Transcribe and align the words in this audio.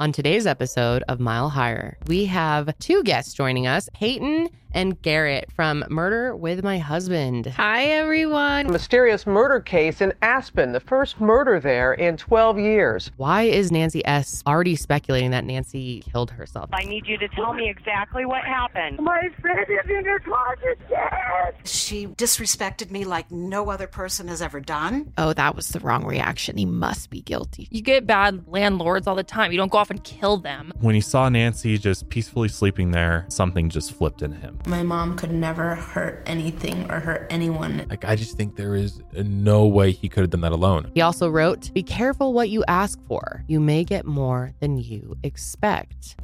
On 0.00 0.10
today's 0.10 0.44
episode 0.44 1.04
of 1.08 1.20
Mile 1.20 1.50
Higher, 1.50 1.96
we 2.08 2.24
have 2.24 2.76
two 2.80 3.04
guests 3.04 3.32
joining 3.32 3.68
us 3.68 3.88
Peyton 3.94 4.48
and 4.74 5.00
Garrett 5.00 5.50
from 5.52 5.84
Murder 5.88 6.34
with 6.36 6.62
My 6.64 6.78
Husband. 6.78 7.46
Hi, 7.46 7.84
everyone. 7.84 8.70
mysterious 8.70 9.26
murder 9.26 9.60
case 9.60 10.00
in 10.00 10.12
Aspen, 10.20 10.72
the 10.72 10.80
first 10.80 11.20
murder 11.20 11.60
there 11.60 11.94
in 11.94 12.16
12 12.16 12.58
years. 12.58 13.10
Why 13.16 13.42
is 13.42 13.70
Nancy 13.70 14.04
S. 14.04 14.42
already 14.46 14.76
speculating 14.76 15.30
that 15.30 15.44
Nancy 15.44 16.02
killed 16.02 16.32
herself? 16.32 16.70
I 16.72 16.84
need 16.84 17.06
you 17.06 17.16
to 17.18 17.28
tell 17.28 17.54
me 17.54 17.70
exactly 17.70 18.26
what 18.26 18.42
happened. 18.44 18.98
My 18.98 19.30
friend 19.40 19.66
is 19.68 19.88
in 19.90 20.04
her 20.04 20.18
closet 20.18 20.78
dead. 20.88 21.54
She 21.66 22.08
disrespected 22.08 22.90
me 22.90 23.04
like 23.04 23.30
no 23.30 23.70
other 23.70 23.86
person 23.86 24.28
has 24.28 24.42
ever 24.42 24.60
done. 24.60 25.12
Oh, 25.16 25.32
that 25.32 25.54
was 25.54 25.68
the 25.68 25.80
wrong 25.80 26.04
reaction. 26.04 26.56
He 26.56 26.66
must 26.66 27.10
be 27.10 27.22
guilty. 27.22 27.68
You 27.70 27.80
get 27.80 28.06
bad 28.06 28.44
landlords 28.48 29.06
all 29.06 29.14
the 29.14 29.22
time. 29.22 29.52
You 29.52 29.58
don't 29.58 29.70
go 29.70 29.78
off 29.78 29.90
and 29.90 30.02
kill 30.02 30.38
them. 30.38 30.72
When 30.80 30.96
he 30.96 31.00
saw 31.00 31.28
Nancy 31.28 31.78
just 31.78 32.08
peacefully 32.08 32.48
sleeping 32.48 32.90
there, 32.90 33.24
something 33.28 33.68
just 33.68 33.92
flipped 33.92 34.20
in 34.22 34.32
him. 34.32 34.58
My 34.66 34.82
mom 34.82 35.16
could 35.16 35.30
never 35.30 35.74
hurt 35.74 36.22
anything 36.24 36.90
or 36.90 36.98
hurt 37.00 37.26
anyone. 37.28 37.86
Like, 37.90 38.04
I 38.04 38.16
just 38.16 38.36
think 38.36 38.56
there 38.56 38.74
is 38.74 39.02
no 39.12 39.66
way 39.66 39.92
he 39.92 40.08
could 40.08 40.22
have 40.22 40.30
done 40.30 40.40
that 40.40 40.52
alone. 40.52 40.90
He 40.94 41.02
also 41.02 41.28
wrote, 41.28 41.72
Be 41.74 41.82
careful 41.82 42.32
what 42.32 42.48
you 42.48 42.64
ask 42.66 42.98
for. 43.06 43.44
You 43.46 43.60
may 43.60 43.84
get 43.84 44.06
more 44.06 44.52
than 44.60 44.78
you 44.78 45.16
expect. 45.22 46.16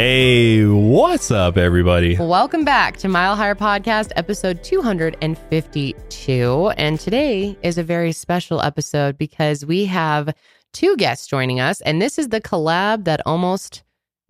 Hey, 0.00 0.64
what's 0.64 1.32
up, 1.32 1.56
everybody? 1.56 2.16
Welcome 2.16 2.64
back 2.64 2.98
to 2.98 3.08
Mile 3.08 3.34
Higher 3.34 3.56
Podcast, 3.56 4.12
episode 4.14 4.62
252. 4.62 6.72
And 6.76 7.00
today 7.00 7.58
is 7.64 7.78
a 7.78 7.82
very 7.82 8.12
special 8.12 8.62
episode 8.62 9.18
because 9.18 9.66
we 9.66 9.86
have 9.86 10.32
two 10.72 10.96
guests 10.98 11.26
joining 11.26 11.58
us. 11.58 11.80
And 11.80 12.00
this 12.00 12.16
is 12.16 12.28
the 12.28 12.40
collab 12.40 13.06
that 13.06 13.20
almost 13.26 13.82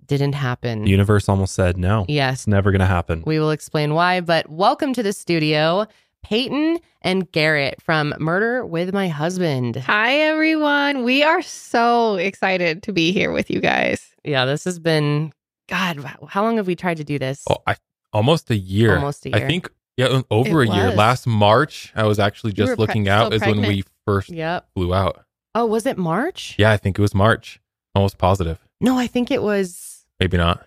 didn't 0.06 0.32
happen. 0.32 0.84
The 0.84 0.90
universe 0.90 1.28
almost 1.28 1.54
said 1.54 1.76
no. 1.76 2.06
yes, 2.08 2.38
It's 2.40 2.46
never 2.46 2.70
going 2.70 2.80
to 2.80 2.86
happen. 2.86 3.22
we 3.26 3.38
will 3.38 3.50
explain 3.50 3.92
why. 3.92 4.22
But 4.22 4.48
welcome 4.48 4.94
to 4.94 5.02
the 5.02 5.12
studio, 5.12 5.84
Peyton 6.22 6.78
and 7.02 7.30
Garrett 7.30 7.82
from 7.82 8.14
Murder 8.18 8.64
with 8.64 8.94
My 8.94 9.08
Husband. 9.08 9.76
Hi, 9.76 10.14
everyone. 10.14 11.04
We 11.04 11.22
are 11.24 11.42
so 11.42 12.14
excited 12.14 12.82
to 12.84 12.92
be 12.94 13.12
here 13.12 13.32
with 13.32 13.50
you 13.50 13.60
guys. 13.60 14.14
Yeah, 14.24 14.46
this 14.46 14.64
has 14.64 14.78
been, 14.78 15.34
God, 15.68 16.04
how 16.28 16.42
long 16.42 16.56
have 16.56 16.66
we 16.66 16.74
tried 16.74 16.96
to 16.96 17.04
do 17.04 17.18
this? 17.18 17.44
Oh, 17.48 17.58
I 17.66 17.76
almost 18.12 18.50
a 18.50 18.56
year. 18.56 18.96
Almost 18.96 19.26
a 19.26 19.30
year. 19.30 19.44
I 19.44 19.46
think, 19.46 19.68
yeah, 19.96 20.22
over 20.30 20.62
It 20.62 20.70
a 20.70 20.74
year. 20.74 20.90
Last 20.92 21.26
March, 21.26 21.92
I 21.94 22.04
was 22.04 22.18
actually 22.18 22.52
You 22.56 22.62
were 22.64 22.66
just 22.68 22.76
pre- 22.76 22.86
looking 22.86 23.08
out, 23.08 23.32
still 23.32 23.34
is 23.50 23.56
when 23.56 23.66
we 23.66 23.84
first 24.06 24.30
Yep. 24.30 24.68
flew 24.74 24.94
out. 24.94 25.24
Oh, 25.54 25.66
was 25.66 25.86
it 25.86 25.98
March? 25.98 26.54
Yeah, 26.58 26.70
I 26.70 26.76
think 26.76 26.98
it 26.98 27.02
was 27.02 27.14
March. 27.14 27.60
Almost 27.94 28.16
positive. 28.18 28.58
No, 28.80 28.96
I 28.98 29.06
think 29.06 29.30
it 29.30 29.42
was. 29.42 30.04
Maybe 30.20 30.36
not. 30.36 30.66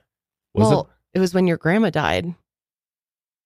Was 0.53 0.67
well, 0.69 0.89
it? 1.13 1.19
was 1.19 1.33
when 1.33 1.47
your 1.47 1.57
grandma 1.57 1.89
died. 1.89 2.33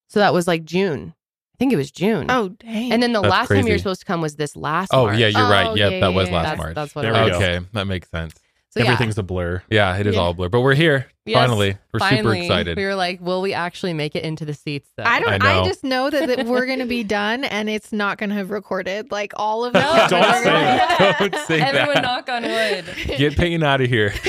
So 0.09 0.19
that 0.19 0.33
was 0.33 0.47
like 0.47 0.65
June. 0.65 1.13
I 1.53 1.57
think 1.57 1.71
it 1.71 1.77
was 1.77 1.89
June. 1.91 2.25
Oh, 2.29 2.49
dang. 2.49 2.91
and 2.91 3.01
then 3.01 3.13
the 3.13 3.21
That's 3.21 3.31
last 3.31 3.47
time 3.47 3.65
you 3.65 3.73
were 3.73 3.77
supposed 3.77 4.01
to 4.01 4.05
come 4.05 4.19
was 4.21 4.35
this 4.35 4.55
last. 4.57 4.89
Oh, 4.93 5.05
March. 5.05 5.19
yeah, 5.19 5.27
you're 5.27 5.41
Oh, 5.45 5.49
right. 5.49 5.77
Yep, 5.77 5.91
yeah, 5.91 5.99
that 6.01 6.13
was 6.13 6.27
yeah, 6.27 6.33
last 6.35 6.43
That's- 6.43 6.57
March. 6.57 6.75
that's 6.75 6.95
what 6.95 7.01
There 7.03 7.13
it 7.13 7.17
we 7.25 7.29
was. 7.31 7.39
go. 7.39 7.45
okay, 7.45 7.65
that 7.73 7.85
makes 7.87 8.09
sense. 8.09 8.33
So, 8.77 8.83
yeah. 8.83 8.91
Everything's 8.91 9.17
a 9.17 9.23
blur. 9.23 9.63
Yeah, 9.69 9.95
it 9.97 10.05
is 10.05 10.15
Yeah. 10.15 10.21
all 10.21 10.33
blur, 10.33 10.49
but 10.49 10.59
we're 10.59 10.75
here. 10.75 11.07
Yes, 11.25 11.37
finally, 11.37 11.77
we're 11.93 12.01
super 12.01 12.35
excited. 12.35 12.75
We 12.77 12.83
were 12.83 12.93
like, 12.93 13.21
will 13.21 13.41
we 13.41 13.53
actually 13.53 13.93
make 13.93 14.15
it 14.17 14.23
into 14.25 14.43
the 14.43 14.53
seats 14.53 14.89
though? 14.97 15.03
I 15.05 15.21
don't. 15.21 15.41
I 15.41 15.61
I, 15.61 15.65
just 15.65 15.83
know 15.83 16.09
that, 16.09 16.27
that 16.27 16.45
we're 16.45 16.65
going 16.65 16.79
to 16.79 16.85
be 16.85 17.01
done, 17.03 17.45
and 17.45 17.69
it's 17.69 17.93
not 17.93 18.17
going 18.17 18.31
to 18.31 18.35
have 18.35 18.51
recorded 18.51 19.11
like 19.11 19.31
all 19.37 19.63
of 19.63 19.73
No. 19.75 19.79
Don't 20.09 20.21
we're 20.21 20.33
say 20.39 20.43
gonna- 20.43 20.65
that. 20.77 21.17
Don't 21.31 21.35
say 21.47 21.61
Everyone 21.61 21.93
that. 21.95 22.01
knock 22.03 22.29
on 22.29 22.43
wood. 22.43 22.85
Get 23.17 23.37
Peyton 23.37 23.63
out 23.63 23.79
of 23.81 23.87
here. 23.87 24.13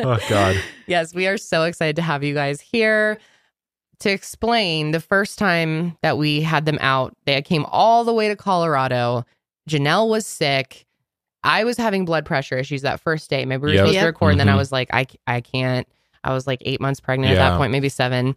Oh, 0.00 0.18
God. 0.28 0.56
yes, 0.88 1.14
we 1.14 1.26
are 1.28 1.36
so 1.38 1.62
excited 1.64 1.96
to 1.96 2.02
have 2.02 2.24
you 2.24 2.34
guys 2.34 2.60
here 2.60 3.18
to 4.00 4.10
explain 4.10 4.90
the 4.90 4.98
first 5.00 5.38
time 5.38 5.96
that 6.02 6.18
we 6.18 6.40
had 6.42 6.66
them 6.66 6.78
out. 6.80 7.14
They 7.26 7.40
came 7.42 7.64
all 7.66 8.04
the 8.04 8.12
way 8.12 8.26
to 8.28 8.34
Colorado. 8.36 9.24
Janelle 9.70 10.08
was 10.08 10.26
sick. 10.26 10.84
I 11.44 11.64
was 11.64 11.76
having 11.76 12.04
blood 12.04 12.24
pressure 12.24 12.56
issues 12.58 12.82
that 12.82 13.00
first 13.00 13.28
day. 13.30 13.44
Maybe 13.44 13.62
we 13.62 13.68
were 13.68 13.74
Yep. 13.74 13.80
supposed 13.86 13.98
to 14.00 14.06
record, 14.06 14.30
and 14.32 14.40
then 14.40 14.48
I 14.48 14.52
Mhm. 14.52 14.58
was 14.58 14.72
like, 14.72 14.88
I, 14.92 15.06
I 15.26 15.40
can't. 15.40 15.86
I 16.24 16.32
was 16.32 16.46
like 16.46 16.62
eight 16.64 16.80
months 16.80 17.00
pregnant 17.00 17.32
at 17.32 17.36
that 17.36 17.56
point, 17.58 17.72
maybe 17.72 17.88
seven. 17.88 18.36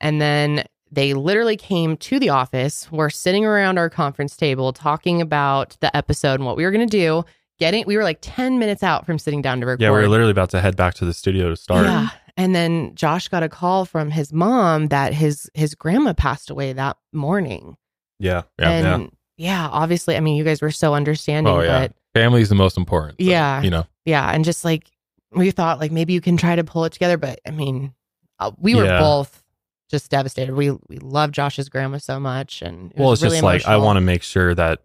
And 0.00 0.20
then 0.20 0.64
they 0.90 1.12
literally 1.14 1.56
came 1.56 1.96
to 1.98 2.18
the 2.18 2.30
office. 2.30 2.90
We're 2.90 3.10
sitting 3.10 3.44
around 3.44 3.76
our 3.78 3.90
conference 3.90 4.36
table 4.36 4.72
talking 4.72 5.20
about 5.20 5.76
the 5.80 5.94
episode 5.94 6.34
and 6.34 6.46
what 6.46 6.56
we 6.56 6.64
were 6.64 6.70
going 6.70 6.88
to 6.88 6.98
do. 6.98 7.24
Getting, 7.58 7.84
we 7.86 7.96
were 7.96 8.02
like 8.04 8.18
10 8.22 8.58
minutes 8.58 8.82
out 8.82 9.04
from 9.06 9.18
sitting 9.18 9.42
down 9.42 9.60
to 9.60 9.66
record. 9.66 9.82
Yeah, 9.82 9.90
we 9.90 9.98
were 9.98 10.08
literally 10.08 10.30
about 10.30 10.50
to 10.50 10.60
head 10.60 10.76
back 10.76 10.94
to 10.94 11.04
the 11.04 11.12
studio 11.14 11.48
to 11.50 11.56
start. 11.56 11.86
Yeah. 11.86 12.08
And 12.38 12.54
then 12.54 12.94
Josh 12.94 13.28
got 13.28 13.42
a 13.42 13.48
call 13.48 13.84
from 13.86 14.10
his 14.10 14.30
mom 14.32 14.88
that 14.88 15.14
his 15.14 15.50
his 15.54 15.74
grandma 15.74 16.12
passed 16.12 16.50
away 16.50 16.74
that 16.74 16.98
morning. 17.12 17.76
Yeah. 18.18 18.42
Yeah, 18.58 18.70
and 18.70 19.02
yeah. 19.02 19.08
Obviously, 19.40 20.16
I 20.16 20.20
mean, 20.20 20.36
you 20.36 20.44
guys 20.44 20.62
were 20.62 20.70
so 20.70 20.94
understanding, 20.94 21.52
Oh, 21.52 21.60
yeah. 21.60 21.80
but 21.88 21.92
Family 22.14 22.40
is 22.40 22.48
the 22.48 22.54
most 22.54 22.76
important. 22.78 23.16
so, 23.20 23.26
Yeah. 23.26 23.62
You 23.62 23.70
know, 23.70 23.86
yeah, 24.04 24.30
and 24.32 24.44
just 24.44 24.64
like 24.64 24.90
we 25.32 25.50
thought, 25.50 25.80
like 25.80 25.92
maybe 25.92 26.12
you 26.12 26.20
can 26.20 26.36
try 26.36 26.56
to 26.56 26.64
pull 26.64 26.84
it 26.84 26.92
together, 26.92 27.16
but 27.18 27.40
I 27.46 27.50
mean, 27.50 27.92
uh, 28.38 28.52
we 28.58 28.74
were 28.74 28.84
Yeah. 28.84 29.00
both 29.00 29.42
just 29.90 30.10
devastated. 30.10 30.54
We 30.54 30.70
we 30.88 30.98
love 31.00 31.30
Josh's 31.32 31.68
grandma 31.68 31.98
so 31.98 32.18
much, 32.18 32.62
and 32.62 32.92
it 32.92 32.98
Well, 32.98 33.10
was 33.10 33.22
it's 33.22 33.24
really 33.24 33.36
just 33.36 33.44
like, 33.44 33.62
I 33.66 33.72
emotional. 33.74 33.86
want 33.86 33.96
to 33.98 34.00
make 34.00 34.22
sure 34.22 34.54
that, 34.54 34.80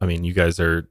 I 0.00 0.06
mean, 0.06 0.24
you 0.24 0.32
guys 0.34 0.60
are, 0.60 0.86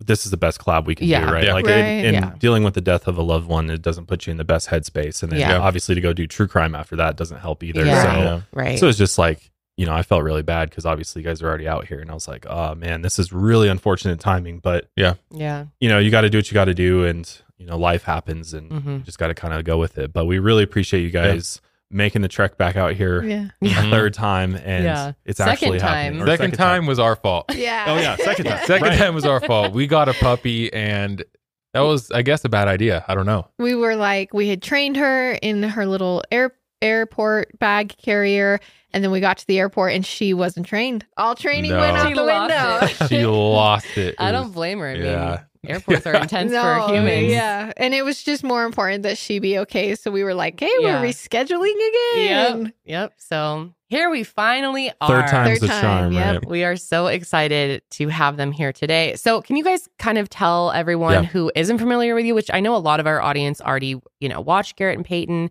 this 0.00 0.24
is 0.26 0.30
the 0.30 0.36
best 0.36 0.60
collab 0.60 0.84
we 0.86 0.94
can 0.94 1.08
Yeah. 1.08 1.26
do, 1.26 1.32
right? 1.32 1.44
Yeah. 1.44 1.54
Like, 1.54 1.66
Right. 1.66 1.74
in, 1.78 2.04
in 2.04 2.14
Yeah. 2.14 2.32
dealing 2.38 2.62
with 2.62 2.74
the 2.74 2.80
death 2.80 3.08
of 3.08 3.16
a 3.18 3.22
loved 3.22 3.48
one, 3.48 3.68
it 3.70 3.82
doesn't 3.82 4.06
put 4.06 4.26
you 4.26 4.30
in 4.30 4.36
the 4.36 4.44
best 4.44 4.68
headspace. 4.68 5.22
And 5.24 5.32
then 5.32 5.40
Yeah. 5.40 5.58
obviously 5.58 5.94
to 5.96 6.00
go 6.00 6.12
do 6.12 6.26
true 6.28 6.46
crime 6.46 6.74
after 6.76 6.94
that 6.96 7.16
doesn't 7.16 7.38
help 7.40 7.64
either. 7.64 7.84
Yeah. 7.84 8.02
So, 8.02 8.08
Yeah. 8.20 8.40
right. 8.52 8.78
So 8.78 8.86
it's 8.88 8.98
just 8.98 9.18
like, 9.18 9.50
you 9.78 9.86
know, 9.86 9.94
I 9.94 10.02
felt 10.02 10.22
really 10.24 10.42
bad 10.42 10.68
because 10.68 10.84
obviously 10.84 11.22
you 11.22 11.26
guys 11.28 11.40
are 11.40 11.48
already 11.48 11.66
out 11.68 11.86
here. 11.86 12.00
And 12.00 12.10
I 12.10 12.14
was 12.14 12.28
like, 12.28 12.44
oh 12.46 12.74
man, 12.74 13.00
this 13.00 13.18
is 13.18 13.32
really 13.32 13.68
unfortunate 13.68 14.20
timing. 14.20 14.58
But, 14.58 14.90
yeah, 14.96 15.14
yeah, 15.30 15.66
you 15.80 15.88
know, 15.88 15.98
you 15.98 16.10
got 16.10 16.22
to 16.22 16.30
do 16.30 16.38
what 16.38 16.50
you 16.50 16.54
got 16.54 16.66
to 16.66 16.74
do. 16.74 17.04
And, 17.06 17.30
you 17.58 17.64
know, 17.66 17.78
life 17.78 18.02
happens 18.02 18.52
and 18.54 18.70
Mhm. 18.70 18.92
you 18.98 18.98
just 19.04 19.18
got 19.18 19.28
to 19.28 19.34
kind 19.34 19.54
of 19.54 19.64
go 19.64 19.78
with 19.78 19.96
it. 19.96 20.12
But 20.12 20.26
we 20.26 20.38
really 20.40 20.64
appreciate 20.64 21.02
you 21.02 21.10
guys 21.10 21.60
making 21.90 22.20
the 22.22 22.28
trek 22.28 22.58
back 22.58 22.76
out 22.76 22.94
here 22.94 23.22
Yeah. 23.22 23.48
a 23.62 23.88
third 23.90 24.12
time. 24.14 24.56
And 24.56 24.84
Yeah. 24.84 25.12
it's 25.24 25.38
Second 25.38 25.52
actually 25.52 25.78
time. 25.78 25.88
happening. 26.14 26.22
Or 26.22 26.26
second, 26.26 26.50
time, 26.52 26.86
was 26.86 26.98
our 26.98 27.16
fault. 27.16 27.46
Yeah. 27.56 27.84
Oh, 27.86 27.96
yeah. 27.98 28.16
Second 28.16 28.44
time. 28.46 28.58
Second 28.66 28.88
Right. 28.88 28.98
time 28.98 29.14
was 29.14 29.24
our 29.24 29.40
fault. 29.40 29.72
We 29.72 29.86
got 29.86 30.08
a 30.08 30.12
puppy, 30.14 30.72
and 30.72 31.24
that 31.72 31.80
was, 31.80 32.10
I 32.10 32.22
guess, 32.22 32.44
a 32.44 32.48
bad 32.48 32.66
idea. 32.68 33.04
I 33.08 33.14
don't 33.14 33.26
know. 33.26 33.46
we 33.58 33.74
were 33.74 33.94
like 33.96 34.34
we 34.34 34.48
had 34.48 34.60
trained 34.60 34.96
her 34.96 35.32
in 35.32 35.62
her 35.62 35.86
little 35.86 36.22
air 36.32 36.52
airport 36.82 37.58
bag 37.58 37.94
carrier 38.02 38.60
and 38.92 39.04
then 39.04 39.10
we 39.10 39.20
got 39.20 39.38
to 39.38 39.46
the 39.46 39.58
airport 39.58 39.92
and 39.92 40.04
she 40.06 40.32
wasn't 40.34 40.66
trained 40.66 41.04
all 41.16 41.34
training 41.34 41.70
No. 41.72 41.78
went 41.80 41.96
out 41.96 42.08
She 42.08 42.14
the 42.14 42.24
window 42.24 42.78
it. 42.82 43.08
She 43.08 43.26
lost 43.26 43.86
it. 43.96 44.08
It 44.08 44.14
I 44.18 44.32
don't 44.32 44.52
blame 44.52 44.78
her. 44.78 44.88
I 44.88 44.94
mean, 44.94 45.02
yeah. 45.04 45.40
airports 45.66 46.06
are 46.06 46.14
intense 46.22 46.52
for 46.52 46.88
humans. 46.94 47.32
yeah 47.32 47.72
and 47.76 47.92
it 47.94 48.02
was 48.04 48.22
just 48.22 48.44
more 48.44 48.64
important 48.64 49.02
that 49.02 49.18
she 49.18 49.38
be 49.40 49.58
okay 49.58 49.94
so 49.94 50.10
we 50.10 50.22
were 50.24 50.34
like 50.34 50.58
hey 50.60 50.70
Yeah. 50.80 51.00
we're 51.00 51.08
rescheduling 51.08 51.74
again 51.74 52.64
Yep. 52.64 52.74
Yep. 52.84 53.12
So 53.18 53.74
here 53.90 54.10
we 54.10 54.22
finally 54.22 54.90
are. 55.00 55.08
Third 55.08 55.28
time's 55.28 55.48
Third 55.60 55.62
the 55.62 55.66
time, 55.68 55.80
charm, 55.82 56.12
yep. 56.12 56.34
right? 56.42 56.46
We 56.46 56.62
are 56.64 56.76
so 56.76 57.06
excited 57.06 57.80
to 57.92 58.08
have 58.08 58.36
them 58.36 58.52
here 58.52 58.70
today. 58.70 59.16
So, 59.16 59.40
can 59.40 59.56
you 59.56 59.64
guys 59.64 59.88
kind 59.98 60.18
of 60.18 60.28
tell 60.28 60.72
everyone 60.72 61.14
Yeah. 61.14 61.22
who 61.22 61.50
isn't 61.56 61.78
familiar 61.78 62.14
with 62.14 62.26
you, 62.26 62.34
which 62.34 62.50
I 62.52 62.60
know 62.60 62.76
a 62.76 62.84
lot 62.84 63.00
of 63.00 63.06
our 63.06 63.22
audience 63.22 63.62
already, 63.62 63.98
you 64.20 64.28
know, 64.28 64.42
watch 64.42 64.76
Garrett 64.76 64.98
and 64.98 65.06
Peyton. 65.06 65.50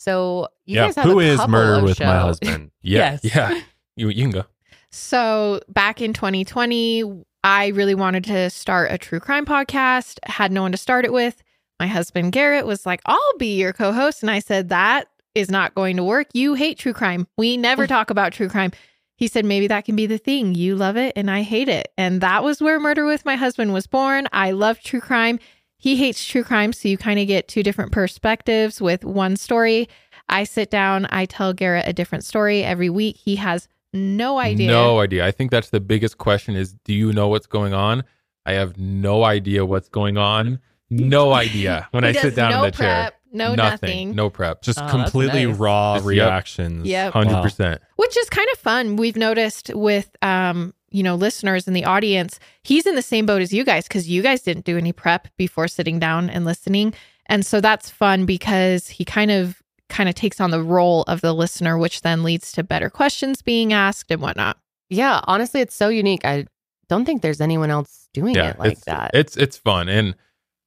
So, 0.00 0.48
you 0.64 0.76
yeah. 0.76 0.86
guys 0.86 0.96
have 0.96 1.04
Who 1.04 1.20
a 1.20 1.24
is 1.24 1.46
Murder 1.46 1.84
with 1.84 2.00
My. 2.00 2.20
Husband? 2.20 2.70
Yeah. 2.82 3.18
Yes. 3.22 3.34
Yeah. 3.34 3.60
You, 3.96 4.08
you 4.08 4.22
can 4.22 4.30
go. 4.30 4.44
So 4.90 5.60
back 5.68 6.00
in 6.00 6.14
2020, 6.14 7.22
I 7.44 7.66
really 7.66 7.94
wanted 7.94 8.24
to 8.24 8.48
start 8.48 8.90
a 8.90 8.96
true 8.96 9.20
crime 9.20 9.44
podcast, 9.44 10.18
had 10.24 10.52
no 10.52 10.62
one 10.62 10.72
to 10.72 10.78
start 10.78 11.04
it 11.04 11.12
with. 11.12 11.42
My 11.78 11.86
husband 11.86 12.32
Garrett 12.32 12.64
was 12.64 12.86
like, 12.86 13.02
I'll 13.04 13.36
be 13.38 13.58
your 13.58 13.74
co 13.74 13.92
host. 13.92 14.22
And 14.22 14.30
I 14.30 14.38
said, 14.38 14.70
That 14.70 15.08
is 15.34 15.50
not 15.50 15.74
going 15.74 15.98
to 15.98 16.04
work. 16.04 16.28
You 16.32 16.54
hate 16.54 16.78
true 16.78 16.94
crime. 16.94 17.26
We 17.36 17.58
never 17.58 17.86
talk 17.86 18.08
about 18.08 18.32
true 18.32 18.48
crime. 18.48 18.72
He 19.16 19.26
said, 19.26 19.44
Maybe 19.44 19.66
that 19.66 19.84
can 19.84 19.96
be 19.96 20.06
the 20.06 20.16
thing. 20.16 20.54
You 20.54 20.76
love 20.76 20.96
it 20.96 21.12
and 21.14 21.30
I 21.30 21.42
hate 21.42 21.68
it. 21.68 21.92
And 21.98 22.22
that 22.22 22.42
was 22.42 22.62
where 22.62 22.80
Murder 22.80 23.04
with 23.04 23.26
My 23.26 23.36
Husband 23.36 23.74
was 23.74 23.86
born. 23.86 24.28
I 24.32 24.52
love 24.52 24.80
true 24.80 25.02
crime. 25.02 25.38
He 25.80 25.96
hates 25.96 26.24
true 26.24 26.44
crime. 26.44 26.74
So 26.74 26.88
you 26.88 26.98
kind 26.98 27.18
of 27.18 27.26
get 27.26 27.48
two 27.48 27.62
different 27.62 27.90
perspectives 27.90 28.82
with 28.82 29.02
one 29.02 29.34
story. 29.36 29.88
I 30.28 30.44
sit 30.44 30.70
down, 30.70 31.06
I 31.10 31.24
tell 31.24 31.54
Garrett 31.54 31.88
a 31.88 31.92
different 31.94 32.22
story 32.22 32.62
every 32.62 32.90
week. 32.90 33.16
He 33.16 33.36
has 33.36 33.66
no 33.94 34.38
idea. 34.38 34.68
No 34.68 35.00
idea. 35.00 35.26
I 35.26 35.30
think 35.30 35.50
that's 35.50 35.70
the 35.70 35.80
biggest 35.80 36.18
question 36.18 36.54
is 36.54 36.74
do 36.84 36.92
you 36.92 37.14
know 37.14 37.28
what's 37.28 37.46
going 37.46 37.72
on? 37.72 38.04
I 38.44 38.52
have 38.52 38.78
no 38.78 39.24
idea 39.24 39.64
what's 39.64 39.88
going 39.88 40.18
on. 40.18 40.60
no 40.90 41.32
idea 41.32 41.88
when 41.92 42.04
I 42.04 42.12
sit 42.12 42.36
down 42.36 42.50
no 42.50 42.64
in 42.64 42.70
the 42.70 42.76
chair. 42.76 43.12
Prep, 43.30 43.38
no 43.48 43.54
nothing. 43.54 44.14
No 44.14 44.30
prep. 44.30 44.62
Just 44.62 44.78
Oh, 44.78 44.82
that's 44.82 44.92
completely 44.92 45.46
nice. 45.46 45.56
raw 45.56 45.94
Just- 45.96 46.04
yep. 46.04 46.08
reactions. 46.10 46.86
Yep. 46.86 47.12
Hundred 47.12 47.32
Wow. 47.34 47.42
percent. 47.42 47.80
which 47.96 48.16
is 48.16 48.30
kind 48.30 48.48
of 48.52 48.58
fun. 48.58 48.96
We've 48.96 49.16
noticed 49.16 49.70
with 49.74 50.10
um, 50.22 50.74
you 50.90 51.02
know, 51.04 51.14
listeners 51.14 51.68
in 51.68 51.74
the 51.74 51.84
audience, 51.84 52.40
he's 52.64 52.84
in 52.86 52.96
the 52.96 53.02
same 53.02 53.24
boat 53.26 53.42
as 53.42 53.52
you 53.52 53.64
guys 53.64 53.86
because 53.86 54.08
you 54.08 54.22
guys 54.22 54.40
didn't 54.42 54.64
do 54.64 54.76
any 54.76 54.92
prep 54.92 55.28
before 55.36 55.68
sitting 55.68 55.98
down 56.00 56.28
and 56.28 56.44
listening. 56.44 56.92
And 57.26 57.46
so 57.46 57.60
that's 57.60 57.88
fun 57.90 58.26
because 58.26 58.88
he 58.88 59.04
kind 59.04 59.30
of 59.30 59.62
kind 59.88 60.08
of 60.08 60.14
takes 60.16 60.40
on 60.40 60.50
the 60.50 60.62
role 60.62 61.02
of 61.02 61.20
the 61.20 61.32
listener, 61.32 61.78
which 61.78 62.00
then 62.02 62.22
leads 62.24 62.50
to 62.52 62.62
better 62.64 62.90
questions 62.90 63.40
being 63.42 63.72
asked 63.72 64.10
and 64.10 64.20
whatnot. 64.20 64.56
Yeah, 64.88 65.20
honestly, 65.24 65.60
it's 65.60 65.74
so 65.76 65.88
unique. 65.90 66.24
I 66.24 66.46
don't 66.88 67.04
think 67.04 67.22
there's 67.22 67.40
anyone 67.40 67.70
else 67.70 68.08
doing 68.12 68.34
Yeah, 68.34 68.50
it 68.50 68.58
like 68.58 68.72
it's, 68.72 68.84
that. 68.86 69.12
It's 69.14 69.36
it's 69.36 69.56
fun, 69.56 69.88
and 69.88 70.16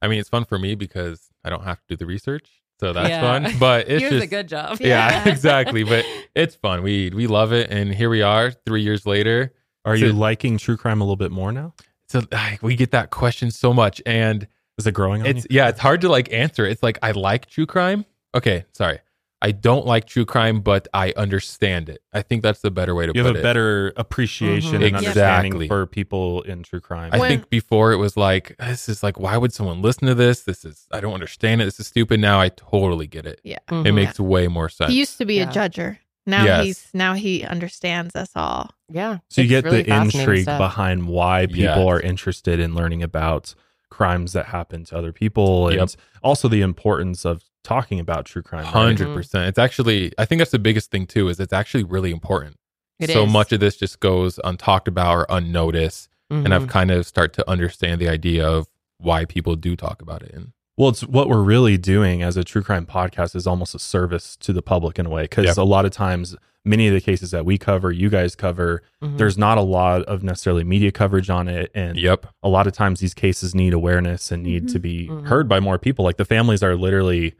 I 0.01 0.07
mean, 0.07 0.19
it's 0.19 0.29
fun 0.29 0.45
for 0.45 0.57
me 0.57 0.75
because 0.75 1.29
I 1.43 1.49
don't 1.49 1.63
have 1.63 1.77
to 1.79 1.83
do 1.89 1.95
the 1.97 2.05
research, 2.05 2.49
so 2.79 2.93
that's 2.93 3.09
Yeah. 3.09 3.21
fun. 3.21 3.53
But 3.59 3.89
it's 3.89 4.01
just 4.01 4.23
a 4.23 4.27
good 4.27 4.47
job. 4.47 4.77
yeah, 4.81 5.27
exactly. 5.29 5.83
But 5.83 6.05
it's 6.35 6.55
fun. 6.55 6.83
We 6.83 7.09
we 7.13 7.27
love 7.27 7.51
it, 7.53 7.69
and 7.71 7.93
here 7.93 8.09
we 8.09 8.21
are, 8.21 8.51
three 8.51 8.81
years 8.81 9.05
later. 9.05 9.53
Are 9.85 9.97
So- 9.97 10.05
you 10.05 10.13
liking 10.13 10.57
true 10.57 10.77
crime 10.77 11.01
a 11.01 11.03
little 11.03 11.17
bit 11.17 11.31
more 11.31 11.51
now? 11.51 11.73
So 12.07 12.21
like, 12.31 12.61
we 12.63 12.75
get 12.75 12.91
that 12.91 13.09
question 13.09 13.49
so 13.51 13.73
much, 13.73 14.01
and 14.05 14.47
Is 14.77 14.85
it 14.87 14.93
growing 14.93 15.21
on 15.21 15.27
it's 15.27 15.43
you? 15.49 15.57
yeah, 15.57 15.69
it's 15.69 15.79
hard 15.79 16.01
to 16.01 16.09
like 16.09 16.31
answer. 16.31 16.65
It's 16.65 16.83
like 16.83 16.97
I 17.01 17.11
like 17.11 17.47
true 17.47 17.65
crime. 17.65 18.05
Okay, 18.35 18.65
sorry, 18.73 18.99
I 19.43 19.51
don't 19.51 19.85
like 19.85 20.05
true 20.07 20.25
crime, 20.25 20.61
but 20.61 20.87
I 20.93 21.13
understand 21.17 21.89
it. 21.89 22.01
I 22.13 22.21
think 22.21 22.41
that's 22.43 22.61
the 22.61 22.71
better 22.71 22.95
way 22.95 23.05
to 23.05 23.11
You 23.13 23.21
put 23.23 23.27
have 23.27 23.35
a 23.35 23.39
it. 23.39 23.43
better 23.43 23.93
appreciation 23.97 24.79
Mhm. 24.81 24.85
and 24.87 24.95
understanding 24.95 25.51
Exactly. 25.51 25.67
for 25.67 25.85
people 25.85 26.41
in 26.43 26.63
true 26.63 26.79
crime. 26.79 27.09
I 27.13 27.19
When- 27.19 27.29
think 27.29 27.49
before 27.49 27.91
it 27.91 27.97
was 27.97 28.15
like 28.15 28.55
this 28.57 28.87
is 28.87 29.03
like 29.03 29.19
why 29.19 29.35
would 29.35 29.53
someone 29.53 29.81
listen 29.81 30.07
to 30.07 30.15
this? 30.15 30.43
This 30.43 30.63
is 30.63 30.87
I 30.93 31.01
don't 31.01 31.13
understand 31.13 31.61
it. 31.61 31.65
This 31.65 31.79
is 31.79 31.87
stupid. 31.87 32.19
Now 32.21 32.39
I 32.39 32.49
totally 32.49 33.05
get 33.05 33.25
it. 33.25 33.41
Yeah. 33.43 33.57
Mhm. 33.69 33.85
It 33.85 33.91
makes 33.91 34.19
way 34.19 34.47
more 34.47 34.69
sense. 34.69 34.91
He 34.91 34.97
used 34.97 35.17
to 35.17 35.25
be 35.25 35.35
Yeah. 35.35 35.49
a 35.49 35.53
judger. 35.53 35.97
Now 36.25 36.45
Yes. 36.45 36.63
he's 36.65 36.87
now 36.93 37.13
he 37.15 37.43
understands 37.43 38.15
us 38.15 38.29
all. 38.35 38.71
yeah. 38.89 39.17
so 39.29 39.41
you 39.41 39.47
get 39.49 39.65
really 39.65 39.81
the 39.83 39.93
intrigue 39.93 40.43
stuff. 40.43 40.57
behind 40.59 41.07
why 41.07 41.47
people 41.47 41.61
Yes. 41.63 41.77
are 41.77 41.99
interested 41.99 42.59
in 42.61 42.75
learning 42.75 43.03
about 43.03 43.55
crimes 43.89 44.31
that 44.33 44.45
happen 44.47 44.85
to 44.85 44.97
other 44.97 45.11
people 45.11 45.67
and 45.67 45.77
Yep. 45.77 45.89
also 46.23 46.47
the 46.47 46.61
importance 46.61 47.25
of 47.25 47.43
talking 47.63 47.99
about 47.99 48.25
true 48.25 48.41
crime. 48.41 48.63
right? 48.63 48.71
Hundred 48.73 49.13
percent. 49.13 49.47
It's 49.47 49.59
actually 49.59 50.11
I 50.17 50.25
think 50.25 50.39
that's 50.39 50.51
the 50.51 50.59
biggest 50.59 50.91
thing 50.91 51.05
too. 51.07 51.27
Is 51.29 51.39
it's 51.39 51.53
actually 51.53 51.83
really 51.83 52.11
important. 52.11 52.55
It 52.99 53.09
so 53.09 53.25
is. 53.25 53.31
much 53.33 53.51
of 53.51 53.59
this 53.59 53.75
just 53.77 53.99
goes 53.99 54.39
untalked 54.43 54.87
about 54.87 55.15
or 55.15 55.25
unnoticed, 55.29 56.09
and 56.29 56.47
Mhm. 56.47 56.51
I've 56.53 56.67
kind 56.67 56.91
of 56.91 57.05
start 57.05 57.33
to 57.33 57.49
understand 57.49 57.99
the 57.99 58.09
idea 58.09 58.47
of 58.47 58.67
why 58.99 59.25
people 59.25 59.55
do 59.55 59.75
talk 59.75 60.01
about 60.01 60.21
it. 60.23 60.31
And 60.33 60.51
Well, 60.77 60.89
it's 60.89 61.01
what 61.03 61.27
we're 61.29 61.43
really 61.43 61.77
doing 61.77 62.23
as 62.23 62.37
a 62.37 62.43
true 62.43 62.61
crime 62.63 62.85
podcast 62.85 63.35
is 63.35 63.45
almost 63.45 63.75
a 63.75 63.79
service 63.79 64.35
to 64.37 64.53
the 64.53 64.61
public 64.61 64.97
in 64.99 65.05
a 65.05 65.09
way 65.09 65.23
because 65.23 65.45
Yep. 65.45 65.57
a 65.57 65.63
lot 65.63 65.85
of 65.85 65.91
times, 65.91 66.35
many 66.65 66.87
of 66.87 66.93
the 66.93 67.01
cases 67.01 67.29
that 67.31 67.45
we 67.45 67.57
cover, 67.57 67.91
you 67.91 68.09
guys 68.09 68.35
cover, 68.35 68.81
Mhm. 69.03 69.17
there's 69.17 69.37
not 69.37 69.57
a 69.57 69.61
lot 69.61 70.01
of 70.03 70.23
necessarily 70.23 70.63
media 70.63 70.91
coverage 70.91 71.29
on 71.29 71.47
it, 71.47 71.69
and 71.75 71.97
yep, 71.99 72.25
a 72.41 72.47
lot 72.49 72.65
of 72.67 72.73
times 72.73 73.01
these 73.01 73.13
cases 73.13 73.53
need 73.53 73.73
awareness 73.73 74.31
and 74.31 74.41
need 74.43 74.67
to 74.69 74.79
be 74.79 75.09
Mhm. 75.09 75.27
heard 75.27 75.47
by 75.49 75.59
more 75.59 75.77
people. 75.77 76.05
Like 76.05 76.17
the 76.17 76.25
families 76.25 76.63
are 76.63 76.75
literally 76.75 77.33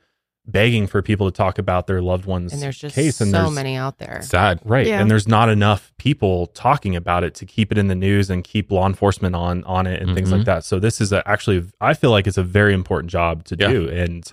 begging 0.46 0.88
for 0.88 1.02
people 1.02 1.30
to 1.30 1.36
talk 1.36 1.58
about 1.58 1.88
their 1.88 2.02
loved 2.02 2.26
one's 2.26 2.52
and 2.52 2.62
there's 2.62 2.78
just 2.78 2.96
case, 2.96 3.22
and 3.22 3.32
so 3.32 3.44
there's 3.44 3.52
many 3.56 3.76
out 3.76 3.98
there. 3.98 4.22
sad. 4.24 4.60
right, 4.66 4.86
Yeah. 4.86 5.00
and 5.00 5.10
there's 5.10 5.28
not 5.28 5.48
enough 5.50 5.94
people 5.98 6.48
talking 6.48 6.96
about 6.98 7.24
it 7.24 7.34
to 7.36 7.46
keep 7.46 7.72
it 7.72 7.78
in 7.78 7.88
the 7.88 7.96
news 7.96 8.30
and 8.30 8.44
keep 8.44 8.70
law 8.72 8.86
enforcement 8.86 9.36
on 9.36 9.64
on 9.64 9.88
it 9.88 10.02
and 10.02 10.14
things 10.14 10.30
Mhm. 10.30 10.38
like 10.40 10.46
that. 10.46 10.66
So 10.66 10.80
this 10.80 11.00
is 11.00 11.14
a, 11.14 11.26
actually, 11.28 11.64
I 11.80 11.94
feel 11.94 12.12
like 12.12 12.28
it's 12.28 12.38
a 12.38 12.44
very 12.44 12.74
important 12.74 13.10
job 13.10 13.46
to 13.46 13.56
Yeah. 13.58 13.68
do, 13.70 13.88
and 13.90 14.30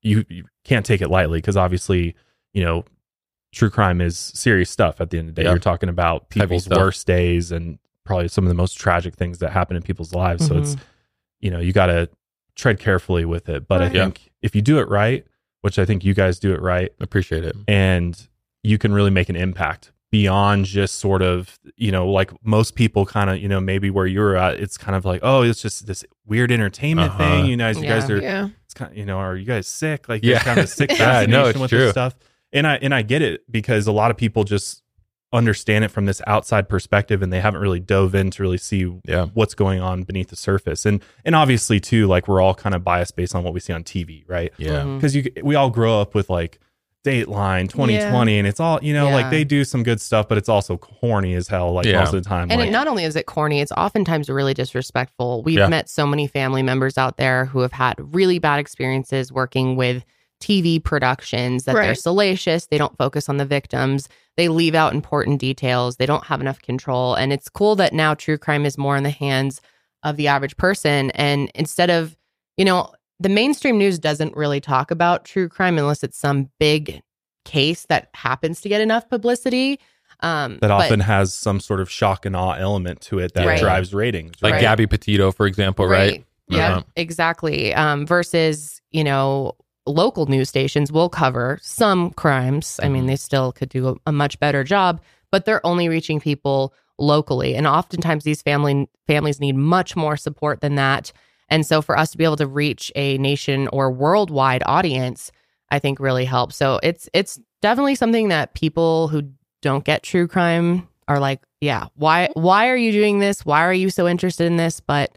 you, 0.00 0.24
you 0.30 0.44
can't 0.64 0.86
take 0.86 1.02
it 1.02 1.08
lightly 1.08 1.38
because 1.38 1.56
obviously, 1.56 2.14
you 2.54 2.64
know. 2.64 2.84
True 3.54 3.68
crime 3.68 4.00
is 4.00 4.16
serious 4.16 4.70
stuff 4.70 4.98
at 4.98 5.10
the 5.10 5.18
end 5.18 5.28
of 5.28 5.34
the 5.34 5.42
day. 5.42 5.44
Yeah. 5.46 5.50
You're 5.52 5.58
talking 5.58 5.90
about 5.90 6.30
people's 6.30 6.66
worst 6.70 7.06
days 7.06 7.52
and 7.52 7.78
probably 8.02 8.28
some 8.28 8.44
of 8.44 8.48
the 8.48 8.54
most 8.54 8.78
tragic 8.78 9.14
things 9.14 9.40
that 9.40 9.50
happen 9.50 9.76
in 9.76 9.82
people's 9.82 10.14
lives. 10.14 10.46
So 10.46 10.56
it's 10.56 10.74
you 11.40 11.50
know, 11.50 11.58
you 11.60 11.74
got 11.74 11.86
to 11.88 12.08
tread 12.56 12.78
carefully 12.78 13.26
with 13.26 13.50
it. 13.50 13.68
But 13.68 13.82
I 13.82 13.84
Right. 13.88 13.94
Yeah. 13.94 14.04
think 14.04 14.30
if 14.40 14.56
you 14.56 14.62
do 14.62 14.78
it 14.78 14.88
right, 14.88 15.26
which 15.62 15.78
I 15.78 15.84
think 15.84 16.04
you 16.04 16.14
guys 16.14 16.38
do 16.38 16.52
it 16.52 16.60
right, 16.60 16.92
Appreciate 17.00 17.44
it. 17.44 17.56
and 17.66 18.28
you 18.62 18.78
can 18.78 18.92
really 18.92 19.10
make 19.10 19.28
an 19.28 19.36
impact 19.36 19.90
beyond 20.12 20.66
just 20.66 20.96
sort 20.96 21.22
of, 21.22 21.58
you 21.76 21.90
know, 21.90 22.06
like 22.08 22.30
most 22.44 22.74
people 22.74 23.06
kind 23.06 23.30
of, 23.30 23.38
you 23.38 23.48
know, 23.48 23.60
maybe 23.60 23.88
where 23.88 24.06
you're 24.06 24.36
at, 24.36 24.60
it's 24.60 24.76
kind 24.76 24.94
of 24.94 25.04
like, 25.06 25.20
oh, 25.22 25.42
it's 25.42 25.62
just 25.62 25.86
this 25.86 26.04
weird 26.26 26.52
entertainment 26.52 27.12
Uh-huh. 27.12 27.18
thing. 27.18 27.46
You 27.46 27.56
guys, 27.56 27.80
you 27.80 27.88
guys 27.88 28.10
are, 28.10 28.20
Yeah. 28.20 28.48
it's 28.66 28.74
kind 28.74 28.92
of, 28.92 28.96
you 28.98 29.06
know, 29.06 29.16
are 29.18 29.34
you 29.36 29.46
guys 29.46 29.66
sick? 29.66 30.08
Like, 30.10 30.22
Yeah. 30.22 30.34
yeah, 30.34 30.42
kind 30.42 30.58
of 30.58 30.64
a 30.66 30.68
sick 30.68 30.90
Yeah, 30.92 30.96
fascination 30.98 31.30
no, 31.30 31.48
it's 31.48 31.58
with 31.58 31.70
true. 31.70 31.78
this 31.78 31.90
stuff. 31.92 32.14
And 32.52 32.66
I 32.66 32.74
and 32.82 32.94
I 32.94 33.00
get 33.00 33.22
it 33.22 33.50
because 33.50 33.86
a 33.86 33.92
lot 33.92 34.10
of 34.10 34.18
people 34.18 34.44
just 34.44 34.81
understand 35.32 35.84
it 35.84 35.88
from 35.88 36.04
this 36.06 36.20
outside 36.26 36.68
perspective 36.68 37.22
and 37.22 37.32
they 37.32 37.40
haven't 37.40 37.60
really 37.62 37.80
dove 37.80 38.14
in 38.14 38.30
to 38.30 38.42
really 38.42 38.58
see 38.58 38.92
Yeah. 39.06 39.26
what's 39.34 39.54
going 39.54 39.80
on 39.80 40.02
beneath 40.02 40.28
the 40.28 40.36
surface. 40.36 40.84
And 40.84 41.02
and 41.24 41.34
obviously 41.34 41.80
too, 41.80 42.06
like 42.06 42.28
we're 42.28 42.40
all 42.40 42.54
kind 42.54 42.74
of 42.74 42.84
biased 42.84 43.16
based 43.16 43.34
on 43.34 43.42
what 43.42 43.54
we 43.54 43.60
see 43.60 43.72
on 43.72 43.82
TV, 43.84 44.24
right? 44.28 44.52
Yeah. 44.58 44.80
Mhm. 44.82 44.96
Because 44.98 45.16
you 45.16 45.24
we 45.42 45.54
all 45.54 45.70
grow 45.70 46.00
up 46.00 46.14
with 46.14 46.28
like 46.28 46.58
Dateline, 47.04 47.68
2020, 47.68 48.38
and 48.38 48.46
it's 48.46 48.60
all 48.60 48.78
you 48.80 48.92
know, 48.92 49.08
Yeah. 49.08 49.14
like 49.14 49.30
they 49.30 49.42
do 49.42 49.64
some 49.64 49.82
good 49.82 50.00
stuff, 50.00 50.28
but 50.28 50.38
it's 50.38 50.48
also 50.48 50.76
corny 50.76 51.34
as 51.34 51.48
hell, 51.48 51.72
like 51.72 51.84
Yeah. 51.86 51.98
most 51.98 52.14
of 52.14 52.22
the 52.22 52.28
time. 52.28 52.48
And 52.50 52.60
like, 52.60 52.68
it, 52.68 52.72
not 52.72 52.86
only 52.86 53.02
is 53.04 53.16
it 53.16 53.26
corny, 53.26 53.60
it's 53.60 53.72
oftentimes 53.72 54.28
really 54.30 54.54
disrespectful. 54.54 55.42
We've 55.42 55.58
Yeah. 55.58 55.66
met 55.66 55.88
so 55.88 56.06
many 56.06 56.28
family 56.28 56.62
members 56.62 56.96
out 56.96 57.16
there 57.16 57.46
who 57.46 57.60
have 57.60 57.72
had 57.72 57.96
really 58.14 58.38
bad 58.38 58.60
experiences 58.60 59.32
working 59.32 59.74
with 59.74 60.04
TV 60.42 60.82
productions 60.82 61.64
that 61.64 61.74
they're 61.74 61.94
salacious, 61.94 62.66
they 62.66 62.76
don't 62.76 62.96
focus 62.98 63.28
on 63.28 63.36
the 63.38 63.44
victims, 63.46 64.08
they 64.36 64.48
leave 64.48 64.74
out 64.74 64.92
important 64.92 65.38
details, 65.40 65.96
they 65.96 66.06
don't 66.06 66.24
have 66.24 66.40
enough 66.40 66.60
control. 66.60 67.14
And 67.14 67.32
it's 67.32 67.48
cool 67.48 67.76
that 67.76 67.92
now 67.92 68.14
true 68.14 68.36
crime 68.36 68.66
is 68.66 68.76
more 68.76 68.96
in 68.96 69.04
the 69.04 69.10
hands 69.10 69.60
of 70.02 70.16
the 70.16 70.26
average 70.28 70.56
person. 70.56 71.10
And 71.12 71.50
instead 71.54 71.88
of, 71.90 72.16
you 72.56 72.64
know, 72.64 72.92
the 73.20 73.28
mainstream 73.28 73.78
news 73.78 73.98
doesn't 74.00 74.36
really 74.36 74.60
talk 74.60 74.90
about 74.90 75.24
true 75.24 75.48
crime 75.48 75.78
unless 75.78 76.02
it's 76.02 76.18
some 76.18 76.50
big 76.58 77.00
case 77.44 77.86
that 77.88 78.08
happens 78.14 78.60
to 78.62 78.68
get 78.68 78.80
enough 78.80 79.08
publicity. 79.08 79.78
Um, 80.20 80.52
that 80.54 80.68
but- 80.68 80.70
often 80.72 81.00
has 81.00 81.32
some 81.34 81.60
sort 81.60 81.80
of 81.80 81.90
shock 81.90 82.26
and 82.26 82.34
awe 82.34 82.54
element 82.54 83.00
to 83.02 83.18
it 83.20 83.34
that 83.34 83.46
Right. 83.46 83.58
drives 83.60 83.94
ratings. 83.94 84.34
Like 84.42 84.54
right? 84.54 84.60
Gabby 84.60 84.86
Petito, 84.86 85.30
for 85.32 85.46
example, 85.46 85.86
right? 85.86 86.24
Yeah, 86.48 86.70
Uh-huh. 86.72 86.82
exactly. 86.96 87.72
Um, 87.74 88.06
versus, 88.06 88.80
you 88.90 89.04
know, 89.04 89.54
local 89.86 90.26
news 90.26 90.48
stations 90.48 90.92
will 90.92 91.08
cover 91.08 91.58
some 91.62 92.10
crimes. 92.12 92.78
I 92.82 92.88
mean, 92.88 93.04
Mhm. 93.04 93.08
they 93.08 93.16
still 93.16 93.52
could 93.52 93.68
do 93.68 93.88
a, 93.88 93.94
a 94.06 94.12
much 94.12 94.38
better 94.38 94.62
job, 94.64 95.00
but 95.30 95.44
they're 95.44 95.64
only 95.66 95.88
reaching 95.88 96.20
people 96.20 96.72
locally. 96.98 97.54
And 97.56 97.66
oftentimes 97.66 98.22
these 98.24 98.42
family 98.42 98.88
families 99.06 99.40
need 99.40 99.56
much 99.56 99.96
more 99.96 100.16
support 100.16 100.60
than 100.60 100.76
that. 100.76 101.12
And 101.48 101.66
so 101.66 101.82
for 101.82 101.98
us 101.98 102.10
to 102.12 102.18
be 102.18 102.24
able 102.24 102.36
to 102.36 102.46
reach 102.46 102.92
a 102.94 103.18
nation 103.18 103.68
or 103.72 103.90
worldwide 103.90 104.62
audience, 104.66 105.32
I 105.70 105.78
think 105.78 105.98
really 106.00 106.24
helps. 106.26 106.56
So 106.56 106.78
it's 106.82 107.08
it's 107.12 107.40
definitely 107.60 107.94
something 107.94 108.28
that 108.28 108.54
people 108.54 109.08
who 109.08 109.22
don't 109.62 109.84
get 109.84 110.02
true 110.02 110.28
crime 110.28 110.86
are 111.08 111.18
like, 111.18 111.40
yeah, 111.60 111.86
why 111.96 112.28
why 112.34 112.68
are 112.68 112.76
you 112.76 112.92
doing 112.92 113.18
this? 113.18 113.44
Why 113.44 113.62
are 113.64 113.72
you 113.72 113.90
so 113.90 114.06
interested 114.06 114.46
in 114.46 114.56
this? 114.58 114.80
But 114.80 115.16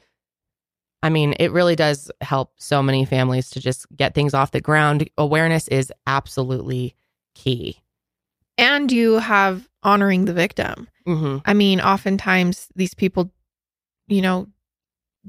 I 1.06 1.10
mean, 1.10 1.36
it 1.40 1.52
really 1.52 1.76
does 1.76 2.10
help 2.22 2.54
so 2.58 2.82
many 2.82 3.06
families 3.06 3.52
to 3.52 3.60
just 3.60 3.86
get 3.96 4.16
things 4.16 4.34
off 4.34 4.50
the 4.50 4.60
ground. 4.60 5.08
Awareness 5.20 5.68
is 5.68 5.94
absolutely 6.08 6.96
key. 7.36 7.78
And 8.58 8.92
you 8.92 9.20
have 9.20 9.70
honoring 9.84 10.26
the 10.26 10.34
victim. 10.34 10.88
Mm-hmm. 11.08 11.38
I 11.46 11.54
mean, 11.54 11.80
oftentimes 11.80 12.70
these 12.76 12.96
people, 12.96 13.32
you 14.08 14.24
know, 14.24 14.48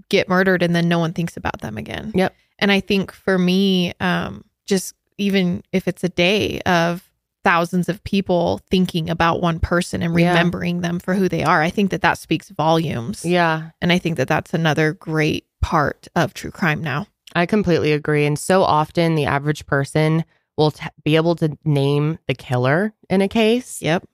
get 0.09 0.31
murdered 0.31 0.63
and 0.63 0.75
then 0.75 0.89
no 0.89 0.99
one 0.99 1.13
thinks 1.13 1.37
about 1.37 1.61
them 1.61 1.77
again. 1.77 2.11
Yep. 2.15 2.35
And 2.59 2.73
I 2.73 2.81
think 2.81 3.13
for 3.13 3.37
me, 3.37 3.93
um, 4.01 4.45
just 4.65 4.95
even 5.19 5.63
if 5.73 5.87
it's 5.87 6.03
a 6.05 6.09
day 6.09 6.61
of 6.63 7.11
thousands 7.45 7.91
of 7.91 8.03
people 8.05 8.63
thinking 8.71 9.11
about 9.11 9.43
one 9.43 9.61
person 9.61 10.03
and 10.03 10.19
Yeah. 10.19 10.31
remembering 10.31 10.81
them 10.81 11.01
for 11.01 11.15
who 11.15 11.29
they 11.29 11.45
are, 11.45 11.61
I 11.61 11.69
think 11.69 11.91
that 11.91 12.01
that 12.01 12.17
speaks 12.17 12.49
volumes. 12.49 13.27
Yeah, 13.27 13.73
And 13.83 13.93
I 13.93 13.99
think 13.99 14.17
that 14.17 14.27
that's 14.29 14.55
another 14.55 14.95
great 14.95 15.46
part 15.63 16.09
of 16.15 16.35
true 16.35 16.51
crime 16.51 16.83
now. 16.83 17.07
I 17.35 17.47
completely 17.47 17.93
agree. 17.93 18.25
And 18.25 18.39
so 18.39 18.63
often 18.63 19.15
the 19.15 19.27
average 19.27 19.67
person 19.67 20.25
will 20.57 20.71
t- 20.71 20.87
be 21.05 21.17
able 21.17 21.35
to 21.37 21.57
name 21.65 22.19
the 22.29 22.35
killer 22.35 22.95
in 23.11 23.21
a 23.21 23.29
case 23.29 23.83
Yep. 23.83 24.05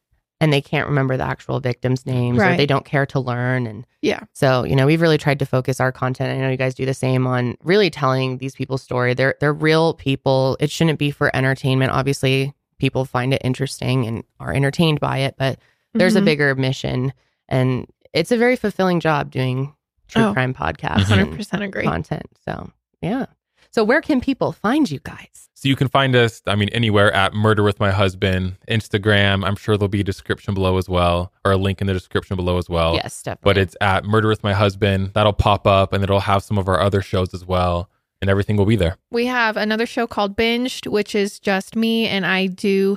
and 0.41 0.53
they 0.53 0.61
can't 0.61 0.89
remember 0.89 1.17
the 1.17 1.23
actual 1.25 1.61
victims' 1.61 2.05
names 2.05 2.41
or 2.43 2.57
they 2.57 2.67
don't 2.67 2.85
care 2.85 3.07
to 3.07 3.21
learn. 3.21 3.67
And 3.67 3.87
Yeah. 4.01 4.21
so, 4.33 4.65
you 4.65 4.75
know, 4.75 4.87
we've 4.87 5.01
really 5.01 5.19
tried 5.19 5.39
to 5.39 5.47
focus 5.47 5.79
our 5.79 5.93
content. 5.93 6.31
I 6.37 6.41
know 6.43 6.51
you 6.51 6.57
guys 6.57 6.75
do 6.75 6.85
the 6.87 6.95
same 6.95 7.27
on 7.29 7.57
really 7.63 7.91
telling 7.91 8.39
these 8.39 8.57
people's 8.57 8.83
story. 8.83 9.15
They're 9.15 9.37
they're 9.41 9.53
real 9.53 9.95
people. 9.95 10.57
It 10.59 10.71
shouldn't 10.71 10.99
be 10.99 11.13
for 11.13 11.35
entertainment. 11.37 11.93
Obviously, 11.93 12.53
people 12.79 13.05
find 13.05 13.33
it 13.33 13.43
interesting 13.45 14.05
and 14.07 14.25
are 14.41 14.53
entertained 14.53 14.99
by 14.99 15.19
it, 15.19 15.37
but 15.39 15.61
there's 15.95 16.17
a 16.17 16.21
Mhm. 16.21 16.25
bigger 16.25 16.55
mission 16.57 17.13
and 17.49 17.87
it's 18.13 18.33
a 18.33 18.37
very 18.37 18.57
fulfilling 18.57 18.99
job 18.99 19.31
doing 19.31 19.75
true 20.09 20.23
Oh, 20.25 20.33
crime 20.33 20.55
podcast. 20.55 21.03
hundred 21.03 21.29
and 21.29 21.37
percent 21.37 21.63
agree. 21.63 21.85
content. 21.85 22.27
So 22.45 22.71
Yeah. 23.01 23.27
So 23.71 23.85
where 23.85 24.03
can 24.03 24.21
people 24.21 24.53
find 24.53 24.91
you 24.91 25.01
guys? 25.03 25.49
So 25.55 25.67
you 25.69 25.77
can 25.77 25.89
find 25.89 26.15
us, 26.15 26.43
I 26.47 26.57
mean, 26.57 26.69
anywhere 26.71 27.11
at 27.13 27.33
Murder 27.33 27.63
with 27.63 27.81
My 27.81 27.91
Husband, 27.91 28.57
Instagram. 28.69 29.47
I'm 29.47 29.57
sure 29.57 29.79
there'll 29.79 29.89
be 29.89 30.01
a 30.01 30.05
description 30.05 30.53
below 30.55 30.77
as 30.77 30.89
well, 30.89 31.33
or 31.45 31.53
a 31.53 31.57
link 31.57 31.81
in 31.81 31.87
the 31.87 31.93
description 31.95 32.37
below 32.37 32.59
as 32.59 32.69
well. 32.69 32.95
yes, 32.97 33.23
definitely. 33.23 33.49
But 33.49 33.59
it's 33.59 33.77
at 33.81 34.05
Murder 34.05 34.29
with 34.29 34.43
My 34.43 34.53
Husband. 34.53 35.13
That'll 35.15 35.33
pop 35.33 35.67
up 35.67 35.93
and 35.95 36.03
it'll 36.05 36.21
have 36.21 36.43
some 36.43 36.59
of 36.59 36.69
our 36.69 36.81
other 36.81 37.01
shows 37.01 37.33
as 37.33 37.47
well. 37.47 37.89
And 38.21 38.29
everything 38.29 38.57
will 38.57 38.67
be 38.67 38.77
there. 38.77 38.99
We 39.11 39.27
have 39.27 39.57
another 39.57 39.87
show 39.87 40.07
called 40.07 40.37
Binged, 40.37 40.87
which 40.91 41.15
is 41.15 41.41
just 41.41 41.75
me, 41.75 42.07
and 42.09 42.25
I 42.27 42.47
do 42.49 42.97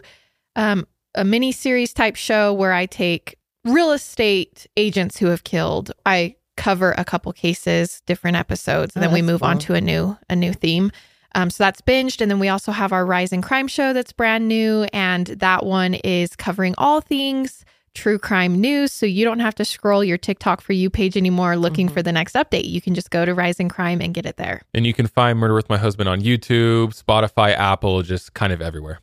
um, 0.55 0.85
a 1.15 1.23
mini 1.23 1.51
series 1.51 1.93
type 1.93 2.15
show 2.15 2.53
where 2.53 2.73
I 2.73 2.85
take 2.85 3.37
real 3.63 3.91
estate 3.91 4.67
agents 4.77 5.17
who 5.17 5.27
have 5.27 5.43
killed. 5.43 5.91
I 6.05 6.35
cover 6.57 6.93
a 6.97 7.05
couple 7.05 7.31
cases, 7.33 8.01
different 8.05 8.37
episodes, 8.37 8.95
and 8.95 9.03
Oh, 9.03 9.07
then 9.07 9.13
we 9.13 9.21
that's 9.21 9.31
move 9.31 9.43
on 9.43 9.59
to 9.59 9.73
a 9.73 9.81
new 9.81 10.17
a 10.29 10.35
new 10.35 10.53
theme. 10.53 10.91
Um, 11.33 11.49
so 11.49 11.63
that's 11.65 11.81
binged, 11.81 12.21
and 12.21 12.31
then 12.31 12.39
we 12.39 12.47
also 12.47 12.71
have 12.71 12.93
our 12.93 13.05
Rising 13.05 13.41
Crime 13.41 13.67
show 13.67 13.91
that's 13.91 14.13
brand 14.13 14.47
new, 14.47 14.83
and 14.93 15.27
that 15.27 15.65
one 15.65 15.95
is 15.95 16.35
covering 16.35 16.73
all 16.77 17.01
things 17.01 17.65
true 17.93 18.19
crime 18.19 18.59
news. 18.59 18.91
So 18.91 19.05
you 19.05 19.23
don't 19.23 19.39
have 19.39 19.55
to 19.55 19.63
scroll 19.63 20.03
your 20.03 20.17
TikTok 20.17 20.59
for 20.59 20.73
you 20.73 20.89
page 20.89 21.15
anymore 21.15 21.55
looking 21.55 21.87
Mhm. 21.87 21.93
for 21.93 22.01
the 22.03 22.11
next 22.11 22.35
update. 22.35 22.69
You 22.69 22.81
can 22.81 22.93
just 22.93 23.09
go 23.09 23.23
to 23.23 23.33
Rising 23.33 23.69
Crime 23.69 24.01
and 24.01 24.13
get 24.13 24.25
it 24.25 24.35
there. 24.35 24.61
And 24.73 24.85
you 24.85 24.93
can 24.93 25.07
find 25.07 25.39
Murder 25.39 25.53
with 25.53 25.69
My 25.69 25.77
Husband 25.77 26.09
on 26.09 26.19
YouTube, 26.21 26.93
Spotify, 27.01 27.51
Apple, 27.57 28.01
just 28.01 28.33
kind 28.33 28.51
of 28.51 28.61
everywhere. 28.61 28.99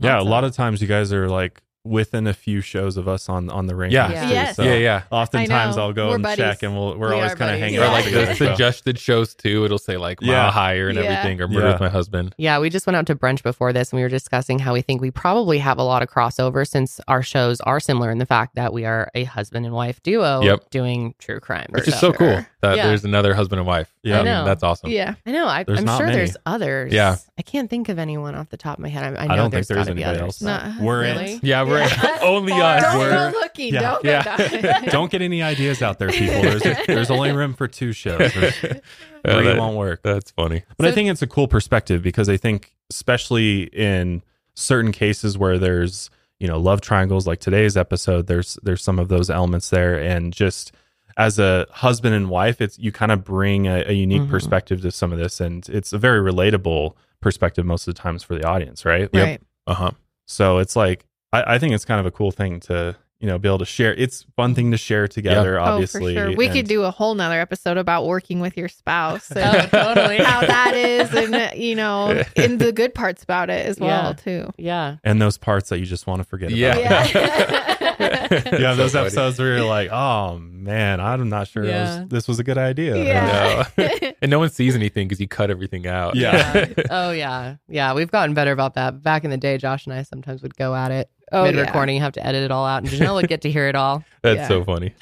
Yeah, 0.00 0.20
a 0.20 0.22
lot 0.22 0.42
of 0.42 0.52
times 0.56 0.80
you 0.82 0.88
guys 0.88 1.12
are 1.12 1.28
like 1.28 1.62
within 1.84 2.28
a 2.28 2.32
few 2.32 2.60
shows 2.60 2.96
of 2.96 3.08
us 3.08 3.28
on 3.28 3.50
on 3.50 3.66
the 3.66 3.74
ring. 3.74 3.90
Yeah. 3.90 4.06
too, 4.06 4.12
Yes. 4.32 4.56
so 4.56 4.62
yeah, 4.62 4.74
yeah. 4.74 5.02
Oftentimes 5.10 5.76
I 5.76 5.80
know. 5.80 5.86
I'll 5.88 5.92
go 5.92 6.08
We're 6.10 6.14
and 6.14 6.22
buddies. 6.22 6.36
check, 6.36 6.62
and 6.62 6.74
we'll, 6.76 6.96
we're 6.96 7.08
We 7.10 7.14
always 7.16 7.34
kind 7.34 7.50
of 7.52 7.58
hanging 7.58 7.74
Yeah. 7.80 7.82
Or 7.82 7.84
out 7.86 7.92
like 7.92 8.04
the 8.12 8.34
suggested 8.36 8.98
shows 9.00 9.34
too. 9.34 9.64
It'll 9.64 9.78
say 9.78 9.96
like 9.96 10.18
Yeah. 10.20 10.42
Mile 10.42 10.50
Higher 10.52 10.88
and 10.88 10.96
Yeah. 10.98 11.04
everything, 11.04 11.40
or 11.40 11.48
Murder 11.48 11.66
Yeah. 11.66 11.72
with 11.72 11.80
My 11.80 11.88
Husband. 11.88 12.34
Yeah, 12.38 12.58
we 12.60 12.70
just 12.70 12.86
went 12.86 12.96
out 12.96 13.06
to 13.06 13.16
brunch 13.16 13.42
before 13.42 13.72
this 13.72 13.90
and 13.90 13.98
we 13.98 14.02
were 14.04 14.08
discussing 14.08 14.60
how 14.60 14.72
we 14.74 14.82
think 14.82 15.00
we 15.00 15.10
probably 15.10 15.58
have 15.58 15.78
a 15.78 15.82
lot 15.82 16.02
of 16.02 16.08
crossover 16.08 16.66
since 16.66 17.00
our 17.08 17.22
shows 17.22 17.60
are 17.62 17.80
similar 17.80 18.10
in 18.12 18.18
the 18.18 18.26
fact 18.26 18.54
that 18.54 18.72
we 18.72 18.84
are 18.84 19.10
a 19.14 19.24
husband 19.24 19.66
and 19.66 19.74
wife 19.74 20.00
duo 20.04 20.40
Yep. 20.42 20.70
doing 20.70 21.14
true 21.18 21.40
crime. 21.40 21.66
Which 21.70 21.88
is 21.88 21.98
so 21.98 22.12
cool 22.12 22.44
that 22.62 22.76
Yeah. 22.76 22.86
there's 22.86 23.04
another 23.04 23.34
husband 23.34 23.58
and 23.60 23.66
wife. 23.66 23.92
Yeah. 24.02 24.20
I 24.20 24.22
mean, 24.22 24.28
I 24.32 24.38
know. 24.40 24.44
that's 24.44 24.62
awesome. 24.62 24.90
Yeah. 24.90 25.14
I 25.26 25.32
know. 25.32 25.46
I, 25.46 25.64
I'm 25.68 25.76
sure 25.76 25.84
many. 26.06 26.12
there's 26.12 26.36
others. 26.46 26.92
Yeah. 26.92 27.16
I 27.38 27.42
can't 27.42 27.68
think 27.68 27.88
of 27.88 27.98
anyone 27.98 28.34
off 28.34 28.48
the 28.50 28.56
top 28.56 28.78
of 28.78 28.82
my 28.82 28.88
head. 28.88 29.02
I, 29.02 29.24
I 29.24 29.26
know 29.26 29.32
I 29.34 29.36
don't 29.36 29.50
there's 29.50 29.66
think 29.68 29.76
there's 29.76 29.86
gotta 29.88 29.94
be 29.96 30.04
anybody 30.04 30.22
others. 30.24 30.42
else. 30.42 30.78
No. 30.80 30.84
We're 30.86 31.00
Really? 31.02 31.32
in. 31.34 31.40
Yeah, 31.42 31.64
we're 31.64 31.80
Yeah. 31.80 32.18
only 32.22 32.52
Don't 32.52 32.62
us. 32.62 32.94
We're- 32.96 33.10
go 33.32 33.38
looking. 33.38 33.74
yeah. 33.74 33.80
Don't 33.80 34.04
Yeah. 34.04 34.80
go. 34.82 34.86
Don't 34.90 35.10
get 35.10 35.22
any 35.22 35.42
ideas 35.42 35.82
out 35.82 35.98
there, 35.98 36.10
people. 36.10 36.40
There's 36.42 36.62
there's 36.86 37.10
only 37.10 37.32
room 37.32 37.54
for 37.54 37.66
two 37.68 37.92
shows. 37.92 38.18
There's- 38.32 38.62
Yeah, 38.62 39.34
three 39.36 39.44
that- 39.46 39.58
won't 39.58 39.76
work. 39.76 40.02
That's 40.02 40.30
funny. 40.30 40.62
But 40.76 40.86
I 40.86 40.92
think 40.92 41.08
it's 41.10 41.22
a 41.22 41.26
cool 41.26 41.48
perspective 41.48 42.02
because 42.02 42.28
I 42.28 42.36
think, 42.36 42.72
especially 42.90 43.62
in 43.64 44.22
certain 44.54 44.92
cases 44.92 45.36
where 45.36 45.58
there's 45.58 46.10
you 46.38 46.48
know 46.48 46.58
love 46.58 46.80
triangles, 46.80 47.26
like 47.26 47.38
today's 47.40 47.76
episode, 47.76 48.26
there's 48.26 48.58
there's 48.62 48.82
some 48.82 48.98
of 48.98 49.08
those 49.08 49.30
elements 49.30 49.70
there, 49.70 49.96
and 50.00 50.32
just 50.32 50.72
as 51.16 51.38
a 51.38 51.66
husband 51.70 52.14
and 52.14 52.28
wife, 52.30 52.60
it's 52.60 52.78
you 52.78 52.92
kind 52.92 53.12
of 53.12 53.24
bring 53.24 53.66
a, 53.66 53.84
a 53.86 53.92
unique 53.92 54.22
Mhm. 54.22 54.30
perspective 54.30 54.80
to 54.82 54.90
some 54.90 55.12
of 55.12 55.18
this, 55.18 55.40
and 55.40 55.68
it's 55.68 55.92
a 55.92 55.98
very 55.98 56.20
relatable 56.20 56.94
perspective 57.20 57.64
most 57.64 57.86
of 57.86 57.94
the 57.94 58.00
times 58.00 58.22
for 58.22 58.34
the 58.36 58.44
audience, 58.46 58.84
right? 58.84 59.08
Yep. 59.12 59.26
Right. 59.26 59.40
Uh 59.66 59.74
huh. 59.74 59.90
So 60.26 60.58
it's 60.58 60.76
like 60.76 61.04
I, 61.32 61.54
I 61.54 61.58
think 61.58 61.72
it's 61.74 61.84
kind 61.84 62.00
of 62.00 62.06
a 62.06 62.10
cool 62.10 62.30
thing 62.32 62.60
to 62.60 62.96
you 63.20 63.28
know 63.28 63.38
be 63.38 63.48
able 63.48 63.58
to 63.58 63.64
share. 63.64 63.94
It's 63.94 64.26
fun 64.34 64.54
thing 64.56 64.72
to 64.72 64.76
share 64.76 65.06
together. 65.06 65.60
Obviously, 65.60 66.16
Oh, 66.18 66.22
for 66.24 66.28
sure. 66.30 66.36
We 66.36 66.48
could 66.48 66.66
do 66.66 66.82
a 66.82 66.90
whole 66.90 67.14
nother 67.14 67.40
episode 67.40 67.76
about 67.76 68.04
working 68.06 68.40
with 68.40 68.56
your 68.56 68.68
spouse 68.68 69.30
Oh, 69.36 69.40
and 69.40 69.70
totally. 69.70 70.16
how 70.18 70.40
that 70.40 70.74
is, 70.74 71.14
and 71.14 71.56
you 71.56 71.76
know, 71.76 72.22
in 72.34 72.58
the 72.58 72.72
good 72.72 72.94
parts 72.94 73.22
about 73.22 73.48
it 73.50 73.64
as 73.64 73.78
well 73.78 74.08
Yeah. 74.08 74.12
too. 74.14 74.52
Yeah. 74.58 74.96
and 75.04 75.22
those 75.22 75.38
parts 75.38 75.68
that 75.68 75.78
you 75.78 75.86
just 75.86 76.08
want 76.08 76.20
to 76.20 76.24
forget. 76.28 76.50
Yeah. 76.50 77.76
about. 77.98 78.30
Yeah. 78.30 78.58
you 78.58 78.64
have 78.64 78.76
those 78.76 78.92
So 78.92 79.00
episodes 79.02 79.38
where 79.38 79.56
you're 79.56 79.66
like, 79.66 79.90
oh 79.90 80.38
man, 80.38 81.00
I'm 81.00 81.28
not 81.28 81.48
sure 81.48 81.64
Yeah. 81.64 82.00
was, 82.00 82.08
this 82.08 82.28
was 82.28 82.38
a 82.38 82.44
good 82.44 82.58
idea. 82.58 82.96
Yeah. 82.96 83.66
No. 83.76 83.84
and 84.22 84.30
no 84.30 84.38
one 84.38 84.50
sees 84.50 84.74
anything 84.74 85.08
because 85.08 85.20
you 85.20 85.28
cut 85.28 85.50
everything 85.50 85.86
out. 85.86 86.14
Yeah. 86.16 86.66
oh 86.90 87.10
yeah. 87.12 87.56
Yeah. 87.68 87.94
We've 87.94 88.10
gotten 88.10 88.34
better 88.34 88.52
about 88.52 88.74
that. 88.74 89.02
Back 89.02 89.24
in 89.24 89.30
the 89.30 89.36
day, 89.36 89.58
Josh 89.58 89.86
and 89.86 89.94
I 89.94 90.02
sometimes 90.02 90.42
would 90.42 90.56
go 90.56 90.74
at 90.74 90.90
it 90.90 91.10
Oh, 91.34 91.44
mid 91.44 91.54
yeah. 91.54 91.62
recording, 91.62 91.98
have 92.00 92.12
to 92.12 92.26
edit 92.26 92.42
it 92.42 92.50
all 92.50 92.66
out, 92.66 92.82
and 92.82 92.92
Janelle 92.92 93.14
would 93.14 93.26
get 93.26 93.40
to 93.40 93.50
hear 93.50 93.66
it 93.66 93.74
all. 93.74 94.04
That's 94.22 94.36
Yeah. 94.40 94.48
so 94.48 94.64
funny. 94.64 94.94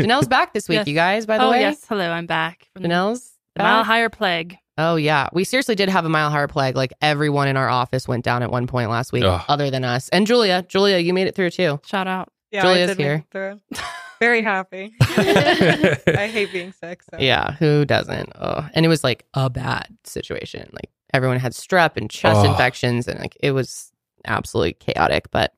Janelle's 0.00 0.26
back 0.26 0.52
this 0.52 0.68
week, 0.68 0.78
Yes. 0.78 0.88
you 0.88 0.94
guys, 0.94 1.26
by 1.26 1.38
the 1.38 1.44
oh 1.44 1.50
way. 1.52 1.60
yes, 1.60 1.84
hello, 1.88 2.10
I'm 2.10 2.26
back. 2.26 2.66
From 2.72 2.82
the, 2.82 2.88
Janelle's 2.88 3.30
the 3.54 3.62
Mile? 3.62 3.84
Higher 3.84 4.08
Plague. 4.08 4.56
Oh 4.82 4.96
yeah, 4.96 5.28
we 5.34 5.44
seriously 5.44 5.74
did 5.74 5.88
have 5.90 6.04
a 6.06 6.08
mile 6.08 6.30
higher 6.30 6.48
plague. 6.48 6.74
Like 6.74 6.92
everyone 7.02 7.48
in 7.48 7.56
our 7.58 7.68
office 7.68 8.08
went 8.08 8.24
down 8.24 8.42
at 8.42 8.50
one 8.50 8.66
point 8.66 8.88
last 8.88 9.12
week, 9.12 9.24
Ugh. 9.24 9.44
other 9.46 9.70
than 9.70 9.84
us 9.84 10.08
and 10.08 10.26
Julia. 10.26 10.64
Julia, 10.68 10.96
you 10.98 11.12
made 11.12 11.26
it 11.26 11.34
through 11.34 11.50
too. 11.50 11.80
Shout 11.84 12.06
out. 12.06 12.30
Yeah, 12.50 12.62
Julia's 12.62 12.90
I 12.90 12.94
did 12.94 12.98
make 12.98 13.06
here. 13.06 13.14
it 13.16 13.24
through. 13.30 13.78
Very 14.20 14.42
happy. 14.42 14.92
I 15.00 16.28
hate 16.32 16.52
being 16.52 16.72
sick. 16.72 17.02
So. 17.04 17.18
Yeah, 17.18 17.52
who 17.52 17.84
doesn't? 17.84 18.30
Oh, 18.40 18.68
and 18.74 18.84
it 18.84 18.88
was 18.88 19.04
like 19.04 19.24
a 19.34 19.48
bad 19.50 19.86
situation. 20.04 20.68
Like 20.72 20.90
everyone 21.12 21.38
had 21.38 21.52
strep 21.52 21.96
and 21.96 22.10
chest 22.10 22.40
Oh. 22.46 22.50
infections, 22.50 23.06
and 23.08 23.20
like 23.20 23.36
it 23.42 23.52
was 23.52 23.92
absolutely 24.26 24.74
chaotic. 24.74 25.30
But 25.30 25.54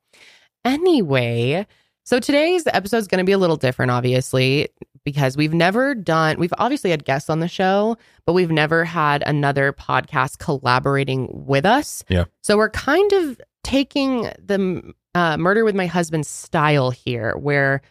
anyway, 0.64 1.67
so 2.05 2.19
today's 2.19 2.64
episode 2.67 2.99
is 2.99 3.09
going 3.09 3.19
to 3.19 3.25
be 3.25 3.33
a 3.33 3.38
little 3.38 3.57
different, 3.57 3.91
obviously, 3.91 4.69
because 5.04 5.37
we've 5.37 5.52
never 5.54 5.94
done. 5.94 6.38
We've 6.38 6.52
obviously 6.59 6.90
had 6.90 7.04
guests 7.04 7.28
on 7.30 7.40
the 7.40 7.49
show, 7.49 7.97
but 8.26 8.32
we've 8.35 8.50
never 8.50 8.85
had 8.85 9.23
another 9.26 9.73
podcast 9.73 10.38
collaborating 10.38 11.28
with 11.47 11.66
us. 11.66 12.04
Yeah. 12.09 12.25
So 12.42 12.56
we're 12.56 12.71
kind 12.71 13.12
of 13.12 13.40
taking 13.64 14.23
the 14.38 14.94
uh, 15.14 15.37
murder 15.37 15.64
with 15.64 15.75
my 15.75 15.87
husband 15.87 16.26
style 16.26 16.90
here, 16.90 17.35
where 17.37 17.82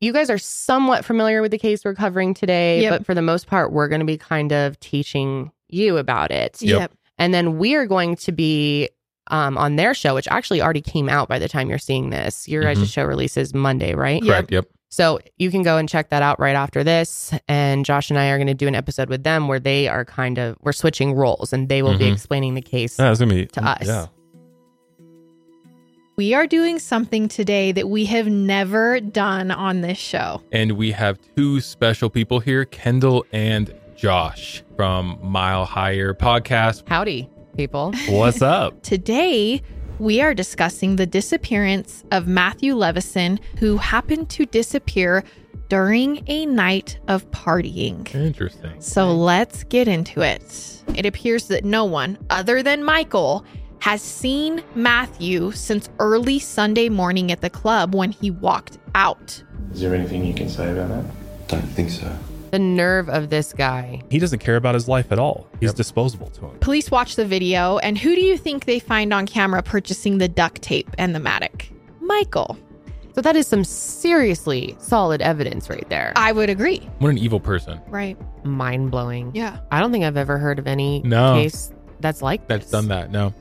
you 0.00 0.12
guys 0.12 0.28
are 0.30 0.38
somewhat 0.38 1.04
familiar 1.04 1.40
with 1.42 1.50
the 1.50 1.58
case 1.58 1.84
we're 1.84 1.94
covering 1.94 2.34
today, 2.34 2.82
Yep. 2.82 2.90
but 2.92 3.06
for 3.06 3.14
the 3.14 3.22
most 3.22 3.46
part, 3.46 3.72
we're 3.72 3.88
going 3.88 4.00
to 4.00 4.06
be 4.06 4.18
kind 4.18 4.52
of 4.52 4.78
teaching 4.78 5.50
you 5.68 5.96
about 5.96 6.30
it. 6.30 6.60
Yep. 6.60 6.92
And 7.18 7.32
then 7.32 7.56
we 7.58 7.74
are 7.74 7.86
going 7.86 8.16
to 8.16 8.32
be 8.32 8.90
um, 9.28 9.58
on 9.58 9.74
their 9.76 9.92
show, 9.94 10.14
which 10.14 10.28
actually 10.28 10.62
already 10.62 10.82
came 10.82 11.08
out 11.08 11.28
by 11.28 11.38
the 11.40 11.48
time 11.48 11.68
you're 11.68 11.78
seeing 11.78 12.10
this. 12.10 12.46
Your 12.46 12.62
guys' 12.62 12.78
Mhm. 12.78 12.92
show 12.92 13.04
releases 13.04 13.52
Monday, 13.54 13.94
right? 13.94 14.22
Correct. 14.22 14.52
Yep. 14.52 14.66
So 14.96 15.18
you 15.36 15.50
can 15.50 15.62
go 15.62 15.76
and 15.76 15.86
check 15.86 16.08
that 16.08 16.22
out 16.22 16.40
right 16.40 16.56
after 16.56 16.82
this. 16.82 17.30
And 17.48 17.84
Josh 17.84 18.08
and 18.08 18.18
I 18.18 18.28
are 18.30 18.38
going 18.38 18.46
to 18.46 18.54
do 18.54 18.66
an 18.66 18.74
episode 18.74 19.10
with 19.10 19.24
them 19.24 19.46
where 19.46 19.60
they 19.60 19.88
are 19.88 20.06
kind 20.06 20.38
of, 20.38 20.56
we're 20.62 20.72
switching 20.72 21.12
roles 21.12 21.52
and 21.52 21.68
they 21.68 21.82
will 21.82 21.98
be 21.98 22.06
Mhm. 22.06 22.14
explaining 22.14 22.54
the 22.54 22.62
case. 22.62 22.98
Yeah, 22.98 23.10
it's 23.10 23.20
gonna 23.20 23.34
be 23.34 23.44
To 23.44 23.62
us. 23.62 23.86
Yeah, 23.86 24.06
We 26.16 26.32
are 26.32 26.46
doing 26.46 26.78
something 26.78 27.28
today 27.28 27.72
that 27.72 27.90
we 27.90 28.06
have 28.06 28.26
never 28.26 28.98
done 29.00 29.50
on 29.50 29.82
this 29.82 29.98
show. 29.98 30.40
And 30.50 30.72
we 30.72 30.92
have 30.92 31.18
two 31.36 31.60
special 31.60 32.08
people 32.08 32.40
here, 32.40 32.64
Kendall 32.64 33.26
and 33.32 33.74
Josh 33.98 34.62
from 34.76 35.18
Mile 35.22 35.66
Higher 35.66 36.14
Podcast. 36.14 36.84
Howdy, 36.88 37.28
people. 37.54 37.92
what's 38.08 38.40
up? 38.40 38.82
Today, 38.82 39.60
we 39.98 40.20
are 40.20 40.34
discussing 40.34 40.96
the 40.96 41.06
disappearance 41.06 42.04
of 42.10 42.26
Matthew 42.26 42.74
Levison, 42.74 43.40
who 43.58 43.76
happened 43.78 44.28
to 44.30 44.46
disappear 44.46 45.24
during 45.68 46.22
a 46.28 46.46
night 46.46 46.98
of 47.08 47.28
partying. 47.30 48.14
Interesting. 48.14 48.80
So 48.80 49.12
let's 49.12 49.64
get 49.64 49.88
into 49.88 50.20
it. 50.20 50.82
It 50.94 51.06
appears 51.06 51.48
that 51.48 51.64
no 51.64 51.84
one 51.84 52.18
other 52.30 52.62
than 52.62 52.84
Michael 52.84 53.44
has 53.80 54.02
seen 54.02 54.62
Matthew 54.74 55.50
since 55.52 55.88
early 55.98 56.38
Sunday 56.38 56.88
morning 56.88 57.32
at 57.32 57.40
the 57.40 57.50
club 57.50 57.94
when 57.94 58.10
he 58.12 58.30
walked 58.30 58.78
out. 58.94 59.42
Is 59.72 59.80
there 59.80 59.94
anything 59.94 60.24
you 60.24 60.34
can 60.34 60.48
say 60.48 60.70
about 60.70 60.88
that? 60.88 61.48
Don't 61.48 61.62
think 61.62 61.90
so. 61.90 62.16
The 62.50 62.58
nerve 62.58 63.08
of 63.08 63.28
this 63.30 63.52
guy. 63.52 64.00
He 64.10 64.18
doesn't 64.18 64.38
care 64.38 64.56
about 64.56 64.74
his 64.74 64.88
life 64.88 65.10
at 65.12 65.18
all. 65.18 65.46
He's 65.60 65.74
disposable 65.74 66.28
to 66.30 66.46
him. 66.46 66.58
Police 66.60 66.90
watch 66.90 67.16
the 67.16 67.26
video, 67.26 67.78
and 67.78 67.98
who 67.98 68.14
do 68.14 68.20
you 68.20 68.38
think 68.38 68.64
they 68.64 68.78
find 68.78 69.12
on 69.12 69.26
camera 69.26 69.62
purchasing 69.62 70.18
the 70.18 70.28
duct 70.28 70.62
tape 70.62 70.88
and 70.98 71.14
the 71.14 71.18
matic? 71.18 71.70
Michael. 72.00 72.56
So 73.14 73.20
that 73.22 73.34
is 73.34 73.46
some 73.46 73.64
seriously 73.64 74.76
solid 74.78 75.22
evidence 75.22 75.68
right 75.70 75.88
there. 75.88 76.12
I 76.16 76.32
would 76.32 76.50
agree. 76.50 76.80
What 76.98 77.08
an 77.08 77.18
evil 77.18 77.40
person. 77.40 77.80
Right. 77.88 78.16
Mind 78.44 78.90
blowing. 78.90 79.32
Yeah. 79.34 79.58
I 79.72 79.80
don't 79.80 79.90
think 79.90 80.04
I've 80.04 80.18
ever 80.18 80.36
heard 80.38 80.58
of 80.58 80.66
any 80.66 81.00
No. 81.02 81.34
case 81.34 81.72
that's 82.00 82.20
like 82.22 82.46
That's 82.46 82.64
this. 82.66 82.70
done 82.72 82.88
that. 82.88 83.10
No. 83.10 83.32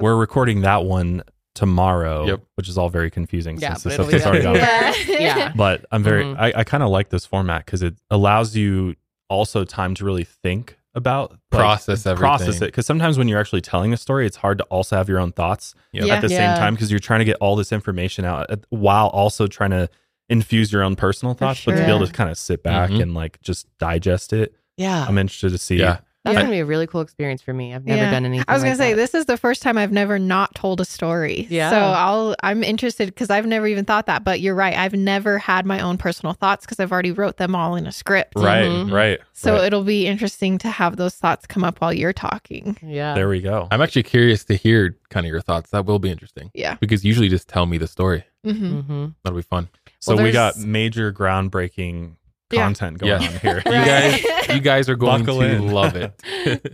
We're 0.00 0.16
recording 0.16 0.60
that 0.62 0.84
one 0.84 1.22
tomorrow, 1.58 2.24
Yep. 2.26 2.40
which 2.54 2.68
is 2.68 2.78
all 2.78 2.88
very 2.88 3.10
confusing 3.10 3.58
Yeah, 3.58 3.74
since 3.74 3.96
but 3.96 4.10
this 4.10 4.14
it'll 4.14 4.20
stuff 4.20 4.32
be 4.32 4.46
already 4.46 4.60
done. 4.60 4.82
gone. 4.84 4.94
Yeah. 5.20 5.36
Yeah. 5.38 5.52
But 5.56 5.84
I'm 5.90 6.02
very, 6.04 6.24
Mhm. 6.24 6.36
I, 6.38 6.52
I 6.60 6.64
kind 6.64 6.82
of 6.84 6.90
like 6.90 7.08
this 7.10 7.26
format 7.26 7.66
because 7.66 7.82
it 7.82 7.94
allows 8.10 8.54
you 8.56 8.94
also 9.28 9.64
time 9.64 9.94
to 9.96 10.04
really 10.04 10.24
think 10.24 10.78
about 10.94 11.32
like, 11.32 11.40
Process 11.50 12.02
process 12.04 12.42
everything. 12.46 12.62
it. 12.62 12.70
Because 12.70 12.86
sometimes 12.86 13.18
when 13.18 13.26
you're 13.28 13.40
actually 13.40 13.60
telling 13.60 13.92
a 13.92 13.96
story, 13.96 14.24
it's 14.26 14.36
hard 14.36 14.58
to 14.58 14.64
also 14.64 14.96
have 14.96 15.08
your 15.08 15.18
own 15.18 15.32
thoughts 15.32 15.74
Yep. 15.92 16.04
Yeah. 16.06 16.14
at 16.14 16.20
the 16.22 16.28
Yeah. 16.28 16.54
same 16.54 16.58
time 16.62 16.74
because 16.74 16.90
you're 16.90 17.00
trying 17.00 17.18
to 17.20 17.24
get 17.24 17.36
all 17.40 17.56
this 17.56 17.72
information 17.72 18.24
out 18.24 18.50
at- 18.50 18.64
while 18.70 19.08
also 19.08 19.46
trying 19.48 19.70
to 19.70 19.88
infuse 20.28 20.72
your 20.72 20.82
own 20.84 20.94
personal 20.96 21.34
thoughts, 21.34 21.64
but 21.64 21.72
to 21.76 21.84
be 21.84 21.90
able 21.90 22.06
to 22.06 22.12
kind 22.12 22.30
of 22.30 22.38
sit 22.38 22.62
back 22.62 22.90
Mhm. 22.90 23.02
and 23.02 23.14
like 23.14 23.40
just 23.42 23.66
digest 23.78 24.32
it. 24.32 24.54
Yeah. 24.76 25.04
I'm 25.08 25.18
interested 25.18 25.50
to 25.50 25.58
see. 25.58 25.76
Yeah. 25.76 25.98
That's 26.28 26.36
Yeah. 26.36 26.42
gonna 26.42 26.54
be 26.54 26.60
a 26.60 26.64
really 26.64 26.86
cool 26.86 27.00
experience 27.00 27.42
for 27.42 27.52
me. 27.52 27.74
I've 27.74 27.84
never 27.84 28.02
Yeah. 28.02 28.10
done 28.10 28.24
anything. 28.24 28.44
I 28.48 28.52
was 28.54 28.62
gonna 28.62 28.72
like 28.74 28.78
say 28.78 28.92
that. 28.92 28.96
this 28.96 29.14
is 29.14 29.26
the 29.26 29.36
first 29.36 29.62
time 29.62 29.76
I've 29.78 29.92
never 29.92 30.18
not 30.18 30.54
told 30.54 30.80
a 30.80 30.84
story. 30.84 31.46
Yeah. 31.50 31.70
So 31.70 31.76
I'll 31.78 32.36
I'm 32.42 32.62
interested 32.62 33.06
because 33.06 33.30
I've 33.30 33.46
never 33.46 33.66
even 33.66 33.84
thought 33.84 34.06
that. 34.06 34.24
But 34.24 34.40
you're 34.40 34.54
right. 34.54 34.76
I've 34.76 34.94
never 34.94 35.38
had 35.38 35.64
my 35.66 35.80
own 35.80 35.96
personal 35.98 36.34
thoughts 36.34 36.64
because 36.66 36.78
I've 36.80 36.92
already 36.92 37.12
wrote 37.12 37.36
them 37.38 37.54
all 37.54 37.74
in 37.76 37.86
a 37.86 37.92
script. 37.92 38.34
Right, 38.36 38.64
Mhm. 38.66 38.92
right. 38.92 39.18
So 39.32 39.54
right. 39.54 39.64
it'll 39.64 39.84
be 39.84 40.06
interesting 40.06 40.58
to 40.58 40.68
have 40.68 40.96
those 40.96 41.14
thoughts 41.14 41.46
come 41.46 41.64
up 41.64 41.80
while 41.80 41.92
you're 41.92 42.12
talking. 42.12 42.76
Yeah. 42.82 43.14
there 43.14 43.28
we 43.28 43.40
go. 43.40 43.68
I'm 43.70 43.80
actually 43.80 44.02
curious 44.04 44.44
to 44.44 44.54
hear 44.54 44.96
kind 45.10 45.24
of 45.26 45.30
your 45.30 45.40
thoughts. 45.40 45.70
That 45.70 45.86
will 45.86 45.98
be 45.98 46.10
interesting. 46.10 46.50
Yeah. 46.54 46.76
Because 46.80 47.04
usually 47.04 47.26
you 47.26 47.30
just 47.30 47.48
tell 47.48 47.66
me 47.66 47.78
the 47.78 47.86
story. 47.88 48.24
hmm 48.44 48.52
hmm 48.80 49.06
That'll 49.24 49.36
be 49.36 49.42
fun. 49.42 49.68
So 50.00 50.14
Well, 50.14 50.24
we 50.24 50.30
got 50.30 50.56
major 50.58 51.12
groundbreaking 51.12 52.12
Yeah. 52.50 52.62
content 52.64 52.98
going 52.98 53.20
Yeah. 53.22 53.28
on 53.28 53.34
here. 53.40 53.62
You 53.66 53.72
guys, 53.72 54.24
you 54.48 54.60
guys 54.60 54.88
are 54.88 54.96
going 54.96 55.24
Buckle 55.24 55.40
to 55.40 55.46
in. 55.46 55.68
love 55.72 55.96
it. 55.96 56.12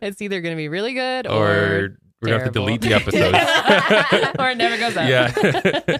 it's 0.03 0.23
either 0.23 0.41
gonna 0.41 0.57
be 0.57 0.69
really 0.69 0.95
good 0.95 1.27
or 1.27 1.33
or 1.49 1.99
we're 2.23 2.29
gonna 2.29 2.45
have 2.45 2.53
to 2.53 2.59
delete 2.59 2.81
the 2.81 2.95
episode. 2.95 3.35
or 4.39 4.51
it 4.51 4.57
never 4.57 4.79
goes 4.79 4.97
up. 4.97 5.09
Yeah. 5.09 5.99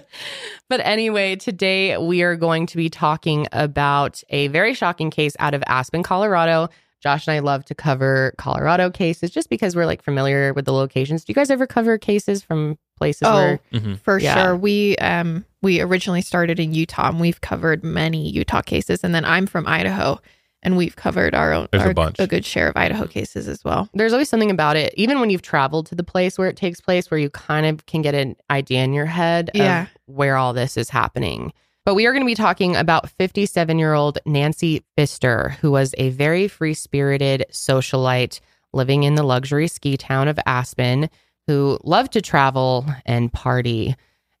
but 0.69 0.79
anyway, 0.83 1.35
today 1.35 1.97
we 1.97 2.21
are 2.23 2.35
going 2.35 2.65
to 2.67 2.77
be 2.77 2.89
talking 2.89 3.47
about 3.51 4.23
a 4.29 4.47
very 4.47 4.73
shocking 4.73 5.11
case 5.11 5.35
out 5.39 5.53
of 5.53 5.63
Aspen, 5.67 6.03
Colorado. 6.03 6.69
Josh 7.01 7.27
and 7.27 7.35
I 7.35 7.39
love 7.39 7.63
to 7.65 7.75
cover 7.75 8.33
Colorado 8.39 8.89
cases 8.89 9.29
just 9.29 9.49
because 9.49 9.75
we're 9.75 9.85
like 9.85 10.01
familiar 10.01 10.53
with 10.53 10.65
the 10.65 10.73
locations. 10.73 11.23
Do 11.23 11.31
you 11.31 11.35
guys 11.35 11.51
ever 11.51 11.67
cover 11.67 11.99
cases 11.99 12.41
from 12.41 12.79
places 12.97 13.27
Oh, 13.27 13.35
where 13.35 13.59
Mhm. 13.73 13.99
For 13.99 14.17
Yeah. 14.17 14.33
sure. 14.41 14.55
We 14.55 14.95
um 14.97 15.45
we 15.65 15.81
originally 15.81 16.21
started 16.21 16.59
in 16.59 16.73
Utah 16.73 17.09
and 17.09 17.19
we've 17.19 17.41
covered 17.41 17.83
many 17.83 18.29
Utah 18.29 18.61
cases. 18.61 19.03
And 19.03 19.13
then 19.15 19.25
I'm 19.25 19.47
from 19.47 19.65
Idaho 19.67 20.19
and 20.61 20.77
we've 20.77 20.95
covered 20.95 21.33
our 21.35 21.51
own 21.53 21.67
There's 21.71 21.89
a 21.89 21.93
bunch. 21.93 22.17
a 22.19 22.27
good 22.27 22.45
share 22.45 22.69
of 22.69 22.77
Idaho 22.77 23.05
cases 23.07 23.47
as 23.47 23.63
well. 23.65 23.89
there's 23.93 24.13
always 24.13 24.29
something 24.29 24.51
about 24.51 24.77
it, 24.77 24.93
even 24.95 25.19
when 25.19 25.29
you've 25.31 25.41
traveled 25.41 25.87
to 25.87 25.95
the 25.95 26.03
place 26.03 26.37
where 26.37 26.47
it 26.47 26.55
takes 26.55 26.79
place, 26.79 27.09
where 27.11 27.19
you 27.19 27.29
kind 27.31 27.65
of 27.65 27.85
can 27.87 28.01
get 28.01 28.15
an 28.15 28.35
idea 28.49 28.83
in 28.83 28.93
your 28.93 29.05
head 29.07 29.49
Yeah. 29.53 29.83
of 29.83 29.87
where 30.05 30.37
all 30.37 30.53
this 30.53 30.77
is 30.77 30.89
happening. 30.89 31.51
But 31.83 31.95
we 31.95 32.05
are 32.07 32.13
going 32.13 32.23
to 32.23 32.27
be 32.27 32.33
talking 32.35 32.75
about 32.75 33.09
57 33.09 33.77
year 33.79 33.93
old 33.93 34.17
Nancy 34.25 34.83
Pfister, 34.95 35.55
who 35.61 35.71
was 35.71 35.93
a 35.97 36.09
very 36.09 36.47
free 36.47 36.73
spirited 36.73 37.45
socialite 37.51 38.39
living 38.73 39.03
in 39.03 39.15
the 39.15 39.23
luxury 39.23 39.67
ski 39.67 39.97
town 39.97 40.27
of 40.27 40.39
Aspen, 40.45 41.09
who 41.47 41.77
loved 41.83 42.13
to 42.13 42.21
travel 42.21 42.85
and 43.05 43.31
party. 43.33 43.95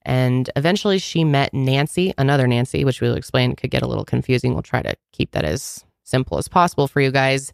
And 0.05 0.49
eventually 0.55 0.99
she 0.99 1.23
met 1.23 1.53
Nancy, 1.53 2.13
another 2.17 2.47
Nancy, 2.47 2.85
which 2.85 3.01
we'll 3.01 3.15
explain 3.15 3.55
could 3.55 3.71
get 3.71 3.81
a 3.81 3.87
little 3.87 4.05
confusing. 4.05 4.53
We'll 4.53 4.61
try 4.61 4.83
to 4.83 4.95
keep 5.11 5.31
that 5.31 5.43
as 5.43 5.83
simple 6.03 6.37
as 6.37 6.47
possible 6.47 6.87
for 6.87 7.01
you 7.01 7.11
guys 7.11 7.51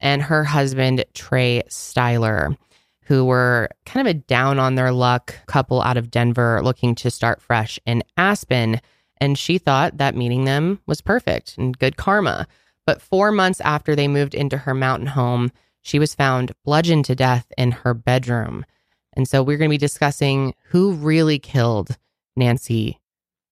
and 0.00 0.22
her 0.22 0.44
husband, 0.44 1.04
Trey 1.14 1.62
Styler, 1.68 2.56
who 3.04 3.24
were 3.24 3.70
kind 3.86 4.06
of 4.06 4.10
a 4.10 4.18
down 4.18 4.58
on 4.58 4.74
their 4.74 4.92
luck 4.92 5.34
couple 5.46 5.80
out 5.80 5.96
of 5.96 6.10
Denver 6.10 6.60
looking 6.62 6.94
to 6.96 7.10
start 7.10 7.40
fresh 7.40 7.78
in 7.86 8.02
Aspen. 8.16 8.80
And 9.18 9.38
she 9.38 9.58
thought 9.58 9.96
that 9.96 10.14
meeting 10.14 10.44
them 10.44 10.80
was 10.86 11.00
perfect 11.00 11.56
and 11.56 11.78
good 11.78 11.96
karma. 11.96 12.46
But 12.86 13.00
four 13.00 13.32
months 13.32 13.60
after 13.62 13.96
they 13.96 14.08
moved 14.08 14.34
into 14.34 14.58
her 14.58 14.74
mountain 14.74 15.08
home, 15.08 15.50
she 15.80 15.98
was 15.98 16.14
found 16.14 16.52
bludgeoned 16.64 17.06
to 17.06 17.14
death 17.14 17.50
in 17.56 17.70
her 17.70 17.94
bedroom. 17.94 18.66
And 19.14 19.28
so 19.28 19.42
we're 19.42 19.56
going 19.58 19.70
to 19.70 19.74
be 19.74 19.78
discussing 19.78 20.54
who 20.68 20.92
really 20.92 21.38
killed 21.38 21.96
Nancy 22.36 23.00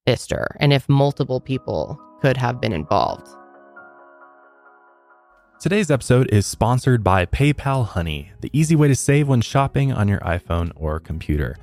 Pfister 0.06 0.56
and 0.60 0.72
if 0.72 0.88
multiple 0.88 1.40
people 1.40 2.00
could 2.20 2.36
have 2.36 2.60
been 2.60 2.72
involved. 2.72 3.28
Today's 5.60 5.92
episode 5.92 6.28
is 6.32 6.44
sponsored 6.44 7.04
by 7.04 7.24
PayPal 7.26 7.86
Honey, 7.86 8.32
the 8.40 8.50
easy 8.52 8.74
way 8.74 8.88
to 8.88 8.96
save 8.96 9.28
when 9.28 9.40
shopping 9.40 9.92
on 9.92 10.08
your 10.08 10.18
iPhone 10.20 10.72
or 10.74 10.98
computer. 10.98 11.56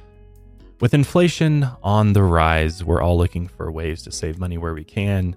With 0.80 0.94
inflation 0.94 1.68
on 1.84 2.14
the 2.14 2.24
rise, 2.24 2.82
we're 2.86 3.02
all 3.02 3.18
looking 3.18 3.50
for 3.50 3.70
ways 3.70 4.02
to 4.04 4.12
save 4.14 4.40
money 4.40 4.58
where 4.58 4.74
we 4.74 4.86
can. 4.86 5.36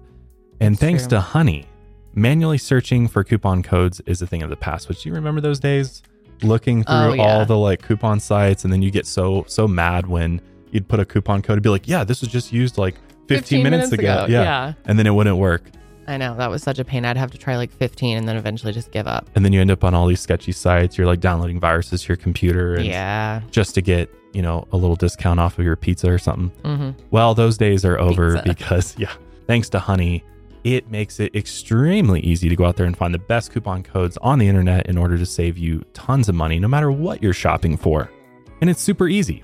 And 0.61 0.75
It's 0.75 0.79
thanks 0.79 1.03
true. 1.03 1.09
to 1.17 1.19
Honey, 1.21 1.65
manually 2.13 2.57
searching 2.57 3.09
for 3.09 3.25
coupon 3.25 3.63
codes 3.63 4.01
is 4.05 4.21
a 4.21 4.27
thing 4.27 4.41
of 4.41 4.49
the 4.49 4.55
past. 4.55 4.87
Which 4.87 5.03
do 5.03 5.09
you 5.09 5.15
remember 5.15 5.41
those 5.41 5.59
days? 5.59 6.01
Looking 6.41 6.83
through 6.83 6.95
Oh, 6.95 7.13
yeah. 7.13 7.21
all 7.23 7.45
the 7.45 7.57
like 7.57 7.81
coupon 7.81 8.19
sites, 8.19 8.63
and 8.63 8.73
then 8.73 8.81
you 8.81 8.91
get 8.91 9.05
so 9.05 9.45
so 9.47 9.67
mad 9.67 10.07
when 10.07 10.41
you'd 10.71 10.87
put 10.87 10.99
a 10.99 11.05
coupon 11.05 11.41
code 11.41 11.53
and 11.57 11.63
be 11.63 11.69
like, 11.69 11.87
"Yeah, 11.87 12.03
this 12.03 12.21
was 12.21 12.29
just 12.31 12.51
used 12.51 12.77
like 12.77 12.95
15, 13.27 13.63
minutes, 13.63 13.91
ago. 13.91 14.25
Yeah. 14.27 14.41
yeah. 14.43 14.73
and 14.85 14.97
then 14.99 15.07
it 15.07 15.11
wouldn't 15.11 15.37
work. 15.37 15.69
I 16.07 16.17
know 16.17 16.35
that 16.35 16.49
was 16.49 16.61
such 16.61 16.79
a 16.79 16.83
pain. 16.83 17.05
I'd 17.05 17.15
have 17.15 17.31
to 17.31 17.37
try 17.37 17.55
like 17.55 17.71
15 17.71 18.17
and 18.17 18.27
then 18.27 18.35
eventually 18.35 18.73
just 18.73 18.91
give 18.91 19.07
up. 19.07 19.29
and 19.35 19.45
then 19.45 19.53
you 19.53 19.61
end 19.61 19.71
up 19.71 19.85
on 19.85 19.93
all 19.93 20.05
these 20.07 20.19
sketchy 20.19 20.51
sites. 20.51 20.97
You're 20.97 21.07
like 21.07 21.21
downloading 21.21 21.59
viruses 21.61 22.01
to 22.03 22.07
your 22.09 22.17
computer, 22.17 22.75
and 22.75 22.85
Yeah. 22.85 23.39
just 23.51 23.73
to 23.75 23.81
get 23.81 24.09
you 24.33 24.41
know 24.41 24.67
a 24.73 24.77
little 24.77 24.95
discount 24.97 25.39
off 25.39 25.57
of 25.59 25.63
your 25.65 25.75
pizza 25.77 26.11
or 26.11 26.17
something. 26.17 26.49
hmm 26.65 26.89
Well, 27.11 27.33
those 27.35 27.57
days 27.57 27.85
are 27.85 27.97
over 27.99 28.33
Pizza. 28.41 28.47
because 28.49 28.95
yeah, 28.97 29.11
thanks 29.47 29.69
to 29.69 29.79
Honey, 29.79 30.23
it 30.63 30.89
makes 30.89 31.19
it 31.19 31.35
extremely 31.35 32.21
easy 32.21 32.49
to 32.49 32.55
go 32.55 32.65
out 32.65 32.77
there 32.77 32.85
and 32.85 32.97
find 32.97 33.13
the 33.13 33.19
best 33.19 33.51
coupon 33.51 33.83
codes 33.83 34.17
on 34.21 34.39
the 34.39 34.47
internet 34.47 34.87
in 34.87 34.97
order 34.97 35.17
to 35.17 35.25
save 35.25 35.57
you 35.57 35.83
tons 35.93 36.29
of 36.29 36.35
money, 36.35 36.59
no 36.59 36.67
matter 36.67 36.91
what 36.91 37.21
you're 37.21 37.33
shopping 37.33 37.77
for. 37.77 38.09
And 38.61 38.69
it's 38.69 38.81
super 38.81 39.07
easy. 39.07 39.43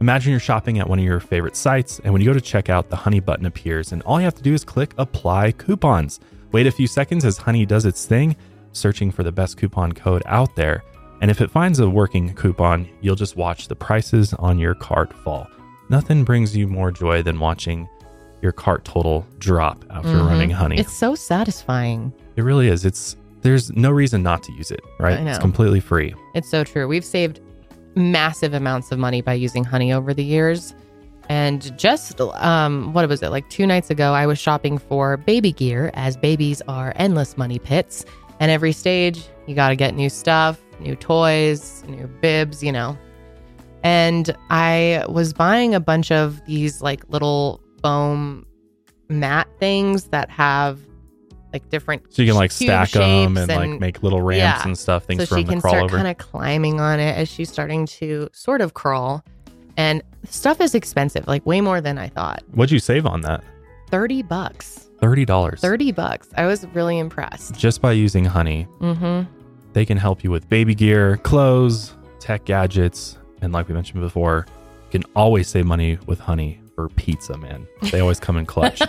Imagine 0.00 0.30
you're 0.30 0.40
shopping 0.40 0.78
at 0.78 0.88
one 0.88 0.98
of 0.98 1.04
your 1.04 1.20
favorite 1.20 1.56
sites, 1.56 2.00
and 2.00 2.12
when 2.12 2.20
you 2.20 2.32
go 2.32 2.38
to 2.38 2.40
checkout, 2.40 2.88
the 2.88 2.96
Honey 2.96 3.20
button 3.20 3.46
appears, 3.46 3.92
and 3.92 4.02
all 4.02 4.20
you 4.20 4.24
have 4.24 4.34
to 4.34 4.42
do 4.42 4.54
is 4.54 4.64
click 4.64 4.92
Apply 4.98 5.52
Coupons. 5.52 6.20
Wait 6.52 6.66
a 6.66 6.72
few 6.72 6.86
seconds 6.86 7.24
as 7.24 7.36
Honey 7.36 7.64
does 7.64 7.84
its 7.84 8.06
thing, 8.06 8.36
searching 8.72 9.10
for 9.10 9.22
the 9.22 9.32
best 9.32 9.56
coupon 9.56 9.92
code 9.92 10.22
out 10.26 10.54
there. 10.56 10.84
And 11.20 11.30
if 11.30 11.40
it 11.40 11.50
finds 11.50 11.78
a 11.78 11.88
working 11.88 12.34
coupon, 12.34 12.88
you'll 13.00 13.14
just 13.16 13.36
watch 13.36 13.68
the 13.68 13.76
prices 13.76 14.34
on 14.34 14.58
your 14.58 14.74
cart 14.74 15.12
fall. 15.12 15.48
Nothing 15.88 16.24
brings 16.24 16.56
you 16.56 16.68
more 16.68 16.90
joy 16.90 17.22
than 17.22 17.40
watching 17.40 17.88
your 18.44 18.52
cart 18.52 18.84
total 18.84 19.26
drop 19.38 19.84
after 19.90 20.08
Mhm. 20.10 20.26
running 20.28 20.50
Honey. 20.50 20.78
It's 20.78 20.92
so 20.92 21.14
satisfying. 21.16 22.12
it 22.36 22.42
really 22.44 22.68
is. 22.68 22.84
It's 22.84 23.16
there's 23.42 23.70
no 23.72 23.90
reason 23.90 24.22
not 24.22 24.42
to 24.44 24.52
use 24.52 24.70
it, 24.70 24.80
right? 25.00 25.18
It's 25.26 25.38
completely 25.38 25.80
free. 25.80 26.14
It's 26.34 26.48
so 26.50 26.62
true. 26.64 26.86
We've 26.88 27.04
saved 27.04 27.40
massive 27.94 28.54
amounts 28.54 28.90
of 28.92 28.98
money 28.98 29.20
by 29.22 29.34
using 29.34 29.64
honey 29.64 29.92
over 29.92 30.14
the 30.14 30.24
years. 30.24 30.74
And 31.28 31.76
just 31.78 32.20
um 32.20 32.92
what 32.92 33.08
was 33.08 33.22
it? 33.22 33.30
Like 33.30 33.48
2 33.50 33.66
nights 33.66 33.88
ago 33.90 34.12
I 34.12 34.26
was 34.26 34.38
shopping 34.38 34.76
for 34.78 35.16
baby 35.16 35.52
gear 35.52 35.90
as 35.94 36.16
babies 36.16 36.60
are 36.68 36.92
endless 36.96 37.36
money 37.38 37.58
pits 37.58 38.04
and 38.40 38.50
every 38.50 38.72
stage 38.72 39.22
you 39.46 39.54
got 39.54 39.68
to 39.70 39.76
get 39.76 39.94
new 39.94 40.08
stuff, 40.10 40.58
new 40.80 40.96
toys, 40.96 41.82
new 41.88 42.06
bibs, 42.20 42.62
you 42.62 42.72
know. 42.72 42.96
And 43.82 44.34
I 44.50 45.04
was 45.08 45.32
buying 45.32 45.74
a 45.74 45.80
bunch 45.80 46.10
of 46.10 46.40
these 46.46 46.80
like 46.82 47.02
little 47.08 47.60
foam 47.84 48.46
mat 49.08 49.46
things 49.60 50.04
that 50.04 50.30
have 50.30 50.80
like 51.52 51.68
different 51.68 52.12
So 52.12 52.22
you 52.22 52.28
can 52.28 52.36
like 52.36 52.50
stack 52.50 52.90
them 52.90 53.36
shapes 53.36 53.48
and, 53.50 53.70
like 53.72 53.80
make 53.80 54.02
little 54.02 54.20
ramps 54.22 54.40
yeah. 54.40 54.66
and 54.66 54.76
stuff, 54.76 55.04
things 55.04 55.20
so 55.22 55.26
for 55.26 55.36
she 55.36 55.42
them 55.44 55.46
to 55.46 55.52
can 55.52 55.60
crawl 55.60 55.72
start 55.74 55.84
over. 55.84 55.96
kind 55.96 56.08
of 56.08 56.18
climbing 56.18 56.80
on 56.80 56.98
it 56.98 57.16
as 57.16 57.28
she's 57.28 57.50
starting 57.52 57.86
to 57.86 58.28
sort 58.32 58.60
of 58.60 58.74
crawl. 58.74 59.22
And 59.76 60.02
stuff 60.28 60.60
is 60.60 60.74
expensive, 60.74 61.26
like 61.28 61.44
way 61.46 61.60
more 61.60 61.80
than 61.80 61.98
I 61.98 62.08
thought. 62.08 62.42
What'd 62.52 62.70
you 62.72 62.78
save 62.80 63.06
on 63.06 63.20
that? 63.22 63.44
30 63.90 64.22
bucks. 64.22 64.88
Thirty 65.00 65.24
dollars. 65.26 65.60
30 65.60 65.92
bucks. 65.92 66.28
I 66.36 66.46
was 66.46 66.64
really 66.68 66.98
impressed. 66.98 67.54
Just 67.58 67.82
by 67.82 67.92
using 67.92 68.24
Honey, 68.24 68.66
Mm-hmm. 68.80 69.30
they 69.74 69.84
can 69.84 69.98
help 69.98 70.24
you 70.24 70.30
with 70.30 70.48
baby 70.48 70.74
gear, 70.74 71.18
clothes, 71.18 71.94
tech 72.20 72.44
gadgets, 72.46 73.18
and 73.42 73.52
like 73.52 73.68
we 73.68 73.74
mentioned 73.74 74.00
before, 74.00 74.46
you 74.90 75.00
can 75.00 75.10
always 75.14 75.46
save 75.48 75.66
money 75.66 75.98
with 76.06 76.18
Honey 76.20 76.60
for 76.74 76.88
pizza, 76.90 77.36
man. 77.36 77.66
They 77.90 78.00
always 78.00 78.20
come 78.20 78.36
in 78.36 78.46
clutch. 78.46 78.82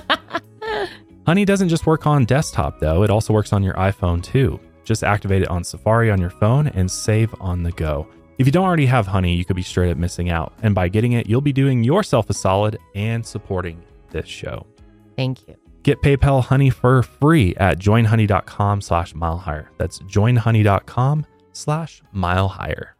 Honey 1.25 1.45
doesn't 1.45 1.69
just 1.69 1.85
work 1.85 2.05
on 2.05 2.25
desktop 2.25 2.79
though, 2.79 3.03
it 3.03 3.09
also 3.09 3.33
works 3.33 3.53
on 3.53 3.63
your 3.63 3.73
iPhone 3.75 4.23
too. 4.23 4.59
Just 4.83 5.03
activate 5.03 5.41
it 5.41 5.47
on 5.47 5.63
Safari 5.63 6.11
on 6.11 6.21
your 6.21 6.29
phone 6.29 6.67
and 6.67 6.89
save 6.89 7.33
on 7.39 7.63
the 7.63 7.71
go. 7.71 8.07
If 8.37 8.45
you 8.45 8.51
don't 8.51 8.65
already 8.65 8.85
have 8.85 9.07
Honey, 9.07 9.33
you 9.33 9.45
could 9.45 9.55
be 9.55 9.63
straight 9.63 9.89
up 9.89 9.97
missing 9.97 10.29
out. 10.29 10.53
And 10.61 10.75
by 10.75 10.89
getting 10.89 11.13
it, 11.13 11.27
you'll 11.27 11.41
be 11.41 11.53
doing 11.53 11.83
yourself 11.83 12.29
a 12.29 12.33
solid 12.33 12.77
and 12.93 13.25
supporting 13.25 13.81
this 14.11 14.27
show. 14.27 14.67
Thank 15.15 15.47
you. 15.47 15.55
Get 15.83 16.01
PayPal 16.01 16.43
Honey 16.43 16.69
for 16.69 17.03
free 17.03 17.55
at 17.55 17.79
joinhoney.com 17.79 18.81
slash 18.81 19.15
mile 19.15 19.37
higher. 19.37 19.71
That's 19.77 19.99
joinhoney.com 19.99 21.25
slash 21.53 22.01
mile 22.11 22.47
higher. 22.47 22.94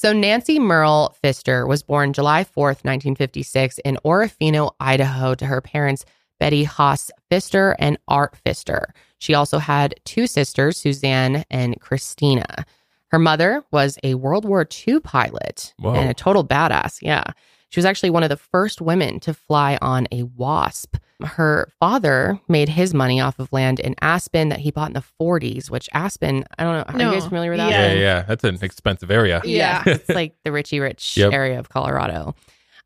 So 0.00 0.14
Nancy 0.14 0.58
Merle 0.58 1.14
Pfister 1.20 1.66
was 1.66 1.82
born 1.82 2.14
July 2.14 2.42
4th, 2.42 2.86
1956 2.86 3.76
in 3.80 3.98
Orofino, 4.02 4.72
Idaho 4.80 5.34
to 5.34 5.44
her 5.44 5.60
parents 5.60 6.06
Betty 6.38 6.64
Haas 6.64 7.10
Pfister 7.28 7.76
and 7.78 7.98
Art 8.08 8.34
Pfister. 8.34 8.94
She 9.18 9.34
also 9.34 9.58
had 9.58 9.94
two 10.06 10.26
sisters, 10.26 10.78
Suzanne 10.78 11.44
and 11.50 11.78
Christina. 11.82 12.64
Her 13.08 13.18
mother 13.18 13.62
was 13.72 13.98
a 14.02 14.14
World 14.14 14.46
War 14.46 14.66
II 14.88 15.00
pilot 15.00 15.74
Whoa. 15.78 15.92
and 15.92 16.08
a 16.08 16.14
total 16.14 16.46
badass. 16.46 17.02
Yeah. 17.02 17.24
She 17.68 17.78
was 17.78 17.84
actually 17.84 18.08
one 18.08 18.22
of 18.22 18.30
the 18.30 18.38
first 18.38 18.80
women 18.80 19.20
to 19.20 19.34
fly 19.34 19.76
on 19.82 20.08
a 20.10 20.22
Wasp. 20.22 20.96
Her 21.24 21.70
father 21.80 22.38
made 22.48 22.68
his 22.68 22.92
money 22.94 23.20
off 23.20 23.38
of 23.38 23.52
land 23.52 23.80
in 23.80 23.94
Aspen 24.00 24.48
that 24.50 24.58
he 24.60 24.70
bought 24.70 24.88
in 24.88 24.94
the 24.94 25.04
40s, 25.20 25.70
which 25.70 25.88
Aspen, 25.92 26.44
I 26.58 26.64
don't 26.64 26.74
know. 26.74 26.84
Are 26.94 26.98
No. 26.98 27.08
you 27.12 27.20
guys 27.20 27.28
familiar 27.28 27.50
with 27.50 27.58
that? 27.58 27.70
Yeah, 27.70 27.92
yeah, 27.92 27.98
yeah. 27.98 28.22
That's 28.22 28.44
an 28.44 28.58
expensive 28.62 29.10
area. 29.10 29.40
Yeah. 29.44 29.82
it's 29.86 30.08
like 30.08 30.34
the 30.44 30.52
Richie 30.52 30.80
Rich 30.80 31.16
Yep. 31.16 31.32
area 31.32 31.58
of 31.58 31.68
Colorado. 31.68 32.34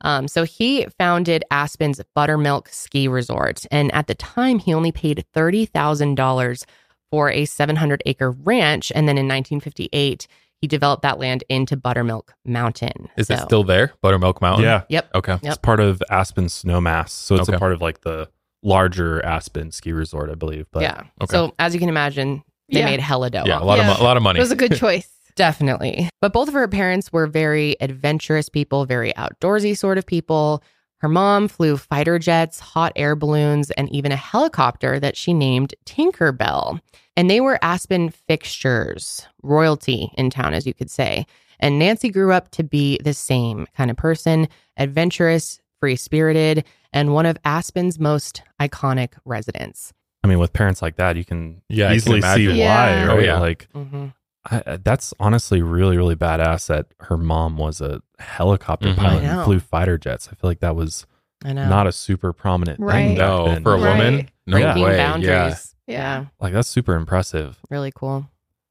Um, 0.00 0.28
so 0.28 0.44
he 0.44 0.86
founded 0.98 1.44
Aspen's 1.50 2.00
Buttermilk 2.14 2.68
Ski 2.68 3.08
Resort. 3.08 3.64
And 3.70 3.94
at 3.94 4.06
the 4.06 4.14
time, 4.14 4.58
he 4.58 4.74
only 4.74 4.92
paid 4.92 5.24
$30,000 5.34 6.64
for 7.10 7.30
a 7.30 7.44
700 7.44 8.02
acre 8.06 8.30
ranch. 8.30 8.90
And 8.94 9.08
then 9.08 9.16
in 9.16 9.26
1958, 9.26 10.26
he 10.60 10.66
developed 10.68 11.02
that 11.02 11.18
land 11.18 11.44
into 11.48 11.76
Buttermilk 11.76 12.34
Mountain. 12.44 13.08
Is 13.16 13.28
it 13.30 13.38
still 13.40 13.64
there? 13.64 13.92
Buttermilk 14.00 14.40
Mountain? 14.40 14.64
Yeah. 14.64 14.82
Yep. 14.88 15.10
Okay. 15.14 15.32
Yep. 15.32 15.40
It's 15.44 15.56
part 15.58 15.80
of 15.80 16.02
Aspen 16.10 16.46
Snowmass. 16.46 17.10
So 17.10 17.34
it's 17.34 17.48
Okay. 17.48 17.56
a 17.56 17.58
part 17.58 17.72
of 17.72 17.82
like 17.82 18.00
the 18.02 18.28
larger 18.62 19.24
Aspen 19.24 19.70
ski 19.70 19.92
resort, 19.92 20.30
I 20.30 20.34
believe. 20.34 20.66
But 20.72 20.82
yeah. 20.82 21.02
Okay. 21.22 21.32
So 21.36 21.54
as 21.58 21.74
you 21.74 21.80
can 21.80 21.88
imagine, 21.90 22.42
they 22.70 22.78
Yeah. 22.78 22.86
made 22.86 23.00
hella 23.00 23.28
dough. 23.30 23.44
Yeah, 23.46 23.60
a 23.60 23.64
lot 23.64 23.76
Yeah. 23.78 23.90
of 23.92 23.98
mo- 23.98 24.02
a 24.02 24.06
lot 24.06 24.16
of 24.16 24.22
money. 24.22 24.38
It 24.38 24.42
was 24.42 24.52
a 24.52 24.56
good 24.56 24.74
choice. 24.76 25.08
Definitely. 25.36 26.08
But 26.22 26.32
both 26.32 26.48
of 26.48 26.54
her 26.54 26.68
parents 26.68 27.12
were 27.12 27.26
very 27.26 27.76
adventurous 27.80 28.48
people, 28.48 28.86
very 28.86 29.12
outdoorsy 29.14 29.76
sort 29.76 29.98
of 29.98 30.06
people. 30.06 30.62
Her 31.04 31.08
mom 31.10 31.48
flew 31.48 31.76
fighter 31.76 32.18
jets, 32.18 32.60
hot 32.60 32.90
air 32.96 33.14
balloons, 33.14 33.70
and 33.72 33.90
even 33.94 34.10
a 34.10 34.16
helicopter 34.16 34.98
that 35.00 35.18
she 35.18 35.34
named 35.34 35.74
Tinkerbell. 35.84 36.80
And 37.14 37.28
they 37.28 37.42
were 37.42 37.58
Aspen 37.60 38.08
fixtures, 38.08 39.28
royalty 39.42 40.10
in 40.16 40.30
town, 40.30 40.54
as 40.54 40.66
you 40.66 40.72
could 40.72 40.90
say. 40.90 41.26
And 41.60 41.78
Nancy 41.78 42.08
grew 42.08 42.32
up 42.32 42.50
to 42.52 42.64
be 42.64 42.98
the 43.04 43.12
same 43.12 43.66
kind 43.76 43.90
of 43.90 43.98
person 43.98 44.48
adventurous, 44.78 45.60
free 45.78 45.96
spirited, 45.96 46.64
and 46.90 47.12
one 47.12 47.26
of 47.26 47.36
Aspen's 47.44 47.98
most 47.98 48.40
iconic 48.58 49.10
residents. 49.26 49.92
I 50.22 50.28
mean, 50.28 50.38
with 50.38 50.54
parents 50.54 50.80
like 50.80 50.96
that, 50.96 51.16
you 51.18 51.24
can 51.26 51.60
Yeah, 51.68 51.84
I 51.84 51.88
can 51.88 51.96
easily 51.96 52.22
see 52.22 52.44
imagine. 52.44 52.48
why. 52.66 52.94
Yeah. 52.94 53.08
Oh, 53.10 53.16
Right? 53.16 53.26
yeah. 53.26 53.38
Like 53.40 53.68
Mm-hmm. 53.74 54.06
I, 54.50 54.78
that's 54.82 55.14
honestly 55.18 55.62
really, 55.62 55.96
really 55.96 56.16
badass 56.16 56.66
that 56.66 56.88
her 57.00 57.16
mom 57.16 57.56
was 57.56 57.80
a 57.80 58.02
helicopter 58.18 58.88
Mhm. 58.90 58.96
pilot 58.96 59.24
and 59.24 59.44
flew 59.44 59.58
fighter 59.60 59.96
jets. 59.98 60.28
I 60.30 60.34
feel 60.34 60.50
like 60.50 60.60
that 60.60 60.76
was 60.76 61.06
I 61.44 61.52
know. 61.54 61.68
not 61.68 61.86
a 61.86 61.92
super 61.92 62.32
prominent 62.32 62.78
Right. 62.80 63.08
thing. 63.08 63.18
no, 63.18 63.46
then. 63.46 63.62
for 63.62 63.74
a 63.74 63.80
Right. 63.80 63.96
woman, 63.98 64.28
no 64.46 64.56
Yeah. 64.58 64.64
Breaking 64.72 64.82
way. 64.82 64.96
Yeah. 64.96 65.10
boundaries. 65.10 65.74
Yeah. 65.86 65.94
yeah. 66.20 66.24
Like 66.40 66.52
that's 66.52 66.68
super 66.68 66.94
impressive. 66.94 67.58
Really 67.70 67.92
cool. 67.94 68.28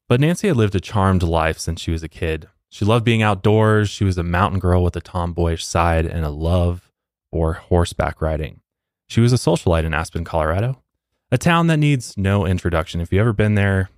But 0.09 0.19
Nancy 0.19 0.47
had 0.47 0.57
lived 0.57 0.75
a 0.75 0.79
charmed 0.79 1.23
life 1.23 1.57
since 1.57 1.81
she 1.81 1.89
was 1.91 2.03
a 2.03 2.09
kid. 2.09 2.49
She 2.69 2.85
loved 2.85 3.05
being 3.05 3.21
outdoors. 3.21 3.89
She 3.89 4.03
was 4.03 4.17
a 4.17 4.23
mountain 4.23 4.59
girl 4.59 4.83
with 4.83 4.95
a 4.95 5.01
tomboyish 5.01 5.65
side 5.65 6.05
and 6.05 6.25
a 6.25 6.29
love 6.29 6.91
for 7.31 7.53
horseback 7.53 8.21
riding. 8.21 8.61
She 9.07 9.21
was 9.21 9.33
a 9.33 9.37
socialite 9.37 9.85
in 9.85 9.93
Aspen, 9.93 10.23
Colorado, 10.23 10.81
a 11.31 11.37
town 11.37 11.67
that 11.67 11.77
needs 11.77 12.15
no 12.17 12.45
introduction. 12.45 12.99
If 13.01 13.11
you've 13.11 13.21
ever 13.21 13.33
been 13.33 13.55
there, 13.55 13.89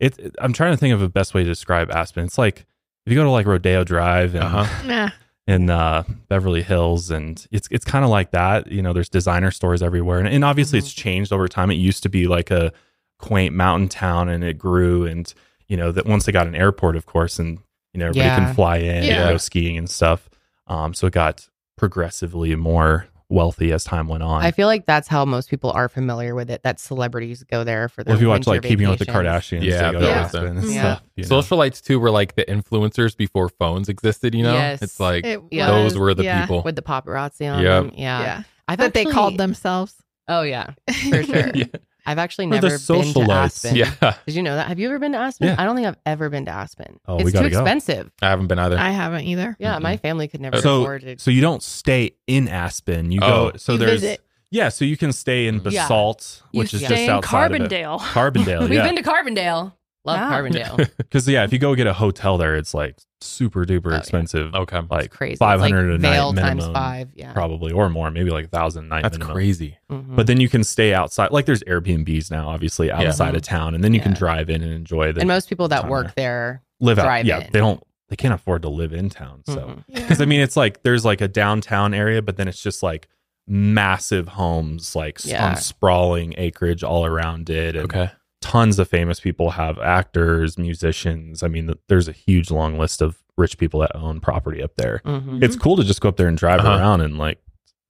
it, 0.00 0.18
it- 0.18 0.34
I'm 0.40 0.52
trying 0.52 0.72
to 0.72 0.76
think 0.76 0.92
of 0.94 1.02
a 1.02 1.08
best 1.08 1.34
way 1.34 1.42
to 1.44 1.48
describe 1.48 1.90
Aspen. 1.90 2.24
It's 2.24 2.38
like 2.38 2.66
if 3.06 3.12
you 3.12 3.14
go 3.14 3.24
to 3.24 3.30
like 3.30 3.46
Rodeo 3.46 3.84
Drive 3.84 4.34
and 4.34 4.44
Uh-huh. 4.44 4.82
Yeah. 4.86 5.10
in 5.46 5.70
uh, 5.70 6.02
Beverly 6.28 6.62
Hills, 6.62 7.10
and 7.10 7.46
it's 7.50 7.68
it's 7.70 7.84
kind 7.84 8.04
of 8.04 8.10
like 8.10 8.30
that. 8.32 8.70
You 8.70 8.82
know, 8.82 8.92
there's 8.92 9.08
designer 9.08 9.50
stores 9.50 9.82
everywhere, 9.82 10.18
and, 10.18 10.28
and 10.28 10.44
obviously 10.44 10.78
Mhm. 10.78 10.82
it's 10.82 10.92
changed 10.92 11.32
over 11.32 11.48
time. 11.48 11.70
It 11.70 11.74
used 11.74 12.02
to 12.04 12.08
be 12.08 12.26
like 12.26 12.50
a 12.50 12.72
quaint 13.18 13.54
mountain 13.54 13.88
town, 13.88 14.28
and 14.28 14.42
it 14.44 14.58
grew, 14.58 15.04
and 15.06 15.32
you 15.68 15.76
know 15.76 15.92
that 15.92 16.06
once 16.06 16.24
they 16.26 16.32
got 16.32 16.46
an 16.46 16.54
airport, 16.54 16.96
of 16.96 17.06
course, 17.06 17.38
and 17.38 17.58
you 17.92 17.98
know 17.98 18.06
everybody 18.06 18.28
Yeah. 18.28 18.44
can 18.46 18.54
fly 18.54 18.76
in 18.78 19.04
Yeah. 19.04 19.22
and 19.22 19.30
go 19.30 19.36
skiing 19.38 19.76
and 19.78 19.88
stuff. 19.90 20.28
Um, 20.68 20.94
so 20.94 21.06
it 21.08 21.12
got 21.12 21.48
progressively 21.76 22.54
more 22.54 23.06
wealthy 23.30 23.72
as 23.72 23.84
time 23.84 24.08
went 24.08 24.22
on. 24.22 24.42
I 24.42 24.50
feel 24.50 24.66
like 24.66 24.84
that's 24.84 25.08
how 25.08 25.24
most 25.24 25.48
people 25.48 25.70
are 25.70 25.88
familiar 25.88 26.34
with 26.34 26.50
it. 26.50 26.62
That 26.64 26.78
celebrities 26.78 27.42
go 27.44 27.64
there 27.64 27.88
for 27.88 28.04
their 28.04 28.10
well, 28.12 28.16
if 28.18 28.22
you 28.22 28.28
watch 28.28 28.46
winter 28.46 28.50
like 28.50 28.62
Keeping 28.62 28.86
Up 28.86 28.98
with 28.98 29.06
the. 29.06 29.12
Kardashians, 29.12 29.62
Yeah, 29.62 29.86
they 29.86 29.92
go 29.92 30.00
to 30.00 30.06
yeah. 30.06 30.40
And 30.48 30.64
Yeah. 30.64 30.80
stuff. 30.96 31.02
you 31.16 31.24
know? 31.24 31.28
Socialites 31.40 31.82
too 31.82 31.98
were 31.98 32.10
like 32.10 32.34
the 32.34 32.44
influencers 32.44 33.16
before 33.16 33.48
phones 33.48 33.88
existed. 33.88 34.34
You 34.34 34.42
know, 34.42 34.54
Yes. 34.54 34.82
it's 34.82 35.00
like 35.00 35.24
It 35.24 35.40
those 35.50 35.96
were 35.96 36.12
the 36.12 36.24
yeah. 36.24 36.42
people. 36.42 36.62
with 36.62 36.76
the 36.76 36.82
paparazzi 36.82 37.50
on 37.50 37.62
Yep. 37.62 37.84
them. 37.84 37.92
Yeah, 37.96 38.20
Yeah. 38.20 38.42
I 38.68 38.76
thought 38.76 38.92
That 38.92 38.94
they 38.94 39.04
called 39.06 39.38
themselves. 39.38 39.94
Oh 40.28 40.42
yeah, 40.42 40.70
for 41.10 41.22
sure. 41.22 41.50
Yeah. 41.54 41.64
I've 42.10 42.18
actually 42.18 42.46
We're 42.48 42.54
never 42.60 42.68
been 42.70 42.78
to 42.78 42.92
socialites. 42.92 43.30
Aspen. 43.64 43.76
Yeah, 43.76 44.14
Did 44.26 44.34
you 44.34 44.42
know 44.42 44.56
that? 44.56 44.68
Have 44.68 44.78
you 44.78 44.88
ever 44.88 44.98
been 44.98 45.12
to 45.12 45.18
Aspen? 45.18 45.48
Yeah. 45.48 45.56
I 45.58 45.64
don't 45.64 45.76
think 45.76 45.86
I've 45.86 45.96
ever 46.06 46.28
been 46.28 46.44
to 46.46 46.50
Aspen. 46.50 46.98
Oh, 47.06 47.16
we 47.16 47.22
it's 47.22 47.30
too 47.32 47.38
gotta 47.38 47.50
go. 47.50 47.60
expensive. 47.60 48.10
I 48.22 48.28
haven't 48.30 48.46
been 48.48 48.58
either. 48.58 48.78
I 48.78 48.90
haven't 48.90 49.24
either. 49.24 49.56
Yeah, 49.58 49.76
Mhm. 49.78 49.82
my 49.82 49.96
family 49.96 50.28
could 50.28 50.40
never 50.40 50.60
so 50.60 50.82
afford 50.82 51.04
it. 51.04 51.20
so 51.20 51.30
you 51.30 51.40
don't 51.40 51.62
stay 51.62 52.12
in 52.26 52.48
Aspen. 52.48 53.10
You 53.12 53.20
Oh. 53.22 53.50
go. 53.52 53.56
So 53.56 53.72
You 53.72 53.78
there's 53.78 54.00
visit. 54.00 54.20
yeah. 54.50 54.68
So 54.70 54.84
you 54.84 54.96
can 54.96 55.12
stay 55.12 55.46
in 55.46 55.56
Yeah. 55.56 55.60
Basalt, 55.84 56.42
You 56.52 56.58
which 56.60 56.74
is 56.74 56.80
stay 56.80 56.88
just 56.88 57.02
in 57.02 57.10
outside 57.10 57.52
of 57.54 57.60
it. 57.60 57.70
Carbondale. 57.70 57.98
Carbondale, 58.00 58.60
We've 58.68 58.72
yeah. 58.72 58.84
been 58.86 58.96
to 58.96 59.02
Carbondale. 59.02 59.72
Love 60.04 60.18
Wow. 60.18 60.30
Carbondale. 60.40 60.90
Because 60.98 61.26
yeah, 61.28 61.44
if 61.44 61.52
you 61.52 61.58
go 61.58 61.74
get 61.74 61.86
a 61.86 61.92
hotel 61.92 62.38
there, 62.38 62.56
it's 62.56 62.72
like 62.72 62.96
super 63.20 63.64
duper 63.66 63.90
yeah. 63.92 63.98
expensive. 63.98 64.54
okay, 64.54 64.80
Like 64.90 65.10
Crazy. 65.10 65.36
Five 65.36 65.60
hundred 65.60 65.90
like 65.90 65.98
a 65.98 66.02
night 66.02 66.10
minimum, 66.32 66.36
times 66.36 66.66
five. 66.68 67.08
Yeah. 67.14 67.32
probably 67.32 67.72
or 67.72 67.90
more, 67.90 68.10
maybe 68.10 68.30
like 68.30 68.46
a 68.46 68.48
thousand 68.48 68.88
night. 68.88 69.02
that's 69.02 69.18
minimum. 69.18 69.34
crazy. 69.34 69.76
Mhm. 69.90 70.16
But 70.16 70.26
then 70.26 70.40
you 70.40 70.48
can 70.48 70.64
stay 70.64 70.94
outside. 70.94 71.32
Like 71.32 71.44
there's 71.46 71.62
Airbnbs 71.64 72.30
now, 72.30 72.48
obviously 72.48 72.90
outside 72.90 73.34
of 73.34 73.42
town, 73.42 73.74
and 73.74 73.82
then 73.84 73.92
you 73.92 74.00
can 74.00 74.14
drive 74.14 74.48
in 74.48 74.62
and 74.62 74.72
enjoy 74.72 75.12
the 75.12 75.20
and 75.20 75.28
most 75.28 75.48
people 75.48 75.68
that 75.68 75.88
work 75.88 76.14
there. 76.14 76.62
live 76.80 76.98
out. 76.98 77.04
drive 77.04 77.26
Yeah, 77.26 77.40
in. 77.40 77.50
they 77.52 77.58
don't. 77.58 77.82
They 78.08 78.16
can't 78.16 78.34
afford 78.34 78.62
to 78.62 78.68
live 78.68 78.92
in 78.92 79.08
town. 79.10 79.42
So 79.46 79.82
because 79.92 80.20
I 80.20 80.24
mean, 80.24 80.40
it's 80.40 80.56
like 80.56 80.82
there's 80.82 81.04
like 81.04 81.20
a 81.20 81.28
downtown 81.28 81.92
area, 81.94 82.22
but 82.22 82.36
then 82.38 82.48
it's 82.48 82.62
just 82.62 82.82
like 82.82 83.06
massive 83.46 84.28
homes, 84.28 84.94
like 84.96 85.24
Yeah. 85.24 85.48
on 85.50 85.56
sprawling 85.56 86.34
acreage 86.38 86.82
all 86.82 87.04
around 87.04 87.50
it, 87.50 87.76
and 87.76 87.84
Okay, 87.84 88.10
tons 88.40 88.78
of 88.78 88.88
famous 88.88 89.20
people 89.20 89.50
have 89.50 89.78
actors, 89.78 90.56
musicians. 90.58 91.42
I 91.42 91.48
mean, 91.48 91.72
there's 91.88 92.08
a 92.08 92.12
huge 92.12 92.50
long 92.50 92.78
list 92.78 93.02
of 93.02 93.18
rich 93.36 93.58
people 93.58 93.80
that 93.80 93.94
own 93.94 94.20
property 94.20 94.62
up 94.62 94.72
there. 94.76 95.00
Mhm. 95.04 95.42
It's 95.42 95.56
cool 95.56 95.76
to 95.76 95.84
just 95.84 96.00
go 96.00 96.08
up 96.08 96.16
there 96.16 96.28
and 96.28 96.36
drive 96.36 96.60
Uh-huh. 96.60 96.78
around 96.78 97.00
and 97.02 97.18
like 97.18 97.38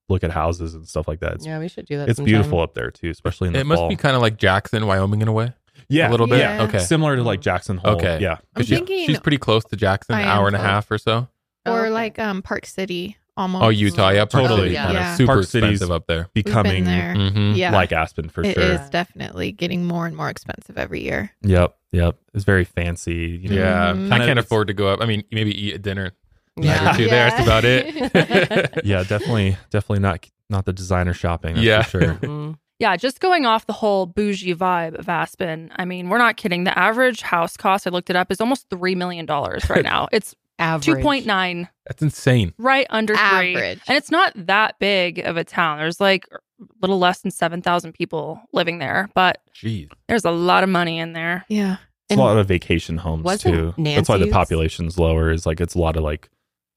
look 0.08 0.24
at 0.24 0.30
houses 0.32 0.74
and 0.74 0.86
stuff 0.88 1.06
like 1.06 1.20
that. 1.20 1.34
It's, 1.34 1.46
Yeah, 1.46 1.58
we 1.60 1.68
should 1.68 1.86
do 1.86 1.96
that. 1.98 2.08
it's 2.08 2.16
sometime. 2.16 2.32
beautiful 2.34 2.60
up 2.60 2.74
there 2.74 2.90
too, 2.90 3.10
especially 3.10 3.46
in 3.48 3.52
the 3.54 3.60
it 3.60 3.66
must 3.66 3.78
fall. 3.78 3.88
be 3.88 3.96
kind 3.96 4.16
of 4.16 4.22
like 4.22 4.36
Jackson, 4.38 4.86
Wyoming, 4.86 5.22
in 5.22 5.28
a 5.28 5.32
way. 5.32 5.52
yeah, 5.88 6.08
a 6.08 6.10
little 6.10 6.26
bit. 6.26 6.40
Yeah. 6.40 6.62
Okay, 6.64 6.78
similar 6.80 7.14
to 7.16 7.22
like 7.22 7.40
Jackson 7.40 7.76
Hole. 7.78 7.92
Okay. 7.94 8.18
yeah, 8.20 8.32
I'm 8.32 8.38
'Cause 8.56 8.66
she- 8.66 8.74
thinking 8.76 9.06
she's 9.06 9.20
pretty 9.20 9.38
close 9.38 9.64
to 9.66 9.76
Jackson, 9.76 10.14
I 10.16 10.22
an 10.22 10.28
hour 10.28 10.46
and 10.48 10.56
a 10.56 10.60
half 10.60 10.90
or 10.90 10.98
so. 10.98 11.28
Oh, 11.66 11.74
or 11.74 11.90
like 11.90 12.18
um 12.18 12.42
Park 12.42 12.66
City 12.66 13.16
almost. 13.36 13.64
Oh, 13.64 13.68
Utah, 13.68 14.10
yeah, 14.10 14.24
Park 14.24 14.42
Totally. 14.44 14.60
City, 14.62 14.74
Yeah. 14.74 14.84
kind 14.86 14.96
of 14.96 15.02
Yeah. 15.02 15.14
super 15.16 15.32
Park 15.34 15.44
City's- 15.46 15.70
expensive 15.72 15.90
up 15.94 16.06
there. 16.06 16.28
Becoming 16.34 16.84
there. 16.84 17.14
Mhm. 17.14 17.56
Yeah. 17.56 17.72
like 17.72 17.92
Aspen 17.92 18.28
for 18.28 18.42
It 18.44 18.54
sure. 18.54 18.62
It 18.62 18.80
is 18.80 18.90
definitely 18.90 19.52
getting 19.52 19.84
more 19.86 20.06
and 20.06 20.16
more 20.16 20.28
expensive 20.30 20.76
every 20.78 21.02
year. 21.02 21.30
Yep, 21.42 21.74
yep. 21.92 22.16
It's 22.34 22.44
very 22.44 22.64
fancy. 22.64 23.40
You 23.42 23.48
know, 23.50 23.56
Yeah, 23.56 23.92
Mhm. 23.92 24.12
I 24.12 24.18
can't 24.18 24.38
afford 24.38 24.68
to 24.68 24.74
go 24.74 24.88
up. 24.88 25.00
I 25.02 25.06
mean, 25.06 25.22
maybe 25.32 25.50
eat 25.58 25.74
a 25.74 25.78
dinner 25.78 26.12
night 26.56 26.66
Yeah. 26.66 26.90
or 26.94 26.96
two 26.96 27.08
there. 27.08 27.30
That's 27.30 27.42
about 27.42 27.64
it. 27.64 28.80
yeah, 28.84 29.02
definitely, 29.04 29.56
definitely 29.70 30.00
not 30.00 30.26
not 30.48 30.64
the 30.64 30.72
designer 30.72 31.12
shopping. 31.14 31.54
That's 31.54 31.64
Yeah. 31.66 31.82
for 31.82 32.00
sure. 32.00 32.14
Mhm. 32.14 32.56
Yeah, 32.80 32.96
just 32.96 33.20
going 33.20 33.44
off 33.46 33.66
the 33.66 33.74
whole 33.74 34.06
bougie 34.06 34.54
vibe 34.54 34.98
of 34.98 35.06
Aspen. 35.08 35.70
I 35.76 35.84
mean, 35.84 36.08
we're 36.08 36.18
not 36.18 36.36
kidding. 36.38 36.64
The 36.64 36.76
average 36.76 37.20
house 37.20 37.56
cost, 37.56 37.86
I 37.86 37.90
looked 37.90 38.08
it 38.10 38.16
up, 38.16 38.32
is 38.32 38.40
almost 38.40 38.68
$3 38.70 38.96
million 38.96 39.26
right 39.26 39.84
now. 39.84 40.08
It's 40.10 40.34
Average. 40.60 41.02
2.9, 41.04 41.68
That's 41.86 42.02
insane. 42.02 42.52
right 42.58 42.86
under 42.90 43.14
three. 43.14 43.56
Average. 43.56 43.80
And 43.88 43.96
it's 43.96 44.10
not 44.10 44.32
that 44.36 44.78
big 44.78 45.18
of 45.20 45.36
a 45.36 45.44
town. 45.44 45.78
There's 45.78 46.00
like 46.00 46.26
a 46.32 46.38
little 46.80 46.98
less 46.98 47.20
than 47.20 47.30
7,000 47.30 47.92
people 47.92 48.40
living 48.52 48.78
there, 48.78 49.08
but 49.14 49.38
Jeez. 49.54 49.90
there's 50.08 50.24
a 50.24 50.30
lot 50.30 50.62
of 50.62 50.68
money 50.68 50.98
in 50.98 51.12
there. 51.14 51.44
Yeah. 51.48 51.78
It's 52.08 52.18
a 52.18 52.22
lot 52.22 52.36
of 52.38 52.46
vacation 52.48 52.96
homes 52.98 53.24
Wasn't 53.24 53.54
too. 53.54 53.74
That's 53.82 54.08
why 54.08 54.18
the 54.18 54.30
population's 54.30 54.98
lower. 54.98 55.30
Is 55.30 55.46
like 55.46 55.60
it's 55.60 55.74
a 55.76 55.78
lot 55.78 55.96
of 55.96 56.02
like 56.02 56.28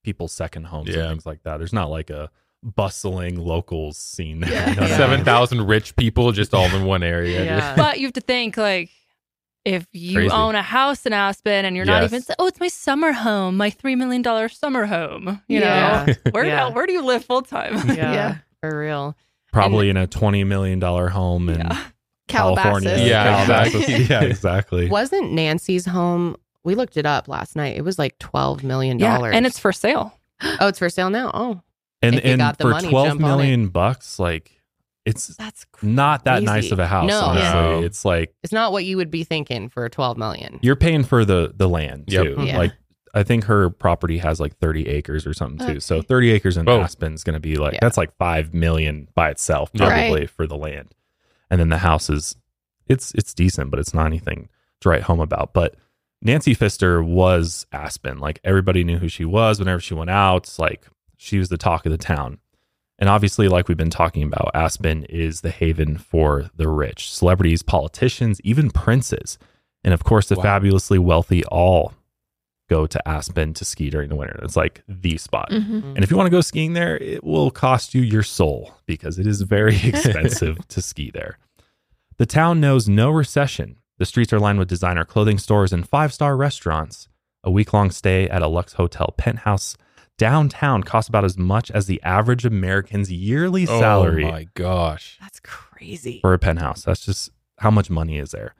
people's 0.03 0.31
second 0.31 0.65
homes 0.65 0.89
Yeah. 0.89 0.99
and 1.01 1.09
things 1.09 1.25
like 1.25 1.41
that. 1.43 1.57
There's 1.57 1.73
not 1.73 1.89
like 1.89 2.09
a 2.11 2.29
bustling 2.61 3.39
locals 3.39 3.97
scene. 3.97 4.41
Yeah. 4.41 4.69
you 4.69 4.75
know 4.75 4.81
what 4.81 4.83
I 4.83 4.87
mean? 4.87 4.97
Seven 4.97 5.25
thousand 5.25 5.67
rich 5.67 5.95
people 5.95 6.31
just 6.31 6.53
all 6.53 6.65
in 6.73 6.85
one 6.85 7.03
area. 7.03 7.43
Yeah. 7.45 7.75
But 7.75 7.99
you 7.99 8.05
have 8.07 8.13
to 8.13 8.21
think 8.21 8.57
like 8.57 8.91
if 9.65 9.87
you 9.93 10.15
Crazy. 10.15 10.31
own 10.31 10.55
a 10.55 10.61
house 10.61 11.05
in 11.05 11.13
Aspen 11.13 11.65
and 11.65 11.75
you're 11.75 11.85
not 11.85 12.01
Yes. 12.01 12.13
even 12.13 12.35
oh 12.39 12.47
it's 12.47 12.59
my 12.59 12.67
summer 12.67 13.11
home, 13.13 13.55
my 13.57 13.69
three 13.69 13.95
million 13.95 14.21
dollar 14.21 14.49
summer 14.49 14.85
home. 14.85 15.41
You 15.47 15.59
Yeah. 15.61 16.05
know 16.07 16.13
where 16.31 16.45
Yeah. 16.45 16.69
where 16.69 16.85
do 16.85 16.93
you 16.93 17.03
live 17.05 17.23
full 17.25 17.41
time? 17.43 17.75
Yeah, 17.89 18.13
Yeah. 18.13 18.35
for 18.61 18.77
real. 18.79 19.15
Probably 19.51 19.89
in 19.89 19.97
a 19.97 20.07
twenty 20.07 20.43
million 20.43 20.79
dollar 20.79 21.09
home 21.09 21.47
in 21.49 21.59
Yeah. 21.59 21.83
California. 22.27 22.89
Calabasas. 22.89 23.07
Yeah, 23.07 23.45
Calabasas. 23.45 23.75
exactly. 23.75 24.03
yeah, 24.09 24.21
exactly. 24.23 24.89
Wasn't 24.89 25.31
Nancy's 25.31 25.85
home? 25.85 26.35
We 26.63 26.75
looked 26.75 26.95
it 26.97 27.05
up 27.05 27.27
last 27.27 27.55
night. 27.55 27.75
It 27.77 27.81
was 27.83 27.99
like 27.99 28.17
twelve 28.19 28.63
million 28.63 28.99
yeah, 28.99 29.17
dollars. 29.17 29.35
and 29.35 29.45
it's 29.45 29.59
for 29.59 29.71
sale. 29.73 30.17
oh, 30.59 30.67
it's 30.67 30.79
for 30.79 30.89
sale 30.89 31.09
now. 31.09 31.31
Oh, 31.33 31.61
And 32.01 32.19
and 32.19 32.39
got 32.39 32.57
the 32.57 32.63
for 32.65 32.69
money, 32.71 32.89
twelve 32.89 33.07
jump 33.09 33.23
on 33.23 33.27
million 33.37 33.67
bucks, 33.67 34.19
like 34.19 34.51
it's 35.05 35.27
That's 35.35 35.65
not 35.81 36.23
that 36.25 36.43
nice 36.43 36.71
of 36.71 36.79
a 36.79 36.87
house. 36.87 37.07
No. 37.09 37.19
honestly. 37.21 37.49
No. 37.51 37.81
It's 37.83 38.05
like 38.05 38.33
It's 38.43 38.53
not 38.53 38.71
what 38.71 38.85
you 38.85 38.97
would 38.97 39.11
be 39.11 39.23
thinking 39.23 39.69
for 39.69 39.87
12 39.89 40.17
million. 40.17 40.59
you're 40.61 40.75
paying 40.75 41.03
for 41.03 41.25
the 41.25 41.53
the 41.55 41.67
land 41.67 42.05
Yep. 42.07 42.23
too. 42.23 42.43
Yeah. 42.45 42.57
Like 42.57 42.73
I 43.15 43.21
think 43.23 43.43
her 43.43 43.69
property 43.69 44.17
has 44.19 44.39
like 44.39 44.57
30 44.57 44.87
acres 44.87 45.27
or 45.27 45.33
something 45.33 45.67
too. 45.67 45.79
So 45.79 45.97
Okay. 45.97 46.07
30 46.07 46.31
acres 46.31 46.57
in 46.57 46.67
Oh. 46.69 46.81
Aspen's 46.81 47.23
going 47.23 47.35
to 47.35 47.39
be 47.39 47.57
like 47.57 47.73
Yeah. 47.73 47.79
that's 47.81 47.97
like 47.97 48.15
5 48.17 48.53
million 48.53 49.07
by 49.13 49.29
itself 49.29 49.69
Yeah. 49.73 49.87
probably 49.87 50.21
Right. 50.21 50.29
for 50.29 50.47
the 50.47 50.57
land. 50.57 50.93
And 51.51 51.59
then 51.59 51.69
the 51.69 51.77
house 51.79 52.09
is 52.09 52.35
it's 52.87 53.13
it's 53.13 53.33
decent, 53.33 53.71
but 53.71 53.79
it's 53.79 53.93
not 53.93 54.05
anything 54.07 54.49
to 54.81 54.89
write 54.89 55.03
home 55.03 55.19
about. 55.19 55.53
But 55.53 55.75
Nancy 56.21 56.53
Pfister 56.53 57.03
was 57.03 57.65
Aspen. 57.73 58.17
Like 58.19 58.39
everybody 58.43 58.83
knew 58.85 58.97
who 58.97 59.09
she 59.09 59.25
was 59.25 59.59
whenever 59.59 59.79
she 59.81 59.93
went 59.93 60.09
out. 60.09 60.43
It's 60.43 60.57
like 60.59 60.87
she 61.17 61.37
was 61.37 61.49
the 61.49 61.57
talk 61.57 61.85
of 61.85 61.91
the 61.91 61.97
town. 61.97 62.39
And 62.99 63.09
obviously, 63.09 63.47
like 63.47 63.67
we've 63.67 63.77
been 63.77 63.89
talking 63.89 64.23
about, 64.23 64.51
Aspen 64.53 65.03
is 65.05 65.41
the 65.41 65.49
haven 65.49 65.97
for 65.97 66.49
the 66.55 66.67
rich, 66.69 67.11
celebrities, 67.11 67.63
politicians, 67.63 68.39
even 68.43 68.69
princes. 68.69 69.37
And 69.83 69.93
of 69.93 70.03
course, 70.03 70.29
the 70.29 70.35
Wow. 70.35 70.43
fabulously 70.43 70.99
wealthy 70.99 71.43
all 71.45 71.93
go 72.69 72.87
to 72.87 73.07
Aspen 73.07 73.53
to 73.55 73.65
ski 73.65 73.89
during 73.89 74.09
the 74.09 74.15
winter. 74.15 74.39
It's 74.43 74.55
like 74.55 74.83
the 74.87 75.17
spot. 75.17 75.49
Mhm. 75.51 75.95
And 75.95 76.03
if 76.03 76.09
you 76.09 76.15
want 76.17 76.27
to 76.27 76.31
go 76.31 76.39
skiing 76.41 76.73
there, 76.73 76.95
it 76.97 77.23
will 77.23 77.51
cost 77.51 77.93
you 77.93 78.01
your 78.01 78.23
soul 78.23 78.75
because 78.85 79.19
it 79.19 79.27
is 79.27 79.41
very 79.41 79.75
expensive 79.83 80.65
to 80.69 80.81
ski 80.81 81.11
there. 81.13 81.37
The 82.17 82.25
town 82.25 82.61
knows 82.61 82.87
no 82.87 83.09
recession. 83.09 83.77
The 83.97 84.05
streets 84.05 84.31
are 84.31 84.39
lined 84.39 84.59
with 84.59 84.69
designer 84.69 85.03
clothing 85.03 85.39
stores 85.39 85.73
and 85.73 85.87
five 85.87 86.13
star 86.13 86.37
restaurants. 86.37 87.09
A 87.43 87.51
week 87.51 87.73
long 87.73 87.91
stay 87.91 88.29
at 88.29 88.41
a 88.41 88.47
Lux 88.47 88.73
Hotel 88.73 89.13
penthouse 89.17 89.75
downtown 90.17 90.83
costs 90.83 91.09
about 91.09 91.25
as 91.25 91.37
much 91.37 91.71
as 91.71 91.87
the 91.87 92.01
average 92.03 92.45
American's 92.45 93.11
yearly 93.11 93.67
oh 93.67 93.79
salary 93.79 94.25
Oh 94.25 94.31
my 94.31 94.47
gosh. 94.53 95.17
That's 95.21 95.39
crazy. 95.39 96.19
for 96.21 96.33
a 96.33 96.39
penthouse. 96.39 96.83
That's 96.83 97.05
just 97.05 97.31
how 97.59 97.71
much 97.71 97.89
money 97.89 98.17
is 98.17 98.31
there. 98.31 98.55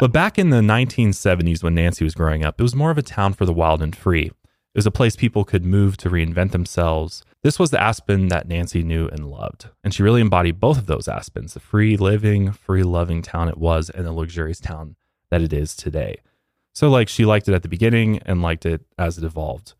But 0.00 0.12
back 0.12 0.38
in 0.38 0.50
the 0.50 0.60
1970s, 0.60 1.62
when 1.62 1.74
Nancy 1.74 2.04
was 2.04 2.14
growing 2.14 2.44
up, 2.44 2.60
it 2.60 2.62
was 2.62 2.74
more 2.74 2.90
of 2.90 2.98
a 2.98 3.02
town 3.02 3.32
for 3.32 3.46
the 3.46 3.54
wild 3.54 3.80
and 3.80 3.96
free. 3.96 4.26
It 4.26 4.78
was 4.78 4.86
a 4.86 4.90
place 4.90 5.16
people 5.16 5.44
could 5.44 5.64
move 5.64 5.96
to 5.98 6.10
reinvent 6.10 6.50
themselves. 6.52 7.24
This 7.42 7.58
was 7.58 7.70
the 7.70 7.80
Aspen 7.80 8.28
that 8.28 8.46
Nancy 8.46 8.82
knew 8.82 9.08
and 9.08 9.30
loved. 9.30 9.70
And 9.82 9.94
she 9.94 10.02
really 10.02 10.20
embodied 10.20 10.60
both 10.60 10.76
of 10.76 10.86
those 10.86 11.08
Aspens 11.08 11.54
the 11.54 11.60
free 11.60 11.96
living, 11.96 12.52
free 12.52 12.82
loving 12.82 13.22
town 13.22 13.48
it 13.48 13.56
was, 13.56 13.88
and 13.88 14.06
the 14.06 14.12
luxurious 14.12 14.60
town 14.60 14.96
that 15.30 15.40
it 15.40 15.52
is 15.54 15.74
today. 15.74 16.18
So, 16.74 16.90
like, 16.90 17.08
she 17.08 17.24
liked 17.24 17.48
it 17.48 17.54
at 17.54 17.62
the 17.62 17.68
beginning 17.68 18.18
and 18.26 18.42
liked 18.42 18.66
it 18.66 18.82
as 18.98 19.16
it 19.18 19.24
evolved. 19.24 19.72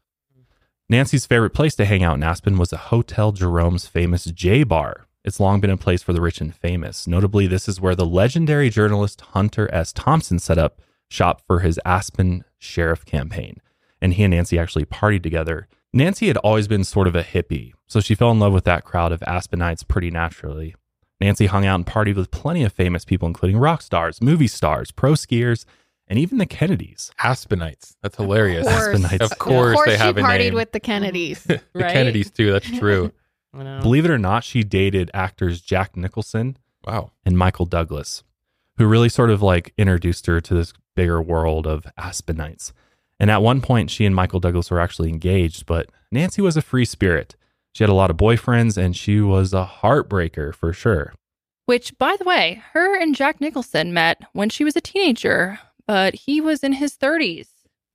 Nancy's 0.90 1.26
favorite 1.26 1.52
place 1.52 1.74
to 1.74 1.84
hang 1.84 2.02
out 2.02 2.14
in 2.14 2.22
Aspen 2.22 2.56
was 2.56 2.70
the 2.70 2.78
Hotel 2.78 3.30
Jerome's 3.30 3.86
famous 3.86 4.24
J 4.24 4.62
Bar. 4.62 5.06
It's 5.22 5.38
long 5.38 5.60
been 5.60 5.68
a 5.68 5.76
place 5.76 6.02
for 6.02 6.14
the 6.14 6.20
rich 6.22 6.40
and 6.40 6.54
famous. 6.54 7.06
Notably, 7.06 7.46
this 7.46 7.68
is 7.68 7.78
where 7.78 7.94
the 7.94 8.06
legendary 8.06 8.70
journalist 8.70 9.20
Hunter 9.20 9.68
S. 9.70 9.92
Thompson 9.92 10.38
set 10.38 10.56
up 10.56 10.80
shop 11.10 11.42
for 11.46 11.60
his 11.60 11.78
Aspen 11.84 12.42
sheriff 12.56 13.04
campaign. 13.04 13.58
And 14.00 14.14
he 14.14 14.22
and 14.22 14.30
Nancy 14.30 14.58
actually 14.58 14.86
partied 14.86 15.22
together. 15.22 15.68
Nancy 15.92 16.28
had 16.28 16.38
always 16.38 16.68
been 16.68 16.84
sort 16.84 17.06
of 17.06 17.14
a 17.14 17.22
hippie, 17.22 17.72
so 17.86 18.00
she 18.00 18.14
fell 18.14 18.30
in 18.30 18.38
love 18.38 18.54
with 18.54 18.64
that 18.64 18.84
crowd 18.84 19.12
of 19.12 19.20
Aspenites 19.26 19.86
pretty 19.86 20.10
naturally. 20.10 20.74
Nancy 21.20 21.46
hung 21.46 21.66
out 21.66 21.74
and 21.74 21.86
partied 21.86 22.16
with 22.16 22.30
plenty 22.30 22.64
of 22.64 22.72
famous 22.72 23.04
people, 23.04 23.28
including 23.28 23.58
rock 23.58 23.82
stars, 23.82 24.22
movie 24.22 24.48
stars, 24.48 24.90
pro 24.90 25.12
skiers, 25.12 25.66
and 26.08 26.18
even 26.18 26.38
the 26.38 26.46
Kennedys. 26.46 27.12
Aspenites. 27.22 27.94
That's 28.02 28.16
hilarious. 28.16 28.66
Of 28.66 28.72
course. 28.72 28.86
Aspenites. 28.88 29.20
Of 29.20 29.38
course, 29.38 29.70
Of 29.70 29.74
course, 29.76 29.86
they 29.88 29.96
she 29.96 30.02
have 30.02 30.16
a 30.16 30.22
partied 30.22 30.38
name. 30.38 30.54
with 30.54 30.72
the 30.72 30.80
Kennedys. 30.80 31.44
the 31.44 31.60
Right? 31.74 31.92
Kennedys 31.92 32.30
too. 32.30 32.50
That's 32.52 32.70
true. 32.70 33.12
Believe 33.52 34.04
it 34.04 34.10
or 34.10 34.18
not, 34.18 34.44
she 34.44 34.62
dated 34.62 35.10
actors 35.14 35.60
Jack 35.60 35.96
Nicholson 35.96 36.56
wow. 36.86 37.12
and 37.24 37.36
Michael 37.36 37.66
Douglas, 37.66 38.22
who 38.76 38.86
really 38.86 39.08
sort 39.08 39.30
of 39.30 39.42
like 39.42 39.72
introduced 39.78 40.26
her 40.26 40.40
to 40.40 40.54
this 40.54 40.72
bigger 40.94 41.20
world 41.22 41.66
of 41.66 41.86
Aspenites. 41.96 42.72
And 43.18 43.30
at 43.30 43.42
one 43.42 43.60
point, 43.60 43.90
she 43.90 44.04
and 44.04 44.14
Michael 44.14 44.38
Douglas 44.38 44.70
were 44.70 44.80
actually 44.80 45.08
engaged, 45.08 45.66
but 45.66 45.90
Nancy 46.12 46.40
was 46.42 46.56
a 46.56 46.62
free 46.62 46.84
spirit. 46.84 47.36
She 47.72 47.82
had 47.82 47.90
a 47.90 47.94
lot 47.94 48.10
of 48.10 48.16
boyfriends 48.16 48.76
and 48.76 48.96
she 48.96 49.20
was 49.20 49.52
a 49.52 49.64
heartbreaker 49.82 50.54
for 50.54 50.72
sure. 50.72 51.14
Which, 51.66 51.96
by 51.98 52.16
the 52.16 52.24
way, 52.24 52.62
her 52.72 52.98
and 52.98 53.14
Jack 53.14 53.40
Nicholson 53.40 53.92
met 53.92 54.22
when 54.32 54.48
she 54.50 54.64
was 54.64 54.76
a 54.76 54.80
teenager, 54.80 55.58
but 55.88 56.14
he 56.14 56.40
was 56.40 56.62
in 56.62 56.74
his 56.74 56.96
30s. 56.96 57.48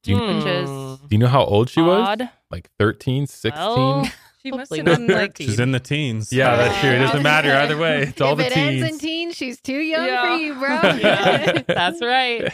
Do 0.04 0.12
you, 0.12 0.18
Which 0.18 0.46
is 0.46 0.70
Hmm. 0.70 0.96
do 1.08 1.16
you 1.16 1.18
know 1.20 1.28
how 1.28 1.46
old 1.46 1.70
she 1.70 1.80
was? 1.82 2.20
Like 2.52 2.70
13, 2.78 3.26
16? 3.28 3.54
Well, 3.58 4.04
She 4.44 4.52
must 4.52 4.60
Hopefully 4.74 4.80
have 4.80 4.86
been 5.00 5.08
like 5.08 5.30
13. 5.38 5.48
She's 5.48 5.60
in 5.62 5.72
the 5.72 5.80
teens. 5.80 6.34
yeah, 6.34 6.58
that's 6.58 6.78
true. 6.82 6.90
It 6.90 7.00
doesn't 7.00 7.24
matter 7.24 7.54
either 7.56 7.78
way. 7.78 8.02
It's 8.02 8.20
all 8.20 8.34
if 8.34 8.40
the 8.40 8.48
it 8.48 8.52
teens. 8.54 8.84
ends 8.84 8.94
in 8.96 9.00
teens, 9.00 9.36
she's 9.38 9.62
too 9.62 9.78
young 9.80 10.06
Yeah. 10.06 10.22
for 10.22 10.36
you, 10.44 10.54
bro. 10.56 10.82
Yeah. 11.00 11.62
That's 11.68 12.02
right. 12.02 12.54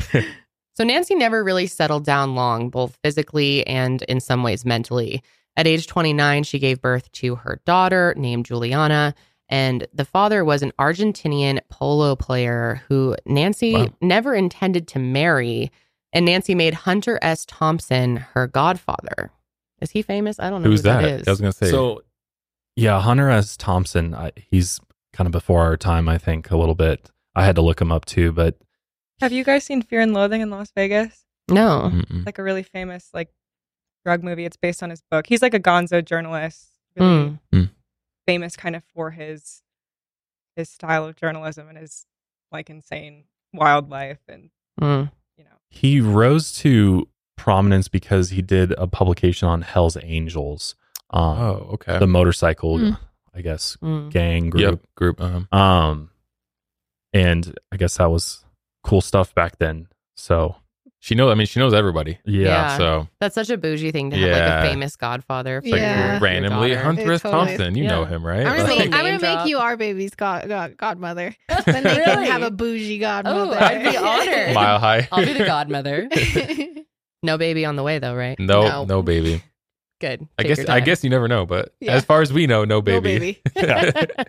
So 0.75 0.83
Nancy 0.83 1.15
never 1.15 1.43
really 1.43 1.65
settled 1.65 2.05
down 2.05 2.35
long, 2.35 2.69
both 2.69 2.95
physically 3.03 3.65
and 3.65 4.03
in 4.03 4.19
some 4.19 4.43
ways 4.43 4.63
mentally. 4.65 5.23
At 5.57 5.65
age 5.65 5.87
29, 5.87 6.43
she 6.43 6.59
gave 6.59 6.79
birth 6.79 7.11
to 7.13 7.35
her 7.37 7.59
daughter 7.65 8.13
named 8.15 8.45
Juliana, 8.45 9.15
and 9.49 9.87
the 9.93 10.05
father 10.05 10.45
was 10.45 10.61
an 10.61 10.71
Argentinian 10.79 11.59
polo 11.69 12.15
player 12.15 12.81
who 12.87 13.15
Nancy 13.25 13.73
Wow. 13.73 13.89
never 14.01 14.33
intended 14.35 14.87
to 14.89 14.99
marry. 14.99 15.71
And 16.13 16.25
Nancy 16.25 16.55
made 16.55 16.73
Hunter 16.73 17.19
S. 17.21 17.45
Thompson 17.45 18.17
her 18.33 18.47
godfather. 18.47 19.31
Is 19.81 19.91
he 19.91 20.01
famous? 20.01 20.39
I 20.39 20.49
don't 20.49 20.63
know 20.63 20.69
Who's 20.69 20.79
who 20.79 20.83
that 20.89 21.01
that? 21.03 21.21
is. 21.21 21.27
I 21.27 21.31
was 21.31 21.39
going 21.41 21.51
to 21.53 21.57
say. 21.57 21.69
So, 21.69 22.01
yeah, 22.75 22.99
Hunter 22.99 23.29
S. 23.29 23.55
Thompson, 23.55 24.15
I, 24.15 24.31
he's 24.49 24.79
kind 25.13 25.27
of 25.27 25.31
before 25.31 25.61
our 25.63 25.77
time, 25.77 26.09
I 26.09 26.17
think, 26.17 26.49
a 26.51 26.57
little 26.57 26.73
bit. 26.75 27.11
I 27.35 27.45
had 27.45 27.55
to 27.55 27.61
look 27.61 27.79
him 27.79 27.91
up 27.91 28.05
too, 28.05 28.31
but 28.31 28.57
Have 29.21 29.31
you 29.31 29.43
guys 29.43 29.63
seen 29.63 29.81
Fear 29.83 30.01
and 30.01 30.13
Loathing 30.13 30.41
in 30.41 30.49
Las 30.49 30.71
Vegas? 30.75 31.25
no. 31.49 31.91
Mm-mm. 31.93 32.25
Like 32.25 32.37
a 32.39 32.43
really 32.43 32.63
famous 32.63 33.09
like 33.13 33.29
drug 34.05 34.23
movie. 34.23 34.45
It's 34.45 34.57
based 34.57 34.81
on 34.83 34.89
his 34.89 35.01
book. 35.11 35.27
He's 35.27 35.41
like 35.41 35.53
a 35.53 35.59
gonzo 35.59 36.03
journalist, 36.03 36.69
really 36.95 37.09
Mm. 37.11 37.39
Mm. 37.53 37.69
Famous 38.29 38.55
kind 38.55 38.75
of 38.75 38.83
for 38.93 39.11
his 39.11 39.61
his 40.55 40.69
style 40.69 41.05
of 41.05 41.15
journalism 41.15 41.67
and 41.69 41.77
his 41.77 42.05
like 42.51 42.69
insane 42.69 43.23
wildlife 43.53 44.19
and 44.27 44.49
Mm. 44.81 45.11
you 45.37 45.43
know 45.43 45.57
he 45.69 45.99
rose 45.99 46.53
to 46.59 47.07
prominence 47.35 47.87
because 47.87 48.29
he 48.29 48.41
did 48.41 48.71
a 48.77 48.85
publication 48.87 49.47
on 49.47 49.61
Hell's 49.61 49.97
Angels, 50.01 50.75
um, 51.09 51.37
oh, 51.39 51.69
okay. 51.73 51.97
the 51.99 52.07
motorcycle, 52.07 52.77
Hmm. 52.79 52.93
I 53.33 53.41
guess, 53.41 53.77
Mm. 53.81 54.11
gang 54.11 54.49
group. 54.49 54.61
Yep, 54.61 54.79
group. 54.95 55.21
Um, 55.21 55.47
Um, 55.51 56.11
and 57.13 57.57
I 57.71 57.77
guess 57.77 57.97
that 57.97 58.11
was 58.11 58.43
cool 58.83 59.01
stuff 59.01 59.33
back 59.33 59.57
then. 59.57 59.87
So 60.17 60.55
she 60.99 61.15
knows. 61.15 61.31
I 61.31 61.35
mean, 61.35 61.47
she 61.47 61.59
knows 61.59 61.73
everybody. 61.73 62.19
yeah, 62.25 62.43
Yeah. 62.43 62.77
So 62.77 63.07
That's 63.19 63.35
such 63.35 63.49
a 63.49 63.57
bougie 63.57 63.91
thing 63.91 64.09
to 64.11 64.17
have 64.17 64.31
like 64.31 64.65
a 64.67 64.71
famous 64.73 64.95
godfather 64.95 65.61
for 65.61 65.69
Like, 65.69 65.79
Yeah. 65.81 66.11
your 66.13 66.19
randomly, 66.21 66.69
daughter. 66.69 66.81
Hunter 66.83 67.11
S. 67.13 67.21
Totally- 67.21 67.45
Thompson. 67.57 67.75
You 67.75 67.87
know 67.87 68.05
him, 68.05 68.25
right? 68.25 68.45
I'm 68.45 68.57
gonna, 68.57 68.63
Like- 68.63 68.77
make, 68.79 68.93
I'm 68.93 69.01
gonna 69.05 69.11
make 69.13 69.19
drop. 69.21 69.47
you 69.47 69.57
our 69.59 69.77
baby's 69.77 70.13
god, 70.15 70.47
god, 70.47 70.77
godmother. 70.77 71.35
Then 71.65 71.83
they 71.83 71.95
can 72.03 72.23
have 72.23 72.41
a 72.41 72.51
bougie 72.51 72.99
godmother. 72.99 73.55
Oh, 73.55 73.59
I'd 73.59 73.83
be 73.83 73.97
honored. 73.97 74.53
Mile 74.55 74.79
high. 74.79 75.07
I'll 75.11 75.25
be 75.25 75.33
the 75.33 75.45
godmother. 75.45 76.09
No 77.21 77.37
baby 77.37 77.65
on 77.65 77.75
the 77.75 77.83
way 77.83 77.99
though, 77.99 78.15
right? 78.15 78.39
No, 78.39 78.61
No. 78.61 78.85
no, 78.85 79.01
baby. 79.01 79.43
Good. 79.99 80.25
I 80.37 80.43
Take 80.43 80.47
guess. 80.47 80.57
your 80.59 80.71
I 80.71 80.79
time. 80.79 80.85
guess 80.85 81.03
you 81.03 81.09
never 81.09 81.27
know, 81.27 81.45
but 81.45 81.73
Yeah. 81.81 81.91
as 81.91 82.05
far 82.05 82.21
as 82.21 82.31
we 82.31 82.47
know, 82.47 82.63
no 82.63 82.75
No 82.75 82.81
baby. 82.81 83.41
baby. 83.55 84.27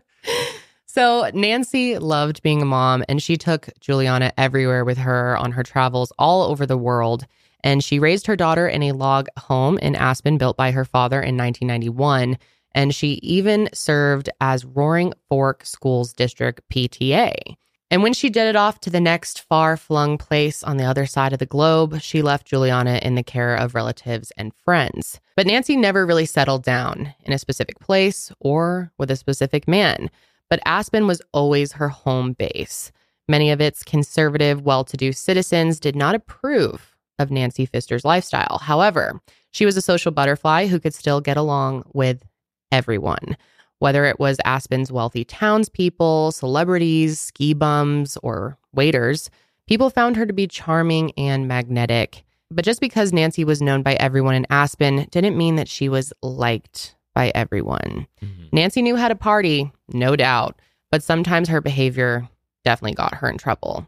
So 0.92 1.31
Nancy 1.33 1.98
loved 1.98 2.42
being 2.42 2.61
a 2.61 2.64
mom 2.64 3.05
and 3.09 3.22
she 3.22 3.37
took 3.37 3.68
Juliana 3.79 4.33
everywhere 4.37 4.85
with 4.85 4.98
her 4.98 5.37
on 5.37 5.53
her 5.53 5.62
travels 5.62 6.12
all 6.18 6.42
over 6.42 6.66
the 6.66 6.76
world. 6.76 7.26
And 7.62 7.85
she 7.85 8.00
raised 8.00 8.26
her 8.26 8.35
daughter 8.35 8.66
in 8.66 8.83
a 8.83 8.90
log 8.90 9.29
home 9.38 9.79
in 9.79 9.94
Aspen 9.94 10.37
built 10.37 10.57
by 10.57 10.72
her 10.72 10.85
father 10.85 11.22
in 11.22 11.37
1991. 11.37 12.38
And 12.72 12.92
she 12.92 13.20
even 13.22 13.68
served 13.72 14.31
as 14.40 14.64
Roaring 14.64 15.12
Fork 15.29 15.64
Schools 15.64 16.12
District 16.12 16.61
PTA. 16.70 17.57
And 17.92 18.03
when 18.03 18.12
she 18.12 18.29
jetted 18.29 18.57
off 18.57 18.81
to 18.81 18.90
the 18.90 19.00
next 19.00 19.42
far 19.42 19.76
flung 19.76 20.18
place 20.18 20.64
on 20.64 20.76
the 20.76 20.85
other 20.85 21.07
side 21.07 21.33
of 21.33 21.38
the 21.38 21.46
globe, 21.46 22.00
she 22.00 22.20
left 22.20 22.48
Juliana 22.48 22.98
in 23.03 23.14
the 23.14 23.22
care 23.22 23.55
of 23.55 23.76
relatives 23.76 24.33
and 24.37 24.55
friends. 24.55 25.20
But 25.37 25.46
Nancy 25.46 25.76
never 25.76 26.05
really 26.05 26.26
settled 26.26 26.64
down 26.64 27.14
in 27.24 27.33
a 27.33 27.38
specific 27.38 27.79
place 27.79 28.33
or 28.40 28.92
with 28.98 29.11
a 29.11 29.16
specific 29.16 29.68
man. 29.68 30.11
But 30.51 30.61
Aspen 30.67 31.07
was 31.07 31.23
always 31.33 31.73
her 31.73 31.89
home 31.89 32.33
base. 32.35 32.93
Many 33.29 33.51
of 33.51 33.61
its 33.61 33.83
conservative, 33.83 34.63
well 34.63 34.85
to 34.85 34.97
do 34.97 35.13
citizens 35.13 35.81
did 35.81 35.97
not 35.97 36.15
approve 36.15 36.97
of 37.19 37.31
Nancy 37.31 37.65
Pfister's 37.65 38.05
lifestyle. 38.05 38.59
However, 38.63 39.21
she 39.53 39.65
was 39.65 39.77
a 39.77 39.83
social 39.83 40.11
butterfly 40.11 40.67
who 40.67 40.81
could 40.81 40.95
still 40.95 41.21
get 41.21 41.37
along 41.37 41.85
with 41.93 42.25
everyone 42.73 43.37
whether 43.81 44.05
it 44.05 44.21
was 44.21 44.37
Aspen's 44.45 44.93
wealthy 44.93 45.25
townspeople, 45.25 46.33
celebrities, 46.33 47.19
ski 47.19 47.55
bums, 47.55 48.17
or 48.23 48.57
waiters, 48.73 49.31
people 49.67 49.91
found 49.91 50.17
her 50.17 50.27
to 50.27 50.33
be 50.33 50.47
charming 50.47 51.13
and 51.17 51.49
magnetic. 51.49 52.23
But 52.51 52.65
just 52.65 52.81
because 52.81 53.13
Nancy 53.13 53.43
was 53.43 53.63
known 53.63 53.83
by 53.83 53.95
everyone 53.95 54.35
in 54.35 54.47
Aspen 54.51 55.07
didn't 55.11 55.37
mean 55.37 55.57
that 55.57 55.69
she 55.69 55.89
was 55.89 56.13
liked 56.23 56.95
by 57.14 57.33
everyone. 57.35 58.07
Mhm. 58.23 58.53
Nancy 58.53 58.83
knew 58.83 58.96
how 58.96 59.09
to 59.09 59.14
party, 59.14 59.70
no 59.92 60.16
doubt, 60.16 60.61
but 60.90 61.03
sometimes 61.03 61.49
her 61.49 61.61
behavior 61.61 62.29
definitely 62.64 62.94
got 62.94 63.14
her 63.14 63.29
in 63.29 63.38
trouble. 63.38 63.87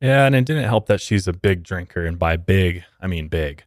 Yeah, 0.00 0.26
and 0.26 0.34
it 0.34 0.44
didn't 0.44 0.64
help 0.64 0.86
that 0.86 1.00
she's 1.00 1.28
a 1.28 1.32
big 1.32 1.62
drinker, 1.62 2.04
and 2.04 2.18
by 2.18 2.36
big, 2.36 2.82
I 3.00 3.06
mean 3.06 3.28
big. 3.28 3.64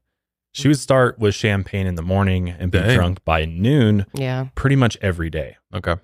She 0.51 0.67
would 0.67 0.79
start 0.79 1.19
with 1.19 1.35
champagne 1.35 1.85
in 1.87 1.95
the 1.95 2.01
morning 2.01 2.49
and 2.49 2.71
be 2.71 2.79
Dang. 2.79 2.95
drunk 2.95 3.25
by 3.25 3.45
noon 3.45 4.05
Yeah. 4.13 4.47
pretty 4.55 4.75
much 4.77 4.97
every 5.01 5.29
day. 5.29 5.57
Okay. 5.73 5.95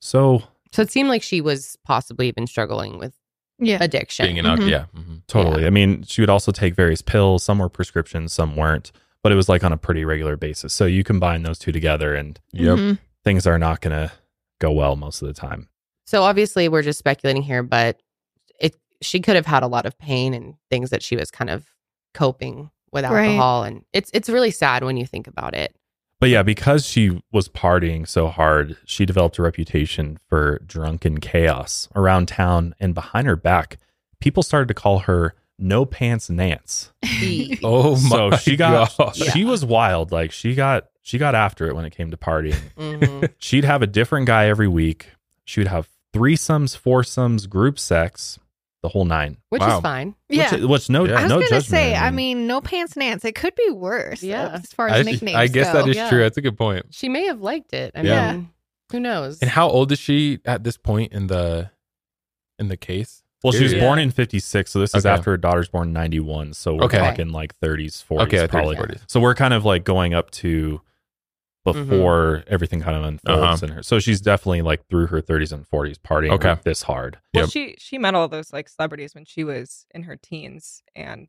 So 0.00 0.42
So 0.72 0.82
it 0.82 0.90
seemed 0.90 1.08
like 1.08 1.22
she 1.22 1.40
was 1.40 1.76
possibly 1.84 2.28
even 2.28 2.46
struggling 2.46 2.98
with 2.98 3.14
Yeah. 3.58 3.78
addiction. 3.82 4.26
Being 4.26 4.38
an 4.38 4.46
alcohol. 4.46 4.68
Mhm. 4.68 4.70
Yeah. 4.70 4.84
mhm. 4.96 5.22
Totally. 5.26 5.66
I 5.66 5.70
mean, 5.70 6.02
she 6.04 6.22
would 6.22 6.30
also 6.30 6.50
take 6.52 6.74
various 6.76 7.02
pills. 7.02 7.42
Some 7.42 7.58
were 7.58 7.68
prescriptions, 7.68 8.32
some 8.32 8.54
weren't, 8.56 8.92
but 9.22 9.32
it 9.32 9.36
was 9.36 9.48
like 9.48 9.64
on 9.64 9.72
a 9.72 9.76
pretty 9.76 10.04
regular 10.04 10.36
basis. 10.36 10.72
So 10.72 10.86
you 10.86 11.04
combine 11.04 11.42
those 11.42 11.58
two 11.58 11.72
together 11.72 12.14
and 12.14 12.38
Yep. 12.52 12.78
Mhm. 12.78 12.98
things 13.24 13.46
are 13.46 13.58
not 13.58 13.80
going 13.80 13.96
to 13.96 14.12
go 14.60 14.70
well 14.72 14.96
most 14.96 15.22
of 15.22 15.28
the 15.28 15.34
time. 15.34 15.68
So 16.06 16.22
obviously 16.22 16.68
we're 16.68 16.82
just 16.82 16.98
speculating 16.98 17.42
here, 17.42 17.62
but 17.62 18.00
it 18.58 18.76
she 19.00 19.20
could 19.20 19.36
have 19.36 19.46
had 19.46 19.62
a 19.62 19.66
lot 19.68 19.86
of 19.86 19.96
pain 19.98 20.34
and 20.34 20.54
things 20.70 20.90
that 20.90 21.02
she 21.02 21.16
was 21.16 21.30
kind 21.30 21.50
of 21.50 21.66
coping 22.14 22.70
with 22.92 23.04
Right. 23.04 23.26
alcohol 23.28 23.62
and 23.64 23.84
it's 23.92 24.10
it's 24.12 24.28
really 24.28 24.50
sad 24.50 24.82
when 24.84 24.96
you 24.96 25.06
think 25.06 25.26
about 25.28 25.54
it. 25.54 25.76
But 26.18 26.28
yeah, 26.28 26.42
because 26.42 26.84
she 26.84 27.22
was 27.32 27.48
partying 27.48 28.06
so 28.06 28.28
hard, 28.28 28.76
she 28.84 29.06
developed 29.06 29.38
a 29.38 29.42
reputation 29.42 30.18
for 30.28 30.58
drunken 30.66 31.18
chaos 31.18 31.88
around 31.96 32.26
town 32.28 32.74
and 32.78 32.94
behind 32.94 33.26
her 33.26 33.36
back. 33.36 33.78
People 34.20 34.42
started 34.42 34.68
to 34.68 34.74
call 34.74 34.98
her 35.00 35.34
No 35.60 35.84
Pants 35.84 36.30
Nance. 36.30 36.92
Oh 37.62 37.92
my! 38.02 38.08
so 38.08 38.36
she 38.36 38.56
got 38.56 38.96
God. 38.96 39.14
she 39.16 39.44
was 39.44 39.64
wild. 39.64 40.10
Like 40.12 40.32
she 40.32 40.54
got 40.54 40.88
she 41.02 41.18
got 41.18 41.34
after 41.34 41.66
it 41.68 41.74
when 41.76 41.84
it 41.84 41.90
came 41.94 42.10
to 42.10 42.16
partying. 42.16 42.58
Mhm. 42.78 43.32
She'd 43.38 43.64
have 43.64 43.82
a 43.82 43.86
different 43.86 44.26
guy 44.26 44.46
every 44.48 44.68
week. 44.68 45.10
She 45.44 45.60
would 45.60 45.68
have 45.68 45.88
threesomes, 46.14 46.76
foursomes, 46.76 47.46
group 47.46 47.78
sex, 47.78 48.38
the 48.82 48.88
whole 48.88 49.04
nine. 49.04 49.36
Which 49.50 49.60
Wow. 49.60 49.76
is 49.78 49.82
fine. 49.82 50.14
Yeah. 50.28 50.54
Which, 50.54 50.62
which 50.64 50.90
no, 50.90 51.04
Yeah. 51.04 51.18
I 51.18 51.22
was 51.22 51.28
no 51.30 51.34
gonna 51.36 51.44
judgment. 51.46 51.64
say, 51.66 51.94
I 51.96 52.10
mean, 52.10 52.46
no 52.46 52.60
pants 52.60 52.96
Nance. 52.96 53.24
It 53.24 53.34
could 53.34 53.54
be 53.54 53.70
worse. 53.70 54.22
Yeah. 54.22 54.48
As 54.54 54.66
far 54.72 54.88
as 54.88 55.06
I, 55.06 55.10
nicknames 55.10 55.36
I 55.36 55.46
guess 55.48 55.72
go. 55.72 55.80
that 55.82 55.88
is 55.90 55.96
Yeah. 55.96 56.08
true. 56.08 56.20
That's 56.20 56.36
a 56.38 56.42
good 56.42 56.56
point. 56.56 56.86
She 56.90 57.08
may 57.08 57.26
have 57.26 57.40
liked 57.40 57.72
it. 57.72 57.92
I 57.94 58.02
Yeah. 58.02 58.32
mean, 58.32 58.50
who 58.92 59.00
knows? 59.00 59.40
And 59.40 59.50
how 59.50 59.68
old 59.68 59.92
is 59.92 59.98
she 59.98 60.38
at 60.44 60.64
this 60.64 60.76
point 60.76 61.12
in 61.12 61.26
the 61.26 61.70
in 62.58 62.68
the 62.68 62.76
case? 62.76 63.19
Well, 63.42 63.52
she 63.52 63.62
was 63.62 63.72
Scary. 63.72 63.80
born 63.86 63.98
in 63.98 64.10
56, 64.10 64.70
so 64.70 64.78
this 64.80 64.94
is 64.94 65.06
Okay. 65.06 65.12
after 65.14 65.30
her 65.32 65.36
daughter's 65.36 65.68
born 65.68 65.88
in 65.88 65.94
91. 65.94 66.52
So 66.54 66.74
we're 66.74 66.84
Okay. 66.84 66.98
talking 66.98 67.30
like 67.30 67.58
30s, 67.60 68.02
40s, 68.02 68.22
Okay, 68.26 68.36
30s, 68.38 68.48
probably. 68.50 68.76
40s. 68.76 69.00
So 69.06 69.20
we're 69.20 69.34
kind 69.34 69.54
of 69.54 69.64
like 69.64 69.84
going 69.84 70.12
up 70.14 70.30
to 70.32 70.80
before 71.64 72.42
everything 72.46 72.80
kind 72.80 72.96
of 72.96 73.04
unfolds 73.04 73.62
Uh-huh. 73.62 73.66
in 73.66 73.76
her. 73.76 73.82
So 73.82 73.98
she's 73.98 74.20
definitely 74.20 74.62
like 74.62 74.86
through 74.88 75.08
her 75.08 75.20
30s 75.20 75.52
and 75.52 75.66
40s 75.66 75.98
partying 75.98 76.30
Okay. 76.32 76.50
like, 76.50 76.62
this 76.62 76.82
hard. 76.82 77.18
Well, 77.34 77.44
Yep. 77.44 77.50
she 77.50 77.74
she 77.78 77.98
met 77.98 78.14
all 78.14 78.28
those 78.28 78.52
like 78.52 78.68
celebrities 78.68 79.14
when 79.14 79.24
she 79.26 79.44
was 79.44 79.84
in 79.94 80.04
her 80.04 80.16
teens, 80.16 80.82
and 80.96 81.28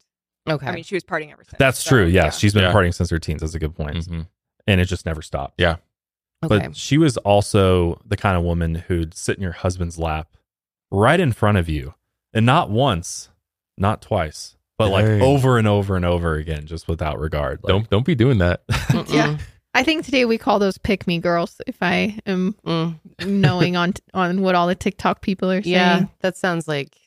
okay. 0.49 0.67
I 0.67 0.71
mean 0.71 0.83
she 0.85 0.95
was 0.95 1.03
partying 1.03 1.31
ever 1.33 1.43
since. 1.43 1.57
That's 1.59 1.79
so, 1.83 1.89
true. 1.89 2.05
Yes, 2.05 2.23
yeah. 2.23 2.29
she's 2.31 2.53
been 2.53 2.63
Yeah. 2.63 2.71
partying 2.73 2.93
since 2.93 3.09
her 3.09 3.19
teens. 3.19 3.41
That's 3.41 3.55
a 3.55 3.59
good 3.59 3.75
point. 3.75 3.97
Mhm. 3.97 4.27
And 4.67 4.79
it 4.79 4.85
just 4.85 5.05
never 5.05 5.21
stopped. 5.21 5.55
Yeah. 5.59 5.77
okay. 6.43 6.57
But 6.59 6.75
she 6.77 6.97
was 6.97 7.17
also 7.17 8.01
the 8.05 8.17
kind 8.17 8.35
of 8.37 8.43
woman 8.43 8.75
who'd 8.75 9.13
sit 9.13 9.35
in 9.37 9.43
your 9.43 9.51
husband's 9.51 9.99
lap 9.99 10.29
right 10.91 11.19
in 11.19 11.33
front 11.33 11.57
of 11.57 11.67
you. 11.69 11.93
And 12.33 12.45
not 12.45 12.69
once, 12.69 13.29
not 13.77 14.01
twice, 14.01 14.55
but 14.77 14.89
like 14.89 15.05
Dang. 15.05 15.21
over 15.21 15.57
and 15.57 15.67
over 15.67 15.95
and 15.95 16.05
over 16.05 16.35
again, 16.35 16.65
just 16.65 16.87
without 16.87 17.19
regard. 17.19 17.59
Like, 17.63 17.69
Don't 17.69 17.89
don't 17.89 18.05
be 18.05 18.15
doing 18.15 18.37
that. 18.39 18.63
Yeah. 19.07 19.37
I 19.73 19.83
think 19.83 20.03
today 20.03 20.25
we 20.25 20.37
call 20.37 20.59
those 20.59 20.77
pick 20.77 21.07
me 21.07 21.19
girls. 21.19 21.61
If 21.65 21.77
I 21.81 22.17
am 22.25 22.55
Mm. 22.65 22.99
knowing 23.25 23.75
on 23.81 23.93
on 24.13 24.41
what 24.41 24.55
all 24.55 24.67
the 24.67 24.75
TikTok 24.75 25.21
people 25.21 25.49
are 25.51 25.61
saying. 25.61 25.73
Yeah, 25.73 26.05
that 26.21 26.35
sounds 26.37 26.67
like 26.67 26.97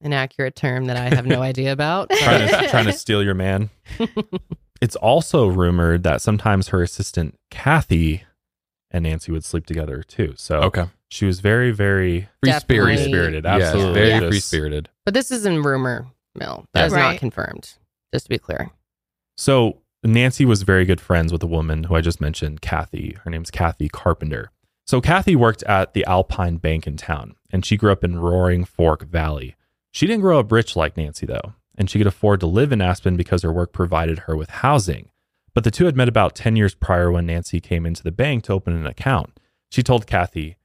an 0.00 0.12
accurate 0.12 0.56
term 0.56 0.86
that 0.86 0.96
I 0.96 1.14
have 1.14 1.26
no 1.26 1.42
idea 1.42 1.72
about. 1.72 2.10
trying 2.18 2.48
to 2.48 2.68
trying 2.68 2.86
to 2.86 2.92
steal 2.92 3.22
your 3.22 3.34
man. 3.34 3.70
it's 4.80 4.96
also 4.96 5.46
rumored 5.48 6.02
that 6.04 6.20
sometimes 6.20 6.68
her 6.68 6.82
assistant 6.82 7.36
Kathy 7.50 8.22
and 8.90 9.04
Nancy 9.04 9.32
would 9.32 9.44
sleep 9.44 9.66
together 9.66 10.02
too. 10.02 10.34
So 10.36 10.60
Okay. 10.62 10.84
She 11.12 11.26
was 11.26 11.40
very, 11.40 11.70
very 11.72 12.28
Free 12.40 12.50
Definitely. 12.50 12.96
spirited. 12.96 13.04
spirited. 13.08 13.44
Yes, 13.44 13.62
Absolutely. 13.62 13.92
very 14.00 14.10
Just- 14.20 14.26
free 14.30 14.40
spirited. 14.40 14.88
But 15.04 15.14
this 15.14 15.30
is 15.30 15.44
in 15.46 15.62
rumor 15.62 16.06
mill. 16.34 16.64
That 16.72 16.86
is 16.86 16.92
Right. 16.92 17.12
not 17.12 17.18
confirmed. 17.18 17.74
Just 18.12 18.26
to 18.26 18.28
be 18.30 18.38
clear. 18.38 18.70
So 19.36 19.78
Nancy 20.02 20.44
was 20.44 20.62
very 20.62 20.84
good 20.84 21.00
friends 21.00 21.32
with 21.32 21.42
a 21.42 21.46
woman 21.46 21.84
who 21.84 21.94
I 21.94 22.00
just 22.00 22.20
mentioned, 22.20 22.60
Kathy. 22.60 23.16
Her 23.24 23.30
name's 23.30 23.50
Kathy 23.50 23.88
Carpenter. 23.88 24.50
So 24.86 25.00
Kathy 25.00 25.36
worked 25.36 25.62
at 25.64 25.92
the 25.94 26.04
Alpine 26.06 26.56
Bank 26.56 26.86
in 26.86 26.96
town, 26.96 27.36
and 27.50 27.64
she 27.64 27.76
grew 27.76 27.92
up 27.92 28.02
in 28.02 28.18
Roaring 28.18 28.64
Fork 28.64 29.04
Valley. 29.04 29.54
She 29.92 30.06
didn't 30.06 30.22
grow 30.22 30.40
up 30.40 30.50
rich 30.50 30.74
like 30.74 30.96
Nancy, 30.96 31.24
though, 31.26 31.54
and 31.76 31.88
she 31.88 31.98
could 31.98 32.06
afford 32.06 32.40
to 32.40 32.46
live 32.46 32.72
in 32.72 32.80
Aspen 32.80 33.16
because 33.16 33.42
her 33.42 33.52
work 33.52 33.72
provided 33.72 34.20
her 34.20 34.36
with 34.36 34.50
housing. 34.50 35.10
But 35.54 35.64
the 35.64 35.70
two 35.70 35.84
had 35.84 35.96
met 35.96 36.08
about 36.08 36.34
10 36.34 36.56
years 36.56 36.74
prior 36.74 37.12
when 37.12 37.26
Nancy 37.26 37.60
came 37.60 37.86
into 37.86 38.02
the 38.02 38.10
bank 38.10 38.44
to 38.44 38.54
open 38.54 38.74
an 38.74 38.86
account. 38.86 39.38
She 39.70 39.82
told 39.82 40.06
Kathy, 40.06 40.56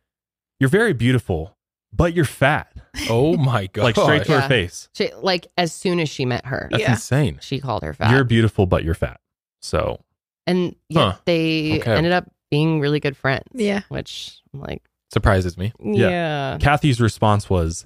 You're 0.59 0.69
very 0.69 0.93
beautiful, 0.93 1.55
but 1.93 2.13
you're 2.13 2.25
fat. 2.25 2.71
Oh 3.11 3.37
my 3.37 3.67
god. 3.67 3.83
Like 3.83 3.95
straight 3.95 4.25
to 4.25 4.31
Yeah. 4.31 4.41
her 4.41 4.47
face. 4.47 4.89
She, 4.95 5.11
like 5.21 5.45
as 5.55 5.71
soon 5.71 5.99
as 5.99 6.09
she 6.09 6.25
met 6.25 6.47
her, 6.47 6.67
That's 6.71 6.81
Yeah. 6.81 6.91
insane. 6.93 7.37
she 7.41 7.59
called 7.59 7.83
her 7.83 7.93
fat. 7.93 8.09
You're 8.11 8.23
beautiful, 8.23 8.65
but 8.65 8.83
you're 8.83 8.95
fat. 8.95 9.19
So 9.61 10.01
and 10.47 10.75
yet 10.89 10.99
Huh. 11.01 11.13
they 11.25 11.77
Okay. 11.79 11.93
ended 11.95 12.11
up 12.11 12.25
being 12.49 12.79
really 12.79 12.99
good 12.99 13.15
friends. 13.15 13.43
Yeah. 13.53 13.81
Which 13.89 14.39
I'm 14.51 14.61
like, 14.61 14.81
Surprises 15.13 15.57
me. 15.59 15.73
Yeah. 15.79 16.09
yeah. 16.09 16.57
Kathy's 16.59 16.99
response 16.99 17.49
was, 17.51 17.85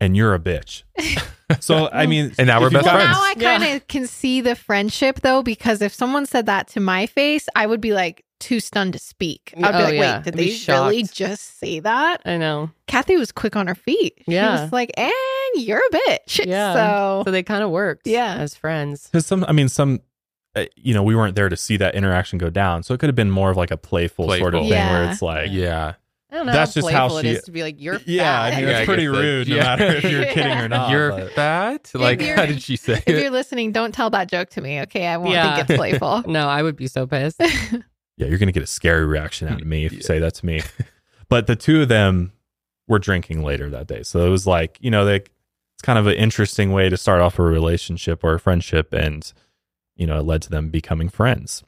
"And 0.00 0.16
you're 0.16 0.32
a 0.34 0.38
bitch." 0.38 0.84
so 1.60 1.88
I 1.92 2.06
mean, 2.06 2.32
And 2.38 2.46
now 2.46 2.60
we're 2.60 2.68
if 2.68 2.72
you've 2.74 2.82
best 2.82 2.92
got- 2.92 3.02
friends. 3.02 3.16
Now 3.18 3.22
I 3.22 3.34
Yeah. 3.36 3.58
kind 3.58 3.74
of 3.76 3.88
can 3.88 4.06
see 4.06 4.40
the 4.40 4.54
friendship 4.54 5.22
though, 5.22 5.42
because 5.42 5.82
if 5.82 5.92
someone 5.92 6.26
said 6.26 6.46
that 6.46 6.68
to 6.68 6.80
my 6.80 7.06
face, 7.06 7.48
I 7.56 7.66
would 7.66 7.80
be 7.80 7.92
like 7.92 8.24
too 8.42 8.60
stunned 8.60 8.92
to 8.92 8.98
speak. 8.98 9.54
I'd 9.56 9.60
be 9.60 9.66
Oh, 9.66 9.70
like, 9.84 9.94
yeah. 9.94 10.16
wait, 10.16 10.24
did 10.24 10.34
I'd 10.34 10.38
they 10.38 10.72
really 10.72 11.02
just 11.04 11.58
say 11.58 11.80
that? 11.80 12.20
I 12.26 12.36
know. 12.36 12.70
Kathy 12.86 13.16
was 13.16 13.32
quick 13.32 13.56
on 13.56 13.66
her 13.68 13.74
feet. 13.74 14.14
Yeah. 14.18 14.24
She 14.26 14.32
Yeah. 14.34 14.62
was 14.64 14.72
like, 14.72 14.90
and 14.98 15.12
you're 15.54 15.78
a 15.80 15.96
bitch. 15.96 16.44
Yeah. 16.46 16.74
So, 16.74 17.22
So 17.26 17.30
they 17.30 17.42
kind 17.42 17.62
of 17.62 17.70
worked. 17.70 18.06
Yeah. 18.06 18.34
As 18.34 18.54
friends. 18.54 19.08
Because 19.10 19.24
some, 19.26 19.44
I 19.48 19.52
mean, 19.52 19.68
some, 19.68 20.00
uh, 20.54 20.64
you 20.76 20.92
know, 20.92 21.02
we 21.02 21.16
weren't 21.16 21.34
there 21.36 21.48
to 21.48 21.56
see 21.56 21.76
that 21.78 21.94
interaction 21.94 22.38
go 22.38 22.50
down, 22.50 22.82
so 22.82 22.92
it 22.92 23.00
could 23.00 23.08
have 23.08 23.16
been 23.16 23.30
more 23.30 23.50
of 23.50 23.56
like 23.56 23.70
a 23.70 23.76
playful, 23.78 24.26
sort 24.28 24.54
of 24.54 24.60
Playful. 24.62 24.68
thing 24.68 24.92
where 24.92 25.10
it's 25.10 25.22
like, 25.22 25.48
Yeah. 25.50 25.94
I 26.30 26.36
don't 26.36 26.46
know 26.46 26.52
That's 26.52 26.74
how 26.74 26.80
just 26.80 26.90
how 26.92 27.08
playful 27.08 27.20
she- 27.22 27.28
it 27.28 27.36
is 27.36 27.42
to 27.44 27.50
be 27.50 27.62
like, 27.62 27.74
you're 27.78 27.98
yeah, 28.06 28.22
fat. 28.24 28.52
I 28.54 28.56
mean, 28.60 28.68
Yeah, 28.70 28.76
I 28.76 28.78
it's 28.80 28.86
pretty 28.86 29.02
guess 29.04 29.12
that- 29.12 29.20
rude, 29.20 29.48
no 29.50 29.56
yeah. 29.56 29.62
matter 29.64 29.84
if 29.96 30.04
you're 30.04 30.24
kidding 30.32 30.58
or 30.58 30.68
not. 30.68 30.90
You're 30.90 31.10
but- 31.10 31.32
fat? 31.32 31.90
Like 31.92 32.20
you're- 32.22 32.32
how 32.34 32.46
did 32.46 32.62
she 32.62 32.76
say 32.76 33.02
if 33.06 33.20
you're 33.20 33.28
listening, 33.30 33.70
don't 33.72 33.92
tell 33.92 34.08
that 34.10 34.28
joke 34.30 34.48
to 34.50 34.62
me. 34.62 34.80
Okay. 34.80 35.06
I 35.06 35.18
won't 35.18 35.32
Yeah. 35.32 35.56
think 35.56 35.68
it's 35.70 35.76
playful. 35.78 36.22
no, 36.26 36.48
I 36.48 36.62
would 36.62 36.76
be 36.76 36.86
so 36.86 37.06
pissed. 37.06 37.38
Yeah, 38.16 38.26
you're 38.26 38.38
gonna 38.38 38.52
get 38.52 38.62
a 38.62 38.66
scary 38.66 39.06
reaction 39.06 39.48
out 39.48 39.60
of 39.60 39.66
me 39.66 39.84
if 39.84 39.92
you 39.92 40.02
say 40.02 40.18
that 40.18 40.34
to 40.34 40.46
me. 40.46 40.62
but 41.28 41.46
the 41.46 41.56
two 41.56 41.82
of 41.82 41.88
them 41.88 42.32
were 42.88 42.98
drinking 42.98 43.42
later 43.42 43.70
that 43.70 43.86
day, 43.86 44.02
so 44.02 44.26
it 44.26 44.30
was 44.30 44.46
like, 44.46 44.78
you 44.80 44.90
know, 44.90 45.04
they, 45.04 45.16
it's 45.16 45.82
kind 45.82 45.98
of 45.98 46.06
an 46.06 46.14
interesting 46.14 46.72
way 46.72 46.88
to 46.88 46.96
start 46.96 47.20
off 47.20 47.38
a 47.38 47.42
relationship 47.42 48.22
or 48.22 48.34
a 48.34 48.40
friendship, 48.40 48.92
and 48.92 49.32
you 49.96 50.06
know, 50.06 50.18
it 50.18 50.24
led 50.24 50.42
to 50.42 50.50
them 50.50 50.68
becoming 50.68 51.08
friends. 51.08 51.62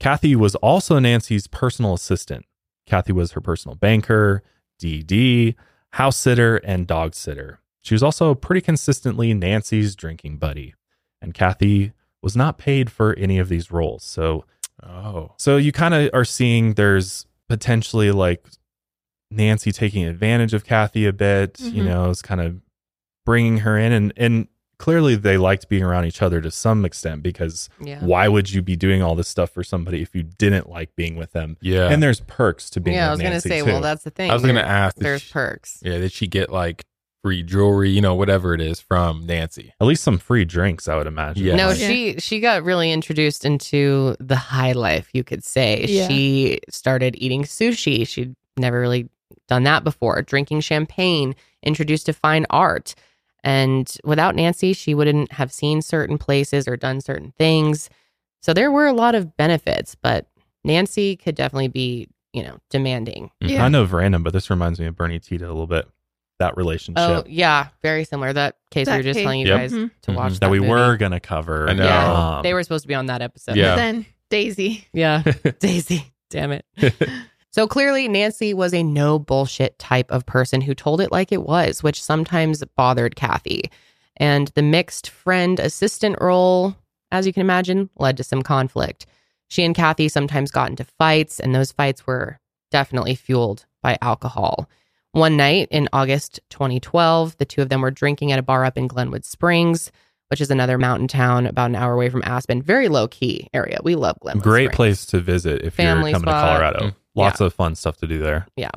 Kathy 0.00 0.36
was 0.36 0.54
also 0.56 0.98
Nancy's 0.98 1.46
personal 1.46 1.94
assistant. 1.94 2.46
Kathy 2.86 3.12
was 3.12 3.32
her 3.32 3.40
personal 3.40 3.74
banker, 3.74 4.42
DD, 4.80 5.54
house 5.92 6.16
sitter, 6.16 6.56
and 6.58 6.86
dog 6.86 7.14
sitter. 7.14 7.60
She 7.82 7.94
was 7.94 8.02
also 8.02 8.34
pretty 8.34 8.60
consistently 8.60 9.34
Nancy's 9.34 9.96
drinking 9.96 10.38
buddy. 10.38 10.74
And 11.20 11.34
Kathy 11.34 11.92
was 12.22 12.36
not 12.36 12.58
paid 12.58 12.90
for 12.90 13.14
any 13.14 13.38
of 13.38 13.48
these 13.48 13.70
roles. 13.70 14.04
So 14.04 14.44
Oh. 14.82 15.32
so 15.38 15.56
you 15.56 15.72
kind 15.72 15.94
of 15.94 16.10
are 16.14 16.24
seeing 16.24 16.74
there's 16.74 17.26
potentially 17.48 18.10
like 18.12 18.44
Nancy 19.30 19.72
taking 19.72 20.04
advantage 20.04 20.54
of 20.54 20.64
Kathy 20.64 21.04
a 21.06 21.12
bit, 21.12 21.60
you 21.60 21.82
Mhm. 21.82 21.86
know, 21.86 22.10
is 22.10 22.22
kind 22.22 22.40
of 22.40 22.60
bringing 23.26 23.58
her 23.58 23.76
in 23.76 23.92
and 23.92 24.12
and 24.16 24.48
clearly 24.78 25.16
they 25.16 25.36
liked 25.36 25.68
being 25.68 25.82
around 25.82 26.04
each 26.04 26.22
other 26.22 26.40
to 26.40 26.50
some 26.52 26.84
extent 26.84 27.20
because 27.22 27.68
Yeah. 27.84 27.98
why 28.04 28.28
would 28.28 28.50
you 28.52 28.62
be 28.62 28.76
doing 28.76 29.02
all 29.02 29.16
this 29.16 29.26
stuff 29.26 29.50
for 29.50 29.64
somebody 29.64 30.00
if 30.02 30.14
you 30.14 30.22
didn't 30.22 30.68
like 30.70 30.94
being 30.94 31.16
with 31.16 31.32
them? 31.32 31.56
Yeah. 31.60 31.88
And 31.90 32.00
there's 32.02 32.20
perks 32.20 32.70
to 32.70 32.80
being 32.80 32.96
Yeah, 32.96 33.08
I 33.08 33.10
was 33.10 33.20
gonna 33.20 33.40
say, 33.40 33.58
too. 33.58 33.66
well, 33.66 33.80
that's 33.80 34.04
the 34.04 34.10
thing. 34.10 34.30
I 34.30 34.34
was 34.34 34.44
gonna 34.44 34.60
ask. 34.60 34.94
did 34.96 35.04
There's 35.04 35.22
she- 35.22 35.32
perks. 35.32 35.80
Yeah, 35.82 35.98
did 35.98 36.12
she 36.12 36.28
get 36.28 36.50
like 36.50 36.84
free 37.28 37.42
jewelry, 37.42 37.90
you 37.90 38.00
know, 38.00 38.14
whatever 38.14 38.54
it 38.54 38.60
is 38.60 38.80
from 38.80 39.26
Nancy? 39.26 39.72
at 39.80 39.86
least 39.86 40.02
some 40.02 40.16
free 40.18 40.44
drinks, 40.44 40.88
I 40.88 40.96
would 40.96 41.06
imagine. 41.06 41.44
Yeah. 41.44 41.56
No, 41.56 41.68
Like- 41.68 41.76
she 41.78 42.16
she 42.18 42.40
got 42.40 42.64
really 42.64 42.90
introduced 42.90 43.44
into 43.44 44.16
the 44.18 44.36
high 44.36 44.72
life, 44.72 45.10
you 45.12 45.22
could 45.24 45.44
say. 45.44 45.84
Yeah. 45.88 46.08
She 46.08 46.60
started 46.70 47.14
eating 47.18 47.42
sushi. 47.44 48.06
She'd 48.08 48.34
never 48.56 48.80
really 48.80 49.08
done 49.46 49.64
that 49.64 49.84
before. 49.84 50.22
Drinking 50.22 50.60
champagne, 50.60 51.34
introduced 51.62 52.06
to 52.06 52.12
fine 52.12 52.46
art. 52.50 52.94
And 53.44 53.94
without 54.04 54.34
Nancy, 54.34 54.72
she 54.72 54.94
wouldn't 54.94 55.32
have 55.32 55.52
seen 55.52 55.80
certain 55.82 56.18
places 56.18 56.66
or 56.66 56.76
done 56.76 57.00
certain 57.00 57.32
things. 57.38 57.88
So 58.42 58.52
there 58.52 58.70
were 58.72 58.86
a 58.86 58.92
lot 58.92 59.14
of 59.14 59.36
benefits, 59.36 59.94
but 59.94 60.26
Nancy 60.64 61.14
could 61.16 61.34
definitely 61.34 61.68
be, 61.68 62.08
you 62.32 62.42
know, 62.42 62.58
demanding. 62.70 63.30
Mm-hmm. 63.42 63.48
Yeah. 63.54 63.64
I 63.64 63.68
know 63.68 63.84
random, 63.84 64.22
but 64.22 64.32
this 64.32 64.50
reminds 64.50 64.80
me 64.80 64.86
of 64.86 64.96
Bernie 64.96 65.20
Tiede 65.20 65.42
a 65.42 65.48
little 65.48 65.66
bit. 65.66 65.88
That 66.38 66.56
relationship 66.56 67.02
Oh 67.02 67.24
yeah, 67.28 67.68
very 67.82 68.04
similar. 68.04 68.32
That 68.32 68.56
case 68.70 68.86
we 68.86 68.94
were 68.96 69.02
just 69.02 69.16
case. 69.16 69.24
telling 69.24 69.40
you 69.40 69.46
Yep. 69.48 69.58
guys 69.58 69.72
Mhm. 69.72 69.90
to 70.02 70.12
watch 70.12 70.32
Mhm. 70.34 70.38
that 70.40 70.50
we 70.50 70.58
movie. 70.60 70.70
were 70.70 70.96
gonna 70.96 71.20
cover. 71.20 71.68
I 71.68 71.72
know. 71.72 71.84
Yeah, 71.84 72.36
Um, 72.36 72.42
they 72.42 72.54
were 72.54 72.62
supposed 72.62 72.84
to 72.84 72.88
be 72.88 72.94
on 72.94 73.06
that 73.06 73.22
episode. 73.22 73.56
Yeah. 73.56 73.70
But 73.72 73.76
then 73.76 74.06
Daisy. 74.30 74.86
Yeah. 74.92 75.22
Daisy. 75.60 76.12
Damn 76.30 76.52
it. 76.52 76.64
so 77.50 77.66
clearly, 77.66 78.06
Nancy 78.08 78.52
was 78.54 78.74
a 78.74 78.82
no 78.82 79.18
bullshit 79.18 79.78
type 79.78 80.10
of 80.10 80.26
person 80.26 80.60
who 80.60 80.74
told 80.74 81.00
it 81.00 81.10
like 81.10 81.32
it 81.32 81.42
was, 81.42 81.82
which 81.82 82.02
sometimes 82.02 82.62
bothered 82.76 83.16
Kathy. 83.16 83.70
And 84.16 84.48
the 84.48 84.62
mixed 84.62 85.08
friend 85.08 85.58
assistant 85.58 86.16
role, 86.20 86.76
as 87.10 87.26
you 87.26 87.32
can 87.32 87.40
imagine, 87.40 87.88
led 87.96 88.16
to 88.18 88.24
some 88.24 88.42
conflict. 88.42 89.06
She 89.48 89.64
and 89.64 89.74
Kathy 89.74 90.08
sometimes 90.08 90.50
got 90.50 90.68
into 90.68 90.84
fights, 90.84 91.40
and 91.40 91.54
those 91.54 91.72
fights 91.72 92.06
were 92.06 92.38
definitely 92.70 93.14
fueled 93.14 93.64
by 93.82 93.96
alcohol. 94.02 94.68
One 95.12 95.36
night 95.36 95.68
in 95.70 95.88
August 95.92 96.40
2012, 96.50 97.36
the 97.38 97.44
two 97.44 97.62
of 97.62 97.68
them 97.68 97.80
were 97.80 97.90
drinking 97.90 98.30
at 98.32 98.38
a 98.38 98.42
bar 98.42 98.64
up 98.64 98.76
in 98.76 98.86
Glenwood 98.86 99.24
Springs, 99.24 99.90
which 100.28 100.40
is 100.40 100.50
another 100.50 100.76
mountain 100.78 101.08
town 101.08 101.46
about 101.46 101.70
an 101.70 101.76
hour 101.76 101.94
away 101.94 102.10
from 102.10 102.22
Aspen. 102.24 102.60
Very 102.62 102.88
low 102.88 103.08
key 103.08 103.48
area. 103.54 103.78
We 103.82 103.94
love 103.94 104.18
Glenwood. 104.20 104.42
great 104.44 104.64
Springs. 104.66 104.76
place 104.76 105.06
to 105.06 105.20
visit 105.20 105.62
if 105.62 105.74
Family 105.74 106.10
you're 106.10 106.20
coming 106.20 106.30
spot. 106.32 106.44
to 106.44 106.58
Colorado. 106.58 106.86
Mm. 106.88 106.94
Lots 107.14 107.40
of 107.40 107.54
fun 107.54 107.74
stuff 107.74 107.96
to 107.98 108.06
do 108.06 108.18
there. 108.18 108.46
Yeah. 108.56 108.70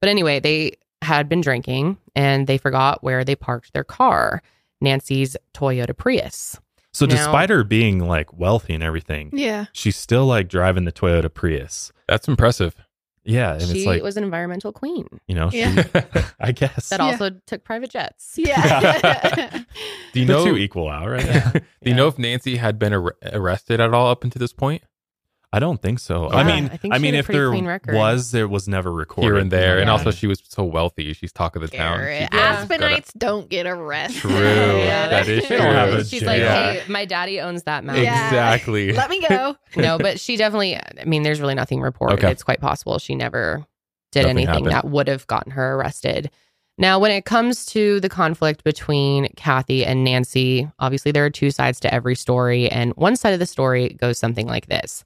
But 0.00 0.10
anyway, 0.10 0.40
they 0.40 0.72
had 1.02 1.28
been 1.28 1.40
drinking 1.40 1.96
and 2.16 2.46
they 2.46 2.58
forgot 2.58 3.02
where 3.04 3.24
they 3.24 3.36
parked 3.36 3.72
their 3.72 3.84
car, 3.84 4.42
Nancy's 4.80 5.36
Toyota 5.54 5.96
Prius. 5.96 6.58
So 6.92 7.06
Now- 7.06 7.14
despite 7.16 7.50
her 7.50 7.62
being 7.64 8.00
like 8.00 8.36
wealthy 8.36 8.74
and 8.74 8.82
everything, 8.82 9.30
Yeah. 9.32 9.66
she's 9.72 9.96
still 9.96 10.26
like 10.26 10.48
driving 10.48 10.84
the 10.84 10.92
Toyota 10.92 11.32
Prius. 11.32 11.92
That's 12.08 12.26
impressive. 12.26 12.74
Yeah, 13.30 13.52
and 13.52 13.62
she 13.62 13.78
it's 13.80 13.86
like 13.86 14.02
was 14.02 14.16
an 14.16 14.24
environmental 14.24 14.72
queen 14.72 15.06
you 15.28 15.34
know, 15.34 15.50
she, 15.50 15.62
I 16.40 16.52
guess 16.52 16.88
that 16.88 16.98
Yeah. 17.00 17.06
also 17.06 17.30
took 17.46 17.62
private 17.62 17.90
jets. 17.90 18.34
Yeah. 18.38 19.62
Do 20.14 20.20
you 20.20 20.24
know? 20.26 20.44
two 20.46 20.56
equal 20.56 20.88
out, 20.88 21.08
right? 21.08 21.52
Do 21.52 21.60
you 21.90 21.94
know 21.94 22.08
if 22.08 22.18
Nancy 22.18 22.56
had 22.56 22.78
been 22.78 22.94
ar- 22.94 23.16
arrested 23.32 23.80
at 23.80 23.92
all 23.92 24.08
up 24.10 24.24
until 24.24 24.40
this 24.40 24.52
point? 24.54 24.82
I 25.50 25.60
don't 25.60 25.80
think 25.80 25.98
so. 25.98 26.28
I 26.30 26.44
mean, 26.44 26.70
I 26.84 26.96
I 26.96 26.98
mean, 26.98 27.14
if 27.14 27.26
there 27.26 27.50
was, 27.50 28.32
there 28.32 28.46
was 28.46 28.68
never 28.68 28.92
recorded 28.92 29.26
Here 29.28 29.36
and 29.38 29.50
there, 29.50 29.78
and 29.78 29.88
also 29.88 30.10
she 30.10 30.26
was 30.26 30.42
so 30.46 30.62
wealthy. 30.62 31.14
She's 31.14 31.32
talk 31.32 31.56
of 31.56 31.62
the 31.62 31.68
town. 31.68 31.98
Garrett, 31.98 32.16
She 32.32 32.36
just 32.36 32.68
gotta- 32.68 32.84
Aspenites 32.84 33.12
don't 33.16 33.48
get 33.48 33.66
arrested. 33.66 34.20
True. 34.20 34.30
Yeah, 34.78 35.08
that 35.08 35.26
is 35.26 35.46
true. 35.46 35.56
true. 35.56 35.64
don't 35.64 35.74
have 35.74 35.88
a 35.94 36.04
She's 36.04 36.22
like, 36.22 36.40
Yeah. 36.40 36.72
hey, 36.74 36.82
my 36.92 37.06
daddy 37.06 37.40
owns 37.40 37.62
that 37.62 37.82
mountain. 37.82 38.04
Exactly. 38.04 38.92
Let 38.92 39.08
me 39.08 39.24
go. 39.26 39.56
no, 39.76 39.96
but 39.96 40.20
she 40.20 40.36
definitely, 40.36 40.76
I 40.76 41.04
mean, 41.06 41.22
there's 41.22 41.40
really 41.40 41.54
nothing 41.54 41.80
reported. 41.80 42.18
Okay. 42.18 42.30
It's 42.30 42.42
quite 42.42 42.60
possible 42.60 42.98
she 42.98 43.14
never 43.14 43.64
did 44.12 44.24
Nothing 44.24 44.30
anything 44.36 44.64
happened. 44.66 44.72
that 44.72 44.84
would 44.84 45.08
have 45.08 45.26
gotten 45.28 45.52
her 45.52 45.76
arrested. 45.76 46.30
Now, 46.76 46.98
when 47.00 47.10
it 47.10 47.24
comes 47.24 47.64
to 47.66 48.00
the 48.00 48.08
conflict 48.10 48.64
between 48.64 49.28
Kathy 49.34 49.84
and 49.84 50.04
Nancy, 50.04 50.70
obviously 50.78 51.10
there 51.10 51.24
are 51.24 51.30
two 51.30 51.50
sides 51.50 51.80
to 51.80 51.92
every 51.92 52.14
story. 52.14 52.68
And 52.70 52.92
one 52.96 53.16
side 53.16 53.32
of 53.32 53.40
the 53.40 53.46
story 53.46 53.88
goes 54.00 54.18
something 54.18 54.46
like 54.46 54.66
this 54.66 55.04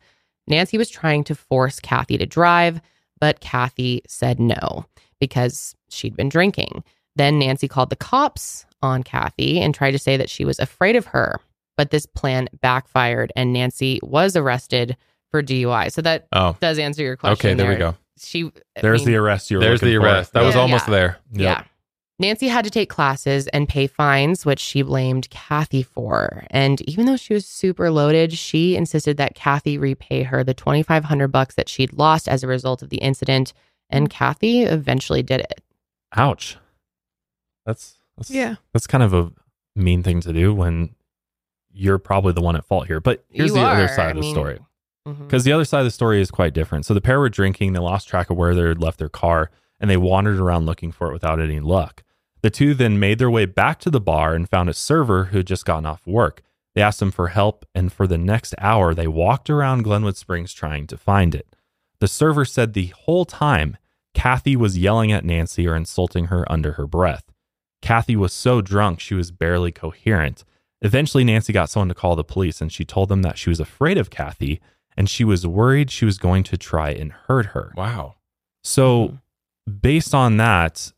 Nancy 0.48 0.78
was 0.78 0.90
trying 0.90 1.24
to 1.24 1.34
force 1.34 1.80
Kathy 1.80 2.18
to 2.18 2.26
drive, 2.26 2.80
but 3.20 3.40
Kathy 3.40 4.02
said 4.06 4.40
no 4.40 4.84
because 5.20 5.74
she'd 5.90 6.16
been 6.16 6.28
drinking. 6.28 6.82
Then 7.16 7.38
Nancy 7.38 7.68
called 7.68 7.90
the 7.90 7.96
cops 7.96 8.66
on 8.82 9.02
Kathy 9.02 9.60
and 9.60 9.74
tried 9.74 9.92
to 9.92 9.98
say 9.98 10.16
that 10.16 10.30
she 10.30 10.44
was 10.44 10.58
afraid 10.58 10.96
of 10.96 11.06
her. 11.06 11.38
But 11.76 11.90
this 11.90 12.06
plan 12.06 12.48
backfired 12.60 13.32
and 13.36 13.52
Nancy 13.52 13.98
was 14.02 14.36
arrested 14.36 14.96
for 15.30 15.42
DUI. 15.42 15.90
So 15.92 16.02
that 16.02 16.26
Oh, 16.32 16.56
does 16.60 16.78
answer 16.78 17.02
your 17.02 17.16
question. 17.16 17.50
okay. 17.50 17.54
There 17.54 17.70
we 17.70 17.76
go. 17.76 17.94
She 18.18 18.44
I 18.76 18.80
There's 18.82 19.00
mean, 19.06 19.12
the 19.12 19.16
arrest 19.16 19.50
you 19.50 19.56
were 19.58 19.64
There's 19.64 19.80
the 19.80 19.86
looking 19.86 20.00
for. 20.00 20.06
arrest. 20.06 20.32
That 20.34 20.42
was 20.44 20.54
almost 20.56 20.86
Yeah. 20.88 20.92
there. 20.92 21.18
Yeah. 21.32 21.64
Nancy 22.22 22.48
had 22.48 22.64
to 22.64 22.70
take 22.70 22.88
classes 22.88 23.48
and 23.48 23.68
pay 23.68 23.86
fines, 23.86 24.46
which 24.46 24.60
she 24.60 24.80
blamed 24.82 25.28
Kathy 25.28 25.82
for. 25.82 26.44
And 26.50 26.80
even 26.88 27.04
though 27.06 27.16
she 27.16 27.34
was 27.34 27.44
super 27.44 27.90
loaded, 27.90 28.32
she 28.32 28.76
insisted 28.76 29.18
that 29.18 29.34
Kathy 29.34 29.76
repay 29.76 30.22
her 30.22 30.42
the 30.42 30.54
2500 30.54 31.28
bucks 31.28 31.54
that 31.56 31.68
she'd 31.68 31.92
lost 31.92 32.28
as 32.28 32.42
a 32.42 32.46
result 32.46 32.80
of 32.82 32.88
the 32.88 32.98
incident. 32.98 33.52
And 33.90 34.08
Kathy 34.08 34.62
eventually 34.62 35.22
did 35.22 35.40
it. 35.40 35.60
Ouch. 36.16 36.56
That's, 37.66 37.96
that's 38.16 38.30
Yeah. 38.30 38.54
That's 38.72 38.86
kind 38.86 39.02
of 39.04 39.12
a 39.12 39.30
mean 39.76 40.02
thing 40.02 40.20
to 40.22 40.32
do 40.32 40.54
when 40.54 40.94
you're 41.72 41.98
probably 41.98 42.32
the 42.32 42.40
one 42.40 42.56
at 42.56 42.64
fault 42.64 42.86
here. 42.86 43.00
But 43.00 43.24
here's 43.30 43.50
You 43.50 43.56
the 43.56 43.62
other 43.62 43.88
side 43.88 44.06
I 44.06 44.10
of 44.10 44.16
the 44.16 44.22
mean- 44.22 44.34
story. 44.34 44.58
Mm-hmm. 45.06 45.24
Because 45.24 45.42
the 45.42 45.52
other 45.52 45.64
side 45.64 45.80
of 45.80 45.84
the 45.86 45.90
story 45.90 46.20
is 46.20 46.30
quite 46.30 46.54
different. 46.54 46.86
So 46.86 46.94
the 46.94 47.00
pair 47.00 47.18
were 47.18 47.28
drinking, 47.28 47.72
they 47.72 47.80
lost 47.80 48.06
track 48.06 48.30
of 48.30 48.36
where 48.36 48.54
they 48.54 48.62
had 48.62 48.80
left 48.80 49.00
their 49.00 49.08
car, 49.08 49.50
and 49.80 49.90
they 49.90 49.96
wandered 49.96 50.38
around 50.38 50.64
looking 50.64 50.92
for 50.92 51.08
it 51.10 51.12
without 51.12 51.40
any 51.40 51.58
luck. 51.58 52.04
The 52.42 52.50
two 52.50 52.74
then 52.74 52.98
made 52.98 53.18
their 53.18 53.30
way 53.30 53.46
back 53.46 53.78
to 53.80 53.90
the 53.90 54.00
bar 54.00 54.34
and 54.34 54.48
found 54.48 54.68
a 54.68 54.74
server 54.74 55.26
who 55.26 55.38
had 55.38 55.46
just 55.46 55.64
gotten 55.64 55.86
off 55.86 56.06
work. 56.06 56.42
They 56.74 56.82
asked 56.82 57.02
him 57.02 57.10
for 57.10 57.28
help, 57.28 57.64
and 57.74 57.92
for 57.92 58.06
the 58.06 58.18
next 58.18 58.54
hour, 58.58 58.94
they 58.94 59.06
walked 59.06 59.50
around 59.50 59.82
Glenwood 59.82 60.16
Springs 60.16 60.52
trying 60.52 60.86
to 60.88 60.96
find 60.96 61.34
it. 61.34 61.54
The 62.00 62.08
server 62.08 62.44
said 62.44 62.72
the 62.72 62.92
whole 63.04 63.24
time, 63.24 63.76
Kathy 64.14 64.56
was 64.56 64.78
yelling 64.78 65.12
at 65.12 65.24
Nancy 65.24 65.68
or 65.68 65.76
insulting 65.76 66.26
her 66.26 66.50
under 66.50 66.72
her 66.72 66.86
breath. 66.86 67.24
Kathy 67.80 68.16
was 68.16 68.32
so 68.32 68.60
drunk, 68.60 69.00
she 69.00 69.14
was 69.14 69.30
barely 69.30 69.70
coherent. 69.70 70.44
Eventually, 70.80 71.24
Nancy 71.24 71.52
got 71.52 71.70
someone 71.70 71.88
to 71.88 71.94
call 71.94 72.16
the 72.16 72.24
police, 72.24 72.60
and 72.60 72.72
she 72.72 72.84
told 72.84 73.08
them 73.08 73.22
that 73.22 73.38
she 73.38 73.50
was 73.50 73.60
afraid 73.60 73.98
of 73.98 74.10
Kathy 74.10 74.60
and 74.96 75.08
she 75.08 75.24
was 75.24 75.46
worried 75.46 75.90
she 75.90 76.04
was 76.04 76.18
going 76.18 76.42
to 76.44 76.56
try 76.56 76.90
and 76.90 77.12
hurt 77.12 77.46
her. 77.46 77.72
Wow. 77.76 78.16
So, 78.62 79.08
mm-hmm. 79.08 79.72
based 79.80 80.14
on 80.14 80.36
that, 80.36 80.92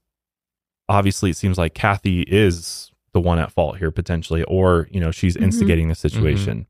obviously, 0.88 1.30
it 1.30 1.36
seems 1.36 1.58
like 1.58 1.74
Kathy 1.74 2.22
is 2.22 2.90
the 3.12 3.20
one 3.20 3.38
at 3.38 3.52
fault 3.52 3.78
here 3.78 3.90
potentially, 3.90 4.42
or 4.44 4.88
you 4.90 5.00
know, 5.00 5.10
she's 5.10 5.36
Mhm. 5.36 5.42
instigating 5.44 5.88
the 5.88 5.94
situation. 5.94 6.66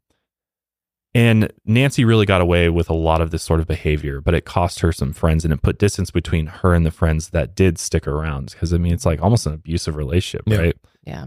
And 1.16 1.52
Nancy 1.64 2.04
really 2.04 2.26
got 2.26 2.40
away 2.40 2.68
with 2.68 2.90
a 2.90 2.94
lot 2.94 3.20
of 3.20 3.30
this 3.30 3.42
sort 3.44 3.60
of 3.60 3.68
behavior, 3.68 4.20
but 4.20 4.34
it 4.34 4.44
cost 4.44 4.80
her 4.80 4.90
some 4.92 5.12
friends 5.12 5.44
and 5.44 5.54
it 5.54 5.62
put 5.62 5.78
distance 5.78 6.10
between 6.10 6.46
her 6.46 6.74
and 6.74 6.84
the 6.84 6.90
friends 6.90 7.28
that 7.30 7.54
did 7.54 7.78
stick 7.78 8.08
around. 8.08 8.50
Because 8.50 8.74
I 8.74 8.78
mean, 8.78 8.92
it's 8.92 9.06
like 9.06 9.22
almost 9.22 9.46
an 9.46 9.54
abusive 9.54 9.94
relationship, 9.94 10.42
Yeah. 10.46 10.58
right? 10.58 10.76
Yeah. 11.04 11.26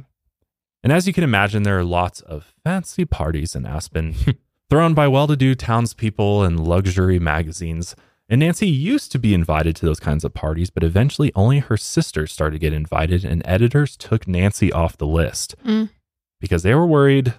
And 0.84 0.92
as 0.92 1.08
you 1.08 1.14
can 1.14 1.24
imagine, 1.24 1.64
there 1.64 1.80
are 1.80 1.86
lots 1.86 2.20
of 2.22 2.54
fancy 2.66 3.06
parties 3.06 3.56
in 3.56 3.66
Aspen 3.66 4.14
thrown 4.70 4.94
by 4.94 5.08
well 5.08 5.26
to 5.28 5.38
do 5.38 5.56
townspeople 5.56 6.44
and 6.44 6.60
luxury 6.68 7.18
magazines. 7.18 7.96
And 8.30 8.40
Nancy 8.42 8.68
used 8.68 9.12
to 9.14 9.20
be 9.20 9.34
invited 9.34 9.76
to 9.78 9.86
those 9.86 10.00
kinds 10.02 10.26
of 10.26 10.34
parties, 10.34 10.70
but 10.70 10.84
eventually 10.84 11.32
only 11.36 11.60
her 11.60 11.78
sisters 11.78 12.32
started 12.32 12.56
to 12.56 12.60
get 12.60 12.74
invited, 12.74 13.24
and 13.24 13.42
editors 13.46 13.96
took 13.96 14.28
Nancy 14.28 14.72
off 14.72 14.98
the 14.98 15.08
list 15.08 15.56
Mm. 15.66 15.90
because 16.42 16.64
they 16.64 16.76
were 16.76 16.86
worried 16.86 17.34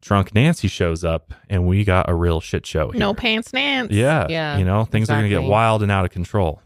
drunk 0.00 0.34
Nancy 0.34 0.66
shows 0.66 1.04
up 1.04 1.32
and 1.48 1.64
we 1.64 1.84
got 1.84 2.08
a 2.08 2.14
real 2.14 2.40
shit 2.40 2.66
show 2.66 2.90
here. 2.90 2.98
No 2.98 3.14
pants 3.14 3.52
Nance. 3.52 3.92
Yeah. 3.92 4.26
Yeah, 4.28 4.58
You 4.58 4.64
know, 4.64 4.84
things 4.84 5.08
are 5.08 5.12
going 5.12 5.22
to 5.22 5.28
get 5.28 5.44
wild 5.44 5.80
and 5.80 5.92
out 5.92 6.04
of 6.04 6.10
control. 6.10 6.60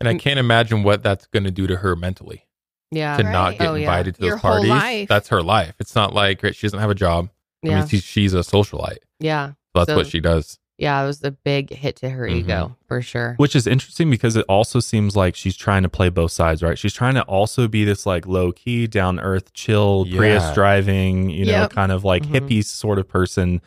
And 0.00 0.08
I 0.08 0.14
can't 0.16 0.40
imagine 0.40 0.82
what 0.82 1.04
that's 1.04 1.26
going 1.28 1.44
to 1.44 1.52
do 1.52 1.68
to 1.68 1.76
her 1.76 1.94
mentally 1.94 2.48
Yeah. 2.90 3.16
to 3.16 3.22
not 3.22 3.58
get 3.58 3.68
Oh, 3.68 3.74
yeah. 3.74 3.82
invited 3.82 4.16
to 4.16 4.20
those 4.22 4.26
Your 4.28 4.36
whole 4.38 4.50
parties. 4.54 4.70
life. 4.70 5.08
That's 5.08 5.28
her 5.28 5.40
life. 5.40 5.74
It's 5.78 5.94
not 5.94 6.12
like 6.14 6.40
she 6.52 6.66
doesn't 6.66 6.80
have 6.80 6.90
a 6.90 6.94
job. 6.96 7.28
I 7.64 7.68
Yeah. 7.68 7.78
mean, 7.78 7.86
she's, 7.88 8.02
she's 8.02 8.34
a 8.34 8.38
socialite. 8.38 8.98
yeah. 9.20 9.50
So 9.50 9.54
that's 9.84 9.90
So- 9.90 9.96
what 9.96 10.08
she 10.08 10.18
does. 10.18 10.58
Yeah. 10.80 11.00
It 11.02 11.06
was 11.06 11.22
a 11.22 11.30
big 11.30 11.70
hit 11.72 11.96
to 11.96 12.10
her 12.10 12.26
Mhm. 12.26 12.36
ego 12.36 12.76
for 12.88 13.00
sure. 13.02 13.34
Which 13.36 13.54
is 13.54 13.66
interesting 13.66 14.10
because 14.10 14.34
it 14.34 14.44
also 14.48 14.80
seems 14.80 15.14
like 15.14 15.36
she's 15.36 15.56
trying 15.56 15.82
to 15.84 15.88
play 15.88 16.08
both 16.08 16.32
sides, 16.32 16.62
right? 16.62 16.78
She's 16.78 16.92
trying 16.94 17.14
to 17.14 17.22
also 17.22 17.68
be 17.68 17.84
this 17.84 18.06
like 18.06 18.26
low 18.26 18.50
key, 18.50 18.86
down 18.86 19.20
earth, 19.20 19.52
chill, 19.52 20.06
Prius 20.06 20.52
driving, 20.54 21.30
you 21.30 21.44
know, 21.44 21.52
Yep. 21.52 21.70
kind 21.70 21.92
of 21.92 22.04
like 22.04 22.24
Mhm. 22.24 22.32
hippie 22.48 22.64
sort 22.64 22.98
of 22.98 23.06
person, 23.08 23.60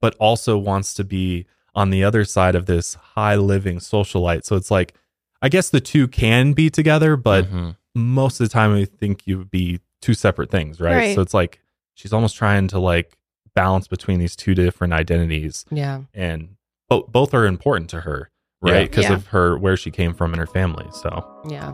but 0.00 0.14
also 0.18 0.56
wants 0.56 0.94
to 0.94 1.04
be 1.04 1.44
on 1.74 1.90
the 1.90 2.02
other 2.02 2.24
side 2.24 2.54
of 2.54 2.66
this 2.66 2.94
high 2.94 3.36
living 3.36 3.78
socialite. 3.78 4.44
So 4.44 4.56
it's 4.56 4.70
like, 4.70 4.94
I 5.42 5.48
guess 5.48 5.70
the 5.70 5.80
two 5.80 6.08
can 6.08 6.52
be 6.52 6.68
together, 6.70 7.16
but 7.16 7.50
Mhm. 7.50 7.76
most 7.94 8.40
of 8.40 8.48
the 8.48 8.52
time 8.52 8.74
I 8.74 8.84
think 8.84 9.26
you 9.26 9.38
would 9.38 9.50
be 9.50 9.80
two 10.00 10.14
separate 10.14 10.50
things, 10.50 10.80
right? 10.80 10.94
Right. 10.96 11.14
So 11.14 11.20
it's 11.22 11.34
like 11.34 11.60
she's 11.94 12.12
almost 12.12 12.36
trying 12.36 12.68
to 12.68 12.78
like 12.78 13.16
balance 13.54 13.88
between 13.88 14.18
these 14.20 14.36
two 14.36 14.54
different 14.54 14.92
identities 14.92 15.64
Yeah. 15.70 16.02
and 16.14 16.50
bo- 16.90 17.06
both 17.10 17.32
are 17.32 17.46
important 17.46 17.88
to 17.90 18.00
her, 18.00 18.28
right? 18.60 18.90
Because 18.90 19.04
Yeah. 19.04 19.14
of 19.14 19.28
her 19.28 19.56
where 19.56 19.76
she 19.76 19.90
came 19.90 20.12
from 20.12 20.32
and 20.34 20.40
her 20.40 20.46
family. 20.46 20.86
So 20.92 21.24
Yeah. 21.48 21.72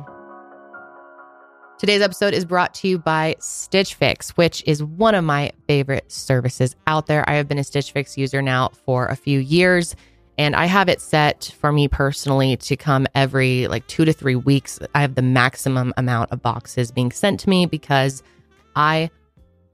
Today's 1.79 2.01
episode 2.01 2.33
is 2.33 2.47
brought 2.47 2.73
to 2.77 2.89
you 2.89 2.99
by 2.99 3.37
Stitch 3.39 3.95
Fix, 3.95 4.31
which 4.31 4.63
is 4.67 4.83
one 4.83 5.15
of 5.15 5.25
my 5.25 5.51
favorite 5.69 6.11
services 6.11 6.75
out 6.87 7.07
there. 7.07 7.29
I 7.29 7.35
have 7.35 7.49
been 7.49 7.59
a 7.59 7.65
Stitch 7.65 7.93
Fix 7.93 8.17
user 8.17 8.41
now 8.41 8.71
for 8.87 9.07
a 9.07 9.17
few 9.17 9.41
years, 9.41 9.95
and 10.39 10.57
I 10.57 10.65
have 10.67 10.89
it 10.89 11.03
set 11.03 11.53
for 11.61 11.73
me 11.73 11.87
personally 11.87 12.57
to 12.57 12.77
come 12.77 13.07
every 13.15 13.67
like 13.69 13.87
two 13.89 14.07
to 14.07 14.15
three 14.15 14.37
weeks. 14.37 14.79
I 14.95 15.03
have 15.03 15.17
the 15.17 15.23
maximum 15.23 15.93
amount 15.99 16.33
of 16.33 16.41
boxes 16.41 16.91
being 16.91 17.13
sent 17.13 17.41
to 17.41 17.51
me 17.51 17.67
because 17.67 18.23
I 18.75 19.11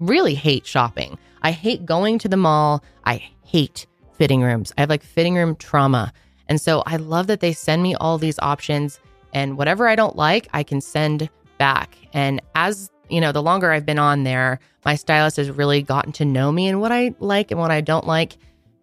really 0.01 0.35
hate 0.35 0.67
shopping. 0.67 1.17
I 1.43 1.53
hate 1.53 1.87
going 1.87 2.19
to 2.21 2.29
the 2.29 2.37
mall. 2.37 2.83
I 3.05 3.23
hate 3.45 3.87
fitting 4.23 4.41
rooms. 4.41 4.73
I 4.79 4.83
have 4.83 4.89
like 4.89 5.03
fitting 5.03 5.35
room 5.35 5.57
trauma. 5.57 6.13
And 6.47 6.61
so 6.61 6.85
I 6.87 6.95
love 6.95 7.27
that 7.27 7.41
they 7.41 7.53
send 7.53 7.83
me 7.83 7.97
all 7.97 8.19
these 8.19 8.39
options 8.39 9.01
and 9.35 9.59
whatever 9.59 9.89
I 9.89 9.97
don't 9.97 10.15
like, 10.15 10.47
I 10.53 10.63
can 10.63 10.81
send 10.81 11.29
back. 11.59 11.97
And 12.13 12.41
as 12.55 12.89
you 13.09 13.21
know, 13.21 13.33
the 13.33 13.43
longer 13.43 13.73
I've 13.73 13.85
been 13.85 13.99
on 13.99 14.23
there, 14.23 14.61
my 14.85 14.95
stylist 14.95 15.39
has 15.39 15.51
really 15.51 15.83
gotten 15.83 16.13
to 16.13 16.25
know 16.25 16.53
me 16.53 16.69
and 16.69 16.81
what 16.81 16.93
I 16.93 17.17
like 17.19 17.51
and 17.51 17.59
what 17.59 17.73
I 17.73 17.81
don't 17.81 18.07
like. 18.07 18.37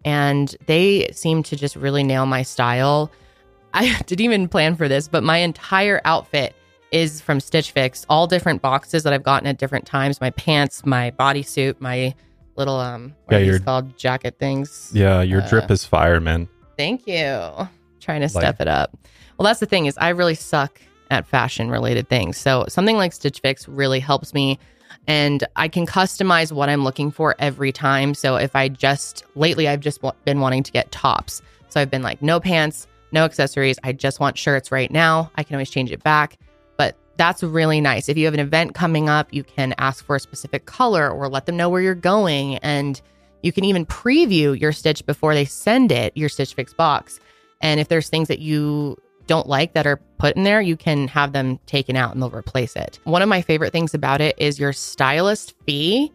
And 0.04 0.54
they 0.66 1.08
seem 1.12 1.42
to 1.44 1.56
just 1.56 1.74
really 1.74 2.02
nail 2.02 2.26
my 2.26 2.42
style. 2.42 3.10
I 3.72 3.98
didn't 4.04 4.20
even 4.20 4.46
plan 4.46 4.76
for 4.76 4.88
this, 4.88 5.08
but 5.08 5.22
my 5.22 5.38
entire 5.38 6.02
outfit 6.04 6.54
is 6.92 7.22
from 7.22 7.40
Stitch 7.40 7.70
Fix, 7.70 8.04
all 8.10 8.26
different 8.26 8.60
boxes 8.60 9.04
that 9.04 9.14
I've 9.14 9.22
gotten 9.22 9.46
at 9.46 9.56
different 9.56 9.86
times. 9.86 10.20
My 10.20 10.32
pants, 10.32 10.84
my 10.84 11.12
bodysuit, 11.12 11.80
my 11.80 12.14
little 12.60 12.78
um 12.78 13.14
Yeah, 13.30 13.38
your- 13.38 13.58
called 13.58 13.96
jacket 13.98 14.36
things. 14.38 14.90
Yeah, 14.94 15.22
your 15.22 15.42
Uh, 15.42 15.48
drip 15.48 15.70
is 15.70 15.84
fire, 15.84 16.20
man. 16.20 16.48
Thank 16.78 17.06
you. 17.06 17.40
Trying 18.00 18.20
to 18.20 18.30
Like- 18.32 18.42
step 18.44 18.60
it 18.60 18.68
up. 18.68 18.96
Well, 19.38 19.46
that's 19.46 19.60
the 19.60 19.66
thing 19.66 19.86
is 19.86 19.96
I 19.98 20.10
really 20.10 20.34
suck 20.34 20.80
at 21.10 21.26
fashion 21.26 21.70
related 21.70 22.08
things. 22.08 22.36
So 22.36 22.64
something 22.68 22.96
like 22.96 23.12
Stitch 23.12 23.40
Fix 23.40 23.66
really 23.66 23.98
helps 24.00 24.32
me 24.34 24.58
and 25.08 25.42
I 25.56 25.66
can 25.68 25.86
customize 25.86 26.52
what 26.52 26.68
I'm 26.68 26.84
looking 26.84 27.10
for 27.10 27.34
every 27.38 27.72
time. 27.72 28.14
So 28.14 28.36
if 28.36 28.54
I 28.54 28.68
just 28.68 29.24
lately 29.34 29.66
I've 29.66 29.80
just 29.80 30.02
wa- 30.02 30.12
been 30.24 30.40
wanting 30.40 30.62
to 30.62 30.70
get 30.72 30.92
tops. 30.92 31.42
So 31.68 31.80
I've 31.80 31.90
been 31.90 32.02
like 32.02 32.20
no 32.22 32.38
pants, 32.40 32.86
no 33.12 33.24
accessories. 33.24 33.78
I 33.82 33.92
just 33.92 34.20
want 34.20 34.36
shirts 34.38 34.70
right 34.70 34.90
now. 34.90 35.30
I 35.36 35.42
can 35.42 35.56
always 35.56 35.70
change 35.70 35.90
it 35.90 36.02
back. 36.02 36.36
That's 37.20 37.42
really 37.42 37.82
nice. 37.82 38.08
If 38.08 38.16
you 38.16 38.24
have 38.24 38.32
an 38.32 38.40
event 38.40 38.74
coming 38.74 39.10
up, 39.10 39.28
you 39.30 39.44
can 39.44 39.74
ask 39.76 40.02
for 40.02 40.16
a 40.16 40.20
specific 40.20 40.64
color 40.64 41.10
or 41.10 41.28
let 41.28 41.44
them 41.44 41.54
know 41.54 41.68
where 41.68 41.82
you're 41.82 41.94
going 41.94 42.56
and 42.56 42.98
you 43.42 43.52
can 43.52 43.62
even 43.66 43.84
preview 43.84 44.58
your 44.58 44.72
stitch 44.72 45.04
before 45.04 45.34
they 45.34 45.44
send 45.44 45.92
it, 45.92 46.16
your 46.16 46.30
Stitch 46.30 46.54
Fix 46.54 46.72
box. 46.72 47.20
And 47.60 47.78
if 47.78 47.88
there's 47.88 48.08
things 48.08 48.28
that 48.28 48.38
you 48.38 48.96
don't 49.26 49.46
like 49.46 49.74
that 49.74 49.86
are 49.86 49.98
put 50.16 50.34
in 50.34 50.44
there, 50.44 50.62
you 50.62 50.78
can 50.78 51.08
have 51.08 51.34
them 51.34 51.58
taken 51.66 51.94
out 51.94 52.14
and 52.14 52.22
they'll 52.22 52.30
replace 52.30 52.74
it. 52.74 52.98
One 53.04 53.20
of 53.20 53.28
my 53.28 53.42
favorite 53.42 53.72
things 53.74 53.92
about 53.92 54.22
it 54.22 54.34
is 54.38 54.58
your 54.58 54.72
stylist 54.72 55.54
fee 55.66 56.10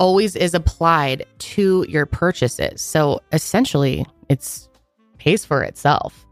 always 0.00 0.34
is 0.34 0.52
applied 0.52 1.26
to 1.38 1.86
your 1.88 2.06
purchases. 2.06 2.82
So 2.82 3.20
essentially, 3.30 4.04
it's 4.28 4.68
pays 5.18 5.44
for 5.44 5.62
itself, 5.62 6.23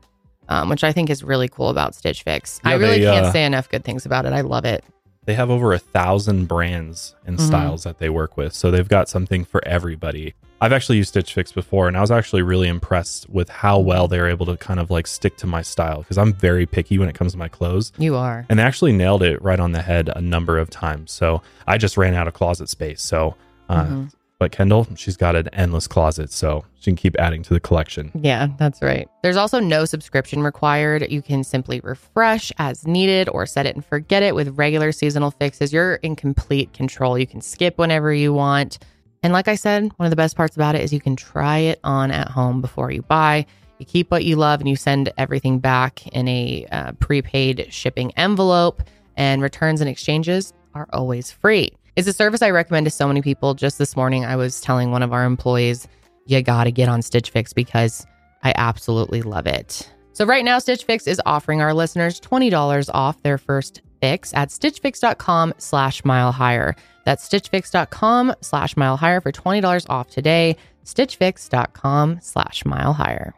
um, 0.53 0.69
which 0.69 0.85
I 0.85 0.93
think 0.93 1.09
is 1.11 1.25
really 1.25 1.49
cool 1.49 1.69
about 1.71 1.95
Stitch 1.95 2.23
Fix. 2.23 2.61
I 2.65 2.75
really 2.75 3.01
they, 3.01 3.07
can't 3.07 3.27
uh, 3.27 3.33
say 3.33 3.45
enough 3.45 3.69
good 3.71 3.85
things 3.85 4.05
about 4.07 4.27
it. 4.27 4.33
I 4.33 4.43
love 4.43 4.65
it. 4.65 4.85
They 5.25 5.35
have 5.35 5.51
over 5.51 5.73
a 5.73 5.79
thousand 5.79 6.47
brands 6.47 7.15
and 7.27 7.39
Mhm. 7.39 7.47
styles 7.47 7.85
that 7.85 7.99
they 7.99 8.11
work 8.11 8.37
with. 8.37 8.53
So 8.53 8.71
they've 8.71 8.89
got 8.89 9.09
something 9.09 9.45
for 9.45 9.67
everybody. 9.67 10.35
I've 10.61 10.73
actually 10.73 10.99
used 10.99 11.09
Stitch 11.11 11.33
Fix 11.35 11.51
before, 11.53 11.89
and 11.89 11.97
I 11.97 12.01
was 12.01 12.11
actually 12.11 12.43
really 12.43 12.69
impressed 12.69 13.29
with 13.31 13.49
how 13.49 13.79
well 13.81 14.07
they're 14.09 14.29
able 14.29 14.47
to 14.47 14.57
kind 14.57 14.79
of 14.79 14.91
like 14.91 15.07
stick 15.09 15.37
to 15.39 15.47
my 15.47 15.63
style 15.63 15.99
because 15.99 16.19
I'm 16.19 16.33
very 16.33 16.67
picky 16.67 16.99
when 16.99 17.09
it 17.09 17.15
comes 17.15 17.33
to 17.33 17.39
my 17.39 17.49
clothes. 17.49 17.93
You 17.99 18.15
are. 18.17 18.47
And 18.49 18.59
they 18.59 18.63
actually 18.63 18.93
nailed 18.93 19.23
it 19.23 19.41
right 19.43 19.59
on 19.59 19.73
the 19.73 19.83
head 19.83 20.09
a 20.15 20.21
number 20.21 20.59
of 20.59 20.71
times. 20.71 21.11
So 21.13 21.43
I 21.67 21.79
just 21.79 21.97
ran 21.97 22.15
out 22.15 22.29
of 22.29 22.35
closet 22.35 22.69
space. 22.69 23.03
So, 23.03 23.35
uh, 23.69 23.85
Mhm. 23.85 24.13
But 24.43 24.51
Kendall, 24.51 24.89
she's 24.97 25.17
got 25.17 25.37
an 25.37 25.49
endless 25.53 25.87
closet. 25.87 26.33
So 26.33 26.65
she 26.81 26.91
can 26.91 26.97
keep 26.97 27.15
adding 27.21 27.45
to 27.45 27.55
the 27.55 27.61
collection. 27.61 28.11
Yeah, 28.13 28.49
that's 28.59 28.83
right. 28.83 29.09
There's 29.23 29.37
also 29.37 29.61
no 29.61 29.85
subscription 29.85 30.43
required. 30.43 31.07
You 31.13 31.23
can 31.23 31.45
simply 31.45 31.79
refresh 31.79 32.51
as 32.59 32.85
needed 32.85 33.29
or 33.29 33.47
set 33.47 33.67
it 33.67 33.77
and 33.77 33.85
forget 33.85 34.25
it 34.25 34.35
with 34.35 34.59
regular 34.59 34.91
seasonal 34.91 35.31
fixes. 35.31 35.73
You're 35.73 35.95
in 35.95 36.17
complete 36.17 36.73
control. 36.73 37.17
You 37.17 37.25
can 37.25 37.41
skip 37.41 37.79
whenever 37.79 38.13
you 38.13 38.33
want. 38.33 38.81
And 39.23 39.33
like 39.33 39.47
I 39.47 39.55
said, 39.55 39.93
one 39.97 40.07
of 40.07 40.11
the 40.11 40.17
best 40.17 40.37
parts 40.37 40.57
about 40.57 40.75
it 40.75 40.81
is 40.81 40.93
you 40.93 41.01
can 41.01 41.15
try 41.15 41.59
it 41.59 41.79
on 41.85 42.11
at 42.11 42.27
home 42.27 42.61
before 42.61 42.91
you 42.91 43.03
buy. 43.03 43.47
You 43.79 43.87
keep 43.87 44.11
what 44.11 44.25
you 44.25 44.35
love 44.35 44.59
and 44.59 44.69
you 44.69 44.75
send 44.75 45.13
everything 45.17 45.61
back 45.61 46.05
in 46.09 46.27
a 46.27 46.67
uh, 46.73 46.93
prepaid 46.99 47.69
shipping 47.71 48.11
envelope, 48.17 48.83
and 49.17 49.41
returns 49.41 49.81
and 49.81 49.89
exchanges 49.89 50.53
are 50.75 50.89
always 50.93 51.31
free. 51.31 51.71
It's 51.95 52.09
a 52.09 52.13
service 52.13 52.41
I 52.41 52.51
recommend 52.51 52.87
to 52.87 52.91
so 52.91 53.07
many 53.07 53.21
people. 53.21 53.53
Just 53.53 53.79
this 53.79 53.97
morning, 53.97 54.25
I 54.25 54.37
was 54.37 54.63
telling 54.63 54.91
one 54.91 55.03
of 55.03 55.13
our 55.13 55.25
employees, 55.25 55.87
you 56.25 56.41
got 56.41 56.65
to 56.65 56.73
get 56.73 56.89
on 56.89 57.03
Stitch 57.03 57.29
Fix 57.31 57.53
because 57.53 58.07
I 58.43 58.55
absolutely 58.57 59.21
love 59.21 59.47
it. 59.47 59.91
So 60.15 60.25
right 60.25 60.45
now, 60.45 60.59
Stitch 60.59 60.85
Fix 60.85 61.07
is 61.07 61.21
offering 61.27 61.61
our 61.61 61.75
listeners 61.75 62.19
$20 62.21 62.89
off 62.95 63.23
their 63.23 63.37
first 63.37 63.83
fix 64.01 64.33
at 64.35 64.49
stitchfix.com 64.49 65.55
slash 65.59 66.05
mile 66.05 66.33
higher. 66.33 66.75
That's 67.05 67.29
stitchfix.com 67.29 68.37
slash 68.41 68.77
mile 68.77 68.97
higher 68.97 69.21
for 69.21 69.33
$20 69.33 69.87
off 69.91 70.09
today. 70.09 70.57
stitchfix.com 70.85 72.21
slash 72.23 72.65
mile 72.65 72.95
higher. 72.95 73.35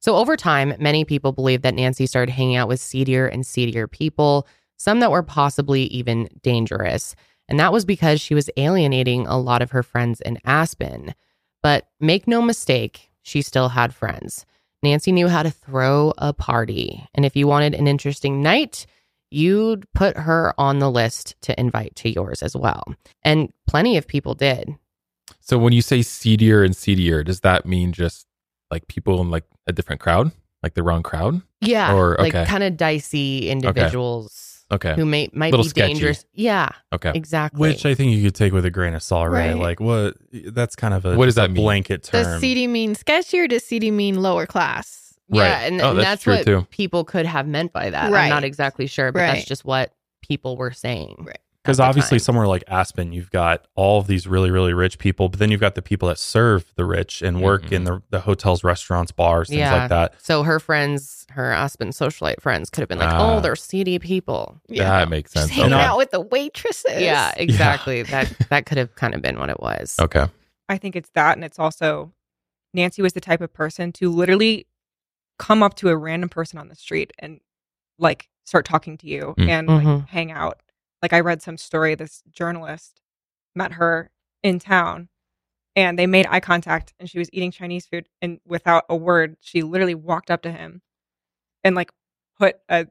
So 0.00 0.16
over 0.16 0.36
time, 0.36 0.74
many 0.78 1.04
people 1.04 1.32
believe 1.32 1.62
that 1.62 1.74
Nancy 1.74 2.06
started 2.06 2.32
hanging 2.32 2.56
out 2.56 2.68
with 2.68 2.80
seedier 2.80 3.26
and 3.26 3.44
seedier 3.44 3.88
people, 3.88 4.46
some 4.76 5.00
that 5.00 5.10
were 5.10 5.22
possibly 5.22 5.84
even 5.84 6.28
dangerous. 6.42 7.14
And 7.48 7.58
that 7.60 7.72
was 7.72 7.84
because 7.84 8.20
she 8.20 8.34
was 8.34 8.50
alienating 8.56 9.26
a 9.26 9.38
lot 9.38 9.62
of 9.62 9.70
her 9.70 9.82
friends 9.82 10.20
in 10.20 10.38
Aspen. 10.44 11.14
But 11.62 11.88
make 12.00 12.26
no 12.26 12.42
mistake, 12.42 13.10
she 13.22 13.42
still 13.42 13.70
had 13.70 13.94
friends. 13.94 14.46
Nancy 14.82 15.12
knew 15.12 15.28
how 15.28 15.42
to 15.42 15.50
throw 15.50 16.12
a 16.18 16.32
party. 16.32 17.06
And 17.14 17.24
if 17.24 17.34
you 17.34 17.46
wanted 17.46 17.74
an 17.74 17.88
interesting 17.88 18.42
night, 18.42 18.86
you'd 19.30 19.90
put 19.92 20.16
her 20.16 20.54
on 20.58 20.78
the 20.78 20.90
list 20.90 21.34
to 21.42 21.58
invite 21.58 21.96
to 21.96 22.10
yours 22.10 22.42
as 22.42 22.56
well. 22.56 22.84
And 23.22 23.52
plenty 23.66 23.96
of 23.96 24.06
people 24.06 24.34
did. 24.34 24.76
So 25.40 25.58
when 25.58 25.72
you 25.72 25.82
say 25.82 26.02
seedier 26.02 26.62
and 26.62 26.76
seedier, 26.76 27.24
does 27.24 27.40
that 27.40 27.66
mean 27.66 27.92
just 27.92 28.26
like 28.70 28.86
people 28.88 29.20
in 29.20 29.30
like 29.30 29.44
a 29.66 29.72
different 29.72 30.00
crowd, 30.00 30.32
like 30.62 30.74
the 30.74 30.82
wrong 30.82 31.02
crowd? 31.02 31.42
Yeah. 31.60 31.94
Or 31.94 32.16
like 32.18 32.34
okay, 32.34 32.44
kind 32.44 32.62
of 32.62 32.76
dicey 32.76 33.48
individuals 33.48 34.26
okay, 34.26 34.45
who 34.70 35.04
may 35.06 35.28
might 35.32 35.50
Little 35.52 35.64
be 35.64 35.68
sketchy. 35.70 35.92
dangerous. 35.94 36.24
Yeah. 36.34 36.70
okay. 36.92 37.12
Exactly. 37.14 37.60
Which 37.60 37.86
I 37.86 37.94
think 37.94 38.12
you 38.16 38.22
could 38.22 38.34
take 38.34 38.52
with 38.52 38.64
a 38.64 38.70
grain 38.70 38.94
of 38.94 39.02
salt, 39.02 39.30
right? 39.30 39.52
Right. 39.54 39.56
Like 39.60 39.80
what? 39.80 40.16
That's 40.32 40.74
kind 40.76 40.92
of 40.94 41.04
a 41.04 41.16
What 41.16 41.26
does 41.26 41.36
that 41.36 41.50
mean? 41.50 41.62
blanket 41.62 42.02
term. 42.04 42.22
Does 42.24 42.40
seedy 42.40 42.66
mean 42.66 42.94
sketchy 42.94 43.38
or 43.40 43.48
does 43.48 43.64
seedy 43.64 43.90
mean 43.90 44.20
lower 44.22 44.46
class? 44.46 45.14
Yeah, 45.28 45.42
Right. 45.42 45.72
and, 45.72 45.80
Oh, 45.80 45.90
and 45.90 45.98
that's 45.98 46.06
that's, 46.08 46.22
true 46.22 46.34
what 46.34 46.44
too. 46.44 46.66
people 46.70 47.04
could 47.04 47.26
have 47.26 47.46
meant 47.48 47.72
by 47.72 47.90
that. 47.90 48.04
I'm 48.06 48.12
Right. 48.12 48.28
not 48.28 48.44
exactly 48.44 48.86
sure, 48.86 49.10
but 49.12 49.20
that's 49.20 49.44
just 49.44 49.64
what 49.64 49.92
people 50.22 50.56
were 50.56 50.70
saying. 50.72 51.16
Right. 51.26 51.38
Because 51.66 51.80
obviously, 51.80 52.18
time. 52.18 52.24
somewhere 52.24 52.46
like 52.46 52.64
Aspen, 52.68 53.12
you've 53.12 53.30
got 53.30 53.66
all 53.74 53.98
of 54.00 54.06
these 54.06 54.26
really, 54.26 54.50
really 54.50 54.72
rich 54.72 54.98
people, 54.98 55.28
but 55.28 55.38
then 55.40 55.50
you've 55.50 55.60
got 55.60 55.74
the 55.74 55.82
people 55.82 56.08
that 56.08 56.18
serve 56.18 56.72
the 56.76 56.84
rich 56.84 57.22
and 57.22 57.40
work 57.42 57.64
Mhm. 57.64 57.72
in 57.72 57.84
the, 57.84 58.02
the 58.10 58.20
hotels, 58.20 58.62
restaurants, 58.64 59.12
bars, 59.12 59.48
things 59.48 59.58
Yeah. 59.60 59.74
like 59.74 59.88
that. 59.90 60.14
So 60.22 60.42
her 60.44 60.58
friends, 60.60 61.26
her 61.30 61.52
Aspen 61.52 61.88
socialite 61.90 62.40
friends, 62.40 62.70
could 62.70 62.80
have 62.82 62.88
been 62.88 62.98
like, 62.98 63.12
Ah. 63.12 63.36
"Oh, 63.36 63.40
they're 63.40 63.56
seedy 63.56 63.98
people." 63.98 64.60
Yeah 64.68 64.90
that 65.00 65.08
makes 65.08 65.32
Just 65.32 65.46
sense. 65.48 65.56
hanging 65.56 65.72
And 65.72 65.82
I- 65.82 65.86
out 65.86 65.98
with 65.98 66.10
the 66.12 66.20
waitresses. 66.20 66.84
Yeah, 67.02 67.32
exactly. 67.36 68.02
that 68.04 68.32
that 68.50 68.66
could 68.66 68.78
have 68.78 68.94
kind 68.94 69.14
of 69.14 69.22
been 69.22 69.38
what 69.38 69.50
it 69.50 69.60
was. 69.60 69.96
Okay. 70.00 70.26
I 70.68 70.78
think 70.78 70.96
it's 70.96 71.10
that, 71.14 71.36
and 71.36 71.44
it's 71.44 71.58
also 71.58 72.12
Nancy 72.74 73.00
was 73.02 73.12
the 73.14 73.20
type 73.20 73.40
of 73.40 73.52
person 73.52 73.90
to 73.92 74.10
literally 74.10 74.66
come 75.38 75.62
up 75.62 75.74
to 75.74 75.88
a 75.88 75.96
random 75.96 76.28
person 76.28 76.58
on 76.58 76.68
the 76.68 76.74
street 76.74 77.12
and 77.18 77.40
like 77.98 78.28
start 78.44 78.64
talking 78.64 78.96
to 78.98 79.06
you 79.06 79.34
Mm. 79.38 79.48
and 79.48 79.66
like 79.68 79.86
Mhm. 79.86 80.08
hang 80.08 80.30
out. 80.30 80.60
Like 81.06 81.12
I 81.12 81.20
read 81.20 81.40
some 81.40 81.56
story. 81.56 81.94
This 81.94 82.24
journalist 82.32 83.00
met 83.54 83.74
her 83.74 84.10
in 84.42 84.58
town, 84.58 85.08
and 85.76 85.96
they 85.96 86.04
made 86.08 86.26
eye 86.28 86.40
contact, 86.40 86.94
and 86.98 87.08
she 87.08 87.20
was 87.20 87.30
eating 87.32 87.52
Chinese 87.52 87.86
food, 87.86 88.08
and 88.20 88.40
without 88.44 88.86
a 88.88 88.96
word, 88.96 89.36
she 89.40 89.62
literally 89.62 89.94
walked 89.94 90.32
up 90.32 90.42
to 90.42 90.50
him 90.50 90.82
and 91.62 91.76
like 91.76 91.92
put 92.36 92.56
a 92.68 92.88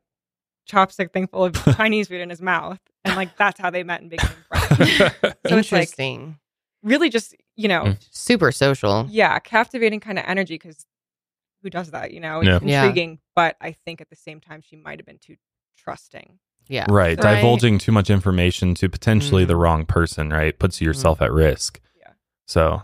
chopstick 0.71 1.11
thing 1.11 1.27
full 1.27 1.43
of 1.43 1.55
Chinese 1.75 2.07
food 2.07 2.21
in 2.21 2.29
his 2.29 2.41
mouth, 2.41 2.79
and 3.03 3.17
like 3.17 3.35
that's 3.35 3.59
how 3.59 3.69
they 3.69 3.83
met 3.83 3.99
and 3.99 4.09
became 4.09 4.29
friends. 4.47 4.65
So 5.45 5.57
it's 5.57 5.73
like 5.73 5.89
Interesting. 5.89 6.39
really 6.83 7.09
just 7.09 7.35
you 7.57 7.67
know 7.67 7.83
Mm. 7.83 7.97
Super 8.11 8.53
social. 8.53 9.07
yeah, 9.09 9.37
captivating 9.39 9.99
kind 9.99 10.17
of 10.17 10.23
energy 10.25 10.55
because 10.55 10.85
who 11.63 11.69
does 11.69 11.91
that? 11.91 12.11
You 12.11 12.21
know, 12.21 12.39
Yeah. 12.39 12.55
it's 12.55 12.63
Yeah. 12.65 12.85
intriguing, 12.85 13.19
but 13.35 13.57
I 13.59 13.73
think 13.73 13.99
at 13.99 14.09
the 14.09 14.15
same 14.15 14.39
time 14.39 14.61
she 14.61 14.77
might 14.77 14.99
have 14.99 15.05
been 15.05 15.19
too 15.19 15.35
trusting. 15.77 16.39
Yeah. 16.67 16.85
Right. 16.89 17.21
Right. 17.23 17.35
Divulging 17.35 17.77
too 17.79 17.91
much 17.91 18.09
information 18.09 18.73
to 18.75 18.89
potentially 18.89 19.43
Mhm. 19.43 19.47
the 19.47 19.55
wrong 19.55 19.85
person, 19.85 20.29
right? 20.29 20.57
Puts 20.57 20.81
yourself 20.81 21.21
at 21.21 21.31
risk. 21.31 21.79
Yeah. 21.99 22.09
So 22.47 22.81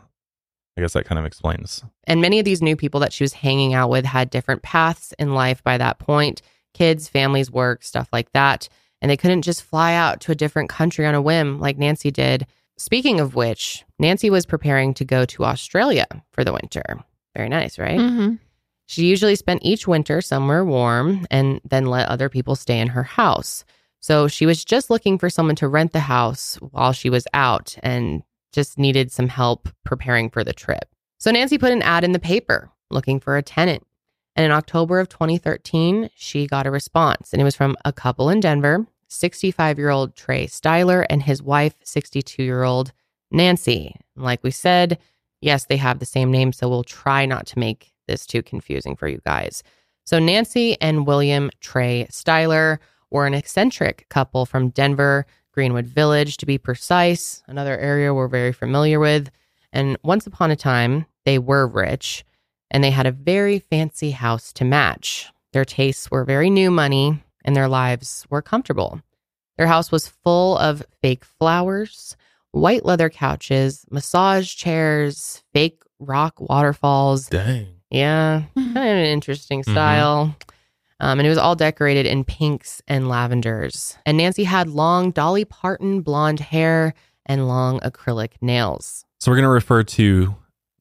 I 0.77 0.81
guess 0.81 0.93
that 0.93 1.05
kind 1.05 1.19
of 1.19 1.25
explains. 1.25 1.83
And 2.05 2.21
many 2.21 2.39
of 2.39 2.45
these 2.45 2.61
new 2.61 2.75
people 2.75 2.99
that 3.01 3.11
she 3.13 3.23
was 3.23 3.33
hanging 3.33 3.73
out 3.73 3.89
with 3.89 4.05
had 4.05 4.29
different 4.29 4.61
paths 4.61 5.13
in 5.19 5.33
life 5.33 5.63
by 5.63 5.77
that 5.77 5.99
point 5.99 6.41
kids, 6.73 7.09
families, 7.09 7.51
work, 7.51 7.83
stuff 7.83 8.07
like 8.13 8.31
that. 8.31 8.69
And 9.01 9.11
they 9.11 9.17
couldn't 9.17 9.41
just 9.41 9.61
fly 9.63 9.93
out 9.93 10.21
to 10.21 10.31
a 10.31 10.35
different 10.35 10.69
country 10.69 11.05
on 11.05 11.13
a 11.15 11.21
whim 11.21 11.59
like 11.59 11.77
Nancy 11.77 12.11
did. 12.11 12.47
Speaking 12.77 13.19
of 13.19 13.35
which, 13.35 13.83
Nancy 13.99 14.29
was 14.29 14.45
preparing 14.45 14.93
to 14.93 15.03
go 15.03 15.25
to 15.25 15.43
Australia 15.43 16.05
for 16.31 16.43
the 16.45 16.53
winter. 16.53 16.83
Very 17.35 17.49
nice, 17.49 17.77
right? 17.77 17.99
Mhm. 17.99 18.39
She 18.91 19.05
usually 19.05 19.37
spent 19.37 19.63
each 19.63 19.87
winter 19.87 20.19
somewhere 20.19 20.65
warm 20.65 21.25
and 21.31 21.61
then 21.63 21.85
let 21.85 22.09
other 22.09 22.27
people 22.27 22.57
stay 22.57 22.77
in 22.77 22.89
her 22.89 23.03
house. 23.03 23.63
So 24.01 24.27
she 24.27 24.45
was 24.45 24.65
just 24.65 24.89
looking 24.89 25.17
for 25.17 25.29
someone 25.29 25.55
to 25.55 25.69
rent 25.69 25.93
the 25.93 26.01
house 26.01 26.57
while 26.71 26.91
she 26.91 27.09
was 27.09 27.25
out 27.33 27.77
and 27.83 28.21
just 28.51 28.77
needed 28.77 29.09
some 29.09 29.29
help 29.29 29.69
preparing 29.85 30.29
for 30.29 30.43
the 30.43 30.51
trip. 30.51 30.89
So 31.19 31.31
Nancy 31.31 31.57
put 31.57 31.71
an 31.71 31.81
ad 31.83 32.03
in 32.03 32.11
the 32.11 32.19
paper 32.19 32.69
looking 32.89 33.21
for 33.21 33.37
a 33.37 33.41
tenant. 33.41 33.87
And 34.35 34.43
in 34.43 34.51
October 34.51 34.99
of 34.99 35.07
2013, 35.07 36.09
she 36.13 36.45
got 36.45 36.67
a 36.67 36.71
response, 36.71 37.31
and 37.31 37.41
it 37.41 37.45
was 37.45 37.55
from 37.55 37.77
a 37.85 37.93
couple 37.93 38.29
in 38.29 38.41
Denver 38.41 38.85
65 39.07 39.77
year 39.77 39.89
old 39.89 40.17
Trey 40.17 40.47
Styler 40.47 41.05
and 41.09 41.23
his 41.23 41.41
wife, 41.41 41.75
62 41.85 42.43
year 42.43 42.63
old 42.63 42.91
Nancy. 43.31 43.95
Like 44.17 44.43
we 44.43 44.51
said, 44.51 44.99
yes, 45.39 45.63
they 45.67 45.77
have 45.77 45.99
the 45.99 46.05
same 46.05 46.29
name, 46.29 46.51
so 46.51 46.67
we'll 46.67 46.83
try 46.83 47.25
not 47.25 47.47
to 47.47 47.59
make 47.59 47.90
this 48.11 48.25
too 48.25 48.43
confusing 48.43 48.95
for 48.95 49.07
you 49.07 49.21
guys. 49.25 49.63
So, 50.03 50.19
Nancy 50.19 50.79
and 50.81 51.07
William 51.07 51.49
Trey 51.61 52.07
Styler 52.11 52.79
were 53.09 53.25
an 53.25 53.33
eccentric 53.33 54.07
couple 54.09 54.45
from 54.45 54.69
Denver, 54.69 55.25
Greenwood 55.53 55.85
Village, 55.85 56.37
to 56.37 56.45
be 56.45 56.57
precise, 56.57 57.43
another 57.47 57.77
area 57.77 58.13
we're 58.13 58.27
very 58.27 58.53
familiar 58.53 58.99
with. 58.99 59.29
And 59.73 59.97
once 60.03 60.27
upon 60.27 60.51
a 60.51 60.55
time, 60.55 61.05
they 61.25 61.39
were 61.39 61.67
rich 61.67 62.25
and 62.69 62.83
they 62.83 62.91
had 62.91 63.05
a 63.05 63.11
very 63.11 63.59
fancy 63.59 64.11
house 64.11 64.51
to 64.53 64.65
match. 64.65 65.29
Their 65.53 65.65
tastes 65.65 66.09
were 66.09 66.23
very 66.23 66.49
new 66.49 66.71
money 66.71 67.21
and 67.43 67.55
their 67.55 67.67
lives 67.67 68.25
were 68.29 68.41
comfortable. 68.41 69.01
Their 69.57 69.67
house 69.67 69.91
was 69.91 70.07
full 70.07 70.57
of 70.57 70.83
fake 71.01 71.25
flowers, 71.25 72.15
white 72.51 72.85
leather 72.85 73.09
couches, 73.09 73.85
massage 73.91 74.55
chairs, 74.55 75.43
fake 75.53 75.81
rock 75.99 76.39
waterfalls. 76.39 77.27
Dang. 77.27 77.80
Yeah, 77.91 78.43
kind 78.55 78.77
of 78.77 78.83
an 78.83 79.05
interesting 79.05 79.63
style. 79.63 80.35
Um, 81.01 81.19
and 81.19 81.25
it 81.25 81.29
was 81.29 81.37
all 81.37 81.55
decorated 81.55 82.05
in 82.05 82.23
pinks 82.23 82.81
and 82.87 83.09
lavenders. 83.09 83.97
And 84.05 84.17
Nancy 84.17 84.43
had 84.43 84.69
long 84.69 85.11
Dolly 85.11 85.45
Parton 85.45 86.01
blonde 86.01 86.39
hair 86.39 86.93
and 87.25 87.47
long 87.47 87.79
acrylic 87.79 88.33
nails. 88.39 89.03
So 89.19 89.31
we're 89.31 89.37
going 89.37 89.43
to 89.43 89.49
refer 89.49 89.83
to 89.83 90.35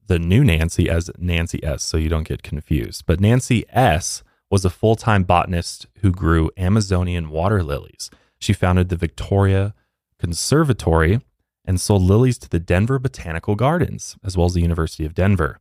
the 0.07 0.19
new 0.19 0.43
Nancy 0.43 0.89
as 0.89 1.09
Nancy 1.17 1.63
S. 1.63 1.83
So 1.83 1.97
you 1.97 2.07
don't 2.07 2.27
get 2.27 2.43
confused. 2.43 3.05
But 3.05 3.19
Nancy 3.19 3.65
S. 3.69 4.23
was 4.49 4.63
a 4.63 4.69
full 4.69 4.95
time 4.95 5.23
botanist 5.23 5.87
who 6.01 6.11
grew 6.11 6.51
Amazonian 6.57 7.29
water 7.29 7.63
lilies. 7.63 8.09
She 8.39 8.53
founded 8.53 8.89
the 8.89 8.95
Victoria 8.95 9.73
Conservatory 10.19 11.19
and 11.65 11.81
sold 11.81 12.03
lilies 12.03 12.37
to 12.39 12.49
the 12.49 12.59
Denver 12.59 12.99
Botanical 12.99 13.55
Gardens, 13.55 14.17
as 14.23 14.37
well 14.37 14.45
as 14.45 14.53
the 14.53 14.61
University 14.61 15.03
of 15.05 15.15
Denver. 15.15 15.59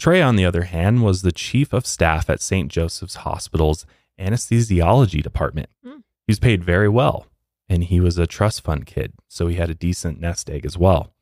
Trey, 0.00 0.22
on 0.22 0.36
the 0.36 0.46
other 0.46 0.62
hand, 0.62 1.02
was 1.02 1.20
the 1.20 1.30
chief 1.30 1.74
of 1.74 1.84
staff 1.84 2.30
at 2.30 2.40
St. 2.40 2.72
Joseph's 2.72 3.16
Hospital's 3.16 3.84
anesthesiology 4.18 5.22
department. 5.22 5.68
Hmm. 5.84 5.98
He 6.26 6.32
was 6.32 6.38
paid 6.38 6.64
very 6.64 6.88
well, 6.88 7.26
and 7.68 7.84
he 7.84 8.00
was 8.00 8.16
a 8.16 8.26
trust 8.26 8.62
fund 8.62 8.86
kid, 8.86 9.12
so 9.28 9.46
he 9.46 9.56
had 9.56 9.68
a 9.68 9.74
decent 9.74 10.18
nest 10.18 10.48
egg 10.48 10.64
as 10.64 10.78
well. 10.78 11.12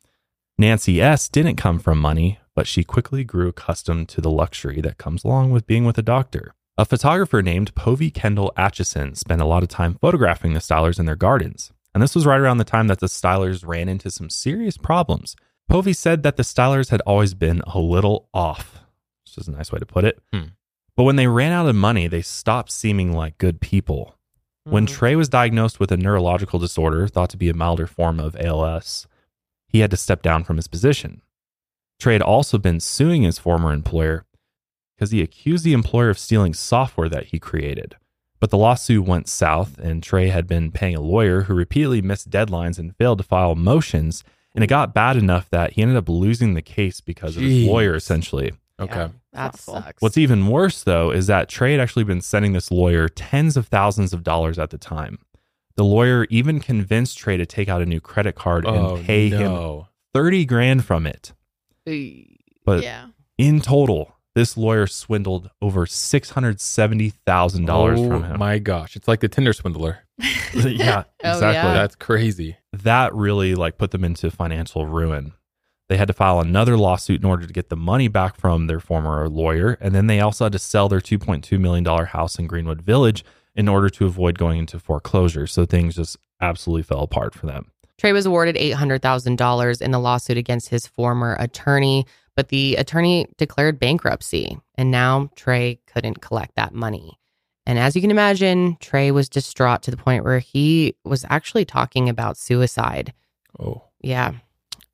Nancy 0.57 1.03
S. 1.03 1.29
didn't 1.29 1.57
come 1.57 1.81
from 1.81 1.99
money, 1.99 2.39
but 2.55 2.69
she 2.69 2.85
quickly 2.85 3.25
grew 3.25 3.49
accustomed 3.49 4.09
to 4.11 4.21
the 4.21 4.31
luxury 4.31 4.81
that 4.81 4.97
comes 4.97 5.25
along 5.25 5.51
with 5.51 5.67
being 5.67 5.85
with 5.85 5.99
a 5.99 6.03
doctor. 6.03 6.55
A 6.77 6.85
photographer 6.85 7.43
named 7.43 7.75
Povy 7.75 8.13
Kendal 8.13 8.53
Atchison 8.57 9.17
spent 9.17 9.43
a 9.43 9.47
lot 9.47 9.65
of 9.65 9.69
time 9.69 9.99
photographing 10.01 10.55
the 10.55 10.61
Stylers 10.61 11.01
in 11.01 11.07
their 11.07 11.17
gardens. 11.17 11.73
And 11.93 12.01
this 12.01 12.15
was 12.15 12.27
right 12.27 12.39
around 12.39 12.59
the 12.59 12.65
time 12.65 12.87
that 12.87 13.01
the 13.01 13.09
Stylers 13.09 13.67
ran 13.67 13.89
into 13.89 14.09
some 14.09 14.31
serious 14.31 14.77
problems. 14.77 15.35
Povy 15.69 15.93
said 15.93 16.23
that 16.23 16.37
the 16.37 16.43
Stylers 16.43 16.91
had 16.91 17.03
always 17.03 17.35
been 17.35 17.61
a 17.67 17.79
little 17.79 18.29
off, 18.33 18.81
which 19.25 19.39
is 19.39 19.49
a 19.49 19.53
nice 19.53 19.71
way 19.71 19.79
to 19.79 19.87
put 19.87 20.05
it. 20.05 20.19
Hmm. 20.33 20.45
But 20.97 21.05
when 21.05 21.17
they 21.17 21.27
ran 21.27 21.53
out 21.53 21.69
of 21.69 21.77
money, 21.77 22.09
they 22.09 22.23
stopped 22.23 22.73
seeming 22.73 23.13
like 23.13 23.39
good 23.39 23.61
people. 23.61 24.17
When 24.65 24.85
Trey 24.85 25.17
was 25.17 25.31
diagnosed 25.31 25.81
with 25.81 25.91
a 25.93 25.97
neurological 25.97 26.59
disorder 26.59 27.09
thought 27.09 27.31
to 27.31 27.39
be 27.39 27.49
a 27.49 27.55
milder 27.55 27.87
form 27.87 28.21
of 28.21 28.37
ALS, 28.37 29.07
he 29.67 29.81
had 29.81 29.91
to 29.93 29.97
step 29.97 30.21
down 30.21 30.45
from 30.45 30.57
his 30.57 30.69
position. 30.69 31.23
Trey 31.99 32.13
had 32.13 32.23
also 32.23 32.59
been 32.59 32.81
suing 32.81 33.23
his 33.23 33.39
former 33.39 33.73
employer 33.73 34.27
because 34.95 35.11
he 35.11 35.23
accused 35.23 35.65
the 35.65 35.73
employer 35.73 36.11
of 36.11 36.19
stealing 36.19 36.53
software 36.53 37.09
that 37.09 37.27
he 37.27 37.39
created. 37.39 37.97
But 38.41 38.51
the 38.51 38.59
lawsuit 38.59 39.07
went 39.07 39.29
south, 39.29 39.79
and 39.79 40.03
Trey 40.03 40.29
had 40.29 40.47
been 40.47 40.71
paying 40.71 40.95
a 40.95 41.01
lawyer 41.01 41.43
who 41.43 41.55
repeatedly 41.55 42.03
missed 42.03 42.31
deadlines 42.31 42.79
and 42.79 42.97
failed 42.97 43.19
to 43.19 43.25
file 43.25 43.55
motions. 43.55 44.23
And 44.59 44.65
it 44.65 44.69
got 44.69 44.93
bad 44.93 45.17
enough 45.17 45.49
that 45.51 45.75
he 45.75 45.83
ended 45.83 45.97
up 45.97 46.09
losing 46.09 46.55
the 46.55 46.63
case 46.63 47.01
because 47.01 47.37
of 47.37 47.45
his 47.45 47.65
lawyer, 47.65 47.95
essentially. 47.95 48.53
Okay. 48.81 49.09
That 49.33 49.57
sucks. 49.57 50.03
What's 50.03 50.19
even 50.19 50.49
worse, 50.49 50.83
though, 50.83 51.11
is 51.13 51.29
that 51.29 51.49
Trey 51.49 51.73
had 51.73 51.81
actually 51.81 52.03
been 52.05 52.21
sending 52.21 52.55
this 52.55 52.71
lawyer 52.71 53.09
tens 53.09 53.57
of 53.57 53.69
thousands 53.69 54.13
of 54.13 54.25
dollars 54.25 54.59
at 54.59 54.71
the 54.71 54.79
time. 54.79 55.19
The 55.77 55.85
lawyer 55.85 56.27
even 56.29 56.59
convinced 56.59 57.19
Trey 57.19 57.37
to 57.37 57.47
take 57.47 57.69
out 57.69 57.81
a 57.83 57.87
new 57.87 58.01
credit 58.01 58.35
card 58.35 58.67
Oh, 58.67 58.97
and 58.97 59.07
pay 59.07 59.29
him 59.29 59.85
30 60.13 60.45
grand 60.45 60.85
from 60.85 61.07
it. 61.07 61.33
But 62.65 62.83
yeah. 62.83 63.07
in 63.39 63.61
total, 63.61 64.15
this 64.39 64.57
lawyer 64.57 64.87
swindled 64.87 65.51
over 65.61 65.85
$670,000 65.85 67.99
oh, 67.99 68.09
from 68.09 68.23
him. 68.23 68.39
my 68.39 68.61
gosh. 68.61 68.95
It's 68.95 69.09
like 69.09 69.19
the 69.19 69.27
Tinder 69.29 69.53
swindler. 69.53 70.05
Oh, 70.55 70.67
yeah, 70.67 71.05
Oh, 71.23 71.33
exactly. 71.35 71.53
yeah. 71.55 71.75
That's 71.75 71.95
crazy. 71.95 72.57
that 72.73 73.15
really 73.15 73.55
like 73.55 73.77
put 73.77 73.91
them 73.91 74.03
into 74.03 74.31
financial 74.31 74.87
ruin. 74.87 75.35
They 75.89 75.99
had 75.99 76.09
to 76.09 76.15
file 76.15 76.41
another 76.41 76.79
lawsuit 76.79 77.21
in 77.21 77.27
order 77.27 77.47
to 77.47 77.53
get 77.53 77.69
the 77.69 77.77
money 77.77 78.09
back 78.09 78.35
from 78.37 78.67
their 78.67 78.81
former 78.81 79.29
lawyer, 79.29 79.77
and 79.81 79.95
then 79.95 80.07
they 80.07 80.21
also 80.21 80.47
had 80.47 80.53
to 80.53 80.59
sell 80.59 80.89
their 80.89 81.01
2.2 81.01 81.61
million 81.61 81.85
dollar 81.85 82.07
house 82.07 82.39
in 82.39 82.47
Greenwood 82.47 82.81
Village 82.81 83.25
in 83.55 83.69
order 83.69 83.91
to 83.91 84.07
avoid 84.07 84.39
going 84.39 84.61
into 84.61 84.79
foreclosure. 84.79 85.47
So 85.47 85.67
things 85.67 85.97
just 85.97 86.17
absolutely 86.41 86.85
fell 86.85 87.03
apart 87.03 87.35
for 87.35 87.45
them. 87.47 87.71
Trey 87.99 88.13
was 88.13 88.25
awarded 88.27 88.57
$800,000 88.57 89.83
in 89.83 89.91
the 89.91 89.99
lawsuit 89.99 90.39
against 90.39 90.71
his 90.71 90.87
former 90.87 91.37
attorney, 91.39 92.07
but 92.39 92.51
the 92.51 92.77
attorney 92.77 93.27
declared 93.37 93.81
bankruptcy, 93.81 94.57
and 94.77 94.93
now 94.93 95.29
Trey 95.35 95.81
couldn't 95.89 96.21
collect 96.21 96.55
that 96.55 96.73
money. 96.73 97.19
And 97.67 97.81
as 97.81 97.97
you 97.97 98.01
can 98.01 98.13
imagine, 98.13 98.77
Trey 98.79 99.11
was 99.11 99.29
distraught 99.29 99.83
to 99.83 99.91
the 99.91 99.97
point 99.97 100.23
where 100.23 100.39
he 100.39 100.95
was 101.05 101.27
actually 101.29 101.65
talking 101.65 102.09
about 102.09 102.37
suicide. 102.37 103.13
Oh. 103.59 103.83
Yeah. 104.01 104.35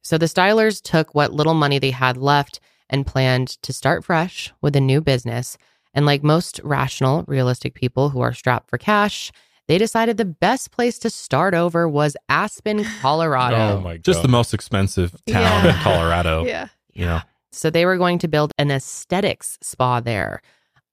So 0.01 0.17
the 0.17 0.25
Stylers 0.25 0.81
took 0.81 1.15
what 1.15 1.35
little 1.35 1.53
money 1.53 1.79
they 1.79 1.91
had 1.91 2.17
left 2.17 2.61
and 2.89 3.07
planned 3.07 3.61
to 3.61 3.75
start 3.75 4.07
fresh 4.07 4.51
with 4.63 4.75
a 4.75 4.81
new 4.81 5.03
business. 5.03 5.59
And 5.93 6.07
like 6.07 6.23
most 6.23 6.63
rational, 6.65 7.25
realistic 7.29 7.75
people 7.75 8.09
who 8.09 8.23
are 8.23 8.33
strapped 8.33 8.71
for 8.71 8.79
cash, 8.79 9.33
they 9.69 9.77
decided 9.77 10.17
the 10.17 10.25
best 10.25 10.71
place 10.71 10.99
to 11.01 11.11
start 11.11 11.53
over 11.53 11.87
was 11.87 12.17
Aspen, 12.31 12.85
Colorado. 13.03 13.77
Oh 13.77 13.81
my 13.83 13.97
god. 13.99 14.05
Just 14.05 14.23
the 14.23 14.29
most 14.29 14.55
expensive 14.55 15.15
town 15.27 15.67
in 15.67 15.75
Colorado. 15.75 16.47
Yeah. 16.55 16.69
You 16.97 17.07
know, 17.07 17.21
So 17.55 17.71
they 17.71 17.87
were 17.87 17.97
going 17.97 18.19
to 18.21 18.29
build 18.29 18.53
an 18.59 18.71
aesthetics 18.71 19.59
spa 19.63 20.01
there. 20.01 20.43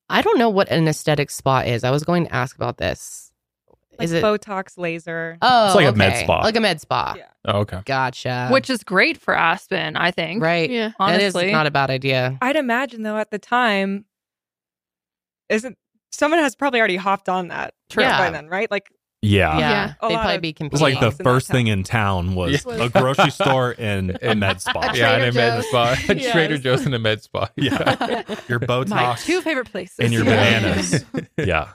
I 0.09 0.21
don't 0.21 0.37
know 0.37 0.49
what 0.49 0.69
an 0.69 0.87
aesthetics 0.87 1.35
spa 1.35 1.59
is. 1.61 1.83
I 1.83 1.91
was 1.91 2.03
going 2.03 2.25
to 2.25 2.33
ask 2.33 2.55
about 2.55 2.77
this. 2.77 3.31
Like 3.97 4.05
is 4.05 4.13
it 4.13 4.23
Botox 4.23 4.77
laser? 4.77 5.37
Oh, 5.41 5.67
It's 5.67 5.75
like 5.75 5.87
a 5.87 5.97
med 5.97 6.17
spa. 6.17 6.39
Like 6.41 6.55
a 6.55 6.59
med 6.59 6.81
spa. 6.81 7.13
Yeah. 7.17 7.27
Oh, 7.45 7.59
okay. 7.59 7.81
Gotcha. 7.85 8.49
which 8.51 8.69
is 8.69 8.83
great 8.83 9.17
for 9.17 9.35
Aspen, 9.35 9.95
I 9.95 10.11
think. 10.11 10.41
right. 10.41 10.69
Yeah. 10.69 10.91
That 10.99 11.21
is 11.21 11.35
Honestly. 11.35 11.51
not 11.51 11.67
a 11.67 11.71
bad 11.71 11.89
idea. 11.89 12.37
I'd 12.41 12.55
imagine 12.55 13.03
though 13.03 13.17
at 13.17 13.31
the 13.31 13.39
time, 13.39 14.05
isn't 15.49 15.77
someone 16.11 16.39
has 16.39 16.55
probably 16.55 16.79
already 16.79 16.95
hopped 16.97 17.29
on 17.29 17.49
that 17.49 17.73
True. 17.89 18.03
by 18.03 18.29
then, 18.29 18.47
right? 18.47 18.69
Like 18.71 18.87
Yeah. 19.23 19.57
Yeah. 19.59 19.93
A 20.01 20.07
They'd 20.07 20.13
lot 20.15 20.21
probably 20.21 20.35
of- 20.37 20.41
be 20.41 20.49
it 20.49 20.55
competing. 20.55 20.71
was 20.71 20.81
like 20.81 20.99
the 20.99 21.05
in 21.11 21.17
that 21.17 21.23
first 21.23 21.47
town. 21.47 21.55
thing 21.55 21.67
in 21.67 21.83
town 21.83 22.33
was 22.35 22.65
Yeah. 22.65 22.85
a 22.85 22.89
grocery 22.89 23.29
store 23.31 23.75
and 23.77 24.17
a 24.23 24.33
med 24.35 24.61
spa. 24.61 24.79
A 24.79 24.97
yeah, 24.97 25.11
and 25.15 25.23
a 25.25 25.31
Trader 25.31 25.33
med 25.33 25.53
Joe's. 25.57 25.67
spa. 25.69 25.95
Yes. 26.15 26.31
Trader 26.31 26.57
Joe's 26.57 26.85
and 26.85 26.95
a 26.95 26.99
med 26.99 27.21
spa. 27.21 27.49
Yeah. 27.55 28.23
Your 28.49 28.59
My 28.59 28.65
Botox 28.65 29.25
two 29.25 29.41
favorite 29.41 29.71
places. 29.71 29.99
and 29.99 30.11
your 30.11 30.25
Yeah. 30.25 30.59
bananas. 30.61 31.05
yeah. 31.37 31.69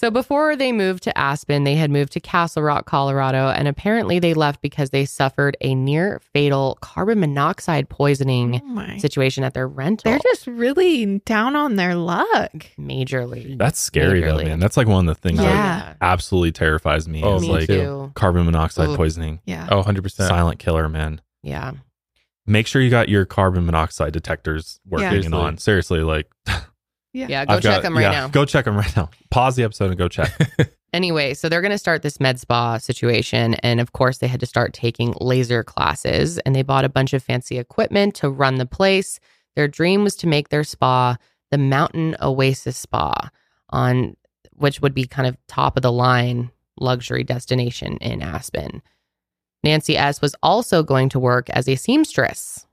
So 0.00 0.12
before 0.12 0.54
they 0.54 0.70
moved 0.70 1.02
to 1.04 1.18
Aspen, 1.18 1.64
they 1.64 1.74
had 1.74 1.90
moved 1.90 2.12
to 2.12 2.20
Castle 2.20 2.62
Rock, 2.62 2.86
Colorado, 2.86 3.48
and 3.48 3.66
apparently 3.66 4.20
they 4.20 4.32
left 4.32 4.62
because 4.62 4.90
they 4.90 5.04
suffered 5.04 5.56
a 5.60 5.74
near 5.74 6.20
fatal 6.32 6.78
carbon 6.80 7.18
monoxide 7.18 7.88
poisoning 7.88 8.62
Oh 8.64 8.98
situation 8.98 9.42
at 9.42 9.54
their 9.54 9.66
rental. 9.66 10.08
They're 10.08 10.20
just 10.20 10.46
really 10.46 11.18
down 11.26 11.56
on 11.56 11.74
their 11.74 11.96
luck. 11.96 12.52
majorly. 12.78 13.58
That's 13.58 13.80
scary 13.80 14.20
though, 14.20 14.36
man. 14.36 14.60
That's 14.60 14.76
like 14.76 14.86
one 14.86 15.08
of 15.08 15.16
the 15.16 15.20
things 15.20 15.40
Yeah. 15.40 15.52
that 15.52 15.96
absolutely 16.00 16.52
terrifies 16.52 17.08
me. 17.08 17.22
Oh, 17.24 17.36
is 17.36 17.42
me 17.42 17.48
like 17.50 17.66
too. 17.66 18.12
carbon 18.14 18.44
monoxide 18.44 18.90
Ugh. 18.90 18.96
poisoning. 18.96 19.40
Yeah. 19.46 19.66
Oh, 19.68 19.82
100%. 19.82 20.10
Silent 20.28 20.60
killer, 20.60 20.88
man. 20.88 21.20
Yeah. 21.42 21.72
Make 22.46 22.68
sure 22.68 22.80
you 22.80 22.88
got 22.90 23.08
your 23.08 23.24
carbon 23.26 23.66
monoxide 23.66 24.12
detectors 24.12 24.78
working 24.86 25.24
Yeah. 25.32 25.36
on. 25.36 25.58
Seriously, 25.58 26.00
like 26.02 26.30
Yeah. 27.26 27.44
Go 27.44 27.54
I've 27.54 27.62
check 27.62 27.76
got- 27.76 27.82
them 27.82 27.96
right 27.96 28.02
yeah, 28.02 28.10
now. 28.10 28.28
Go 28.28 28.44
check 28.44 28.64
them 28.64 28.76
right 28.76 28.96
now. 28.96 29.10
Pause 29.30 29.56
the 29.56 29.62
episode 29.64 29.90
and 29.90 29.98
go 29.98 30.08
check. 30.08 30.32
Anyway, 30.94 31.34
so 31.34 31.48
they're 31.48 31.60
going 31.60 31.70
to 31.70 31.78
start 31.78 32.00
this 32.00 32.18
med 32.18 32.40
spa 32.40 32.78
situation. 32.78 33.54
And 33.56 33.78
of 33.78 33.92
course, 33.92 34.18
they 34.18 34.26
had 34.26 34.40
to 34.40 34.46
start 34.46 34.72
taking 34.72 35.14
laser 35.20 35.62
classes 35.62 36.38
and 36.38 36.56
they 36.56 36.62
bought 36.62 36.86
a 36.86 36.88
bunch 36.88 37.12
of 37.12 37.22
fancy 37.22 37.58
equipment 37.58 38.14
to 38.16 38.30
run 38.30 38.56
the 38.56 38.64
place. 38.64 39.20
Their 39.54 39.68
dream 39.68 40.02
was 40.02 40.16
to 40.16 40.26
make 40.26 40.48
their 40.48 40.64
spa 40.64 41.16
the 41.50 41.58
Mountain 41.58 42.16
Oasis 42.22 42.76
Spa, 42.76 43.30
on 43.70 44.16
which 44.54 44.80
would 44.80 44.94
be 44.94 45.06
kind 45.06 45.26
of 45.26 45.36
top 45.46 45.76
of 45.76 45.82
the 45.82 45.92
line 45.92 46.50
luxury 46.80 47.24
destination 47.24 47.96
in 47.98 48.22
Aspen. 48.22 48.82
Nancy 49.64 49.96
S. 49.96 50.20
was 50.20 50.34
also 50.42 50.82
going 50.82 51.08
to 51.10 51.18
work 51.18 51.50
as 51.50 51.68
a 51.68 51.76
seamstress. 51.76 52.66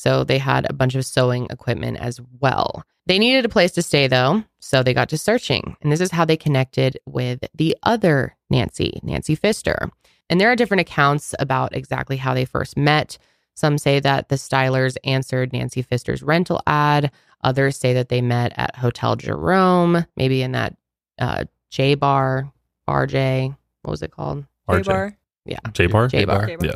So 0.00 0.24
they 0.24 0.38
had 0.38 0.64
a 0.64 0.72
bunch 0.72 0.94
of 0.94 1.04
sewing 1.04 1.46
equipment 1.50 1.98
as 1.98 2.22
well. 2.40 2.84
They 3.04 3.18
needed 3.18 3.44
a 3.44 3.50
place 3.50 3.72
to 3.72 3.82
stay 3.82 4.06
though, 4.06 4.44
so 4.58 4.82
they 4.82 4.94
got 4.94 5.10
to 5.10 5.18
searching. 5.18 5.76
And 5.82 5.92
this 5.92 6.00
is 6.00 6.10
how 6.10 6.24
they 6.24 6.38
connected 6.38 6.98
with 7.04 7.40
the 7.54 7.76
other 7.82 8.34
Nancy, 8.48 8.98
Nancy 9.02 9.34
Pfister. 9.34 9.90
And 10.30 10.40
there 10.40 10.50
are 10.50 10.56
different 10.56 10.80
accounts 10.80 11.34
about 11.38 11.76
exactly 11.76 12.16
how 12.16 12.32
they 12.32 12.46
first 12.46 12.78
met. 12.78 13.18
Some 13.52 13.76
say 13.76 14.00
that 14.00 14.30
the 14.30 14.36
Stylers 14.36 14.96
answered 15.04 15.52
Nancy 15.52 15.82
Pfister's 15.82 16.22
rental 16.22 16.62
ad. 16.66 17.12
Others 17.44 17.76
say 17.76 17.92
that 17.92 18.08
they 18.08 18.22
met 18.22 18.54
at 18.56 18.76
Hotel 18.76 19.16
Jerome, 19.16 20.06
maybe 20.16 20.40
in 20.40 20.52
that 20.52 20.76
uh, 21.18 21.44
J 21.68 21.94
Bar, 21.94 22.50
Bar 22.86 23.06
J. 23.06 23.52
What 23.82 23.90
was 23.90 24.00
it 24.00 24.12
called? 24.12 24.46
RJ. 24.66 24.84
J-Bar. 24.84 25.16
Yeah. 25.44 25.58
J 25.74 25.86
Bar. 25.88 26.08
J-Bar. 26.08 26.48
Yeah. 26.62 26.72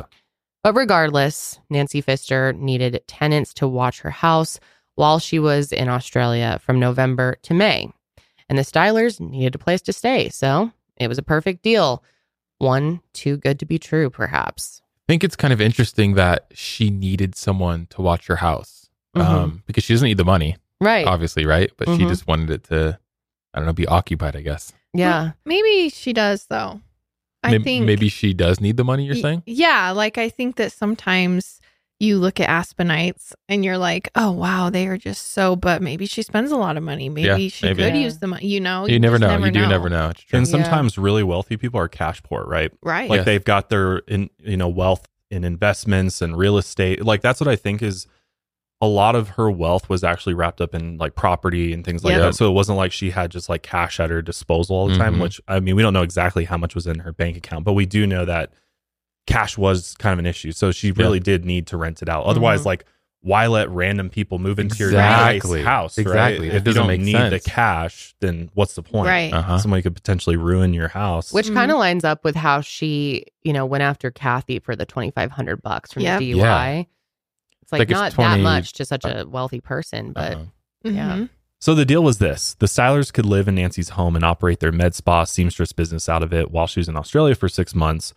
But 0.65 0.73
regardless, 0.75 1.59
Nancy 1.69 2.01
Pfister 2.01 2.51
needed 2.53 2.99
tenants 3.05 3.53
to 3.53 3.67
watch 3.67 3.99
her 4.01 4.09
house 4.09 4.59
while 4.95 5.19
she 5.19 5.37
was 5.37 5.71
in 5.71 5.87
Australia 5.89 6.57
from 6.59 6.79
November 6.79 7.35
to 7.43 7.53
May. 7.53 7.91
And 8.49 8.57
the 8.57 8.63
Stylers 8.63 9.19
needed 9.19 9.53
a 9.53 9.59
place 9.59 9.83
to 9.83 9.93
stay. 9.93 10.29
So 10.29 10.71
it 10.97 11.07
was 11.07 11.19
a 11.19 11.21
perfect 11.21 11.61
deal. 11.61 12.03
One 12.57 13.01
too 13.13 13.37
good 13.37 13.59
to 13.59 13.65
be 13.67 13.77
true, 13.77 14.09
perhaps. 14.09 14.81
I 15.07 15.13
think 15.13 15.23
it's 15.23 15.35
kind 15.35 15.53
of 15.53 15.61
interesting 15.61 16.15
that 16.15 16.47
she 16.55 16.89
needed 16.89 17.35
someone 17.35 17.85
to 17.91 18.01
watch 18.01 18.25
her 18.25 18.37
house 18.37 18.89
Mhm. 19.15 19.21
um, 19.21 19.63
because 19.67 19.83
she 19.83 19.93
doesn't 19.93 20.07
need 20.07 20.17
the 20.17 20.25
money, 20.25 20.57
Right. 20.81 21.05
obviously, 21.05 21.45
right? 21.45 21.69
But 21.77 21.89
she 21.89 22.05
Mhm. 22.05 22.07
just 22.07 22.25
wanted 22.25 22.49
it 22.49 22.63
to, 22.69 22.97
I 23.53 23.59
don't 23.59 23.67
know, 23.67 23.73
be 23.73 23.85
occupied, 23.85 24.35
I 24.35 24.41
guess. 24.41 24.73
Yeah. 24.95 25.33
Maybe 25.45 25.89
she 25.89 26.11
does 26.11 26.47
though. 26.47 26.81
I 27.45 27.51
maybe, 27.51 27.63
think 27.63 27.85
maybe 27.85 28.09
she 28.09 28.33
does 28.33 28.59
need 28.59 28.77
the 28.77 28.83
money, 28.83 29.05
you're 29.05 29.15
Y- 29.15 29.21
saying? 29.21 29.43
Yeah, 29.45 29.91
like 29.91 30.17
I 30.17 30.29
think 30.29 30.55
that 30.57 30.71
sometimes 30.71 31.59
you 31.99 32.17
look 32.17 32.41
at 32.41 32.49
Aspenites 32.49 33.33
and 33.47 33.63
you're 33.63 33.77
like, 33.77 34.09
oh 34.15 34.31
wow, 34.31 34.69
they 34.69 34.85
are 34.87 34.97
just 34.97 35.31
so. 35.31 35.55
But 35.55 35.81
maybe 35.81 36.05
she 36.05 36.21
spends 36.23 36.51
a 36.51 36.57
lot 36.57 36.75
of 36.75 36.83
money. 36.83 37.07
Maybe 37.07 37.43
Yeah, 37.43 37.47
she 37.49 37.65
maybe. 37.67 37.83
could 37.83 37.95
Yeah. 37.95 38.01
use 38.01 38.17
the 38.19 38.27
money. 38.27 38.45
You 38.47 38.59
know, 38.59 38.85
You, 38.85 38.99
never 38.99 39.17
just 39.17 39.39
know. 39.39 39.45
you 39.45 39.51
do 39.51 39.65
never 39.67 39.89
know. 39.89 40.09
It's 40.09 40.21
true. 40.21 40.37
And 40.39 40.45
Yeah. 40.47 40.51
sometimes 40.51 40.97
really 40.97 41.23
wealthy 41.23 41.55
people 41.55 41.79
are 41.79 41.87
cash 41.87 42.21
poor, 42.23 42.43
right? 42.45 42.71
Right. 42.83 43.09
Like 43.09 43.19
Yes. 43.19 43.25
they've 43.25 43.43
got 43.45 43.69
their 43.69 43.99
in 43.99 44.29
you 44.43 44.57
know 44.57 44.67
wealth 44.67 45.07
in 45.31 45.43
investments 45.43 46.21
and 46.21 46.37
real 46.37 46.57
estate. 46.57 47.03
Like 47.05 47.21
that's 47.21 47.39
what 47.39 47.47
I 47.47 47.55
think 47.55 47.81
is 47.81 48.07
a 48.85 48.87
lot 48.87 49.15
of 49.15 49.29
her 49.29 49.49
wealth 49.49 49.89
was 49.89 50.03
actually 50.03 50.33
wrapped 50.33 50.61
up 50.61 50.75
in 50.75 50.97
like 50.97 51.15
property 51.15 51.73
and 51.73 51.83
things 51.83 52.03
like 52.03 52.11
Yep. 52.13 52.21
that. 52.21 52.35
So 52.35 52.49
it 52.49 52.53
wasn't 52.53 52.77
like 52.77 52.91
she 52.91 53.09
had 53.09 53.31
just 53.31 53.49
like 53.49 53.63
cash 53.63 53.99
at 53.99 54.09
her 54.09 54.21
disposal 54.21 54.75
all 54.75 54.87
the 54.87 54.97
time, 54.97 55.15
Mhm. 55.15 55.21
which 55.21 55.41
I 55.47 55.59
mean, 55.59 55.75
we 55.75 55.81
don't 55.81 55.93
know 55.93 56.03
exactly 56.03 56.45
how 56.45 56.57
much 56.57 56.75
was 56.75 56.85
in 56.87 56.99
her 56.99 57.11
bank 57.11 57.35
account, 57.37 57.65
but 57.65 57.73
we 57.73 57.85
do 57.85 58.05
know 58.05 58.25
that 58.25 58.51
cash 59.27 59.57
was 59.57 59.95
kind 59.97 60.13
of 60.13 60.19
an 60.19 60.25
issue. 60.25 60.51
So 60.51 60.71
she 60.71 60.91
really 60.91 61.19
did 61.19 61.45
need 61.45 61.67
to 61.67 61.77
rent 61.77 62.01
it 62.01 62.09
out. 62.09 62.25
Otherwise, 62.25 62.61
Mhm. 62.61 62.65
like 62.65 62.85
why 63.21 63.47
let 63.47 63.67
random 63.71 64.07
people 64.07 64.37
move 64.37 64.59
into 64.59 64.75
your 64.77 64.89
Exactly. 64.89 65.59
nice 65.63 65.65
house? 65.65 65.97
Exactly. 65.97 66.47
Right? 66.47 66.55
If 66.55 66.61
you 66.61 66.65
doesn't 66.65 66.81
don't 66.81 66.87
make 66.87 67.01
need 67.01 67.13
sense. 67.13 67.43
the 67.43 67.49
cash, 67.49 68.13
then 68.19 68.51
what's 68.53 68.75
the 68.75 68.83
point? 68.83 69.07
Right. 69.07 69.33
Uh-huh. 69.33 69.57
Somebody 69.57 69.81
could 69.81 69.95
potentially 69.95 70.35
ruin 70.35 70.75
your 70.75 70.89
house. 70.89 71.33
Which 71.33 71.47
Mhm. 71.47 71.55
kind 71.55 71.71
of 71.71 71.79
lines 71.79 72.03
up 72.03 72.23
with 72.23 72.35
how 72.35 72.61
she, 72.61 73.25
you 73.43 73.51
know, 73.51 73.65
went 73.65 73.81
after 73.81 74.11
Kathy 74.11 74.59
for 74.59 74.75
the 74.75 74.85
2500 74.85 75.63
bucks 75.63 75.91
from 75.91 76.03
Yep. 76.03 76.19
the 76.19 76.33
DUI. 76.33 76.87
It's 77.65 77.71
like, 77.71 77.79
Like 77.79 77.89
it's 77.91 77.99
not 77.99 78.11
20 78.13 78.37
that 78.37 78.43
much 78.43 78.73
to 78.73 78.85
such 78.85 79.03
a 79.05 79.25
wealthy 79.27 79.59
person, 79.59 80.11
but 80.13 80.33
Uh-huh. 80.35 80.43
yeah. 80.83 81.15
Mhm. 81.17 81.29
So 81.59 81.73
the 81.73 81.85
deal 81.85 82.03
was 82.03 82.19
this: 82.19 82.53
the 82.59 82.67
Stylers 82.67 83.11
could 83.11 83.25
live 83.25 83.47
in 83.47 83.55
Nancy's 83.55 83.89
home 83.89 84.15
and 84.15 84.23
operate 84.23 84.59
their 84.59 84.71
med 84.71 84.93
spa 84.93 85.23
seamstress 85.23 85.71
business 85.73 86.07
out 86.07 86.21
of 86.21 86.31
it 86.33 86.51
while 86.51 86.67
she 86.67 86.79
was 86.79 86.87
in 86.87 86.95
Australia 86.95 87.33
for 87.35 87.49
six 87.49 87.73
months. 87.73 88.13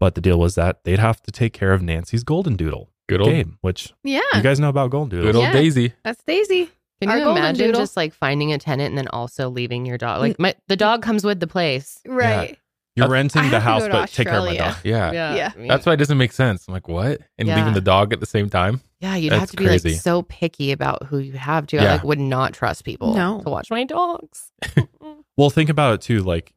But 0.00 0.14
the 0.16 0.20
deal 0.20 0.38
was 0.38 0.54
that 0.56 0.82
they'd 0.84 0.98
have 0.98 1.22
to 1.22 1.30
take 1.30 1.52
care 1.52 1.72
of 1.72 1.80
Nancy's 1.82 2.24
golden 2.24 2.56
doodle, 2.56 2.90
Good 3.08 3.20
old, 3.20 3.30
Gabe, 3.30 3.52
which 3.60 3.92
Yeah, 4.04 4.20
you 4.34 4.42
guys 4.42 4.58
know 4.60 4.68
about 4.68 4.90
golden 4.90 5.10
doodle. 5.10 5.26
good 5.32 5.36
old 5.36 5.44
Yeah. 5.44 5.52
Daisy. 5.52 5.92
that's 6.04 6.22
Daisy. 6.24 6.70
Can 7.00 7.10
Our 7.10 7.18
you 7.18 7.30
imagine 7.30 7.66
doodle. 7.68 7.80
just 7.82 7.96
like 7.96 8.12
finding 8.12 8.52
a 8.52 8.58
tenant 8.58 8.88
and 8.88 8.98
then 8.98 9.06
also 9.08 9.48
leaving 9.48 9.86
your 9.86 9.98
dog? 9.98 10.20
Like 10.20 10.38
my, 10.40 10.54
the 10.66 10.74
dog 10.76 11.00
comes 11.02 11.24
with 11.24 11.38
the 11.38 11.46
place. 11.46 12.00
Right. 12.04 12.58
You're 12.98 13.08
renting 13.08 13.42
the 13.50 13.60
have 13.60 13.60
to 13.60 13.60
house, 13.60 13.82
go 13.82 13.86
to 13.88 13.92
but 13.94 14.08
take 14.12 14.26
care 14.28 14.38
of 14.38 14.44
my 14.44 14.56
dog. 14.56 14.76
Yeah. 14.84 15.12
Yeah. 15.12 15.52
I 15.54 15.58
mean, 15.58 15.68
That's 15.68 15.86
why 15.86 15.94
it 15.94 15.96
doesn't 15.96 16.18
make 16.18 16.32
sense. 16.32 16.66
I'm 16.68 16.74
like, 16.74 16.88
what? 16.88 17.20
And 17.38 17.48
Yeah. 17.48 17.56
leaving 17.56 17.74
the 17.74 17.80
dog 17.80 18.12
at 18.12 18.20
the 18.20 18.26
same 18.26 18.50
time? 18.50 18.80
yeah, 19.00 19.14
you'd 19.16 19.32
have 19.32 19.50
to 19.50 19.56
be 19.56 19.64
crazy. 19.64 19.92
like 19.92 20.00
so 20.00 20.22
picky 20.22 20.72
about 20.72 21.04
who 21.04 21.18
you 21.18 21.32
have 21.34 21.66
to. 21.68 21.78
I 21.78 21.84
like 21.92 22.04
would 22.04 22.18
not 22.18 22.52
trust 22.52 22.84
people 22.84 23.14
No. 23.14 23.40
to 23.42 23.48
watch 23.50 23.70
my 23.70 23.84
dogs. 23.84 24.50
Well, 25.36 25.50
think 25.50 25.70
about 25.70 25.94
it 25.94 26.00
too. 26.00 26.24
Like, 26.24 26.52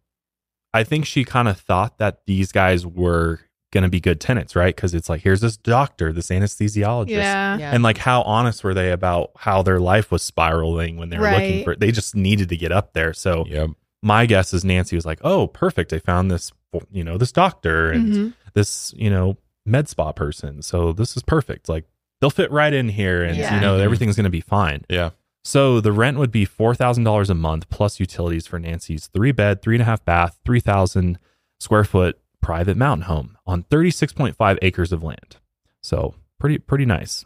I 0.74 0.84
think 0.84 1.06
she 1.06 1.24
kind 1.24 1.48
of 1.48 1.60
thought 1.60 2.00
that 2.00 2.22
these 2.26 2.52
guys 2.52 2.84
were 2.84 3.42
going 3.72 3.84
to 3.84 3.89
be 3.89 4.00
good 4.00 4.20
tenants, 4.20 4.56
right? 4.56 4.76
Because 4.76 4.96
it's 4.96 5.08
like, 5.08 5.22
here's 5.22 5.39
this 5.42 5.56
doctor, 5.56 6.12
this 6.12 6.30
anesthesiologist. 6.30 7.10
Yeah. 7.10 7.58
yeah. 7.60 7.72
And 7.76 7.84
like, 7.84 7.98
how 8.00 8.24
honest 8.24 8.64
were 8.64 8.74
they 8.74 8.92
about 8.92 9.32
how 9.38 9.62
their 9.62 9.80
life 9.80 10.12
was 10.12 10.24
spiraling 10.24 10.98
when 10.98 11.10
they 11.10 11.20
were 11.20 11.30
looking 11.30 11.58
Right. 11.58 11.64
for? 11.64 11.76
They 11.76 11.92
just 11.92 12.16
needed 12.16 12.50
to 12.50 12.58
get 12.58 12.72
up 12.72 12.94
there. 12.94 13.14
So 13.14 13.46
Yep. 13.48 13.70
My 14.02 14.26
guess 14.26 14.54
is 14.54 14.64
Nancy 14.66 14.95
was 14.95 15.06
like, 15.06 15.20
"Oh, 15.24 15.47
perfect! 15.47 15.93
I 15.93 15.99
found 15.99 16.32
this, 16.32 16.52
you 16.91 17.04
know, 17.04 17.18
this 17.18 17.32
doctor 17.32 17.91
and 17.91 18.14
Mhm. 18.14 18.34
this, 18.54 18.93
you 18.97 19.10
know, 19.10 19.38
med 19.66 19.88
spa 19.89 20.12
person. 20.12 20.62
So 20.62 20.91
this 20.93 21.16
is 21.16 21.24
perfect. 21.24 21.70
Like 21.70 21.86
they'll 22.20 22.30
fit 22.30 22.52
right 22.52 22.74
in 22.74 22.89
here, 22.89 23.24
and 23.24 23.38
Yeah. 23.38 23.56
you 23.56 23.62
know, 23.62 23.78
Mhm. 23.78 23.82
everything's 23.82 24.16
going 24.16 24.24
to 24.26 24.30
be 24.30 24.41
fine." 24.41 24.84
Yeah. 24.89 25.12
So 25.43 25.82
the 25.82 25.91
rent 25.91 26.18
would 26.18 26.32
be 26.32 26.45
four 26.45 26.76
thousand 26.76 27.04
dollars 27.04 27.30
a 27.30 27.36
month 27.36 27.70
plus 27.70 27.99
utilities 27.99 28.45
for 28.47 28.60
Nancy's 28.60 29.08
three 29.08 29.32
bed, 29.32 29.62
three 29.62 29.76
and 29.76 29.82
a 29.82 29.86
half 29.86 30.04
bath, 30.06 30.39
three 30.45 30.60
thousand 30.60 31.18
square 31.60 31.84
foot 31.84 32.20
private 32.41 32.78
mountain 32.78 33.06
home 33.06 33.38
on 33.45 33.64
thirty 33.64 33.91
six 33.91 34.14
point 34.14 34.36
five 34.36 34.58
acres 34.62 34.91
of 34.91 35.04
land. 35.04 35.38
So 35.82 36.16
pretty 36.39 36.58
pretty 36.60 36.86
nice. 36.86 37.26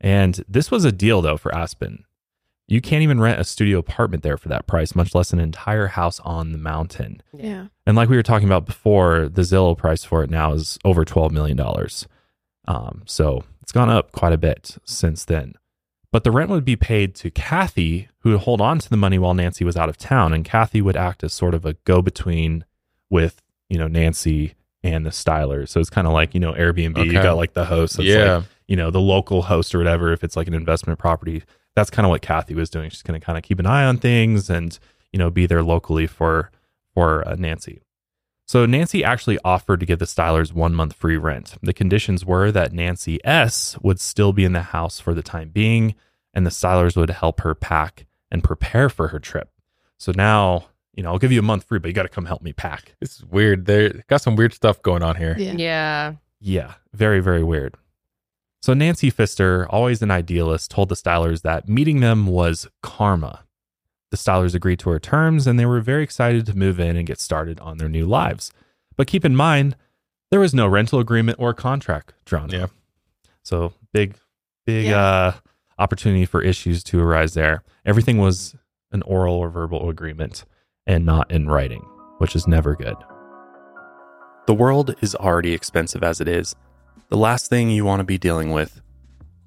And 0.00 0.44
this 0.48 0.70
was 0.70 0.84
a 0.84 0.92
deal 0.92 1.22
though 1.22 1.36
for 1.36 1.52
Aspen. 1.54 2.04
You 2.68 2.80
can't 2.80 3.02
even 3.02 3.20
rent 3.20 3.38
a 3.40 3.44
studio 3.44 3.78
apartment 3.78 4.22
there 4.24 4.36
for 4.36 4.48
that 4.48 4.66
price, 4.66 4.94
much 4.96 5.14
less 5.14 5.32
an 5.32 5.38
entire 5.38 5.86
house 5.86 6.18
on 6.20 6.50
the 6.52 6.58
mountain. 6.58 7.22
Yeah. 7.32 7.66
And 7.86 7.96
like 7.96 8.08
we 8.08 8.16
were 8.16 8.24
talking 8.24 8.48
about 8.48 8.66
before, 8.66 9.28
the 9.28 9.42
Zillow 9.42 9.78
price 9.78 10.02
for 10.02 10.24
it 10.24 10.30
now 10.30 10.52
is 10.52 10.78
over 10.84 11.04
twelve 11.04 11.30
million 11.32 11.56
dollars. 11.56 12.06
Um, 12.66 13.02
so 13.06 13.44
it's 13.62 13.70
gone 13.72 13.88
up 13.90 14.10
quite 14.12 14.32
a 14.32 14.38
bit 14.38 14.76
since 14.84 15.24
then. 15.24 15.54
But 16.12 16.24
the 16.24 16.30
rent 16.30 16.50
would 16.50 16.64
be 16.64 16.76
paid 16.76 17.14
to 17.16 17.30
Kathy, 17.30 18.08
who 18.20 18.30
would 18.30 18.40
hold 18.40 18.60
on 18.60 18.78
to 18.78 18.88
the 18.90 18.96
money 18.96 19.18
while 19.18 19.34
Nancy 19.34 19.64
was 19.64 19.76
out 19.76 19.88
of 19.88 19.96
town, 19.96 20.32
and 20.32 20.44
Kathy 20.44 20.80
would 20.80 20.96
act 20.96 21.22
as 21.22 21.32
sort 21.32 21.54
of 21.54 21.64
a 21.64 21.74
go-between 21.84 22.64
with 23.10 23.42
you 23.68 23.78
know 23.78 23.86
Nancy 23.86 24.54
and 24.82 25.06
the 25.06 25.10
styler. 25.10 25.68
So 25.68 25.78
it's 25.78 25.90
kind 25.90 26.06
of 26.08 26.12
like 26.12 26.34
you 26.34 26.40
know 26.40 26.52
Airbnb. 26.52 26.98
okay. 26.98 27.04
You 27.06 27.12
got 27.12 27.36
like 27.36 27.52
the 27.54 27.66
host, 27.66 27.98
that's 27.98 28.08
Yeah. 28.08 28.36
like, 28.38 28.44
you 28.66 28.74
know 28.76 28.90
the 28.90 29.00
local 29.00 29.42
host 29.42 29.72
or 29.72 29.78
whatever. 29.78 30.12
If 30.12 30.24
it's 30.24 30.34
like 30.36 30.48
an 30.48 30.54
investment 30.54 30.98
property, 30.98 31.44
that's 31.76 31.90
kind 31.90 32.04
of 32.04 32.10
what 32.10 32.22
Kathy 32.22 32.54
was 32.54 32.70
doing. 32.70 32.90
She's 32.90 33.02
going 33.02 33.20
to 33.20 33.24
kind 33.24 33.38
of 33.38 33.44
keep 33.44 33.60
an 33.60 33.66
eye 33.66 33.84
on 33.84 33.98
things 33.98 34.50
and 34.50 34.76
you 35.12 35.18
know 35.18 35.30
be 35.30 35.46
there 35.46 35.62
locally 35.62 36.08
for 36.08 36.50
for 36.92 37.26
uh, 37.28 37.36
Nancy. 37.36 37.82
So 38.48 38.64
Nancy 38.64 39.04
actually 39.04 39.38
offered 39.44 39.80
to 39.80 39.86
give 39.86 39.98
the 39.98 40.04
Stylers 40.04 40.52
one 40.52 40.74
month 40.74 40.94
free 40.94 41.16
rent. 41.16 41.56
The 41.62 41.72
conditions 41.72 42.24
were 42.24 42.50
that 42.52 42.72
Nancy 42.72 43.24
S 43.24 43.76
would 43.82 44.00
still 44.00 44.32
be 44.32 44.44
in 44.44 44.52
the 44.52 44.62
house 44.62 44.98
for 44.98 45.14
the 45.14 45.22
time 45.22 45.50
being, 45.50 45.94
and 46.32 46.46
the 46.46 46.50
Stylers 46.50 46.96
would 46.96 47.10
help 47.10 47.40
her 47.40 47.54
pack 47.54 48.06
and 48.30 48.42
prepare 48.42 48.88
for 48.88 49.08
her 49.08 49.18
trip. 49.18 49.50
So 49.98 50.12
now, 50.14 50.66
you 50.94 51.02
know, 51.02 51.10
I'll 51.10 51.18
give 51.18 51.32
you 51.32 51.40
a 51.40 51.42
month 51.42 51.64
free, 51.64 51.80
but 51.80 51.88
you 51.88 51.94
got 51.94 52.04
to 52.04 52.08
come 52.08 52.26
help 52.26 52.42
me 52.42 52.52
pack. 52.52 52.94
This 53.00 53.16
is 53.16 53.24
weird. 53.24 53.66
They 53.66 54.02
got 54.08 54.22
some 54.22 54.36
weird 54.36 54.54
stuff 54.54 54.80
going 54.80 55.02
on 55.02 55.16
here. 55.16 55.34
Yeah. 55.38 55.52
yeah. 55.52 56.14
Yeah, 56.38 56.74
very, 56.92 57.20
very 57.20 57.42
weird. 57.42 57.74
So 58.66 58.74
Nancy 58.74 59.10
Pfister, 59.10 59.64
always 59.70 60.02
an 60.02 60.10
idealist, 60.10 60.72
told 60.72 60.88
the 60.88 60.96
Stylers 60.96 61.42
that 61.42 61.68
meeting 61.68 62.00
them 62.00 62.26
was 62.26 62.66
karma. 62.82 63.44
The 64.10 64.16
Stylers 64.16 64.56
agreed 64.56 64.80
to 64.80 64.90
her 64.90 64.98
terms 64.98 65.46
and 65.46 65.56
they 65.56 65.66
were 65.66 65.80
very 65.80 66.02
excited 66.02 66.46
to 66.46 66.58
move 66.58 66.80
in 66.80 66.96
and 66.96 67.06
get 67.06 67.20
started 67.20 67.60
on 67.60 67.78
their 67.78 67.88
new 67.88 68.06
lives. 68.06 68.50
But 68.96 69.06
keep 69.06 69.24
in 69.24 69.36
mind, 69.36 69.76
there 70.32 70.40
was 70.40 70.52
no 70.52 70.66
rental 70.66 70.98
agreement 70.98 71.38
or 71.38 71.54
contract 71.54 72.14
drawn. 72.24 72.50
Yeah. 72.50 72.64
up. 72.64 72.70
So 73.44 73.72
big, 73.92 74.16
big 74.64 74.86
Yeah. 74.86 75.00
uh, 75.00 75.32
opportunity 75.78 76.24
for 76.24 76.42
issues 76.42 76.82
to 76.82 77.00
arise 77.00 77.34
there. 77.34 77.62
Everything 77.84 78.18
was 78.18 78.56
an 78.90 79.02
oral 79.02 79.36
or 79.36 79.48
verbal 79.48 79.88
agreement 79.88 80.44
and 80.88 81.06
not 81.06 81.30
in 81.30 81.46
writing, 81.48 81.82
which 82.18 82.34
is 82.34 82.48
never 82.48 82.74
good. 82.74 82.96
The 84.48 84.54
world 84.54 84.96
is 85.00 85.14
already 85.14 85.52
expensive 85.52 86.02
as 86.02 86.20
it 86.20 86.26
is. 86.26 86.56
The 87.08 87.16
last 87.16 87.48
thing 87.48 87.70
you 87.70 87.84
want 87.84 88.00
to 88.00 88.04
be 88.04 88.18
dealing 88.18 88.52
with, 88.52 88.80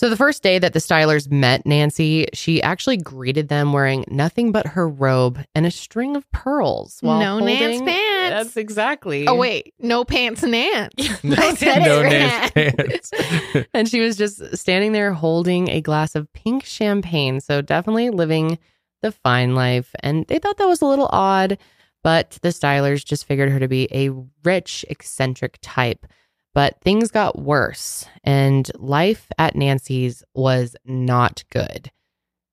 So 0.03 0.11
the 0.11 0.17
first 0.17 0.43
day 0.43 0.59
that 0.59 0.73
the 0.73 0.81
Stylers 0.81 1.31
met 1.31 1.65
Nancy, 1.65 2.27
she 2.35 2.61
actually 2.61 2.97
greeted 2.97 3.47
them 3.47 3.73
wearing 3.73 4.05
nothing 4.09 4.51
but 4.51 4.67
her 4.67 4.89
robe 4.89 5.39
and 5.55 5.65
a 5.65 5.71
string 5.71 6.17
of 6.17 6.29
pearls. 6.33 6.99
While 7.03 7.21
No 7.21 7.39
Nance 7.39 7.61
holding- 7.61 7.87
pants. 7.87 8.31
That's 8.35 8.57
exactly. 8.57 9.29
Oh 9.29 9.37
wait, 9.37 9.75
no 9.79 10.05
pants 10.05 10.43
Nance. 10.43 10.93
no 11.23 11.37
I 11.39 11.55
said 11.55 11.83
it 11.87 12.11
Nance 12.11 12.51
pants. 12.51 13.69
and 13.75 13.89
she 13.89 14.01
was 14.01 14.17
just 14.17 14.57
standing 14.57 14.91
there 14.91 15.13
holding 15.13 15.71
a 15.71 15.81
glass 15.81 16.17
of 16.17 16.33
pink 16.33 16.65
champagne. 16.65 17.39
So 17.39 17.63
definitely 17.63 18.11
living 18.11 18.59
the 19.03 19.13
fine 19.13 19.55
life. 19.55 19.95
And 20.01 20.27
they 20.27 20.41
thought 20.41 20.57
that 20.57 20.67
was 20.67 20.83
a 20.83 20.87
little 20.87 21.11
odd, 21.13 21.59
but 22.03 22.41
the 22.43 22.49
Stylers 22.49 23.05
just 23.05 23.25
figured 23.25 23.51
her 23.51 23.61
to 23.61 23.69
be 23.69 23.87
a 23.93 24.11
rich, 24.43 24.85
eccentric 24.91 25.59
type. 25.63 26.07
But 26.55 26.81
things 26.83 27.11
got 27.11 27.39
worse, 27.39 28.05
and 28.25 28.71
life 28.79 29.29
at 29.39 29.57
Nancy's 29.57 30.23
was 30.35 30.77
not 30.85 31.45
good. 31.51 31.91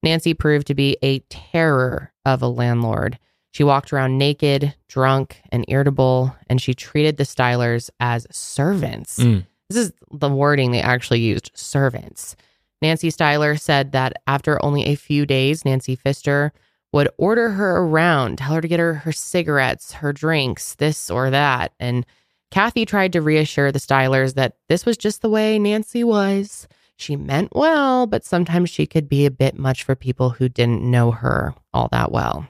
Nancy 0.04 0.34
proved 0.34 0.68
to 0.68 0.74
be 0.74 0.98
a 1.02 1.20
terror 1.30 2.14
of 2.26 2.42
a 2.42 2.48
landlord. 2.48 3.20
She 3.52 3.64
walked 3.64 3.92
around 3.92 4.18
naked, 4.18 4.74
drunk, 4.88 5.42
and 5.52 5.66
irritable, 5.68 6.36
and 6.50 6.62
she 6.62 6.74
treated 6.74 7.18
the 7.18 7.26
Stylers 7.26 7.90
as 8.00 8.26
servants. 8.32 9.20
Mm. 9.20 9.46
This 9.70 9.88
is 9.88 9.94
the 10.12 10.30
wording 10.30 10.72
they 10.72 10.82
actually 10.82 11.20
used 11.20 11.52
servants. 11.54 12.36
Nancy 12.82 13.12
Styler 13.12 13.60
said 13.60 13.92
that 13.92 14.14
after 14.26 14.64
only 14.64 14.86
a 14.86 14.96
few 14.96 15.26
days, 15.26 15.66
Nancy 15.66 15.96
Pfister 15.96 16.54
would 16.94 17.10
order 17.18 17.50
her 17.52 17.78
around, 17.78 18.38
tell 18.38 18.54
her 18.54 18.62
to 18.62 18.68
get 18.68 18.80
her 18.80 18.94
her 18.96 19.12
cigarettes, 19.12 19.94
her 19.94 20.14
drinks, 20.14 20.76
this 20.76 21.12
or 21.12 21.30
that. 21.30 21.74
And 21.80 22.06
Kathy 22.52 22.86
tried 22.86 23.14
to 23.14 23.22
reassure 23.22 23.72
the 23.72 23.80
Stylers 23.80 24.34
that 24.36 24.56
this 24.68 24.86
was 24.86 24.98
just 24.98 25.22
the 25.22 25.30
way 25.30 25.60
Nancy 25.60 26.04
was. 26.04 26.68
She 26.96 27.16
meant 27.16 27.56
well, 27.56 28.08
but 28.08 28.26
sometimes 28.26 28.70
she 28.70 28.86
could 28.86 29.08
be 29.08 29.26
a 29.26 29.32
bit 29.32 29.58
much 29.58 29.84
for 29.84 29.96
people 29.96 30.32
who 30.32 30.50
didn't 30.50 30.82
know 30.82 31.12
her 31.12 31.54
all 31.74 31.88
that 31.92 32.12
well. 32.12 32.48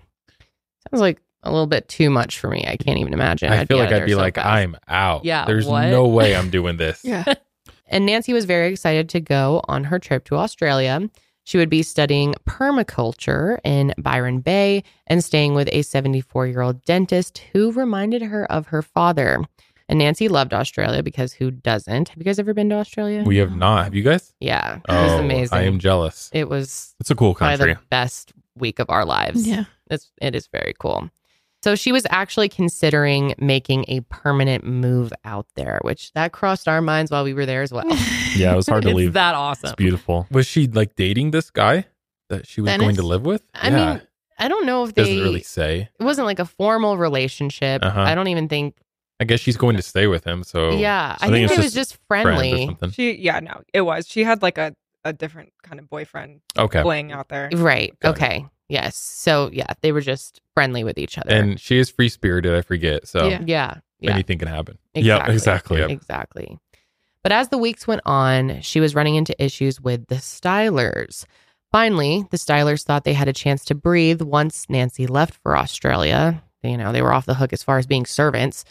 Sounds 0.89 1.01
like 1.01 1.21
a 1.43 1.51
little 1.51 1.67
bit 1.67 1.87
too 1.87 2.09
much 2.09 2.39
for 2.39 2.49
me. 2.49 2.65
I 2.67 2.75
can't 2.75 2.97
even 2.97 3.13
imagine. 3.13 3.51
I 3.51 3.65
feel 3.65 3.77
like 3.77 3.91
I'd 3.91 4.05
be 4.05 4.13
so 4.13 4.17
like, 4.17 4.35
fast. 4.35 4.47
I'm 4.47 4.75
out. 4.87 5.23
Yeah, 5.23 5.45
There's 5.45 5.65
what? 5.67 5.89
no 5.89 6.07
way 6.07 6.35
I'm 6.35 6.49
doing 6.49 6.77
this. 6.77 7.01
Yeah. 7.09 7.33
And 7.91 8.05
Nancy 8.05 8.33
was 8.33 8.45
very 8.45 8.71
excited 8.71 9.09
to 9.09 9.19
go 9.19 9.61
on 9.67 9.85
her 9.85 9.97
trip 9.97 10.23
to 10.25 10.35
Australia. 10.35 11.09
She 11.43 11.57
would 11.57 11.69
be 11.69 11.81
studying 11.81 12.35
permaculture 12.47 13.57
in 13.63 13.95
Byron 13.97 14.41
Bay 14.41 14.83
and 15.07 15.23
staying 15.23 15.55
with 15.55 15.67
a 15.71 15.81
74 15.81 16.45
year 16.47 16.61
old 16.61 16.83
dentist 16.85 17.39
who 17.51 17.71
reminded 17.71 18.21
her 18.21 18.49
of 18.51 18.67
her 18.67 18.83
father. 18.83 19.43
And 19.89 19.99
Nancy 19.99 20.27
loved 20.29 20.53
Australia 20.53 21.01
because 21.03 21.33
who 21.33 21.49
doesn't? 21.51 22.09
Have 22.09 22.17
you 22.17 22.23
guys 22.23 22.39
ever 22.39 22.53
been 22.53 22.69
to 22.69 22.75
Australia? 22.75 23.23
We 23.25 23.37
have 23.37 23.55
not. 23.55 23.83
Have 23.85 23.95
you 23.95 24.03
guys? 24.03 24.33
yeah, 24.39 24.75
it 24.75 24.81
Oh, 24.87 25.03
was 25.03 25.13
amazing. 25.19 25.57
I 25.57 25.63
am 25.63 25.79
jealous. 25.79 26.29
It 26.31 26.47
was 26.47 26.95
It's 26.99 27.09
a 27.09 27.15
cool 27.15 27.33
probably 27.35 27.57
country. 27.57 27.73
the 27.73 27.79
best 27.89 28.31
week 28.55 28.79
of 28.79 28.89
our 28.89 29.03
lives. 29.03 29.47
Yeah. 29.47 29.65
It's 29.89 30.11
it 30.21 30.35
is 30.35 30.47
very 30.47 30.73
cool. 30.79 31.09
So 31.63 31.75
she 31.75 31.91
was 31.91 32.05
actually 32.09 32.47
considering 32.47 33.33
making 33.37 33.83
a 33.89 33.99
permanent 34.01 34.63
move 34.63 35.11
out 35.25 35.47
there, 35.55 35.79
which 35.81 36.13
that 36.13 36.31
crossed 36.31 36.67
our 36.69 36.81
minds 36.81 37.11
while 37.11 37.23
we 37.25 37.33
were 37.33 37.45
there 37.45 37.63
as 37.63 37.71
well. 37.73 37.85
Yeah, 38.35 38.53
it 38.53 38.55
was 38.57 38.67
hard 38.67 38.83
to 38.83 38.89
It's 38.89 38.95
leave. 38.95 39.13
that 39.13 39.33
awesome. 39.33 39.69
It's 39.69 39.75
beautiful. 39.75 40.27
Was 40.29 40.45
she 40.45 40.67
like 40.67 40.95
dating 40.95 41.31
this 41.31 41.49
guy 41.49 41.85
that 42.29 42.45
she 42.45 42.61
was 42.61 42.69
going 42.69 42.81
Dennis? 42.81 42.97
to 42.97 43.03
live 43.03 43.25
with? 43.25 43.41
I 43.55 43.71
mean, 43.71 44.01
I 44.37 44.47
don't 44.47 44.67
know 44.67 44.83
if 44.85 44.93
they 44.93 45.01
doesn't 45.01 45.19
really 45.23 45.41
say. 45.41 45.89
it 45.99 46.03
wasn't 46.03 46.27
like 46.27 46.37
a 46.37 46.45
formal 46.45 46.95
relationship. 46.95 47.83
Uh-huh. 47.83 47.99
I 48.01 48.13
don't 48.13 48.27
even 48.27 48.47
think 48.47 48.75
I 49.19 49.25
guess 49.25 49.39
she's 49.39 49.57
going 49.57 49.75
to 49.75 49.81
stay 49.81 50.07
with 50.07 50.23
him. 50.25 50.43
So 50.43 50.71
yeah, 50.71 51.17
I, 51.19 51.27
I 51.27 51.29
think 51.29 51.49
think, 51.49 51.59
it 51.59 51.63
was 51.63 51.73
just 51.73 51.91
just 51.91 51.99
friends 52.07 52.25
or 52.27 52.33
friendly. 52.35 52.65
something. 52.67 52.91
She, 52.91 53.17
yeah, 53.17 53.39
no, 53.39 53.61
it 53.73 53.81
was. 53.81 54.07
She 54.07 54.23
had 54.23 54.41
like 54.41 54.57
a, 54.57 54.73
a 55.03 55.11
different 55.13 55.51
kind 55.63 55.79
of 55.79 55.89
boyfriend 55.89 56.41
Okay. 56.57 56.81
playing 56.81 57.11
out 57.11 57.29
there. 57.29 57.49
Right. 57.53 57.97
Got 57.99 58.09
it. 58.09 58.11
okay. 58.11 58.45
Yes. 58.69 58.95
So 58.95 59.49
yeah, 59.51 59.73
they 59.81 59.91
were 59.91 60.01
just 60.01 60.39
friendly 60.53 60.83
with 60.83 60.97
each 60.97 61.17
other. 61.17 61.31
And 61.31 61.59
she 61.59 61.77
is 61.79 61.89
free 61.89 62.07
spirited. 62.09 62.53
I 62.55 62.61
forget. 62.61 63.07
So 63.07 63.27
Yeah. 63.27 63.41
yeah. 63.45 63.77
Yeah. 63.99 64.13
anything 64.13 64.39
can 64.39 64.47
happen. 64.47 64.77
Yep, 64.93 65.27
exactly. 65.27 65.79
Yep. 65.79 65.89
Exactly. 65.89 66.57
But 67.21 67.33
as 67.33 67.49
the 67.49 67.57
weeks 67.57 67.85
went 67.85 68.01
on, 68.05 68.61
she 68.61 68.79
was 68.79 68.95
running 68.95 69.15
into 69.15 69.35
issues 69.43 69.81
with 69.81 70.07
the 70.07 70.15
Stylers. 70.15 71.25
Finally, 71.71 72.25
the 72.31 72.37
Stylers 72.37 72.83
thought 72.85 73.03
they 73.03 73.13
had 73.13 73.27
a 73.27 73.33
chance 73.33 73.65
to 73.65 73.75
breathe 73.75 74.21
once 74.21 74.65
Nancy 74.69 75.05
left 75.05 75.33
for 75.43 75.57
Australia. 75.57 76.41
You 76.63 76.77
know, 76.77 76.91
they 76.93 77.01
were 77.01 77.11
off 77.13 77.25
the 77.25 77.35
hook 77.35 77.51
as 77.53 77.61
far 77.61 77.77
as 77.77 77.85
being 77.87 78.05
servants. 78.05 78.63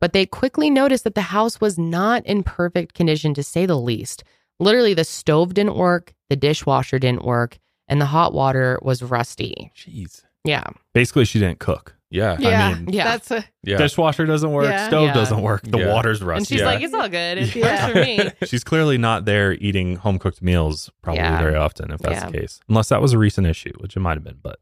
But 0.00 0.12
they 0.12 0.26
quickly 0.26 0.70
noticed 0.70 1.04
that 1.04 1.14
the 1.14 1.20
house 1.20 1.60
was 1.60 1.78
not 1.78 2.24
in 2.26 2.42
perfect 2.42 2.94
condition, 2.94 3.34
to 3.34 3.42
say 3.42 3.66
the 3.66 3.76
least. 3.78 4.24
Literally, 4.58 4.94
the 4.94 5.04
stove 5.04 5.54
didn't 5.54 5.76
work, 5.76 6.14
the 6.28 6.36
dishwasher 6.36 6.98
didn't 6.98 7.24
work, 7.24 7.58
and 7.88 8.00
the 8.00 8.06
hot 8.06 8.32
water 8.32 8.78
was 8.82 9.02
rusty. 9.02 9.72
Jeez. 9.76 10.22
Yeah. 10.44 10.64
Basically, 10.94 11.24
she 11.24 11.38
didn't 11.38 11.58
cook. 11.58 11.96
Yeah. 12.12 12.36
Yeah. 12.40 12.68
I 12.68 12.74
mean, 12.74 12.88
Yeah. 12.92 13.04
That's 13.04 13.30
a 13.30 13.44
Yeah. 13.62 13.76
dishwasher 13.76 14.26
doesn't 14.26 14.50
work, 14.50 14.64
Yeah. 14.64 14.88
stove 14.88 15.08
Yeah. 15.08 15.14
doesn't 15.14 15.42
work, 15.42 15.62
the 15.62 15.78
Yeah. 15.78 15.92
water's 15.94 16.20
And 16.22 16.46
she's 16.46 16.58
Yeah. 16.60 16.66
like, 16.66 16.82
it's 16.82 16.92
all 16.94 17.08
good. 17.08 17.38
It 17.38 17.54
Yeah. 17.54 17.86
works 17.86 17.92
for 17.92 18.00
me. 18.00 18.30
She's 18.48 18.64
clearly 18.64 18.98
not 18.98 19.26
there 19.26 19.52
eating 19.52 19.96
home 19.96 20.18
cooked 20.18 20.42
meals 20.42 20.90
probably 21.02 21.20
Yeah. 21.22 21.38
very 21.40 21.54
often, 21.54 21.92
if 21.92 22.00
that's 22.00 22.20
Yeah. 22.22 22.30
the 22.30 22.38
case. 22.38 22.58
Unless 22.68 22.88
that 22.88 23.00
was 23.00 23.12
a 23.12 23.18
recent 23.18 23.46
issue, 23.46 23.72
which 23.78 23.96
it 23.96 24.00
might 24.00 24.14
have 24.16 24.24
been. 24.24 24.38
But 24.42 24.58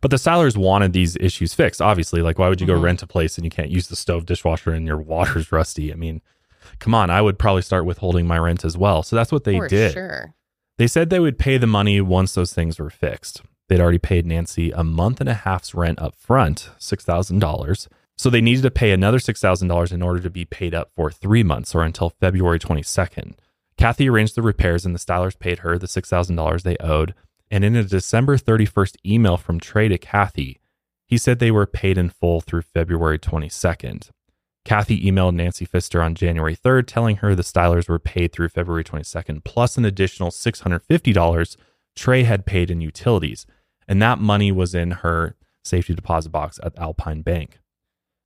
but 0.00 0.10
the 0.10 0.16
Stylers 0.16 0.56
wanted 0.56 0.92
these 0.92 1.16
issues 1.20 1.54
fixed. 1.54 1.82
Obviously, 1.82 2.22
like 2.22 2.38
why 2.38 2.48
would 2.48 2.60
you 2.60 2.66
go 2.66 2.78
Mhm. 2.78 2.82
rent 2.82 3.02
a 3.02 3.06
place 3.06 3.36
and 3.36 3.44
you 3.44 3.50
can't 3.50 3.70
use 3.70 3.88
the 3.88 3.96
stove 3.96 4.26
dishwasher 4.26 4.72
and 4.72 4.86
your 4.86 4.96
water's 4.98 5.52
rusty? 5.52 5.92
I 5.92 5.96
mean, 5.96 6.22
come 6.78 6.94
on, 6.94 7.10
I 7.10 7.20
would 7.20 7.38
probably 7.38 7.62
start 7.62 7.84
withholding 7.84 8.26
my 8.26 8.38
rent 8.38 8.64
as 8.64 8.76
well. 8.76 9.02
So 9.02 9.14
that's 9.16 9.30
what 9.32 9.44
they 9.44 9.58
for 9.58 9.68
did. 9.68 9.92
sure. 9.92 10.34
They 10.78 10.86
said 10.86 11.10
they 11.10 11.20
would 11.20 11.38
pay 11.38 11.58
the 11.58 11.66
money 11.66 12.00
once 12.00 12.34
those 12.34 12.52
things 12.54 12.78
were 12.78 12.90
fixed. 12.90 13.42
They'd 13.68 13.80
already 13.80 13.98
paid 13.98 14.26
Nancy 14.26 14.70
a 14.70 14.82
month 14.82 15.20
and 15.20 15.28
a 15.28 15.34
half's 15.34 15.74
rent 15.74 16.00
up 16.00 16.14
front, 16.16 16.70
$6,000. 16.78 17.88
So 18.18 18.30
they 18.30 18.40
needed 18.40 18.62
to 18.62 18.70
pay 18.70 18.92
another 18.92 19.18
$6,000 19.18 19.92
in 19.92 20.02
order 20.02 20.20
to 20.20 20.30
be 20.30 20.44
paid 20.44 20.74
up 20.74 20.90
for 20.94 21.10
three 21.10 21.42
months 21.42 21.74
or 21.74 21.82
until 21.82 22.10
February 22.10 22.58
22nd. 22.58 23.34
Kathy 23.76 24.08
arranged 24.08 24.34
the 24.34 24.42
repairs 24.42 24.84
and 24.84 24.94
the 24.94 24.98
Stylers 24.98 25.38
paid 25.38 25.60
her 25.60 25.78
the 25.78 25.86
$6,000 25.88 26.62
they 26.62 26.76
owed. 26.78 27.14
And 27.52 27.64
in 27.64 27.76
a 27.76 27.84
December 27.84 28.38
31st 28.38 28.96
email 29.04 29.36
from 29.36 29.60
Trey 29.60 29.86
to 29.88 29.98
Kathy, 29.98 30.58
he 31.06 31.18
said 31.18 31.38
they 31.38 31.50
were 31.50 31.66
paid 31.66 31.98
in 31.98 32.08
full 32.08 32.40
through 32.40 32.62
February 32.62 33.18
22nd. 33.18 34.08
Kathy 34.64 35.04
emailed 35.04 35.34
Nancy 35.34 35.66
Pfister 35.66 36.00
on 36.00 36.14
January 36.14 36.56
3rd, 36.56 36.86
telling 36.86 37.16
her 37.16 37.34
the 37.34 37.42
Stylers 37.42 37.90
were 37.90 37.98
paid 37.98 38.32
through 38.32 38.48
February 38.48 38.84
22nd, 38.84 39.44
plus 39.44 39.76
an 39.76 39.84
additional 39.84 40.30
$650 40.30 41.56
Trey 41.94 42.22
had 42.22 42.46
paid 42.46 42.70
in 42.70 42.80
utilities. 42.80 43.44
And 43.86 44.00
that 44.00 44.18
money 44.18 44.50
was 44.50 44.74
in 44.74 44.90
her 44.90 45.36
safety 45.62 45.94
deposit 45.94 46.30
box 46.30 46.58
at 46.62 46.78
Alpine 46.78 47.20
Bank. 47.20 47.60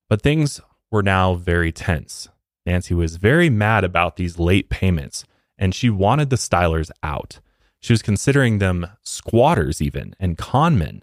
But 0.08 0.22
things 0.22 0.60
were 0.92 1.02
now 1.02 1.34
very 1.34 1.72
tense. 1.72 2.28
Nancy 2.64 2.94
was 2.94 3.16
very 3.16 3.50
mad 3.50 3.82
about 3.82 4.14
these 4.14 4.38
late 4.38 4.68
payments, 4.68 5.24
and 5.58 5.74
she 5.74 5.90
wanted 5.90 6.30
the 6.30 6.36
Stylers 6.36 6.92
out. 7.02 7.40
She 7.86 7.92
was 7.92 8.02
considering 8.02 8.58
them 8.58 8.88
squatters, 9.04 9.80
even, 9.80 10.16
and 10.18 10.36
conmen. 10.36 11.02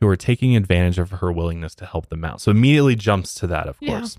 who 0.00 0.06
are 0.06 0.14
taking 0.14 0.54
advantage 0.54 0.98
of 0.98 1.10
her 1.10 1.32
willingness 1.32 1.74
to 1.74 1.86
help 1.86 2.08
them 2.10 2.22
out. 2.22 2.40
So 2.40 2.50
immediately 2.50 2.94
jumps 2.94 3.34
to 3.36 3.46
that, 3.48 3.66
of 3.66 3.78
Yeah. 3.80 3.98
course. 4.00 4.16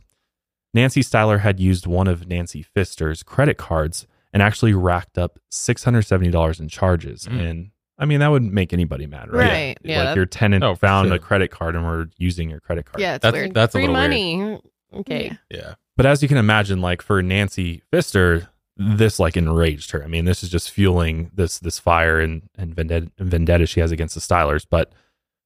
Nancy 0.74 1.02
Styler 1.02 1.40
had 1.40 1.60
used 1.60 1.86
one 1.88 2.08
of 2.08 2.28
Nancy 2.28 2.62
Pfister's 2.64 3.22
credit 3.24 3.58
cards 3.58 4.06
and 4.34 4.44
actually 4.44 4.74
racked 4.74 5.18
up 5.18 5.40
$670 5.50 6.60
in 6.60 6.68
charges. 6.68 7.28
Mm. 7.28 7.50
And 7.50 7.72
I 7.98 8.04
mean, 8.06 8.20
that 8.20 8.28
would 8.28 8.44
make 8.44 8.74
anybody 8.74 9.06
mad, 9.08 9.32
right? 9.32 9.48
Right. 9.50 9.78
Yeah, 9.84 10.00
like 10.00 10.06
that- 10.08 10.16
your 10.18 10.26
tenant 10.26 10.66
Oh, 10.66 10.76
found 10.76 11.08
sure. 11.08 11.16
a 11.16 11.20
credit 11.20 11.50
card 11.50 11.78
and 11.78 11.86
we're 11.86 12.08
using 12.18 12.50
your 12.50 12.60
credit 12.60 12.86
card. 12.86 13.00
Yeah, 13.00 13.16
it's 13.16 13.22
That's 13.24 13.34
weird. 13.34 13.54
that's 13.54 13.74
a 13.74 13.78
Free 13.78 13.88
little 13.88 13.96
weird. 13.96 14.10
money. 14.12 14.60
Okay. 14.96 15.38
Yeah. 15.50 15.76
But 15.96 16.08
as 16.08 16.22
you 16.22 16.28
can 16.28 16.36
imagine, 16.38 16.82
like 16.82 17.02
for 17.02 17.22
Nancy 17.22 17.84
Pfister, 17.90 18.49
this 18.82 19.20
like 19.20 19.36
enraged 19.36 19.92
her. 19.92 20.04
I 20.04 20.08
mean, 20.08 20.24
this 20.24 20.42
is 20.42 20.50
just 20.50 20.72
fueling 20.72 21.30
this 21.34 21.60
this 21.60 21.78
fire 21.78 22.20
and 22.20 22.44
and 22.58 22.74
vendetta, 22.74 23.12
vendetta 23.20 23.66
she 23.66 23.82
has 23.82 23.92
against 23.92 24.16
the 24.16 24.22
Stylers. 24.22 24.66
But 24.68 24.94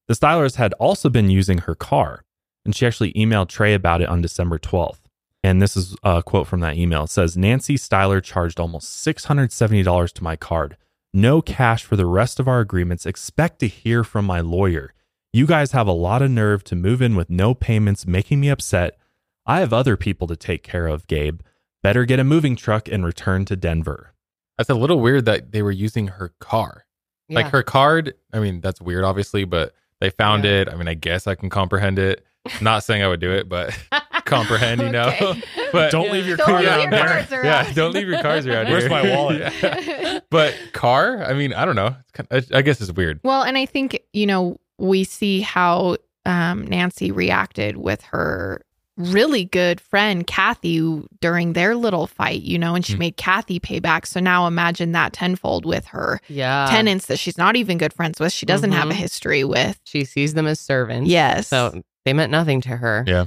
the 0.06 0.14
Stylers 0.14 0.54
had 0.54 0.72
also 0.74 1.10
been 1.10 1.28
using 1.28 1.58
her 1.58 1.74
car, 1.74 2.24
and 2.64 2.74
she 2.74 2.86
actually 2.86 3.12
emailed 3.14 3.48
Trey 3.48 3.74
about 3.74 4.00
it 4.00 4.08
on 4.08 4.22
December 4.22 4.58
twelfth. 4.58 5.00
And 5.42 5.60
this 5.60 5.76
is 5.76 5.96
a 6.02 6.22
quote 6.22 6.46
from 6.46 6.60
that 6.60 6.76
email. 6.76 7.04
It 7.04 7.10
says 7.10 7.36
Nancy 7.36 7.76
Styler 7.76 8.22
charged 8.22 8.60
almost 8.60 8.88
six 8.88 9.24
hundred 9.24 9.50
seventy 9.52 9.82
dollars 9.82 10.12
to 10.12 10.24
my 10.24 10.36
card. 10.36 10.76
No 11.12 11.42
cash 11.42 11.84
for 11.84 11.96
the 11.96 12.06
rest 12.06 12.38
of 12.40 12.48
our 12.48 12.60
agreements. 12.60 13.04
Expect 13.04 13.58
to 13.60 13.68
hear 13.68 14.04
from 14.04 14.24
my 14.24 14.40
lawyer. 14.40 14.94
You 15.32 15.46
guys 15.46 15.72
have 15.72 15.88
a 15.88 15.92
lot 15.92 16.22
of 16.22 16.30
nerve 16.30 16.62
to 16.64 16.76
move 16.76 17.02
in 17.02 17.16
with 17.16 17.28
no 17.28 17.52
payments, 17.52 18.06
making 18.06 18.40
me 18.40 18.48
upset. 18.48 18.96
I 19.44 19.60
have 19.60 19.72
other 19.72 19.96
people 19.96 20.28
to 20.28 20.36
take 20.36 20.62
care 20.62 20.86
of, 20.86 21.08
Gabe. 21.08 21.40
Better 21.84 22.04
get 22.04 22.18
a 22.18 22.24
moving 22.24 22.56
truck 22.56 22.88
and 22.88 23.04
return 23.04 23.44
to 23.44 23.54
Denver. 23.56 24.14
That's 24.58 24.70
a 24.70 24.74
little 24.74 24.98
weird 25.00 25.26
that 25.26 25.52
they 25.52 25.62
were 25.62 25.70
using 25.70 26.08
her 26.08 26.32
car. 26.40 26.86
Like 27.30 27.46
her 27.48 27.62
card, 27.62 28.14
I 28.32 28.38
mean, 28.40 28.60
that's 28.60 28.80
weird, 28.80 29.04
obviously, 29.04 29.44
but 29.44 29.74
they 30.00 30.10
found 30.10 30.44
Yeah. 30.44 30.62
it. 30.62 30.68
I 30.70 30.76
mean, 30.76 30.88
I 30.88 30.94
guess 30.94 31.26
I 31.26 31.34
can 31.34 31.48
comprehend 31.50 31.98
it. 31.98 32.24
Not 32.60 32.84
saying 32.84 33.02
I 33.02 33.08
would 33.08 33.20
do 33.20 33.30
it, 33.32 33.48
but 33.48 33.76
comprehend, 34.24 34.80
you 34.82 34.88
know. 34.90 35.08
Okay. 35.20 35.42
but 35.72 35.90
Don't 35.90 36.10
leave 36.12 36.26
your 36.26 36.36
Don't 36.38 36.46
car 36.46 36.60
leave 36.60 36.68
out 36.68 36.80
your 36.82 36.90
there. 36.90 37.06
cards 37.06 37.32
around. 37.32 37.44
yeah, 37.44 37.72
don't 37.74 37.92
leave 37.94 38.08
your 38.08 38.20
cars 38.22 38.46
around 38.46 38.66
Where's 38.70 38.88
my 38.88 39.02
wallet? 39.14 39.52
Yeah. 39.62 40.20
But 40.30 40.54
car, 40.72 41.22
I 41.24 41.32
mean, 41.34 41.52
I 41.52 41.64
don't 41.66 41.76
know. 41.76 41.96
It's 42.00 42.12
kind 42.12 42.28
I 42.54 42.58
I 42.58 42.62
guess 42.62 42.80
it's 42.80 42.92
weird. 42.92 43.20
Well, 43.24 43.42
and 43.42 43.56
I 43.58 43.66
think, 43.66 43.98
you 44.12 44.26
know, 44.26 44.58
we 44.78 45.04
see 45.04 45.40
how 45.42 45.96
um, 46.26 46.66
Nancy 46.66 47.10
reacted 47.12 47.76
with 47.76 48.02
her 48.04 48.62
really 48.96 49.44
good 49.44 49.80
friend, 49.80 50.26
Kathy, 50.26 51.02
during 51.20 51.52
their 51.52 51.74
little 51.74 52.06
fight, 52.06 52.42
you 52.42 52.58
know, 52.58 52.74
and 52.74 52.84
she 52.84 52.94
Mm. 52.94 52.98
made 52.98 53.16
Kathy 53.16 53.58
pay 53.58 53.80
back. 53.80 54.06
So 54.06 54.20
now 54.20 54.46
imagine 54.46 54.92
that 54.92 55.12
tenfold 55.12 55.66
with 55.66 55.86
her 55.86 56.20
Yeah. 56.28 56.66
tenants 56.70 57.06
that 57.06 57.18
she's 57.18 57.36
not 57.36 57.56
even 57.56 57.78
good 57.78 57.92
friends 57.92 58.20
with. 58.20 58.32
She 58.32 58.46
doesn't 58.46 58.72
have 58.72 58.88
a 58.90 58.92
Mhm. 58.92 58.96
history 58.96 59.42
with. 59.44 59.80
She 59.84 60.04
sees 60.04 60.34
them 60.34 60.46
as 60.46 60.60
servants. 60.60 61.10
Yes. 61.10 61.48
So 61.48 61.82
they 62.04 62.12
meant 62.12 62.30
nothing 62.30 62.60
to 62.62 62.76
her. 62.76 63.04
Yeah. 63.06 63.24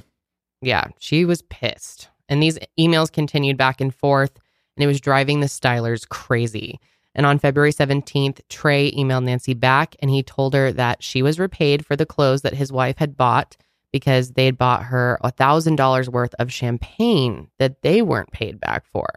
Yeah. 0.61 0.85
She 0.99 1.25
was 1.25 1.41
pissed. 1.43 2.07
And 2.29 2.41
these 2.41 2.57
emails 2.79 3.11
continued 3.11 3.57
back 3.57 3.79
and 3.81 3.93
forth, 3.93 4.31
and 4.75 4.83
it 4.83 4.87
was 4.87 4.99
driving 5.01 5.39
the 5.39 5.47
Stylers 5.47 6.07
crazy. 6.07 6.79
And 7.15 7.25
on 7.25 7.39
February 7.39 7.71
17th, 7.71 8.41
Trey 8.47 8.91
emailed 8.91 9.23
Nancy 9.23 9.53
back 9.53 9.95
and 10.01 10.11
he 10.11 10.21
told 10.23 10.53
her 10.53 10.71
that 10.73 11.01
she 11.03 11.21
was 11.23 11.39
repaid 11.39 11.85
for 11.85 11.95
the 11.95 12.05
clothes 12.05 12.41
that 12.43 12.53
his 12.53 12.71
wife 12.71 12.97
had 12.99 13.17
bought 13.17 13.57
because 13.91 14.31
they 14.31 14.45
had 14.45 14.57
bought 14.57 14.83
her 14.83 15.19
$1,000 15.23 16.09
worth 16.09 16.35
of 16.39 16.51
champagne 16.51 17.49
that 17.59 17.81
they 17.81 18.01
weren't 18.01 18.31
paid 18.31 18.59
back 18.59 18.85
for. 18.85 19.07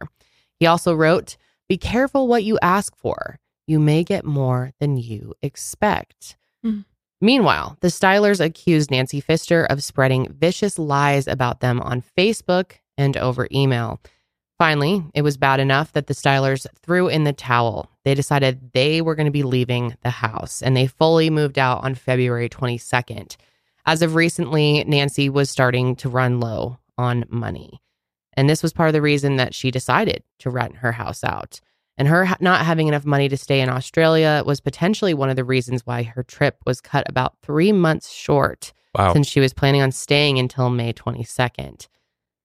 He 0.59 0.67
also 0.67 0.95
wrote, 0.95 1.37
Be 1.69 1.77
careful 1.77 2.29
what 2.29 2.45
you 2.45 2.59
ask 2.63 2.97
for. 2.97 3.39
You 3.67 3.79
may 3.79 4.05
get 4.05 4.25
more 4.25 4.73
than 4.81 4.97
you 4.97 5.35
expect. 5.43 6.37
Hmm. 6.63 6.81
Meanwhile, 7.21 7.77
the 7.81 7.89
Stylers 7.89 8.45
accused 8.45 8.91
Nancy 8.91 9.21
Pfister 9.21 9.65
of 9.65 9.83
spreading 9.83 10.33
vicious 10.33 10.79
lies 10.79 11.29
about 11.29 11.61
them 11.61 11.81
on 11.81 12.03
Facebook 12.17 12.73
and 12.97 13.17
over 13.17 13.47
email. 13.53 14.01
Finally, 14.59 15.03
it 15.15 15.23
was 15.23 15.37
bad 15.37 15.59
enough 15.59 15.93
that 15.93 16.07
the 16.07 16.15
Stylers 16.15 16.67
threw 16.83 17.09
in 17.09 17.25
the 17.25 17.33
towel. 17.33 17.91
They 18.05 18.15
decided 18.15 18.73
they 18.73 19.01
were 19.01 19.15
going 19.15 19.27
to 19.27 19.31
be 19.31 19.43
leaving 19.43 19.97
the 20.03 20.11
house 20.11 20.63
and 20.63 20.77
they 20.77 20.87
fully 20.87 21.31
moved 21.31 21.59
out 21.59 21.83
on 21.83 21.95
February 21.95 22.49
22nd. 22.49 23.37
As 23.87 24.03
of 24.03 24.15
recently, 24.15 24.85
Nancy 24.85 25.29
was 25.29 25.51
starting 25.51 25.97
to 25.97 26.09
run 26.09 26.41
low 26.41 26.79
on 26.99 27.25
money. 27.29 27.81
And 28.35 28.49
this 28.49 28.63
was 28.63 28.73
part 28.73 28.89
of 28.89 28.93
the 28.93 29.03
reason 29.03 29.37
that 29.37 29.55
she 29.55 29.71
decided 29.71 30.23
to 30.41 30.51
rent 30.51 30.77
her 30.77 30.93
house 30.93 31.25
out. 31.25 31.61
And 31.99 32.09
her 32.09 32.29
not 32.41 32.65
having 32.65 32.89
enough 32.89 33.05
money 33.05 33.29
to 33.29 33.37
stay 33.37 33.61
in 33.61 33.69
Australia 33.69 34.43
was 34.47 34.61
potentially 34.61 35.13
one 35.13 35.29
of 35.29 35.37
the 35.37 35.45
reasons 35.45 35.85
why 35.85 36.03
her 36.05 36.23
trip 36.23 36.57
was 36.65 36.81
cut 36.81 37.05
about 37.09 37.35
three 37.43 37.73
months 37.73 38.11
short 38.11 38.73
Wow. 38.97 39.13
since 39.13 39.27
she 39.29 39.41
was 39.41 39.53
planning 39.53 39.83
on 39.83 39.93
staying 39.93 40.39
until 40.39 40.71
May 40.71 40.93
22nd. 40.93 41.87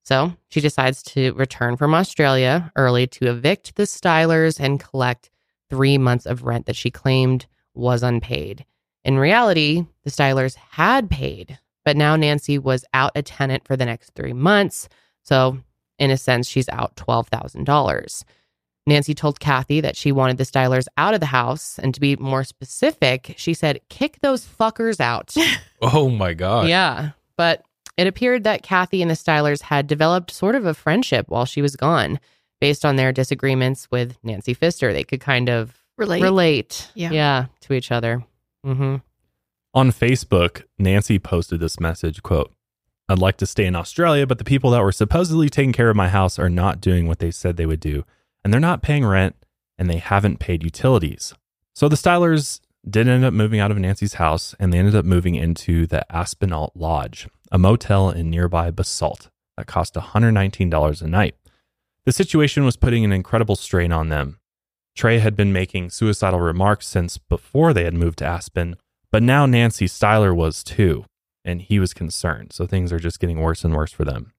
So 0.04 0.34
she 0.50 0.62
decides 0.62 1.02
to 1.04 1.34
return 1.34 1.78
from 1.78 1.96
Australia 1.96 2.72
early 2.76 3.08
to 3.08 3.28
evict 3.28 3.76
the 3.76 3.84
Stylers 3.84 4.60
and 4.60 4.80
collect 4.80 5.32
three 5.70 5.98
months 5.98 6.26
of 6.28 6.44
rent 6.44 6.68
that 6.68 6.76
she 6.76 6.92
claimed 6.92 7.48
was 7.74 8.04
unpaid. 8.04 8.66
In 9.06 9.18
reality, 9.18 9.86
the 10.04 10.10
Stylers 10.12 10.56
had 10.56 11.10
paid, 11.10 11.58
but 11.86 11.96
now 11.96 12.16
Nancy 12.18 12.58
was 12.58 12.84
out 12.94 13.12
a 13.16 13.22
tenant 13.22 13.66
for 13.66 13.78
the 13.78 13.86
next 13.86 14.10
three 14.16 14.34
months. 14.34 14.90
So, 15.24 15.60
in 16.00 16.12
a 16.12 16.18
sense, 16.18 16.48
she's 16.50 16.68
out 16.70 16.96
$12,000. 16.98 18.24
Nancy 18.88 19.14
told 19.16 19.40
Kathy 19.40 19.82
that 19.82 19.96
she 19.96 20.12
wanted 20.12 20.38
the 20.38 20.44
Stylers 20.44 20.86
out 20.98 21.14
of 21.14 21.20
the 21.20 21.26
house. 21.28 21.80
And 21.80 21.94
to 21.94 22.00
be 22.02 22.16
more 22.18 22.44
specific, 22.44 23.34
she 23.38 23.54
said, 23.54 23.80
kick 23.90 24.20
those 24.22 24.46
fuckers 24.46 25.00
out. 25.00 25.34
Oh 25.82 26.10
my 26.10 26.34
god. 26.34 26.68
Yeah. 26.68 27.12
But 27.38 27.64
it 27.98 28.08
appeared 28.08 28.44
that 28.46 28.64
Kathy 28.64 29.02
and 29.04 29.12
the 29.12 29.16
Stylers 29.16 29.62
had 29.62 29.86
developed 29.88 30.32
sort 30.32 30.56
of 30.56 30.66
a 30.66 30.74
friendship 30.74 31.28
while 31.30 31.46
she 31.46 31.62
was 31.62 31.76
gone. 31.76 32.20
Based 32.62 32.86
on 32.86 32.96
their 32.96 33.12
disagreements 33.12 33.88
with 33.92 34.18
Nancy 34.24 34.54
Pfister, 34.56 34.94
they 34.94 35.04
could 35.04 35.20
kind 35.20 35.48
of 35.50 35.76
Relate. 35.98 36.24
relate 36.24 36.92
Yeah. 36.96 37.12
yeah, 37.12 37.46
to 37.62 37.74
each 37.74 37.92
other. 37.92 38.24
Hmm 38.74 38.96
On 39.76 39.92
Facebook, 39.92 40.64
Nancy 40.80 41.20
posted 41.20 41.60
this 41.60 41.80
message 41.80 42.24
quote, 42.24 42.52
I'd 43.08 43.20
like 43.20 43.38
to 43.38 43.46
stay 43.46 43.66
in 43.66 43.76
Australia, 43.76 44.26
but 44.26 44.40
the 44.40 44.44
people 44.44 44.72
that 44.72 44.82
were 44.82 44.92
supposedly 44.92 45.50
taking 45.50 45.74
care 45.74 45.92
of 45.92 45.96
my 45.96 46.10
house 46.10 46.40
are 46.40 46.50
not 46.50 46.82
doing 46.82 47.08
what 47.08 47.20
they 47.20 47.30
said 47.30 47.58
they 47.58 47.68
would 47.68 47.80
do, 47.80 48.04
and 48.44 48.52
they're 48.52 48.60
not 48.60 48.82
paying 48.82 49.06
rent 49.06 49.36
and 49.78 49.88
they 49.88 49.98
haven't 49.98 50.40
paid 50.40 50.64
utilities. 50.64 51.36
So 51.76 51.88
the 51.88 51.96
Stylers 51.96 52.62
did 52.90 53.08
end 53.08 53.24
up 53.24 53.34
moving 53.34 53.60
out 53.60 53.70
of 53.70 53.78
Nancy's 53.78 54.16
house 54.16 54.56
and 54.60 54.74
they 54.74 54.80
ended 54.80 54.96
up 54.96 55.06
moving 55.06 55.36
into 55.36 55.86
the 55.86 56.04
Aspenalt 56.12 56.72
Lodge, 56.74 57.28
a 57.52 57.60
motel 57.60 58.10
in 58.10 58.32
nearby 58.32 58.72
Basalt 58.72 59.30
that 59.58 59.68
cost 59.68 59.94
$119 59.94 61.02
a 61.02 61.08
night. 61.08 61.36
The 62.06 62.12
situation 62.12 62.66
was 62.66 62.78
putting 62.78 63.06
an 63.06 63.12
incredible 63.12 63.56
strain 63.56 63.92
on 63.92 64.10
them. 64.10 64.40
Trey 64.96 65.20
had 65.20 65.36
been 65.36 65.52
making 65.52 65.90
suicidal 65.90 66.40
remarks 66.40 66.88
since 66.88 67.18
before 67.18 67.74
they 67.74 67.84
had 67.84 67.94
moved 67.94 68.20
to 68.20 68.26
Aspen, 68.26 68.78
but 69.12 69.22
now 69.22 69.46
Nancy 69.46 69.88
Styler 69.88 70.36
was 70.36 70.64
too, 70.64 71.06
and 71.44 71.62
he 71.62 71.80
was 71.80 71.94
concerned. 71.94 72.54
So 72.54 72.66
things 72.66 72.94
are 72.94 73.00
just 73.00 73.20
getting 73.20 73.42
worse 73.42 73.64
and 73.64 73.76
worse 73.76 73.92
for 73.92 74.06
them. 74.06 74.32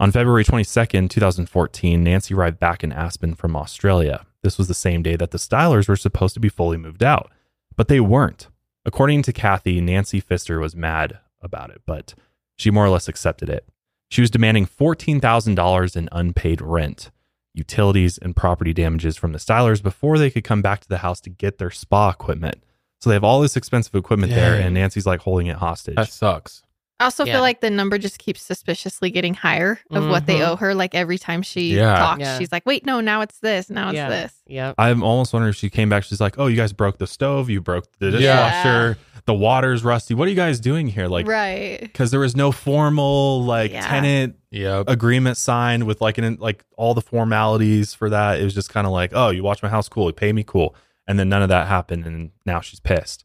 On 0.00 0.10
February 0.12 0.44
22nd, 0.44 1.10
2014, 1.10 2.02
Nancy 2.02 2.32
arrived 2.32 2.58
back 2.58 2.84
in 2.84 2.92
Aspen 2.92 3.34
from 3.34 3.56
Australia. 3.56 4.24
This 4.42 4.56
was 4.56 4.68
the 4.68 4.74
same 4.74 5.02
day 5.02 5.16
that 5.16 5.32
the 5.32 5.38
Stylers 5.38 5.88
were 5.88 5.96
supposed 5.96 6.34
to 6.34 6.40
be 6.40 6.48
fully 6.48 6.76
moved 6.76 7.02
out, 7.02 7.30
but 7.76 7.88
they 7.88 8.00
weren't. 8.00 8.48
According 8.86 9.22
to 9.22 9.32
Kathy, 9.32 9.80
Nancy 9.80 10.20
Pfister 10.20 10.60
was 10.60 10.74
mad 10.74 11.18
about 11.42 11.70
it, 11.70 11.82
but 11.84 12.14
she 12.56 12.70
more 12.70 12.86
or 12.86 12.90
less 12.90 13.08
accepted 13.08 13.50
it. 13.50 13.68
She 14.08 14.20
was 14.20 14.30
demanding 14.30 14.66
$14,000 14.66 15.96
in 15.96 16.08
unpaid 16.12 16.62
rent, 16.62 17.10
utilities, 17.54 18.18
and 18.18 18.36
property 18.36 18.72
damages 18.72 19.16
from 19.16 19.32
the 19.32 19.38
Stylers 19.38 19.82
before 19.82 20.18
they 20.18 20.30
could 20.30 20.44
come 20.44 20.62
back 20.62 20.80
to 20.80 20.88
the 20.88 20.98
house 20.98 21.20
to 21.22 21.30
get 21.30 21.58
their 21.58 21.70
spa 21.70 22.10
equipment. 22.10 22.62
So 23.00 23.10
they 23.10 23.14
have 23.14 23.24
all 23.24 23.40
this 23.40 23.56
expensive 23.56 23.94
equipment 23.94 24.32
there, 24.32 24.54
and 24.54 24.74
Nancy's 24.74 25.06
like 25.06 25.20
holding 25.20 25.46
it 25.46 25.56
hostage. 25.56 25.96
That 25.96 26.08
sucks. 26.08 26.62
I 27.00 27.04
also 27.04 27.24
Yeah. 27.24 27.34
feel 27.34 27.42
like 27.42 27.60
the 27.60 27.70
number 27.70 27.96
just 27.96 28.18
keeps 28.18 28.42
suspiciously 28.42 29.10
getting 29.10 29.34
higher 29.34 29.78
of 29.92 30.08
what 30.08 30.26
they 30.26 30.38
Mhm. 30.40 30.48
owe 30.48 30.56
her. 30.56 30.74
Like 30.74 30.94
every 30.96 31.16
time 31.18 31.42
she 31.42 31.76
Yeah. 31.76 31.96
talks, 31.96 32.20
Yeah. 32.20 32.38
she's 32.38 32.50
like, 32.50 32.66
wait, 32.66 32.84
no, 32.84 33.00
now 33.00 33.20
it's 33.20 33.38
this. 33.38 33.70
Now 33.70 33.90
it's 33.90 33.96
yeah. 33.96 34.08
this. 34.08 34.32
Yep. 34.48 34.74
I'm 34.78 35.02
almost 35.04 35.32
wondering 35.32 35.50
if 35.50 35.56
she 35.56 35.70
came 35.70 35.88
back. 35.88 36.02
She's 36.02 36.20
like, 36.20 36.38
"Oh, 36.38 36.46
you 36.48 36.56
guys 36.56 36.72
broke 36.72 36.98
the 36.98 37.06
stove. 37.06 37.48
You 37.50 37.60
broke 37.60 37.84
the 38.00 38.10
Yeah. 38.10 38.16
dishwasher. 38.50 38.98
The 39.26 39.34
water's 39.34 39.84
rusty. 39.84 40.14
What 40.14 40.26
are 40.26 40.30
you 40.30 40.36
guys 40.36 40.58
doing 40.58 40.88
here?" 40.88 41.06
Like, 41.06 41.28
right. 41.28 41.78
because 41.80 42.10
there 42.10 42.18
was 42.20 42.34
no 42.34 42.50
formal 42.50 43.44
like 43.44 43.70
Yeah. 43.72 43.86
tenant 43.86 44.36
Yep. 44.50 44.88
agreement 44.88 45.36
signed 45.36 45.84
with 45.84 46.00
like 46.00 46.18
an 46.18 46.38
like 46.40 46.64
all 46.76 46.94
the 46.94 47.00
formalities 47.02 47.94
for 47.94 48.10
that. 48.10 48.40
It 48.40 48.44
was 48.44 48.54
just 48.54 48.70
kind 48.70 48.86
of 48.86 48.92
like, 48.92 49.12
"Oh, 49.14 49.28
you 49.30 49.42
watch 49.44 49.62
my 49.62 49.68
house, 49.68 49.88
cool. 49.88 50.06
You 50.06 50.12
pay 50.14 50.32
me, 50.32 50.42
cool." 50.42 50.74
And 51.06 51.18
then 51.18 51.28
none 51.28 51.42
of 51.42 51.48
that 51.50 51.68
happened, 51.68 52.06
and 52.06 52.30
now 52.44 52.60
she's 52.60 52.80
pissed. 52.80 53.24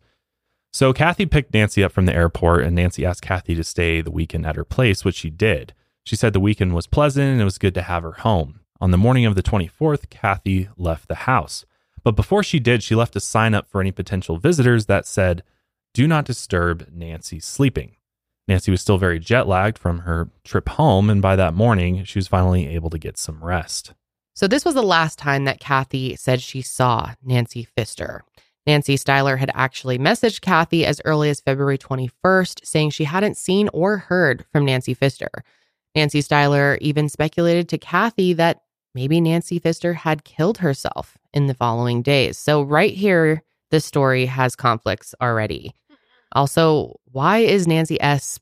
So 0.74 0.92
Kathy 0.92 1.28
picked 1.28 1.54
Nancy 1.54 1.84
up 1.84 1.92
from 1.92 2.08
the 2.08 2.16
airport, 2.16 2.64
and 2.64 2.76
Nancy 2.76 3.06
asked 3.06 3.22
Kathy 3.22 3.54
to 3.54 3.64
stay 3.64 4.02
the 4.02 4.12
weekend 4.12 4.46
at 4.46 4.56
her 4.56 4.66
place, 4.66 5.06
which 5.06 5.16
she 5.16 5.30
did. 5.30 5.74
She 6.04 6.16
said 6.16 6.34
the 6.34 6.40
weekend 6.40 6.74
was 6.74 6.88
pleasant 6.88 7.26
and 7.26 7.40
it 7.42 7.46
was 7.46 7.58
good 7.58 7.76
to 7.76 7.84
have 7.84 8.04
her 8.04 8.14
home. 8.14 8.60
On 8.82 8.92
the 8.92 8.98
morning 8.98 9.26
of 9.26 9.36
the 9.36 9.44
24th, 9.44 10.10
Kathy 10.10 10.68
left 10.76 11.08
the 11.08 11.16
house. 11.16 11.66
But 12.04 12.18
before 12.18 12.44
she 12.44 12.60
did, 12.60 12.84
she 12.84 12.96
left 12.96 13.16
a 13.16 13.22
sign 13.22 13.54
up 13.54 13.70
for 13.70 13.80
any 13.80 13.92
potential 13.92 14.38
visitors 14.38 14.88
that 14.88 15.06
said, 15.06 15.44
do 15.94 16.08
not 16.08 16.26
disturb 16.26 16.90
Nancy 16.92 17.40
sleeping. 17.40 17.96
Nancy 18.48 18.72
was 18.72 18.82
still 18.82 18.98
very 18.98 19.20
jet 19.20 19.48
lagged 19.48 19.78
from 19.78 20.00
her 20.00 20.30
trip 20.44 20.68
home, 20.70 21.10
and 21.10 21.22
by 21.22 21.36
that 21.36 21.54
morning, 21.54 22.04
she 22.04 22.18
was 22.18 22.28
finally 22.28 22.68
able 22.68 22.90
to 22.90 22.98
get 22.98 23.18
some 23.18 23.44
rest. 23.44 23.94
So, 24.36 24.48
this 24.48 24.66
was 24.66 24.74
the 24.74 24.82
last 24.82 25.20
time 25.20 25.46
that 25.46 25.60
Kathy 25.60 26.16
said 26.16 26.42
she 26.42 26.64
saw 26.64 27.14
Nancy 27.24 27.64
Pfister. 27.64 28.24
Nancy 28.66 28.96
Styler 28.98 29.38
had 29.38 29.52
actually 29.54 29.98
messaged 30.00 30.42
Kathy 30.42 30.86
as 30.86 31.02
early 31.06 31.30
as 31.30 31.42
February 31.42 31.78
21st, 31.78 32.66
saying 32.66 32.92
she 32.92 33.04
hadn't 33.04 33.38
seen 33.38 33.70
or 33.74 33.98
heard 33.98 34.46
from 34.52 34.66
Nancy 34.66 34.94
Pfister. 34.94 35.30
Nancy 35.96 36.22
Styler 36.22 36.78
even 36.80 37.10
speculated 37.10 37.68
to 37.70 37.78
Kathy 37.78 38.34
that 38.34 38.62
maybe 38.96 39.20
Nancy 39.20 39.60
Pfister 39.60 39.94
had 39.94 40.24
killed 40.24 40.60
herself 40.60 41.18
in 41.34 41.48
the 41.48 41.54
following 41.54 42.02
days. 42.02 42.38
So, 42.38 42.62
right 42.62 42.94
here, 42.94 43.44
the 43.70 43.80
story 43.82 44.26
has 44.28 44.56
conflicts 44.56 45.14
already. 45.22 45.76
Mm-hmm. 45.92 45.96
Also, 46.34 47.00
why 47.12 47.40
is 47.40 47.68
Nancy 47.68 48.00
S 48.02 48.40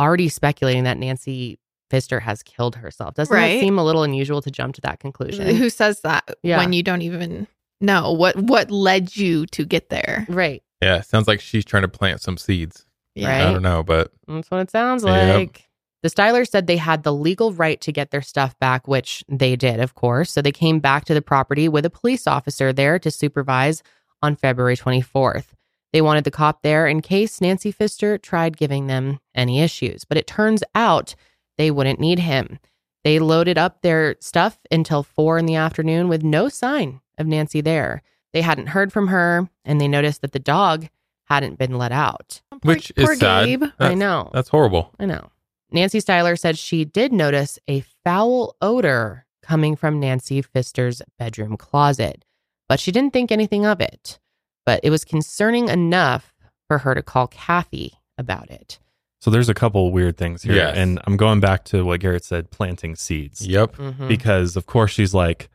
already 0.00 0.28
speculating 0.28 0.84
that 0.84 0.98
Nancy 0.98 1.58
Pfister 1.88 2.20
has 2.20 2.42
killed 2.42 2.76
herself? 2.76 3.14
Doesn't 3.14 3.34
Right. 3.34 3.54
that 3.54 3.60
seem 3.60 3.78
a 3.78 3.84
little 3.84 4.02
unusual 4.02 4.42
to 4.42 4.50
jump 4.50 4.74
to 4.74 4.80
that 4.82 4.98
conclusion? 4.98 5.54
Who 5.56 5.70
says 5.70 6.00
that 6.00 6.24
Yeah. 6.42 6.58
when 6.58 6.72
you 6.72 6.82
don't 6.82 7.02
even 7.02 7.46
know 7.82 8.12
what 8.12 8.36
what 8.36 8.70
led 8.70 9.16
you 9.16 9.46
to 9.46 9.64
get 9.64 9.88
there? 9.90 10.26
Right. 10.28 10.62
Yeah, 10.80 11.00
sounds 11.02 11.28
like 11.28 11.40
she's 11.40 11.64
trying 11.64 11.82
to 11.82 11.88
plant 11.88 12.20
some 12.20 12.36
seeds. 12.36 12.86
Yeah. 13.14 13.48
I 13.48 13.52
don't 13.52 13.62
know, 13.62 13.82
but 13.82 14.10
That's 14.26 14.50
what 14.50 14.60
it 14.60 14.70
sounds 14.70 15.04
Yep. 15.04 15.36
like. 15.36 15.68
The 16.02 16.08
Stylers 16.10 16.48
said 16.50 16.66
they 16.66 16.78
had 16.78 17.04
the 17.04 17.12
legal 17.12 17.52
right 17.52 17.80
to 17.82 17.92
get 17.92 18.10
their 18.10 18.22
stuff 18.22 18.58
back, 18.58 18.88
which 18.88 19.22
they 19.28 19.54
did, 19.54 19.78
of 19.78 19.94
course. 19.94 20.32
So 20.32 20.42
they 20.42 20.50
came 20.50 20.80
back 20.80 21.04
to 21.04 21.14
the 21.14 21.22
property 21.22 21.68
with 21.68 21.84
a 21.84 21.90
police 21.90 22.26
officer 22.26 22.72
there 22.72 22.98
to 22.98 23.10
supervise 23.10 23.82
on 24.20 24.34
February 24.34 24.76
24th. 24.76 25.52
They 25.92 26.00
wanted 26.02 26.24
the 26.24 26.30
cop 26.32 26.62
there 26.62 26.88
in 26.88 27.02
case 27.02 27.40
Nancy 27.40 27.70
Pfister 27.70 28.18
tried 28.18 28.56
giving 28.56 28.88
them 28.88 29.20
any 29.34 29.60
issues. 29.60 30.04
But 30.04 30.18
it 30.18 30.26
turns 30.26 30.64
out 30.74 31.14
they 31.58 31.70
wouldn't 31.70 32.00
need 32.00 32.18
him. 32.18 32.58
They 33.04 33.18
loaded 33.18 33.58
up 33.58 33.82
their 33.82 34.16
stuff 34.20 34.58
until 34.70 35.02
four 35.02 35.38
in 35.38 35.46
the 35.46 35.56
afternoon 35.56 36.08
with 36.08 36.22
no 36.22 36.48
sign 36.48 37.00
of 37.18 37.26
Nancy 37.26 37.60
there. 37.60 38.02
They 38.32 38.42
hadn't 38.42 38.68
heard 38.68 38.92
from 38.92 39.08
her, 39.08 39.48
and 39.64 39.80
they 39.80 39.88
noticed 39.88 40.22
that 40.22 40.32
the 40.32 40.38
dog 40.38 40.88
hadn't 41.24 41.58
been 41.58 41.76
let 41.78 41.92
out. 41.92 42.40
which 42.62 42.92
poor 42.96 43.12
is 43.12 43.18
sad. 43.18 43.46
Gabe. 43.46 43.64
I 43.78 43.94
know. 43.94 44.30
That's 44.32 44.48
horrible. 44.48 44.94
I 44.98 45.06
know. 45.06 45.30
Nancy 45.70 45.98
Styler 46.00 46.38
said 46.38 46.58
she 46.58 46.84
did 46.84 47.12
notice 47.12 47.58
a 47.66 47.80
foul 48.04 48.56
odor 48.60 49.26
coming 49.42 49.74
from 49.74 49.98
Nancy 49.98 50.42
Pfister's 50.42 51.02
bedroom 51.18 51.56
closet, 51.56 52.24
but 52.68 52.78
she 52.78 52.92
didn't 52.92 53.12
think 53.12 53.32
anything 53.32 53.66
of 53.66 53.80
it. 53.80 54.18
But 54.64 54.80
it 54.82 54.90
was 54.90 55.04
concerning 55.04 55.68
enough 55.68 56.32
for 56.68 56.78
her 56.78 56.94
to 56.94 57.02
call 57.02 57.26
Kathy 57.26 57.94
about 58.16 58.50
it. 58.50 58.78
So 59.22 59.30
there's 59.30 59.48
a 59.48 59.54
couple 59.54 59.92
weird 59.92 60.16
things 60.16 60.42
here. 60.42 60.56
Yes. 60.56 60.76
And 60.76 60.98
I'm 61.04 61.16
going 61.16 61.38
back 61.38 61.62
to 61.66 61.84
what 61.84 62.00
Garrett 62.00 62.24
said 62.24 62.50
planting 62.50 62.96
seeds. 62.96 63.46
Yep. 63.46 63.76
Mhm. 63.76 64.08
Because, 64.08 64.56
of 64.56 64.66
course, 64.66 64.90
she's 64.90 65.14
like, 65.14 65.48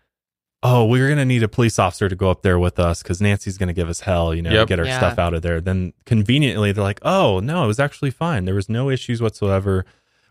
oh, 0.63 0.85
we're 0.85 1.07
going 1.07 1.17
to 1.17 1.25
need 1.25 1.43
a 1.43 1.49
police 1.49 1.77
officer 1.77 2.07
to 2.07 2.15
go 2.15 2.31
up 2.31 2.43
there 2.43 2.57
with 2.57 2.79
us 2.79 3.03
because 3.03 3.19
Nancy's 3.19 3.57
going 3.57 3.67
to 3.67 3.73
give 3.73 3.89
us 3.89 3.99
hell, 3.99 4.33
you 4.33 4.41
know, 4.41 4.51
to 4.51 4.55
Yep. 4.55 4.67
get 4.69 4.79
our 4.79 4.85
Yeah. 4.85 4.97
stuff 4.97 5.19
out 5.19 5.33
of 5.33 5.41
there. 5.41 5.59
Then 5.59 5.91
conveniently, 6.05 6.71
they're 6.71 6.81
like, 6.81 7.01
oh, 7.01 7.41
no, 7.41 7.65
it 7.65 7.67
was 7.67 7.77
actually 7.79 8.09
fine. 8.11 8.45
There 8.45 8.55
was 8.55 8.69
no 8.69 8.89
issues 8.89 9.21
whatsoever. 9.21 9.83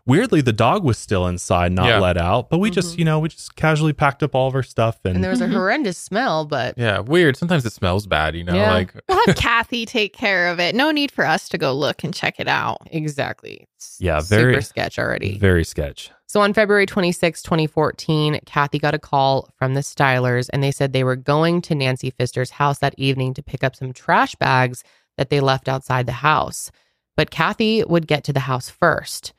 Weirdly, 0.07 0.39
the 0.41 0.53
dog 0.53 0.83
was 0.83 0.97
still 0.97 1.27
inside, 1.27 1.71
not 1.73 1.87
Yeah. 1.87 1.99
let 1.99 2.17
out. 2.17 2.49
But 2.49 2.59
we 2.59 2.71
just, 2.71 2.95
Mhm. 2.95 2.99
you 2.99 3.05
know, 3.05 3.19
we 3.19 3.29
just 3.29 3.55
casually 3.57 3.93
packed 3.93 4.23
up 4.23 4.33
all 4.33 4.47
of 4.47 4.55
our 4.55 4.63
stuff. 4.63 4.97
And, 5.03 5.15
And 5.15 5.23
there 5.23 5.29
was 5.31 5.41
a 5.41 5.47
Mhm. 5.47 5.51
horrendous 5.53 5.97
smell, 5.97 6.45
but 6.45 6.77
Yeah, 6.77 6.99
weird. 6.99 7.35
Sometimes 7.35 7.65
it 7.65 7.73
smells 7.73 8.07
bad, 8.07 8.35
you 8.35 8.43
know, 8.45 8.55
Yeah. 8.55 8.71
like 8.73 8.93
We'll 9.09 9.19
have 9.27 9.35
Kathy 9.35 9.85
take 9.85 10.13
care 10.13 10.47
of 10.47 10.59
it. 10.59 10.73
No 10.75 10.91
need 10.91 11.11
for 11.11 11.25
us 11.25 11.49
to 11.49 11.57
go 11.57 11.73
look 11.73 12.03
and 12.05 12.13
check 12.13 12.39
it 12.39 12.47
out. 12.47 12.77
exactly. 12.89 13.67
It's 13.75 13.97
Yeah, 13.99 14.21
very- 14.21 14.53
super 14.53 14.61
sketch 14.61 14.97
already. 14.97 15.37
very 15.37 15.63
sketch. 15.65 16.09
So 16.25 16.41
on 16.41 16.53
February 16.53 16.85
26, 16.85 17.41
2014, 17.41 18.39
Kathy 18.45 18.79
got 18.79 18.93
a 18.95 18.99
call 18.99 19.49
from 19.57 19.73
the 19.75 19.81
Stylers 19.81 20.47
and 20.51 20.63
they 20.63 20.71
said 20.71 20.91
they 20.93 21.03
were 21.03 21.15
going 21.15 21.61
to 21.63 21.75
Nancy 21.75 22.11
Pfister's 22.11 22.51
house 22.51 22.79
that 22.79 22.95
evening 22.97 23.33
to 23.33 23.43
pick 23.43 23.63
up 23.63 23.75
some 23.75 23.93
trash 23.93 24.35
bags 24.35 24.83
that 25.17 25.29
they 25.29 25.39
left 25.39 25.67
outside 25.69 26.05
the 26.05 26.11
house. 26.13 26.71
But 27.15 27.31
Kathy 27.31 27.83
would 27.83 28.07
get 28.07 28.23
to 28.25 28.33
the 28.33 28.41
house 28.41 28.69
first 28.69 29.33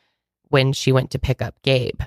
when 0.50 0.72
she 0.72 0.92
went 0.92 1.10
to 1.10 1.18
pick 1.18 1.42
up 1.42 1.60
Gabe. 1.62 2.00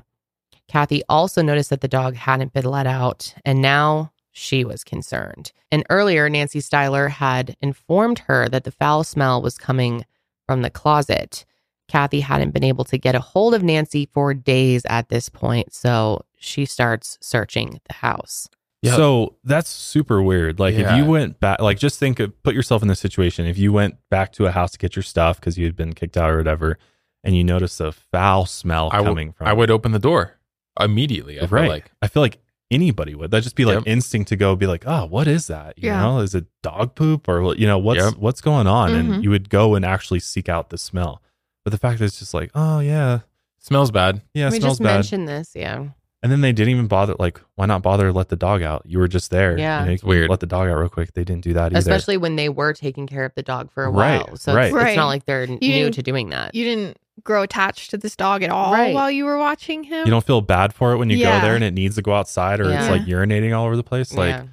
Kathy 0.68 1.04
also 1.10 1.42
noticed 1.42 1.70
that 1.70 1.82
the 1.82 1.88
dog 1.88 2.16
hadn't 2.16 2.54
been 2.54 2.66
let 2.66 2.88
out 2.88 3.34
and 3.44 3.62
now 3.62 4.12
she 4.32 4.64
was 4.64 4.84
concerned. 4.84 5.52
And 5.72 5.86
earlier, 5.89 6.30
Nancy 6.30 6.60
Styler 6.60 7.10
had 7.10 7.56
informed 7.62 8.20
her 8.20 8.48
that 8.50 8.64
the 8.64 8.72
foul 8.72 9.04
smell 9.04 9.42
was 9.42 9.58
coming 9.58 10.06
from 10.48 10.62
the 10.62 10.70
closet. 10.70 11.46
Kathy 11.88 12.22
hadn't 12.22 12.52
been 12.52 12.64
able 12.64 12.86
to 12.86 12.98
get 12.98 13.16
a 13.16 13.20
hold 13.20 13.54
of 13.54 13.64
Nancy 13.64 14.10
for 14.14 14.34
days 14.34 14.86
at 14.86 15.10
this 15.10 15.28
point, 15.28 15.74
so 15.74 16.26
she 16.38 16.66
starts 16.66 17.18
searching 17.22 17.82
the 17.88 17.96
house. 17.96 18.48
Yep. 18.82 18.96
So 18.96 19.36
that's 19.44 19.70
super 19.70 20.24
weird. 20.24 20.60
Like 20.60 20.74
if 20.74 20.92
you 20.96 21.06
went 21.06 21.39
back, 21.39 21.62
like 21.62 21.78
just 21.78 22.00
think 22.00 22.20
of 22.20 22.42
put 22.42 22.56
yourself 22.56 22.82
in 22.82 22.88
this 22.88 23.00
situation. 23.00 23.46
If 23.46 23.58
you 23.58 23.72
went 23.72 23.98
back 24.10 24.32
to 24.34 24.48
a 24.48 24.52
house 24.52 24.72
to 24.72 24.78
get 24.80 24.96
your 24.96 25.04
stuff 25.04 25.39
because 25.39 25.58
you 25.58 25.66
had 25.66 25.76
been 25.76 25.94
kicked 25.94 26.18
out 26.18 26.32
or 26.32 26.38
whatever, 26.38 26.80
and 27.24 27.36
you 27.36 27.44
notice 27.44 27.80
a 27.80 27.92
foul 27.92 28.46
smell 28.46 28.90
I 28.92 29.02
would 29.02 29.08
coming 29.08 29.32
from, 29.34 29.48
I 29.48 29.54
would 29.54 29.70
open 29.72 29.92
the 29.92 30.00
door 30.00 30.38
immediately. 30.80 31.38
I 31.38 31.42
feel 31.48 31.50
right. 31.60 31.70
like 31.70 31.92
I 32.02 32.08
feel 32.08 32.22
like 32.22 32.40
anybody 32.72 33.14
would. 33.16 33.32
That'd 33.32 33.44
just 33.44 33.56
be 33.56 33.66
like 33.66 33.76
Yep. 33.76 33.84
instinct 33.88 34.30
to 34.30 34.36
go 34.36 34.56
be 34.56 34.66
like, 34.68 34.84
oh, 34.88 35.06
what 35.06 35.28
is 35.28 35.48
that? 35.48 35.78
You 35.78 35.88
Yeah. 35.90 36.02
know, 36.02 36.20
is 36.20 36.34
it 36.34 36.46
dog 36.64 36.96
poop 36.96 37.28
or 37.28 37.56
you 37.56 37.68
know 37.68 37.78
what's 37.78 38.00
Yep. 38.02 38.14
what's 38.18 38.42
going 38.42 38.68
on? 38.68 38.92
Mhm. 38.92 39.00
And 39.16 39.24
you 39.24 39.30
would 39.30 39.50
go 39.50 39.76
and 39.76 39.84
actually 39.86 40.20
seek 40.20 40.48
out 40.50 40.70
the 40.70 40.78
smell. 40.78 41.22
But 41.66 41.72
the 41.72 41.78
fact 41.78 42.00
that 42.00 42.06
it's 42.06 42.20
just 42.20 42.34
like, 42.34 42.50
oh 42.56 42.80
yeah, 42.80 43.20
smells 43.60 43.92
bad. 43.92 44.22
yeah, 44.34 44.48
it 44.48 44.54
we 44.54 44.60
smells 44.60 44.74
just 44.80 44.84
bad. 44.84 44.94
mentioned 44.96 45.28
this, 45.28 45.52
yeah. 45.56 45.86
And 46.24 46.32
then 46.32 46.42
they 46.42 46.52
didn't 46.54 46.70
even 46.72 46.86
bother. 46.88 47.16
Like, 47.18 47.42
why 47.56 47.66
not 47.66 47.82
bother 47.82 48.08
to 48.08 48.14
let 48.14 48.30
the 48.30 48.36
dog 48.36 48.62
out? 48.62 48.84
You 48.86 49.00
were 49.00 49.08
just 49.08 49.32
there. 49.32 49.58
Yeah. 49.58 49.80
You 49.80 49.86
know, 49.88 49.92
you 49.94 49.98
can 50.00 50.08
weird. 50.10 50.30
Let 50.30 50.40
the 50.40 50.46
dog 50.46 50.70
out 50.70 50.76
real 50.78 50.88
quick. 50.88 51.14
They 51.14 51.24
didn't 51.24 51.44
do 51.44 51.54
that 51.54 51.72
either. 51.72 51.80
Especially 51.80 52.16
when 52.18 52.36
they 52.36 52.48
were 52.48 52.74
taking 52.74 53.08
care 53.08 53.26
of 53.26 53.34
the 53.34 53.42
dog 53.42 53.72
for 53.72 53.86
a 53.86 53.90
Right, 53.90 54.24
while. 54.28 54.36
So 54.38 54.54
right. 54.54 54.66
it's, 54.68 54.76
it's 54.76 54.84
Right. 54.84 54.96
not 54.96 55.08
like 55.08 55.26
they're 55.26 55.48
new 55.48 55.90
to 55.90 56.04
doing 56.04 56.30
that. 56.30 56.54
You 56.54 56.64
didn't 56.64 56.98
grow 57.24 57.42
attached 57.44 57.90
to 57.92 57.98
this 57.98 58.16
dog 58.16 58.44
at 58.44 58.50
all 58.50 58.74
Right. 58.74 58.94
while 58.94 59.10
you 59.12 59.26
were 59.26 59.38
watching 59.38 59.84
him. 59.84 60.06
you 60.06 60.12
don't 60.12 60.26
feel 60.26 60.42
bad 60.42 60.74
for 60.74 60.94
it 60.94 60.98
when 60.98 61.10
you 61.10 61.18
Yeah. 61.18 61.40
go 61.40 61.46
there 61.46 61.56
and 61.56 61.64
it 61.64 61.74
needs 61.74 61.96
to 61.96 62.02
go 62.02 62.14
outside 62.14 62.60
or 62.60 62.72
it's 62.72 62.90
like 62.90 63.02
urinating 63.04 63.56
all 63.58 63.66
over 63.66 63.76
the 63.76 63.84
place. 63.84 64.14
Like, 64.14 64.30
yeah. 64.36 64.44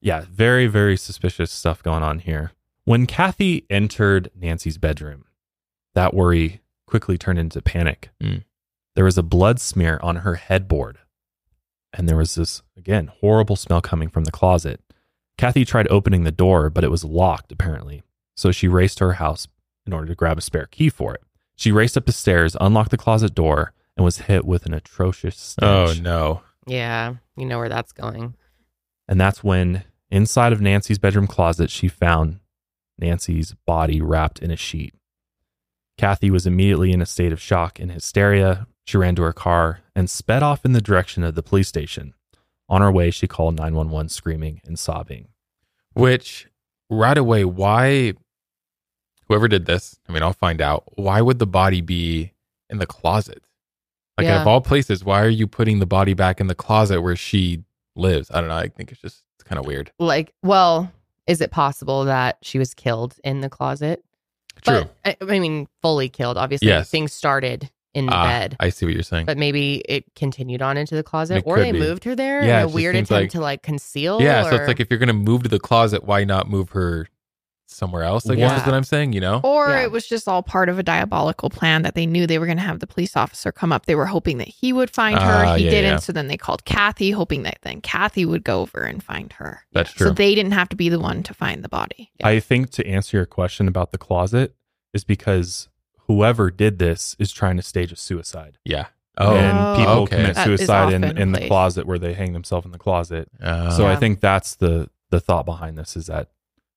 yeah, 0.00 0.24
very, 0.30 0.66
very 0.66 0.96
suspicious 0.96 1.50
stuff 1.50 1.82
going 1.82 2.02
on 2.02 2.20
here. 2.20 2.52
When 2.84 3.06
Kathy 3.06 3.66
entered 3.68 4.30
Nancy's 4.34 4.78
bedroom, 4.78 5.24
that 5.94 6.14
worry 6.14 6.60
quickly 6.86 7.18
turned 7.18 7.38
into 7.38 7.60
panic. 7.60 8.10
Mm. 8.22 8.44
There 8.94 9.04
was 9.04 9.18
a 9.18 9.22
blood 9.22 9.60
smear 9.60 10.00
on 10.02 10.16
her 10.16 10.36
headboard. 10.36 10.98
And 11.92 12.08
there 12.08 12.16
was 12.16 12.34
this, 12.34 12.62
again, 12.76 13.10
horrible 13.20 13.56
smell 13.56 13.80
coming 13.80 14.08
from 14.08 14.24
the 14.24 14.30
closet. 14.30 14.80
Kathy 15.38 15.64
tried 15.64 15.88
opening 15.88 16.24
the 16.24 16.30
door, 16.32 16.68
but 16.68 16.84
it 16.84 16.90
was 16.90 17.04
locked, 17.04 17.50
apparently. 17.52 18.02
So 18.36 18.50
she 18.52 18.68
raced 18.68 18.98
to 18.98 19.04
her 19.06 19.12
house 19.14 19.48
in 19.86 19.92
order 19.92 20.06
to 20.08 20.14
grab 20.14 20.36
a 20.38 20.42
spare 20.42 20.66
key 20.66 20.90
for 20.90 21.14
it. 21.14 21.22
She 21.58 21.72
raced 21.72 21.96
up 21.96 22.06
the 22.06 22.12
stairs, 22.12 22.56
unlocked 22.60 22.92
the 22.92 22.96
closet 22.96 23.34
door, 23.34 23.72
and 23.96 24.04
was 24.04 24.18
hit 24.18 24.44
with 24.44 24.64
an 24.64 24.72
atrocious 24.72 25.56
Oh 25.60 25.92
no. 26.00 26.42
Yeah. 26.68 27.16
You 27.36 27.46
know 27.46 27.58
where 27.58 27.68
that's 27.68 27.90
going. 27.90 28.34
And 29.08 29.20
that's 29.20 29.42
when, 29.42 29.82
inside 30.08 30.52
of 30.52 30.60
Nancy's 30.60 30.98
bedroom 30.98 31.26
closet, 31.26 31.68
she 31.68 31.88
found 31.88 32.38
Nancy's 32.96 33.56
body 33.66 34.00
wrapped 34.00 34.38
in 34.38 34.52
a 34.52 34.56
sheet. 34.56 34.94
Kathy 35.96 36.30
was 36.30 36.46
immediately 36.46 36.92
in 36.92 37.02
a 37.02 37.06
state 37.06 37.32
of 37.32 37.40
shock 37.40 37.80
and 37.80 37.90
hysteria. 37.90 38.68
She 38.84 38.96
ran 38.96 39.16
to 39.16 39.22
her 39.22 39.32
car 39.32 39.80
and 39.96 40.08
sped 40.08 40.44
off 40.44 40.64
in 40.64 40.74
the 40.74 40.80
direction 40.80 41.24
of 41.24 41.34
the 41.34 41.42
police 41.42 41.66
station. 41.66 42.14
On 42.68 42.80
her 42.82 42.92
way, 42.92 43.10
she 43.10 43.26
called 43.26 43.56
911 43.56 44.10
screaming 44.10 44.60
and 44.64 44.78
sobbing. 44.78 45.26
Which 45.94 46.46
right 46.88 47.18
away, 47.18 47.44
why 47.44 48.14
whoever 49.28 49.48
did 49.48 49.66
this, 49.66 49.98
I 50.08 50.12
mean, 50.12 50.22
I'll 50.22 50.32
find 50.32 50.60
out. 50.60 50.84
Why 50.96 51.20
would 51.20 51.38
the 51.38 51.46
body 51.46 51.80
be 51.80 52.32
in 52.70 52.78
the 52.78 52.86
closet? 52.86 53.42
Like 54.16 54.26
Yeah. 54.26 54.40
of 54.40 54.46
all 54.48 54.60
places, 54.60 55.04
why 55.04 55.22
are 55.22 55.28
you 55.28 55.46
putting 55.46 55.78
the 55.78 55.86
body 55.86 56.14
back 56.14 56.40
in 56.40 56.46
the 56.48 56.54
closet 56.54 57.00
where 57.02 57.16
she 57.16 57.62
lives? 57.94 58.30
I 58.32 58.40
don't 58.40 58.48
know. 58.48 58.56
I 58.56 58.68
think 58.68 58.90
it's 58.90 59.00
just 59.00 59.22
it's 59.36 59.44
kind 59.48 59.58
of 59.58 59.66
weird. 59.66 59.92
Like, 59.98 60.32
well, 60.42 60.90
is 61.26 61.40
it 61.40 61.50
possible 61.50 62.04
that 62.06 62.38
she 62.42 62.58
was 62.58 62.74
killed 62.74 63.14
in 63.22 63.40
the 63.42 63.48
closet? 63.48 64.02
True. 64.62 64.84
But, 65.04 65.16
I, 65.22 65.34
I 65.34 65.38
mean, 65.38 65.68
fully 65.82 66.08
killed. 66.08 66.36
Obviously, 66.36 66.66
Yes. 66.68 66.90
things 66.90 67.12
started 67.12 67.70
in 67.94 68.06
the 68.06 68.12
Ah, 68.12 68.24
bed. 68.26 68.56
I 68.58 68.70
see 68.70 68.86
what 68.86 68.94
you're 68.94 69.02
saying. 69.04 69.26
but 69.26 69.38
maybe 69.38 69.76
it 69.88 70.04
continued 70.16 70.62
on 70.62 70.76
into 70.76 70.94
the 70.96 71.02
closet, 71.04 71.38
It 71.38 71.44
or 71.46 71.58
they 71.60 71.70
be. 71.72 71.78
moved 71.78 72.02
her 72.04 72.14
there 72.16 72.44
Yeah, 72.44 72.60
in 72.62 72.64
a 72.64 72.68
weird 72.68 72.94
attempt 72.96 73.10
like- 73.10 73.30
to 73.30 73.40
like 73.40 73.62
conceal. 73.62 74.20
yeah, 74.20 74.42
so 74.50 74.56
it's 74.56 74.66
like 74.68 74.80
if 74.80 74.88
you're 74.90 74.98
gonna 74.98 75.12
move 75.12 75.44
to 75.44 75.48
the 75.48 75.58
closet, 75.60 76.04
why 76.04 76.24
not 76.24 76.50
move 76.50 76.70
her 76.70 77.08
somewhere 77.70 78.02
else. 78.02 78.28
I 78.28 78.34
guess 78.34 78.60
is 78.60 78.66
what 78.66 78.74
I'm 78.74 78.84
saying. 78.84 79.12
You 79.12 79.20
know, 79.20 79.40
Or 79.44 79.68
Yeah. 79.68 79.82
it 79.84 79.90
was 79.92 80.06
just 80.06 80.26
all 80.26 80.42
part 80.42 80.68
of 80.68 80.78
a 80.78 80.82
diabolical 80.82 81.50
plan 81.50 81.82
that 81.82 81.94
they 81.94 82.06
knew 82.06 82.26
they 82.26 82.38
were 82.38 82.46
going 82.46 82.58
to 82.58 82.62
have 82.64 82.80
the 82.80 82.86
police 82.86 83.16
officer 83.16 83.52
come 83.52 83.72
up. 83.72 83.86
They 83.86 83.94
were 83.94 84.06
hoping 84.06 84.38
that 84.38 84.48
he 84.48 84.72
would 84.72 84.90
find 84.90 85.18
her. 85.18 85.44
Ah, 85.46 85.54
he 85.56 85.64
yeah, 85.64 85.70
didn't. 85.70 85.90
yeah. 85.92 85.96
So 85.98 86.12
then 86.12 86.28
they 86.28 86.36
called 86.36 86.64
Kathy, 86.64 87.10
hoping 87.10 87.42
that 87.44 87.58
then 87.62 87.80
Kathy 87.80 88.24
would 88.24 88.44
go 88.44 88.60
over 88.62 88.82
and 88.82 89.02
find 89.02 89.32
her. 89.34 89.60
that's 89.72 89.92
true. 89.92 90.08
So 90.08 90.12
they 90.12 90.34
didn't 90.34 90.52
have 90.52 90.68
to 90.70 90.76
be 90.76 90.88
the 90.88 90.98
one 91.00 91.22
to 91.24 91.34
find 91.34 91.62
the 91.62 91.68
body. 91.68 92.10
I 92.22 92.40
think 92.40 92.70
to 92.70 92.86
answer 92.86 93.16
your 93.16 93.26
question 93.26 93.68
about 93.68 93.92
the 93.92 93.98
closet 93.98 94.54
is 94.94 95.04
because 95.04 95.68
whoever 96.06 96.50
did 96.50 96.78
this 96.78 97.14
is 97.18 97.30
trying 97.32 97.56
to 97.58 97.62
stage 97.62 97.92
a 97.92 97.96
suicide. 97.96 98.58
yeah. 98.64 98.86
Oh, 99.20 99.34
and 99.34 99.76
people 99.76 99.92
okay. 100.04 100.16
commit 100.16 100.34
That 100.36 100.48
is 100.48 100.60
suicide 100.60 100.92
in, 100.92 101.02
in 101.02 101.32
the 101.32 101.38
played. 101.38 101.48
closet 101.48 101.86
where 101.88 101.98
they 101.98 102.14
hang 102.14 102.34
themselves 102.34 102.64
in 102.64 102.70
the 102.70 102.78
closet. 102.78 103.28
Uh, 103.42 103.68
so 103.76 103.84
I 103.84 103.96
think 103.96 104.20
that's 104.20 104.54
the 104.54 104.90
the 105.10 105.18
thought 105.18 105.44
behind 105.44 105.76
this 105.76 105.96
is 105.96 106.06
that 106.06 106.28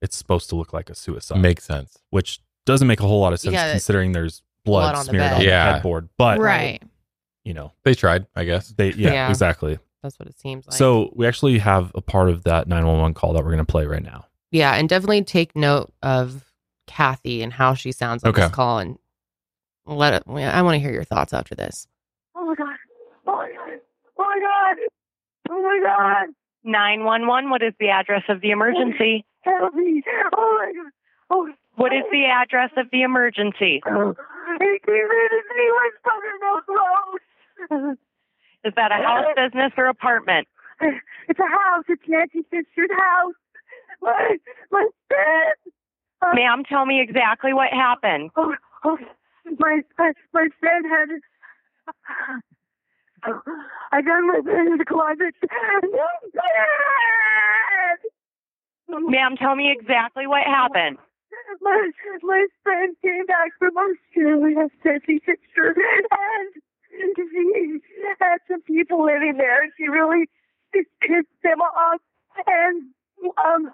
it's 0.02 0.16
supposed 0.16 0.50
to 0.50 0.56
look 0.56 0.74
like 0.74 0.90
a 0.90 0.96
suicide, 0.96 1.40
makes 1.40 1.64
sense. 1.64 1.98
which 2.10 2.40
doesn't 2.66 2.88
make 2.88 3.00
a 3.00 3.08
whole 3.08 3.20
lot 3.22 3.34
of 3.34 3.40
sense 3.40 3.54
Yeah, 3.54 3.72
considering 3.72 4.12
there's 4.12 4.42
blood, 4.66 4.82
blood 4.92 4.96
on 4.96 5.06
the 5.06 5.10
smeared 5.12 5.24
bed. 5.32 5.34
on 5.34 5.42
Yeah. 5.42 5.66
the 5.66 5.74
headboard. 5.74 6.10
But 6.18 6.40
right. 6.40 6.82
you 7.44 7.54
know, 7.54 7.72
They 7.84 7.94
tried, 7.96 8.28
I 8.36 8.44
guess. 8.46 8.70
they 8.70 8.92
yeah, 8.94 9.12
Yeah. 9.14 9.30
exactly. 9.30 9.80
That's 10.04 10.18
what 10.20 10.28
it 10.28 10.40
seems 10.40 10.68
like. 10.68 10.76
So 10.78 11.12
we 11.16 11.28
actually 11.28 11.60
have 11.60 11.92
a 11.96 12.02
part 12.02 12.30
of 12.30 12.44
that 12.46 12.68
911 12.68 13.14
call 13.14 13.34
that 13.34 13.40
we're 13.44 13.52
going 13.52 13.66
to 13.66 13.72
play 13.72 13.86
right 13.86 14.02
now. 14.04 14.26
yeah, 14.52 14.74
and 14.76 14.88
definitely 14.90 15.24
take 15.24 15.56
note 15.56 15.92
of 16.04 16.52
Kathy 16.88 17.42
and 17.42 17.54
how 17.54 17.74
she 17.74 17.92
sounds 17.92 18.24
on 18.24 18.32
this 18.34 18.44
Okay. 18.46 18.54
call, 18.54 18.80
and 18.80 18.98
let 19.86 20.14
it. 20.14 20.24
I 20.28 20.62
want 20.62 20.76
to 20.76 20.80
hear 20.80 20.92
your 20.92 21.04
thoughts 21.04 21.34
after 21.34 21.56
this. 21.56 21.88
Oh 22.36 22.46
my 22.46 22.56
god. 22.56 22.76
Oh 23.28 23.36
my 23.38 23.50
god. 23.50 23.80
Oh 24.18 24.24
my 24.24 24.40
god. 24.40 24.78
Oh 25.50 25.62
my 25.62 25.80
god. 25.84 26.34
911, 26.64 27.50
what 27.50 27.62
is 27.64 27.74
the 27.80 27.90
address 27.90 28.24
of 28.30 28.42
the 28.42 28.52
emergency? 28.52 29.26
Help 29.44 29.74
me. 29.74 30.04
Oh 30.34 30.58
my 30.60 30.72
god. 30.76 30.92
Oh, 31.30 31.50
What 31.76 31.94
is 31.94 32.04
the 32.12 32.26
address 32.26 32.72
of 32.78 32.90
the 32.92 33.02
emergency? 33.04 33.82
oh. 33.88 34.16
He 34.60 34.80
came 34.86 34.96
in 34.96 35.30
and 35.32 35.56
he 35.56 35.72
was 35.72 35.94
fucking 36.04 36.40
no 36.42 36.60
clothes. 36.68 37.22
Is 38.66 38.74
that 38.76 38.92
a 38.92 38.96
house, 38.96 39.26
business, 39.36 39.72
or 39.78 39.86
apartment? 39.88 40.48
It's 40.82 41.40
a 41.40 41.48
house. 41.48 41.86
It's 41.88 42.02
Nancy 42.08 42.44
Fisher's 42.52 42.92
house. 42.92 43.34
My, 44.02 44.38
my 44.72 44.88
bed. 45.10 45.56
Uh, 46.22 46.34
Ma'am, 46.36 46.64
tell 46.68 46.86
me 46.86 47.00
exactly 47.02 47.54
what 47.54 47.70
happened. 47.72 48.32
Oh, 48.36 48.54
oh, 48.84 48.98
my, 49.58 49.82
my, 49.98 50.12
my 50.34 50.50
friend 50.60 50.86
had. 50.86 51.22
I 53.92 54.02
got 54.02 54.22
my 54.22 54.40
bed 54.44 54.68
in 54.68 54.78
the 54.78 54.86
closet. 54.86 55.34
Ma'am, 59.00 59.38
tell 59.38 59.56
me 59.56 59.72
exactly 59.72 60.28
what 60.28 60.44
happened. 60.44 60.98
My 61.62 61.92
my 62.24 62.48
friend 62.64 62.96
came 63.02 63.26
back 63.26 63.52
from 63.60 63.72
Australia, 63.78 64.68
Nancy 64.84 65.20
Fisher, 65.20 65.76
and 65.76 66.62
she 67.16 67.82
had 68.20 68.38
some 68.50 68.62
people 68.64 69.06
living 69.06 69.36
there. 69.38 69.68
She 69.78 69.88
really 69.88 70.28
pissed 70.74 71.28
them 71.44 71.62
off, 71.62 72.02
and 72.48 72.92
um, 73.46 73.72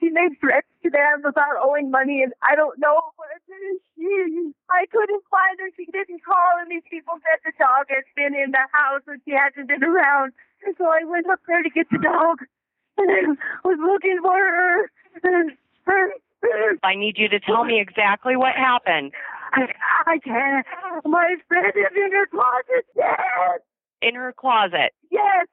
she 0.00 0.08
made 0.08 0.40
threats 0.40 0.66
to 0.82 0.90
them 0.90 1.24
about 1.24 1.60
owing 1.62 1.90
money, 1.90 2.22
and 2.22 2.32
I 2.42 2.56
don't 2.56 2.78
know 2.78 3.00
what 3.16 3.28
she. 3.46 4.52
I 4.70 4.86
couldn't 4.90 5.24
find 5.30 5.60
her. 5.60 5.68
She 5.76 5.86
didn't 5.92 6.24
call, 6.24 6.52
and 6.60 6.70
these 6.70 6.86
people 6.88 7.14
said 7.20 7.40
the 7.44 7.52
dog 7.58 7.86
has 7.92 8.04
been 8.16 8.34
in 8.34 8.50
the 8.52 8.64
house 8.72 9.02
and 9.06 9.20
she 9.24 9.32
hasn't 9.36 9.68
been 9.68 9.84
around. 9.84 10.32
And 10.64 10.74
so 10.78 10.88
I 10.88 11.04
went 11.04 11.28
up 11.28 11.40
there 11.46 11.62
to 11.62 11.70
get 11.70 11.88
the 11.90 11.98
dog, 11.98 12.40
was 13.64 13.78
looking 13.80 14.18
for 14.22 14.36
her. 14.36 14.90
I 16.82 16.94
need 16.94 17.18
you 17.18 17.28
to 17.28 17.40
tell 17.40 17.64
me 17.64 17.80
exactly 17.80 18.36
what 18.36 18.54
happened. 18.54 19.12
I, 19.52 19.66
I 20.06 20.18
can't. 20.18 20.66
My 21.04 21.36
friend 21.48 21.72
is 21.74 21.96
in 21.96 22.12
her 22.12 22.26
closet 22.26 22.86
dead. 22.96 23.60
In 24.02 24.14
her 24.14 24.32
closet. 24.32 24.92
Yes. 25.10 25.46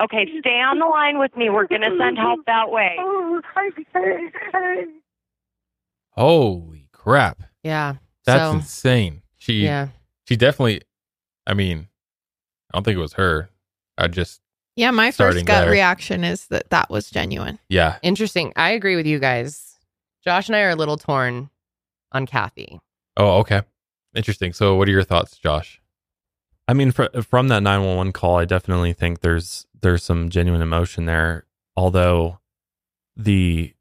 Okay, 0.00 0.26
stay 0.38 0.60
on 0.60 0.78
the 0.78 0.86
line 0.86 1.18
with 1.18 1.36
me. 1.36 1.50
We're 1.50 1.66
going 1.66 1.80
to 1.80 1.96
send 1.98 2.16
help 2.16 2.40
that 2.46 2.70
way. 2.70 2.96
Oh, 2.98 3.40
I 3.56 3.70
can't. 3.92 4.90
Holy 6.10 6.88
crap. 6.92 7.42
Yeah, 7.62 7.96
That's 8.24 8.50
so 8.50 8.56
insane. 8.56 9.22
She 9.38 9.64
yeah, 9.64 9.88
she 10.24 10.36
definitely 10.36 10.82
I 11.46 11.54
mean, 11.54 11.88
I 12.72 12.76
don't 12.76 12.84
think 12.84 12.96
it 12.96 13.00
was 13.00 13.14
her. 13.14 13.50
I 13.98 14.06
just 14.08 14.40
Yeah, 14.80 14.92
my 14.92 15.10
first 15.10 15.44
gut 15.44 15.64
there. 15.64 15.70
reaction 15.70 16.24
is 16.24 16.46
that 16.46 16.70
that 16.70 16.88
was 16.88 17.10
genuine. 17.10 17.58
yeah. 17.68 17.98
interesting. 18.02 18.54
I 18.56 18.70
agree 18.70 18.96
with 18.96 19.06
you 19.06 19.18
guys. 19.18 19.76
Josh 20.24 20.48
and 20.48 20.56
I 20.56 20.60
are 20.62 20.70
a 20.70 20.74
little 20.74 20.96
torn 20.96 21.50
on 22.12 22.24
Kathy. 22.24 22.80
Oh, 23.14 23.40
okay. 23.40 23.60
Interesting. 24.14 24.54
So 24.54 24.76
what 24.76 24.88
are 24.88 24.90
your 24.90 25.02
thoughts, 25.04 25.36
Josh? 25.36 25.82
I 26.66 26.72
mean, 26.72 26.92
fr- 26.92 27.20
from 27.20 27.48
that 27.48 27.62
911 27.62 28.12
call, 28.12 28.38
I 28.38 28.46
definitely 28.46 28.94
think 28.94 29.20
there's 29.20 29.66
there's 29.82 30.02
some 30.02 30.30
genuine 30.30 30.62
emotion 30.62 31.04
there. 31.04 31.44
Although 31.76 32.38
the 33.14 33.74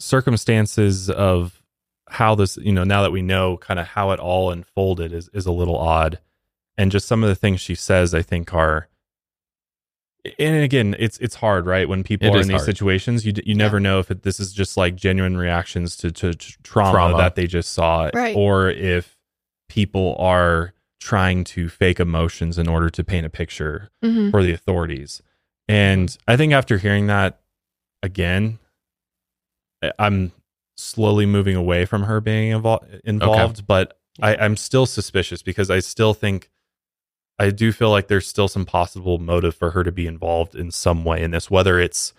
circumstances 0.00 1.08
of 1.10 1.62
how 2.08 2.34
this, 2.34 2.56
you 2.56 2.72
know, 2.72 2.82
now 2.82 3.02
that 3.02 3.12
we 3.12 3.22
know 3.22 3.56
kind 3.56 3.78
of 3.78 3.86
how 3.86 4.10
it 4.10 4.18
all 4.18 4.50
unfolded 4.50 5.12
is 5.12 5.30
is 5.32 5.46
a 5.46 5.52
little 5.52 5.78
odd, 5.78 6.18
and 6.76 6.90
just 6.90 7.06
some 7.06 7.22
of 7.22 7.28
the 7.28 7.36
things 7.36 7.60
she 7.60 7.76
says, 7.76 8.14
I 8.14 8.22
think 8.22 8.52
are. 8.52 8.88
And 10.38 10.62
again, 10.62 10.94
it's 10.98 11.16
it's 11.18 11.36
hard, 11.36 11.66
right? 11.66 11.88
When 11.88 12.02
people 12.02 12.28
It 12.28 12.34
are 12.36 12.40
in 12.40 12.48
these 12.48 12.56
hard. 12.56 12.64
situations, 12.66 13.24
you 13.24 13.32
you 13.44 13.54
never 13.54 13.80
know 13.80 13.98
if 14.00 14.10
it, 14.10 14.22
this 14.22 14.38
is 14.38 14.52
just 14.52 14.76
like 14.76 14.94
genuine 14.94 15.36
reactions 15.36 15.96
to 15.98 16.10
to, 16.12 16.34
to 16.34 16.62
trauma, 16.62 16.92
Trauma. 16.92 17.16
that 17.18 17.34
they 17.36 17.46
just 17.46 17.72
saw, 17.72 18.10
Right. 18.12 18.36
or 18.36 18.68
if 18.68 19.16
people 19.68 20.16
are 20.18 20.74
trying 21.00 21.44
to 21.44 21.68
fake 21.70 21.98
emotions 22.00 22.58
in 22.58 22.68
order 22.68 22.90
to 22.90 23.02
paint 23.02 23.24
a 23.24 23.30
picture 23.30 23.88
Mhm. 24.04 24.30
for 24.30 24.42
the 24.42 24.52
authorities. 24.52 25.22
And 25.68 26.14
I 26.28 26.36
think 26.36 26.52
after 26.52 26.76
hearing 26.76 27.06
that 27.06 27.40
again, 28.02 28.58
I- 29.82 29.92
I'm 29.98 30.32
slowly 30.76 31.24
moving 31.26 31.56
away 31.56 31.84
from 31.86 32.02
her 32.02 32.20
being 32.20 32.52
invol- 32.52 33.00
involved, 33.04 33.66
but 33.66 33.98
I, 34.20 34.36
I'm 34.36 34.56
still 34.56 34.84
suspicious 34.86 35.42
because 35.42 35.70
I 35.70 35.78
still 35.78 36.12
think 36.12 36.50
I 37.40 37.50
do 37.50 37.72
feel 37.72 37.90
like 37.90 38.08
there's 38.08 38.26
still 38.28 38.48
some 38.48 38.64
possible 38.66 39.18
motive 39.18 39.54
for 39.54 39.70
her 39.70 39.82
to 39.82 39.90
be 39.92 40.06
involved 40.06 40.54
in 40.54 40.70
some 40.70 41.04
way 41.04 41.22
in 41.22 41.30
this, 41.30 41.50
whether 41.50 41.80
it's 41.80 42.12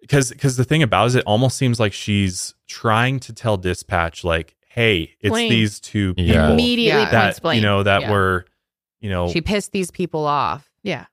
because 0.00 0.30
because 0.30 0.56
the 0.56 0.64
thing 0.64 0.82
about 0.82 1.04
it 1.04 1.06
is 1.08 1.14
it 1.16 1.24
almost 1.26 1.56
seems 1.56 1.80
like 1.80 1.92
she's 1.92 2.54
trying 2.66 3.20
to 3.20 3.32
tell 3.32 3.56
dispatch 3.56 4.24
like, 4.24 4.54
hey, 4.68 5.14
it's 5.20 5.30
Blame. 5.30 5.48
these 5.50 5.80
two 5.80 6.14
people 6.14 6.34
Yeah. 6.34 6.50
Immediately 6.52 7.02
Yeah. 7.02 7.10
that 7.40 7.54
you 7.54 7.62
know 7.62 7.82
that 7.82 8.02
Yeah. 8.02 8.10
were 8.10 8.44
you 9.00 9.08
know 9.10 9.28
She 9.30 9.40
pissed 9.40 9.72
these 9.72 9.90
people 9.90 10.26
off. 10.26 10.68
Yeah. 10.82 11.06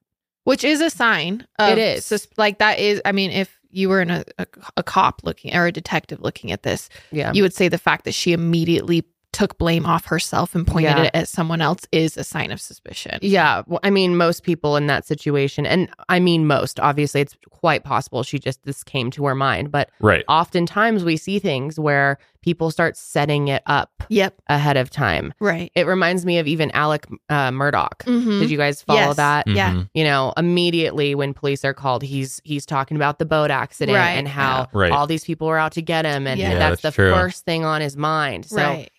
Which 0.43 0.63
is 0.63 0.81
a 0.81 0.89
sign. 0.89 1.45
Of 1.59 1.73
It 1.73 1.77
is. 1.77 2.05
sus- 2.05 2.27
like 2.37 2.57
that 2.57 2.79
is, 2.79 2.99
I 3.05 3.11
mean, 3.11 3.29
if 3.29 3.59
you 3.69 3.87
were 3.89 4.01
in 4.01 4.09
a, 4.09 4.23
a, 4.39 4.47
a 4.77 4.83
cop 4.83 5.21
looking 5.23 5.55
or 5.55 5.67
a 5.67 5.71
detective 5.71 6.19
looking 6.19 6.51
at 6.51 6.63
this, 6.63 6.89
Yeah, 7.11 7.31
you 7.31 7.43
would 7.43 7.53
say 7.53 7.67
the 7.69 7.77
fact 7.77 8.03
that 8.05 8.13
she 8.13 8.33
immediately 8.33 9.05
took 9.33 9.57
blame 9.57 9.85
off 9.85 10.05
herself 10.05 10.53
and 10.55 10.67
pointed 10.67 10.97
Yeah. 10.97 11.03
it 11.03 11.11
at 11.13 11.27
someone 11.29 11.61
else 11.61 11.87
is 11.93 12.17
a 12.17 12.23
sign 12.23 12.51
of 12.51 12.59
suspicion. 12.59 13.17
Yeah, 13.21 13.61
well, 13.65 13.79
I 13.83 13.89
mean, 13.89 14.17
most 14.17 14.43
people 14.43 14.75
in 14.75 14.87
that 14.87 15.05
situation, 15.05 15.65
and 15.65 15.89
I 16.09 16.19
mean 16.19 16.45
most. 16.47 16.79
Obviously, 16.81 17.21
it's 17.21 17.37
quite 17.49 17.83
possible 17.85 18.23
she 18.23 18.39
just 18.39 18.63
this 18.65 18.83
came 18.83 19.09
to 19.11 19.25
her 19.25 19.35
mind, 19.35 19.71
but 19.71 19.89
right 20.01 20.25
oftentimes 20.27 21.03
we 21.05 21.15
see 21.15 21.39
things 21.39 21.79
where 21.79 22.17
people 22.41 22.71
start 22.71 22.97
setting 22.97 23.47
it 23.49 23.61
up 23.67 23.91
Yep. 24.09 24.33
ahead 24.47 24.75
of 24.75 24.89
time. 24.89 25.31
Right. 25.39 25.71
It 25.75 25.85
reminds 25.85 26.25
me 26.25 26.39
of 26.39 26.47
even 26.47 26.71
Alec 26.71 27.05
uh, 27.29 27.51
Murdaugh. 27.51 27.89
Mhm. 28.05 28.39
Did 28.41 28.49
you 28.49 28.57
guys 28.57 28.81
follow 28.81 28.99
Yes. 28.99 29.15
that? 29.17 29.47
Yeah. 29.47 29.71
Mhm. 29.73 29.89
You 29.93 30.03
know, 30.03 30.33
immediately 30.37 31.13
when 31.15 31.33
police 31.35 31.63
are 31.63 31.73
called, 31.73 32.01
he's 32.03 32.41
he's 32.43 32.65
talking 32.65 32.97
about 32.97 33.19
the 33.19 33.25
boat 33.25 33.51
accident 33.51 33.95
Right. 33.97 34.11
and 34.17 34.27
how 34.27 34.61
Yeah. 34.73 34.79
Right. 34.79 34.91
all 34.91 35.07
these 35.07 35.23
people 35.23 35.47
were 35.47 35.57
out 35.59 35.71
to 35.73 35.81
get 35.81 36.03
him, 36.03 36.27
and 36.27 36.39
Yeah. 36.39 36.53
Yeah, 36.53 36.59
that's, 36.59 36.81
that's 36.81 36.95
the 36.97 37.03
true. 37.03 37.13
first 37.13 37.45
thing 37.45 37.63
on 37.63 37.79
his 37.79 37.95
mind. 37.95 38.45
So, 38.47 38.57
right. 38.57 38.89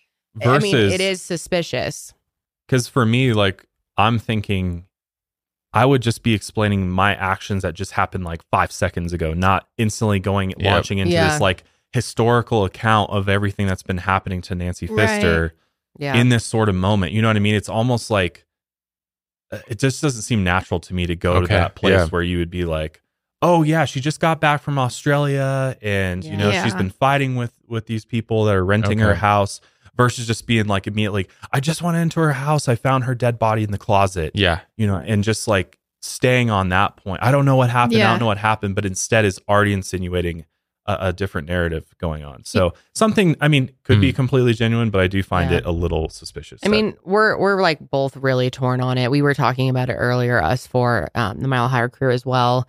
I 0.41 0.59
mean, 0.59 0.71
Versus- 0.75 0.93
it 0.93 1.01
is 1.01 1.21
suspicious. 1.21 2.13
because 2.67 2.87
for 2.87 3.05
me 3.05 3.33
like 3.33 3.65
i'm 3.97 4.17
thinking 4.17 4.85
i 5.73 5.85
would 5.85 6.01
just 6.01 6.23
be 6.23 6.33
explaining 6.33 6.89
my 6.89 7.13
actions 7.15 7.61
that 7.61 7.73
just 7.75 7.91
happened 7.91 8.23
like 8.23 8.41
five 8.49 8.71
seconds 8.71 9.13
ago 9.13 9.33
not 9.33 9.67
instantly 9.77 10.19
going 10.19 10.49
Yep. 10.51 10.59
launching 10.61 10.97
into 10.97 11.13
Yeah. 11.13 11.29
this 11.29 11.39
like 11.41 11.63
historical 11.91 12.65
account 12.65 13.11
of 13.11 13.29
everything 13.29 13.67
that's 13.67 13.83
been 13.83 13.99
happening 13.99 14.41
to 14.43 14.55
nancy 14.55 14.87
Right. 14.87 15.07
pfister 15.07 15.51
Yeah, 15.99 16.15
in 16.15 16.29
this 16.29 16.43
sort 16.45 16.69
of 16.69 16.73
moment 16.75 17.11
you 17.11 17.21
know 17.21 17.27
what 17.27 17.35
i 17.35 17.39
mean 17.39 17.53
it's 17.55 17.69
almost 17.69 18.09
like 18.09 18.45
uh, 19.51 19.59
it 19.67 19.77
just 19.77 20.01
doesn't 20.01 20.23
seem 20.23 20.43
natural 20.43 20.79
to 20.79 20.93
me 20.95 21.05
to 21.05 21.15
go 21.15 21.41
to 21.41 21.47
that 21.47 21.75
place 21.75 21.91
yeah. 21.93 22.07
where 22.07 22.23
you 22.23 22.39
would 22.39 22.49
be 22.49 22.65
like 22.65 23.01
oh 23.43 23.61
yeah 23.61 23.85
she 23.85 23.99
just 23.99 24.19
got 24.19 24.39
back 24.41 24.61
from 24.63 24.79
australia 24.79 25.77
and 25.83 26.23
you 26.23 26.35
know 26.37 26.49
Yeah. 26.49 26.63
she's 26.63 26.73
been 26.73 26.89
fighting 26.89 27.35
with 27.35 27.53
with 27.67 27.85
these 27.85 28.05
people 28.05 28.45
that 28.45 28.55
are 28.55 28.65
renting 28.65 28.97
her 28.99 29.13
house 29.15 29.61
versus 29.95 30.25
just 30.27 30.45
being 30.47 30.65
like 30.67 30.87
immediately 30.87 31.27
i 31.51 31.59
just 31.59 31.81
went 31.81 31.97
into 31.97 32.19
her 32.19 32.33
house 32.33 32.67
i 32.67 32.75
found 32.75 33.03
her 33.03 33.13
dead 33.15 33.37
body 33.39 33.63
in 33.63 33.71
the 33.71 33.77
closet 33.77 34.31
Yeah. 34.33 34.61
you 34.77 34.87
know 34.87 34.95
and 34.95 35.23
just 35.23 35.47
like 35.47 35.77
staying 36.01 36.49
on 36.49 36.69
that 36.69 36.97
point 36.97 37.21
i 37.23 37.31
don't 37.31 37.45
know 37.45 37.55
what 37.55 37.69
happened 37.69 38.01
i 38.01 38.09
don't 38.09 38.19
know 38.19 38.25
what 38.25 38.37
happened 38.37 38.75
but 38.75 38.85
instead 38.85 39.23
is 39.25 39.39
already 39.47 39.73
insinuating 39.73 40.45
a, 40.85 40.97
a 40.99 41.13
different 41.13 41.47
narrative 41.47 41.85
going 41.97 42.25
on. 42.25 42.43
So 42.43 42.73
something, 42.93 43.37
I 43.39 43.47
mean, 43.47 43.71
could 43.85 44.01
be 44.01 44.11
completely 44.11 44.53
genuine, 44.53 44.89
but 44.89 44.99
I 44.99 45.07
do 45.07 45.23
find 45.23 45.49
Yeah. 45.49 45.59
it 45.59 45.65
a 45.65 45.71
little 45.71 46.09
suspicious. 46.09 46.59
I 46.65 46.67
mean, 46.67 46.97
we're 47.05 47.37
we're 47.37 47.61
like 47.61 47.79
both 47.89 48.17
really 48.17 48.49
torn 48.49 48.81
on 48.81 48.97
it. 48.97 49.09
We 49.09 49.21
were 49.21 49.33
talking 49.33 49.69
about 49.69 49.89
it 49.89 49.93
earlier, 49.93 50.43
us 50.43 50.67
for 50.67 51.07
um, 51.15 51.39
the 51.39 51.47
Mile 51.47 51.69
Higher 51.69 51.87
crew 51.87 52.11
as 52.11 52.25
well, 52.25 52.67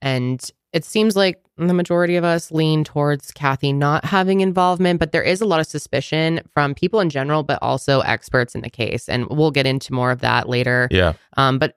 and 0.00 0.40
it 0.72 0.84
seems 0.84 1.16
like 1.16 1.42
the 1.66 1.74
majority 1.74 2.16
of 2.16 2.24
us 2.24 2.50
lean 2.52 2.84
towards 2.84 3.30
Kathy 3.32 3.72
not 3.72 4.04
having 4.04 4.40
involvement, 4.40 5.00
but 5.00 5.12
there 5.12 5.22
is 5.22 5.40
a 5.40 5.44
lot 5.44 5.60
of 5.60 5.66
suspicion 5.66 6.40
from 6.54 6.74
people 6.74 7.00
in 7.00 7.10
general, 7.10 7.42
but 7.42 7.58
also 7.60 8.00
experts 8.00 8.54
in 8.54 8.60
the 8.62 8.70
case, 8.70 9.08
and 9.08 9.26
we'll 9.28 9.50
get 9.50 9.66
into 9.66 9.92
more 9.92 10.10
of 10.10 10.20
that 10.20 10.48
later. 10.48 10.88
Yeah. 10.90 11.14
Um, 11.36 11.58
but 11.58 11.74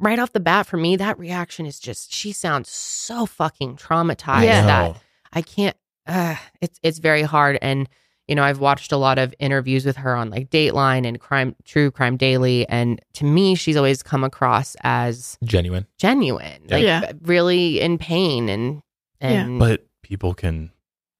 right 0.00 0.18
off 0.18 0.32
the 0.32 0.40
bat, 0.40 0.66
for 0.66 0.76
me, 0.76 0.96
that 0.96 1.18
reaction 1.18 1.66
is 1.66 1.78
just 1.78 2.12
she 2.12 2.32
sounds 2.32 2.70
so 2.70 3.26
fucking 3.26 3.76
traumatized 3.76 4.44
Yeah. 4.44 4.64
that 4.66 4.96
I 5.32 5.42
can't. 5.42 5.76
Uh, 6.06 6.36
it's 6.60 6.80
it's 6.82 6.98
very 6.98 7.22
hard, 7.22 7.58
and 7.62 7.88
you 8.28 8.34
know 8.34 8.42
I've 8.42 8.58
watched 8.60 8.92
a 8.92 8.96
lot 8.96 9.18
of 9.18 9.34
interviews 9.38 9.84
with 9.84 9.96
her 9.96 10.16
on 10.16 10.30
like 10.30 10.50
Dateline 10.50 11.06
and 11.06 11.20
Crime 11.20 11.54
True 11.64 11.90
Crime 11.90 12.16
Daily, 12.16 12.68
and 12.68 13.00
to 13.14 13.24
me 13.24 13.54
she's 13.54 13.76
always 13.76 14.02
come 14.02 14.24
across 14.24 14.76
as 14.82 15.38
Genuine. 15.44 15.86
genuine, 15.98 16.62
like 16.68 16.82
Yeah. 16.82 17.12
really 17.22 17.80
in 17.80 17.98
pain 17.98 18.48
and 18.48 18.82
and 19.22 19.58
but 19.58 19.86
people 20.02 20.34
can. 20.34 20.70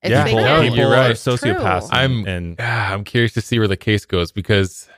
It's 0.03 0.11
yeah, 0.11 0.25
people, 0.25 0.41
now. 0.43 0.61
people 0.63 0.77
You're 0.79 0.91
right. 0.91 1.13
sociopaths. 1.15 1.89
I'm 1.93 2.27
and 2.27 2.57
ah, 2.59 2.93
I'm 2.93 3.05
curious 3.05 3.33
to 3.35 3.41
see 3.41 3.59
where 3.59 3.69
the 3.69 3.77
case 3.77 4.05
goes 4.05 4.33
because, 4.33 4.89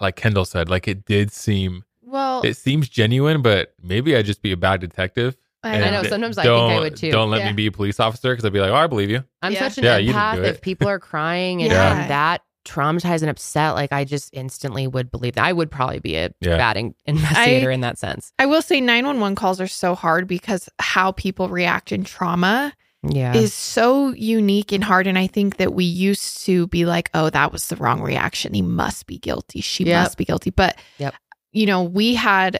like 0.00 0.16
Kendall 0.16 0.44
said, 0.44 0.68
like 0.68 0.86
it 0.86 1.04
did 1.06 1.32
seem 1.32 1.84
well, 2.02 2.42
it 2.42 2.56
seems 2.56 2.88
genuine, 2.88 3.40
but 3.42 3.74
maybe 3.82 4.14
I'd 4.16 4.26
just 4.26 4.42
be 4.42 4.52
a 4.52 4.56
bad 4.56 4.80
detective. 4.80 5.36
I 5.64 5.76
and 5.76 5.92
know. 5.94 6.08
Sometimes 6.08 6.38
I 6.38 6.42
think 6.44 6.54
I 6.54 6.78
would 6.78 6.96
too. 6.96 7.10
Don't 7.10 7.30
let 7.30 7.40
Yeah. 7.40 7.48
me 7.48 7.52
be 7.54 7.66
a 7.66 7.72
police 7.72 7.98
officer 7.98 8.30
because 8.32 8.44
I'd 8.44 8.52
be 8.52 8.60
like, 8.60 8.70
oh, 8.70 8.76
I 8.76 8.86
believe 8.86 9.10
you. 9.10 9.24
I'm 9.42 9.52
Yeah. 9.52 9.68
such 9.68 9.78
an 9.78 9.84
Yeah, 9.84 9.96
you 9.96 10.12
didn't 10.12 10.20
empath. 10.20 10.44
If 10.44 10.60
people 10.60 10.88
are 10.88 11.00
crying 11.00 11.62
and, 11.62 11.72
Yeah. 11.72 12.02
and 12.02 12.10
that 12.10 12.42
traumatized 12.68 13.22
and 13.22 13.30
upset, 13.30 13.74
like 13.74 13.92
I 13.92 14.04
just 14.04 14.30
instantly 14.32 14.86
would 14.86 15.10
believe 15.10 15.34
that. 15.34 15.44
I 15.44 15.52
would 15.52 15.70
probably 15.70 15.98
be 16.00 16.16
a 16.16 16.30
Yeah. 16.40 16.56
bad 16.56 16.76
in- 16.76 16.94
investigator 17.06 17.70
in 17.70 17.80
that 17.80 17.98
sense. 17.98 18.32
I 18.38 18.46
will 18.46 18.62
say 18.62 18.80
911 18.80 19.34
calls 19.36 19.60
are 19.60 19.66
so 19.68 19.94
hard 19.94 20.26
because 20.28 20.68
how 20.78 21.12
people 21.12 21.48
react 21.48 21.92
in 21.92 22.04
trauma 22.04 22.72
Yeah. 23.08 23.34
is 23.34 23.54
so 23.54 24.12
unique 24.14 24.72
and 24.72 24.82
hard. 24.84 25.06
And 25.06 25.18
I 25.18 25.26
think 25.28 25.56
that 25.58 25.72
we 25.72 25.84
used 25.84 26.44
to 26.46 26.66
be 26.66 26.84
like, 26.84 27.10
oh, 27.14 27.30
that 27.30 27.52
was 27.52 27.68
the 27.68 27.76
wrong 27.76 28.00
reaction. 28.02 28.54
He 28.54 28.62
must 28.62 29.06
be 29.06 29.18
guilty. 29.18 29.60
She 29.60 29.84
Yep. 29.84 30.02
must 30.04 30.18
be 30.18 30.24
guilty. 30.24 30.50
But, 30.50 30.76
Yep. 30.98 31.14
you 31.52 31.66
know, 31.66 31.82
we 31.84 32.14
had 32.14 32.58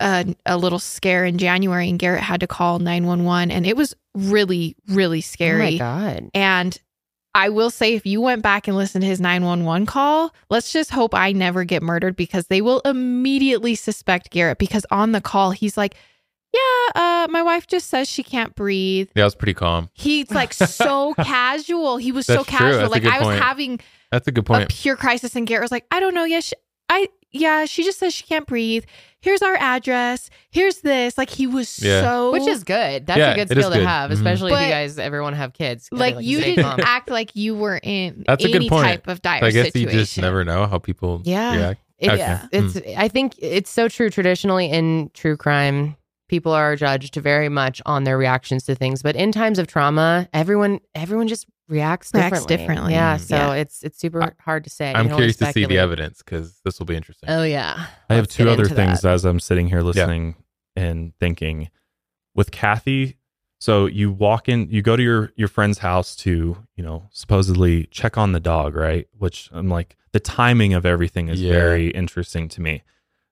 a, 0.00 0.34
a 0.44 0.58
little 0.58 0.78
scare 0.78 1.24
in 1.24 1.38
January 1.38 1.88
and 1.88 1.98
Garrett 1.98 2.22
had 2.22 2.40
to 2.40 2.46
call 2.46 2.78
911 2.80 3.50
and 3.50 3.66
it 3.66 3.76
was 3.78 3.94
really, 4.14 4.76
really 4.88 5.16
oh 5.16 5.18
my 5.18 5.20
scary. 5.20 5.78
god. 5.78 6.30
And 6.34 6.78
I 7.36 7.50
will 7.50 7.70
say, 7.70 7.94
if 7.94 8.06
you 8.06 8.20
went 8.20 8.42
back 8.42 8.66
and 8.66 8.76
listened 8.76 9.02
to 9.02 9.08
his 9.08 9.20
911 9.20 9.86
call, 9.86 10.34
let's 10.50 10.72
just 10.72 10.90
hope 10.90 11.14
I 11.14 11.32
never 11.32 11.64
get 11.64 11.82
murdered 11.82 12.16
because 12.16 12.46
they 12.46 12.62
will 12.62 12.80
immediately 12.80 13.74
suspect 13.74 14.30
Garrett. 14.30 14.58
Because 14.58 14.86
on 14.90 15.12
the 15.12 15.20
call, 15.20 15.50
he's 15.50 15.76
like, 15.76 15.94
Yeah, 16.54 16.92
uh, 16.94 17.26
my 17.30 17.42
wife 17.42 17.66
just 17.66 17.88
says 17.88 18.08
she 18.08 18.22
can't 18.22 18.54
breathe. 18.54 19.10
Yeah, 19.14 19.24
I 19.24 19.26
was 19.26 19.34
pretty 19.34 19.54
calm. 19.54 19.90
He's 19.92 20.30
like 20.30 20.54
so 20.54 21.12
casual. 21.18 21.98
He 21.98 22.10
was 22.12 22.24
so 22.26 22.36
That's 22.36 22.48
true. 22.48 22.58
casual. 22.58 22.88
Like 22.90 23.04
I 23.04 23.18
was 23.18 23.26
point. 23.28 23.42
having 23.42 23.80
That's 24.10 24.26
a 24.28 24.32
good 24.32 24.46
point. 24.46 24.64
a 24.64 24.66
pure 24.68 24.96
crisis, 24.96 25.36
and 25.36 25.46
Garrett 25.46 25.62
was 25.64 25.72
like, 25.72 25.84
I 25.90 26.00
don't 26.00 26.14
know. 26.14 26.24
Yes, 26.24 26.54
I 26.88 27.08
yeah. 27.32 27.66
She 27.66 27.84
just 27.84 27.98
says 27.98 28.14
she 28.14 28.24
can't 28.24 28.46
breathe. 28.46 28.84
Here's 29.26 29.42
our 29.42 29.56
address. 29.56 30.30
Here's 30.50 30.82
this. 30.82 31.18
Like 31.18 31.30
he 31.30 31.48
was 31.48 31.82
Yeah. 31.82 32.00
so 32.02 32.30
Which 32.32 32.46
is 32.46 32.62
good. 32.62 33.06
That's 33.08 33.18
Yeah, 33.18 33.32
a 33.32 33.34
good 33.34 33.50
it 33.50 33.58
is 33.58 33.64
skill 33.64 33.72
to 33.72 33.78
good. 33.80 33.86
have, 33.86 34.10
Mhm. 34.10 34.14
especially 34.14 34.52
if 34.52 34.58
But- 34.58 34.64
you 34.66 34.70
guys 34.70 34.98
ever 35.00 35.20
want 35.20 35.32
to 35.34 35.38
have 35.38 35.52
kids. 35.52 35.88
You 35.90 35.98
gotta, 35.98 36.14
like 36.14 36.24
you 36.24 36.40
didn't 36.40 36.62
calm. 36.62 36.78
act 36.80 37.10
like 37.10 37.34
you 37.34 37.56
were 37.56 37.80
in 37.82 38.22
That's 38.24 38.44
a 38.44 38.48
any 38.48 38.60
good 38.60 38.68
point. 38.68 38.86
type 38.86 39.08
of 39.08 39.20
dire 39.22 39.42
I 39.42 39.50
guess 39.50 39.66
situation. 39.72 39.90
you 39.90 39.98
just 40.04 40.16
never 40.18 40.44
know 40.44 40.66
how 40.66 40.78
people 40.78 41.22
Yeah. 41.24 41.56
react. 41.56 41.80
It- 41.98 42.08
Okay. 42.10 42.18
Yeah. 42.18 42.46
It's 42.52 42.78
I 42.96 43.08
think 43.08 43.34
it's 43.38 43.68
so 43.70 43.88
true 43.88 44.10
traditionally 44.10 44.66
in 44.70 45.10
true 45.12 45.36
crime 45.36 45.96
people 46.28 46.52
are 46.52 46.76
judged 46.76 47.14
very 47.16 47.48
much 47.48 47.80
on 47.86 48.04
their 48.04 48.18
reactions 48.18 48.64
to 48.64 48.74
things 48.74 49.02
but 49.02 49.14
in 49.16 49.32
times 49.32 49.58
of 49.58 49.66
trauma 49.66 50.28
everyone 50.32 50.80
everyone 50.94 51.28
just 51.28 51.46
reacts 51.68 52.12
Reacts 52.14 52.44
differently. 52.46 52.56
differently. 52.56 52.92
Yeah, 52.92 53.16
mm-hmm. 53.16 53.24
so 53.24 53.36
Yeah. 53.36 53.52
it's 53.54 53.82
it's 53.82 53.98
super 53.98 54.32
hard 54.40 54.62
to 54.64 54.70
say. 54.70 54.92
I'm 54.94 55.08
curious 55.08 55.36
to 55.38 55.52
see 55.52 55.64
the 55.66 55.78
evidence 55.78 56.18
because 56.22 56.60
this 56.64 56.78
will 56.78 56.86
be 56.86 56.94
interesting. 56.94 57.28
Oh 57.28 57.42
yeah. 57.42 57.86
I 58.08 58.14
have 58.14 58.22
Let's 58.26 58.36
two 58.36 58.48
other 58.48 58.66
things 58.68 59.00
that. 59.00 59.12
as 59.12 59.24
I'm 59.24 59.40
sitting 59.40 59.66
here 59.68 59.80
listening 59.82 60.36
and 60.76 61.12
thinking. 61.18 61.70
With 62.36 62.52
Kathy, 62.52 63.16
so 63.58 63.86
you 63.86 64.12
walk 64.12 64.48
in, 64.48 64.68
you 64.70 64.80
go 64.80 64.94
to 64.94 65.02
your 65.02 65.32
your 65.34 65.48
friend's 65.48 65.78
house 65.78 66.14
to, 66.16 66.56
you 66.76 66.84
know, 66.84 67.08
supposedly 67.10 67.86
check 67.86 68.16
on 68.16 68.30
the 68.30 68.38
dog, 68.40 68.76
right? 68.76 69.08
Which 69.18 69.48
I'm 69.52 69.68
like, 69.68 69.96
the 70.12 70.20
timing 70.20 70.72
of 70.72 70.86
everything 70.86 71.28
is 71.28 71.40
Yeah. 71.42 71.50
very 71.52 71.88
interesting 71.88 72.48
to 72.50 72.60
me. 72.60 72.84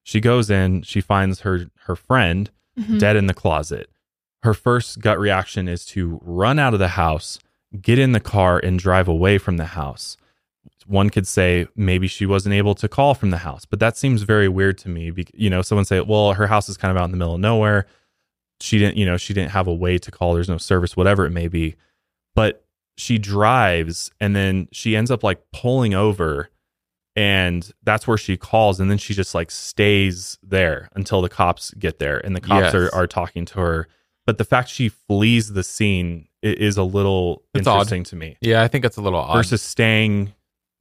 She 0.03 0.21
goes 0.21 0.51
in, 0.51 0.83
she 0.83 1.01
finds 1.01 1.41
her 1.43 1.67
her 1.85 1.95
friend 1.95 2.51
Mhm. 2.79 2.99
dead 2.99 3.17
in 3.17 3.27
the 3.27 3.35
closet. 3.35 3.89
Her 4.43 4.55
first 4.55 5.01
gut 5.01 5.19
reaction 5.19 5.69
is 5.69 5.85
to 5.87 6.21
run 6.23 6.59
out 6.59 6.75
of 6.75 6.81
the 6.81 6.89
house, 6.89 7.39
get 7.81 7.99
in 7.99 8.13
the 8.13 8.21
car, 8.21 8.59
and 8.59 8.79
drive 8.79 9.09
away 9.09 9.39
from 9.39 9.57
the 9.57 9.65
house. 9.67 10.17
One 10.87 11.09
could 11.09 11.27
say 11.27 11.67
maybe 11.75 12.07
she 12.09 12.27
wasn't 12.27 12.55
able 12.55 12.75
to 12.75 12.89
call 12.89 13.15
from 13.15 13.31
the 13.31 13.39
house, 13.39 13.65
but 13.65 13.81
that 13.81 13.97
seems 13.97 14.23
very 14.23 14.49
weird 14.49 14.77
to 14.79 14.89
me. 14.91 15.13
You 15.33 15.49
know, 15.49 15.63
someone 15.63 15.87
say, 15.87 16.01
"Well, 16.01 16.35
her 16.35 16.47
house 16.49 16.69
is 16.69 16.77
kind 16.77 16.91
of 16.95 17.01
out 17.01 17.07
in 17.07 17.11
the 17.11 17.17
middle 17.17 17.35
of 17.35 17.41
nowhere. 17.41 17.87
She 18.61 18.79
didn't, 18.79 18.97
you 18.99 19.07
know, 19.07 19.17
she 19.17 19.33
didn't 19.33 19.53
have 19.53 19.67
a 19.67 19.75
way 19.75 19.97
to 19.99 20.11
call. 20.11 20.35
There's 20.35 20.49
no 20.49 20.59
service, 20.59 20.95
whatever 20.97 21.25
it 21.25 21.31
may 21.31 21.49
be." 21.49 21.77
But 22.35 22.65
she 22.99 23.17
drives, 23.19 24.11
and 24.21 24.37
then 24.37 24.69
she 24.73 24.95
ends 24.95 25.11
up 25.11 25.23
like 25.25 25.41
pulling 25.53 25.95
over, 25.95 26.51
and 27.17 27.71
that's 27.85 28.07
where 28.07 28.19
she 28.19 28.37
calls, 28.37 28.81
and 28.81 28.91
then 28.91 28.99
she 28.99 29.15
just 29.15 29.35
like 29.35 29.51
stays 29.51 30.39
there 30.43 30.89
until 30.95 31.23
the 31.23 31.29
cops 31.29 31.73
get 31.75 31.99
there, 31.99 32.19
and 32.25 32.35
the 32.35 32.41
cops 32.41 32.73
Yes. 32.73 32.75
are 32.75 32.95
are 32.95 33.07
talking 33.07 33.45
to 33.47 33.61
her. 33.61 33.89
But 34.27 34.39
the 34.39 34.45
fact 34.45 34.69
she 34.71 34.89
flees 34.89 35.53
the 35.53 35.63
scene 35.63 36.29
i- 36.43 36.47
is 36.49 36.77
a 36.79 36.83
little 36.83 37.43
It's 37.55 37.67
odd. 37.67 37.75
interesting 37.75 38.05
to 38.05 38.17
me 38.17 38.37
Yeah, 38.41 38.63
I 38.63 38.69
think 38.69 38.85
it's 38.87 38.97
a 38.97 39.03
little 39.03 39.19
odd. 39.21 39.35
versus 39.35 39.61
staying 39.63 40.33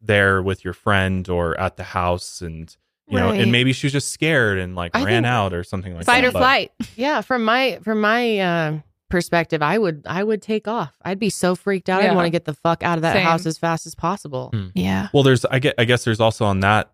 there 0.01 0.41
with 0.41 0.63
your 0.63 0.73
friend 0.73 1.27
or 1.29 1.59
at 1.59 1.75
the 1.77 1.83
house 1.83 2.41
and 2.41 2.75
you 3.09 3.17
know 3.19 3.31
and 3.31 3.51
maybe 3.51 3.73
she 3.73 3.85
was 3.85 3.91
just 3.93 4.11
scared 4.11 4.57
and 4.57 4.75
like 4.75 4.91
I 4.95 5.03
ran 5.03 5.25
out 5.25 5.53
or 5.53 5.63
something 5.65 5.93
like 5.93 6.05
Fight 6.05 6.21
that 6.21 6.27
or 6.29 6.31
But- 6.31 6.39
flight. 6.39 6.71
Yeah, 6.95 7.19
from 7.21 7.43
my 7.43 7.79
from 7.83 7.99
my 8.01 8.39
uh 8.39 8.79
perspective, 9.13 9.61
I 9.61 9.77
would 9.77 10.03
I 10.05 10.23
would 10.23 10.41
take 10.41 10.67
off. 10.67 10.93
I'd 11.03 11.19
be 11.19 11.29
so 11.29 11.55
freaked 11.55 11.87
out. 11.89 12.01
I'd 12.03 12.15
want 12.15 12.25
to 12.25 12.29
get 12.31 12.45
the 12.45 12.53
fuck 12.53 12.83
out 12.83 12.97
of 12.97 13.03
that 13.03 13.13
Same. 13.13 13.23
house 13.23 13.45
as 13.45 13.57
fast 13.57 13.85
as 13.85 13.95
possible. 13.95 14.49
Hmm. 14.53 14.67
Yeah. 14.73 15.07
well 15.13 15.23
there's 15.23 15.45
i 15.45 15.59
get 15.59 15.75
i 15.77 15.85
guess 15.85 16.03
there's 16.03 16.19
also 16.19 16.43
on 16.45 16.59
that 16.61 16.91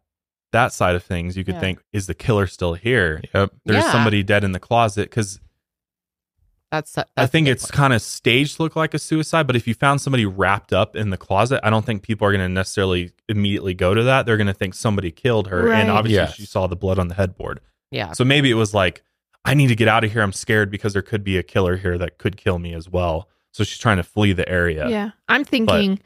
that 0.52 0.74
side 0.74 0.96
of 0.96 1.04
things 1.04 1.38
you 1.38 1.44
could 1.44 1.56
Yeah. 1.56 1.60
think 1.62 1.80
is 1.94 2.06
the 2.08 2.14
killer 2.14 2.46
still 2.48 2.74
here 2.74 3.22
Yep. 3.34 3.52
there's 3.66 3.84
Yeah. 3.86 3.92
somebody 3.92 4.22
dead 4.24 4.44
in 4.44 4.52
the 4.52 4.60
closet 4.60 5.04
because 5.10 5.40
That's, 6.72 6.92
that's 6.92 7.10
i 7.18 7.24
a 7.24 7.28
think 7.28 7.48
it's 7.48 7.72
kind 7.72 7.94
of 7.94 8.02
staged 8.02 8.58
to 8.58 8.64
look 8.64 8.76
like 8.76 8.94
a 8.94 9.00
suicide 9.00 9.48
but 9.48 9.56
if 9.56 9.68
you 9.68 9.74
found 9.74 10.02
somebody 10.02 10.26
wrapped 10.26 10.72
up 10.74 10.96
in 10.96 11.10
the 11.10 11.18
closet 11.18 11.60
i 11.64 11.70
don't 11.72 11.86
think 11.86 12.04
people 12.04 12.28
are 12.28 12.32
going 12.32 12.46
to 12.48 12.50
necessarily 12.50 13.12
immediately 13.28 13.74
go 13.74 13.94
to 13.96 14.04
that 14.04 14.26
they're 14.26 14.38
going 14.38 14.48
to 14.48 14.54
think 14.54 14.74
somebody 14.76 15.10
killed 15.12 15.48
her 15.48 15.64
Right. 15.70 15.80
and 15.80 15.90
obviously 15.90 16.18
Yes. 16.18 16.36
she 16.36 16.46
saw 16.46 16.68
the 16.68 16.76
blood 16.76 17.00
on 17.00 17.08
the 17.08 17.16
headboard 17.16 17.62
yeah. 17.92 18.12
So 18.12 18.24
maybe 18.24 18.52
it 18.52 18.54
was 18.54 18.72
like, 18.72 19.02
I 19.46 19.54
need 19.54 19.68
to 19.68 19.76
get 19.76 19.88
out 19.88 20.04
of 20.04 20.12
here. 20.12 20.22
I'm 20.22 20.34
scared 20.34 20.70
because 20.70 20.94
there 20.94 21.02
could 21.02 21.24
be 21.24 21.38
a 21.38 21.44
killer 21.44 21.78
here 21.78 21.98
that 21.98 22.18
could 22.18 22.38
kill 22.38 22.60
me 22.60 22.74
as 22.74 22.90
well. 22.90 23.30
So 23.52 23.64
she's 23.64 23.80
trying 23.80 23.98
to 23.98 24.04
flee 24.04 24.34
the 24.34 24.48
area. 24.48 24.88
Yeah. 24.90 25.12
I'm 25.28 25.44
thinking, 25.44 26.00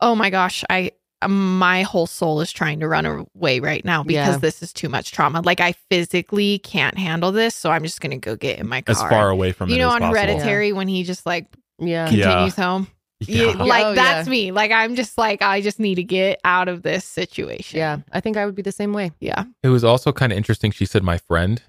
oh 0.00 0.14
my 0.14 0.30
gosh, 0.30 0.64
I 0.68 0.92
um, 1.22 1.58
my 1.58 1.82
whole 1.82 2.08
soul 2.08 2.40
is 2.40 2.50
trying 2.50 2.80
to 2.80 2.88
run 2.88 3.06
away 3.06 3.60
right 3.60 3.84
now 3.84 4.02
because 4.02 4.34
Yeah. 4.34 4.38
this 4.38 4.60
is 4.62 4.72
too 4.72 4.88
much 4.88 5.12
trauma. 5.12 5.40
Like 5.40 5.60
I 5.60 5.72
physically 5.88 6.58
can't 6.58 6.98
handle 6.98 7.30
this, 7.30 7.54
so 7.54 7.70
I'm 7.70 7.84
just 7.84 8.00
gonna 8.00 8.18
go 8.18 8.34
get 8.36 8.58
in 8.58 8.66
my 8.68 8.80
car. 8.82 8.92
As 8.92 9.00
far 9.10 9.30
away 9.30 9.52
from 9.52 9.70
you 9.70 9.76
it 9.76 9.78
know, 9.78 9.88
as 9.88 9.94
on 9.94 10.00
possible. 10.00 10.20
Hereditary 10.20 10.72
when 10.72 10.88
he 10.88 11.04
just 11.04 11.24
like 11.24 11.46
Yeah. 11.78 12.10
Yeah. 12.10 12.24
continues 12.24 12.56
home. 12.56 12.88
Yeah. 13.20 13.44
Yeah, 13.44 13.54
oh, 13.60 13.64
like 13.64 13.84
Oh, 13.86 13.94
that's 13.94 14.26
yeah. 14.26 14.30
me. 14.32 14.50
Like 14.50 14.72
I'm 14.72 14.96
just 14.96 15.16
like 15.16 15.42
I 15.42 15.60
just 15.60 15.78
need 15.78 15.94
to 15.94 16.02
get 16.02 16.40
out 16.44 16.66
of 16.68 16.82
this 16.82 17.04
situation. 17.04 17.78
Yeah. 17.78 17.98
I 18.12 18.18
think 18.20 18.36
I 18.36 18.44
would 18.44 18.56
be 18.56 18.62
the 18.62 18.72
same 18.72 18.92
way. 18.92 19.12
Yeah. 19.20 19.44
It 19.62 19.68
was 19.68 19.84
also 19.84 20.10
kind 20.12 20.32
of 20.32 20.36
interesting. 20.36 20.72
She 20.72 20.84
said, 20.86 21.04
"My 21.04 21.18
friend." 21.18 21.62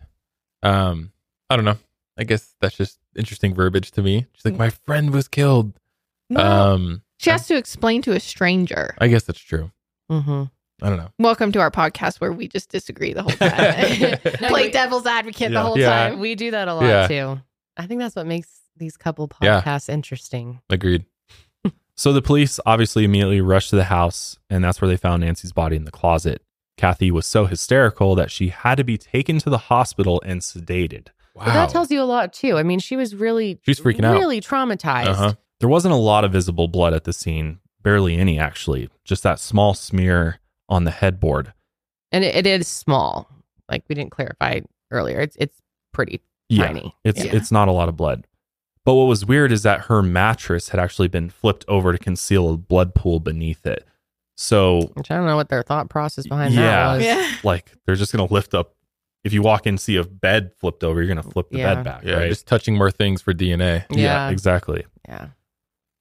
Um, 0.64 1.12
I 1.50 1.56
don't 1.56 1.66
know. 1.66 1.78
I 2.18 2.24
guess 2.24 2.56
that's 2.62 2.76
just 2.76 3.00
interesting 3.16 3.54
verbiage 3.54 3.92
to 3.92 4.02
me. 4.02 4.26
She's 4.34 4.46
like, 4.46 4.56
"My 4.58 4.70
friend 4.70 5.12
was 5.12 5.28
killed." 5.28 5.74
Well, 6.30 6.74
Um, 6.74 7.02
she 7.20 7.30
has 7.30 7.48
to 7.48 7.56
explain 7.58 8.02
to 8.04 8.14
a 8.14 8.20
stranger. 8.20 8.96
I 9.00 9.08
guess 9.08 9.24
that's 9.24 9.40
true. 9.40 9.72
Mm-hmm. 10.12 10.44
I 10.82 10.90
don't 10.90 10.98
know. 10.98 11.12
Welcome 11.20 11.52
to 11.54 11.60
our 11.60 11.72
podcast 11.72 12.20
where 12.20 12.32
we 12.34 12.48
just 12.48 12.70
disagree 12.70 13.14
the 13.14 13.24
whole 13.24 13.32
time. 13.32 14.18
Play 14.50 14.66
we- 14.66 14.72
devil's 14.72 15.06
advocate 15.06 15.50
the 15.50 15.54
Yeah. 15.56 15.64
whole 15.64 15.78
Yeah. 15.78 16.10
time. 16.10 16.20
We 16.20 16.36
do 16.36 16.52
that 16.52 16.68
a 16.68 16.74
lot 16.74 16.86
Yeah. 16.86 17.08
too. 17.08 17.42
I 17.78 17.86
think 17.88 18.00
that's 18.02 18.16
what 18.16 18.26
makes 18.26 18.50
these 18.78 18.98
couple 18.98 19.30
Yeah. 19.42 19.62
podcasts 19.62 19.90
interesting. 19.90 20.62
Agreed. 20.70 21.06
So 21.96 22.12
the 22.12 22.24
police 22.24 22.60
obviously 22.66 23.04
immediately 23.04 23.40
rushed 23.40 23.70
to 23.70 23.76
the 23.76 23.84
house, 23.84 24.40
and 24.50 24.64
that's 24.64 24.82
where 24.82 24.90
they 24.90 24.98
found 24.98 25.22
Nancy's 25.22 25.52
body 25.52 25.76
in 25.76 25.86
the 25.86 25.92
closet. 25.92 26.42
Kathy 26.78 27.12
was 27.12 27.26
so 27.26 27.46
hysterical 27.46 28.16
that 28.16 28.32
she 28.32 28.50
had 28.50 28.76
to 28.76 28.84
be 28.84 28.98
taken 28.98 29.38
to 29.40 29.50
the 29.50 29.58
hospital 29.58 30.22
and 30.26 30.42
sedated. 30.42 31.08
Wow. 31.36 31.46
But 31.46 31.54
that 31.54 31.70
tells 31.70 31.92
you 31.92 32.02
a 32.02 32.04
lot 32.06 32.34
too. 32.34 32.58
I 32.58 32.64
mean, 32.64 32.80
she 32.80 32.96
was 32.96 33.16
really 33.16 33.60
She's 33.64 33.80
freaking 33.80 34.04
out. 34.06 34.18
really 34.20 34.42
traumatized. 34.42 35.08
Uh-huh. 35.08 35.34
There 35.60 35.70
wasn't 35.70 35.94
a 35.94 35.98
lot 35.98 36.24
of 36.26 36.32
visible 36.32 36.68
blood 36.68 36.94
at 36.94 37.06
the 37.06 37.14
scene, 37.14 37.60
barely 37.82 38.16
any 38.18 38.38
actually, 38.40 38.90
just 39.06 39.24
that 39.24 39.40
small 39.40 39.74
smear 39.74 40.40
on 40.70 40.84
the 40.84 40.92
headboard. 40.92 41.54
And 42.12 42.24
it, 42.24 42.36
it 42.36 42.46
is 42.48 42.68
small. 42.68 43.30
Like 43.70 43.84
we 43.88 43.96
didn't 43.96 44.12
clarify 44.12 44.60
earlier. 44.92 45.20
It's 45.22 45.36
it's 45.40 45.62
pretty 45.94 46.22
Yeah, 46.50 46.68
tiny. 46.68 46.96
It's 47.04 47.24
Yeah. 47.24 47.36
it's 47.36 47.52
not 47.52 47.68
a 47.68 47.72
lot 47.72 47.90
of 47.90 47.96
blood. 47.98 48.28
But 48.86 48.96
what 48.96 49.06
was 49.06 49.26
weird 49.26 49.52
is 49.54 49.64
that 49.64 49.82
her 49.86 50.02
mattress 50.04 50.70
had 50.70 50.80
actually 50.80 51.08
been 51.08 51.30
flipped 51.30 51.64
over 51.70 51.94
to 51.94 51.98
conceal 51.98 52.54
a 52.54 52.58
blood 52.58 52.94
pool 52.94 53.20
beneath 53.22 53.66
it. 53.66 53.88
So 54.36 54.92
Which 54.96 55.12
I 55.12 55.16
don't 55.16 55.26
know 55.26 55.36
what 55.36 55.50
their 55.50 55.64
thought 55.64 55.90
process 55.90 56.26
behind 56.28 56.54
yeah, 56.54 56.62
that 56.62 56.96
was. 56.98 57.06
Yeah. 57.06 57.36
like 57.44 57.72
they're 57.86 57.96
just 57.96 58.12
gonna 58.12 58.32
lift 58.32 58.54
up. 58.54 58.74
If 59.24 59.32
you 59.32 59.42
walk 59.42 59.66
in 59.68 59.74
and 59.74 59.80
see 59.80 59.96
a 59.96 60.04
bed 60.04 60.52
flipped 60.58 60.84
over, 60.84 61.02
you're 61.02 61.08
gonna 61.14 61.24
flip 61.24 61.50
the 61.50 61.60
Yeah. 61.60 61.76
bed 61.76 61.84
back, 61.84 62.04
Yeah, 62.04 62.16
right? 62.16 62.30
just 62.30 62.48
touching 62.48 62.76
more 62.78 62.92
things 62.92 63.22
for 63.22 63.34
DNA. 63.34 63.86
yeah, 63.90 64.30
exactly. 64.30 64.86
Yeah. 65.08 65.28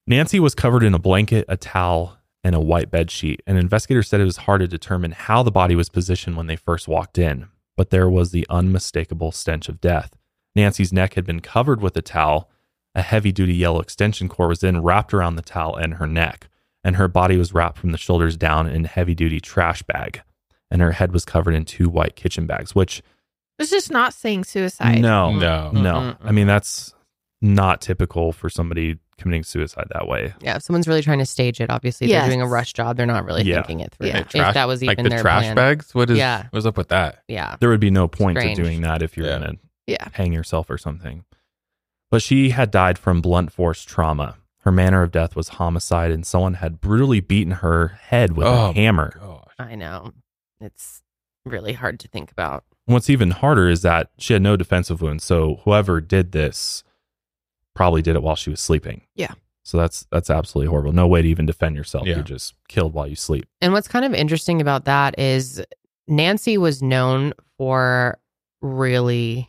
Nancy 0.07 0.41
was 0.41 0.55
covered 0.55 0.83
in 0.83 0.95
a 0.95 0.99
blanket, 0.99 1.45
a 1.49 1.57
towel, 1.57 2.19
and 2.43 2.55
a 2.57 2.61
white 2.61 2.91
bed 2.91 3.11
sheet. 3.11 3.41
And 3.47 3.57
investigators 3.57 4.09
said 4.09 4.21
it 4.21 4.25
was 4.25 4.39
hard 4.39 4.61
to 4.63 4.67
determine 4.69 5.13
how 5.13 5.43
the 5.45 5.53
body 5.53 5.77
was 5.77 5.89
positioned 5.89 6.37
when 6.37 6.49
they 6.49 6.57
first 6.57 6.89
walked 6.89 7.19
in, 7.19 7.47
but 7.77 7.91
there 7.91 8.09
was 8.11 8.33
the 8.33 8.45
unmistakable 8.51 9.31
stench 9.31 9.69
of 9.69 9.81
death. 9.81 10.17
Nancy's 10.57 10.93
neck 10.93 11.15
had 11.15 11.25
been 11.25 11.39
covered 11.41 11.81
with 11.81 11.97
a 11.97 12.03
towel. 12.03 12.51
A 12.97 13.03
heavy 13.03 13.31
duty 13.31 13.55
yellow 13.55 13.81
extension 13.81 14.29
cord 14.29 14.49
was 14.49 14.61
then 14.61 14.83
wrapped 14.83 15.15
around 15.15 15.37
the 15.37 15.43
towel 15.43 15.77
and 15.77 15.95
her 15.95 16.07
neck, 16.09 16.49
and 16.85 16.97
her 16.97 17.09
body 17.09 17.37
was 17.37 17.53
wrapped 17.55 17.79
from 17.79 17.93
the 17.93 17.99
shoulders 17.99 18.37
down 18.37 18.67
in 18.69 18.85
a 18.85 18.89
heavy 18.89 19.15
duty 19.15 19.41
trash 19.41 19.83
bag. 19.83 20.23
And 20.71 20.81
her 20.81 20.93
head 20.93 21.13
was 21.13 21.25
covered 21.25 21.55
in 21.55 21.65
two 21.65 21.89
white 21.91 22.17
kitchen 22.17 22.47
bags, 22.47 22.75
which 22.75 23.03
It's 23.59 23.71
just 23.71 23.91
not 23.91 24.15
saying 24.15 24.45
suicide. 24.45 25.01
no, 25.01 25.33
No. 25.33 25.71
no. 25.73 25.93
Mm-mm. 25.95 26.17
I 26.25 26.33
mean, 26.33 26.47
that's 26.47 26.95
not 27.43 27.81
typical 27.83 28.33
for 28.33 28.49
somebody 28.49 28.99
committing 29.19 29.45
suicide 29.45 29.87
that 29.93 30.09
way. 30.09 30.33
Yeah, 30.41 30.57
if 30.57 30.63
someone's 30.63 30.89
really 30.89 31.03
trying 31.03 31.19
to 31.19 31.27
stage 31.27 31.61
it, 31.61 31.69
obviously 31.71 32.09
Yes. 32.09 32.23
they're 32.23 32.31
doing 32.31 32.41
a 32.41 32.47
rush 32.49 32.73
job. 32.73 32.97
They're 32.97 33.05
not 33.07 33.25
really 33.27 33.43
Yeah. 33.43 33.57
thinking 33.57 33.81
it 33.81 33.93
through. 33.95 34.09
Yeah. 34.09 34.19
If 34.21 34.31
that 34.55 34.67
was 34.67 34.83
even 34.83 34.97
like 34.97 35.03
the 35.05 35.11
their 35.11 35.21
trash 35.21 35.43
plan. 35.45 35.55
bags. 35.57 35.95
What 35.95 36.09
is? 36.11 36.19
Yeah. 36.19 36.47
What's 36.51 36.67
up 36.67 36.77
with 36.79 36.89
that? 36.89 37.23
Yeah. 37.29 37.57
there 37.61 37.69
would 37.69 37.79
be 37.81 37.91
no 37.91 38.09
point 38.09 38.39
Strange. 38.39 38.57
to 38.57 38.63
doing 38.63 38.81
that 38.81 39.03
if 39.03 39.17
you're 39.17 39.27
Yeah. 39.27 39.39
going 39.39 39.51
to 39.57 39.59
Yeah. 39.87 40.09
hang 40.13 40.33
yourself 40.33 40.71
or 40.71 40.79
something. 40.79 41.25
But 42.11 42.23
she 42.23 42.51
had 42.51 42.71
died 42.71 42.99
from 42.99 43.21
blunt 43.21 43.53
force 43.53 43.85
trauma. 43.85 44.37
Her 44.63 44.73
manner 44.73 45.03
of 45.03 45.11
death 45.11 45.35
was 45.37 45.49
homicide, 45.49 46.11
and 46.11 46.25
someone 46.25 46.55
had 46.55 46.81
brutally 46.81 47.21
beaten 47.21 47.53
her 47.55 47.89
head 47.89 48.37
with 48.37 48.47
Oh, 48.47 48.71
a 48.71 48.73
hammer. 48.73 49.17
Gosh. 49.19 49.55
I 49.59 49.75
know. 49.75 50.13
It's 50.61 51.03
really 51.45 51.73
hard 51.73 51.99
to 52.01 52.09
think 52.09 52.31
about. 52.31 52.65
What's 52.87 53.11
even 53.11 53.31
harder 53.33 53.69
is 53.69 53.83
that 53.83 54.11
she 54.19 54.33
had 54.33 54.43
no 54.43 54.57
defensive 54.57 55.01
wounds. 55.03 55.25
So 55.25 55.61
whoever 55.65 56.01
did 56.01 56.33
this 56.33 56.85
probably 57.75 58.03
did 58.03 58.15
it 58.17 58.23
while 58.23 58.37
she 58.37 58.51
was 58.51 58.61
sleeping. 58.61 59.03
Yeah. 59.15 59.33
So 59.65 59.79
that's 59.79 60.07
that's 60.11 60.31
absolutely 60.31 60.69
horrible. 60.71 60.93
No 60.93 61.07
way 61.07 61.23
to 61.23 61.29
even 61.29 61.47
defend 61.47 61.77
yourself. 61.77 62.07
Yeah. 62.07 62.17
You're 62.17 62.25
just 62.25 62.55
killed 62.69 62.93
while 62.95 63.07
you 63.07 63.15
sleep. 63.17 63.47
And 63.61 63.73
what's 63.73 63.87
kind 63.89 64.05
of 64.05 64.13
interesting 64.13 64.61
about 64.61 64.85
that 64.87 65.19
is 65.19 65.63
Nancy 66.09 66.59
was 66.59 66.83
known 66.83 67.33
for 67.57 68.19
really 68.61 69.49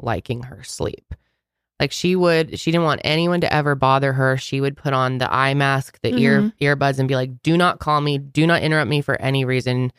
liking 0.00 0.44
her 0.44 0.62
sleep. 0.62 1.14
Like 1.80 1.92
she 1.92 2.14
would, 2.14 2.60
she 2.60 2.70
didn't 2.70 2.84
want 2.84 3.00
anyone 3.04 3.40
to 3.40 3.52
ever 3.52 3.74
bother 3.74 4.12
her. 4.12 4.36
She 4.36 4.60
would 4.60 4.76
put 4.76 4.92
on 4.92 5.16
the 5.16 5.32
eye 5.32 5.54
mask, 5.54 5.98
the 6.02 6.14
ear 6.14 6.42
mm-hmm. 6.42 6.64
earbuds, 6.64 6.98
and 6.98 7.08
be 7.08 7.16
like, 7.16 7.42
"Do 7.42 7.56
not 7.56 7.78
call 7.78 8.02
me. 8.02 8.18
Do 8.18 8.46
not 8.46 8.62
interrupt 8.62 8.90
me 8.90 9.00
for 9.00 9.18
any 9.20 9.46
reason." 9.46 9.90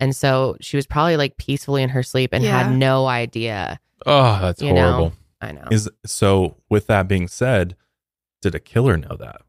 And 0.00 0.16
so 0.16 0.56
she 0.60 0.76
was 0.76 0.86
probably 0.86 1.16
like 1.18 1.36
peacefully 1.36 1.82
in 1.82 1.90
her 1.90 2.02
sleep 2.02 2.30
and 2.32 2.42
Yeah. 2.42 2.64
had 2.64 2.76
no 2.76 3.06
idea. 3.06 3.78
Oh, 4.06 4.38
that's 4.40 4.62
You 4.62 4.72
know? 4.72 4.92
horrible. 4.92 5.12
I 5.40 5.52
know. 5.52 5.68
Is 5.70 5.90
so 6.06 6.56
with 6.70 6.86
that 6.86 7.06
being 7.06 7.28
said, 7.28 7.76
did 8.40 8.54
a 8.54 8.60
killer 8.60 8.96
know 8.96 9.16
that? 9.18 9.42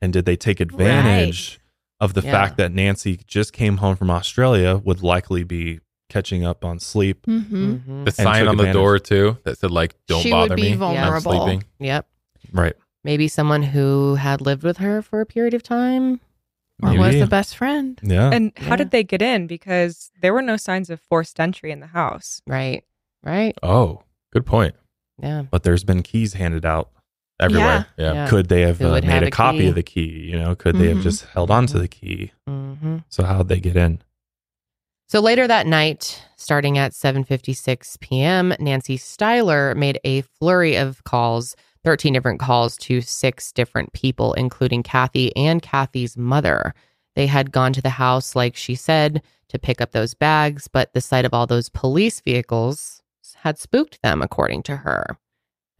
And 0.00 0.12
did 0.12 0.24
they 0.24 0.36
take 0.36 0.60
advantage 0.60 1.60
of 2.00 2.14
the 2.14 2.22
Yeah. 2.22 2.30
fact 2.30 2.56
that 2.56 2.72
Nancy 2.72 3.20
just 3.26 3.52
came 3.52 3.78
home 3.78 3.96
from 3.96 4.10
Australia 4.10 4.76
would 4.76 5.02
likely 5.02 5.44
be 5.44 5.80
catching 6.08 6.44
up 6.44 6.64
on 6.64 6.78
sleep? 6.78 7.26
Mm-hmm. 7.26 7.72
Mhm. 7.74 8.04
The 8.04 8.10
sign 8.12 8.40
took 8.40 8.48
on 8.50 8.56
the 8.56 8.62
advantage. 8.64 8.72
door 8.74 8.98
too 8.98 9.38
that 9.44 9.58
said 9.58 9.70
like 9.70 9.94
"Don't 10.06 10.22
She 10.22 10.32
would 10.32 10.54
be 10.56 10.62
me." 10.62 10.72
I'm 10.72 10.78
vulnerable. 10.78 11.20
sleeping. 11.20 11.64
Yep. 11.80 12.06
Right. 12.52 12.74
Maybe 13.04 13.28
someone 13.28 13.62
who 13.62 14.16
had 14.16 14.40
lived 14.40 14.62
with 14.62 14.78
her 14.78 15.02
for 15.02 15.20
a 15.20 15.26
period 15.26 15.54
of 15.54 15.62
time. 15.62 16.20
Or 16.82 16.96
was 16.96 17.16
the 17.16 17.26
best 17.26 17.56
friend. 17.56 17.98
Yeah. 18.04 18.30
And 18.32 18.52
how 18.56 18.70
Yeah. 18.70 18.76
did 18.76 18.90
they 18.92 19.02
get 19.02 19.20
in? 19.20 19.48
Because 19.48 20.10
there 20.22 20.32
were 20.32 20.42
no 20.42 20.56
signs 20.56 20.90
of 20.90 21.00
forced 21.00 21.40
entry 21.40 21.72
in 21.72 21.80
the 21.80 21.88
house. 21.88 22.40
Right. 22.46 22.84
Right. 23.24 23.56
Oh, 23.62 24.02
good 24.32 24.46
point. 24.46 24.74
Yeah. 25.20 25.42
but 25.50 25.64
there's 25.64 25.82
been 25.82 26.02
keys 26.04 26.34
handed 26.34 26.64
out. 26.64 26.90
Everywhere. 27.40 27.86
Yeah. 27.96 28.12
Yeah. 28.12 28.28
Could 28.28 28.48
they 28.48 28.60
have 28.62 28.80
uh, 28.80 28.92
made 28.94 29.04
have 29.04 29.22
a 29.24 29.26
a 29.26 29.30
copy 29.30 29.66
of 29.68 29.74
the 29.74 29.82
key? 29.82 30.28
You 30.30 30.38
know, 30.38 30.54
could 30.54 30.76
they 30.76 30.88
have 30.88 30.98
Mhm. 30.98 31.02
just 31.02 31.24
held 31.26 31.50
on 31.50 31.66
to 31.66 31.78
the 31.78 31.88
key? 31.88 32.30
Mm-hmm. 32.48 32.98
So 33.08 33.24
how'd 33.24 33.48
they 33.48 33.58
get 33.60 33.76
in? 33.76 34.00
So 35.08 35.20
later 35.20 35.46
that 35.46 35.66
night, 35.66 36.22
starting 36.36 36.76
at 36.76 36.92
7:56 36.92 37.98
p.m., 38.00 38.52
Nancy 38.60 38.98
Styler 38.98 39.74
made 39.74 39.98
a 40.04 40.20
flurry 40.20 40.76
of 40.76 41.02
calls, 41.04 41.56
13 41.84 42.12
different 42.12 42.40
calls 42.40 42.76
to 42.76 43.00
six 43.00 43.50
different 43.52 43.92
people 43.94 44.34
including 44.34 44.82
Kathy 44.82 45.34
and 45.34 45.62
Kathy's 45.62 46.16
mother. 46.18 46.74
They 47.16 47.26
had 47.26 47.52
gone 47.52 47.72
to 47.72 47.80
the 47.82 47.88
house 47.90 48.36
like 48.36 48.54
she 48.54 48.74
said 48.74 49.22
to 49.48 49.58
pick 49.58 49.80
up 49.80 49.92
those 49.92 50.12
bags, 50.12 50.68
but 50.68 50.92
the 50.92 51.00
sight 51.00 51.24
of 51.24 51.32
all 51.32 51.46
those 51.46 51.70
police 51.70 52.20
vehicles 52.20 53.02
had 53.36 53.58
spooked 53.58 54.02
them 54.02 54.20
according 54.20 54.62
to 54.64 54.76
her. 54.76 55.16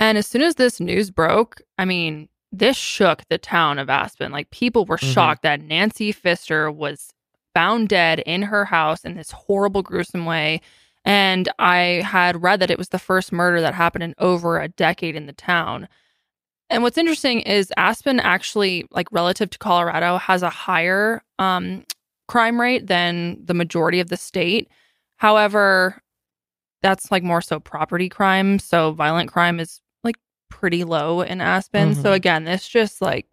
And 0.00 0.16
as 0.16 0.26
soon 0.26 0.42
as 0.42 0.55
this 0.55 0.80
news 0.80 1.10
broke, 1.10 1.60
I 1.76 1.84
mean, 1.84 2.28
this 2.50 2.78
shook 2.78 3.24
the 3.28 3.36
town 3.36 3.78
of 3.78 3.90
Aspen. 3.90 4.32
Like 4.32 4.50
people 4.50 4.86
were 4.86 4.96
Mhm. 4.96 5.12
shocked 5.12 5.42
that 5.42 5.60
Nancy 5.60 6.12
Pfister 6.12 6.70
was 6.72 7.12
found 7.55 7.89
dead 7.89 8.20
in 8.20 8.43
her 8.43 8.65
house 8.65 9.05
in 9.05 9.15
this 9.15 9.31
horrible, 9.31 9.83
gruesome 9.83 10.27
way. 10.27 10.61
And 11.05 11.49
I 11.59 12.03
had 12.05 12.43
read 12.43 12.61
that 12.61 12.70
it 12.70 12.79
was 12.79 12.91
the 12.91 12.99
first 12.99 13.33
murder 13.33 13.61
that 13.61 13.75
happened 13.75 14.05
in 14.05 14.15
over 14.19 14.61
a 14.61 14.69
decade 14.69 15.16
in 15.16 15.27
the 15.27 15.33
town. 15.33 15.89
And 16.70 16.83
what's 16.83 16.99
interesting 16.99 17.41
is 17.41 17.73
Aspen 17.77 18.20
actually, 18.20 18.87
like 18.91 19.11
relative 19.11 19.49
to 19.51 19.59
Colorado, 19.59 20.19
has 20.19 20.43
a 20.43 20.51
higher 20.51 21.23
um, 21.39 21.85
crime 22.27 22.61
rate 22.61 22.87
than 22.87 23.39
the 23.43 23.55
majority 23.55 24.01
of 24.01 24.09
the 24.09 24.19
state. 24.19 24.69
However, 25.16 26.03
that's 26.83 27.11
like 27.11 27.23
more 27.23 27.41
so 27.41 27.59
property 27.59 28.09
crime. 28.09 28.59
So 28.59 28.93
violent 28.93 29.33
crime 29.33 29.59
is 29.61 29.81
like 30.05 30.16
pretty 30.51 30.85
low 30.85 31.23
in 31.23 31.41
Aspen. 31.41 31.95
So 31.95 32.11
Mhm. 32.11 32.15
again, 32.15 32.45
this 32.45 32.69
just 32.69 33.01
like 33.01 33.27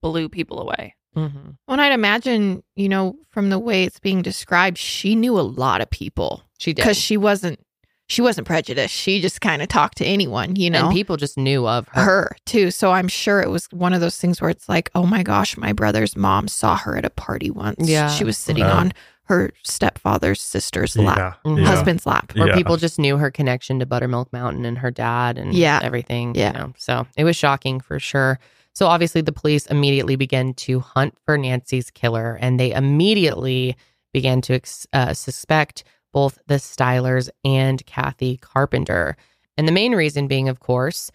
blew 0.00 0.28
people 0.28 0.60
away. 0.60 0.94
Mm-hmm. 1.16 1.38
Well, 1.66 1.74
and 1.74 1.80
I'd 1.80 1.92
imagine, 1.92 2.62
you 2.76 2.88
know, 2.88 3.16
from 3.30 3.50
the 3.50 3.58
way 3.58 3.84
it's 3.84 3.98
being 4.00 4.22
described, 4.22 4.78
she 4.78 5.14
knew 5.14 5.38
a 5.38 5.42
lot 5.42 5.80
of 5.80 5.90
people 5.90 6.42
She 6.58 6.72
did. 6.72 6.76
because 6.82 6.96
she 6.96 7.16
wasn't 7.16 7.58
she 8.06 8.20
wasn't 8.20 8.46
prejudiced. 8.46 8.92
She 8.94 9.22
just 9.22 9.40
kind 9.40 9.62
of 9.62 9.68
talked 9.68 9.96
to 9.96 10.04
anyone, 10.04 10.56
you 10.56 10.68
know, 10.68 10.86
and 10.88 10.92
people 10.94 11.16
just 11.16 11.38
knew 11.38 11.66
of 11.66 11.88
her. 11.88 12.02
her 12.02 12.36
too. 12.44 12.70
So 12.70 12.92
I'm 12.92 13.08
sure 13.08 13.40
it 13.40 13.48
was 13.48 13.64
one 13.72 13.94
of 13.94 14.02
those 14.02 14.18
things 14.18 14.42
where 14.42 14.50
it's 14.50 14.68
like, 14.68 14.90
oh 14.94 15.06
my 15.06 15.22
gosh, 15.22 15.56
my 15.56 15.72
brother's 15.72 16.14
mom 16.14 16.46
saw 16.46 16.76
her 16.76 16.98
at 16.98 17.06
a 17.06 17.10
party 17.10 17.50
once. 17.50 17.88
Yeah. 17.88 18.08
she 18.10 18.22
was 18.24 18.36
sitting 18.36 18.62
Wow. 18.64 18.76
on 18.78 18.92
her 19.28 19.52
stepfather's 19.62 20.42
sister's 20.42 20.98
lap, 20.98 21.38
Mhm. 21.46 21.64
husband's 21.64 22.04
lap. 22.04 22.34
or 22.36 22.48
Yeah. 22.48 22.54
people 22.54 22.76
just 22.76 22.98
knew 22.98 23.16
her 23.16 23.30
connection 23.30 23.78
to 23.78 23.86
Buttermilk 23.86 24.30
Mountain 24.34 24.66
and 24.66 24.76
her 24.78 24.90
dad 24.90 25.38
and 25.38 25.54
Yeah. 25.54 25.80
everything. 25.82 26.34
Yeah. 26.34 26.52
You 26.52 26.58
know? 26.58 26.72
So 26.76 27.06
it 27.16 27.24
was 27.24 27.36
shocking 27.36 27.80
for 27.80 27.98
sure. 27.98 28.38
So 28.74 28.86
obviously 28.86 29.20
the 29.20 29.32
police 29.32 29.66
immediately 29.66 30.16
began 30.16 30.54
to 30.54 30.80
hunt 30.80 31.16
for 31.24 31.38
Nancy's 31.38 31.90
killer 31.90 32.38
and 32.40 32.58
they 32.58 32.72
immediately 32.72 33.76
began 34.12 34.40
to 34.42 34.60
uh, 34.92 35.14
suspect 35.14 35.84
both 36.12 36.38
the 36.46 36.54
Stylers 36.54 37.28
and 37.44 37.84
Kathy 37.86 38.36
Carpenter. 38.38 39.16
And 39.56 39.68
the 39.68 39.72
main 39.72 39.94
reason 39.94 40.28
being, 40.28 40.48
of 40.48 40.60
course, 40.60 41.10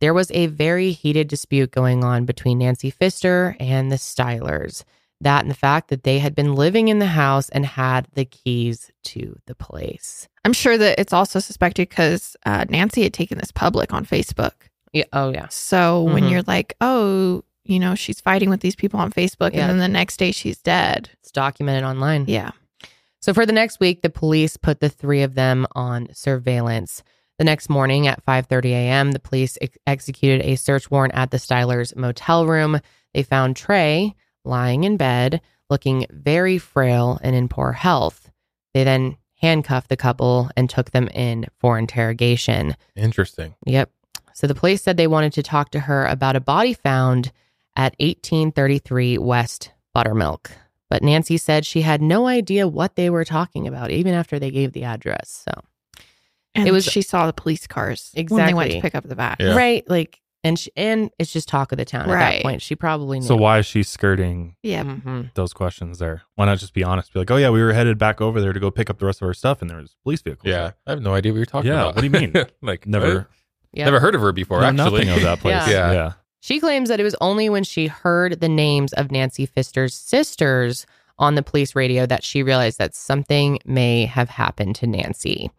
there 0.00 0.14
was 0.14 0.30
a 0.32 0.46
very 0.46 0.92
heated 0.92 1.28
dispute 1.28 1.70
going 1.70 2.04
on 2.04 2.24
between 2.24 2.58
Nancy 2.58 2.90
Pfister 2.90 3.56
and 3.58 3.90
the 3.90 3.96
Stylers. 3.96 4.84
That 5.20 5.42
and 5.42 5.50
the 5.50 5.56
fact 5.56 5.88
that 5.88 6.02
they 6.02 6.18
had 6.18 6.34
been 6.34 6.54
living 6.54 6.88
in 6.88 6.98
the 6.98 7.06
house 7.06 7.48
and 7.48 7.64
had 7.64 8.06
the 8.12 8.26
keys 8.26 8.90
to 9.04 9.38
the 9.46 9.54
place. 9.54 10.28
I'm 10.44 10.52
sure 10.52 10.76
that 10.76 10.98
it's 10.98 11.12
also 11.12 11.38
suspected 11.38 11.88
because 11.88 12.36
uh, 12.44 12.66
Nancy 12.68 13.04
had 13.04 13.14
taken 13.14 13.38
this 13.38 13.52
public 13.52 13.94
on 13.94 14.04
Facebook. 14.04 14.52
Yeah. 14.94 15.04
Oh, 15.12 15.30
yeah. 15.30 15.48
So 15.50 16.02
when 16.04 16.24
Mhm. 16.24 16.30
you're 16.30 16.42
like, 16.46 16.74
oh, 16.80 17.44
you 17.64 17.78
know, 17.78 17.94
she's 17.94 18.20
fighting 18.20 18.48
with 18.48 18.60
these 18.60 18.76
people 18.76 18.98
on 19.00 19.12
Facebook, 19.12 19.52
Yeah. 19.54 19.62
and 19.62 19.70
then 19.70 19.78
the 19.78 19.88
next 19.88 20.16
day 20.18 20.32
she's 20.32 20.58
dead. 20.62 21.10
It's 21.20 21.30
documented 21.32 21.84
online. 21.84 22.24
Yeah. 22.28 22.52
So 23.20 23.34
for 23.34 23.44
the 23.46 23.52
next 23.52 23.80
week, 23.80 24.02
the 24.02 24.10
police 24.10 24.56
put 24.56 24.80
the 24.80 24.88
three 24.88 25.22
of 25.22 25.34
them 25.34 25.66
on 25.74 26.08
surveillance. 26.12 27.02
The 27.38 27.44
next 27.44 27.68
morning 27.68 28.06
at 28.06 28.22
5:30 28.22 28.72
a.m., 28.72 29.12
the 29.12 29.18
police 29.18 29.58
ex- 29.60 29.76
executed 29.86 30.44
a 30.46 30.56
search 30.56 30.90
warrant 30.90 31.14
at 31.14 31.30
the 31.30 31.38
Stylers 31.38 31.96
motel 31.96 32.46
room. 32.46 32.80
They 33.12 33.22
found 33.22 33.56
Trey 33.56 34.14
lying 34.44 34.84
in 34.84 34.96
bed, 34.96 35.40
looking 35.70 36.06
very 36.10 36.58
frail 36.58 37.18
and 37.22 37.34
in 37.34 37.48
poor 37.48 37.72
health. 37.72 38.30
They 38.74 38.84
then 38.84 39.16
handcuffed 39.40 39.88
the 39.88 39.96
couple 39.96 40.50
and 40.56 40.68
took 40.70 40.90
them 40.92 41.08
in 41.08 41.46
for 41.58 41.78
interrogation. 41.78 42.76
Interesting. 42.94 43.54
Yep. 43.66 43.90
So 44.34 44.46
the 44.46 44.54
police 44.54 44.82
said 44.82 44.96
they 44.96 45.06
wanted 45.06 45.32
to 45.34 45.42
talk 45.42 45.70
to 45.70 45.80
her 45.80 46.04
about 46.06 46.36
a 46.36 46.40
body 46.40 46.74
found 46.74 47.32
at 47.76 47.94
1833 48.00 49.18
West 49.18 49.70
Buttermilk. 49.94 50.50
But 50.90 51.02
Nancy 51.02 51.38
said 51.38 51.64
she 51.64 51.80
had 51.82 52.02
no 52.02 52.26
idea 52.26 52.68
what 52.68 52.94
they 52.96 53.10
were 53.10 53.24
talking 53.24 53.66
about, 53.66 53.90
even 53.90 54.12
after 54.12 54.38
they 54.38 54.50
gave 54.50 54.72
the 54.72 54.84
address. 54.84 55.44
So 55.48 55.60
And 56.56 56.68
It 56.68 56.72
was- 56.72 56.84
she 56.84 57.02
saw 57.02 57.26
the 57.26 57.32
police 57.32 57.66
cars 57.66 58.12
when 58.14 58.46
they 58.46 58.54
went 58.54 58.70
to 58.72 58.80
pick 58.80 58.94
up 58.94 59.08
the 59.08 59.16
bat. 59.16 59.38
Yeah. 59.40 59.56
right, 59.56 59.82
like, 59.90 60.20
and 60.44 60.56
she, 60.56 60.70
and 60.76 61.10
it's 61.18 61.32
just 61.32 61.48
talk 61.48 61.72
of 61.72 61.78
the 61.78 61.84
town 61.84 62.02
at 62.08 62.18
that 62.18 62.42
point. 62.42 62.62
She 62.62 62.76
probably 62.76 63.18
knew. 63.18 63.26
So 63.26 63.34
why 63.34 63.58
is 63.58 63.66
she 63.66 63.82
skirting 63.82 64.54
Yeah. 64.62 64.84
Mhm. 64.84 65.34
those 65.34 65.52
questions 65.52 65.98
there? 65.98 66.22
Why 66.36 66.44
not 66.46 66.58
just 66.58 66.72
be 66.74 66.84
honest? 66.84 67.12
Be 67.12 67.18
like, 67.18 67.30
oh 67.32 67.36
yeah, 67.38 67.50
we 67.50 67.60
were 67.60 67.72
headed 67.72 67.98
back 67.98 68.20
over 68.20 68.40
there 68.40 68.52
to 68.52 68.60
go 68.60 68.70
pick 68.70 68.88
up 68.88 68.98
the 69.00 69.06
rest 69.06 69.20
of 69.20 69.26
our 69.26 69.34
stuff, 69.34 69.62
and 69.62 69.70
there 69.70 69.78
was 69.78 69.96
police 70.04 70.22
vehicles. 70.22 70.46
Yeah, 70.48 70.58
there." 70.58 70.74
I 70.86 70.90
have 70.90 71.02
no 71.02 71.14
idea 71.14 71.32
what 71.32 71.38
you're 71.38 71.46
talking 71.46 71.70
Yeah, 71.72 71.80
about. 71.88 71.96
what 71.96 72.02
do 72.02 72.06
you 72.06 72.10
mean? 72.12 72.32
like 72.62 72.86
never, 72.86 73.14
what? 73.16 73.26
Yeah. 73.74 73.84
never 73.86 74.00
heard 74.00 74.14
of 74.14 74.20
her 74.20 74.32
before. 74.32 74.60
know 74.60 74.66
actually, 74.66 75.04
nothing 75.04 75.08
of 75.10 75.22
that 75.22 75.40
place. 75.40 75.68
Yeah. 75.68 75.70
yeah. 75.70 75.92
yeah. 75.92 76.12
She 76.40 76.60
claims 76.60 76.88
that 76.90 77.00
it 77.00 77.04
was 77.04 77.16
only 77.20 77.48
when 77.48 77.64
she 77.64 77.86
heard 77.86 78.40
the 78.40 78.48
names 78.48 78.92
of 78.92 79.10
Nancy 79.10 79.46
Pfister's 79.46 79.94
sisters 79.94 80.86
on 81.18 81.36
the 81.36 81.42
police 81.42 81.74
radio 81.74 82.06
that 82.06 82.22
she 82.22 82.42
realized 82.42 82.78
that 82.78 82.94
something 82.94 83.58
may 83.64 84.04
have 84.04 84.28
happened 84.28 84.76
to 84.76 84.86
Nancy. 84.86 85.50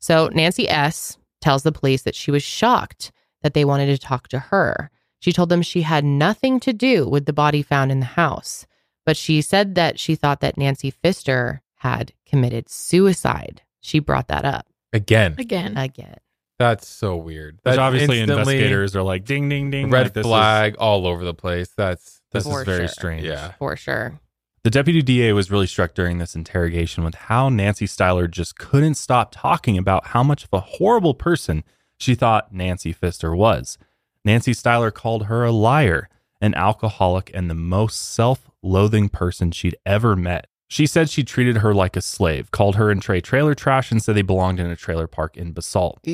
So 0.00 0.28
Nancy 0.32 0.68
S 0.68 1.16
tells 1.40 1.62
the 1.62 1.72
police 1.72 2.02
that 2.02 2.14
she 2.14 2.30
was 2.30 2.42
shocked 2.42 3.10
that 3.42 3.54
they 3.54 3.64
wanted 3.64 3.86
to 3.86 3.98
talk 3.98 4.28
to 4.28 4.38
her. 4.38 4.90
She 5.20 5.32
told 5.32 5.48
them 5.48 5.62
she 5.62 5.82
had 5.82 6.04
nothing 6.04 6.60
to 6.60 6.72
do 6.72 7.08
with 7.08 7.26
the 7.26 7.32
body 7.32 7.62
found 7.62 7.90
in 7.90 8.00
the 8.00 8.06
house, 8.06 8.66
but 9.06 9.16
she 9.16 9.40
said 9.40 9.74
that 9.76 9.98
she 9.98 10.14
thought 10.14 10.40
that 10.40 10.58
Nancy 10.58 10.90
Pfister 10.90 11.62
had 11.76 12.12
committed 12.26 12.68
suicide. 12.68 13.62
She 13.80 13.98
brought 13.98 14.28
that 14.28 14.44
up 14.44 14.66
Again, 14.92 15.34
Again. 15.38 15.76
again. 15.76 16.16
That's 16.58 16.86
so 16.86 17.16
weird. 17.16 17.58
Which 17.62 17.78
obviously 17.78 18.20
investigators 18.20 18.96
are 18.96 19.02
like, 19.02 19.24
ding, 19.24 19.48
ding, 19.48 19.70
ding. 19.70 19.90
red 19.90 20.06
like, 20.06 20.12
this 20.14 20.24
is- 20.24 20.26
flag 20.30 20.76
all 20.78 21.06
over 21.06 21.24
the 21.24 21.34
place. 21.34 21.68
That's 21.76 22.20
This 22.32 22.46
is 22.46 22.62
very 22.64 22.80
sure. 22.80 22.88
strange. 22.88 23.24
yeah. 23.24 23.52
For 23.58 23.76
sure. 23.76 24.20
The 24.64 24.70
deputy 24.70 25.00
DA 25.02 25.32
was 25.32 25.50
really 25.50 25.68
struck 25.68 25.94
during 25.94 26.18
this 26.18 26.34
interrogation 26.34 27.04
with 27.04 27.14
how 27.14 27.48
Nancy 27.48 27.86
Styler 27.86 28.28
just 28.30 28.58
couldn't 28.58 28.96
stop 28.96 29.30
talking 29.32 29.78
about 29.78 30.08
how 30.08 30.22
much 30.22 30.44
of 30.44 30.50
a 30.52 30.60
horrible 30.60 31.14
person 31.14 31.62
she 31.96 32.14
thought 32.14 32.52
Nancy 32.52 32.92
Pfister 32.92 33.34
was. 33.34 33.78
Nancy 34.24 34.52
Styler 34.52 34.92
called 34.92 35.26
her 35.26 35.44
a 35.44 35.52
liar, 35.52 36.08
an 36.40 36.54
alcoholic, 36.54 37.30
and 37.32 37.48
the 37.48 37.54
most 37.54 37.96
self 38.12 38.50
loathing 38.62 39.08
person 39.08 39.52
she'd 39.52 39.76
ever 39.86 40.16
met. 40.16 40.48
She 40.68 40.86
said 40.86 41.08
she 41.08 41.24
treated 41.24 41.58
her 41.58 41.74
like 41.74 41.96
a 41.96 42.02
slave, 42.02 42.50
called 42.50 42.76
her 42.76 42.90
and 42.90 43.00
Trey 43.00 43.20
trailer 43.20 43.54
trash, 43.54 43.90
and 43.90 44.02
said 44.02 44.14
they 44.14 44.22
belonged 44.22 44.60
in 44.60 44.66
a 44.66 44.76
trailer 44.76 45.06
park 45.06 45.36
in 45.36 45.52
Basalt. 45.52 46.06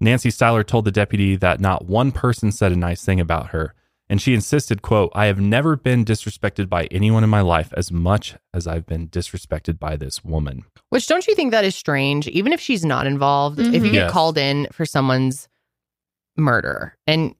Nancy 0.00 0.30
Styler 0.30 0.66
told 0.66 0.84
the 0.84 0.92
deputy 0.92 1.36
that 1.36 1.60
not 1.60 1.86
one 1.86 2.12
person 2.12 2.52
said 2.52 2.72
a 2.72 2.76
nice 2.76 3.04
thing 3.04 3.20
about 3.20 3.48
her, 3.48 3.74
and 4.08 4.20
she 4.22 4.34
insisted, 4.34 4.82
quote, 4.82 5.12
I 5.14 5.26
have 5.26 5.40
never 5.40 5.76
been 5.76 6.04
disrespected 6.04 6.68
by 6.68 6.86
anyone 6.86 7.24
in 7.24 7.30
my 7.30 7.40
life 7.40 7.72
as 7.76 7.92
much 7.92 8.36
as 8.54 8.66
I've 8.66 8.86
been 8.86 9.08
disrespected 9.08 9.78
by 9.78 9.96
this 9.96 10.24
woman. 10.24 10.64
Which 10.88 11.06
don't 11.06 11.26
you 11.26 11.34
think 11.34 11.50
that 11.50 11.64
is 11.64 11.76
strange? 11.76 12.26
Even 12.28 12.52
if 12.52 12.60
she's 12.60 12.84
not 12.84 13.06
involved, 13.06 13.58
if 13.58 13.66
you 13.66 13.72
get 13.72 13.82
mm-hmm. 13.82 13.94
Yes. 13.94 14.10
called 14.12 14.38
in 14.38 14.66
for 14.72 14.86
someone's 14.86 15.48
murder, 16.36 16.96
and 17.06 17.34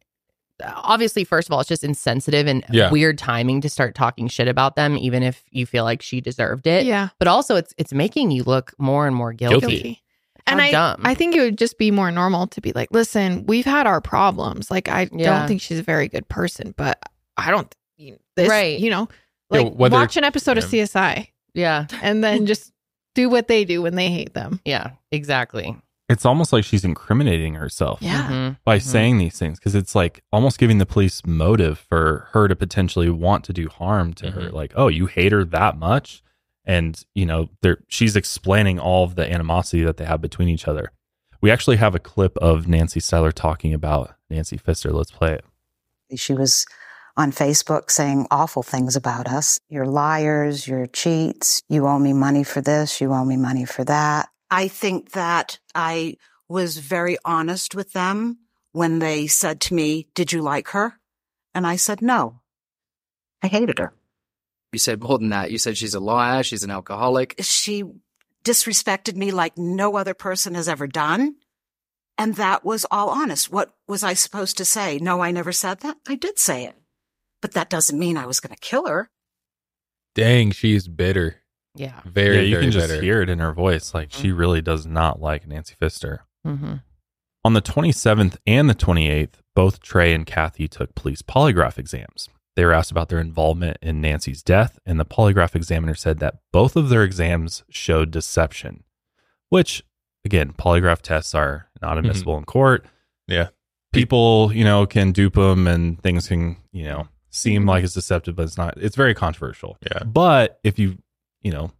obviously, 0.64 1.24
first 1.24 1.48
of 1.48 1.52
all, 1.52 1.60
it's 1.60 1.68
just 1.68 1.84
insensitive 1.84 2.46
and 2.46 2.64
Yeah. 2.70 2.90
weird 2.90 3.18
timing 3.18 3.60
to 3.62 3.68
start 3.68 3.94
talking 3.94 4.28
shit 4.28 4.48
about 4.48 4.76
them, 4.76 4.96
even 4.98 5.22
if 5.22 5.42
you 5.50 5.66
feel 5.66 5.84
like 5.84 6.02
she 6.02 6.20
deserved 6.20 6.66
it. 6.66 6.84
yeah. 6.86 7.08
But 7.18 7.28
also, 7.28 7.56
it's 7.56 7.74
it's 7.78 7.92
making 7.92 8.30
you 8.30 8.42
look 8.44 8.72
more 8.78 9.06
and 9.06 9.14
more 9.16 9.32
guilty. 9.32 9.60
Guilty. 9.60 10.02
And 10.46 10.62
I, 10.62 10.70
dumb. 10.70 11.02
I 11.04 11.14
think 11.14 11.34
it 11.36 11.40
would 11.40 11.58
just 11.58 11.76
be 11.76 11.90
more 11.90 12.10
normal 12.10 12.46
to 12.46 12.60
be 12.62 12.72
like, 12.72 12.88
listen, 12.90 13.44
we've 13.46 13.66
had 13.66 13.86
our 13.86 14.00
problems. 14.00 14.70
Like, 14.70 14.88
I 14.88 15.08
Yeah. 15.12 15.38
don't 15.40 15.46
think 15.48 15.60
she's 15.60 15.78
a 15.78 15.82
very 15.82 16.08
good 16.08 16.26
person, 16.28 16.72
but 16.76 16.98
I 17.36 17.50
don't, 17.50 17.72
you 17.98 18.12
know, 18.12 18.18
this, 18.34 18.48
Right. 18.48 18.78
you 18.80 18.88
know, 18.88 19.08
Yeah, 19.52 19.60
like 19.60 19.72
whether- 19.74 19.94
watch 19.94 20.16
an 20.16 20.24
episode 20.24 20.56
of. 20.56 20.64
CSI 20.64 21.28
Yeah, 21.52 21.86
and 22.02 22.24
then 22.24 22.46
just 22.52 22.72
do 23.14 23.28
what 23.28 23.46
they 23.48 23.64
do 23.66 23.82
when 23.82 23.94
they 23.94 24.08
hate 24.10 24.32
them. 24.32 24.60
yeah, 24.64 24.92
exactly. 25.12 25.76
It's 26.08 26.24
almost 26.24 26.52
like 26.52 26.64
she's 26.64 26.84
incriminating 26.84 27.54
herself 27.54 28.00
Yeah. 28.00 28.28
Mhm. 28.30 28.56
by 28.64 28.78
Mhm. 28.78 28.82
saying 28.82 29.18
these 29.18 29.38
things 29.38 29.58
because 29.58 29.74
it's 29.74 29.94
like 29.94 30.22
almost 30.32 30.58
giving 30.58 30.78
the 30.78 30.86
police 30.86 31.20
motive 31.26 31.78
for 31.78 32.28
her 32.32 32.48
to 32.48 32.56
potentially 32.56 33.10
want 33.10 33.44
to 33.44 33.52
do 33.52 33.68
harm 33.68 34.14
to 34.14 34.30
her. 34.30 34.48
Mhm. 34.48 34.52
Like, 34.52 34.72
oh, 34.74 34.88
you 34.88 35.06
hate 35.06 35.32
her 35.32 35.44
that 35.44 35.76
much? 35.78 36.22
And, 36.64 37.02
you 37.14 37.26
know, 37.26 37.48
they're, 37.62 37.78
she's 37.88 38.16
explaining 38.16 38.78
all 38.78 39.04
of 39.04 39.16
the 39.16 39.30
animosity 39.30 39.82
that 39.84 39.96
they 39.98 40.04
have 40.06 40.20
between 40.22 40.48
each 40.48 40.66
other. 40.68 40.92
We 41.40 41.50
actually 41.50 41.76
have 41.76 41.94
a 41.94 41.98
clip 41.98 42.36
of 42.38 42.66
Nancy 42.66 43.00
Styler 43.00 43.32
talking 43.32 43.72
about 43.74 44.14
Nancy 44.30 44.56
Pfister. 44.56 44.90
Let's 44.92 45.10
play 45.10 45.32
it. 45.34 45.44
She 46.18 46.32
was 46.34 46.64
on 47.16 47.32
Facebook 47.32 47.90
saying 47.90 48.26
awful 48.30 48.62
things 48.62 48.96
about 48.96 49.28
us. 49.28 49.58
You're 49.68 49.86
liars, 49.86 50.66
you're 50.66 50.86
cheats, 50.86 51.62
you 51.68 51.86
owe 51.86 51.98
me 51.98 52.12
money 52.12 52.44
for 52.44 52.60
this, 52.60 53.00
you 53.00 53.12
owe 53.12 53.24
me 53.24 53.36
money 53.36 53.64
for 53.64 53.84
that. 53.84 54.28
I 54.50 54.68
think 54.68 55.12
that 55.12 55.58
I 55.74 56.16
was 56.48 56.78
very 56.78 57.18
honest 57.24 57.74
with 57.74 57.92
them 57.92 58.38
when 58.72 58.98
they 58.98 59.26
said 59.26 59.60
to 59.62 59.74
me, 59.74 60.08
Did 60.14 60.32
you 60.32 60.42
like 60.42 60.68
her? 60.68 60.98
And 61.54 61.66
I 61.66 61.76
said, 61.76 62.02
No. 62.02 62.40
I 63.42 63.46
hated 63.46 63.78
her. 63.78 63.92
You 64.72 64.78
said 64.78 65.02
more 65.02 65.18
than 65.18 65.30
that. 65.30 65.50
You 65.50 65.58
said 65.58 65.76
she's 65.76 65.94
a 65.94 66.00
liar, 66.00 66.42
she's 66.42 66.64
an 66.64 66.70
alcoholic. 66.70 67.36
She 67.40 67.84
disrespected 68.44 69.16
me 69.16 69.30
like 69.30 69.56
no 69.56 69.96
other 69.96 70.14
person 70.14 70.54
has 70.54 70.68
ever 70.68 70.86
done. 70.86 71.36
And 72.16 72.34
that 72.34 72.64
was 72.64 72.84
all 72.90 73.10
honest. 73.10 73.50
What 73.50 73.74
was 73.86 74.02
I 74.02 74.14
supposed 74.14 74.58
to 74.58 74.64
say? 74.64 74.98
No, 74.98 75.20
I 75.20 75.30
never 75.30 75.52
said 75.52 75.80
that. 75.80 75.96
I 76.06 76.16
did 76.16 76.38
say 76.38 76.64
it. 76.64 76.74
But 77.40 77.52
that 77.52 77.70
doesn't 77.70 77.98
mean 77.98 78.16
I 78.16 78.26
was 78.26 78.40
going 78.40 78.54
to 78.54 78.60
kill 78.60 78.88
her. 78.88 79.08
Dang, 80.14 80.50
she's 80.50 80.88
bitter. 80.88 81.36
Yeah. 81.78 82.00
Very, 82.04 82.36
yeah, 82.36 82.42
you 82.42 82.50
very 82.52 82.64
can 82.64 82.72
just 82.72 82.88
bitter. 82.88 83.02
hear 83.02 83.22
it 83.22 83.28
in 83.28 83.38
her 83.38 83.52
voice. 83.52 83.94
Like 83.94 84.12
she 84.12 84.28
mm-hmm. 84.28 84.38
really 84.38 84.62
does 84.62 84.86
not 84.86 85.20
like 85.20 85.46
Nancy 85.46 85.74
Pfister. 85.78 86.24
Mm-hmm. 86.46 86.74
On 87.44 87.52
the 87.54 87.62
27th 87.62 88.36
and 88.46 88.68
the 88.68 88.74
28th, 88.74 89.34
both 89.54 89.80
Trey 89.80 90.12
and 90.12 90.26
Kathy 90.26 90.68
took 90.68 90.94
police 90.94 91.22
polygraph 91.22 91.78
exams. 91.78 92.28
They 92.56 92.64
were 92.64 92.72
asked 92.72 92.90
about 92.90 93.08
their 93.08 93.20
involvement 93.20 93.76
in 93.80 94.00
Nancy's 94.00 94.42
death, 94.42 94.80
and 94.84 94.98
the 94.98 95.04
polygraph 95.04 95.54
examiner 95.54 95.94
said 95.94 96.18
that 96.18 96.40
both 96.52 96.74
of 96.74 96.88
their 96.88 97.04
exams 97.04 97.62
showed 97.70 98.10
deception, 98.10 98.82
which, 99.48 99.84
again, 100.24 100.52
polygraph 100.52 101.00
tests 101.00 101.36
are 101.36 101.68
not 101.80 101.90
mm-hmm. 101.90 101.98
admissible 102.00 102.36
in 102.36 102.44
court. 102.44 102.84
Yeah. 103.28 103.50
People, 103.92 104.52
you 104.52 104.64
know, 104.64 104.86
can 104.86 105.12
dupe 105.12 105.34
them 105.34 105.68
and 105.68 106.02
things 106.02 106.26
can, 106.26 106.56
you 106.72 106.84
know, 106.84 107.06
seem 107.30 107.62
mm-hmm. 107.62 107.68
like 107.68 107.84
it's 107.84 107.94
deceptive, 107.94 108.34
but 108.34 108.42
it's 108.42 108.58
not. 108.58 108.76
It's 108.76 108.96
very 108.96 109.14
controversial. 109.14 109.78
Yeah. 109.82 110.02
But 110.02 110.58
if 110.64 110.80
you, 110.80 110.98
you 111.48 111.54
know, 111.54 111.70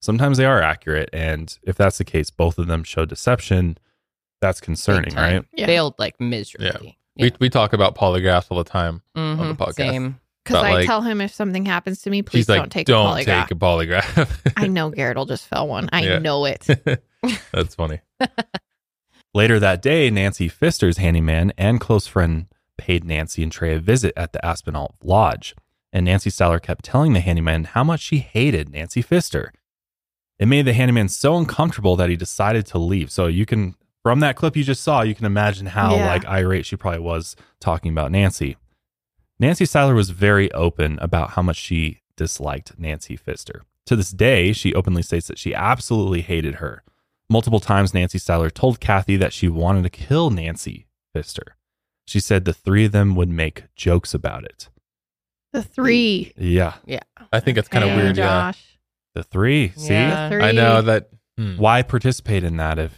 sometimes 0.00 0.38
they 0.38 0.46
are 0.46 0.62
accurate. 0.62 1.10
And 1.12 1.54
if 1.62 1.76
that's 1.76 1.98
the 1.98 2.04
case, 2.04 2.30
both 2.30 2.58
of 2.58 2.66
them 2.68 2.82
show 2.84 3.04
deception. 3.04 3.76
That's 4.40 4.58
concerning, 4.62 5.14
right? 5.14 5.44
Yeah. 5.52 5.66
Failed 5.66 5.96
like 5.98 6.18
miserably. 6.18 6.96
We 7.18 7.30
we 7.38 7.50
talk 7.50 7.74
about 7.74 7.94
polygraphs 7.94 8.46
all 8.48 8.56
the 8.56 8.64
time 8.64 9.02
on 9.14 9.36
the 9.36 9.54
Mhm, 9.54 9.56
podcast. 9.58 9.74
Same. 9.74 10.20
Because 10.42 10.62
But, 10.62 10.64
I 10.64 10.72
like, 10.72 10.86
tell 10.86 11.02
him 11.02 11.20
if 11.20 11.34
something 11.34 11.66
happens 11.66 12.00
to 12.02 12.10
me, 12.10 12.22
please 12.22 12.48
like, 12.48 12.58
don't 12.60 12.72
take 12.72 12.86
don't 12.86 13.06
a 13.06 13.20
polygraph. 13.20 13.42
take 13.42 13.50
a 13.50 13.54
polygraph. 13.56 14.52
I 14.56 14.68
know 14.68 14.88
Garrett 14.88 15.18
will 15.18 15.26
just 15.26 15.46
fail 15.46 15.68
one. 15.68 15.90
I 15.92 16.02
Yeah. 16.04 16.18
know 16.20 16.46
it. 16.46 16.66
That's 17.52 17.74
funny. 17.74 18.00
Later 19.34 19.60
that 19.60 19.82
day, 19.82 20.08
Nancy 20.10 20.48
Pfister's 20.48 20.96
handyman 20.96 21.52
and 21.58 21.78
close 21.80 22.06
friend 22.06 22.46
paid 22.78 23.04
Nancy 23.04 23.42
and 23.42 23.52
Trey 23.52 23.74
a 23.74 23.78
visit 23.78 24.14
at 24.16 24.32
the 24.32 24.40
Aspenalt 24.42 24.94
Lodge. 25.04 25.54
And 25.92 26.04
Nancy 26.04 26.30
Styler 26.30 26.62
kept 26.62 26.84
telling 26.84 27.12
the 27.12 27.20
handyman 27.20 27.64
how 27.64 27.82
much 27.84 28.00
she 28.00 28.18
hated 28.18 28.70
Nancy 28.70 29.02
Pfister. 29.02 29.52
It 30.38 30.46
made 30.46 30.64
the 30.66 30.72
handyman 30.72 31.08
so 31.08 31.36
uncomfortable 31.36 31.96
that 31.96 32.08
he 32.08 32.16
decided 32.16 32.64
to 32.66 32.78
leave. 32.78 33.10
So 33.10 33.26
you 33.26 33.44
can, 33.44 33.74
from 34.02 34.20
that 34.20 34.36
clip 34.36 34.56
you 34.56 34.64
just 34.64 34.82
saw, 34.82 35.02
you 35.02 35.14
can 35.14 35.26
imagine 35.26 35.66
how 35.66 35.96
Yeah. 35.96 36.06
like 36.06 36.24
irate 36.26 36.64
she 36.66 36.76
probably 36.76 37.00
was 37.00 37.36
talking 37.60 37.90
about 37.92 38.12
Nancy. 38.12 38.56
Nancy 39.38 39.64
Styler 39.64 39.94
was 39.94 40.10
very 40.10 40.50
open 40.52 40.98
about 41.00 41.30
how 41.30 41.42
much 41.42 41.56
she 41.56 42.00
disliked 42.16 42.78
Nancy 42.78 43.16
Pfister. 43.16 43.62
To 43.86 43.96
this 43.96 44.10
day, 44.10 44.52
she 44.52 44.74
openly 44.74 45.02
states 45.02 45.26
that 45.26 45.38
she 45.38 45.54
absolutely 45.54 46.20
hated 46.22 46.56
her. 46.56 46.84
Multiple 47.28 47.60
times, 47.60 47.94
Nancy 47.94 48.18
Styler 48.18 48.52
told 48.52 48.80
Kathy 48.80 49.16
that 49.16 49.32
she 49.32 49.48
wanted 49.48 49.82
to 49.84 49.90
kill 49.90 50.30
Nancy 50.30 50.86
Pfister. 51.12 51.56
She 52.06 52.20
said 52.20 52.44
the 52.44 52.52
three 52.52 52.84
of 52.86 52.92
them 52.92 53.14
would 53.16 53.28
make 53.28 53.64
jokes 53.74 54.14
about 54.14 54.44
it. 54.44 54.68
The 55.52 55.62
three. 55.62 56.32
Yeah, 56.36 56.74
Yeah. 56.86 57.00
I 57.32 57.40
think 57.40 57.58
it's 57.58 57.68
kind 57.68 57.84
of 57.84 57.90
Hey, 57.90 57.96
weird. 57.96 58.16
Yeah. 58.16 58.52
Josh. 58.52 58.78
the 59.14 59.22
three. 59.24 59.72
See, 59.76 59.92
Yeah. 59.92 60.28
The 60.28 60.34
three. 60.36 60.44
I 60.44 60.52
know 60.52 60.82
that. 60.82 61.08
hmm. 61.36 61.56
why 61.56 61.82
participate 61.82 62.44
in 62.44 62.56
that 62.58 62.78
if 62.78 62.96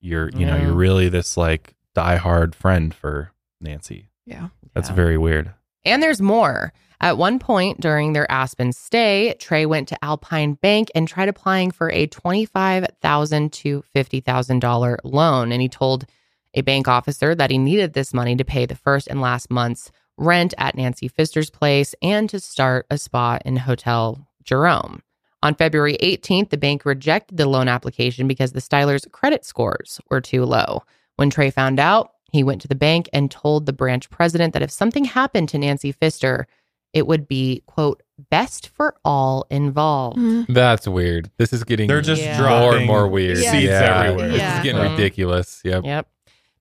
you're, 0.00 0.28
you 0.30 0.46
know, 0.46 0.56
Yeah. 0.56 0.62
you're 0.62 0.74
really 0.74 1.08
this 1.08 1.36
like 1.36 1.74
diehard 1.96 2.54
friend 2.54 2.94
for 2.94 3.32
Nancy? 3.60 4.10
Yeah. 4.26 4.48
That's 4.74 4.88
Yeah. 4.90 4.94
very 4.94 5.18
weird. 5.18 5.52
And 5.84 6.02
there's 6.02 6.20
more. 6.22 6.72
At 7.00 7.16
one 7.16 7.38
point 7.38 7.80
during 7.80 8.12
their 8.12 8.28
Aspen 8.30 8.72
stay, 8.72 9.34
Trey 9.38 9.66
went 9.66 9.88
to 9.88 10.04
Alpine 10.04 10.54
Bank 10.54 10.90
and 10.94 11.06
tried 11.08 11.28
applying 11.28 11.70
for 11.70 11.90
a 11.92 12.06
25,000 12.08 13.52
to 13.52 13.82
$50,000 13.94 14.98
loan. 15.04 15.52
And 15.52 15.62
he 15.62 15.68
told 15.68 16.06
a 16.54 16.62
bank 16.62 16.88
officer 16.88 17.34
that 17.34 17.50
he 17.50 17.58
needed 17.58 17.92
this 17.92 18.12
money 18.14 18.34
to 18.36 18.44
pay 18.44 18.66
the 18.66 18.74
first 18.74 19.06
and 19.08 19.20
last 19.20 19.50
month's 19.50 19.90
rent 20.18 20.52
at 20.58 20.74
Nancy 20.76 21.08
Pfister's 21.08 21.50
place 21.50 21.94
and 22.02 22.28
to 22.30 22.40
start 22.40 22.86
a 22.90 22.98
spa 22.98 23.38
in 23.44 23.56
Hotel 23.56 24.26
Jerome. 24.44 25.02
On 25.42 25.54
February 25.54 25.96
18th, 26.02 26.50
the 26.50 26.56
bank 26.58 26.84
rejected 26.84 27.36
the 27.36 27.48
loan 27.48 27.68
application 27.68 28.26
because 28.26 28.52
the 28.52 28.60
Stylers' 28.60 29.10
credit 29.12 29.44
scores 29.44 30.00
were 30.10 30.20
too 30.20 30.44
low. 30.44 30.82
When 31.16 31.30
Trey 31.30 31.50
found 31.50 31.78
out, 31.78 32.10
he 32.32 32.42
went 32.42 32.60
to 32.62 32.68
the 32.68 32.74
bank 32.74 33.08
and 33.12 33.30
told 33.30 33.64
the 33.66 33.72
branch 33.72 34.10
president 34.10 34.52
that 34.52 34.62
if 34.62 34.70
something 34.70 35.04
happened 35.04 35.48
to 35.50 35.58
Nancy 35.58 35.92
Pfister, 35.92 36.46
it 36.92 37.06
would 37.06 37.28
be, 37.28 37.62
quote, 37.66 38.02
best 38.30 38.68
for 38.68 38.96
all 39.04 39.46
involved. 39.50 40.18
That's 40.48 40.88
weird. 40.88 41.30
This 41.38 41.52
is 41.52 41.62
getting 41.62 41.86
They're 41.86 42.00
just 42.00 42.22
Yeah. 42.22 42.40
more 42.40 42.76
and 42.76 42.86
more 42.86 43.06
weird. 43.06 43.38
seeds 43.38 43.64
Yeah. 43.64 44.02
everywhere. 44.06 44.28
This 44.30 44.42
is 44.42 44.62
getting 44.64 44.80
Mhm. 44.82 44.90
ridiculous. 44.92 45.60
Yep. 45.64 45.84
Yep. 45.84 46.08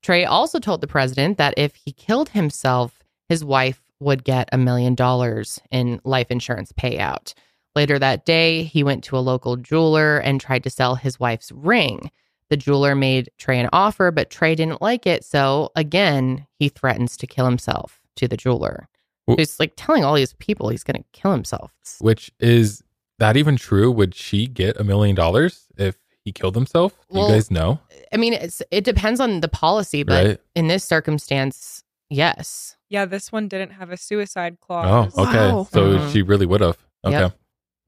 Trey 0.03 0.23
also 0.25 0.59
told 0.59 0.81
the 0.81 0.88
president 0.88 1.38
that 1.38 1.53
if 1.57 1.75
he 1.75 1.91
killed 1.91 2.29
himself, 2.29 2.97
his 3.30 3.44
wife 3.44 3.82
would 3.99 4.24
get 4.24 4.49
a 4.52 4.58
million 4.58 4.95
dollars 4.95 5.60
in 5.72 5.99
life 6.04 6.30
insurance 6.30 6.72
payout. 6.72 7.34
Later 7.76 7.99
that 7.99 8.26
day, 8.26 8.64
he 8.64 8.84
went 8.84 9.04
to 9.06 9.18
a 9.18 9.20
local 9.20 9.56
jeweler 9.56 10.18
and 10.20 10.40
tried 10.41 10.64
to 10.64 10.70
sell 10.70 10.95
his 10.95 11.20
wife's 11.20 11.52
ring. 11.52 12.12
The 12.49 12.58
jeweler 12.58 12.95
made 12.95 13.30
Trey 13.38 13.60
an 13.60 13.70
offer, 13.74 14.10
but 14.12 14.30
Trey 14.30 14.56
didn't 14.56 14.82
like 14.82 15.06
it. 15.06 15.24
So 15.26 15.72
again, 15.76 16.48
he 16.58 16.70
threatens 16.70 17.18
to 17.18 17.28
kill 17.28 17.45
himself 17.45 17.99
to 18.16 18.28
the 18.28 18.38
jeweler. 18.38 18.88
He's 19.36 19.60
like 19.60 19.74
telling 19.76 20.06
all 20.06 20.16
these 20.16 20.34
people 20.36 20.70
he's 20.70 20.86
going 20.86 21.02
to 21.04 21.06
kill 21.12 21.32
himself. 21.34 21.74
Which 21.99 22.32
is 22.40 22.82
that 23.20 23.36
even 23.36 23.58
true? 23.58 23.91
Would 23.91 24.16
she 24.16 24.48
get 24.48 24.80
a 24.80 24.86
million 24.86 25.16
dollars 25.16 25.68
if 25.78 25.98
he 26.24 26.32
killed 26.32 26.56
himself? 26.56 26.94
Do 27.12 27.20
Well, 27.20 27.28
you 27.28 27.36
guys 27.36 27.52
know? 27.52 27.80
I 28.14 28.18
mean, 28.18 28.32
it's, 28.32 28.62
it 28.72 28.86
depends 28.86 29.20
on 29.20 29.41
the 29.41 29.49
policy, 29.49 30.04
but 30.04 30.26
Right. 30.26 30.40
in 30.56 30.68
this 30.68 30.86
circumstance, 30.86 31.84
yes. 32.10 32.77
Yeah, 32.89 33.05
this 33.05 33.31
one 33.31 33.47
didn't 33.47 33.72
have 33.72 33.91
a 33.91 33.97
suicide 33.97 34.59
clause. 34.59 35.14
Oh, 35.18 35.23
okay. 35.27 35.51
Wow. 35.51 35.68
So 35.72 35.97
Mhm. 35.97 36.11
she 36.11 36.22
really 36.22 36.45
would 36.45 36.61
have. 36.61 36.77
Okay. 37.05 37.19
Yep. 37.19 37.34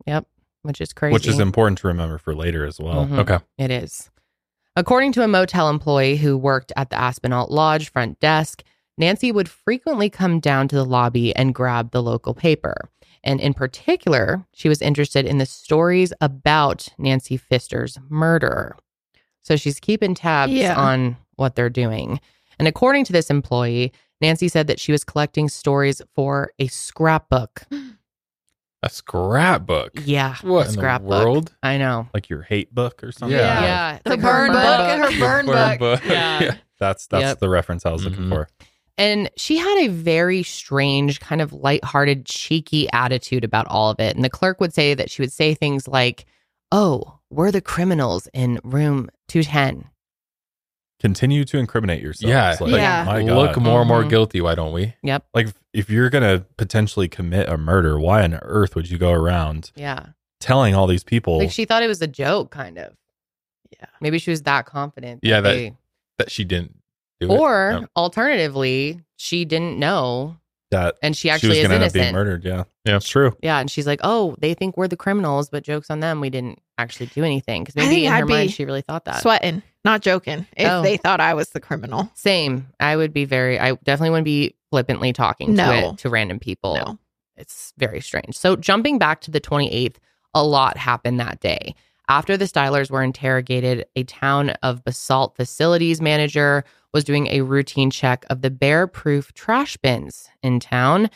Yep. 0.08 0.26
Which 0.64 0.82
is 0.82 0.92
crazy. 0.94 1.14
Which 1.14 1.28
is 1.28 1.40
important 1.40 1.78
to 1.80 1.88
remember 1.88 2.18
for 2.18 2.36
later 2.36 2.66
as 2.66 2.80
well. 2.80 3.06
Mhm. 3.06 3.20
Okay. 3.20 3.40
It 3.58 3.72
is. 3.72 4.10
According 4.76 5.14
to 5.14 5.24
a 5.24 5.28
motel 5.28 5.70
employee 5.70 6.18
who 6.18 6.38
worked 6.38 6.72
at 6.76 6.90
the 6.90 6.96
Aspenalt 6.98 7.50
Lodge 7.50 7.90
front 7.92 8.20
desk, 8.20 8.64
Nancy 8.98 9.32
would 9.32 9.50
frequently 9.50 10.10
come 10.10 10.40
down 10.42 10.68
to 10.68 10.76
the 10.76 10.86
lobby 10.86 11.34
and 11.36 11.56
grab 11.56 11.92
the 11.92 12.04
local 12.04 12.34
paper. 12.34 12.90
And 13.24 13.40
in 13.42 13.54
particular, 13.54 14.46
she 14.54 14.70
was 14.70 14.82
interested 14.82 15.26
in 15.26 15.38
the 15.38 15.46
stories 15.46 16.14
about 16.22 16.90
Nancy 16.98 17.38
Pfister's 17.38 17.98
murder. 18.10 18.76
So 19.42 19.56
she's 19.56 19.80
keeping 19.80 20.14
tabs 20.16 20.52
Yeah. 20.54 20.76
on 20.80 21.18
what 21.36 21.56
they're 21.56 21.70
doing. 21.70 22.20
And 22.58 22.68
according 22.68 23.06
to 23.06 23.14
this 23.14 23.30
employee, 23.30 23.92
Nancy 24.22 24.48
said 24.48 24.68
that 24.68 24.80
she 24.80 24.92
was 24.92 25.04
collecting 25.04 25.50
stories 25.50 26.02
for 26.16 26.52
a 26.60 26.68
scrapbook. 26.68 27.64
A 28.82 28.90
scrapbook. 28.90 29.92
Yeah, 30.06 30.36
What 30.42 30.60
a 30.60 30.62
in 30.62 30.68
the 30.68 30.74
scrapbook. 30.74 31.10
world? 31.26 31.56
I 31.62 31.78
know. 31.78 32.08
Like 32.14 32.30
your 32.30 32.44
hate 32.44 32.74
book 32.74 33.04
or 33.04 33.12
something. 33.12 33.38
Yeah. 33.38 33.62
Yeah, 33.62 33.94
it's 33.96 34.02
Her 34.06 34.12
like 34.12 34.22
burn 34.22 34.52
book, 34.52 35.12
her 35.14 35.20
burn 35.20 35.46
Burn 35.46 35.78
book. 35.78 35.80
book. 35.80 36.02
Yeah. 36.10 36.56
That's 36.80 37.08
that's 37.08 37.22
Yep. 37.24 37.40
the 37.40 37.50
reference 37.50 37.86
I 37.86 37.92
was 37.92 38.06
looking 38.06 38.26
Mhm. 38.26 38.30
for. 38.30 38.48
And 38.98 39.30
she 39.38 39.58
had 39.58 39.78
a 39.80 39.88
very 39.88 40.44
strange, 40.44 41.20
kind 41.20 41.42
of 41.42 41.52
lighthearted, 41.54 42.26
cheeky 42.26 42.90
attitude 42.92 43.44
about 43.44 43.66
all 43.68 43.90
of 43.90 44.00
it. 44.00 44.16
And 44.16 44.24
the 44.26 44.30
clerk 44.30 44.60
would 44.62 44.74
say 44.74 44.94
that 44.94 45.10
she 45.12 45.22
would 45.22 45.32
say 45.34 45.54
things 45.54 45.88
like, 45.88 46.26
Oh, 46.72 47.20
we're 47.30 47.52
the 47.52 47.62
criminals 47.62 48.28
in 48.34 48.60
room 48.64 49.10
210. 49.28 49.90
Continue 51.00 51.46
to 51.46 51.58
incriminate 51.58 52.02
yourself. 52.02 52.30
Yeah. 52.30 52.58
Like, 52.60 52.72
Yeah. 52.74 53.04
My 53.06 53.24
God. 53.24 53.36
Look 53.38 53.58
more 53.58 53.80
and 53.82 53.88
more 53.88 54.04
Mhm. 54.04 54.10
guilty. 54.10 54.42
Why 54.42 54.56
don't 54.56 54.74
we? 54.74 54.96
Yep. 55.04 55.26
like 55.34 55.48
if- 55.48 55.54
if 55.72 55.90
you're 55.90 56.10
gonna 56.10 56.46
potentially 56.58 57.08
commit 57.08 57.48
a 57.48 57.58
murder, 57.58 58.00
why 58.00 58.24
on 58.24 58.34
earth 58.42 58.76
would 58.76 58.90
you 58.90 58.98
go 58.98 59.12
around 59.12 59.72
Yeah. 59.76 60.08
telling 60.40 60.74
all 60.76 60.88
these 60.88 61.04
people? 61.04 61.38
Like 61.38 61.52
she 61.52 61.64
thought 61.66 61.84
it 61.84 61.88
was 61.88 62.02
a 62.02 62.08
joke, 62.08 62.50
kind 62.52 62.78
of. 62.78 62.94
Yeah. 63.80 63.86
Maybe 64.02 64.20
she 64.20 64.32
was 64.32 64.42
that 64.44 64.66
confident. 64.66 65.20
Yeah, 65.24 65.42
that- 65.42 65.54
they- 65.54 65.74
That 66.18 66.32
she 66.32 66.44
didn't 66.44 66.76
do 67.22 67.32
it. 67.32 67.40
or 67.40 67.80
No. 67.82 67.88
alternatively, 67.96 69.00
she 69.16 69.46
didn't 69.46 69.78
know 69.80 70.38
that 70.72 70.98
and 71.02 71.16
she 71.16 71.22
she 71.22 71.30
actually 71.30 71.50
was 71.50 71.58
is 71.60 71.64
gonna 71.64 71.76
end 71.76 71.84
up 71.86 71.94
being 71.94 72.04
innocent. 72.08 72.16
murdered. 72.16 72.44
Yeah, 72.46 72.64
yeah, 72.86 72.96
it's 72.98 73.08
true. 73.08 73.36
Yeah. 73.42 73.60
And 73.60 73.72
she's 73.72 73.88
like, 73.88 74.00
Oh, 74.04 74.36
they 74.40 74.54
think 74.54 74.76
we're 74.76 74.88
the 74.88 74.98
criminals, 74.98 75.50
but 75.50 75.64
joke's 75.64 75.90
on 75.90 76.00
them. 76.00 76.20
We 76.20 76.30
didn't 76.30 76.60
actually 76.80 77.08
do 77.08 77.24
anything. 77.24 77.64
Because 77.64 77.76
maybe 77.76 78.06
in 78.06 78.14
I'd 78.14 78.20
her 78.22 78.26
mind, 78.26 78.52
she 78.52 78.66
really 78.66 78.82
thought 78.82 79.06
that. 79.06 79.22
Sweating, 79.22 79.62
not 79.84 80.02
joking. 80.02 80.46
If 80.58 80.70
Oh. 80.70 80.82
they 80.82 80.98
thought 80.98 81.20
I 81.20 81.34
was 81.34 81.50
the 81.50 81.60
criminal. 81.60 82.10
Same. 82.16 82.68
I 82.80 82.96
would 82.96 83.14
be 83.14 83.26
very, 83.26 83.60
I 83.60 83.74
definitely 83.84 84.12
wouldn't 84.12 84.26
be 84.26 84.56
flippantly 84.72 85.14
talking 85.14 85.56
No. 85.56 85.66
to 85.72 85.90
it 85.90 85.98
to 86.00 86.10
random 86.10 86.40
people. 86.40 86.76
No. 86.76 86.98
It's 87.38 87.74
very 87.78 88.02
strange. 88.02 88.36
So, 88.38 88.56
jumping 88.56 88.98
back 88.98 89.22
to 89.22 89.32
the 89.32 89.40
28th, 89.40 89.96
a 90.34 90.44
lot 90.44 90.78
happened 90.78 91.20
that 91.20 91.40
day. 91.40 91.74
After 92.10 92.36
the 92.36 92.46
Stylers 92.46 92.90
were 92.90 93.04
interrogated, 93.04 93.86
a 93.96 94.04
town 94.04 94.50
of 94.64 94.84
basalt 94.84 95.36
facilities 95.36 96.02
manager 96.02 96.64
was 96.94 97.04
doing 97.04 97.28
a 97.28 97.42
routine 97.42 97.92
check 97.92 98.26
of 98.30 98.42
the 98.42 98.50
bear 98.50 98.88
proof 98.88 99.32
trash 99.34 99.78
bins 99.78 100.28
in 100.42 100.60
town. 100.60 101.10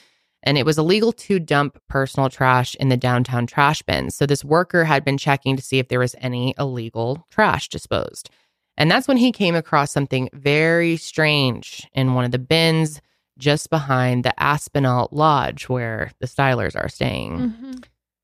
And 0.45 0.57
it 0.57 0.65
was 0.65 0.78
illegal 0.78 1.11
to 1.14 1.40
dump 1.40 1.80
personal 1.88 2.30
trash 2.30 2.76
in 2.76 2.90
the 2.90 2.98
downtown 2.98 3.48
trash 3.48 3.82
bins. 3.82 4.15
So, 4.15 4.26
this 4.26 4.44
worker 4.44 4.84
had 4.84 5.06
been 5.06 5.18
checking 5.18 5.56
to 5.56 5.64
see 5.64 5.80
if 5.80 5.88
there 5.88 5.99
was 5.99 6.15
any 6.20 6.53
illegal 6.60 7.26
trash 7.32 7.70
disposed. 7.70 8.30
And 8.76 8.90
that's 8.91 9.07
when 9.07 9.18
he 9.18 9.32
came 9.32 9.56
across 9.56 9.91
something 9.91 10.30
very 10.34 10.98
strange 10.98 11.88
in 11.94 12.14
one 12.15 12.26
of 12.26 12.32
the 12.32 12.40
bins 12.40 13.02
just 13.38 13.70
behind 13.70 14.24
the 14.26 14.34
Aspenalt 14.40 15.10
Lodge 15.11 15.70
where 15.70 16.11
the 16.20 16.28
Stylers 16.28 16.76
are 16.76 16.90
staying. 16.90 17.38
Mm-hmm. 17.38 17.72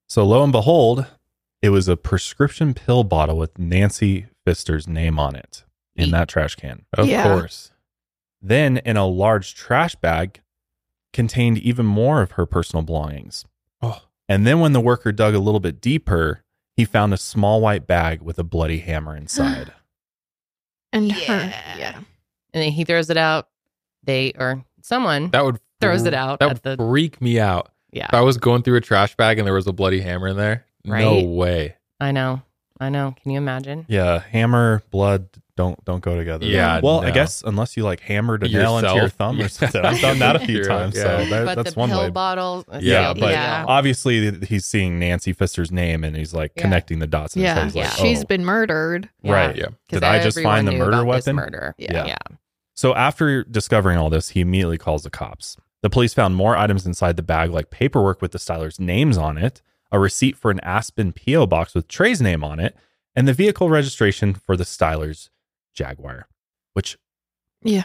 So 0.07 0.25
lo 0.25 0.43
and 0.43 0.51
behold, 0.51 1.05
it 1.61 1.69
was 1.69 1.87
a 1.87 1.97
prescription 1.97 2.73
pill 2.73 3.03
bottle 3.03 3.37
with 3.37 3.57
Nancy 3.59 4.27
Pfister's 4.45 4.87
name 4.87 5.19
on 5.19 5.35
it 5.35 5.63
in 5.95 6.11
that 6.11 6.29
trash 6.29 6.55
can. 6.55 6.85
Of 6.93 7.07
Yeah. 7.07 7.23
course. 7.23 7.71
Then 8.41 8.77
in 8.77 8.97
a 8.97 9.05
large 9.05 9.53
trash 9.53 9.95
bag 9.95 10.41
contained 11.13 11.57
even 11.59 11.85
more 11.85 12.21
of 12.21 12.31
her 12.31 12.45
personal 12.45 12.83
belongings. 12.83 13.45
Oh. 13.81 14.01
And 14.27 14.45
then 14.45 14.59
when 14.59 14.73
the 14.73 14.81
worker 14.81 15.11
dug 15.11 15.33
a 15.33 15.39
little 15.39 15.59
bit 15.59 15.81
deeper, 15.81 16.43
he 16.75 16.85
found 16.85 17.13
a 17.13 17.17
small 17.17 17.61
white 17.61 17.87
bag 17.87 18.21
with 18.21 18.37
a 18.39 18.43
bloody 18.43 18.79
hammer 18.79 19.15
inside. 19.15 19.73
And 20.93 21.07
Yeah. 21.09 21.15
her. 21.49 21.77
Yeah. 21.79 21.95
And 22.53 22.63
then 22.63 22.71
he 22.71 22.83
throws 22.83 23.09
it 23.11 23.17
out. 23.17 23.47
They, 24.03 24.31
or 24.39 24.63
someone, 24.81 25.29
That 25.31 25.45
would 25.45 25.59
Throws 25.81 26.03
it 26.03 26.13
out 26.13 26.39
That 26.39 26.49
would 26.49 26.63
the- 26.63 26.75
freak 26.77 27.21
me 27.21 27.39
out. 27.39 27.71
yeah, 27.91 28.07
If 28.07 28.13
I 28.13 28.19
was 28.21 28.37
going 28.37 28.63
through 28.63 28.75
a 28.77 28.81
trash 28.81 29.15
bag 29.15 29.37
and 29.39 29.45
there 29.47 29.53
was 29.53 29.65
a 29.67 29.71
bloody 29.71 30.01
hammer 30.01 30.27
in 30.27 30.35
there, 30.35 30.65
no 30.83 31.23
way. 31.23 31.75
I 32.01 32.11
know. 32.11 32.41
I 32.79 32.89
know. 32.89 33.13
Can 33.21 33.31
you 33.31 33.37
imagine? 33.37 33.85
yeah, 33.89 34.19
hammer, 34.19 34.81
blood 34.91 35.27
don't 35.57 35.83
don't 35.83 35.99
go 35.99 36.15
together. 36.15 36.45
Yeah, 36.45 36.79
Well, 36.81 37.01
I 37.01 37.11
guess 37.11 37.43
unless 37.45 37.75
you 37.75 37.83
like 37.83 37.99
hammered 37.99 38.43
a 38.43 38.47
nail 38.47 38.77
into 38.77 38.93
your 38.95 39.09
thumb 39.09 39.37
Yeah. 39.39 39.45
or 39.45 39.49
something. 39.49 39.83
I've 39.83 39.99
done 39.99 40.19
that 40.19 40.37
a 40.37 40.39
few 40.39 40.63
times. 40.63 40.95
Yeah. 40.95 41.01
So 41.03 41.25
that, 41.25 41.45
but 41.45 41.55
that's 41.55 41.73
the 41.73 41.79
one 41.79 41.89
pill 41.89 41.99
way. 42.03 42.09
bottle. 42.09 42.63
Yeah, 42.79 43.13
but 43.13 43.31
Yeah. 43.33 43.65
obviously 43.67 44.39
he's 44.45 44.63
seeing 44.65 44.99
Nancy 44.99 45.33
Pfister's 45.33 45.69
name 45.69 46.05
and 46.05 46.15
he's 46.15 46.33
like 46.33 46.53
Yeah. 46.55 46.61
connecting 46.61 46.99
the 46.99 47.07
dots. 47.07 47.35
In 47.35 47.41
Yeah. 47.41 47.65
his 47.65 47.73
head. 47.73 47.83
He's 47.83 47.91
like, 47.99 47.99
She's 48.07 48.23
oh, 48.23 48.27
been 48.27 48.45
murdered. 48.45 49.09
right. 49.21 49.53
Yeah. 49.57 49.65
Did 49.89 50.05
I 50.05 50.23
just 50.23 50.39
find 50.39 50.65
the 50.65 50.71
murder 50.71 51.03
weapon? 51.03 51.35
Murder. 51.35 51.75
Yeah. 51.77 52.05
Yeah. 52.05 52.17
So 52.73 52.95
after 52.95 53.43
discovering 53.43 53.97
all 53.97 54.09
this, 54.09 54.29
he 54.29 54.39
immediately 54.39 54.77
calls 54.77 55.03
the 55.03 55.09
cops. 55.09 55.57
The 55.81 55.89
police 55.89 56.13
found 56.13 56.37
more 56.37 56.55
items 56.55 56.85
inside 56.85 57.17
the 57.17 57.23
bag, 57.23 57.51
like 57.51 57.69
paperwork 57.69 58.21
with 58.21 58.31
the 58.31 58.37
Stylers' 58.39 58.79
names 58.79 59.17
on 59.17 59.37
it, 59.37 59.61
a 59.91 59.99
receipt 59.99 60.37
for 60.37 60.51
an 60.51 60.59
Aspen 60.61 61.13
PO 61.13 61.47
box 61.47 61.73
with 61.73 61.87
Trey's 61.87 62.21
name 62.21 62.43
on 62.43 62.59
it, 62.59 62.75
and 63.15 63.27
the 63.27 63.33
vehicle 63.33 63.69
registration 63.69 64.33
for 64.33 64.55
the 64.55 64.63
Stylers 64.63 65.29
Jaguar. 65.73 66.27
Which, 66.73 66.97
Yeah. 67.63 67.83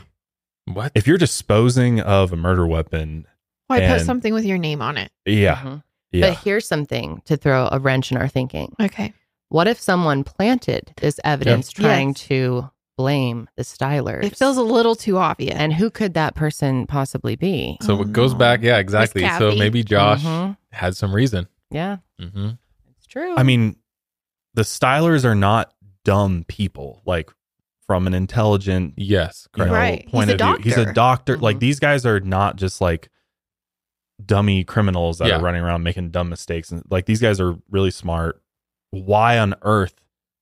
What? 0.66 0.92
if 0.94 1.06
you're 1.06 1.18
disposing 1.18 2.00
of 2.00 2.32
a 2.32 2.36
murder 2.36 2.66
weapon, 2.66 3.26
Why 3.66 3.80
put 3.86 4.02
something 4.02 4.32
with 4.34 4.44
your 4.44 4.58
name 4.58 4.80
on 4.82 4.96
it? 4.98 5.10
yeah, 5.24 5.56
Mhm. 5.56 5.82
yeah, 6.12 6.30
But 6.30 6.38
here's 6.44 6.66
something 6.68 7.22
to 7.24 7.36
throw 7.36 7.68
a 7.72 7.78
wrench 7.78 8.10
in 8.12 8.16
our 8.18 8.28
thinking. 8.28 8.74
Okay. 8.80 9.12
What 9.48 9.66
if 9.68 9.80
someone 9.80 10.24
planted 10.24 10.92
this 10.96 11.20
evidence 11.24 11.70
trying 11.70 12.08
Yes. 12.10 12.20
to 12.28 12.70
blame 12.96 13.48
the 13.56 13.62
Stylers? 13.62 14.24
It 14.24 14.36
feels 14.36 14.56
a 14.56 14.62
little 14.62 14.94
too 14.96 15.16
obvious. 15.18 15.54
and 15.54 15.72
who 15.74 15.90
could 15.90 16.14
that 16.14 16.34
person 16.34 16.86
possibly 16.86 17.36
be? 17.36 17.76
So 17.82 17.98
Oh, 17.98 18.02
it 18.02 18.12
goes 18.12 18.32
no. 18.32 18.38
back. 18.38 18.62
Yeah, 18.62 18.78
exactly. 18.78 19.26
So 19.38 19.54
maybe 19.56 19.82
Josh 19.84 20.22
Mhm. 20.22 20.56
had 20.72 20.96
some 20.96 21.14
reason. 21.14 21.46
Yeah, 21.70 21.98
hmm 22.20 22.50
it's 22.96 23.06
true. 23.06 23.34
I 23.36 23.42
mean, 23.42 23.76
the 24.54 24.62
Stylers 24.62 25.24
are 25.24 25.34
not 25.34 25.72
dumb 26.04 26.44
people. 26.48 27.02
Like 27.04 27.30
from 27.86 28.06
an 28.06 28.14
intelligent 28.14 28.94
Yes. 28.96 29.46
you 29.56 29.64
know, 29.66 29.72
Right. 29.72 30.06
point 30.08 30.30
He's 30.30 30.40
a 30.40 30.44
of 30.44 30.56
view. 30.56 30.64
He's 30.64 30.76
a 30.76 30.84
doctor. 30.86 31.32
doctor. 31.34 31.36
Like 31.38 31.58
these 31.60 31.78
guys 31.80 32.06
are 32.06 32.20
not 32.20 32.56
just 32.56 32.80
like 32.80 33.10
dummy 34.24 34.64
criminals 34.64 35.18
that 35.18 35.28
Yeah. 35.28 35.36
are 35.38 35.42
running 35.42 35.62
around 35.62 35.82
making 35.82 36.10
dumb 36.10 36.28
mistakes. 36.28 36.70
And 36.70 36.82
like 36.90 37.06
these 37.06 37.20
guys 37.20 37.40
are 37.40 37.56
really 37.70 37.90
smart. 37.90 38.40
Why 38.90 39.38
on 39.38 39.54
earth 39.62 39.94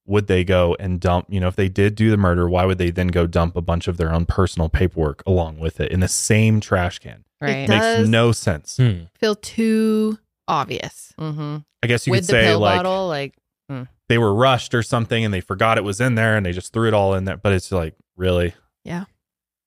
would 0.06 0.26
they 0.26 0.44
go 0.44 0.76
and 0.78 1.00
dump, 1.00 1.26
you 1.30 1.40
know, 1.40 1.48
if 1.48 1.56
they 1.56 1.68
did 1.68 1.94
do 1.94 2.10
the 2.10 2.16
murder, 2.16 2.48
why 2.48 2.64
would 2.64 2.78
they 2.78 2.90
then 2.90 3.08
go 3.08 3.26
dump 3.26 3.56
a 3.56 3.62
bunch 3.62 3.88
of 3.88 3.96
their 3.96 4.12
own 4.12 4.26
personal 4.26 4.68
paperwork 4.68 5.22
along 5.26 5.58
with 5.58 5.80
it 5.80 5.90
in 5.90 6.00
the 6.00 6.08
same 6.08 6.60
trash 6.60 6.98
can? 6.98 7.24
Right. 7.40 7.50
It 7.58 7.68
Makes 7.70 7.84
does 7.86 8.08
no 8.08 8.32
sense. 8.32 8.78
feel 9.18 9.34
too 9.36 10.18
obvious. 10.52 11.12
Mm-hmm. 11.18 11.58
I 11.82 11.86
guess 11.86 12.06
you 12.06 12.10
With 12.12 12.20
could 12.20 12.28
the 12.28 12.32
say 12.32 12.42
pill 12.44 12.60
like 12.60 12.76
bottle, 12.78 13.08
like 13.08 13.34
mm. 13.70 13.88
they 14.08 14.18
were 14.18 14.34
rushed 14.34 14.74
or 14.74 14.82
something 14.82 15.24
and 15.24 15.32
they 15.34 15.40
forgot 15.40 15.78
it 15.78 15.84
was 15.84 16.00
in 16.00 16.14
there 16.14 16.36
and 16.36 16.46
they 16.46 16.52
just 16.52 16.72
threw 16.72 16.86
it 16.86 16.94
all 16.94 17.14
in 17.14 17.24
there. 17.24 17.36
But 17.36 17.52
it's 17.54 17.72
like, 17.72 17.94
really? 18.16 18.54
Yeah. 18.84 19.04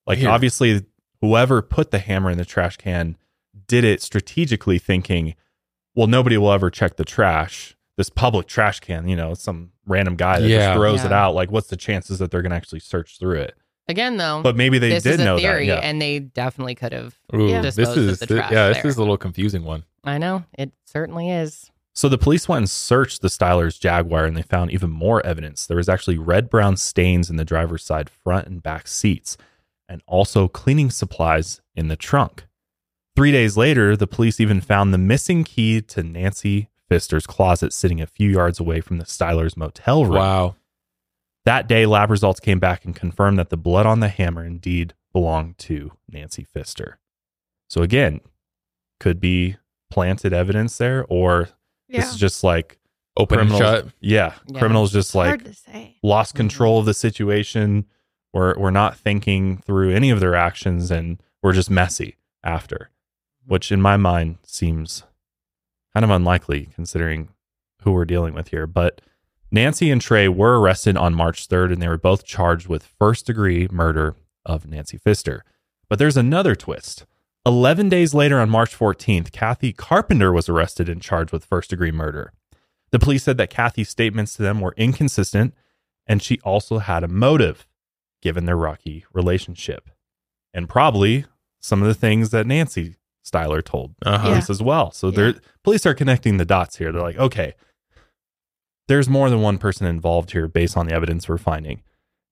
Like 0.08 0.20
Here. 0.20 0.30
obviously 0.30 0.86
whoever 1.22 1.62
put 1.62 1.92
the 1.92 2.00
hammer 2.00 2.30
in 2.30 2.38
the 2.38 2.46
trash 2.46 2.78
can 2.78 3.18
did 3.68 3.84
it 3.84 4.02
strategically 4.02 4.78
thinking, 4.78 5.36
well, 5.96 6.08
nobody 6.08 6.38
will 6.38 6.52
ever 6.52 6.70
check 6.70 6.98
the 6.98 7.06
trash. 7.06 7.76
This 7.98 8.10
public 8.10 8.48
trash 8.48 8.80
can, 8.80 9.08
you 9.08 9.16
know, 9.16 9.34
some 9.34 9.72
random 9.88 10.16
guy 10.16 10.40
that 10.40 10.48
Yeah. 10.48 10.68
just 10.68 10.78
throws 10.78 11.04
it 11.06 11.12
out. 11.12 11.34
Like, 11.34 11.52
what's 11.52 11.68
the 11.68 11.78
chances 11.78 12.20
that 12.20 12.30
they're 12.30 12.42
gonna 12.42 12.56
actually 12.56 12.82
search 12.82 13.18
through 13.20 13.40
it? 13.42 13.56
again 13.88 14.18
though. 14.18 14.42
But 14.42 14.56
maybe 14.56 14.80
they 14.80 14.90
this 14.90 15.04
did 15.04 15.16
is 15.16 15.20
a 15.20 15.26
know 15.26 15.36
that. 15.36 15.42
theory, 15.42 15.68
Yeah. 15.68 15.76
and 15.76 16.02
they 16.02 16.20
definitely 16.20 16.76
could 16.76 16.92
have 16.92 17.16
Ooh, 17.36 17.62
disposed 17.62 17.76
this 17.78 17.98
is 17.98 18.22
of 18.22 18.28
the 18.28 18.36
trash 18.38 18.52
yeah, 18.52 18.68
this 18.70 18.78
there. 18.78 18.88
is 18.88 18.98
a 18.98 19.00
little 19.00 19.18
confusing 19.18 19.64
one. 19.64 19.84
I 20.06 20.18
know 20.18 20.46
it 20.58 20.72
certainly 20.86 21.30
is. 21.30 21.72
So 21.94 22.10
the 22.10 22.18
police 22.18 22.48
went 22.48 22.60
and 22.60 22.70
searched 22.70 23.22
the 23.22 23.30
Stylers 23.30 23.80
Jaguar 23.80 24.26
and 24.26 24.36
they 24.36 24.42
found 24.42 24.72
even 24.72 24.90
more 24.90 25.26
evidence. 25.26 25.66
There 25.66 25.78
was 25.78 25.88
actually 25.88 26.18
red 26.18 26.50
brown 26.50 26.76
stains 26.78 27.30
in 27.30 27.38
the 27.38 27.46
driver's 27.46 27.86
side 27.86 28.10
front 28.10 28.48
and 28.48 28.62
back 28.62 28.88
seats 28.88 29.38
and 29.88 30.02
also 30.06 30.48
cleaning 30.48 30.90
supplies 30.90 31.62
in 31.74 31.88
the 31.88 31.96
trunk. 31.96 32.46
Three 33.16 33.32
days 33.32 33.56
later, 33.56 33.96
the 33.96 34.08
police 34.08 34.42
even 34.42 34.60
found 34.60 34.94
the 34.94 34.98
missing 34.98 35.46
key 35.46 35.82
to 35.82 36.04
Nancy 36.04 36.70
Pfister's 36.90 37.26
closet 37.26 37.72
sitting 37.72 38.02
a 38.02 38.08
few 38.08 38.30
yards 38.30 38.60
away 38.60 38.82
from 38.82 38.98
the 38.98 39.06
Stylers 39.06 39.56
motel 39.56 40.04
room. 40.04 40.16
Wow. 40.16 40.56
That 41.46 41.68
day, 41.68 41.86
lab 41.86 42.10
results 42.10 42.40
came 42.40 42.60
back 42.60 42.84
and 42.84 42.96
confirmed 42.96 43.40
that 43.40 43.52
the 43.52 43.58
blood 43.58 43.86
on 43.86 44.02
the 44.02 44.10
hammer 44.10 44.44
indeed 44.44 44.96
belonged 45.14 45.58
to 45.60 45.94
Nancy 46.12 46.44
Pfister. 46.44 46.98
So 47.70 47.84
again, 47.84 48.20
could 49.00 49.22
be 49.22 49.56
planted 49.90 50.34
evidence 50.34 50.78
there, 50.78 51.06
or 51.10 51.50
this 51.90 52.12
is 52.12 52.18
just 52.18 52.44
like 52.44 52.78
Open 53.18 53.40
and 53.40 53.50
criminals- 53.50 53.82
shut. 53.84 53.94
Yeah, 54.02 54.34
Yeah. 54.48 54.60
criminals 54.60 54.92
just 54.92 55.10
It's 55.10 55.16
like 55.16 55.44
to 55.46 55.54
say. 55.54 55.98
lost 56.04 56.32
mm-hmm. 56.32 56.38
control 56.38 56.80
of 56.80 56.86
the 56.86 56.94
situation. 56.94 57.86
We're 58.34 58.58
we're 58.60 58.72
not 58.72 58.98
thinking 58.98 59.58
through 59.60 59.92
any 59.92 60.10
of 60.10 60.20
their 60.20 60.36
actions, 60.36 60.92
and 60.92 61.22
we're 61.42 61.54
just 61.54 61.70
messy 61.70 62.18
after, 62.44 62.90
mm-hmm. 63.44 63.54
which 63.54 63.72
in 63.72 63.82
my 63.82 63.96
mind 63.98 64.40
seems 64.44 65.04
kind 65.94 66.04
of 66.04 66.10
unlikely 66.10 66.70
considering 66.76 67.30
who 67.84 67.94
we're 67.94 68.04
dealing 68.06 68.34
with 68.34 68.50
here. 68.50 68.68
But 68.68 69.00
Nancy 69.52 69.90
and 69.92 70.02
Trey 70.02 70.28
were 70.28 70.60
arrested 70.60 70.98
on 70.98 71.14
March 71.14 71.48
3rd, 71.48 71.72
and 71.72 71.82
they 71.82 71.88
were 71.88 71.98
both 71.98 72.26
charged 72.26 72.68
with 72.68 72.84
first 72.84 73.28
degree 73.28 73.70
murder 73.72 74.16
of 74.46 74.68
Nancy 74.68 74.98
Pfister. 74.98 75.46
But 75.88 76.00
there's 76.00 76.18
another 76.18 76.56
twist. 76.56 77.06
11 77.46 77.90
days 77.90 78.14
later, 78.14 78.40
on 78.40 78.50
March 78.50 78.78
14th, 78.78 79.32
Kathy 79.32 79.72
Carpenter 79.72 80.32
was 80.32 80.50
arrested 80.50 80.90
and 80.90 81.02
charged 81.02 81.32
with 81.32 81.46
first 81.46 81.70
degree 81.70 81.92
murder. 81.92 82.34
The 82.92 83.00
police 83.00 83.24
said 83.24 83.38
that 83.38 83.50
Kathy's 83.50 83.90
statements 83.90 84.36
to 84.36 84.42
them 84.44 84.62
were 84.62 84.74
inconsistent, 84.78 85.54
and 86.08 86.22
she 86.24 86.40
also 86.44 86.80
had 86.80 87.04
a 87.04 87.08
motive 87.08 87.68
given 88.22 88.46
their 88.46 88.58
rocky 88.58 89.06
relationship. 89.14 89.90
And 90.54 90.70
probably 90.70 91.26
some 91.60 91.82
of 91.82 91.88
the 91.88 91.94
things 91.94 92.30
that 92.32 92.48
Nancy 92.48 92.96
Styler 93.26 93.64
told 93.64 93.96
Uh-huh. 94.06 94.30
police 94.30 94.50
as 94.50 94.62
well. 94.62 94.92
So 94.92 95.12
they're 95.12 95.36
police 95.64 95.86
are 95.86 95.94
connecting 95.94 96.38
the 96.38 96.46
dots 96.46 96.78
here. 96.78 96.92
They're 96.92 97.02
like, 97.02 97.18
okay, 97.18 97.54
there's 98.88 99.10
more 99.10 99.30
than 99.30 99.42
one 99.42 99.58
person 99.58 99.88
involved 99.88 100.32
here 100.32 100.48
based 100.48 100.78
on 100.78 100.88
the 100.88 100.94
evidence 100.94 101.28
we're 101.28 101.38
finding 101.38 101.82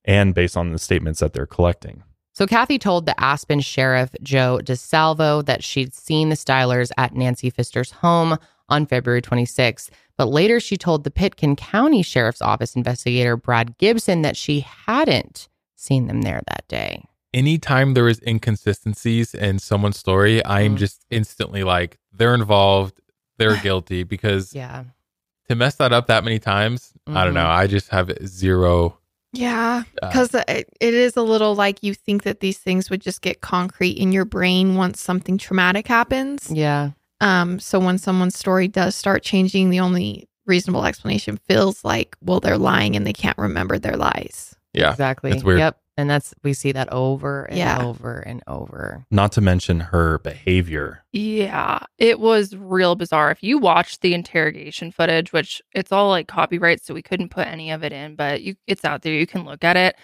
and 0.05 0.33
based 0.35 0.55
on 0.55 0.71
the 0.71 0.79
statements 0.79 1.19
that 1.19 1.33
they're 1.33 1.45
collecting. 1.47 2.03
So 2.33 2.47
Kathy 2.47 2.79
told 2.79 3.05
the 3.05 3.19
Aspen 3.19 3.59
sheriff 3.59 4.09
Joe 4.23 4.59
DeSalvo 4.63 5.45
that 5.45 5.63
she'd 5.63 5.93
seen 5.93 6.29
the 6.29 6.35
Stylers 6.35 6.91
at 6.97 7.13
Nancy 7.15 7.49
Pfister's 7.51 7.91
home 7.91 8.37
on 8.69 8.85
February 8.87 9.21
26th. 9.21 9.89
But 10.17 10.25
later 10.29 10.59
she 10.59 10.75
told 10.77 11.03
the 11.03 11.11
Pitkin 11.11 11.55
County 11.55 12.01
Sheriff's 12.01 12.41
Office 12.41 12.75
investigator 12.75 13.37
Brad 13.37 13.77
Gibson 13.77 14.23
that 14.23 14.35
she 14.35 14.61
hadn't 14.61 15.47
seen 15.75 16.07
them 16.07 16.21
there 16.23 16.41
that 16.47 16.67
day. 16.67 17.05
Anytime 17.35 17.93
there 17.93 18.07
is 18.07 18.19
inconsistencies 18.25 19.33
in 19.35 19.59
someone's 19.59 19.97
story, 19.97 20.37
Mm. 20.37 20.49
I'm 20.49 20.77
just 20.77 21.05
instantly 21.09 21.63
like, 21.63 21.99
they're 22.11 22.33
involved, 22.35 22.99
they're 23.37 23.57
guilty 23.61 24.03
because 24.03 24.53
Yeah. 24.55 24.85
to 25.49 25.55
mess 25.55 25.75
that 25.75 25.93
up 25.93 26.07
that 26.07 26.23
many 26.23 26.39
times, 26.39 26.93
I 27.07 27.23
don't 27.25 27.33
Mhm. 27.33 27.35
know. 27.35 27.47
I 27.47 27.67
just 27.67 27.89
have 27.89 28.11
zero. 28.25 28.97
Yeah, 29.33 29.83
Uh, 30.01 30.07
because 30.07 30.33
it, 30.35 30.69
it 30.79 30.93
is 30.93 31.17
a 31.17 31.23
little 31.23 31.55
like 31.55 31.81
you 31.81 31.95
think 31.95 32.21
that 32.23 32.39
these 32.39 32.59
things 32.59 32.89
would 32.89 33.01
just 33.01 33.21
get 33.21 33.41
concrete 33.41 33.97
in 33.97 34.11
your 34.11 34.25
brain 34.25 34.75
once 34.75 35.01
something 35.01 35.37
traumatic 35.39 35.87
happens. 35.87 36.51
Yeah. 36.51 36.91
Um, 37.19 37.59
so 37.59 37.79
when 37.79 37.97
someone's 37.97 38.37
story 38.37 38.67
does 38.67 38.95
start 38.95 39.23
changing, 39.23 39.71
the 39.71 39.79
only 39.79 40.29
reasonable 40.45 40.85
explanation 40.85 41.39
feels 41.47 41.83
like, 41.83 42.15
well, 42.21 42.39
they're 42.39 42.57
lying 42.59 42.95
and 42.95 43.07
they 43.07 43.13
can't 43.13 43.37
remember 43.37 43.79
their 43.79 43.97
lies. 43.97 44.55
Yeah. 44.73 44.91
Exactly. 44.91 45.31
It's 45.31 45.43
weird. 45.43 45.59
Yep. 45.59 45.79
And 45.95 46.09
that's 46.09 46.33
we 46.43 46.53
see 46.53 46.71
that 46.71 46.91
over 46.91 47.43
and 47.43 47.57
Yeah. 47.57 47.83
over 47.83 48.19
and 48.19 48.41
over. 48.47 49.05
Not 49.11 49.31
to 49.33 49.41
mention 49.41 49.79
her 49.79 50.17
behavior. 50.19 51.03
Yeah, 51.11 51.79
it 51.99 52.19
was 52.19 52.55
real 52.55 52.95
bizarre. 52.95 53.29
If 53.29 53.43
you 53.43 53.59
watch 53.59 53.99
the 53.99 54.15
interrogation 54.15 54.91
footage, 54.91 55.31
which 55.31 55.61
it's 55.73 55.91
all 55.91 56.09
like 56.09 56.27
copyright, 56.27 56.83
so 56.83 56.93
we 56.95 57.03
couldn't 57.03 57.29
put 57.29 57.47
any 57.47 57.69
of 57.69 57.83
it 57.83 57.93
in, 57.93 58.15
but 58.15 58.41
you 58.41 58.55
it's 58.65 58.83
out 58.83 59.03
there. 59.03 59.13
You 59.13 59.27
can 59.27 59.45
look 59.45 59.63
at 59.63 59.77
it. 59.77 59.95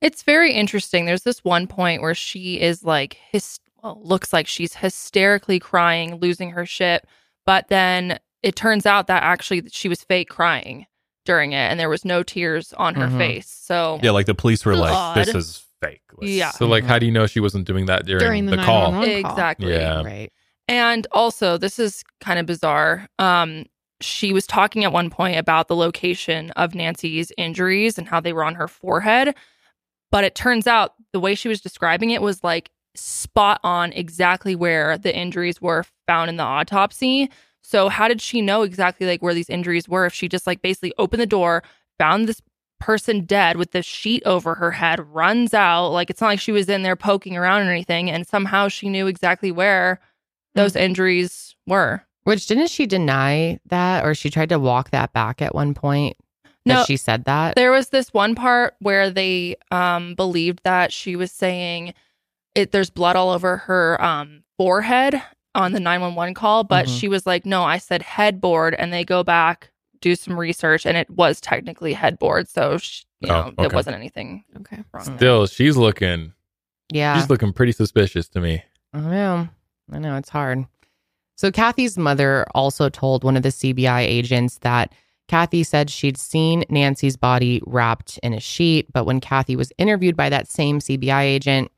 It's 0.00 0.22
very 0.22 0.52
interesting. 0.52 1.04
There's 1.04 1.22
this 1.24 1.44
one 1.44 1.66
point 1.66 2.00
where 2.00 2.14
she 2.14 2.60
is 2.60 2.82
like 2.82 3.18
his 3.30 3.58
well, 3.82 4.00
looks 4.02 4.32
like 4.32 4.46
she's 4.46 4.74
hysterically 4.74 5.58
crying, 5.60 6.16
losing 6.16 6.50
her 6.52 6.64
shit, 6.64 7.04
but 7.44 7.68
then 7.68 8.18
it 8.42 8.56
turns 8.56 8.86
out 8.86 9.08
that 9.08 9.22
actually 9.22 9.62
she 9.70 9.90
was 9.90 10.02
fake 10.04 10.30
crying 10.30 10.86
during 11.24 11.52
it 11.52 11.56
and 11.70 11.78
there 11.80 11.88
was 11.88 12.04
no 12.04 12.22
tears 12.22 12.72
on 12.74 12.94
her 12.94 13.06
Mhm. 13.08 13.18
face. 13.18 13.48
So 13.48 13.98
Yeah, 14.02 14.10
like 14.12 14.26
the 14.26 14.34
police 14.34 14.64
were 14.64 14.76
like, 14.76 14.92
Odd. 14.94 15.16
this 15.16 15.34
is 15.34 15.64
fake. 15.80 16.02
yeah. 16.20 16.50
So, 16.50 16.66
like, 16.66 16.84
how 16.84 16.98
do 16.98 17.06
you 17.06 17.12
know 17.12 17.26
she 17.26 17.40
wasn't 17.40 17.66
doing 17.66 17.86
that 17.86 18.06
during, 18.06 18.20
During 18.20 18.46
the, 18.46 18.56
the 18.56 18.62
call? 18.62 18.92
call. 18.92 19.02
Exactly. 19.04 19.72
Yeah. 19.72 20.02
Right. 20.02 20.32
And 20.68 21.06
also, 21.12 21.58
this 21.58 21.78
is 21.78 22.02
kind 22.20 22.38
of 22.38 22.46
bizarre. 22.46 23.06
Um, 23.18 23.66
she 24.00 24.32
was 24.32 24.46
talking 24.46 24.84
at 24.84 24.92
one 24.92 25.10
point 25.10 25.36
about 25.38 25.68
the 25.68 25.76
location 25.76 26.50
of 26.52 26.74
Nancy's 26.74 27.32
injuries 27.36 27.98
and 27.98 28.08
how 28.08 28.20
they 28.20 28.32
were 28.32 28.44
on 28.44 28.54
her 28.54 28.68
forehead. 28.68 29.34
But 30.10 30.24
it 30.24 30.34
turns 30.34 30.66
out 30.66 30.94
the 31.12 31.20
way 31.20 31.34
she 31.34 31.48
was 31.48 31.60
describing 31.60 32.10
it 32.10 32.22
was 32.22 32.42
like 32.44 32.70
spot 32.94 33.60
on 33.64 33.92
exactly 33.92 34.54
where 34.54 34.96
the 34.96 35.14
injuries 35.14 35.60
were 35.60 35.84
found 36.06 36.30
in 36.30 36.36
the 36.36 36.44
autopsy. 36.44 37.30
So 37.64 37.88
how 37.88 38.08
did 38.08 38.20
she 38.20 38.42
know 38.42 38.62
exactly 38.62 39.06
like 39.06 39.22
where 39.22 39.34
these 39.34 39.48
injuries 39.48 39.88
were 39.88 40.04
if 40.04 40.12
she 40.12 40.28
just 40.28 40.46
like 40.46 40.60
basically 40.60 40.92
opened 40.98 41.22
the 41.22 41.26
door, 41.26 41.62
found 41.98 42.28
this 42.28 42.42
person 42.78 43.24
dead 43.24 43.56
with 43.56 43.70
the 43.70 43.82
sheet 43.82 44.22
over 44.26 44.54
her 44.56 44.70
head, 44.72 45.00
runs 45.14 45.54
out, 45.54 45.88
like 45.88 46.10
it's 46.10 46.20
not 46.20 46.26
like 46.28 46.40
she 46.40 46.52
was 46.52 46.68
in 46.68 46.82
there 46.82 46.94
poking 46.94 47.36
around 47.36 47.66
or 47.66 47.70
anything 47.70 48.10
and 48.10 48.26
somehow 48.26 48.68
she 48.68 48.90
knew 48.90 49.06
exactly 49.06 49.50
where 49.50 49.98
those 50.54 50.76
injuries 50.76 51.56
were. 51.66 52.04
Which 52.24 52.46
didn't 52.46 52.68
she 52.68 52.86
deny 52.86 53.58
that 53.66 54.04
or 54.04 54.14
she 54.14 54.28
tried 54.28 54.50
to 54.50 54.58
walk 54.58 54.90
that 54.90 55.12
back 55.14 55.40
at 55.40 55.54
one 55.54 55.72
point? 55.72 56.16
That 56.66 56.74
No, 56.74 56.84
she 56.84 56.98
said 56.98 57.24
that? 57.24 57.56
There 57.56 57.72
was 57.72 57.88
this 57.88 58.12
one 58.12 58.34
part 58.34 58.74
where 58.80 59.08
they 59.08 59.56
um 59.70 60.14
believed 60.14 60.60
that 60.64 60.92
she 60.92 61.16
was 61.16 61.32
saying 61.32 61.94
it 62.54 62.72
there's 62.72 62.90
blood 62.90 63.16
all 63.16 63.30
over 63.30 63.56
her 63.56 64.02
um 64.04 64.44
forehead 64.58 65.22
on 65.54 65.72
the 65.72 65.80
911 65.80 66.34
call, 66.34 66.64
but 66.64 66.86
Mhm. 66.86 67.00
she 67.00 67.08
was 67.08 67.26
like, 67.26 67.44
"No, 67.46 67.62
I 67.64 67.78
said 67.78 68.02
headboard." 68.02 68.74
And 68.74 68.92
they 68.92 69.04
go 69.04 69.22
back 69.22 69.70
do 70.00 70.14
some 70.14 70.38
research 70.38 70.84
and 70.84 70.98
it 70.98 71.08
was 71.08 71.40
technically 71.40 71.94
headboard, 71.94 72.46
so 72.46 72.76
she, 72.76 73.04
you 73.20 73.30
Oh, 73.32 73.52
know, 73.56 73.64
it 73.64 73.72
wasn't 73.72 73.96
anything 73.96 74.44
okay. 74.58 74.84
wrong. 74.92 75.04
there. 75.06 75.16
Still, 75.16 75.46
she's 75.46 75.78
looking. 75.78 76.34
Yeah. 76.92 77.18
She's 77.18 77.30
looking 77.30 77.54
pretty 77.54 77.72
suspicious 77.72 78.28
to 78.30 78.40
me. 78.40 78.62
I 78.92 79.00
know. 79.00 79.48
I 79.90 79.98
know 79.98 80.16
it's 80.18 80.28
hard. 80.28 80.66
So 81.36 81.50
Kathy's 81.50 81.96
mother 81.96 82.44
also 82.54 82.90
told 82.90 83.24
one 83.24 83.34
of 83.34 83.42
the 83.42 83.50
CBI 83.50 84.02
agents 84.02 84.58
that 84.58 84.92
Kathy 85.26 85.62
said 85.64 85.88
she'd 85.88 86.18
seen 86.18 86.64
Nancy's 86.68 87.16
body 87.16 87.62
wrapped 87.66 88.18
in 88.22 88.34
a 88.34 88.40
sheet, 88.40 88.92
but 88.92 89.06
when 89.06 89.20
Kathy 89.20 89.56
was 89.56 89.72
interviewed 89.78 90.18
by 90.18 90.28
that 90.28 90.48
same 90.48 90.80
CBI 90.80 91.22
agent, 91.22 91.70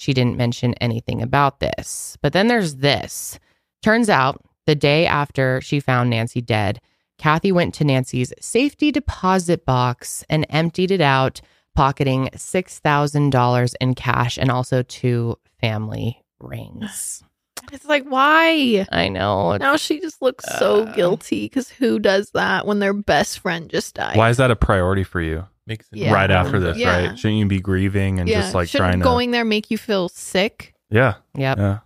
she 0.00 0.14
didn't 0.14 0.38
mention 0.38 0.72
anything 0.80 1.20
about 1.20 1.60
this. 1.60 2.16
But 2.22 2.32
then 2.32 2.48
there's 2.48 2.76
this. 2.76 3.38
Turns 3.82 4.08
out 4.08 4.42
the 4.66 4.74
day 4.74 5.06
after 5.06 5.60
she 5.60 5.78
found 5.78 6.08
Nancy 6.08 6.40
dead, 6.40 6.80
Kathy 7.18 7.52
went 7.52 7.74
to 7.74 7.84
Nancy's 7.84 8.32
safety 8.40 8.90
deposit 8.90 9.66
box 9.66 10.24
and 10.30 10.46
emptied 10.48 10.90
it 10.90 11.02
out, 11.02 11.42
pocketing 11.74 12.30
$6,000 12.34 13.74
in 13.80 13.94
cash 13.94 14.38
and 14.38 14.50
also 14.50 14.82
two 14.82 15.36
family 15.60 16.22
rings. 16.40 17.22
It's 17.72 17.84
like, 17.84 18.04
why? 18.04 18.86
I 18.90 19.08
know. 19.10 19.56
Now 19.58 19.76
she 19.76 20.00
just 20.00 20.22
looks 20.22 20.46
so 20.58 20.84
Uh. 20.84 20.92
guilty 20.94 21.44
because 21.44 21.68
who 21.68 21.98
does 22.00 22.30
that 22.32 22.66
when 22.66 22.78
their 22.80 22.94
best 22.94 23.38
friend 23.38 23.68
just 23.70 23.94
died? 23.94 24.16
Why 24.16 24.30
is 24.30 24.38
that 24.38 24.50
a 24.50 24.56
priority 24.56 25.04
for 25.04 25.20
you? 25.20 25.46
Makes 25.66 25.86
it 25.92 25.98
Yeah. 25.98 26.12
Right 26.12 26.30
after 26.30 26.58
this, 26.58 26.76
Yeah. 26.78 27.08
right? 27.08 27.18
Shouldn't 27.18 27.38
you 27.38 27.46
be 27.46 27.60
grieving 27.60 28.18
and 28.18 28.28
yeah. 28.28 28.40
just 28.40 28.54
like 28.54 28.68
Shouldn't 28.68 28.88
trying 28.90 28.98
to? 29.00 29.04
going 29.04 29.30
there 29.30 29.44
make 29.44 29.70
you 29.70 29.78
feel 29.78 30.08
sick? 30.08 30.74
yeah, 30.90 31.14
Yep. 31.36 31.58
yeah. 31.58 31.78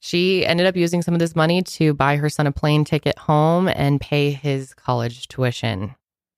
She 0.00 0.46
ended 0.46 0.66
up 0.66 0.76
using 0.76 1.02
some 1.02 1.14
of 1.14 1.20
this 1.20 1.34
money 1.36 1.60
to 1.62 1.92
buy 1.94 2.16
her 2.16 2.28
son 2.28 2.46
a 2.46 2.52
plane 2.52 2.84
ticket 2.84 3.18
home 3.18 3.68
and 3.68 4.00
pay 4.00 4.30
his 4.30 4.72
college 4.74 5.26
tuition. 5.28 5.94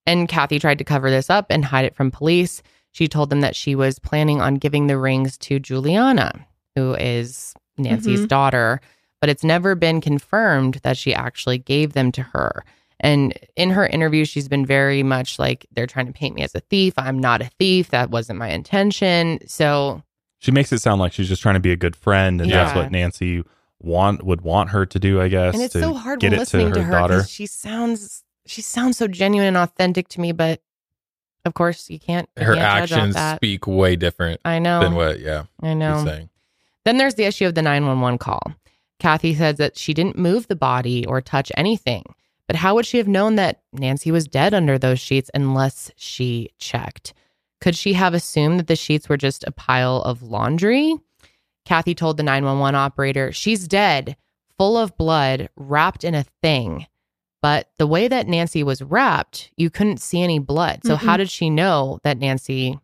And 0.07 0.29
Kathy 0.29 0.59
tried 0.59 0.79
to 0.79 0.85
cover 0.85 1.11
this 1.11 1.29
up 1.31 1.47
and 1.51 1.65
hide 1.65 1.85
it 1.85 1.95
from 1.95 2.11
police. 2.11 2.63
She 2.93 3.07
told 3.07 3.31
them 3.31 3.43
that 3.43 3.55
she 3.55 3.75
was 3.75 3.99
planning 3.99 4.41
on 4.41 4.55
giving 4.57 4.87
the 4.87 4.99
rings 4.99 5.37
to 5.39 5.59
Juliana, 5.61 6.47
who 6.75 6.95
is 6.95 7.55
Nancy's 7.79 8.23
Mhm. 8.23 8.29
daughter, 8.29 8.81
but 9.21 9.31
it's 9.31 9.45
never 9.45 9.75
been 9.75 10.01
confirmed 10.01 10.81
that 10.83 10.97
she 10.97 11.15
actually 11.15 11.59
gave 11.59 11.93
them 11.93 12.11
to 12.13 12.23
her. 12.23 12.65
And 13.03 13.33
in 13.57 13.71
her 13.71 13.87
interview, 13.87 14.25
she's 14.25 14.47
been 14.49 14.67
very 14.67 15.03
much 15.03 15.39
like, 15.39 15.67
they're 15.73 15.87
trying 15.87 16.07
to 16.07 16.13
paint 16.13 16.35
me 16.35 16.43
as 16.43 16.55
a 16.55 16.61
thief. 16.61 16.93
I'm 16.99 17.19
not 17.19 17.41
a 17.41 17.51
thief. 17.59 17.89
That 17.91 18.11
wasn't 18.11 18.39
my 18.39 18.51
intention. 18.51 19.39
So 19.49 20.03
She 20.39 20.51
makes 20.51 20.71
it 20.73 20.81
sound 20.81 21.01
like 21.01 21.13
she's 21.13 21.29
just 21.29 21.41
trying 21.43 21.55
to 21.55 21.61
be 21.61 21.73
a 21.73 21.77
good 21.77 21.97
friend, 21.97 22.41
and 22.43 22.51
that's 22.51 22.75
what 22.77 22.91
Nancy 22.91 23.43
want 23.83 24.23
would 24.23 24.43
want 24.43 24.71
her 24.71 24.85
to 24.85 24.99
do. 24.99 25.21
I 25.21 25.29
guess. 25.29 25.55
and 25.55 25.63
it's 25.63 25.73
to 25.73 25.81
so 25.81 25.95
hard 25.95 26.21
get 26.21 26.29
when 26.33 26.35
it 26.35 26.41
listening 26.41 26.73
to, 26.75 26.83
her 26.83 26.93
daughter. 26.93 27.25
she 27.25 27.47
sounds 27.47 28.23
she 28.45 28.61
sounds 28.61 28.99
so 28.99 29.09
genuine 29.09 29.49
and 29.49 29.57
authentic 29.57 30.09
to 30.09 30.21
me 30.21 30.33
but 30.33 30.61
of 31.47 31.55
course 31.55 31.89
you 31.89 31.99
can't 31.99 32.29
you 32.39 32.45
Her 32.45 32.55
can't 32.57 32.91
judge 32.91 32.93
actions 32.99 33.15
that. 33.15 33.37
speak 33.37 33.67
way 33.67 33.97
different 33.97 34.41
i 34.45 34.59
know 34.59 34.81
than 34.81 34.95
what, 34.95 35.21
yeah, 35.21 35.45
i 35.63 35.73
know 35.73 35.97
she's 36.03 36.13
saying. 36.13 36.29
then 36.85 36.99
there's 36.99 37.15
the 37.15 37.25
issue 37.25 37.47
of 37.47 37.55
the 37.55 37.63
911 37.63 38.19
call 38.19 38.43
kathy 38.99 39.35
says 39.35 39.57
that 39.57 39.79
she 39.79 39.95
didn't 39.95 40.19
move 40.19 40.47
the 40.49 40.57
body 40.57 41.07
or 41.07 41.21
touch 41.23 41.51
anything 41.57 42.05
but 42.51 42.57
how 42.57 42.75
would 42.75 42.85
she 42.85 42.99
have 42.99 43.07
known 43.07 43.37
that 43.37 43.61
nancy 43.73 44.11
was 44.11 44.27
dead 44.27 44.53
under 44.53 44.77
those 44.77 44.99
sheets 44.99 45.31
unless 45.35 45.89
she 45.95 46.51
checked 46.59 47.15
could 47.61 47.77
she 47.77 47.93
have 47.93 48.13
assumed 48.13 48.59
that 48.59 48.67
the 48.67 48.75
sheets 48.75 49.09
were 49.09 49.17
just 49.17 49.45
a 49.45 49.53
pile 49.53 50.03
of 50.03 50.21
laundry 50.21 50.97
kathy 51.65 51.95
told 51.95 52.17
the 52.17 52.25
911 52.25 52.75
operator 52.75 53.31
she's 53.31 53.69
dead 53.69 54.17
full 54.59 54.77
of 54.77 54.97
blood 54.97 55.49
wrapped 55.55 56.03
in 56.03 56.17
a 56.17 56.25
thing 56.43 56.87
but 57.43 57.71
the 57.79 57.87
way 57.87 58.07
that 58.09 58.29
Nancy 58.29 58.63
was 58.63 58.83
wrapped, 58.83 59.51
you 59.57 59.71
couldn't 59.71 60.01
see 60.01 60.23
any 60.23 60.39
blood. 60.39 60.85
So 60.85 60.97
how 60.97 61.15
Mm-mm. 61.15 61.19
did 61.19 61.31
she 61.31 61.49
know 61.49 61.99
that 62.03 62.19
Nancy 62.19 62.79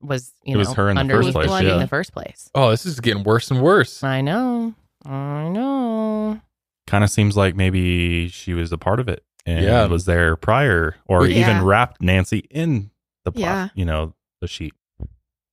was, 0.00 0.34
you 0.44 0.52
It 0.52 0.54
know, 0.54 0.58
was 0.58 0.72
her 0.74 0.90
in 0.90 0.96
the 0.96 1.00
underneath 1.00 1.28
first 1.28 1.34
place, 1.34 1.46
blood 1.46 1.64
yeah. 1.64 1.74
in 1.74 1.78
the 1.78 1.86
first 1.86 2.12
place? 2.12 2.50
Oh, 2.54 2.70
this 2.70 2.84
is 2.84 3.00
getting 3.00 3.24
worse 3.24 3.50
and 3.50 3.62
worse. 3.62 4.04
I 4.04 4.20
know. 4.20 4.74
I 5.06 5.48
know. 5.48 6.40
Kind 6.86 7.04
of 7.04 7.10
seems 7.10 7.36
like 7.36 7.54
maybe 7.56 8.28
she 8.28 8.54
was 8.54 8.72
a 8.72 8.78
part 8.78 9.00
of 9.00 9.08
it 9.08 9.24
and 9.46 9.64
Yeah. 9.64 9.86
was 9.86 10.04
there 10.04 10.36
prior, 10.36 10.96
or 11.06 11.26
Yeah. 11.26 11.40
even 11.52 11.64
wrapped 11.64 12.00
Nancy 12.02 12.38
in 12.50 12.90
the, 13.24 13.32
pla- 13.32 13.40
Yeah. 13.42 13.68
you 13.74 13.84
know, 13.84 14.14
the 14.40 14.48
sheet 14.48 14.74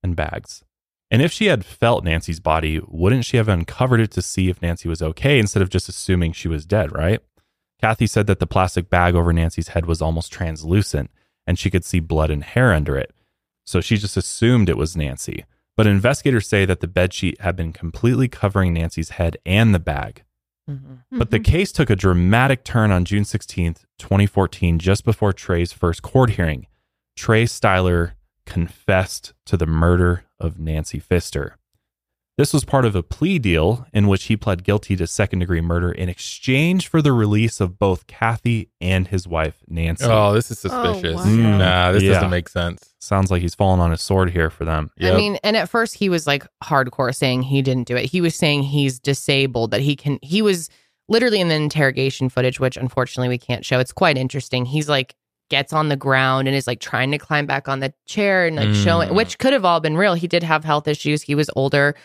and 0.04 0.16
bags. 0.16 0.64
And 1.12 1.22
if 1.22 1.32
she 1.32 1.46
had 1.48 1.66
felt 1.66 2.04
Nancy's 2.04 2.40
body, 2.40 2.80
wouldn't 2.88 3.26
she 3.26 3.38
have 3.38 3.48
uncovered 3.50 4.00
it 4.00 4.12
to 4.12 4.22
see 4.22 4.50
if 4.50 4.62
Nancy 4.62 4.88
was 4.88 5.02
okay 5.02 5.40
instead 5.40 5.62
of 5.64 5.70
just 5.70 5.90
assuming 5.90 6.34
she 6.34 6.48
was 6.48 6.66
dead, 6.66 6.92
right? 6.96 7.20
Kathy 7.82 8.06
said 8.08 8.28
that 8.28 8.40
the 8.40 8.46
plastic 8.48 8.90
bag 8.90 9.16
over 9.16 9.32
Nancy's 9.34 9.70
head 9.70 9.86
was 9.86 10.02
almost 10.02 10.32
translucent 10.32 11.10
and 11.48 11.58
she 11.58 11.70
could 11.72 11.84
see 11.86 12.00
blood 12.00 12.30
and 12.30 12.44
hair 12.44 12.74
under 12.74 12.96
it. 12.98 13.12
So 13.66 13.82
she 13.82 13.98
just 13.98 14.18
assumed 14.18 14.70
it 14.70 14.78
was 14.78 14.96
Nancy. 14.98 15.46
But 15.78 15.88
investigators 15.88 16.48
say 16.48 16.66
that 16.66 16.82
the 16.82 16.88
bedsheet 16.88 17.40
had 17.40 17.56
been 17.56 17.72
completely 17.74 18.28
covering 18.28 18.74
Nancy's 18.74 19.12
head 19.12 19.38
and 19.46 19.74
the 19.74 19.80
bag. 19.80 20.24
But 21.12 21.32
the 21.32 21.40
mm-hmm. 21.40 21.52
case 21.52 21.72
took 21.72 21.90
a 21.90 21.96
dramatic 21.96 22.64
turn 22.64 22.92
on 22.92 23.06
June 23.06 23.24
16th, 23.24 23.86
2014, 23.98 24.80
just 24.80 25.06
before 25.06 25.34
Trey's 25.34 25.72
first 25.72 26.02
court 26.02 26.32
hearing. 26.32 26.68
Trey 27.16 27.46
Styler 27.46 28.14
confessed 28.46 29.34
to 29.46 29.58
the 29.58 29.66
murder 29.66 30.26
of 30.40 30.60
Nancy 30.60 31.00
Pfister. 31.00 31.58
This 32.40 32.54
was 32.54 32.64
part 32.64 32.86
of 32.86 32.96
a 32.96 33.04
plea 33.04 33.38
deal 33.38 33.86
in 33.92 34.08
which 34.08 34.24
he 34.24 34.38
pled 34.38 34.64
guilty 34.64 34.96
to 34.96 35.06
second 35.06 35.40
degree 35.40 35.60
murder 35.60 35.92
in 35.92 36.08
exchange 36.08 36.88
for 36.88 37.02
the 37.02 37.12
release 37.12 37.60
of 37.60 37.78
both 37.78 38.08
Kathy 38.08 38.70
and 38.80 39.06
his 39.10 39.28
wife, 39.28 39.56
Nancy. 39.68 40.06
Oh, 40.06 40.32
this 40.32 40.50
is 40.50 40.58
suspicious. 40.58 41.18
wow. 41.18 41.26
Mm. 41.26 41.58
Nah, 41.58 41.92
this 41.92 42.02
Yeah. 42.04 42.14
doesn't 42.14 42.30
make 42.30 42.48
sense. 42.48 42.94
Sounds 43.00 43.30
like 43.30 43.42
he's 43.42 43.56
falling 43.56 43.82
on 43.82 43.92
his 43.92 44.02
sword 44.02 44.30
here 44.32 44.50
for 44.50 44.64
them. 44.64 44.90
I 45.02 45.12
mean, 45.12 45.38
and 45.44 45.58
at 45.58 45.68
first 45.68 45.96
he 45.96 46.08
was 46.08 46.26
like 46.28 46.46
hardcore 46.64 47.14
saying 47.14 47.42
he 47.42 47.62
didn't 47.62 47.88
do 47.90 47.98
it. 47.98 48.06
He 48.06 48.22
was 48.22 48.36
saying 48.36 48.64
he's 48.64 49.02
disabled, 49.02 49.72
that 49.72 49.82
he 49.82 49.98
can, 49.98 50.18
he 50.22 50.42
was 50.42 50.70
literally 51.10 51.42
in 51.42 51.50
the 51.50 51.56
interrogation 51.56 52.30
footage, 52.30 52.58
which 52.58 52.78
unfortunately 52.78 53.28
we 53.28 53.38
can't 53.38 53.66
show. 53.66 53.80
It's 53.80 53.92
quite 53.92 54.18
interesting. 54.18 54.66
He's 54.66 54.88
like, 54.88 55.14
gets 55.50 55.74
on 55.74 55.90
the 55.90 55.98
ground 55.98 56.48
and 56.48 56.56
is 56.56 56.68
like 56.68 56.80
trying 56.80 57.12
to 57.12 57.18
climb 57.18 57.48
back 57.48 57.68
on 57.68 57.82
the 57.82 57.92
chair 58.06 58.46
and 58.48 58.56
like 58.56 58.74
showing, 58.74 59.10
Mm. 59.10 59.16
which 59.16 59.40
could 59.40 59.52
have 59.52 59.66
all 59.66 59.82
been 59.82 59.98
real. 59.98 60.14
He 60.14 60.28
did 60.28 60.44
have 60.44 60.64
health 60.64 60.88
issues. 60.88 61.24
He 61.24 61.36
was 61.36 61.50
older. 61.56 61.96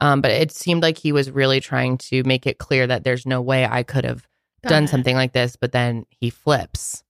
Um, 0.00 0.20
but 0.20 0.30
it 0.30 0.50
seemed 0.52 0.82
like 0.82 0.98
he 0.98 1.12
was 1.12 1.30
really 1.30 1.60
trying 1.60 1.98
to 1.98 2.22
make 2.24 2.46
it 2.46 2.58
clear 2.58 2.86
that 2.86 3.04
there's 3.04 3.26
no 3.26 3.40
way 3.40 3.64
I 3.66 3.82
could 3.82 4.04
have 4.04 4.26
Got 4.62 4.68
done 4.70 4.84
it. 4.84 4.88
something 4.88 5.14
like 5.16 5.32
this. 5.32 5.56
But 5.56 5.72
then 5.72 6.04
he 6.10 6.30
flips. 6.30 7.04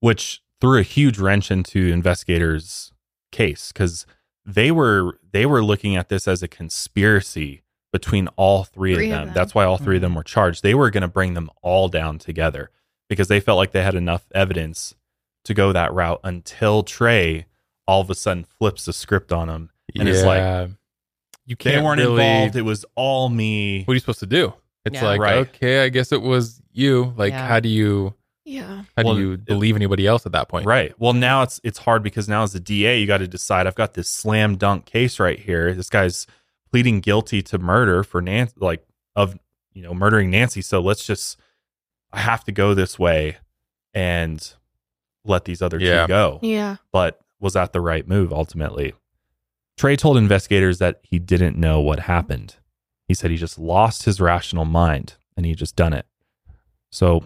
which 0.00 0.42
threw 0.60 0.78
a 0.78 0.82
huge 0.82 1.18
wrench 1.18 1.50
into 1.50 1.88
investigators' 1.88 2.92
case 3.32 3.72
because 3.72 4.06
they 4.44 4.70
were 4.70 5.18
they 5.32 5.46
were 5.46 5.62
looking 5.64 5.96
at 5.96 6.08
this 6.08 6.28
as 6.28 6.42
a 6.42 6.48
conspiracy 6.48 7.62
between 7.92 8.28
all 8.36 8.64
three, 8.64 8.94
Three 8.94 9.10
of, 9.10 9.12
of 9.12 9.18
them. 9.18 9.26
them. 9.28 9.34
That's 9.34 9.54
why 9.54 9.64
all 9.64 9.76
3 9.76 9.96
of 9.96 10.02
them 10.02 10.14
were 10.14 10.22
charged. 10.22 10.62
They 10.62 10.74
were 10.74 10.90
going 10.90 11.02
to 11.02 11.08
bring 11.08 11.34
them 11.34 11.50
all 11.60 11.88
down 11.88 12.18
together 12.18 12.70
because 13.08 13.28
they 13.28 13.38
felt 13.38 13.58
like 13.58 13.72
they 13.72 13.82
had 13.82 13.94
enough 13.94 14.24
evidence 14.34 14.94
to 15.44 15.52
go 15.52 15.72
that 15.72 15.92
route 15.92 16.20
until 16.24 16.82
Trey 16.84 17.44
all 17.86 18.00
of 18.00 18.08
a 18.08 18.14
sudden 18.14 18.44
flips 18.44 18.86
the 18.86 18.92
script 18.94 19.30
on 19.32 19.48
them 19.48 19.70
and 19.98 20.08
it's 20.08 20.22
like 20.22 20.70
Yeah. 21.52 21.70
you 21.70 21.70
they 21.70 21.70
can't 21.72 21.84
weren't 21.84 22.00
really, 22.00 22.12
involved. 22.24 22.56
It 22.56 22.62
was 22.62 22.84
all 22.94 23.28
me. 23.28 23.84
What 23.84 23.92
are 23.92 23.94
you 23.94 24.00
supposed 24.00 24.20
to 24.20 24.26
do? 24.26 24.52
It's 24.84 24.96
Yeah. 24.96 25.04
like, 25.04 25.20
Right. 25.20 25.36
okay, 25.36 25.84
I 25.84 25.88
guess 25.88 26.10
it 26.12 26.22
was 26.22 26.60
you. 26.72 27.14
Like, 27.16 27.32
Yeah. 27.32 27.46
how 27.46 27.60
do 27.60 27.68
you 27.68 28.14
Yeah. 28.44 28.82
how 28.96 29.04
Well, 29.04 29.14
do 29.14 29.20
you 29.20 29.36
believe 29.36 29.76
anybody 29.76 30.06
else 30.06 30.26
at 30.26 30.32
that 30.32 30.48
point? 30.48 30.66
Right. 30.66 30.92
Well, 30.98 31.12
now 31.12 31.42
it's 31.42 31.60
it's 31.62 31.78
hard 31.78 32.02
because 32.02 32.28
now 32.28 32.42
as 32.42 32.52
the 32.52 32.60
DA, 32.60 32.98
you 33.00 33.06
got 33.06 33.18
to 33.18 33.28
decide. 33.28 33.66
I've 33.66 33.76
got 33.76 33.94
this 33.94 34.08
slam 34.10 34.56
dunk 34.56 34.84
case 34.86 35.20
right 35.20 35.38
here. 35.38 35.72
This 35.74 35.88
guy's 35.88 36.26
pleading 36.70 37.00
guilty 37.00 37.42
to 37.42 37.58
murder 37.58 38.02
for 38.02 38.20
Nancy, 38.20 38.54
like 38.58 38.84
of 39.14 39.38
you 39.72 39.82
know 39.82 39.94
murdering 39.94 40.30
Nancy. 40.30 40.60
So 40.62 40.80
let's 40.80 41.06
just, 41.06 41.38
I 42.12 42.20
have 42.20 42.42
to 42.44 42.52
go 42.52 42.74
this 42.74 42.98
way, 42.98 43.36
and 43.94 44.52
let 45.24 45.44
these 45.44 45.62
other 45.62 45.78
Yeah. 45.78 46.02
two 46.02 46.08
go. 46.08 46.38
Yeah. 46.42 46.76
But 46.90 47.20
was 47.38 47.52
that 47.52 47.72
the 47.72 47.80
right 47.80 48.06
move 48.08 48.32
ultimately? 48.32 48.94
Trey 49.76 49.96
told 49.96 50.16
investigators 50.16 50.78
that 50.78 51.00
he 51.02 51.18
didn't 51.18 51.56
know 51.56 51.80
what 51.80 52.00
happened. 52.00 52.56
He 53.08 53.14
said 53.14 53.30
he 53.30 53.36
just 53.36 53.58
lost 53.58 54.04
his 54.04 54.20
rational 54.20 54.64
mind 54.64 55.16
and 55.36 55.46
he 55.46 55.54
just 55.54 55.76
done 55.76 55.92
it. 55.92 56.06
So, 56.90 57.24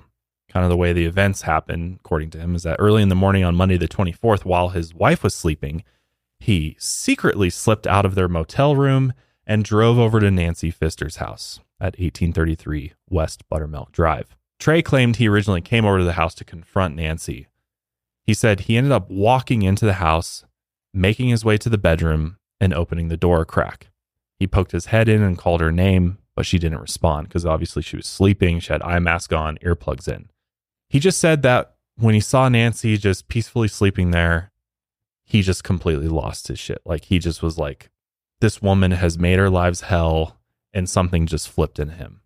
kind 0.48 0.64
of 0.64 0.70
the 0.70 0.76
way 0.76 0.92
the 0.92 1.06
events 1.06 1.42
happened, 1.42 1.98
according 2.00 2.30
to 2.30 2.38
him, 2.38 2.54
is 2.54 2.62
that 2.62 2.76
early 2.78 3.02
in 3.02 3.08
the 3.08 3.14
morning 3.14 3.44
on 3.44 3.56
Monday, 3.56 3.76
the 3.76 3.88
24th, 3.88 4.44
while 4.44 4.70
his 4.70 4.94
wife 4.94 5.22
was 5.22 5.34
sleeping, 5.34 5.82
he 6.38 6.76
secretly 6.78 7.50
slipped 7.50 7.86
out 7.86 8.06
of 8.06 8.14
their 8.14 8.28
motel 8.28 8.76
room 8.76 9.12
and 9.46 9.64
drove 9.64 9.98
over 9.98 10.20
to 10.20 10.30
Nancy 10.30 10.70
Pfister's 10.70 11.16
house 11.16 11.60
at 11.80 11.98
1833 11.98 12.92
West 13.08 13.48
Buttermilk 13.48 13.92
Drive. 13.92 14.36
Trey 14.58 14.82
claimed 14.82 15.16
he 15.16 15.28
originally 15.28 15.60
came 15.60 15.84
over 15.84 15.98
to 15.98 16.04
the 16.04 16.12
house 16.12 16.34
to 16.36 16.44
confront 16.44 16.96
Nancy. 16.96 17.48
He 18.24 18.34
said 18.34 18.60
he 18.60 18.76
ended 18.76 18.92
up 18.92 19.10
walking 19.10 19.62
into 19.62 19.84
the 19.84 19.94
house, 19.94 20.44
making 20.96 21.28
his 21.28 21.44
way 21.44 21.58
to 21.58 21.68
the 21.68 21.78
bedroom, 21.78 22.38
and 22.60 22.72
opening 22.72 23.08
the 23.08 23.16
door 23.16 23.42
a 23.42 23.44
crack. 23.44 23.90
He 24.38 24.46
poked 24.46 24.72
his 24.72 24.86
head 24.86 25.08
in 25.08 25.22
and 25.22 25.38
called 25.38 25.60
her 25.60 25.72
name, 25.72 26.18
but 26.34 26.46
she 26.46 26.58
didn't 26.58 26.80
respond 26.80 27.28
because 27.28 27.44
obviously 27.44 27.82
she 27.82 27.96
was 27.96 28.06
sleeping. 28.06 28.60
She 28.60 28.72
had 28.72 28.82
eye 28.82 28.98
mask 28.98 29.32
on, 29.32 29.58
earplugs 29.58 30.08
in. 30.08 30.30
He 30.88 30.98
just 30.98 31.18
said 31.18 31.42
that 31.42 31.74
when 31.96 32.14
he 32.14 32.20
saw 32.20 32.48
Nancy 32.48 32.96
just 32.96 33.28
peacefully 33.28 33.68
sleeping 33.68 34.10
there, 34.10 34.52
he 35.24 35.42
just 35.42 35.64
completely 35.64 36.08
lost 36.08 36.48
his 36.48 36.58
shit. 36.58 36.80
Like 36.84 37.06
he 37.06 37.18
just 37.18 37.42
was 37.42 37.58
like, 37.58 37.90
this 38.40 38.62
woman 38.62 38.92
has 38.92 39.18
made 39.18 39.38
our 39.38 39.50
lives 39.50 39.82
hell, 39.82 40.38
and 40.72 40.88
something 40.88 41.26
just 41.26 41.48
flipped 41.48 41.78
in 41.78 41.90
him. 41.90 42.20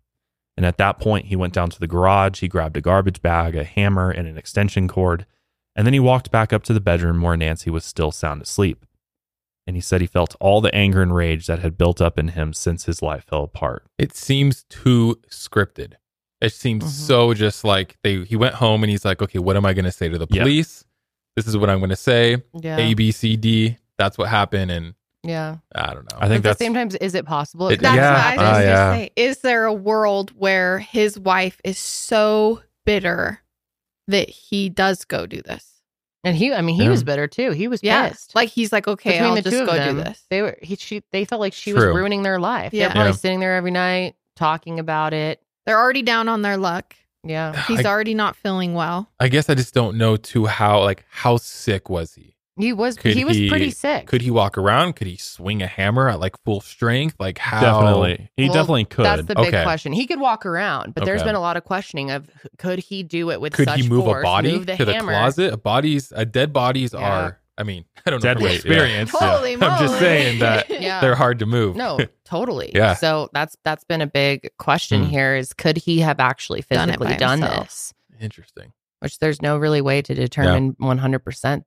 And 0.57 0.65
at 0.65 0.77
that 0.77 0.99
point, 0.99 1.27
he 1.27 1.37
went 1.37 1.53
down 1.53 1.69
to 1.69 1.79
the 1.79 1.87
garage. 1.87 2.41
He 2.41 2.49
grabbed 2.49 2.75
a 2.75 2.81
garbage 2.81 3.21
bag, 3.21 3.55
a 3.55 3.63
hammer, 3.63 4.11
and 4.11 4.27
an 4.27 4.37
extension 4.37 4.87
cord. 4.87 5.25
And 5.75 5.85
then 5.87 5.93
he 5.93 5.99
walked 5.99 6.31
back 6.31 6.51
up 6.51 6.63
to 6.63 6.73
the 6.73 6.79
bedroom 6.81 7.21
where 7.21 7.37
Nancy 7.37 7.69
was 7.69 7.85
still 7.85 8.11
sound 8.11 8.41
asleep. 8.41 8.85
And 9.67 9.75
he 9.77 9.81
said 9.81 10.01
he 10.01 10.07
felt 10.07 10.35
all 10.39 10.59
the 10.59 10.73
anger 10.75 11.01
and 11.01 11.15
rage 11.15 11.47
that 11.47 11.59
had 11.59 11.77
built 11.77 12.01
up 12.01 12.17
in 12.19 12.29
him 12.29 12.51
since 12.51 12.85
his 12.85 13.01
life 13.01 13.25
fell 13.29 13.43
apart. 13.43 13.85
It 13.97 14.15
seems 14.15 14.63
too 14.63 15.19
scripted. 15.29 15.93
It 16.41 16.51
seems 16.51 16.83
Mhm. 16.85 16.89
so 16.89 17.33
just 17.35 17.63
like 17.63 17.97
they 18.03 18.23
he 18.25 18.35
went 18.35 18.55
home 18.55 18.83
and 18.83 18.89
he's 18.89 19.05
like, 19.05 19.21
okay, 19.21 19.39
what 19.39 19.55
am 19.55 19.65
I 19.65 19.73
going 19.73 19.85
to 19.85 19.91
say 19.91 20.09
to 20.09 20.17
the 20.17 20.27
Yeah. 20.29 20.41
police? 20.41 20.83
This 21.35 21.47
is 21.47 21.55
what 21.55 21.69
I'm 21.69 21.77
going 21.79 21.91
to 21.91 21.95
say. 21.95 22.43
Yeah. 22.59 22.77
A 22.77 22.93
B 22.95 23.11
C 23.11 23.37
D. 23.37 23.77
That's 23.97 24.17
what 24.17 24.27
happened, 24.29 24.71
and 24.71 24.95
Yeah. 25.23 25.57
I 25.75 25.93
don't 25.93 26.11
know. 26.11 26.17
I 26.19 26.27
think 26.27 26.41
but 26.43 26.49
at 26.49 26.57
the 26.57 26.65
same 26.65 26.73
time, 26.73 26.89
is 26.99 27.13
it 27.13 27.25
possible? 27.27 27.69
It- 27.69 27.79
That's 27.79 27.93
be. 27.93 27.97
Yeah. 27.97 28.13
what 28.13 28.19
I 28.19 28.29
was 28.35 28.57
just 28.57 28.65
yeah. 28.65 28.75
gonna 28.89 28.97
say. 29.03 29.11
Is 29.15 29.37
there 29.41 29.65
a 29.65 29.73
world 29.73 30.31
where 30.35 30.79
his 30.79 31.19
wife 31.19 31.61
is 31.63 31.77
so 31.77 32.63
bitter 32.85 33.40
that 34.11 34.29
he 34.29 34.69
does 34.69 35.03
go 35.05 35.25
do 35.25 35.41
this? 35.41 35.67
And 36.23 36.37
he, 36.37 36.53
I 36.53 36.61
mean, 36.61 36.75
he 36.75 36.83
Yeah. 36.83 36.89
was 36.91 37.03
bitter 37.03 37.27
too. 37.27 37.51
He 37.51 37.67
was 37.67 37.81
Yeah. 37.81 38.09
pissed. 38.09 38.35
Like 38.35 38.49
he's 38.49 38.71
like, 38.71 38.87
okay, 38.87 39.13
Between 39.13 39.29
I'll 39.29 39.35
the 39.35 39.41
just 39.41 39.57
two 39.57 39.65
go 39.65 39.71
of 39.75 39.83
do 39.83 40.03
this. 40.03 40.23
they 40.29 40.41
were. 40.43 40.55
He, 40.61 40.75
she, 40.75 41.01
they 41.11 41.25
felt 41.25 41.41
like 41.41 41.53
she 41.53 41.71
True. 41.71 41.87
was 41.87 41.95
ruining 41.95 42.21
their 42.23 42.39
life. 42.39 42.73
Yeah. 42.73 42.85
They're 42.85 42.91
probably 42.93 43.09
Yeah. 43.11 43.15
sitting 43.17 43.39
there 43.39 43.55
every 43.55 43.71
night 43.71 44.15
talking 44.35 44.79
about 44.79 45.13
it. 45.13 45.41
They're 45.65 45.79
already 45.79 46.03
down 46.03 46.27
on 46.29 46.41
their 46.43 46.57
luck. 46.57 46.95
Yeah, 47.23 47.65
He's 47.67 47.85
I- 47.85 47.89
already 47.89 48.13
not 48.15 48.35
feeling 48.35 48.73
well. 48.73 49.07
I 49.19 49.27
guess 49.27 49.47
I 49.49 49.53
just 49.55 49.73
don't 49.75 49.95
know 49.97 50.15
too 50.17 50.47
how 50.47 50.81
like 50.83 51.05
how 51.09 51.37
sick 51.37 51.87
was 51.89 52.13
he? 52.15 52.35
He 52.57 52.73
was. 52.73 52.97
Could 52.97 53.15
he 53.15 53.23
was 53.25 53.37
pretty 53.49 53.71
sick. 53.71 54.07
Could 54.07 54.21
he 54.21 54.29
walk 54.31 54.57
around? 54.57 54.95
Could 54.95 55.07
he 55.07 55.17
swing 55.17 55.61
a 55.61 55.67
hammer 55.67 56.09
at 56.09 56.19
like 56.19 56.35
full 56.43 56.61
strength? 56.61 57.15
Like 57.19 57.37
how? 57.37 57.61
definitely 57.61 58.29
he 58.35 58.45
Well, 58.45 58.53
definitely 58.53 58.85
could. 58.85 59.05
That's 59.05 59.25
the 59.25 59.35
big 59.35 59.47
Okay. 59.47 59.63
question. 59.63 59.93
He 59.93 60.05
could 60.07 60.19
walk 60.19 60.45
around, 60.45 60.93
but 60.93 61.05
there's 61.05 61.21
Okay. 61.21 61.29
been 61.29 61.35
a 61.35 61.39
lot 61.41 61.57
of 61.57 61.63
questioning 61.63 62.11
of 62.11 62.29
could 62.57 62.79
he 62.79 63.03
do 63.03 63.31
it 63.31 63.39
with 63.41 63.53
Could 63.53 63.67
such 63.69 63.81
he 63.81 63.89
move 63.89 64.05
force, 64.05 64.21
a 64.21 64.23
body 64.23 64.51
move 64.51 64.65
the 64.65 64.75
to 64.77 64.85
the 64.85 64.93
closet? 64.99 65.53
A 65.53 65.57
bodies, 65.57 66.11
a 66.15 66.25
dead 66.25 66.51
bodies 66.53 66.93
Yeah. 66.93 66.99
are. 66.99 67.37
I 67.57 67.63
mean, 67.63 67.85
I 68.05 68.09
don't 68.09 68.23
know 68.23 68.29
Dead 68.29 68.37
from 68.37 68.43
weight, 68.45 68.51
yeah. 68.51 68.55
experience. 68.73 69.11
Holy 69.13 69.53
I'm 69.53 69.59
just 69.79 69.99
saying 69.99 70.39
that 70.39 70.69
Yeah. 70.81 70.99
they're 71.01 71.15
hard 71.15 71.39
to 71.39 71.45
move. 71.45 71.75
No, 71.75 71.99
totally. 72.25 72.71
Yeah. 72.73 72.95
So 72.95 73.29
that's 73.33 73.55
that's 73.63 73.83
been 73.83 74.01
a 74.01 74.07
big 74.07 74.49
question 74.57 75.03
Hmm. 75.05 75.09
here: 75.09 75.35
is 75.35 75.53
could 75.53 75.77
he 75.77 75.99
have 75.99 76.19
actually 76.19 76.61
physically 76.61 77.07
by 77.09 77.15
done 77.17 77.39
this? 77.41 77.93
Interesting. 78.19 78.73
Which 78.99 79.19
there's 79.19 79.41
no 79.41 79.57
really 79.57 79.81
way 79.81 80.01
to 80.03 80.13
determine 80.13 80.75
100 80.79 81.19
percent 81.19 81.65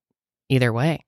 either 0.49 0.73
way. 0.73 1.05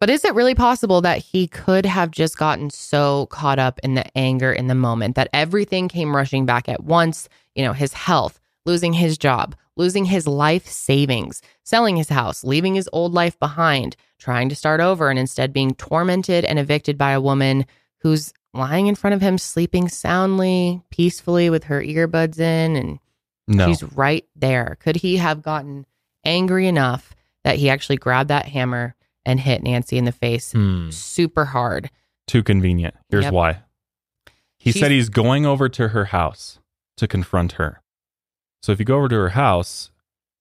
But 0.00 0.10
is 0.10 0.24
it 0.24 0.34
really 0.34 0.54
possible 0.54 1.00
that 1.00 1.18
he 1.18 1.48
could 1.48 1.84
have 1.84 2.10
just 2.12 2.38
gotten 2.38 2.70
so 2.70 3.26
caught 3.26 3.58
up 3.58 3.80
in 3.82 3.94
the 3.94 4.16
anger 4.16 4.52
in 4.52 4.68
the 4.68 4.74
moment 4.74 5.16
that 5.16 5.28
everything 5.32 5.88
came 5.88 6.14
rushing 6.14 6.46
back 6.46 6.68
at 6.68 6.84
once? 6.84 7.28
You 7.56 7.64
know, 7.64 7.72
his 7.72 7.92
health, 7.92 8.38
losing 8.64 8.92
his 8.92 9.18
job, 9.18 9.56
losing 9.76 10.04
his 10.04 10.28
life 10.28 10.68
savings, 10.68 11.42
selling 11.64 11.96
his 11.96 12.08
house, 12.08 12.44
leaving 12.44 12.76
his 12.76 12.88
old 12.92 13.12
life 13.12 13.38
behind, 13.40 13.96
trying 14.18 14.48
to 14.48 14.54
start 14.54 14.80
over, 14.80 15.10
and 15.10 15.18
instead 15.18 15.52
being 15.52 15.74
tormented 15.74 16.44
and 16.44 16.60
evicted 16.60 16.96
by 16.96 17.10
a 17.10 17.20
woman 17.20 17.66
who's 17.98 18.32
lying 18.54 18.86
in 18.86 18.94
front 18.94 19.14
of 19.14 19.20
him, 19.20 19.36
sleeping 19.36 19.88
soundly, 19.88 20.80
peacefully 20.90 21.50
with 21.50 21.64
her 21.64 21.82
earbuds 21.82 22.38
in, 22.38 22.76
and 22.76 22.98
no, 23.48 23.66
she's 23.66 23.82
right 23.82 24.24
there. 24.36 24.76
Could 24.80 24.96
he 24.96 25.16
have 25.16 25.42
gotten 25.42 25.86
angry 26.24 26.68
enough 26.68 27.14
that 27.48 27.56
he 27.56 27.70
actually 27.70 27.96
grabbed 27.96 28.28
that 28.28 28.44
hammer 28.44 28.94
and 29.24 29.40
hit 29.40 29.62
Nancy 29.62 29.96
in 29.96 30.04
the 30.04 30.12
face 30.12 30.52
Hmm. 30.52 30.90
super 30.90 31.46
hard? 31.46 31.88
too 32.26 32.42
convenient. 32.42 32.94
Here's 33.08 33.24
Yep. 33.24 33.32
why. 33.32 33.58
He 34.58 34.70
She's- 34.70 34.82
said 34.82 34.90
he's 34.90 35.08
going 35.08 35.46
over 35.46 35.66
to 35.70 35.88
her 35.88 36.04
house 36.06 36.58
to 36.98 37.08
confront 37.08 37.52
her. 37.52 37.80
So 38.62 38.70
if 38.70 38.78
you 38.78 38.84
go 38.84 38.98
over 38.98 39.08
to 39.08 39.14
her 39.14 39.28
house, 39.30 39.90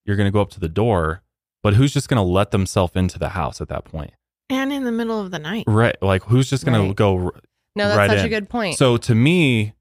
you're 0.06 0.18
going 0.18 0.28
to 0.28 0.32
go 0.34 0.42
up 0.42 0.50
to 0.50 0.60
the 0.60 0.68
door, 0.68 1.22
but 1.64 1.76
who's 1.76 1.94
just 1.94 2.10
going 2.10 2.18
to 2.18 2.22
let 2.30 2.52
themselves 2.52 2.92
into 2.94 3.18
the 3.18 3.30
house 3.30 3.62
at 3.62 3.70
that 3.70 3.86
point? 3.86 4.12
And 4.50 4.74
in 4.74 4.84
the 4.84 4.92
middle 4.92 5.18
of 5.22 5.32
the 5.32 5.40
night. 5.40 5.64
Right. 5.66 5.96
Like 6.02 6.24
who's 6.24 6.50
just 6.50 6.66
going 6.66 6.78
Right. 6.78 6.88
to 6.90 6.94
go 6.94 7.32
No, 7.78 7.88
that's 7.88 7.98
right 7.98 8.10
such 8.10 8.26
a 8.26 8.30
good 8.30 8.50
point. 8.50 8.76
So 8.76 8.98
to 8.98 9.16
me, 9.16 9.76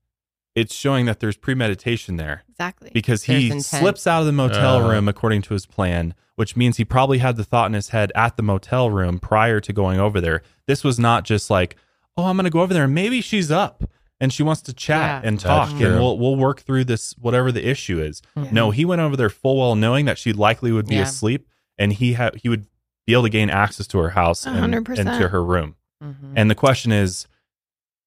it's 0.56 0.74
showing 0.74 1.06
that 1.06 1.20
there's 1.20 1.36
premeditation 1.36 2.16
there 2.16 2.42
Exactly. 2.48 2.90
because 2.92 3.24
There's 3.26 3.40
he 3.42 3.46
intent. 3.46 3.64
slips 3.64 4.06
out 4.06 4.20
of 4.20 4.26
the 4.26 4.32
motel 4.32 4.84
Uh. 4.84 4.88
room 4.90 5.06
according 5.06 5.42
to 5.42 5.54
his 5.54 5.66
plan, 5.66 6.14
which 6.34 6.56
means 6.56 6.78
he 6.78 6.84
probably 6.84 7.18
had 7.18 7.36
the 7.36 7.44
thought 7.44 7.66
in 7.66 7.74
his 7.74 7.90
head 7.90 8.10
at 8.16 8.36
the 8.36 8.42
motel 8.42 8.90
room 8.90 9.18
prior 9.20 9.60
to 9.60 9.72
going 9.72 10.00
over 10.00 10.20
there. 10.20 10.42
This 10.66 10.82
was 10.82 10.98
not 10.98 11.24
just 11.24 11.50
like, 11.50 11.76
oh, 12.16 12.24
I'm 12.24 12.36
going 12.36 12.44
to 12.44 12.50
go 12.50 12.62
over 12.62 12.72
there 12.74 12.84
and 12.84 12.94
maybe 12.94 13.20
she's 13.20 13.50
up 13.50 13.84
and 14.18 14.32
she 14.32 14.42
wants 14.42 14.62
to 14.62 14.72
chat 14.72 15.22
Yeah. 15.22 15.28
and 15.28 15.38
talk 15.38 15.70
and 15.72 16.00
we'll 16.00 16.18
we'll 16.18 16.36
work 16.36 16.60
through 16.62 16.84
this 16.84 17.12
whatever 17.18 17.52
the 17.52 17.68
issue 17.68 18.00
is. 18.00 18.22
Mhm. 18.36 18.50
No, 18.52 18.70
he 18.70 18.84
went 18.86 19.02
over 19.02 19.14
there 19.16 19.28
full 19.30 19.58
well 19.58 19.74
knowing 19.76 20.06
that 20.06 20.16
she 20.16 20.32
likely 20.32 20.72
would 20.72 20.86
be 20.88 20.94
Yeah. 20.96 21.02
asleep 21.02 21.46
and 21.78 21.92
he 21.92 22.14
had 22.14 22.36
he 22.36 22.48
would 22.48 22.66
be 23.06 23.12
able 23.12 23.24
to 23.24 23.28
gain 23.28 23.50
access 23.50 23.86
to 23.88 23.98
her 23.98 24.10
house 24.10 24.46
A 24.46 24.48
and, 24.48 24.58
hundred 24.58 24.98
and 24.98 25.08
to 25.20 25.28
her 25.28 25.44
room. 25.44 25.76
Mhm. 26.02 26.32
And 26.34 26.50
the 26.50 26.54
question 26.54 26.92
is, 26.92 27.26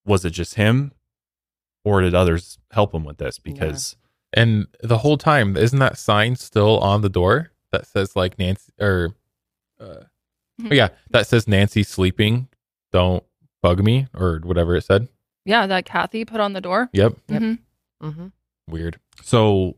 was 0.03 0.25
it 0.25 0.31
just 0.31 0.55
him, 0.55 0.91
or 1.97 2.01
did 2.01 2.15
others 2.15 2.57
help 2.71 2.93
him 2.93 3.03
with 3.03 3.17
this? 3.17 3.39
Because 3.39 3.95
And 4.33 4.67
the 4.81 4.99
whole 4.99 5.17
time, 5.17 5.57
isn't 5.57 5.79
that 5.79 5.97
sign 5.97 6.35
still 6.35 6.79
on 6.79 7.01
the 7.01 7.09
door 7.09 7.51
that 7.71 7.85
says 7.87 8.15
like 8.15 8.37
Nancy 8.39 8.71
or, 8.79 9.15
uh, 9.79 10.03
oh, 10.63 10.73
yeah, 10.73 10.89
that 11.11 11.27
says 11.27 11.47
Nancy 11.47 11.83
sleeping. 11.83 12.47
Don't 12.91 13.23
bug 13.61 13.83
me 13.83 14.07
or 14.15 14.39
whatever 14.43 14.75
it 14.75 14.83
said. 14.85 15.07
Yeah, 15.45 15.65
that 15.67 15.85
Kathy 15.85 16.25
put 16.25 16.39
on 16.41 16.53
the 16.53 16.61
door. 16.61 16.89
Yep. 16.93 17.13
Yep. 17.27 17.41
Mhm. 17.41 17.59
Mhm. 18.03 18.31
Weird. 18.69 18.99
so, 19.23 19.75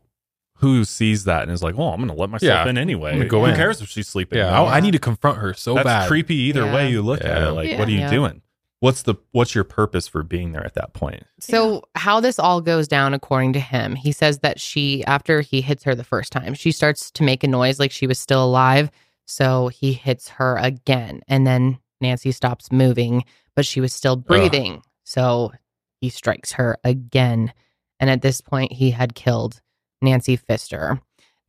who 0.58 0.84
sees 0.86 1.24
that 1.24 1.42
and 1.44 1.52
is 1.52 1.64
like, 1.64 1.74
"Oh, 1.78 1.90
I'm 1.90 1.98
going 1.98 2.08
to 2.10 2.14
let 2.14 2.30
myself 2.30 2.66
Yeah. 2.66 2.70
in 2.70 2.78
anyway." 2.78 3.12
I'm 3.12 3.18
gonna 3.18 3.30
go 3.30 3.40
Who 3.40 3.46
in. 3.50 3.56
cares 3.56 3.82
if 3.82 3.90
she's 3.90 4.08
sleeping? 4.08 4.38
Yeah. 4.38 4.52
No, 4.52 4.66
I, 4.66 4.78
I 4.78 4.80
need 4.80 4.92
to 4.92 5.00
confront 5.00 5.40
her 5.40 5.54
so 5.56 5.74
that's 5.74 5.86
bad. 5.86 6.08
creepy 6.08 6.36
either 6.36 6.66
Yeah. 6.66 6.76
way 6.76 6.92
you 6.92 7.02
look 7.02 7.22
at 7.22 7.26
Yeah. 7.26 7.48
it. 7.48 7.52
Like, 7.54 7.70
Yeah. 7.70 7.80
what 7.80 7.88
are 7.88 7.92
you 7.92 8.00
Yeah. 8.02 8.12
doing? 8.12 8.42
What's 8.82 9.04
the 9.04 9.14
what's 9.32 9.54
your 9.54 9.64
purpose 9.64 10.08
for 10.08 10.24
being 10.24 10.54
there 10.54 10.66
at 10.66 10.74
that 10.74 10.94
point? 10.94 11.24
So, 11.40 11.84
how 11.94 12.20
this 12.20 12.40
all 12.40 12.62
goes 12.62 12.88
down, 12.88 13.14
according 13.14 13.54
to 13.54 13.60
him, 13.60 13.96
he 13.96 14.12
says 14.12 14.40
that 14.40 14.60
she, 14.60 15.06
after 15.06 15.42
he 15.42 15.62
hits 15.62 15.84
her 15.84 15.94
the 15.94 16.04
first 16.04 16.32
time, 16.32 16.56
she 16.56 16.72
starts 16.72 17.12
to 17.12 17.24
make 17.24 17.44
a 17.44 17.48
noise 17.48 17.80
like 17.80 17.92
she 17.92 18.08
was 18.08 18.18
still 18.18 18.44
alive. 18.44 18.90
So, 19.26 19.68
he 19.68 19.94
hits 19.94 20.30
her 20.30 20.58
again. 20.58 21.22
And 21.28 21.46
then 21.46 21.78
Nancy 22.02 22.32
stops 22.32 22.72
moving, 22.72 23.24
but 23.56 23.68
she 23.68 23.82
was 23.82 23.94
still 23.94 24.16
breathing. 24.16 24.82
So, 25.04 25.52
he 26.00 26.10
strikes 26.10 26.54
her 26.54 26.80
again. 26.84 27.54
And 28.00 28.10
at 28.10 28.24
this 28.24 28.42
point, 28.42 28.74
he 28.74 28.90
had 28.90 29.14
killed 29.14 29.62
Nancy 30.02 30.36
Pfister. 30.36 31.00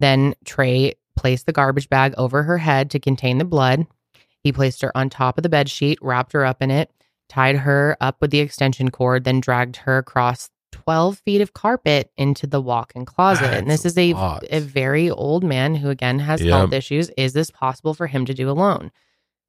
Then 0.01 0.35
Trey 0.45 0.97
placed 1.17 1.47
the 1.47 1.53
garbage 1.53 1.89
bag 1.89 2.13
over 2.19 2.43
her 2.43 2.59
head 2.59 2.91
to 2.91 3.01
contain 3.01 3.39
the 3.39 3.47
blood. 3.47 3.87
He 4.45 4.53
placed 4.53 4.83
her 4.83 4.95
on 4.95 5.09
top 5.09 5.39
of 5.39 5.43
the 5.43 5.49
bed 5.49 5.71
sheet, 5.71 5.99
wrapped 6.03 6.33
her 6.35 6.45
up 6.45 6.61
in 6.61 6.71
it, 6.71 6.91
tied 7.33 7.57
her 7.57 7.97
up 8.01 8.21
with 8.21 8.31
the 8.31 8.41
extension 8.41 8.91
cord, 8.91 9.25
then 9.25 9.41
dragged 9.41 9.77
her 9.77 9.97
across 9.97 10.51
12 10.73 11.19
feet 11.21 11.41
of 11.41 11.55
carpet 11.55 12.11
into 12.19 12.47
the 12.47 12.61
walk 12.61 12.93
in 12.95 13.07
closet. 13.07 13.55
and 13.55 13.71
this 13.71 13.87
is 13.87 13.97
a, 13.97 14.13
lot. 14.13 14.45
a 14.51 14.61
very 14.61 15.09
old 15.11 15.43
man 15.43 15.75
who, 15.75 15.89
again, 15.89 16.19
has 16.19 16.43
Yep. 16.43 16.53
health 16.53 16.73
issues. 16.75 17.11
Is 17.17 17.33
this 17.33 17.51
possible 17.51 17.95
for 17.95 18.07
him 18.07 18.27
to 18.27 18.35
do 18.35 18.51
alone? 18.51 18.91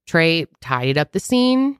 Trey 0.07 0.45
tidied 0.61 0.97
up 0.97 1.11
the 1.11 1.19
scene, 1.19 1.77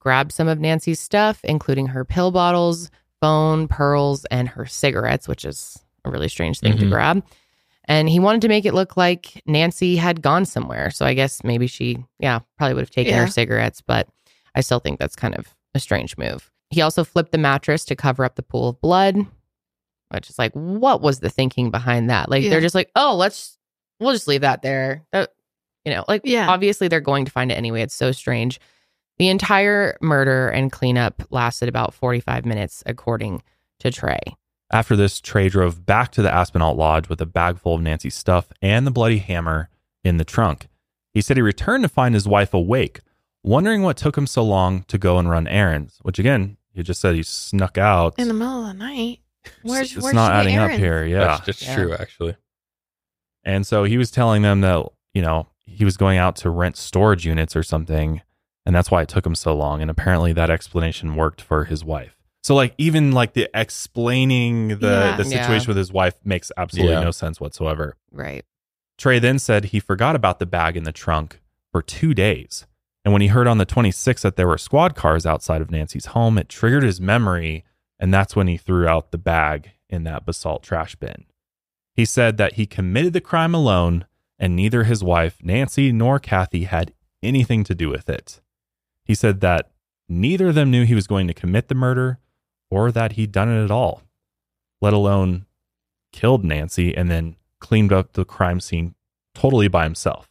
grabbed 0.00 0.32
some 0.32 0.48
of 0.48 0.60
Nancy's 0.60 1.00
stuff, 1.00 1.44
including 1.44 1.88
her 1.88 2.04
pill 2.04 2.30
bottles, 2.30 2.90
phone, 3.20 3.68
pearls, 3.68 4.24
and 4.30 4.48
her 4.48 4.64
cigarettes, 4.66 5.28
which 5.28 5.44
is 5.44 5.78
a 6.04 6.10
really 6.10 6.28
strange 6.28 6.60
thing 6.60 6.76
to 6.78 6.84
Mhm. 6.86 6.90
grab. 6.90 7.22
And 7.84 8.08
he 8.08 8.18
wanted 8.20 8.42
to 8.42 8.48
make 8.48 8.64
it 8.66 8.74
look 8.74 8.96
like 8.96 9.42
Nancy 9.46 9.96
had 9.96 10.20
gone 10.22 10.44
somewhere. 10.44 10.90
So 10.90 11.04
I 11.06 11.14
guess 11.14 11.42
maybe 11.42 11.66
she, 11.66 12.04
yeah, 12.18 12.40
probably 12.58 12.74
would 12.74 12.82
have 12.82 12.90
taken 12.90 13.14
Yeah. 13.14 13.20
her 13.22 13.26
cigarettes, 13.30 13.82
but 13.86 14.08
I 14.54 14.60
still 14.60 14.80
think 14.80 14.98
that's 14.98 15.16
kind 15.16 15.34
of 15.34 15.54
a 15.74 15.80
strange 15.80 16.16
move. 16.18 16.50
He 16.70 16.80
also 16.82 17.04
flipped 17.04 17.32
the 17.32 17.38
mattress 17.38 17.84
to 17.86 17.96
cover 17.96 18.24
up 18.24 18.34
the 18.36 18.42
pool 18.42 18.68
of 18.68 18.80
blood, 18.80 19.16
which 20.10 20.28
is 20.30 20.38
like, 20.38 20.52
what 20.52 21.00
was 21.00 21.20
the 21.20 21.30
thinking 21.30 21.70
behind 21.70 22.10
that? 22.10 22.28
Like, 22.30 22.42
Yeah. 22.42 22.50
they're 22.50 22.60
just 22.60 22.74
like, 22.74 22.90
oh, 22.96 23.14
let's, 23.16 23.58
we'll 24.00 24.12
just 24.12 24.28
leave 24.28 24.42
that 24.42 24.62
there. 24.62 25.04
That, 25.12 25.30
you 25.84 25.92
know, 25.92 26.04
like, 26.08 26.22
Yeah. 26.24 26.48
obviously 26.48 26.88
they're 26.88 27.00
going 27.00 27.24
to 27.24 27.30
find 27.30 27.50
it 27.50 27.54
anyway. 27.56 27.82
It's 27.82 27.94
so 27.94 28.12
strange. 28.12 28.60
The 29.18 29.28
entire 29.28 29.96
murder 30.00 30.48
and 30.48 30.70
cleanup 30.70 31.22
lasted 31.30 31.68
about 31.68 31.92
45 31.94 32.44
minutes, 32.44 32.82
according 32.86 33.42
to 33.80 33.90
Trey. 33.90 34.20
After 34.70 34.94
this, 34.96 35.20
Trey 35.20 35.48
drove 35.48 35.86
back 35.86 36.12
to 36.12 36.22
the 36.22 36.28
Aspenalt 36.28 36.76
Lodge 36.76 37.08
with 37.08 37.20
a 37.22 37.26
bag 37.26 37.58
full 37.58 37.74
of 37.74 37.80
Nancy's 37.80 38.14
stuff 38.14 38.52
and 38.60 38.86
the 38.86 38.90
bloody 38.90 39.18
hammer 39.18 39.70
in 40.04 40.18
the 40.18 40.24
trunk. 40.24 40.68
He 41.14 41.22
said 41.22 41.36
he 41.38 41.42
returned 41.42 41.82
to 41.84 41.88
find 41.88 42.14
his 42.14 42.28
wife 42.28 42.52
awake, 42.52 43.00
wondering 43.42 43.82
what 43.82 43.96
took 43.96 44.16
him 44.16 44.26
so 44.26 44.42
long 44.42 44.82
to 44.84 44.98
go 44.98 45.18
and 45.18 45.28
run 45.30 45.46
errands, 45.48 45.98
which 46.02 46.18
again, 46.18 46.56
he 46.72 46.82
just 46.82 47.00
said 47.00 47.14
he 47.14 47.22
snuck 47.22 47.76
out. 47.78 48.14
In 48.18 48.28
the 48.28 48.34
middle 48.34 48.62
of 48.62 48.68
the 48.68 48.74
night. 48.74 49.20
Where's 49.62 49.92
it's 49.94 50.02
where'd 50.02 50.14
not 50.14 50.28
she 50.44 50.50
get 50.50 50.58
adding 50.58 50.74
up 50.74 50.78
here. 50.78 51.04
Yeah. 51.04 51.18
That's 51.24 51.46
just 51.46 51.62
Yeah. 51.62 51.74
true, 51.74 51.94
actually. 51.94 52.36
And 53.44 53.66
so 53.66 53.84
he 53.84 53.96
was 53.96 54.10
telling 54.10 54.42
them 54.42 54.60
that, 54.60 54.84
you 55.14 55.22
know, 55.22 55.48
he 55.64 55.84
was 55.84 55.96
going 55.96 56.18
out 56.18 56.36
to 56.36 56.50
rent 56.50 56.76
storage 56.76 57.24
units 57.26 57.56
or 57.56 57.62
something. 57.62 58.20
And 58.66 58.74
that's 58.74 58.90
why 58.90 59.02
it 59.02 59.08
took 59.08 59.24
him 59.24 59.34
so 59.34 59.54
long. 59.56 59.80
And 59.80 59.90
apparently 59.90 60.32
that 60.34 60.50
explanation 60.50 61.16
worked 61.16 61.40
for 61.40 61.64
his 61.64 61.84
wife. 61.84 62.14
So 62.42 62.54
like 62.54 62.74
even 62.78 63.12
like 63.12 63.32
the 63.32 63.48
explaining 63.54 64.68
the, 64.80 64.88
Yeah. 64.88 65.16
the 65.16 65.24
Yeah. 65.24 65.42
situation 65.42 65.68
with 65.68 65.76
his 65.78 65.92
wife 65.92 66.14
makes 66.24 66.52
absolutely 66.56 66.94
Yeah. 66.94 67.00
no 67.04 67.10
sense 67.10 67.40
whatsoever. 67.40 67.96
Right. 68.12 68.44
Trey 68.98 69.18
then 69.18 69.38
said 69.38 69.66
he 69.66 69.80
forgot 69.80 70.14
about 70.14 70.38
the 70.38 70.46
bag 70.46 70.76
in 70.76 70.84
the 70.84 70.92
trunk 70.92 71.40
for 71.72 71.80
two 71.82 72.12
days. 72.14 72.66
And 73.08 73.14
when 73.14 73.22
he 73.22 73.28
heard 73.28 73.46
on 73.46 73.56
the 73.56 73.64
26th 73.64 74.20
that 74.20 74.36
there 74.36 74.46
were 74.46 74.58
squad 74.58 74.94
cars 74.94 75.24
outside 75.24 75.62
of 75.62 75.70
Nancy's 75.70 76.04
home, 76.04 76.36
it 76.36 76.50
triggered 76.50 76.82
his 76.82 77.00
memory. 77.00 77.64
And 77.98 78.12
that's 78.12 78.36
when 78.36 78.48
he 78.48 78.58
threw 78.58 78.86
out 78.86 79.12
the 79.12 79.16
bag 79.16 79.70
in 79.88 80.04
that 80.04 80.26
basalt 80.26 80.62
trash 80.62 80.94
bin. 80.94 81.24
He 81.94 82.04
said 82.04 82.36
that 82.36 82.56
he 82.56 82.66
committed 82.66 83.14
the 83.14 83.22
crime 83.22 83.54
alone 83.54 84.04
and 84.38 84.54
neither 84.54 84.84
his 84.84 85.02
wife, 85.02 85.38
Nancy, 85.42 85.90
nor 85.90 86.18
Kathy 86.18 86.64
had 86.64 86.92
anything 87.22 87.64
to 87.64 87.74
do 87.74 87.88
with 87.88 88.10
it. 88.10 88.42
He 89.06 89.14
said 89.14 89.40
that 89.40 89.70
neither 90.06 90.48
of 90.48 90.54
them 90.54 90.70
knew 90.70 90.84
he 90.84 90.94
was 90.94 91.06
going 91.06 91.28
to 91.28 91.32
commit 91.32 91.68
the 91.68 91.74
murder 91.74 92.18
or 92.70 92.92
that 92.92 93.12
he'd 93.12 93.32
done 93.32 93.48
it 93.48 93.64
at 93.64 93.70
all, 93.70 94.02
let 94.82 94.92
alone 94.92 95.46
killed 96.12 96.44
Nancy 96.44 96.94
and 96.94 97.10
then 97.10 97.36
cleaned 97.58 97.90
up 97.90 98.12
the 98.12 98.26
crime 98.26 98.60
scene 98.60 98.94
totally 99.34 99.68
by 99.68 99.84
himself. 99.84 100.28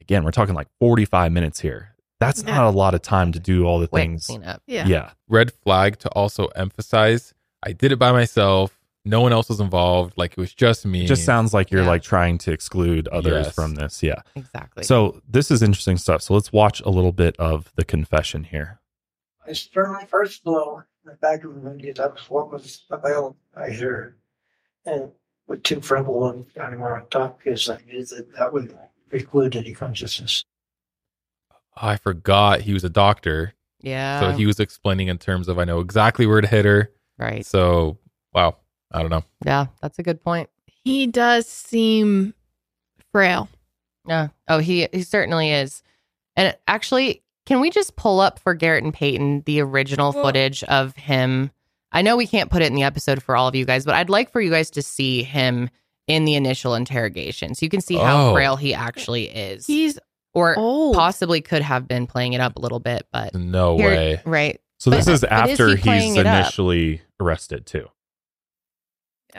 Again, 0.00 0.22
we're 0.22 0.30
talking 0.30 0.54
like 0.54 0.68
45 0.78 1.32
minutes 1.32 1.58
here. 1.58 1.93
That's 2.20 2.42
Yeah. 2.42 2.54
not 2.56 2.66
a 2.66 2.76
lot 2.76 2.94
of 2.94 3.02
time 3.02 3.32
to 3.32 3.40
do 3.40 3.66
all 3.66 3.78
the 3.80 3.88
Quick 3.88 4.02
things. 4.02 4.26
cleanup. 4.26 4.62
Yeah. 4.66 4.86
Yeah. 4.86 5.10
Red 5.28 5.52
flag 5.52 5.98
to 6.00 6.08
also 6.10 6.46
emphasize 6.48 7.34
I 7.62 7.72
did 7.72 7.92
it 7.92 7.96
by 7.98 8.12
myself. 8.12 8.78
No 9.06 9.20
one 9.20 9.32
else 9.32 9.48
was 9.48 9.60
involved. 9.60 10.14
Like 10.16 10.32
it 10.32 10.38
was 10.38 10.52
just 10.54 10.86
me. 10.86 11.06
Just 11.06 11.24
sounds 11.24 11.52
like 11.54 11.70
you're 11.70 11.82
Yeah. 11.82 11.88
like 11.88 12.02
trying 12.02 12.38
to 12.38 12.52
exclude 12.52 13.08
others 13.08 13.46
Yes. 13.46 13.54
from 13.54 13.74
this. 13.74 14.02
Yeah. 14.02 14.22
Exactly. 14.34 14.84
So 14.84 15.20
this 15.28 15.50
is 15.50 15.62
interesting 15.62 15.96
stuff. 15.98 16.22
So 16.22 16.34
let's 16.34 16.52
watch 16.52 16.80
a 16.82 16.90
little 16.90 17.12
bit 17.12 17.36
of 17.38 17.72
the 17.76 17.84
confession 17.84 18.44
here. 18.44 18.80
I 19.46 19.52
struck 19.52 19.90
my 19.92 20.04
first 20.06 20.42
blow 20.44 20.82
in 21.04 21.10
the 21.10 21.16
back 21.16 21.44
of 21.44 21.62
the 21.62 21.70
knee. 21.70 21.92
That 21.92 22.12
was 22.14 22.30
what 22.30 22.50
was 22.52 22.84
available 22.90 23.36
I 23.56 23.70
here. 23.70 24.16
And 24.86 25.10
with 25.46 25.62
two 25.62 25.80
frontal 25.82 26.18
ones 26.20 26.52
down 26.54 26.78
where 26.80 26.96
on 26.96 27.06
top, 27.08 27.38
because 27.42 27.68
I 27.68 27.78
knew 27.86 28.04
that 28.06 28.32
that 28.38 28.52
would 28.52 28.74
preclude 29.10 29.56
any 29.56 29.74
consciousness. 29.74 30.44
I 31.76 31.96
forgot 31.96 32.60
he 32.62 32.72
was 32.72 32.84
a 32.84 32.88
doctor. 32.90 33.54
yeah. 33.80 34.20
So 34.20 34.30
he 34.32 34.46
was 34.46 34.60
explaining 34.60 35.08
in 35.08 35.18
terms 35.18 35.48
of 35.48 35.58
I 35.58 35.64
know 35.64 35.80
exactly 35.80 36.26
where 36.26 36.40
to 36.40 36.46
hit 36.46 36.64
her. 36.64 36.90
right. 37.18 37.44
So 37.44 37.98
wow. 38.32 38.56
I 38.92 39.00
don't 39.00 39.10
know. 39.10 39.24
Yeah, 39.44 39.66
that's 39.82 39.98
a 39.98 40.02
good 40.04 40.20
point. 40.22 40.48
He 40.66 41.06
does 41.06 41.48
seem 41.48 42.34
frail. 43.12 43.48
Yeah. 44.06 44.28
Oh, 44.48 44.58
he 44.58 44.88
he 44.92 45.02
certainly 45.02 45.50
is. 45.50 45.82
And 46.36 46.56
actually, 46.68 47.22
can 47.46 47.60
we 47.60 47.70
just 47.70 47.96
pull 47.96 48.20
up 48.20 48.38
for 48.38 48.54
Garrett 48.54 48.84
and 48.84 48.94
Peyton 48.94 49.42
the 49.46 49.60
original 49.60 50.12
Well- 50.12 50.24
footage 50.24 50.62
of 50.64 50.94
him? 50.96 51.50
I 51.92 52.02
know 52.02 52.16
we 52.16 52.26
can't 52.26 52.50
put 52.50 52.60
it 52.62 52.66
in 52.66 52.74
the 52.74 52.82
episode 52.82 53.22
for 53.22 53.36
all 53.36 53.46
of 53.48 53.54
you 53.54 53.64
guys, 53.64 53.84
but 53.84 53.94
I'd 53.94 54.10
like 54.10 54.30
for 54.30 54.40
you 54.40 54.50
guys 54.50 54.70
to 54.72 54.82
see 54.82 55.22
him 55.22 55.70
in 56.08 56.24
the 56.24 56.34
initial 56.34 56.74
interrogation, 56.74 57.54
so 57.54 57.64
you 57.64 57.70
can 57.70 57.80
see 57.80 57.94
how 57.96 58.28
Oh. 58.30 58.32
frail 58.34 58.56
he 58.56 58.74
actually 58.74 59.24
is, 59.30 59.66
He's 59.66 59.98
or 60.34 60.58
old. 60.58 60.94
possibly 60.96 61.40
could 61.40 61.62
have 61.62 61.86
been 61.88 62.06
playing 62.06 62.32
it 62.34 62.40
up 62.40 62.56
a 62.56 62.60
little 62.60 62.80
bit. 62.80 63.06
But 63.12 63.34
No 63.34 63.76
here- 63.76 63.88
way. 63.88 64.20
right? 64.24 64.60
So 64.78 64.90
this 64.90 65.06
is 65.08 65.20
but 65.22 65.48
is 65.48 65.60
after 65.60 65.76
he 65.76 65.90
he's 65.90 66.16
it 66.16 66.26
up? 66.26 66.40
initially 66.42 67.00
arrested 67.20 67.64
too. 67.66 67.88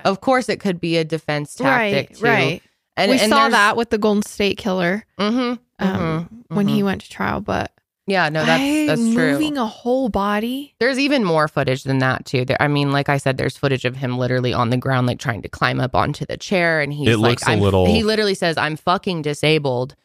Of 0.03 0.19
course, 0.21 0.49
it 0.49 0.59
could 0.59 0.79
be 0.81 0.97
a 0.97 1.03
defense 1.03 1.55
tactic 1.55 2.09
right, 2.09 2.17
too. 2.17 2.23
right. 2.23 2.61
And 2.97 3.11
we 3.11 3.19
and 3.19 3.29
saw 3.29 3.49
that 3.49 3.77
with 3.77 3.89
the 3.89 3.97
Golden 3.97 4.23
State 4.23 4.57
Killer 4.57 5.05
Mhm, 5.19 5.59
um, 5.79 5.89
mhm, 5.89 6.27
when 6.55 6.67
he 6.67 6.81
mhm. 6.81 6.85
went 6.85 7.01
to 7.01 7.09
trial. 7.09 7.41
But 7.41 7.71
Yeah, 8.07 8.29
no, 8.29 8.45
that's 8.45 8.61
I- 8.61 8.85
that's 8.87 9.01
true. 9.01 9.31
moving 9.33 9.57
a 9.57 9.65
whole 9.65 10.09
body. 10.09 10.75
There's 10.79 10.99
even 10.99 11.23
more 11.23 11.47
footage 11.47 11.83
than 11.83 11.99
that 11.99 12.25
too. 12.25 12.45
There, 12.45 12.57
I 12.61 12.67
mean, 12.67 12.91
like 12.91 13.09
I 13.09 13.17
said, 13.17 13.37
there's 13.37 13.57
footage 13.57 13.83
of 13.85 13.97
him 13.97 14.17
literally 14.17 14.53
on 14.53 14.69
the 14.69 14.77
ground, 14.77 15.07
like 15.07 15.19
trying 15.19 15.41
to 15.43 15.49
climb 15.49 15.79
up 15.79 15.95
onto 15.95 16.25
the 16.25 16.37
chair, 16.37 16.81
and 16.81 16.91
he's 16.93 17.07
It 17.09 17.17
like, 17.19 17.31
looks 17.31 17.43
a 17.47 17.51
I'm, 17.51 17.61
little- 17.61 17.85
He 17.87 18.03
literally 18.03 18.35
says, 18.35 18.57
"I'm 18.57 18.75
fucking 18.77 19.21
disabled." 19.23 19.95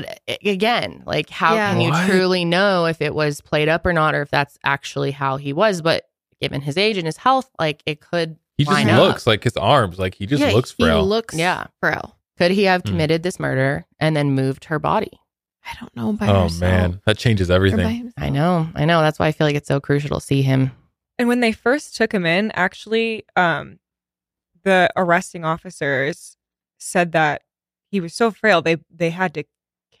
But 0.00 0.20
again, 0.44 1.02
like, 1.06 1.28
how 1.30 1.54
Yeah. 1.54 1.72
can 1.72 1.80
you 1.80 1.90
What? 1.90 2.06
truly 2.06 2.44
know 2.44 2.86
if 2.86 3.00
it 3.02 3.14
was 3.14 3.40
played 3.40 3.68
up 3.68 3.84
or 3.86 3.92
not, 3.92 4.14
or 4.14 4.22
if 4.22 4.30
that's 4.30 4.58
actually 4.64 5.10
how 5.12 5.36
he 5.36 5.52
was? 5.52 5.82
But 5.82 6.04
given 6.40 6.60
his 6.60 6.76
age 6.76 6.96
and 6.98 7.06
his 7.06 7.16
health, 7.16 7.50
like, 7.58 7.82
it 7.86 8.00
could. 8.00 8.36
He 8.56 8.64
just 8.64 8.72
line 8.84 8.90
up. 8.90 8.98
looks 9.00 9.26
like 9.26 9.44
his 9.44 9.56
arms, 9.56 9.98
like 9.98 10.14
he 10.14 10.26
just 10.26 10.42
Yeah, 10.42 10.52
looks 10.52 10.72
He 10.72 10.84
frail. 10.84 11.04
looks 11.06 11.34
Yeah. 11.36 11.66
frail. 11.80 12.16
Could 12.38 12.52
he 12.52 12.64
have 12.64 12.82
Hmm. 12.82 12.90
committed 12.90 13.22
this 13.22 13.40
murder 13.40 13.86
and 13.98 14.16
then 14.16 14.32
moved 14.32 14.66
her 14.66 14.78
body? 14.78 15.20
I 15.66 15.74
don't 15.80 15.94
know 15.96 16.12
by 16.12 16.26
oh 16.28 16.42
herself 16.44 16.60
man, 16.60 17.00
that 17.04 17.18
changes 17.18 17.50
everything. 17.50 18.12
I 18.16 18.30
know, 18.30 18.68
I 18.74 18.84
know. 18.84 19.00
That's 19.02 19.18
why 19.18 19.26
I 19.26 19.32
feel 19.32 19.46
like 19.46 19.56
it's 19.56 19.68
so 19.68 19.80
crucial 19.80 20.18
to 20.20 20.24
see 20.24 20.42
him. 20.42 20.70
And 21.18 21.28
when 21.28 21.40
they 21.40 21.52
first 21.52 21.94
took 21.96 22.12
him 22.12 22.24
in, 22.24 22.50
actually, 22.52 23.24
um, 23.36 23.80
the 24.62 24.88
arresting 24.96 25.44
officers 25.44 26.36
said 26.78 27.12
that 27.12 27.42
he 27.90 28.00
was 28.00 28.14
so 28.14 28.30
frail 28.30 28.62
they 28.62 28.76
they 28.90 29.10
had 29.10 29.34
to 29.34 29.44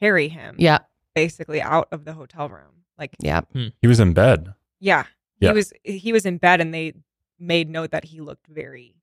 carry 0.00 0.28
him 0.28 0.56
Yeah, 0.58 0.78
basically 1.14 1.60
out 1.62 1.88
of 1.92 2.04
the 2.04 2.12
hotel 2.12 2.48
room. 2.48 2.84
Like, 2.98 3.14
yeah. 3.20 3.42
Hmm. 3.52 3.68
He 3.80 3.86
was 3.86 4.00
in 4.00 4.12
bed. 4.12 4.54
yeah, 4.80 5.04
Yeah. 5.40 5.50
he 5.50 5.54
was 5.54 5.72
he 5.84 6.12
was 6.12 6.26
in 6.26 6.38
bed, 6.38 6.60
and 6.60 6.72
they 6.74 6.94
made 7.38 7.68
note 7.70 7.90
that 7.92 8.04
he 8.04 8.20
looked 8.20 8.46
very, 8.48 8.96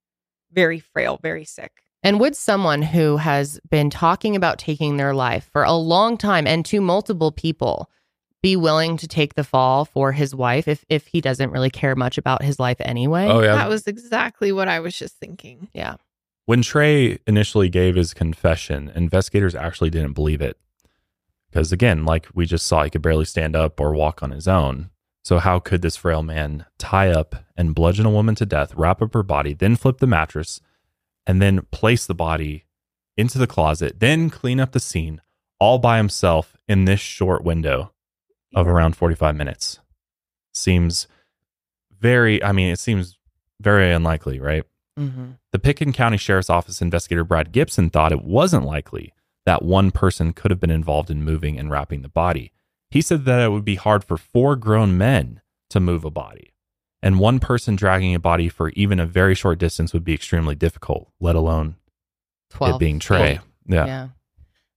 very 0.52 0.80
frail, 0.80 1.20
very 1.22 1.46
sick. 1.46 1.72
And 2.04 2.20
would 2.20 2.36
someone 2.36 2.82
who 2.84 3.18
has 3.18 3.60
been 3.70 3.90
talking 3.90 4.36
about 4.36 4.60
taking 4.60 4.98
their 4.98 5.14
life 5.16 5.50
for 5.52 5.64
a 5.64 5.72
long 5.74 6.18
time 6.18 6.46
and 6.46 6.64
to 6.68 6.80
multiple 6.82 7.32
people 7.32 7.90
be 8.44 8.56
willing 8.56 8.96
to 8.98 9.08
take 9.08 9.34
the 9.34 9.44
fall 9.44 9.86
for 9.86 10.12
his 10.12 10.36
wife 10.36 10.68
if 10.68 10.86
if 10.88 11.08
he 11.08 11.20
doesn't 11.22 11.50
really 11.50 11.72
care 11.72 11.96
much 11.96 12.18
about 12.20 12.44
his 12.44 12.60
life 12.60 12.78
anyway? 12.82 13.28
Oh 13.28 13.42
yeah, 13.42 13.56
That 13.56 13.70
was 13.70 13.88
exactly 13.88 14.52
what 14.52 14.68
I 14.68 14.82
was 14.82 14.96
just 14.98 15.18
thinking. 15.18 15.68
Yeah. 15.74 15.96
When 16.46 16.62
Trey 16.62 17.18
initially 17.26 17.70
gave 17.70 17.96
his 17.96 18.14
confession, 18.14 18.92
investigators 18.94 19.56
actually 19.56 19.90
didn't 19.90 20.14
believe 20.14 20.42
it. 20.42 20.58
Because 21.56 21.72
again, 21.72 22.04
like 22.04 22.28
we 22.34 22.46
just 22.46 22.68
saw, 22.68 22.84
he 22.84 22.90
could 22.90 23.02
barely 23.02 23.24
stand 23.24 23.56
up 23.56 23.80
or 23.80 23.94
walk 23.94 24.22
on 24.22 24.32
his 24.32 24.46
own. 24.46 24.90
So, 25.24 25.40
how 25.40 25.60
could 25.60 25.82
this 25.82 25.96
frail 25.96 26.22
man 26.22 26.66
tie 26.78 27.10
up 27.10 27.34
and 27.56 27.74
bludgeon 27.74 28.06
a 28.06 28.10
woman 28.10 28.36
to 28.36 28.46
death, 28.46 28.76
wrap 28.76 29.02
up 29.02 29.14
her 29.14 29.24
body, 29.24 29.54
then 29.54 29.78
flip 29.78 30.00
the 30.00 30.06
mattress, 30.06 30.60
and 31.26 31.42
then 31.42 31.62
place 31.72 32.06
the 32.06 32.14
body 32.14 32.66
into 33.16 33.38
the 33.38 33.48
closet, 33.48 34.02
then 34.02 34.30
clean 34.30 34.60
up 34.60 34.74
the 34.74 34.82
scene 34.82 35.22
all 35.58 35.80
by 35.80 35.96
himself 35.96 36.58
in 36.68 36.84
this 36.84 37.00
short 37.00 37.46
window 37.46 37.94
of 38.54 38.68
around 38.68 38.98
45 38.98 39.34
minutes? 39.38 39.80
Seems 40.54 41.08
very, 41.98 42.44
I 42.44 42.52
mean, 42.52 42.70
it 42.70 42.80
seems 42.80 43.18
very 43.62 43.94
unlikely, 43.94 44.42
right? 44.42 44.66
Mm-hmm. 45.00 45.32
The 45.54 45.60
Pitkin 45.60 45.94
County 45.94 46.18
Sheriff's 46.18 46.50
Office 46.50 46.82
investigator 46.82 47.24
Brad 47.24 47.54
Gibson 47.54 47.90
thought 47.90 48.12
it 48.12 48.26
wasn't 48.26 48.66
likely 48.66 49.14
that 49.46 49.64
one 49.64 49.92
person 49.92 50.34
could 50.34 50.52
have 50.52 50.60
been 50.60 50.72
involved 50.72 51.10
in 51.10 51.24
moving 51.24 51.58
and 51.58 51.70
wrapping 51.70 52.02
the 52.02 52.10
body. 52.10 52.52
He 52.90 53.02
said 53.02 53.26
that 53.26 53.42
it 53.42 53.52
would 53.52 53.66
be 53.66 53.76
hard 53.76 54.04
for 54.04 54.18
four 54.18 54.56
grown 54.56 54.98
men 54.98 55.42
to 55.70 55.80
move 55.80 56.06
a 56.06 56.12
body, 56.12 56.54
and 57.02 57.20
one 57.20 57.40
person 57.40 57.76
dragging 57.76 58.16
a 58.16 58.20
body 58.20 58.50
for 58.50 58.70
even 58.70 59.00
a 59.00 59.06
very 59.06 59.36
short 59.36 59.60
distance 59.60 59.94
would 59.94 60.04
be 60.04 60.14
extremely 60.14 60.56
difficult, 60.56 61.10
let 61.20 61.36
alone 61.36 61.76
it 62.52 62.56
12 62.56 62.80
being 62.80 63.00
Trey. 63.00 63.40
Yeah. 63.68 63.86
Yeah. 63.86 64.08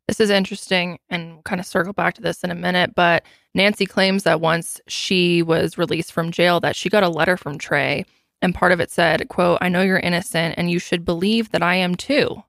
This 0.09 0.21
is 0.21 0.31
interesting 0.31 0.99
and 1.11 1.35
we'll 1.35 1.43
kind 1.43 1.61
of 1.61 1.67
circle 1.67 1.93
back 1.93 2.15
to 2.15 2.23
this 2.23 2.43
in 2.43 2.51
a 2.51 2.55
minute, 2.55 2.95
but 2.95 3.25
Nancy 3.55 3.85
claims 3.85 4.23
that 4.23 4.41
once 4.41 4.81
she 4.89 5.43
was 5.43 5.77
released 5.77 6.13
from 6.13 6.33
jail 6.33 6.61
that 6.61 6.77
she 6.77 6.89
got 6.89 7.03
a 7.03 7.11
letter 7.11 7.37
from 7.37 7.59
Trey 7.59 8.07
and 8.41 8.55
part 8.55 8.73
of 8.73 8.81
it 8.81 8.91
said, 8.91 9.29
quote, 9.29 9.59
I 9.61 9.69
know 9.69 9.83
you're 9.83 9.99
innocent 9.99 10.55
and 10.57 10.71
you 10.71 10.79
should 10.79 11.05
believe 11.05 11.51
that 11.51 11.63
I 11.63 11.75
am 11.75 11.95
too. 11.95 12.43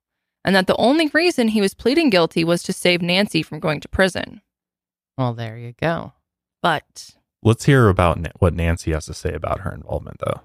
And 0.49 0.55
that 0.55 0.65
the 0.65 0.75
only 0.77 1.09
reason 1.13 1.49
he 1.49 1.61
was 1.61 1.75
pleading 1.75 2.09
guilty 2.09 2.43
was 2.43 2.63
to 2.63 2.73
save 2.73 3.03
Nancy 3.03 3.43
from 3.43 3.59
going 3.59 3.79
to 3.81 3.87
prison. 3.87 4.41
Well, 5.15 5.35
there 5.35 5.59
you 5.59 5.73
go. 5.79 6.13
But 6.63 7.11
Let's 7.43 7.65
hear 7.65 7.87
about 7.87 8.19
Na- 8.19 8.31
what 8.39 8.55
Nancy 8.55 8.89
has 8.93 9.05
to 9.05 9.13
say 9.13 9.31
about 9.31 9.59
her 9.59 9.71
involvement, 9.71 10.17
though. 10.25 10.41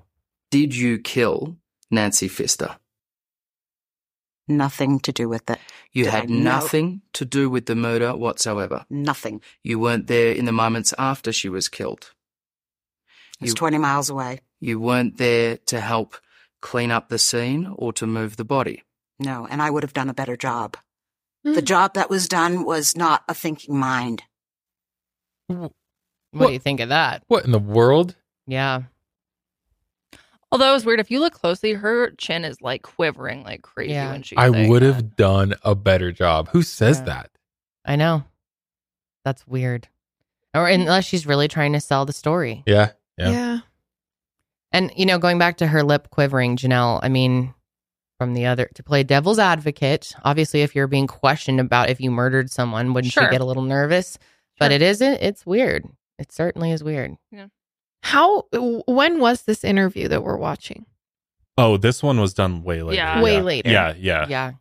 Did 0.50 0.76
you 0.76 0.98
kill 0.98 1.56
Nancy 1.90 2.28
Pfister? 2.28 2.76
Nothing 4.46 5.00
to 5.00 5.10
do 5.10 5.26
with 5.26 5.48
it. 5.48 5.58
You 5.92 6.04
Did 6.04 6.10
had 6.12 6.22
I 6.24 6.26
know- 6.26 6.42
nothing 6.42 7.00
to 7.14 7.24
do 7.24 7.48
with 7.48 7.64
the 7.64 7.74
murder 7.74 8.14
whatsoever. 8.14 8.84
Nothing. 8.90 9.40
You 9.62 9.78
weren't 9.78 10.06
there 10.06 10.32
in 10.34 10.44
the 10.44 10.52
moments 10.52 10.92
after 10.98 11.32
she 11.32 11.48
was 11.48 11.70
killed. 11.70 12.12
It's 13.40 13.52
You- 13.52 13.54
20 13.54 13.78
miles 13.78 14.10
away. 14.10 14.40
You 14.60 14.78
weren't 14.78 15.16
there 15.16 15.56
to 15.64 15.80
help 15.80 16.16
clean 16.60 16.90
up 16.90 17.08
the 17.08 17.18
scene 17.18 17.72
or 17.74 17.94
to 17.94 18.06
move 18.06 18.36
the 18.36 18.44
body. 18.44 18.82
No, 19.18 19.46
and 19.48 19.62
I 19.62 19.70
would 19.70 19.82
have 19.82 19.92
done 19.92 20.08
a 20.10 20.14
better 20.14 20.36
job. 20.36 20.76
The 21.44 21.54
hmm. 21.60 21.64
job 21.64 21.94
that 21.94 22.10
was 22.10 22.28
done 22.28 22.64
was 22.64 22.96
not 22.96 23.22
a 23.28 23.34
thinking 23.34 23.76
mind. 23.78 24.22
What, 25.46 25.72
What- 26.32 26.46
do 26.48 26.52
you 26.52 26.58
think 26.58 26.80
of 26.80 26.88
that? 26.88 27.22
what 27.28 27.44
in 27.44 27.52
the 27.52 27.58
world? 27.58 28.16
Yeah. 28.46 28.82
although 30.52 30.70
it 30.70 30.74
was 30.74 30.84
weird, 30.84 31.00
if 31.00 31.10
you 31.10 31.18
look 31.18 31.32
closely, 31.32 31.72
her 31.72 32.10
chin 32.12 32.44
is 32.44 32.60
like 32.60 32.82
quivering 32.82 33.42
like 33.42 33.62
crazy 33.62 33.92
Yeah. 33.92 34.12
when 34.12 34.22
she. 34.22 34.36
I 34.36 34.50
saying 34.50 34.68
would 34.68 34.82
that. 34.82 34.94
have 34.94 35.16
done 35.16 35.54
a 35.62 35.74
better 35.74 36.12
job. 36.12 36.48
Who 36.50 36.62
says 36.62 36.98
Yeah. 36.98 37.04
that? 37.04 37.30
I 37.84 37.96
know. 37.96 38.24
That's 39.24 39.46
weird. 39.46 39.88
Or 40.54 40.66
hmm. 40.66 40.82
unless 40.82 41.04
she's 41.04 41.26
really 41.26 41.48
trying 41.48 41.72
to 41.72 41.80
sell 41.80 42.04
the 42.04 42.12
story. 42.12 42.62
Yeah, 42.66 42.90
yeah. 43.18 43.30
Yeah. 43.30 43.58
And 44.72 44.92
you 44.96 45.06
know, 45.06 45.18
going 45.18 45.38
back 45.38 45.56
to 45.58 45.66
her 45.66 45.82
lip 45.82 46.08
quivering, 46.10 46.56
Janelle, 46.56 47.00
I 47.02 47.08
mean, 47.08 47.53
from 48.24 48.34
the 48.34 48.46
other 48.46 48.68
to 48.74 48.82
play 48.82 49.02
devil's 49.02 49.38
advocate, 49.38 50.14
obviously 50.24 50.62
if 50.62 50.74
you're 50.74 50.86
being 50.86 51.06
questioned 51.06 51.60
about 51.60 51.90
if 51.90 52.00
you 52.00 52.10
murdered 52.10 52.50
someone, 52.50 52.94
wouldn't 52.94 53.12
Sure. 53.12 53.24
you 53.24 53.30
get 53.30 53.40
a 53.40 53.44
little 53.44 53.62
nervous? 53.62 54.18
But 54.58 54.72
it 54.72 54.82
isn't 54.82 55.18
it's 55.20 55.44
weird. 55.44 55.84
It 56.18 56.32
certainly 56.32 56.70
is 56.72 56.82
weird. 56.84 57.16
How? 58.02 58.44
When 58.52 59.18
was 59.20 59.42
this 59.42 59.64
interview 59.64 60.08
that 60.08 60.22
we're 60.22 60.36
watching? 60.36 60.86
Oh, 61.58 61.76
this 61.76 62.02
one 62.02 62.20
was 62.20 62.34
done 62.34 62.62
way 62.62 62.82
later. 62.82 62.96
Yeah. 62.96 63.22
Way 63.22 63.40
later. 63.40 63.70
Yeah, 63.70 63.94
yeah. 63.96 64.26
Yeah. 64.28 64.52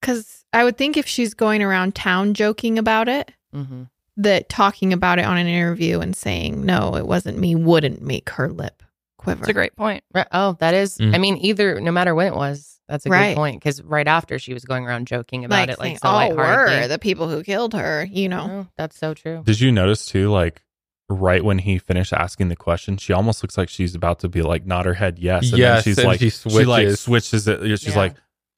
Because 0.00 0.44
I 0.52 0.64
would 0.64 0.76
think 0.78 0.96
if 0.96 1.06
she's 1.06 1.34
going 1.34 1.62
around 1.62 1.94
town 1.94 2.34
joking 2.34 2.78
about 2.78 3.08
it, 3.08 3.32
Mm-hmm. 3.54 3.84
that 4.18 4.48
talking 4.50 4.92
about 4.92 5.18
it 5.18 5.24
on 5.24 5.38
an 5.38 5.46
interview 5.46 6.00
and 6.00 6.14
saying 6.14 6.64
no, 6.66 6.94
it 6.96 7.06
wasn't 7.06 7.38
me 7.38 7.54
wouldn't 7.54 8.02
make 8.02 8.28
her 8.30 8.48
lip 8.50 8.82
quiver. 9.18 9.38
That's 9.40 9.48
a 9.48 9.54
great 9.54 9.74
point. 9.76 10.04
Right. 10.12 10.26
Oh, 10.32 10.56
that 10.60 10.74
is. 10.74 10.98
Mm. 10.98 11.14
I 11.14 11.18
mean, 11.18 11.36
either 11.38 11.80
no 11.80 11.90
matter 11.90 12.14
when 12.14 12.26
it 12.26 12.36
was, 12.36 12.75
that's 12.88 13.06
a 13.06 13.10
Right. 13.10 13.30
good 13.30 13.36
point. 13.36 13.60
Because 13.60 13.82
right 13.82 14.06
after 14.06 14.38
she 14.38 14.52
was 14.54 14.64
going 14.64 14.84
around 14.86 15.06
joking 15.06 15.44
about 15.44 15.56
like, 15.56 15.68
it, 15.70 15.78
like 15.78 15.86
saying, 15.86 15.98
so 15.98 16.08
oh, 16.08 16.12
lightheartedly. 16.12 16.80
were 16.82 16.88
the 16.88 16.98
people 16.98 17.28
who 17.28 17.42
killed 17.42 17.74
her, 17.74 18.06
you 18.10 18.28
know. 18.28 18.48
Oh, 18.50 18.66
that's 18.76 18.96
so 18.98 19.14
true. 19.14 19.42
Did 19.44 19.60
you 19.60 19.72
notice 19.72 20.06
too, 20.06 20.30
like 20.30 20.62
right 21.08 21.44
when 21.44 21.58
he 21.58 21.78
finished 21.78 22.12
asking 22.12 22.48
the 22.48 22.56
question, 22.56 22.96
she 22.96 23.12
almost 23.12 23.42
looks 23.42 23.56
like 23.56 23.68
she's 23.68 23.94
about 23.94 24.18
to 24.20 24.28
be 24.28 24.42
like 24.42 24.66
nod 24.66 24.86
her 24.86 24.94
head 24.94 25.18
yes. 25.18 25.44
And 25.44 25.52
then 25.52 25.58
Yes, 25.60 25.84
she's 25.84 25.98
and 25.98 26.06
like 26.08 26.18
she 26.20 26.30
she 26.30 26.48
like 26.64 26.82
switches. 26.88 27.00
switches 27.00 27.48
it. 27.48 27.60
She's 27.80 27.86
Yeah. 27.88 27.96
like, 27.98 28.14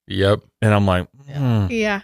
Yep. 0.06 0.40
and 0.62 0.72
I'm 0.74 0.86
like, 0.86 1.08
hmm. 1.30 1.66
Yeah. 1.70 2.00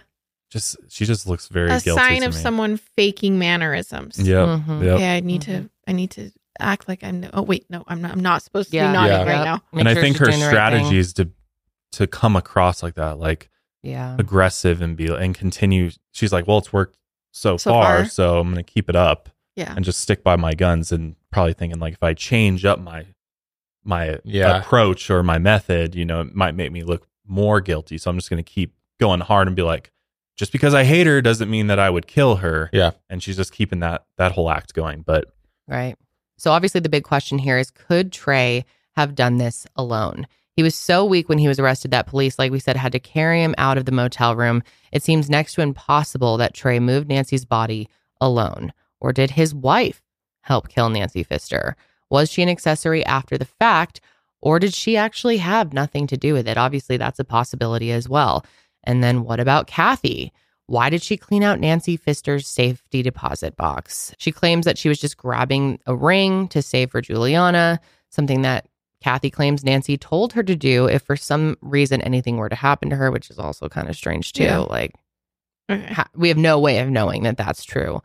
just 0.51 0.77
she 0.89 1.05
just 1.05 1.27
looks 1.27 1.47
very 1.47 1.69
A 1.71 1.79
guilty 1.81 1.99
sign 2.01 2.21
to 2.21 2.27
of 2.27 2.35
me. 2.35 2.39
someone 2.41 2.77
faking 2.77 3.37
mannerisms. 3.39 4.17
Yep. 4.19 4.47
Mhm. 4.47 4.83
Yep. 4.83 4.93
Okay, 4.95 5.17
I 5.17 5.19
need 5.19 5.41
to 5.43 5.69
I 5.87 5.91
need 5.91 6.11
to 6.11 6.31
act 6.59 6.87
like 6.87 7.03
I'm 7.03 7.27
oh 7.33 7.41
wait, 7.41 7.65
no, 7.69 7.83
I'm 7.87 8.01
not 8.01 8.11
I'm 8.11 8.19
not 8.21 8.41
supposed 8.43 8.69
to 8.69 8.75
Yeah. 8.77 8.87
be 8.87 8.93
nodding 8.93 9.11
Yeah. 9.11 9.23
right 9.23 9.37
Yep. 9.37 9.45
now. 9.45 9.61
Make 9.73 9.79
and 9.79 9.89
I 9.89 9.95
think 9.95 10.17
her 10.17 10.25
doing 10.25 10.39
the 10.39 10.45
right 10.45 10.51
strategy 10.51 10.97
is 10.99 11.13
to 11.13 11.29
to 11.95 12.07
come 12.07 12.35
across 12.35 12.81
like 12.83 12.95
that, 12.95 13.19
like 13.19 13.49
Yeah. 13.83 14.15
aggressive 14.19 14.81
and 14.81 14.95
be 14.97 15.07
and 15.13 15.35
continue. 15.35 15.91
She's 16.11 16.31
like, 16.33 16.47
well, 16.47 16.57
it's 16.59 16.71
worked 16.73 16.97
so, 17.31 17.57
So 17.57 17.71
far, 17.71 17.97
far. 17.99 18.05
so 18.05 18.39
I'm 18.39 18.49
gonna 18.49 18.63
keep 18.63 18.89
it 18.89 18.95
up 18.95 19.29
Yeah. 19.55 19.73
and 19.75 19.83
just 19.85 19.99
stick 19.99 20.23
by 20.23 20.35
my 20.35 20.53
guns. 20.53 20.91
And 20.91 21.15
probably 21.31 21.53
thinking 21.53 21.79
like, 21.79 21.93
if 21.93 22.03
I 22.03 22.13
change 22.13 22.65
up 22.65 22.79
my 22.79 23.05
my 23.83 24.17
Yeah. 24.23 24.57
approach 24.61 25.09
or 25.11 25.21
my 25.21 25.37
method, 25.37 25.93
you 25.95 26.05
know, 26.05 26.21
it 26.21 26.33
might 26.35 26.55
make 26.55 26.71
me 26.71 26.83
look 26.83 27.07
more 27.27 27.61
guilty. 27.61 27.97
So 27.99 28.09
I'm 28.09 28.17
just 28.17 28.29
gonna 28.29 28.41
keep 28.43 28.73
going 28.99 29.19
hard 29.21 29.47
and 29.47 29.55
be 29.55 29.61
like, 29.61 29.91
just 30.37 30.51
because 30.51 30.73
I 30.73 30.83
hate 30.83 31.05
her 31.07 31.21
doesn't 31.21 31.49
mean 31.49 31.67
that 31.67 31.79
I 31.79 31.89
would 31.89 32.07
kill 32.07 32.37
her. 32.37 32.69
Yeah. 32.73 32.91
And 33.09 33.21
she's 33.21 33.37
just 33.37 33.53
keeping 33.53 33.79
that 33.81 34.05
that 34.17 34.31
whole 34.33 34.49
act 34.49 34.73
going. 34.73 35.01
But 35.01 35.25
Right. 35.67 35.95
So 36.37 36.51
obviously 36.51 36.81
the 36.81 36.89
big 36.89 37.03
question 37.03 37.37
here 37.37 37.57
is 37.57 37.71
could 37.71 38.11
Trey 38.11 38.65
have 38.95 39.13
done 39.15 39.37
this 39.37 39.65
alone? 39.75 40.27
He 40.55 40.63
was 40.63 40.75
so 40.75 41.03
weak 41.03 41.27
when 41.27 41.37
he 41.37 41.49
was 41.49 41.59
arrested 41.59 41.91
that 41.91 42.07
police, 42.07 42.39
like 42.39 42.51
we 42.51 42.59
said, 42.59 42.77
had 42.77 42.93
to 42.93 42.99
carry 42.99 43.41
him 43.41 43.55
out 43.57 43.77
of 43.77 43.85
the 43.85 43.91
motel 43.91 44.35
room. 44.35 44.63
It 44.91 45.03
seems 45.03 45.29
next 45.29 45.55
to 45.55 45.61
impossible 45.61 46.37
that 46.37 46.53
Trey 46.53 46.79
moved 46.79 47.09
Nancy's 47.09 47.43
body 47.43 47.89
alone. 48.21 48.71
Or 49.01 49.11
did 49.11 49.31
his 49.31 49.53
wife 49.53 50.01
help 50.41 50.69
kill 50.69 50.89
Nancy 50.89 51.23
Pfister? 51.23 51.75
Was 52.09 52.31
she 52.31 52.41
an 52.41 52.49
accessory 52.49 53.05
after 53.05 53.37
the 53.37 53.45
fact? 53.45 53.99
Or 54.41 54.59
did 54.59 54.73
she 54.73 54.95
actually 54.95 55.37
have 55.37 55.73
nothing 55.73 56.07
to 56.07 56.17
do 56.17 56.33
with 56.33 56.47
it? 56.47 56.57
Obviously, 56.57 56.95
that's 56.95 57.19
a 57.19 57.25
possibility 57.25 57.91
as 57.91 58.07
well. 58.07 58.45
And 58.83 59.03
then 59.03 59.23
what 59.23 59.41
about 59.41 59.67
Kathy? 59.67 60.31
Why 60.67 60.89
did 60.89 61.03
she 61.03 61.17
clean 61.17 61.43
out 61.43 61.59
Nancy 61.59 61.97
Pfister's 61.97 62.47
safety 62.47 63.01
deposit 63.01 63.55
box? 63.57 64.13
She 64.17 64.31
claims 64.31 64.65
that 64.65 64.77
she 64.77 64.87
was 64.87 64.99
just 64.99 65.17
grabbing 65.17 65.79
a 65.85 65.95
ring 65.95 66.47
to 66.49 66.61
save 66.61 66.91
for 66.91 67.01
Juliana, 67.01 67.79
something 68.09 68.43
that 68.43 68.67
Kathy 69.05 69.29
claims 69.29 69.63
Nancy 69.63 69.97
told 69.99 70.33
her 70.33 70.41
to 70.41 70.55
do 70.55 70.87
if 70.87 71.03
for 71.03 71.15
some 71.15 71.57
reason 71.61 72.01
anything 72.01 72.37
were 72.37 72.49
to 72.49 72.55
happen 72.55 72.89
to 72.89 72.95
her, 72.95 73.11
which 73.11 73.29
is 73.29 73.37
also 73.37 73.69
kind 73.69 73.87
of 73.87 73.95
strange 73.95 74.33
too. 74.33 74.45
Yeah. 74.45 74.57
Like, 74.59 74.93
Okay. 75.69 75.93
ha- 75.93 76.09
we 76.15 76.27
have 76.29 76.39
no 76.39 76.59
way 76.59 76.79
of 76.79 76.89
knowing 76.89 77.21
that 77.21 77.37
that's 77.37 77.63
true. 77.63 78.01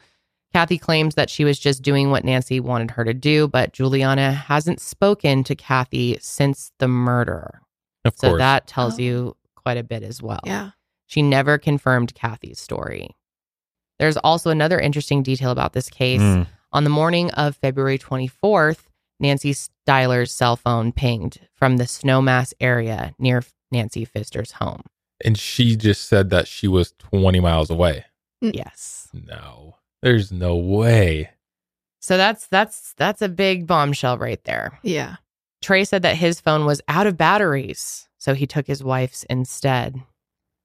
Kathy 0.53 0.77
claims 0.77 1.15
that 1.15 1.31
she 1.31 1.43
was 1.43 1.59
just 1.59 1.81
doing 1.81 2.11
what 2.11 2.23
Nancy 2.23 2.61
wanted 2.61 2.91
her 2.91 3.05
to 3.05 3.15
do, 3.15 3.49
but 3.49 3.73
Juliana 3.73 4.31
hasn't 4.33 4.79
spoken 4.79 5.43
to 5.45 5.55
Kathy 5.55 6.19
since 6.21 6.71
the 6.81 6.89
murder. 6.89 7.63
Of 8.05 8.15
so 8.19 8.29
course. 8.31 8.39
that 8.41 8.67
tells 8.67 8.99
Oh. 8.99 9.03
you 9.03 9.37
quite 9.57 9.79
a 9.79 9.83
bit 9.83 10.03
as 10.03 10.23
well. 10.23 10.41
Yeah. 10.45 10.73
She 11.07 11.23
never 11.23 11.57
confirmed 11.57 12.15
Kathy's 12.15 12.61
story. 12.61 13.17
There's 13.99 14.19
also 14.19 14.51
another 14.51 14.79
interesting 14.79 15.23
detail 15.23 15.51
about 15.51 15.73
this 15.73 15.89
case. 15.89 16.21
Mm. 16.21 16.47
On 16.73 16.85
the 16.85 16.91
morning 16.91 17.31
of 17.33 17.57
February 17.57 17.97
24th, 17.99 18.85
Nancy 19.21 19.53
Styler's 19.53 20.33
cell 20.33 20.57
phone 20.57 20.93
pinged 20.93 21.39
from 21.55 21.77
the 21.77 21.85
Snowmass 21.85 22.53
area 22.61 23.15
near 23.19 23.43
Nancy 23.71 24.05
Pfister's 24.05 24.53
home. 24.53 24.83
and 25.25 25.39
she 25.39 25.77
just 25.77 26.09
said 26.09 26.31
that 26.31 26.49
she 26.49 26.67
was 26.67 26.95
20 26.99 27.39
miles 27.41 27.69
away. 27.71 28.05
Mm. 28.43 28.55
Yes. 28.57 29.09
No. 29.13 29.77
There's 30.03 30.33
no 30.33 30.57
way. 30.57 31.31
So 32.01 32.17
that's 32.17 32.47
that's 32.47 32.95
that's 32.97 33.21
a 33.21 33.29
big 33.29 33.67
bombshell 33.67 34.17
right 34.17 34.43
there. 34.45 34.79
Yeah. 34.83 35.17
Trey 35.61 35.85
said 35.85 36.01
that 36.03 36.17
his 36.17 36.41
phone 36.41 36.65
was 36.65 36.81
out 36.89 37.07
of 37.07 37.19
batteries, 37.19 38.09
so 38.17 38.33
he 38.33 38.47
took 38.47 38.67
his 38.67 38.83
wife's 38.83 39.25
instead, 39.25 40.01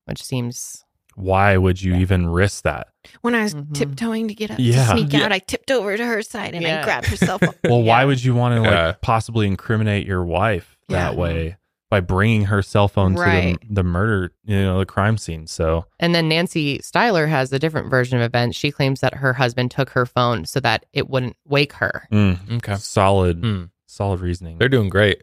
which 0.06 0.24
seems 0.24 0.86
why 1.16 1.58
would 1.58 1.82
you 1.82 1.96
even 1.96 2.28
risk 2.30 2.64
that? 2.64 2.88
When 3.22 3.36
I 3.36 3.44
was 3.44 3.54
Mhm. 3.56 3.74
tiptoeing 3.74 4.28
to 4.28 4.34
get 4.34 4.52
up 4.52 4.58
Yeah. 4.60 4.86
to 4.88 4.92
sneak 5.00 5.14
Yeah. 5.14 5.24
out, 5.26 5.32
I 5.32 5.40
tipped 5.40 5.72
over 5.72 5.96
to 5.98 6.06
her 6.06 6.22
side 6.22 6.54
and 6.54 6.64
Yeah. 6.64 6.82
I 6.82 6.84
grabbed 6.84 7.08
her 7.08 7.18
cell 7.18 7.40
phone. 7.40 7.54
Well, 7.64 7.84
why 7.84 8.06
would 8.06 8.24
you 8.24 8.36
want 8.36 8.56
to 8.64 8.70
Yeah. 8.70 8.86
like 8.88 9.02
possibly 9.02 9.48
incriminate 9.48 10.06
your 10.06 10.24
wife 10.24 10.78
that 10.90 11.14
Yeah. 11.14 11.20
way 11.20 11.58
by 11.92 12.00
bringing 12.00 12.46
her 12.46 12.62
cell 12.62 12.88
phone 12.88 13.14
Right. 13.16 13.60
to 13.62 13.68
the, 13.68 13.74
the 13.76 13.84
murder, 13.84 14.34
you 14.46 14.62
know, 14.62 14.80
the 14.80 14.86
crime 14.86 15.18
scene? 15.18 15.48
So 15.48 15.86
And 16.00 16.14
then 16.16 16.28
Nancy 16.28 16.80
Styler 16.80 17.28
has 17.30 17.52
a 17.54 17.60
different 17.60 17.90
version 17.90 18.18
of 18.18 18.24
events. 18.24 18.58
She 18.58 18.72
claims 18.72 19.02
that 19.02 19.16
her 19.16 19.34
husband 19.34 19.72
took 19.72 19.90
her 19.92 20.06
phone 20.06 20.46
so 20.46 20.60
that 20.62 20.86
it 20.94 21.10
wouldn't 21.10 21.38
wake 21.48 21.74
her. 21.74 22.08
mm, 22.12 22.58
Okay. 22.58 22.76
solid, 22.76 23.38
Hmm. 23.44 23.64
solid 23.86 24.20
reasoning. 24.20 24.58
They're 24.58 24.70
doing 24.70 24.90
great. 24.90 25.22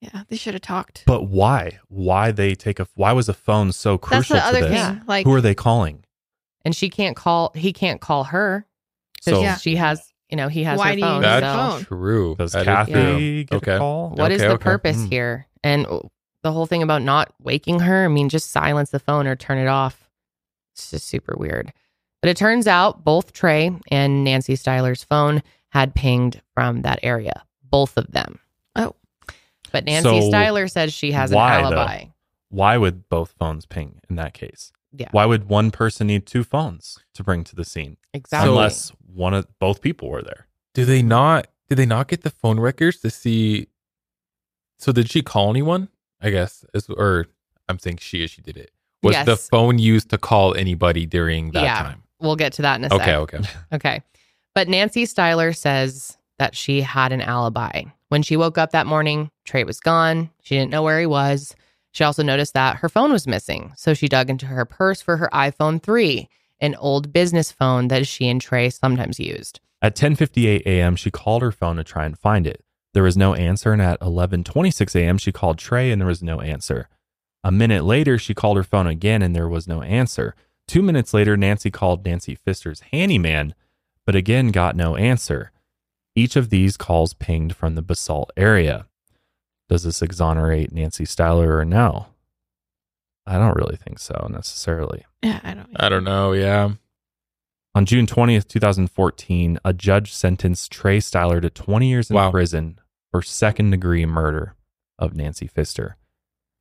Yeah, 0.00 0.22
they 0.30 0.36
should 0.36 0.54
have 0.54 0.62
talked. 0.62 1.04
But 1.06 1.24
why? 1.24 1.78
Why 1.88 2.30
they 2.30 2.54
take 2.54 2.80
a? 2.80 2.86
Why 2.94 3.12
was 3.12 3.28
a 3.28 3.34
phone 3.34 3.70
so 3.72 3.98
crucial? 3.98 4.34
That's 4.36 4.48
crucial 4.48 4.52
the 4.52 4.58
other 4.58 4.66
to 4.68 4.74
this? 4.74 4.86
thing. 4.98 5.02
Like, 5.06 5.26
Who 5.26 5.34
are 5.34 5.42
they 5.42 5.54
calling? 5.54 6.04
And 6.64 6.74
she 6.76 6.90
can't 6.90 7.16
call, 7.16 7.52
he 7.54 7.72
can't 7.72 8.00
call 8.00 8.24
her 8.24 8.66
because 9.14 9.38
So 9.38 9.42
Yeah. 9.42 9.56
she 9.56 9.76
has, 9.76 10.12
you 10.28 10.36
know, 10.36 10.48
he 10.48 10.64
has 10.64 10.78
Why 10.78 10.90
her 10.90 10.94
do 10.96 11.00
you 11.00 11.12
need 11.14 11.22
That's 11.22 11.46
so 11.46 11.70
phone? 11.78 11.84
true. 11.98 12.34
does 12.38 12.52
That 12.52 12.60
is 12.60 12.64
Kathy 12.66 12.92
true. 12.92 13.44
get 13.44 13.56
Okay. 13.56 13.74
a 13.76 13.78
call? 13.78 14.10
What 14.10 14.30
is 14.32 14.40
Okay, 14.42 14.48
the 14.48 14.54
okay. 14.54 14.62
purpose 14.64 14.96
Mm. 14.98 15.08
here? 15.08 15.46
And 15.64 15.86
the 16.42 16.52
whole 16.52 16.66
thing 16.66 16.82
about 16.82 17.02
not 17.02 17.32
waking 17.42 17.80
her, 17.80 18.04
I 18.04 18.08
mean, 18.08 18.28
just 18.28 18.50
silence 18.50 18.90
the 18.90 18.98
phone 18.98 19.26
or 19.26 19.36
turn 19.36 19.58
it 19.58 19.66
off. 19.68 20.08
It's 20.74 20.90
just 20.90 21.06
super 21.08 21.34
weird. 21.36 21.72
But 22.22 22.28
it 22.30 22.36
turns 22.36 22.66
out 22.66 23.04
both 23.04 23.32
Trey 23.32 23.70
and 23.90 24.24
Nancy 24.24 24.54
Styler's 24.54 25.02
phone 25.04 25.42
had 25.70 25.94
pinged 25.94 26.40
from 26.54 26.82
that 26.82 26.98
area, 27.02 27.42
both 27.62 27.96
of 27.96 28.10
them. 28.12 28.38
Oh. 28.76 28.94
But 29.72 29.84
Nancy 29.84 30.20
So 30.20 30.30
Styler 30.30 30.70
says 30.70 30.92
she 30.92 31.12
has 31.12 31.30
why, 31.32 31.58
an 31.58 31.70
though? 31.70 31.76
alibi. 31.78 32.04
Why 32.50 32.76
would 32.76 33.08
both 33.08 33.32
phones 33.38 33.64
ping 33.66 34.00
in 34.10 34.16
that 34.16 34.34
case? 34.34 34.72
Yeah. 34.92 35.08
Why 35.12 35.24
would 35.24 35.48
one 35.48 35.70
person 35.70 36.08
need 36.08 36.26
two 36.26 36.44
phones 36.44 36.98
to 37.14 37.22
bring 37.22 37.44
to 37.44 37.56
the 37.56 37.64
scene? 37.64 37.96
Exactly. 38.12 38.50
Unless 38.50 38.92
one 39.14 39.34
of 39.34 39.46
both 39.58 39.80
people 39.80 40.08
were 40.08 40.22
there. 40.22 40.46
Do 40.74 40.84
they 40.84 41.02
not? 41.02 41.46
Did 41.68 41.76
they 41.76 41.86
not 41.86 42.08
get 42.08 42.22
the 42.22 42.30
phone 42.30 42.58
records 42.58 42.98
to 43.00 43.10
see? 43.10 43.68
So 44.78 44.92
did 44.92 45.10
she 45.10 45.22
call 45.22 45.50
anyone? 45.50 45.88
I 46.20 46.30
guess, 46.30 46.64
is, 46.74 46.88
or 46.88 47.26
I'm 47.68 47.78
saying 47.78 47.98
she 47.98 48.22
as 48.24 48.30
she 48.30 48.42
did 48.42 48.56
it. 48.56 48.72
Was 49.02 49.24
the 49.24 49.36
phone 49.36 49.78
used 49.78 50.10
to 50.10 50.18
call 50.18 50.54
anybody 50.54 51.06
during 51.06 51.52
that 51.52 51.62
yeah. 51.62 51.82
time? 51.82 52.02
We'll 52.20 52.36
get 52.36 52.52
to 52.54 52.62
that 52.62 52.78
in 52.80 52.84
a 52.84 52.94
Okay, 52.94 53.04
sec. 53.04 53.16
okay. 53.16 53.40
Okay. 53.72 54.02
But 54.54 54.68
Nancy 54.68 55.04
Styler 55.04 55.56
says 55.56 56.18
that 56.38 56.54
she 56.54 56.82
had 56.82 57.12
an 57.12 57.20
alibi. 57.20 57.84
When 58.08 58.22
she 58.22 58.36
woke 58.36 58.58
up 58.58 58.72
that 58.72 58.86
morning, 58.86 59.30
Trey 59.44 59.64
was 59.64 59.80
gone. 59.80 60.30
She 60.42 60.56
didn't 60.56 60.70
know 60.70 60.82
where 60.82 60.98
he 60.98 61.06
was. 61.06 61.54
She 61.92 62.04
also 62.04 62.22
noticed 62.22 62.54
that 62.54 62.76
her 62.76 62.88
phone 62.88 63.12
was 63.12 63.26
missing. 63.26 63.72
So 63.76 63.94
she 63.94 64.08
dug 64.08 64.30
into 64.30 64.46
her 64.46 64.64
purse 64.64 65.02
for 65.02 65.16
her 65.16 65.28
iPhone 65.32 65.82
3, 65.82 66.28
an 66.60 66.74
old 66.76 67.12
business 67.12 67.50
phone 67.50 67.88
that 67.88 68.06
she 68.06 68.28
and 68.28 68.40
Trey 68.40 68.70
sometimes 68.70 69.18
used. 69.18 69.60
At 69.82 69.96
10:58 69.96 70.62
a.m., 70.66 70.94
she 70.96 71.10
called 71.10 71.42
her 71.42 71.52
phone 71.52 71.76
to 71.76 71.84
try 71.84 72.04
and 72.04 72.18
find 72.18 72.46
it. 72.46 72.62
There 72.92 73.02
was 73.02 73.16
no 73.16 73.34
answer, 73.34 73.72
and 73.72 73.80
at 73.80 74.00
11:26 74.00 74.94
a.m., 74.94 75.16
she 75.16 75.32
called 75.32 75.58
Trey, 75.58 75.90
and 75.90 76.00
there 76.00 76.08
was 76.08 76.22
no 76.22 76.40
answer. 76.40 76.88
A 77.42 77.50
minute 77.50 77.84
later, 77.84 78.18
she 78.18 78.34
called 78.34 78.58
her 78.58 78.64
phone 78.64 78.86
again, 78.86 79.22
and 79.22 79.34
there 79.34 79.48
was 79.48 79.66
no 79.66 79.82
answer. 79.82 80.34
Two 80.68 80.82
minutes 80.82 81.14
later, 81.14 81.36
Nancy 81.36 81.70
called 81.70 82.04
Nancy 82.04 82.34
Pfister's 82.34 82.80
handyman, 82.92 83.54
but 84.04 84.14
again 84.14 84.48
got 84.48 84.76
no 84.76 84.96
answer. 84.96 85.50
Each 86.14 86.36
of 86.36 86.50
these 86.50 86.76
calls 86.76 87.14
pinged 87.14 87.56
from 87.56 87.74
the 87.74 87.82
Basalt 87.82 88.30
area. 88.36 88.86
Does 89.70 89.84
this 89.84 90.02
exonerate 90.02 90.72
Nancy 90.72 91.04
Styler 91.04 91.46
or 91.60 91.64
no? 91.64 92.08
I 93.24 93.38
don't 93.38 93.56
really 93.56 93.76
think 93.76 94.00
so 94.00 94.26
necessarily. 94.28 95.06
yeah, 95.22 95.38
I 95.44 95.54
don't. 95.54 95.70
I 95.76 95.88
don't 95.88 96.02
know. 96.04 96.32
Yeah. 96.32 96.70
On 97.76 97.86
June 97.86 98.04
20th, 98.06 98.48
2014, 98.48 99.60
a 99.64 99.72
judge 99.72 100.12
sentenced 100.12 100.72
Trey 100.72 100.98
Styler 100.98 101.40
to 101.40 101.48
20 101.48 101.88
years 101.88 102.10
in 102.10 102.16
Wow. 102.16 102.32
prison 102.32 102.80
for 103.12 103.22
second 103.22 103.70
degree 103.70 104.04
murder 104.06 104.56
of 104.98 105.14
Nancy 105.14 105.46
Pfister. 105.46 105.96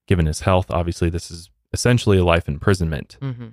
Given 0.07 0.27
his 0.27 0.41
health, 0.41 0.69
obviously, 0.69 1.10
this 1.10 1.31
is 1.31 1.49
essentially 1.73 2.19
a 2.19 2.23
life 2.23 2.48
imprisonment. 2.48 3.18
Mm-hmm. 3.22 3.48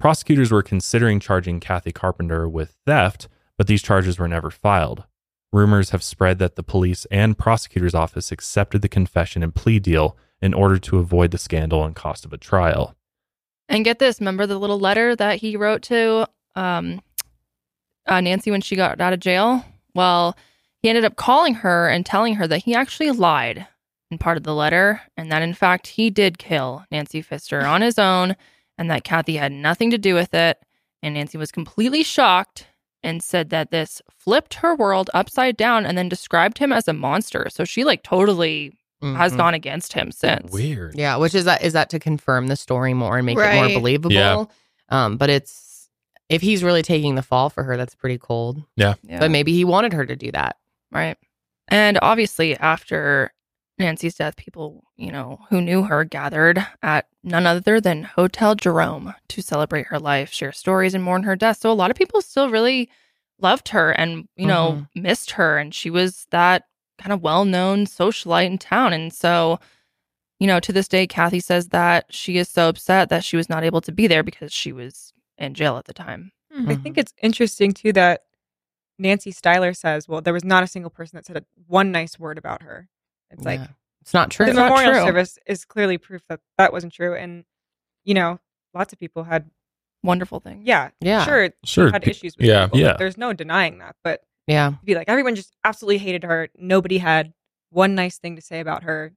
Prosecutors 0.00 0.50
were 0.50 0.62
considering 0.62 1.20
charging 1.20 1.60
Kathy 1.60 1.92
Carpenter 1.92 2.48
with 2.48 2.74
theft, 2.84 3.28
but 3.56 3.68
these 3.68 3.82
charges 3.82 4.18
were 4.18 4.28
never 4.28 4.50
filed. 4.50 5.04
Rumors 5.52 5.90
have 5.90 6.02
spread 6.02 6.38
that 6.38 6.56
the 6.56 6.62
police 6.62 7.06
and 7.10 7.38
prosecutor's 7.38 7.94
office 7.94 8.30
accepted 8.30 8.82
the 8.82 8.88
confession 8.88 9.42
and 9.42 9.54
plea 9.54 9.78
deal 9.78 10.16
in 10.42 10.52
order 10.52 10.78
to 10.78 10.98
avoid 10.98 11.30
the 11.30 11.38
scandal 11.38 11.84
and 11.84 11.96
cost 11.96 12.24
of 12.24 12.32
a 12.32 12.38
trial. 12.38 12.94
And 13.68 13.84
get 13.84 13.98
this, 13.98 14.20
remember 14.20 14.46
the 14.46 14.58
little 14.58 14.78
letter 14.78 15.16
that 15.16 15.38
he 15.38 15.56
wrote 15.56 15.82
to 15.84 16.28
um 16.54 17.00
uh, 18.06 18.20
Nancy 18.20 18.50
when 18.50 18.62
she 18.62 18.76
got 18.76 19.00
out 19.00 19.12
of 19.12 19.20
jail? 19.20 19.64
Well, 19.94 20.36
he 20.80 20.88
ended 20.88 21.04
up 21.04 21.16
calling 21.16 21.54
her 21.54 21.88
and 21.88 22.06
telling 22.06 22.36
her 22.36 22.46
that 22.46 22.62
he 22.64 22.74
actually 22.74 23.10
lied 23.10 23.66
in 24.10 24.18
part 24.18 24.36
of 24.36 24.44
the 24.44 24.54
letter 24.54 25.02
and 25.16 25.30
that 25.30 25.42
in 25.42 25.52
fact 25.52 25.88
he 25.88 26.08
did 26.08 26.38
kill 26.38 26.84
Nancy 26.90 27.20
Pfister 27.20 27.60
on 27.66 27.82
his 27.82 27.98
own 27.98 28.36
and 28.78 28.90
that 28.90 29.04
Kathy 29.04 29.36
had 29.36 29.52
nothing 29.52 29.90
to 29.90 29.98
do 29.98 30.14
with 30.14 30.32
it. 30.32 30.58
And 31.02 31.14
Nancy 31.14 31.36
was 31.36 31.52
completely 31.52 32.02
shocked 32.02 32.67
and 33.02 33.22
said 33.22 33.50
that 33.50 33.70
this 33.70 34.02
flipped 34.16 34.54
her 34.54 34.74
world 34.74 35.08
upside 35.14 35.56
down 35.56 35.86
and 35.86 35.96
then 35.96 36.08
described 36.08 36.58
him 36.58 36.72
as 36.72 36.88
a 36.88 36.92
monster. 36.92 37.46
So 37.50 37.64
she 37.64 37.84
like 37.84 38.02
totally 38.02 38.76
has 39.02 39.32
Mhm. 39.32 39.36
gone 39.36 39.54
against 39.54 39.92
him 39.92 40.10
since. 40.10 40.50
Weird. 40.52 40.96
Yeah, 40.96 41.16
which 41.16 41.34
is 41.34 41.44
that 41.44 41.62
is 41.62 41.72
that 41.74 41.90
to 41.90 41.98
confirm 42.00 42.48
the 42.48 42.56
story 42.56 42.94
more 42.94 43.16
and 43.16 43.26
make 43.26 43.38
it 43.38 43.54
more 43.54 43.68
believable. 43.80 44.12
Yeah. 44.12 44.44
Um, 44.88 45.16
but 45.16 45.30
it's 45.30 45.88
if 46.28 46.42
he's 46.42 46.62
really 46.64 46.82
taking 46.82 47.14
the 47.14 47.22
fall 47.22 47.48
for 47.48 47.62
her, 47.64 47.76
that's 47.76 47.94
pretty 47.94 48.18
cold. 48.18 48.62
Yeah. 48.76 48.94
Yeah. 49.04 49.20
But 49.20 49.30
maybe 49.30 49.52
he 49.52 49.64
wanted 49.64 49.92
her 49.92 50.04
to 50.04 50.16
do 50.16 50.30
that. 50.32 50.56
Right. 50.90 51.16
And 51.68 51.98
obviously, 52.02 52.56
after 52.56 53.32
Nancy's 53.78 54.16
death, 54.16 54.36
people, 54.36 54.84
you 54.96 55.12
know, 55.12 55.38
who 55.50 55.60
knew 55.60 55.84
her 55.84 56.04
gathered 56.04 56.66
at 56.82 57.06
none 57.22 57.46
other 57.46 57.80
than 57.80 58.04
Hotel 58.04 58.54
Jerome 58.54 59.14
to 59.28 59.42
celebrate 59.42 59.86
her 59.86 59.98
life, 59.98 60.32
share 60.32 60.52
stories, 60.52 60.94
and 60.94 61.04
mourn 61.04 61.22
her 61.22 61.36
death. 61.36 61.58
So 61.58 61.70
a 61.70 61.72
lot 61.72 61.90
of 61.90 61.96
people 61.96 62.20
still 62.20 62.50
really 62.50 62.90
loved 63.38 63.68
her 63.68 63.90
and, 63.92 64.28
you 64.36 64.46
know, 64.46 64.72
mm-hmm. 64.72 65.02
missed 65.02 65.32
her. 65.32 65.58
And 65.58 65.74
she 65.74 65.90
was 65.90 66.26
that 66.30 66.64
kind 66.98 67.12
of 67.12 67.22
well 67.22 67.44
known 67.44 67.86
socialite 67.86 68.46
in 68.46 68.58
town. 68.58 68.92
And 68.92 69.12
so, 69.12 69.60
you 70.40 70.46
know, 70.46 70.58
to 70.60 70.72
this 70.72 70.88
day, 70.88 71.06
Kathy 71.06 71.40
says 71.40 71.68
that 71.68 72.06
she 72.10 72.38
is 72.38 72.48
so 72.48 72.68
upset 72.68 73.08
that 73.10 73.24
she 73.24 73.36
was 73.36 73.48
not 73.48 73.64
able 73.64 73.80
to 73.82 73.92
be 73.92 74.06
there 74.06 74.22
because 74.22 74.52
she 74.52 74.72
was 74.72 75.12
in 75.36 75.54
jail 75.54 75.76
at 75.76 75.84
the 75.84 75.94
time. 75.94 76.32
I 76.52 76.74
think 76.74 76.80
mm-hmm. 76.80 77.00
it's 77.00 77.14
interesting 77.22 77.72
too 77.72 77.92
that 77.92 78.22
Nancy 78.98 79.32
Styler 79.32 79.76
says, 79.76 80.08
"Well, 80.08 80.20
there 80.20 80.32
was 80.32 80.44
not 80.44 80.64
a 80.64 80.66
single 80.66 80.90
person 80.90 81.16
that 81.16 81.26
said 81.26 81.36
a, 81.36 81.44
one 81.66 81.92
nice 81.92 82.18
word 82.18 82.38
about 82.38 82.62
her." 82.62 82.88
It's 83.30 83.44
like 83.44 83.60
It's 84.00 84.14
not 84.14 84.30
true. 84.30 84.46
the 84.46 84.50
It's 84.52 84.58
memorial 84.58 84.92
true. 84.92 85.02
service 85.02 85.38
is 85.46 85.64
clearly 85.64 85.98
proof 85.98 86.22
that 86.28 86.40
that 86.56 86.72
wasn't 86.72 86.92
true, 86.92 87.14
and 87.14 87.44
you 88.04 88.14
know, 88.14 88.38
lots 88.74 88.92
of 88.92 88.98
people 88.98 89.24
had 89.24 89.50
wonderful 90.02 90.40
things. 90.40 90.64
Yeah, 90.66 90.90
Yeah. 91.00 91.24
sure, 91.24 91.50
Sure, 91.64 91.90
had 91.90 92.06
issues 92.06 92.36
with 92.36 92.46
yeah. 92.46 92.66
people. 92.66 92.80
Yeah. 92.80 92.96
there's 92.98 93.18
no 93.18 93.32
denying 93.32 93.78
that, 93.78 93.96
but 94.04 94.22
Yeah. 94.46 94.72
be 94.84 94.94
like 94.94 95.08
everyone 95.08 95.34
just 95.34 95.54
absolutely 95.64 95.98
hated 95.98 96.22
her. 96.24 96.48
Nobody 96.56 96.98
had 96.98 97.34
one 97.70 97.94
nice 97.94 98.16
thing 98.18 98.36
to 98.36 98.42
say 98.42 98.60
about 98.60 98.84
her. 98.84 99.12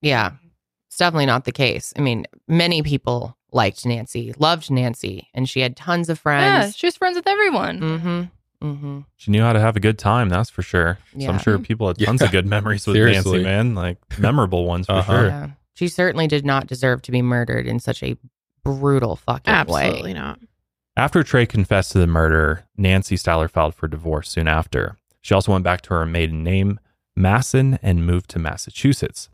Yeah. 0.00 0.32
It's 0.88 0.96
definitely 0.96 1.26
not 1.26 1.44
the 1.44 1.52
case. 1.52 1.92
I 1.96 2.00
mean, 2.00 2.24
many 2.46 2.80
people 2.82 3.36
liked 3.52 3.84
Nancy, 3.84 4.32
loved 4.38 4.70
Nancy, 4.70 5.28
and 5.34 5.48
she 5.48 5.60
had 5.60 5.76
tons 5.76 6.08
of 6.08 6.18
friends. 6.20 6.44
Yeah, 6.44 6.60
friends. 6.60 6.76
she 6.76 6.86
was 6.86 6.96
friends 6.96 7.16
with 7.16 7.26
everyone. 7.26 7.80
Mm-hmm. 7.80 8.22
Mm-hmm. 8.64 9.00
She 9.16 9.30
knew 9.30 9.42
how 9.42 9.52
to 9.52 9.60
have 9.60 9.76
a 9.76 9.80
good 9.80 9.98
time, 9.98 10.28
that's 10.28 10.50
for 10.50 10.62
sure. 10.62 10.98
So 11.20 11.26
I'm 11.28 11.38
sure 11.38 11.58
people 11.58 11.86
had 11.88 11.98
tons 11.98 12.20
Yeah. 12.20 12.26
of 12.26 12.32
good 12.32 12.46
memories 12.46 12.86
with 12.86 12.96
Seriously. 12.96 13.42
Nancy, 13.42 13.44
man. 13.44 13.74
Like 13.74 13.98
memorable 14.18 14.64
ones 14.64 14.86
for 14.86 14.92
Uh-huh. 14.94 15.12
sure. 15.12 15.26
Yeah. 15.28 15.50
She 15.74 15.88
certainly 15.88 16.26
did 16.26 16.44
not 16.46 16.66
deserve 16.66 17.02
to 17.02 17.12
be 17.12 17.20
murdered 17.22 17.66
in 17.66 17.78
such 17.80 18.02
a 18.02 18.16
brutal 18.64 19.16
fucking 19.16 19.52
Absolutely 19.52 19.82
way. 19.82 19.88
Absolutely 19.88 20.14
not. 20.14 20.38
After 20.96 21.22
Trey 21.24 21.44
confessed 21.46 21.92
to 21.92 21.98
the 21.98 22.06
murder, 22.06 22.64
Nancy 22.76 23.16
Styler 23.16 23.50
filed 23.50 23.74
for 23.74 23.88
divorce 23.88 24.30
soon 24.30 24.46
after. 24.48 24.96
She 25.20 25.34
also 25.34 25.50
went 25.52 25.64
back 25.64 25.80
to 25.82 25.94
her 25.94 26.06
maiden 26.06 26.44
name, 26.44 26.78
Masson, 27.16 27.78
and 27.82 28.06
moved 28.06 28.30
to 28.30 28.38
Massachusetts. 28.38 29.28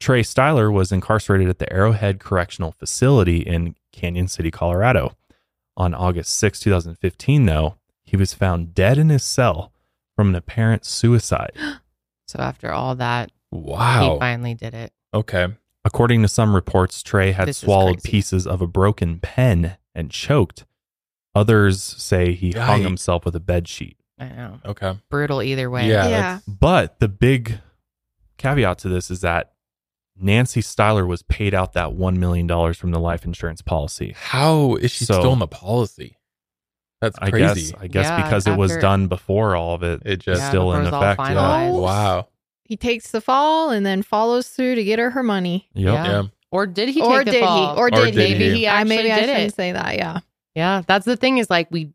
Trey 0.00 0.22
Styler 0.22 0.72
was 0.72 0.90
incarcerated 0.92 1.48
at 1.48 1.58
the 1.58 1.72
Arrowhead 1.72 2.18
Correctional 2.20 2.72
Facility 2.72 3.38
in 3.38 3.74
Cañon 3.94 4.28
City, 4.28 4.50
Colorado. 4.50 5.16
On 5.76 5.94
August 5.94 6.36
6, 6.38 6.58
2015, 6.60 7.46
though, 7.46 7.76
he 8.08 8.16
was 8.16 8.34
found 8.34 8.74
dead 8.74 8.98
in 8.98 9.08
his 9.10 9.22
cell 9.22 9.72
from 10.16 10.28
an 10.30 10.34
apparent 10.34 10.84
suicide. 10.84 11.52
So 12.26 12.40
after 12.40 12.70
all 12.70 12.94
that, 12.96 13.32
Wow. 13.50 14.12
he 14.14 14.18
finally 14.18 14.52
did 14.52 14.74
it. 14.74 14.92
Okay. 15.14 15.46
According 15.82 16.20
to 16.20 16.28
some 16.28 16.54
reports, 16.54 17.02
Trey 17.02 17.32
had 17.32 17.48
This 17.48 17.56
swallowed 17.56 18.02
pieces 18.02 18.46
of 18.46 18.60
a 18.60 18.66
broken 18.66 19.18
pen 19.18 19.78
and 19.94 20.10
choked. 20.10 20.66
Others 21.34 21.82
say 21.82 22.34
he 22.34 22.50
hung 22.52 22.82
himself 22.82 23.24
with 23.24 23.34
a 23.34 23.40
bed 23.40 23.66
sheet. 23.66 23.96
I 24.18 24.28
know. 24.28 24.60
Okay. 24.66 24.98
Brutal 25.08 25.40
either 25.42 25.70
way. 25.70 25.88
Yeah. 25.88 26.06
Yeah. 26.08 26.38
But 26.46 27.00
the 27.00 27.08
big 27.08 27.60
caveat 28.36 28.76
to 28.80 28.90
this 28.90 29.10
is 29.10 29.22
that 29.22 29.52
Nancy 30.14 30.60
Styler 30.60 31.06
was 31.06 31.22
paid 31.22 31.54
out 31.54 31.72
that 31.72 31.92
$1 31.92 32.16
million 32.18 32.46
from 32.74 32.90
the 32.90 33.00
life 33.00 33.24
insurance 33.24 33.62
policy. 33.62 34.12
How 34.18 34.74
is 34.74 34.90
she 34.90 35.06
So- 35.06 35.18
still 35.20 35.32
in 35.32 35.38
the 35.38 35.46
policy? 35.48 36.17
That's 37.00 37.16
I 37.20 37.30
crazy. 37.30 37.72
guess 37.72 37.80
I 37.80 37.86
guess 37.86 38.04
Yeah, 38.06 38.22
because 38.22 38.46
it 38.46 38.56
was 38.56 38.72
after- 38.72 38.80
done 38.80 39.06
before 39.06 39.54
all 39.56 39.74
of 39.74 39.82
it, 39.82 40.02
It 40.04 40.12
it's 40.12 40.24
just- 40.24 40.40
Yeah, 40.42 40.48
still 40.48 40.64
before 40.66 40.74
in 40.76 40.80
it 40.82 40.84
was 40.86 40.92
all 40.94 41.02
effect. 41.04 41.30
Yeah. 41.30 41.70
wow. 41.70 42.28
He 42.64 42.76
takes 42.76 43.10
the 43.12 43.20
fall 43.20 43.70
and 43.70 43.86
then 43.86 44.02
follows 44.02 44.48
through 44.48 44.74
to 44.74 44.84
get 44.84 44.98
her 44.98 45.10
her 45.10 45.22
money. 45.22 45.68
Yep. 45.74 45.94
Yeah. 45.94 46.04
Yeah. 46.06 46.22
Or 46.50 46.66
did 46.66 46.88
he 46.90 47.00
or 47.02 47.18
take 47.18 47.26
the 47.26 47.30
did 47.32 47.44
fall? 47.44 47.74
he? 47.74 47.80
Or 47.80 47.86
Or 47.86 47.90
did 47.90 48.14
did 48.14 48.14
he? 48.14 48.18
Maybe 48.34 48.44
he? 48.50 48.56
he 48.60 48.66
I 48.66 48.80
actually 48.80 48.96
maybe 48.96 49.12
I 49.12 49.16
did 49.20 49.26
shouldn't 49.28 49.52
it. 49.52 49.54
say 49.54 49.72
that. 49.72 49.96
Yeah. 49.96 50.18
Yeah, 50.54 50.82
that's 50.86 51.04
the 51.04 51.16
thing 51.16 51.38
is 51.38 51.48
like 51.50 51.68
we, 51.70 51.92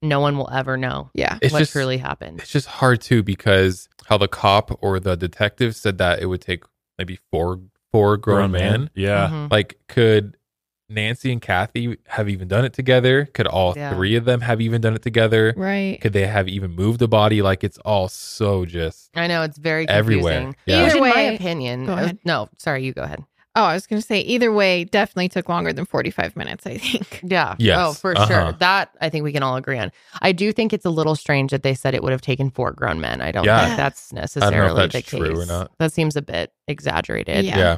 no 0.00 0.20
one 0.20 0.36
will 0.38 0.48
ever 0.50 0.76
know 0.76 1.10
Yeah. 1.14 1.38
It's 1.42 1.52
what 1.52 1.58
just 1.60 1.72
truly 1.72 1.98
happened. 1.98 2.40
It's 2.40 2.50
just 2.50 2.66
hard 2.66 3.00
too 3.00 3.22
because 3.22 3.88
how 4.06 4.18
the 4.18 4.28
cop 4.28 4.76
or 4.82 4.98
the 4.98 5.16
detective 5.16 5.76
said 5.76 5.98
that 5.98 6.20
it 6.20 6.26
would 6.26 6.40
take 6.40 6.64
maybe 6.98 7.18
four 7.30 7.60
four 7.92 8.16
grown, 8.16 8.50
men. 8.52 8.88
Yeah. 8.94 9.28
Mhm. 9.28 9.50
Like 9.52 9.78
could 9.88 10.36
Nancy 10.92 11.32
and 11.32 11.40
Kathy 11.42 11.96
have 12.08 12.28
even 12.28 12.48
done 12.48 12.64
it 12.64 12.72
together? 12.72 13.26
Could 13.34 13.46
all 13.46 13.74
Yeah. 13.76 13.94
three 13.94 14.16
of 14.16 14.24
them 14.24 14.40
have 14.42 14.60
even 14.60 14.80
done 14.80 14.94
it 14.94 15.02
together? 15.02 15.54
Right. 15.56 15.98
Could 16.00 16.12
they 16.12 16.26
have 16.26 16.48
even 16.48 16.70
moved 16.72 16.98
the 17.00 17.08
body? 17.08 17.42
Like 17.42 17.64
it's 17.64 17.78
all 17.78 18.08
so 18.08 18.64
just 18.64 19.10
I 19.14 19.26
know 19.26 19.42
it's 19.42 19.58
very 19.58 19.88
Everywhere. 19.88 20.40
confusing. 20.52 20.56
Yeah. 20.66 20.82
Which 20.84 20.90
Either 20.92 20.96
in 21.04 21.10
my 21.10 21.14
way- 21.16 21.34
opinion, 21.36 21.86
Go 21.86 21.92
uh, 21.92 21.96
ahead. 21.96 22.18
no, 22.24 22.48
sorry, 22.58 22.84
you 22.84 22.92
go 22.92 23.02
ahead. 23.02 23.24
Oh, 23.54 23.64
I 23.64 23.74
was 23.74 23.86
going 23.86 24.00
to 24.00 24.06
say 24.06 24.20
either 24.20 24.50
way 24.50 24.84
definitely 24.84 25.28
took 25.28 25.46
longer 25.46 25.74
than 25.74 25.84
45 25.84 26.36
minutes, 26.36 26.66
I 26.66 26.78
think. 26.78 27.20
Yeah. 27.30 27.54
Yes. 27.58 27.78
Oh, 27.78 27.92
for 27.92 28.16
Uh-huh. 28.16 28.26
sure. 28.26 28.52
That 28.60 28.88
I 28.98 29.10
think 29.10 29.24
we 29.24 29.32
can 29.32 29.42
all 29.42 29.56
agree 29.56 29.76
on. 29.76 29.92
I 30.22 30.32
do 30.32 30.52
think 30.54 30.72
it's 30.72 30.86
a 30.86 30.90
little 30.90 31.14
strange 31.14 31.50
that 31.50 31.62
they 31.62 31.74
said 31.74 31.94
it 31.94 32.02
would 32.02 32.12
have 32.12 32.22
taken 32.22 32.48
four 32.50 32.70
grown 32.72 32.98
men. 32.98 33.20
I 33.20 33.30
don't 33.30 33.44
Yeah. 33.44 33.66
think 33.66 33.76
that's 33.76 34.10
necessarily 34.10 34.74
that's 34.88 34.94
the 34.94 35.02
true 35.02 35.32
or 35.32 35.36
case. 35.40 35.48
not. 35.48 35.70
That 35.78 35.92
seems 35.92 36.16
a 36.16 36.22
bit 36.22 36.50
exaggerated. 36.66 37.44
Yeah. 37.44 37.58
yeah. 37.58 37.76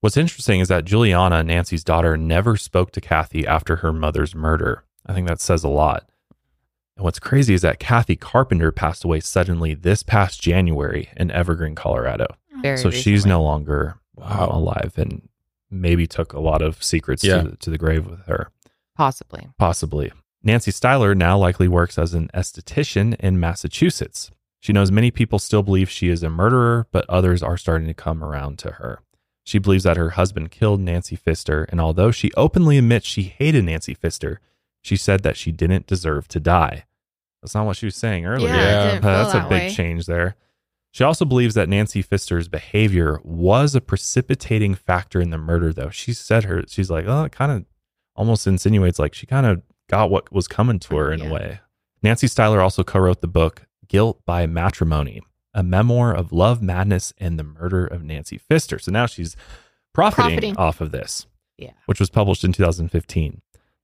What's 0.00 0.16
interesting 0.16 0.60
is 0.60 0.68
that 0.68 0.84
Juliana, 0.84 1.42
Nancy's 1.42 1.82
daughter, 1.84 2.16
never 2.16 2.56
spoke 2.56 2.92
to 2.92 3.00
Kathy 3.00 3.46
after 3.46 3.76
her 3.76 3.92
mother's 3.92 4.34
murder. 4.34 4.84
I 5.06 5.14
think 5.14 5.26
that 5.28 5.40
says 5.40 5.64
a 5.64 5.68
lot. 5.68 6.08
And 6.96 7.04
what's 7.04 7.18
crazy 7.18 7.54
is 7.54 7.62
that 7.62 7.78
Kathy 7.78 8.16
Carpenter 8.16 8.72
passed 8.72 9.04
away 9.04 9.20
suddenly 9.20 9.74
this 9.74 10.02
past 10.02 10.40
January 10.40 11.08
in 11.16 11.30
Evergreen, 11.30 11.74
Colorado. 11.74 12.26
Oh. 12.56 12.60
Very 12.62 12.78
so 12.78 12.90
she's 12.90 13.26
no 13.26 13.42
longer 13.42 13.98
Wow. 14.16 14.48
alive 14.50 14.94
and 14.96 15.28
maybe 15.70 16.06
took 16.06 16.32
a 16.32 16.40
lot 16.40 16.62
of 16.62 16.82
secrets 16.82 17.22
Yeah. 17.22 17.42
to, 17.42 17.56
to 17.56 17.70
the 17.70 17.78
grave 17.78 18.06
with 18.06 18.24
her. 18.26 18.50
possibly. 18.94 19.46
Possibly. 19.58 20.10
Nancy 20.42 20.70
Styler 20.70 21.14
now 21.14 21.36
likely 21.36 21.68
works 21.68 21.98
as 21.98 22.14
an 22.14 22.30
esthetician 22.32 23.14
in 23.20 23.38
Massachusetts. 23.38 24.30
She 24.60 24.72
knows 24.72 24.90
many 24.90 25.10
people 25.10 25.38
still 25.38 25.62
believe 25.62 25.90
she 25.90 26.08
is 26.08 26.22
a 26.22 26.30
murderer, 26.30 26.86
but 26.92 27.04
others 27.10 27.42
are 27.42 27.58
starting 27.58 27.88
to 27.88 27.94
come 27.94 28.24
around 28.24 28.58
to 28.60 28.70
her. 28.72 29.00
She 29.46 29.58
believes 29.58 29.84
that 29.84 29.96
her 29.96 30.10
husband 30.10 30.50
killed 30.50 30.80
Nancy 30.80 31.14
Pfister, 31.16 31.64
and 31.70 31.80
although 31.80 32.10
she 32.10 32.32
openly 32.36 32.78
admits 32.78 33.06
she 33.06 33.22
hated 33.22 33.64
Nancy 33.64 33.94
Pfister, 33.94 34.40
she 34.82 34.96
said 34.96 35.22
that 35.22 35.36
she 35.36 35.52
didn't 35.52 35.86
deserve 35.86 36.26
to 36.28 36.40
die. 36.40 36.84
That's 37.40 37.54
not 37.54 37.64
what 37.64 37.76
she 37.76 37.86
was 37.86 37.94
saying 37.94 38.26
earlier. 38.26 38.48
Yeah, 38.48 38.54
it 38.54 38.58
Yeah. 38.58 38.84
didn't 38.90 39.02
feel 39.02 39.10
That's 39.12 39.34
a 39.34 39.40
big 39.42 39.50
way. 39.50 39.70
change 39.70 40.06
there. 40.06 40.34
She 40.90 41.04
also 41.04 41.24
believes 41.24 41.54
that 41.54 41.68
Nancy 41.68 42.02
Pfister's 42.02 42.48
behavior 42.48 43.20
was 43.22 43.74
a 43.76 43.80
precipitating 43.80 44.74
factor 44.74 45.20
in 45.20 45.30
the 45.30 45.38
murder, 45.38 45.72
though. 45.72 45.90
She 45.90 46.12
said 46.12 46.44
her, 46.44 46.64
she's 46.66 46.90
like, 46.90 47.04
oh, 47.06 47.24
it 47.24 47.32
kind 47.32 47.52
of 47.52 47.64
almost 48.16 48.46
insinuates 48.48 48.98
like 48.98 49.14
she 49.14 49.26
kind 49.26 49.46
of 49.46 49.62
got 49.88 50.10
what 50.10 50.32
was 50.32 50.48
coming 50.48 50.78
to 50.80 50.96
her 50.96 51.12
in 51.12 51.20
Yeah. 51.20 51.26
a 51.28 51.32
way. 51.32 51.60
Nancy 52.02 52.26
Styler 52.26 52.60
also 52.62 52.82
co 52.82 52.98
wrote 52.98 53.20
the 53.20 53.28
book 53.28 53.66
Guilt 53.88 54.20
by 54.26 54.46
Matrimony, 54.46 55.22
a 55.56 55.62
memoir 55.64 56.14
of 56.14 56.30
love, 56.30 56.62
madness, 56.62 57.12
and 57.18 57.38
the 57.38 57.42
murder 57.44 57.84
of 57.86 58.04
Nancy 58.04 58.38
Pfister. 58.38 58.78
So 58.78 58.92
now 58.92 59.06
she's 59.06 59.34
profiting, 59.94 60.30
Profiting. 60.52 60.56
off 60.58 60.80
of 60.80 60.92
this, 60.92 61.26
Yeah. 61.56 61.72
which 61.86 61.98
was 61.98 62.10
published 62.10 62.44
in 62.44 62.52
2015. 62.52 63.40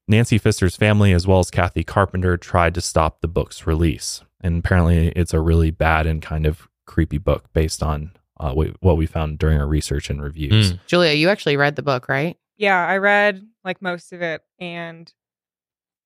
Nancy 0.06 0.36
Pfister's 0.38 0.76
family, 0.76 1.12
as 1.12 1.26
well 1.26 1.38
as 1.38 1.50
Kathy 1.50 1.82
Carpenter, 1.82 2.36
tried 2.36 2.74
to 2.74 2.80
stop 2.80 3.20
the 3.20 3.28
book's 3.28 3.66
release. 3.66 4.22
And 4.40 4.58
apparently, 4.58 5.08
it's 5.16 5.32
a 5.32 5.40
really 5.40 5.70
bad 5.70 6.06
and 6.06 6.20
kind 6.20 6.44
of 6.44 6.68
creepy 6.86 7.18
book 7.18 7.50
based 7.52 7.82
on 7.82 8.12
uh, 8.38 8.52
what 8.52 8.96
we 8.96 9.06
found 9.06 9.38
during 9.38 9.58
our 9.58 9.66
research 9.66 10.10
and 10.10 10.20
reviews. 10.20 10.72
Mm. 10.74 10.80
Julia, 10.86 11.12
you 11.14 11.28
actually 11.28 11.56
read 11.56 11.76
the 11.76 11.82
book, 11.82 12.08
right? 12.08 12.36
Yeah, 12.56 12.84
I 12.86 12.98
read 12.98 13.46
like 13.64 13.80
most 13.80 14.12
of 14.12 14.20
it, 14.20 14.42
and 14.58 15.10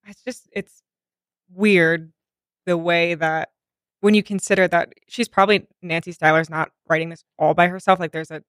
it's 0.07 0.23
just 0.23 0.47
it's 0.53 0.81
weird 1.51 2.13
the 2.65 2.77
way 2.77 3.15
that 3.15 3.49
when 4.01 4.13
you 4.13 4.23
consider 4.23 4.67
that 4.69 4.93
she's 5.07 5.27
probably 5.27 5.67
Nancy 5.81 6.11
Styler's 6.13 6.49
not 6.49 6.71
writing 6.89 7.09
this 7.09 7.23
all 7.39 7.53
by 7.53 7.67
herself. 7.67 7.99
Like 7.99 8.11
there's 8.11 8.31
a 8.31 8.43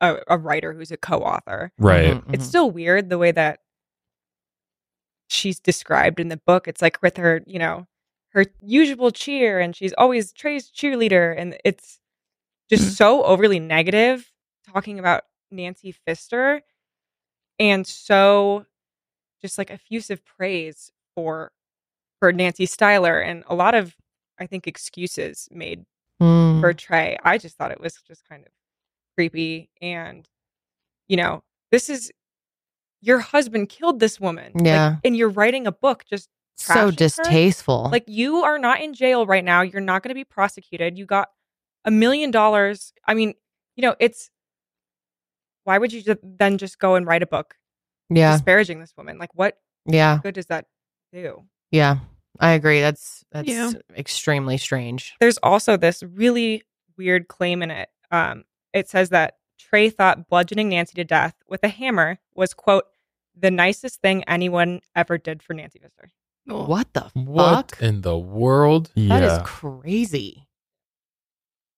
a, 0.00 0.18
a 0.28 0.38
writer 0.38 0.72
who's 0.74 0.92
a 0.92 0.96
co-author. 0.96 1.72
Right. 1.78 2.14
Mhm, 2.16 2.34
It's 2.34 2.44
mhm. 2.44 2.48
still 2.48 2.70
weird 2.70 3.10
the 3.10 3.18
way 3.18 3.32
that 3.32 3.60
she's 5.28 5.60
described 5.60 6.20
in 6.20 6.28
the 6.28 6.36
book. 6.46 6.68
It's 6.68 6.82
like 6.82 7.00
with 7.02 7.16
her, 7.16 7.42
you 7.46 7.58
know, 7.58 7.86
her 8.30 8.46
usual 8.62 9.10
cheer 9.10 9.58
and 9.60 9.74
she's 9.74 9.92
always 9.94 10.32
Trey's 10.32 10.70
cheerleader 10.70 11.34
and 11.36 11.56
it's 11.64 12.00
just 12.70 12.84
Mm-hmm. 12.84 12.92
so 12.92 13.24
overly 13.24 13.60
negative 13.60 14.30
talking 14.72 14.98
about 14.98 15.24
Nancy 15.50 15.92
Pfister 15.92 16.62
and 17.58 17.86
so 17.86 18.66
just 19.42 19.58
like 19.58 19.70
effusive 19.70 20.24
praise 20.24 20.90
for 21.14 21.52
for 22.20 22.32
Nancy 22.32 22.66
Styler 22.66 23.24
and 23.24 23.44
a 23.48 23.54
lot 23.54 23.74
of 23.74 23.94
I 24.40 24.46
think 24.46 24.66
excuses 24.66 25.48
made 25.50 25.84
Mm. 26.20 26.60
for 26.60 26.72
Trey. 26.74 27.16
I 27.22 27.38
just 27.38 27.56
thought 27.56 27.70
it 27.70 27.80
was 27.80 27.94
just 28.06 28.28
kind 28.28 28.44
of 28.44 28.50
creepy 29.16 29.70
and 29.80 30.28
you 31.06 31.16
know, 31.16 31.42
this 31.70 31.88
is 31.88 32.10
your 33.00 33.20
husband 33.20 33.68
killed 33.68 34.00
this 34.00 34.18
woman. 34.20 34.52
Like, 34.54 34.64
Yeah. 34.66 34.96
and 35.04 35.16
you're 35.16 35.28
writing 35.30 35.66
a 35.66 35.72
book 35.72 36.04
just 36.04 36.28
So 36.56 36.74
trashing 36.74 36.84
her? 36.84 36.90
distasteful. 36.96 37.88
Like 37.92 38.04
you 38.08 38.38
are 38.38 38.58
not 38.58 38.80
in 38.80 38.92
jail 38.94 39.26
right 39.26 39.44
now. 39.44 39.60
You're 39.62 39.80
not 39.80 40.02
going 40.02 40.08
to 40.10 40.14
be 40.14 40.24
prosecuted. 40.24 40.98
You 40.98 41.06
got 41.06 41.30
a 41.84 41.90
million 41.92 42.30
dollars. 42.32 42.92
I 43.06 43.14
mean, 43.14 43.34
you 43.76 43.82
know, 43.82 43.94
it's 44.00 44.28
why 45.64 45.78
would 45.78 45.92
you 45.92 46.02
then 46.22 46.58
just 46.58 46.78
go 46.78 46.96
and 46.96 47.06
write 47.06 47.22
a 47.22 47.26
book 47.26 47.54
Yeah. 48.10 48.32
disparaging 48.32 48.80
this 48.80 48.92
woman? 48.96 49.18
Like 49.18 49.34
what 49.34 49.60
Yeah. 49.86 50.18
good 50.22 50.34
does 50.34 50.46
that 50.46 50.66
do? 51.12 51.44
Yeah. 51.70 51.98
I 52.40 52.52
agree. 52.52 52.80
That's 52.80 53.24
that's 53.32 53.48
Yeah. 53.48 53.72
extremely 53.96 54.58
strange. 54.58 55.14
There's 55.20 55.38
also 55.38 55.76
this 55.76 56.02
really 56.02 56.62
weird 56.96 57.28
claim 57.28 57.62
in 57.62 57.70
it. 57.70 57.88
Um, 58.10 58.44
it 58.72 58.88
says 58.88 59.10
that 59.10 59.36
Trey 59.58 59.90
thought 59.90 60.28
bludgeoning 60.28 60.68
Nancy 60.70 60.94
to 60.94 61.04
death 61.04 61.34
with 61.48 61.62
a 61.64 61.68
hammer 61.68 62.18
was 62.34 62.54
quote 62.54 62.84
the 63.36 63.50
nicest 63.50 64.00
thing 64.00 64.24
anyone 64.24 64.80
ever 64.96 65.18
did 65.18 65.42
for 65.42 65.54
Nancy 65.54 65.78
Pfister. 65.78 66.10
What 66.46 66.92
the 66.94 67.10
What 67.14 67.74
in 67.80 68.00
the 68.00 68.18
world? 68.18 68.90
That 68.96 69.22
is 69.22 69.38
crazy. 69.44 70.46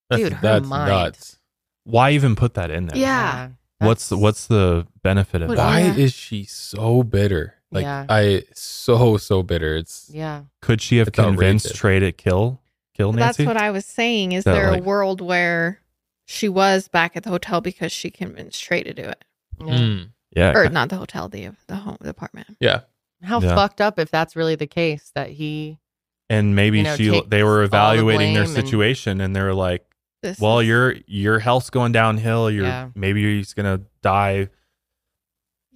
That's, 0.08 0.22
Dude, 0.22 0.32
her 0.34 0.38
that's 0.42 0.66
mind. 0.66 0.88
nuts. 0.90 1.38
Why 1.84 2.10
even 2.12 2.36
put 2.36 2.54
that 2.54 2.70
in 2.70 2.86
there? 2.86 2.98
Yeah. 2.98 3.48
What's 3.78 4.08
the, 4.10 4.18
what's 4.18 4.46
the 4.46 4.86
benefit 5.02 5.42
of 5.42 5.48
What- 5.48 5.56
that? 5.56 5.66
Why 5.66 5.80
Yeah. 5.80 5.94
is 5.96 6.12
she 6.12 6.44
so 6.44 7.02
bitter? 7.02 7.54
Like 7.72 7.82
Yeah. 7.84 8.06
I 8.08 8.42
so 8.54 9.16
so 9.16 9.42
bitter. 9.42 9.76
It's 9.76 10.10
Yeah. 10.12 10.42
Could 10.60 10.80
she 10.82 10.96
have 10.98 11.12
convinced 11.12 11.66
outrageous. 11.66 11.78
Trey 11.78 11.98
to 12.00 12.12
kill 12.12 12.60
kill 12.94 13.12
Nancy? 13.12 13.44
That's 13.44 13.46
what 13.54 13.56
I 13.62 13.70
was 13.70 13.86
saying. 13.86 14.32
Is 14.32 14.44
That, 14.44 14.54
there 14.54 14.70
like- 14.72 14.80
a 14.80 14.84
world 14.84 15.20
where 15.20 15.80
she 16.26 16.48
was 16.48 16.88
back 16.88 17.16
at 17.16 17.22
the 17.24 17.30
hotel 17.30 17.60
because 17.60 17.92
she 17.92 18.10
convinced 18.10 18.62
Trey 18.62 18.82
to 18.82 18.92
do 18.94 19.02
it, 19.02 19.24
Mm. 19.58 20.10
yeah. 20.34 20.52
or 20.56 20.68
not 20.68 20.88
the 20.88 20.96
hotel, 20.96 21.28
the 21.28 21.50
the 21.68 21.76
home, 21.76 21.96
the 22.00 22.10
apartment? 22.10 22.56
yeah. 22.60 22.80
How 23.22 23.40
Yeah. 23.40 23.54
fucked 23.54 23.80
up 23.80 23.98
if 23.98 24.10
that's 24.10 24.34
really 24.34 24.54
the 24.56 24.66
case 24.66 25.10
that 25.14 25.30
he 25.30 25.78
and 26.28 26.54
maybe 26.56 26.78
you 26.78 26.84
know, 26.84 26.96
she 26.96 27.22
they 27.28 27.42
were 27.42 27.50
all 27.50 27.58
the 27.58 27.64
evaluating 27.64 28.34
their 28.34 28.44
blame 28.44 28.56
and- 28.56 28.66
situation 28.66 29.20
and, 29.20 29.34
they're 29.36 29.52
like, 29.54 29.84
This 30.22 30.38
well, 30.40 30.58
is- 30.60 30.66
your 30.68 30.94
your 31.06 31.38
health's 31.40 31.70
going 31.70 31.92
downhill. 31.92 32.50
You're 32.50 32.66
Yeah. 32.66 32.88
maybe 32.94 33.22
he's 33.38 33.52
gonna 33.54 33.80
die. 34.02 34.48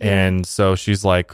And 0.01 0.47
so 0.47 0.75
she's 0.75 1.05
like, 1.05 1.33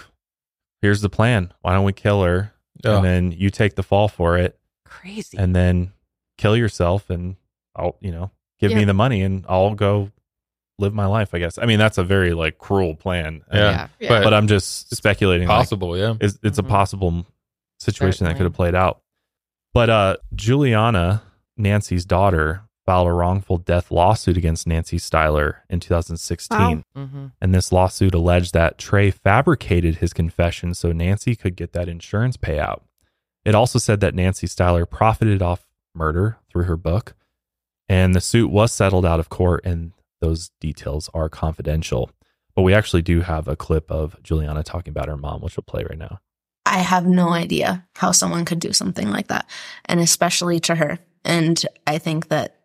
"Here's 0.83 1.01
the 1.01 1.09
plan. 1.11 1.53
Why 1.61 1.75
don't 1.75 1.85
we 1.85 1.93
kill 1.93 2.23
her, 2.23 2.53
Yeah. 2.85 2.97
and 2.97 3.05
then 3.05 3.33
you 3.33 3.51
take 3.51 3.75
the 3.75 3.83
fall 3.83 4.09
for 4.09 4.39
it, 4.39 4.59
crazy. 4.85 5.37
and 5.39 5.55
then 5.55 5.93
kill 6.39 6.57
yourself, 6.57 7.11
and 7.11 7.37
I'll, 7.77 7.97
you 8.01 8.11
know, 8.13 8.31
give 8.59 8.73
me 8.73 8.85
the 8.85 8.95
money, 8.95 9.23
and 9.23 9.45
I'll 9.49 9.75
go 9.75 10.11
live 10.79 10.95
my 10.95 11.07
life. 11.07 11.35
I 11.35 11.39
guess. 11.39 11.59
I 11.59 11.67
mean, 11.67 11.79
that's 11.79 11.99
a 11.99 12.05
very 12.05 12.33
like 12.33 12.59
cruel 12.59 12.95
plan. 12.95 13.43
Yeah. 13.53 13.59
Yeah. 13.59 13.89
Yeah. 14.01 14.09
But, 14.09 14.25
but 14.25 14.35
I'm 14.35 14.47
just 14.49 14.95
speculating. 14.97 15.47
like, 15.47 15.57
possible, 15.57 15.97
yeah. 15.97 16.15
it's, 16.21 16.39
it's 16.43 16.59
Mhm. 16.59 16.65
a 16.65 16.69
possible 16.69 17.27
situation 17.79 18.27
that 18.27 18.37
could 18.37 18.45
have 18.45 18.55
played 18.55 18.75
out. 18.75 19.01
But 19.75 19.91
uh, 19.91 20.17
Juliana, 20.35 21.23
Nancy's 21.57 22.05
daughter, 22.05 22.63
filed 22.91 23.07
a 23.07 23.13
wrongful 23.13 23.57
death 23.57 23.93
lawsuit 23.93 24.37
against 24.37 24.67
Nancy 24.67 24.97
Styler 24.97 25.59
in 25.69 25.79
2016. 25.79 26.59
Wow. 26.59 26.83
hmm 26.97 27.27
And 27.41 27.55
this 27.55 27.71
lawsuit 27.71 28.15
alleged 28.15 28.53
that 28.55 28.79
Trey 28.79 29.13
fabricated 29.13 29.99
his 29.99 30.13
confession 30.13 30.75
so 30.75 30.91
Nancy 30.91 31.37
could 31.37 31.55
get 31.55 31.73
that 31.73 31.89
insurance 31.89 32.37
payout. 32.37 32.81
It 33.45 33.55
also 33.55 33.79
said 33.79 34.01
that 34.01 34.17
Nancy 34.17 34.49
Styler 34.49 34.91
profited 34.91 35.41
off 35.41 35.69
murder 35.95 36.39
through 36.51 36.65
her 36.65 36.77
book. 36.77 37.15
And 37.89 38.13
the 38.13 38.21
suit 38.21 38.51
was 38.51 38.73
settled 38.73 39.07
out 39.07 39.21
of 39.21 39.29
court, 39.29 39.65
and 39.65 39.93
those 40.21 40.51
details 40.61 41.09
are 41.15 41.29
confidential. 41.29 42.11
But 42.57 42.63
we 42.63 42.75
actually 42.75 43.03
do 43.03 43.21
have 43.21 43.47
a 43.47 43.55
clip 43.55 43.89
of 43.89 44.21
Juliana 44.25 44.65
talking 44.65 44.91
about 44.91 45.07
her 45.07 45.17
mom, 45.17 45.43
which 45.43 45.57
we'll 45.57 45.63
play 45.63 45.85
right 45.89 45.99
now. 45.99 46.19
I 46.67 46.79
have 46.79 47.07
no 47.07 47.29
idea 47.29 47.87
how 47.95 48.11
someone 48.11 48.45
could 48.45 48.59
do 48.59 48.73
something 48.73 49.11
like 49.11 49.29
that, 49.29 49.49
and 49.85 50.01
especially 50.01 50.59
to 50.61 50.75
her. 50.75 50.99
And 51.25 51.65
I 51.87 51.99
think 51.99 52.29
that, 52.29 52.57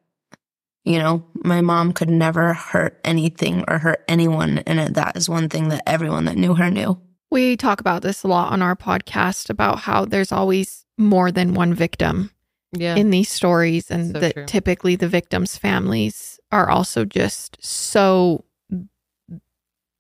you 0.86 1.00
know, 1.00 1.26
my 1.44 1.62
mom 1.62 1.92
could 1.94 2.10
never 2.10 2.54
hurt 2.54 3.00
anything 3.04 3.64
or 3.68 3.80
hurt 3.80 4.04
anyone. 4.08 4.60
And 4.60 4.96
that 4.96 5.18
is 5.18 5.28
one 5.28 5.50
thing 5.50 5.70
that 5.70 5.84
everyone 5.88 6.26
that 6.26 6.38
knew 6.38 6.54
her 6.56 6.70
knew. 6.70 7.00
We 7.32 7.58
talk 7.58 7.80
about 7.82 8.02
this 8.04 8.24
a 8.24 8.28
lot 8.28 8.54
on 8.54 8.62
our 8.62 8.76
podcast 8.76 9.50
about 9.50 9.80
how 9.80 10.06
there's 10.06 10.32
always 10.32 10.86
more 10.98 11.32
than 11.32 11.54
one 11.56 11.74
victim 11.74 12.30
Yeah. 12.72 12.96
in 12.96 13.10
these 13.10 13.30
stories, 13.30 13.90
and 13.90 14.14
So 14.14 14.20
that 14.20 14.34
true. 14.34 14.46
typically 14.46 14.96
the 14.96 15.08
victims' 15.10 15.58
families 15.58 16.40
are 16.52 16.70
also 16.70 17.04
just 17.04 17.58
so 17.66 18.46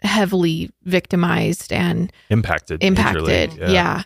heavily 0.02 0.70
victimized 0.84 1.74
and 1.74 2.12
Impacted. 2.30 2.84
impacted. 2.84 3.50
majorly, 3.52 3.74
Yeah. 3.74 4.04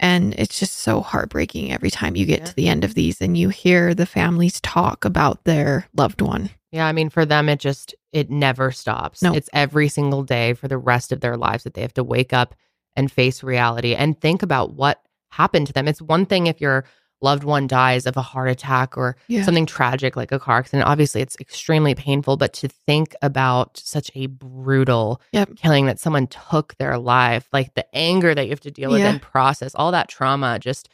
And 0.00 0.34
it's 0.38 0.58
just 0.58 0.78
so 0.78 1.02
heartbreaking 1.02 1.70
every 1.72 1.90
time 1.90 2.16
you 2.16 2.24
get 2.26 2.40
Yeah. 2.40 2.44
to 2.46 2.56
the 2.56 2.68
end 2.68 2.84
of 2.84 2.94
these 2.94 3.20
and 3.20 3.36
you 3.36 3.50
hear 3.50 3.94
the 3.94 4.06
families 4.06 4.60
talk 4.60 5.04
about 5.04 5.44
their 5.44 5.86
loved 5.94 6.22
one. 6.22 6.50
Yeah, 6.72 6.86
I 6.86 6.92
mean, 6.92 7.10
for 7.10 7.24
them, 7.26 7.48
it 7.48 7.60
just 7.60 7.94
it 8.12 8.30
never 8.30 8.72
stops. 8.72 9.22
No. 9.22 9.32
It's 9.34 9.50
every 9.52 9.88
single 9.88 10.22
day 10.24 10.54
for 10.54 10.66
the 10.68 10.78
rest 10.78 11.12
of 11.12 11.20
their 11.20 11.36
lives 11.36 11.62
that 11.64 11.74
they 11.74 11.82
have 11.82 11.94
to 11.94 12.02
wake 12.04 12.32
up 12.32 12.54
and 12.96 13.12
face 13.12 13.42
reality 13.44 13.94
and 13.94 14.20
think 14.20 14.42
about 14.42 14.72
what 14.74 15.00
happened 15.30 15.66
to 15.68 15.72
them. 15.72 15.86
It's 15.86 16.02
one 16.02 16.26
thing 16.26 16.46
if 16.48 16.60
your 16.60 16.84
loved 17.22 17.44
one 17.44 17.66
dies 17.66 18.06
of 18.06 18.16
a 18.16 18.22
heart 18.22 18.48
attack 18.50 18.96
or 18.96 19.16
Yeah. 19.28 19.42
something 19.44 19.66
tragic 19.66 20.16
like 20.16 20.32
a 20.32 20.38
car 20.38 20.58
accident. 20.58 20.88
Obviously, 20.88 21.20
it's 21.20 21.36
extremely 21.40 21.94
painful, 21.94 22.36
but 22.36 22.52
to 22.54 22.68
think 22.68 23.14
about 23.22 23.76
such 23.78 24.10
a 24.14 24.26
brutal 24.26 25.20
Yep. 25.32 25.56
killing 25.56 25.86
that 25.86 26.00
someone 26.00 26.26
took 26.26 26.76
their 26.78 26.98
life, 26.98 27.48
like 27.52 27.74
the 27.74 27.86
anger 27.94 28.34
that 28.34 28.44
you 28.44 28.50
have 28.50 28.60
to 28.60 28.70
deal 28.70 28.90
with 28.90 29.00
Yeah. 29.00 29.10
and 29.10 29.22
process, 29.22 29.74
all 29.74 29.92
that 29.92 30.08
trauma 30.08 30.58
just 30.58 30.88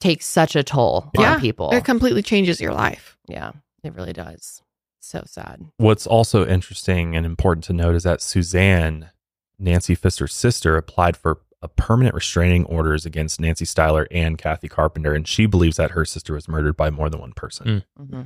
takes 0.00 0.26
such 0.26 0.56
a 0.56 0.62
toll 0.62 1.10
Yeah. 1.18 1.34
on 1.34 1.40
people. 1.40 1.70
It 1.72 1.84
completely 1.84 2.22
changes 2.22 2.60
your 2.60 2.74
life. 2.74 3.16
yeah, 3.28 3.52
it 3.82 3.94
really 3.94 4.12
does. 4.12 4.60
So 5.00 5.22
sad. 5.26 5.66
What's 5.76 6.06
also 6.06 6.46
interesting 6.46 7.14
and 7.14 7.24
important 7.26 7.64
to 7.64 7.72
note 7.72 7.94
is 7.94 8.02
that 8.04 8.20
Suzanne, 8.22 9.10
Nancy 9.58 9.94
Pfister's 9.94 10.34
sister, 10.34 10.76
applied 10.76 11.16
for 11.16 11.40
a 11.64 11.68
permanent 11.68 12.14
restraining 12.14 12.64
orders 12.66 13.06
against 13.06 13.40
Nancy 13.40 13.64
Styler 13.64 14.06
and 14.10 14.36
Kathy 14.36 14.68
Carpenter, 14.68 15.14
and 15.14 15.26
she 15.26 15.46
believes 15.46 15.76
that 15.78 15.92
her 15.92 16.04
sister 16.04 16.34
was 16.34 16.46
murdered 16.46 16.76
by 16.76 16.90
more 16.90 17.08
than 17.08 17.20
one 17.20 17.32
person. 17.32 17.82
Mm. 17.98 18.06
hmm 18.10 18.22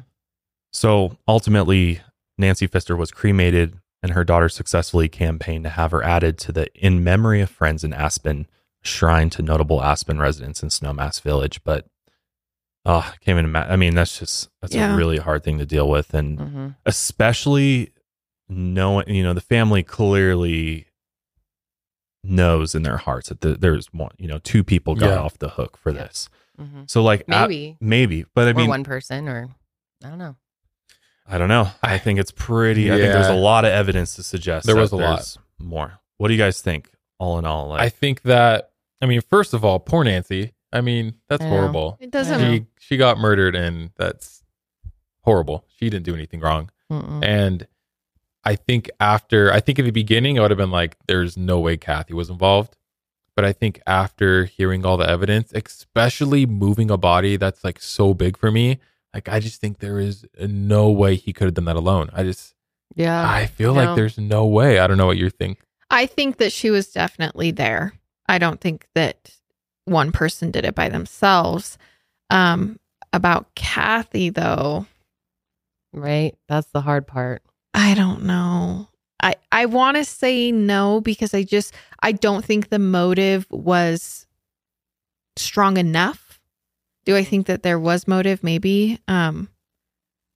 So 0.72 1.16
ultimately, 1.28 2.00
Nancy 2.36 2.66
Pfister 2.66 2.96
was 2.96 3.12
cremated, 3.12 3.78
and 4.02 4.12
her 4.12 4.24
daughter 4.24 4.48
successfully 4.48 5.08
campaigned 5.08 5.64
to 5.64 5.70
have 5.70 5.92
her 5.92 6.02
added 6.02 6.36
to 6.38 6.52
the 6.52 6.66
In 6.74 7.04
Memory 7.04 7.40
of 7.40 7.48
Friends 7.50 7.84
in 7.84 7.92
Aspen 7.92 8.46
shrine 8.82 9.30
to 9.30 9.42
notable 9.42 9.82
Aspen 9.82 10.18
residents 10.18 10.62
in 10.62 10.68
Snowmass 10.68 11.20
Village. 11.20 11.62
But 11.64 11.86
oh, 12.84 12.98
I 12.98 13.16
can't 13.24 13.36
even 13.36 13.44
imagine. 13.44 13.72
I 13.72 13.76
mean, 13.76 13.94
that's 13.94 14.18
just 14.18 14.48
that's 14.60 14.74
Yeah. 14.74 14.94
a 14.94 14.96
really 14.96 15.18
hard 15.18 15.44
thing 15.44 15.58
to 15.58 15.66
deal 15.66 15.88
with, 15.88 16.12
and 16.12 16.38
hmm 16.40 16.68
especially 16.86 17.92
knowing 18.48 19.08
you 19.08 19.22
know 19.22 19.34
the 19.34 19.40
family 19.40 19.82
clearly 19.82 20.86
knows 22.24 22.74
in 22.74 22.82
their 22.82 22.96
hearts 22.96 23.28
that 23.28 23.40
the, 23.40 23.54
there's 23.54 23.86
one 23.92 24.10
you 24.18 24.26
know 24.28 24.38
two 24.38 24.64
people 24.64 24.94
got 24.94 25.10
Yeah. 25.10 25.18
off 25.18 25.38
the 25.38 25.50
hook 25.50 25.76
for 25.76 25.90
Yeah. 25.92 25.98
this 26.04 26.28
hmm 26.58 26.82
so 26.86 27.02
like 27.02 27.20
at- 27.28 27.48
Maybe. 27.48 27.76
maybe 27.80 28.24
but 28.34 28.48
i 28.48 28.50
or 28.50 28.54
mean 28.54 28.68
one 28.68 28.84
person, 28.84 29.28
or 29.28 29.48
I 30.04 30.08
don't 30.08 30.18
know. 30.18 30.34
i 31.26 31.38
don't 31.38 31.48
know 31.48 31.68
i 31.82 31.96
think 31.98 32.18
it's 32.18 32.32
pretty 32.32 32.90
i 32.92 32.96
think 32.96 33.12
there's 33.12 33.28
a 33.28 33.34
lot 33.34 33.64
of 33.64 33.70
evidence 33.70 34.16
to 34.16 34.22
suggest 34.22 34.66
There 34.66 34.74
that 34.74 34.80
was 34.80 34.92
a 34.92 34.96
lot. 34.96 35.36
more 35.58 36.00
what 36.16 36.28
do 36.28 36.34
you 36.34 36.38
guys 36.40 36.60
think 36.60 36.90
all 37.18 37.38
in 37.38 37.44
all 37.44 37.68
like 37.68 37.80
I 37.80 37.88
think 37.88 38.22
that 38.22 38.70
I 39.00 39.06
mean, 39.06 39.20
first 39.20 39.54
of 39.54 39.64
all, 39.64 39.78
poor 39.78 40.02
Nancy. 40.02 40.54
I 40.72 40.80
mean, 40.80 41.14
that's 41.28 41.40
Yeah. 41.42 41.50
horrible. 41.50 41.96
It 42.00 42.10
doesn't 42.10 42.40
She 42.40 42.66
she 42.80 42.96
got 42.96 43.16
murdered 43.18 43.54
and 43.54 43.90
that's 43.96 44.42
horrible. 45.22 45.64
She 45.76 45.88
didn't 45.90 46.04
do 46.04 46.14
anything 46.14 46.40
wrong. 46.40 46.70
Mm-mm. 46.90 47.24
And 47.24 47.66
I 48.48 48.56
think 48.56 48.88
after 48.98 49.52
I 49.52 49.60
think 49.60 49.78
in 49.78 49.84
the 49.84 49.90
beginning 49.90 50.38
I 50.38 50.42
would 50.42 50.50
have 50.50 50.58
been 50.58 50.70
like, 50.70 50.96
there's 51.06 51.36
no 51.36 51.60
way 51.60 51.76
Kathy 51.76 52.14
was 52.14 52.30
involved. 52.30 52.76
But 53.36 53.44
I 53.44 53.52
think 53.52 53.80
after 53.86 54.46
hearing 54.46 54.84
all 54.86 54.96
the 54.96 55.08
evidence, 55.08 55.52
especially 55.54 56.46
moving 56.46 56.90
a 56.90 56.96
body 56.96 57.36
that's 57.36 57.62
like 57.62 57.80
so 57.80 58.14
big 58.14 58.36
for 58.36 58.50
me, 58.50 58.80
like 59.14 59.28
I 59.28 59.38
just 59.38 59.60
think 59.60 59.78
there 59.78 59.98
is 60.00 60.24
no 60.40 60.90
way 60.90 61.14
he 61.14 61.32
could 61.32 61.44
have 61.46 61.54
done 61.54 61.66
that 61.66 61.76
alone. 61.76 62.08
I 62.12 62.22
just 62.24 62.54
Yeah. 62.96 63.22
I 63.30 63.46
feel 63.46 63.74
No. 63.74 63.84
like 63.84 63.96
there's 63.96 64.18
no 64.18 64.46
way. 64.46 64.78
I 64.80 64.86
don't 64.86 64.96
know 64.98 65.06
what 65.06 65.18
you 65.18 65.30
think. 65.30 65.60
I 65.90 66.06
think 66.06 66.38
that 66.38 66.52
she 66.52 66.70
was 66.70 66.90
definitely 66.92 67.50
there. 67.50 67.92
I 68.28 68.38
don't 68.38 68.60
think 68.60 68.86
that 68.94 69.30
one 69.84 70.10
person 70.12 70.50
did 70.50 70.64
it 70.64 70.74
by 70.74 70.88
themselves. 70.88 71.78
Um, 72.30 72.78
about 73.12 73.54
Kathy 73.54 74.30
though, 74.30 74.86
Right? 75.92 76.34
That's 76.48 76.68
the 76.72 76.82
hard 76.82 77.06
part. 77.06 77.42
I 77.78 77.94
don't 77.94 78.24
know. 78.24 78.88
I 79.22 79.36
I 79.52 79.66
want 79.66 79.96
to 79.96 80.04
say 80.04 80.50
no 80.52 81.00
because 81.00 81.32
I 81.32 81.44
just 81.44 81.72
I 82.02 82.10
don't 82.12 82.44
think 82.44 82.68
the 82.68 82.78
motive 82.78 83.46
was 83.50 84.26
strong 85.36 85.76
enough. 85.76 86.40
Do 87.04 87.16
I 87.16 87.24
think 87.24 87.46
that 87.46 87.62
there 87.62 87.78
was 87.78 88.06
motive? 88.08 88.42
Maybe. 88.42 88.98
Um, 89.08 89.48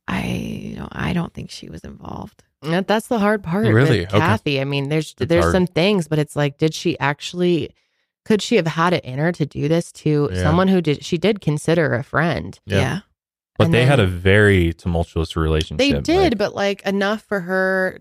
I 0.09 0.74
don't- 0.77 0.93
I 0.97 1.12
don't 1.12 1.32
think 1.35 1.51
she 1.51 1.69
was 1.69 1.82
involved. 1.82 2.43
That's 2.62 3.09
the 3.09 3.19
hard 3.19 3.43
part. 3.43 3.66
Really? 3.66 4.01
with 4.01 4.09
Okay. 4.10 4.19
Kathy. 4.19 4.60
I 4.60 4.64
mean, 4.64 4.89
there's 4.89 5.14
It's 5.19 5.28
there's 5.28 5.44
hard. 5.44 5.52
some 5.55 5.66
things, 5.66 6.06
but 6.06 6.19
it's 6.20 6.36
like, 6.36 6.59
did 6.59 6.74
she 6.74 6.98
actually? 7.01 7.74
Could 8.24 8.40
she 8.40 8.55
have 8.55 8.69
had 8.69 8.93
it 8.93 9.05
in 9.05 9.19
her 9.19 9.32
to 9.32 9.44
do 9.44 9.66
this 9.66 9.90
to 9.93 10.31
Yeah. 10.32 10.43
someone 10.43 10.69
who 10.69 10.81
did? 10.81 11.05
She 11.05 11.19
did 11.19 11.40
consider 11.40 11.93
a 11.94 12.05
friend. 12.05 12.59
Yeah. 12.66 13.01
But 13.58 13.64
And 13.66 13.74
they 13.74 13.84
had 13.84 14.00
a 14.00 14.06
very 14.06 14.72
tumultuous 14.72 15.36
relationship. 15.36 15.78
They 15.78 16.00
did, 16.00 16.32
like- 16.32 16.38
but 16.38 16.54
like 16.54 16.82
enough 16.86 17.22
for 17.22 17.40
her. 17.40 18.00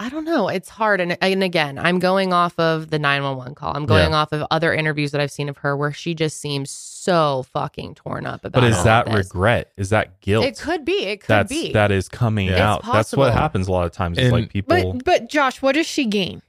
I 0.00 0.08
don't 0.08 0.24
know. 0.24 0.48
It's 0.48 0.68
hard. 0.68 1.00
And, 1.00 1.16
and 1.22 1.42
again, 1.44 1.78
I'm 1.78 2.00
going 2.00 2.32
off 2.32 2.58
of 2.58 2.90
the 2.90 2.98
911 2.98 3.54
call. 3.54 3.76
I'm 3.76 3.86
going 3.86 4.10
Yeah. 4.10 4.16
off 4.16 4.32
of 4.32 4.44
other 4.50 4.74
interviews 4.74 5.12
that 5.12 5.20
I've 5.20 5.30
seen 5.30 5.48
of 5.48 5.58
her 5.58 5.76
where 5.76 5.92
she 5.92 6.14
just 6.14 6.40
seems 6.40 6.68
so 6.70 7.44
fucking 7.52 7.94
torn 7.94 8.26
up 8.26 8.44
about 8.44 8.60
but 8.60 8.64
is 8.68 8.82
that 8.82 9.06
regret? 9.12 9.70
Is 9.76 9.90
that 9.90 10.20
guilt? 10.20 10.44
It 10.46 10.58
could 10.58 10.84
be. 10.84 11.04
It 11.04 11.20
could 11.20 11.28
That's 11.28 11.48
be. 11.48 11.72
that 11.72 11.92
is 11.92 12.08
coming 12.08 12.48
It's 12.48 12.58
out. 12.60 12.82
That's 12.84 13.14
what 13.14 13.32
happens 13.32 13.68
a 13.68 13.72
lot 13.72 13.86
of 13.86 13.92
times. 13.92 14.18
Is 14.18 14.24
And- 14.24 14.32
like 14.32 14.48
people. 14.50 14.94
But 14.94 15.04
but 15.04 15.28
Josh, 15.28 15.62
what 15.62 15.76
does 15.76 15.86
she 15.86 16.06
gain? 16.06 16.42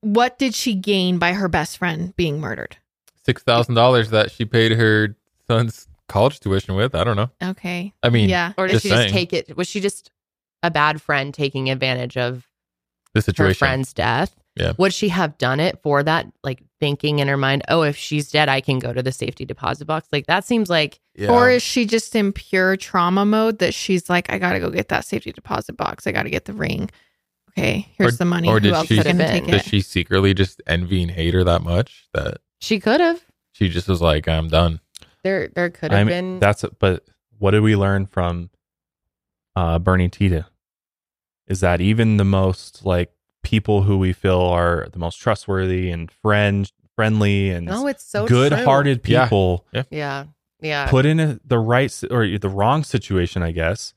What 0.00 0.38
did 0.38 0.54
she 0.54 0.74
gain 0.76 1.18
by 1.18 1.32
her 1.32 1.48
best 1.48 1.78
friend 1.78 2.14
being 2.16 2.40
murdered? 2.40 2.76
Six 3.24 3.42
thousand 3.42 3.74
dollars 3.74 4.10
that 4.10 4.30
she 4.30 4.44
paid 4.44 4.72
her 4.72 5.16
son's 5.48 5.87
college 6.08 6.40
tuition 6.40 6.74
with. 6.74 6.94
I 6.94 7.04
don't 7.04 7.16
know. 7.16 7.30
Okay. 7.42 7.92
I 8.02 8.08
mean, 8.08 8.28
yeah. 8.28 8.52
or 8.56 8.66
did 8.66 8.74
just 8.74 8.82
she 8.84 8.88
just 8.90 9.02
saying. 9.02 9.12
take 9.12 9.32
it? 9.32 9.56
Was 9.56 9.68
she 9.68 9.80
just 9.80 10.10
a 10.62 10.70
bad 10.70 11.00
friend 11.00 11.32
taking 11.32 11.70
advantage 11.70 12.16
of 12.16 12.46
the 13.14 13.22
situation? 13.22 13.44
her 13.44 13.50
situation. 13.50 13.58
friend's 13.58 13.92
death? 13.92 14.34
Yeah. 14.56 14.72
Would 14.76 14.92
she 14.92 15.08
have 15.10 15.38
done 15.38 15.60
it 15.60 15.80
for 15.82 16.02
that? 16.02 16.26
Like 16.42 16.62
thinking 16.80 17.20
in 17.20 17.28
her 17.28 17.36
mind, 17.36 17.62
oh, 17.68 17.82
if 17.82 17.96
she's 17.96 18.30
dead, 18.30 18.48
I 18.48 18.60
can 18.60 18.80
go 18.80 18.92
to 18.92 19.02
the 19.02 19.12
safety 19.12 19.44
deposit 19.44 19.84
box. 19.84 20.08
Like 20.10 20.26
that 20.26 20.44
seems 20.44 20.68
like 20.68 20.98
Yeah. 21.14 21.30
Or 21.30 21.48
is 21.50 21.62
she 21.62 21.86
just 21.86 22.14
in 22.16 22.32
pure 22.32 22.76
trauma 22.76 23.24
mode 23.24 23.60
that 23.60 23.72
she's 23.74 24.10
like, 24.10 24.30
I 24.32 24.38
gotta 24.38 24.58
go 24.58 24.70
get 24.70 24.88
that 24.88 25.04
safety 25.04 25.30
deposit 25.32 25.76
box. 25.76 26.06
I 26.06 26.12
gotta 26.12 26.30
get 26.30 26.46
the 26.46 26.52
ring. 26.54 26.90
Okay, 27.50 27.88
here's 27.96 28.14
or, 28.14 28.18
the 28.18 28.24
money. 28.24 28.48
Or 28.48 28.54
Who 28.54 28.60
did 28.60 28.72
else 28.72 28.86
she? 28.88 28.98
is 28.98 29.04
gonna 29.04 29.26
take 29.26 29.46
Does 29.46 29.62
it? 29.62 29.64
she 29.64 29.80
secretly 29.80 30.34
just 30.34 30.60
envy 30.66 31.02
and 31.02 31.10
hate 31.10 31.34
her 31.34 31.44
that 31.44 31.62
much 31.62 32.08
that 32.14 32.38
she 32.60 32.80
could 32.80 33.00
have. 33.00 33.24
she 33.52 33.68
just 33.68 33.88
was 33.88 34.00
like, 34.00 34.28
I'm 34.28 34.48
done. 34.48 34.80
There, 35.24 35.48
there 35.48 35.70
could 35.70 35.92
I 35.92 35.98
have 35.98 36.06
mean, 36.06 36.16
been. 36.34 36.38
that's 36.40 36.64
but 36.78 37.04
what 37.38 37.50
did 37.52 37.60
we 37.62 37.76
learn 37.76 38.06
from 38.06 38.50
uh 39.56 39.78
Bernie 39.78 40.08
Tiede? 40.08 40.44
Is 41.46 41.60
that 41.60 41.80
even 41.80 42.16
the 42.18 42.24
most 42.24 42.84
like 42.84 43.10
people 43.42 43.82
who 43.82 43.98
we 43.98 44.12
feel 44.12 44.40
are 44.40 44.88
the 44.92 44.98
most 44.98 45.16
trustworthy 45.16 45.90
and 45.90 46.10
friend 46.10 46.70
friendly 46.96 47.50
and 47.50 47.66
No, 47.66 47.86
it's 47.86 48.04
so 48.04 48.26
good-hearted 48.26 49.00
Yeah. 49.06 49.24
people 49.24 49.64
Yeah. 49.72 49.82
yeah, 49.90 50.24
yeah. 50.60 50.88
put 50.90 51.06
in 51.06 51.20
a, 51.20 51.38
the 51.44 51.58
right 51.58 51.92
or 52.10 52.26
the 52.38 52.48
wrong 52.48 52.82
situation, 52.82 53.40
I 53.42 53.52
guess, 53.52 53.94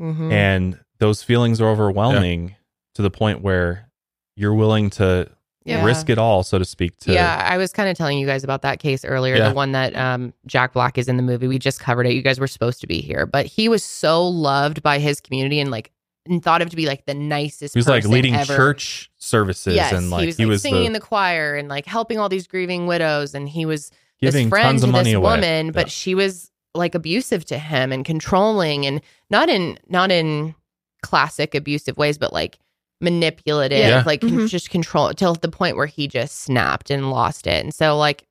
Mhm. 0.00 0.32
and 0.32 0.80
those 1.00 1.22
feelings 1.24 1.60
are 1.60 1.68
overwhelming 1.68 2.54
to 2.94 3.02
the 3.02 3.10
point 3.10 3.40
where 3.42 3.90
you're 4.36 4.54
willing 4.54 4.88
to 4.90 5.28
Yeah. 5.68 5.84
risk 5.84 6.08
it 6.10 6.18
all, 6.18 6.42
so 6.42 6.58
to 6.58 6.64
speak. 6.64 6.96
To 7.00 7.12
yeah, 7.12 7.46
I 7.48 7.56
was 7.58 7.72
kind 7.72 7.88
of 7.88 7.96
telling 7.96 8.18
you 8.18 8.26
guys 8.26 8.44
about 8.44 8.62
that 8.62 8.78
case 8.78 9.04
earlier, 9.04 9.36
Yeah. 9.36 9.48
the 9.50 9.54
one 9.54 9.72
that 9.72 9.94
um, 9.96 10.32
Jack 10.46 10.72
Black 10.72 10.98
is 10.98 11.08
in 11.08 11.16
the 11.16 11.22
movie. 11.22 11.46
We 11.48 11.58
just 11.58 11.80
covered 11.80 12.06
it. 12.06 12.12
You 12.14 12.22
guys 12.22 12.40
were 12.40 12.46
supposed 12.46 12.80
to 12.80 12.86
be 12.86 13.00
here, 13.00 13.26
but 13.26 13.46
he 13.46 13.68
was 13.68 13.84
so 13.84 14.26
loved 14.26 14.82
by 14.82 14.98
his 14.98 15.20
community 15.20 15.60
and 15.60 15.70
like 15.70 15.90
and 16.26 16.42
thought 16.42 16.60
of 16.60 16.68
to 16.70 16.76
be 16.76 16.86
like 16.86 17.06
the 17.06 17.14
nicest. 17.14 17.72
he 17.74 17.78
was 17.78 17.88
like 17.88 18.04
leading 18.04 18.34
ever. 18.34 18.54
church 18.54 19.10
services 19.16 19.74
Yes, 19.74 19.92
and 19.92 20.10
like 20.10 20.20
he 20.22 20.26
was, 20.26 20.38
like, 20.38 20.48
was 20.48 20.62
singing 20.62 20.80
the, 20.80 20.86
in 20.86 20.92
the 20.92 21.00
choir 21.00 21.54
and 21.56 21.68
like 21.68 21.86
helping 21.86 22.18
all 22.18 22.28
these 22.28 22.46
grieving 22.46 22.86
widows, 22.86 23.34
and 23.34 23.48
he 23.48 23.64
was 23.64 23.90
Giving 24.20 24.46
this 24.46 24.50
friend 24.50 24.64
tons 24.64 24.82
of 24.82 24.88
to 24.88 24.92
money 24.92 25.10
this 25.10 25.16
away. 25.16 25.30
woman, 25.36 25.70
but 25.72 25.90
she 25.90 26.14
was 26.14 26.50
like 26.74 26.94
abusive 26.94 27.44
to 27.46 27.58
him 27.58 27.92
and 27.92 28.04
controlling, 28.04 28.84
and 28.84 29.00
not 29.30 29.48
in 29.48 29.78
not 29.88 30.10
in 30.10 30.54
classic 31.02 31.54
abusive 31.54 31.96
ways, 31.96 32.18
but 32.18 32.32
like 32.32 32.58
manipulative, 33.00 33.78
Yeah. 33.78 34.02
like 34.06 34.20
con- 34.20 34.30
Mhm. 34.30 34.48
just 34.48 34.70
control 34.70 35.12
till 35.14 35.34
the 35.34 35.48
point 35.48 35.76
where 35.76 35.86
he 35.86 36.08
just 36.08 36.40
snapped 36.40 36.90
and 36.90 37.10
lost 37.10 37.46
it. 37.46 37.62
And 37.64 37.72
so, 37.74 37.96
like, 37.96 38.26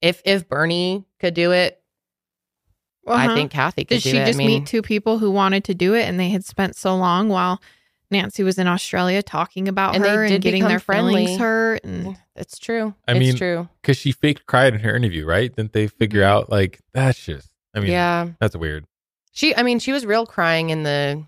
if 0.00 0.20
if 0.24 0.48
Bernie 0.48 1.04
could 1.20 1.34
do 1.34 1.52
it, 1.52 1.80
I 3.06 3.26
Uh-huh. 3.26 3.34
think 3.34 3.50
Kathy 3.50 3.84
could 3.84 3.96
Did 3.96 4.02
do 4.04 4.10
she 4.10 4.16
it. 4.18 4.26
just 4.26 4.36
I 4.36 4.38
mean, 4.38 4.60
meet 4.60 4.66
two 4.66 4.82
people 4.82 5.18
who 5.18 5.30
wanted 5.30 5.64
to 5.64 5.74
do 5.74 5.94
it 5.94 6.02
and 6.08 6.20
they 6.20 6.28
had 6.30 6.44
spent 6.44 6.76
so 6.76 6.94
long 6.96 7.28
while 7.28 7.60
Nancy 8.12 8.42
was 8.44 8.58
in 8.58 8.68
Australia 8.68 9.22
talking 9.22 9.66
about 9.66 9.94
And 9.96 10.04
they 10.04 10.10
her 10.10 10.26
did 10.28 10.34
and 10.34 10.42
getting 10.44 10.60
become 10.60 10.68
their 10.70 10.78
friendly. 10.78 11.22
feelings 11.24 11.40
hurt 11.40 11.84
and 11.84 12.16
it's 12.36 12.58
true. 12.58 12.94
I 13.08 13.12
it's 13.12 13.18
mean, 13.20 13.36
true. 13.36 13.68
Because 13.80 13.96
she 13.96 14.12
faked 14.12 14.46
cried 14.46 14.74
in 14.74 14.80
her 14.80 14.94
interview, 14.94 15.24
right? 15.26 15.54
Didn't 15.54 15.72
they 15.72 15.88
figure 15.88 16.22
out 16.22 16.48
like 16.50 16.78
that's 16.92 17.24
just? 17.24 17.48
I 17.74 17.80
mean, 17.80 17.90
Yeah. 17.90 18.28
that's 18.38 18.54
weird. 18.54 18.84
She, 19.32 19.56
I 19.56 19.62
mean, 19.62 19.78
she 19.78 19.92
was 19.92 20.04
real 20.06 20.26
crying 20.26 20.70
in 20.70 20.82
the 20.82 21.24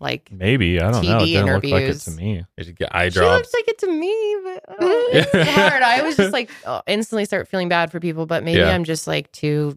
like. 0.00 0.30
maybe 0.32 0.80
I 0.80 0.90
don't 0.90 1.04
know. 1.04 1.18
It 1.18 1.22
TV 1.22 1.26
didn't 1.26 1.46
look 1.46 1.64
like 1.64 1.64
it 1.64 1.76
interviews. 1.84 2.04
to 2.04 2.10
me. 2.12 2.44
They 2.56 2.64
should 2.64 2.76
get 2.78 2.94
eye 2.94 3.08
She 3.08 3.14
drops. 3.18 3.38
looks 3.38 3.54
like 3.54 3.68
it 3.68 3.78
to 3.78 3.86
me, 3.92 4.36
but 4.44 4.64
oh, 4.80 5.10
it's 5.12 5.32
hard. 5.54 5.82
I 5.82 6.02
was 6.02 6.16
just 6.16 6.32
like 6.32 6.50
oh, 6.66 6.82
instantly 6.86 7.24
start 7.24 7.48
feeling 7.48 7.68
bad 7.68 7.90
for 7.90 8.00
people, 8.00 8.26
but 8.26 8.42
maybe 8.44 8.60
Yeah. 8.60 8.70
I'm 8.74 8.84
just 8.84 9.06
like 9.06 9.30
too. 9.32 9.76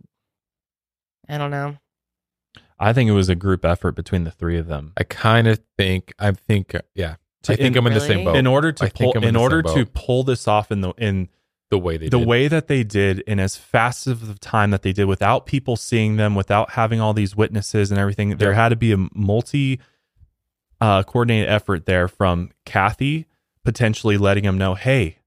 I 1.29 1.37
don't 1.37 1.51
know. 1.51 1.77
I 2.79 2.93
think 2.93 3.09
it 3.09 3.13
was 3.13 3.29
a 3.29 3.35
group 3.35 3.63
effort 3.63 3.91
between 3.93 4.23
the 4.23 4.31
three 4.31 4.57
of 4.57 4.67
them. 4.67 4.93
I 4.97 5.03
kind 5.03 5.47
of 5.47 5.59
think 5.77 6.13
I 6.19 6.31
think 6.31 6.73
uh, 6.75 6.81
yeah. 6.95 7.15
I 7.47 7.55
think 7.55 7.75
I'm 7.75 7.87
in 7.87 7.93
the 7.93 7.99
same 7.99 8.19
Really? 8.19 8.23
boat. 8.25 8.35
in 8.35 8.47
order 8.47 8.71
to 8.71 8.85
I 8.85 8.89
pull, 8.89 9.11
in 9.13 9.23
in 9.23 9.33
the 9.33 9.39
same 9.39 9.41
order 9.41 9.61
to 9.63 9.85
pull 9.85 10.23
this 10.23 10.47
off 10.47 10.71
in 10.71 10.81
the 10.81 10.89
in 10.97 11.29
the 11.71 11.77
way 11.79 11.97
they 11.97 12.09
the 12.09 12.19
did. 12.19 12.27
way 12.27 12.47
that 12.47 12.67
they 12.67 12.83
did 12.83 13.19
in 13.21 13.39
as 13.39 13.55
fast 13.55 14.05
of 14.05 14.27
the 14.27 14.33
time 14.35 14.71
that 14.71 14.81
they 14.81 14.91
did 14.93 15.05
without 15.05 15.45
people 15.45 15.75
seeing 15.77 16.17
them 16.17 16.35
without 16.35 16.71
having 16.71 16.99
all 16.99 17.13
these 17.13 17.35
witnesses 17.35 17.91
and 17.91 17.99
everything 17.99 18.37
there 18.37 18.53
had 18.53 18.69
to 18.69 18.75
be 18.75 18.91
a 18.91 18.97
multi 19.15 19.79
uh 20.81 21.03
coordinated 21.03 21.47
effort 21.49 21.85
there 21.85 22.07
from 22.07 22.49
kathy 22.65 23.25
potentially 23.63 24.17
letting 24.17 24.43
them 24.43 24.57
know 24.57 24.73
hey 24.75 25.17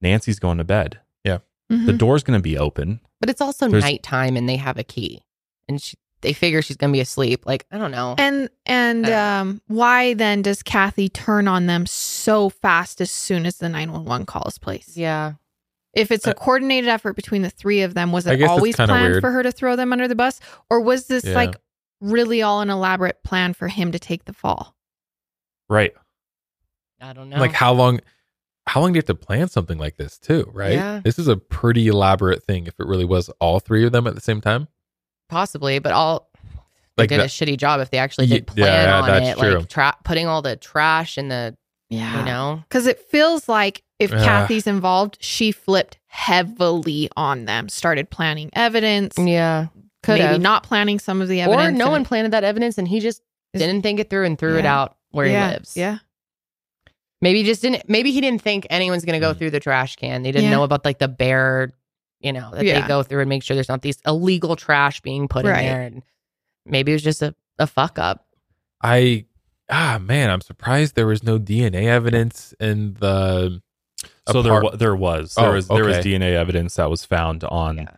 nancy's 0.00 0.38
going 0.38 0.58
to 0.58 0.64
bed 0.64 1.00
Yeah. 1.24 1.38
the 1.68 1.74
Mhm. 1.76 1.98
door's 1.98 2.22
going 2.22 2.38
to 2.38 2.42
be 2.42 2.56
open 2.56 3.00
But 3.20 3.28
it's 3.30 3.40
also 3.40 3.66
There's- 3.68 3.82
nighttime, 3.82 4.36
and 4.36 4.48
they 4.48 4.54
have 4.56 4.78
a 4.78 4.84
key, 4.84 5.24
and 5.68 5.82
she, 5.82 5.96
they 6.20 6.32
figure 6.32 6.62
she's 6.62 6.76
gonna 6.76 6.92
be 6.92 7.00
asleep. 7.00 7.44
Like 7.46 7.66
I 7.72 7.78
don't 7.78 7.90
know. 7.90 8.14
and 8.16 8.48
and 8.64 9.08
um 9.10 9.60
why 9.66 10.14
then 10.14 10.42
does 10.42 10.62
Kathy 10.62 11.08
turn 11.08 11.48
on 11.48 11.66
them 11.66 11.84
so 11.86 12.48
fast 12.48 13.00
as 13.00 13.10
soon 13.10 13.44
as 13.46 13.56
the 13.58 13.68
911 13.68 14.24
call 14.26 14.44
is 14.46 14.56
placed? 14.58 14.96
yeah. 14.96 15.32
If 15.94 16.12
it's 16.12 16.26
a 16.28 16.34
coordinated 16.34 16.88
effort 16.88 17.14
between 17.16 17.42
the 17.42 17.50
three 17.50 17.82
of 17.82 17.94
them, 17.94 18.12
was 18.12 18.26
it 18.28 18.40
always 18.44 18.76
planned 18.76 18.92
weird. 18.92 19.20
for 19.20 19.32
her 19.32 19.42
to 19.42 19.50
throw 19.50 19.74
them 19.74 19.92
under 19.92 20.06
the 20.06 20.14
bus 20.14 20.38
or 20.70 20.80
was 20.80 21.06
this 21.08 21.24
Yeah. 21.24 21.34
like 21.34 21.56
really 22.00 22.42
all 22.42 22.60
an 22.60 22.70
elaborate 22.70 23.22
plan 23.24 23.54
for 23.54 23.68
him 23.68 23.92
to 23.92 23.98
take 23.98 24.24
the 24.24 24.32
fall? 24.32 24.74
right 25.68 25.92
I 27.00 27.12
don't 27.12 27.28
know. 27.30 27.38
Like 27.38 27.52
how 27.52 27.72
long? 27.74 28.00
How 28.66 28.80
long 28.80 28.92
do 28.92 28.96
you 28.96 29.00
have 29.00 29.04
to 29.06 29.14
plan 29.14 29.48
something 29.48 29.78
like 29.78 29.96
this 29.96 30.18
too? 30.18 30.50
Right. 30.52 30.72
Yeah. 30.72 31.00
This 31.04 31.18
is 31.18 31.28
a 31.28 31.36
pretty 31.36 31.86
elaborate 31.88 32.42
thing. 32.42 32.66
If 32.66 32.74
it 32.80 32.86
really 32.86 33.04
was 33.04 33.28
all 33.40 33.60
three 33.60 33.86
of 33.86 33.92
them 33.92 34.06
at 34.08 34.14
the 34.16 34.20
same 34.20 34.40
time. 34.40 34.66
possibly, 35.28 35.78
but 35.78 35.92
all 35.92 36.28
they 36.96 37.02
Like 37.04 37.10
did 37.10 37.20
a 37.20 37.24
shitty 37.24 37.56
job 37.56 37.80
if 37.80 37.90
they 37.90 37.98
actually 37.98 38.26
Ye- 38.26 38.38
did 38.38 38.46
plan 38.48 38.88
yeah, 38.88 39.00
on 39.00 39.08
that's 39.08 39.38
it, 39.38 39.40
true. 39.40 39.58
like 39.58 39.68
tra- 39.68 39.96
putting 40.04 40.26
all 40.26 40.42
the 40.42 40.56
trash 40.56 41.16
in 41.18 41.28
the 41.28 41.56
Yeah. 41.88 42.18
you 42.18 42.24
know. 42.24 42.64
Because 42.68 42.86
it 42.86 42.98
feels 42.98 43.48
like 43.48 43.84
if 44.00 44.10
Yeah. 44.10 44.24
Kathy's 44.24 44.66
involved, 44.66 45.18
she 45.20 45.52
flipped 45.52 45.98
heavily 46.08 47.08
on 47.16 47.44
them, 47.44 47.68
started 47.68 48.10
planning 48.10 48.50
evidence, 48.54 49.16
Yeah, 49.16 49.66
could 50.02 50.12
maybe 50.18 50.22
have. 50.24 50.40
not 50.40 50.62
planning 50.62 50.98
some 50.98 51.20
of 51.20 51.28
the 51.28 51.40
evidence, 51.40 51.68
or 51.68 51.72
no 51.72 51.90
one 51.90 52.04
planted 52.04 52.32
that 52.32 52.44
evidence, 52.44 52.78
and 52.78 52.86
he 52.88 53.00
just 53.00 53.22
Is- 53.52 53.60
didn't 53.62 53.82
think 53.82 53.98
it 54.00 54.10
through 54.10 54.24
and 54.24 54.38
threw 54.38 54.56
it 54.58 54.64
out 54.66 54.96
where 55.10 55.26
yeah, 55.26 55.48
he 55.48 55.52
lives. 55.54 55.76
Yeah. 55.76 55.98
Maybe 57.20 57.40
he 57.42 57.44
just 57.44 57.62
didn't. 57.62 57.88
Maybe 57.88 58.12
he 58.12 58.20
didn't 58.20 58.42
think 58.42 58.66
anyone's 58.70 59.04
going 59.04 59.20
to 59.20 59.26
go 59.26 59.34
Mm. 59.34 59.38
through 59.38 59.50
the 59.50 59.60
trash 59.60 59.96
can. 59.96 60.22
They 60.22 60.30
didn't 60.30 60.44
Yeah. 60.50 60.56
know 60.56 60.62
about 60.62 60.84
like 60.84 60.98
the 60.98 61.08
bear, 61.08 61.72
you 62.20 62.32
know, 62.32 62.50
that 62.52 62.64
Yeah. 62.64 62.80
they 62.80 62.86
go 62.86 63.02
through 63.02 63.20
and 63.20 63.28
make 63.28 63.42
sure 63.42 63.56
there's 63.56 63.68
not 63.68 63.82
these 63.82 63.98
illegal 64.06 64.54
trash 64.54 65.00
being 65.00 65.26
put 65.26 65.44
Right. 65.44 65.60
in 65.60 65.66
there. 65.66 65.80
And 65.82 66.02
maybe 66.64 66.92
it 66.92 66.94
was 66.96 67.02
just 67.02 67.22
a, 67.22 67.34
a 67.58 67.66
fuck 67.66 67.98
up. 67.98 68.24
I 68.82 69.24
ah 69.68 69.98
man, 70.00 70.30
I'm 70.30 70.40
surprised 70.42 70.94
there 70.94 71.08
was 71.08 71.24
no 71.24 71.38
DNA 71.40 71.86
evidence 71.88 72.54
in 72.60 72.94
the. 73.00 73.60
so 74.30 74.40
there 74.42 74.52
apart- 74.52 74.64
wa- 74.64 74.76
there 74.76 74.94
was 74.94 75.34
there 75.34 75.46
Oh, 75.48 75.52
was 75.54 75.66
there 75.66 75.84
was 75.84 75.96
dna 75.98 76.34
evidence 76.34 76.76
that 76.76 76.88
was 76.88 77.04
found 77.04 77.42
on 77.44 77.88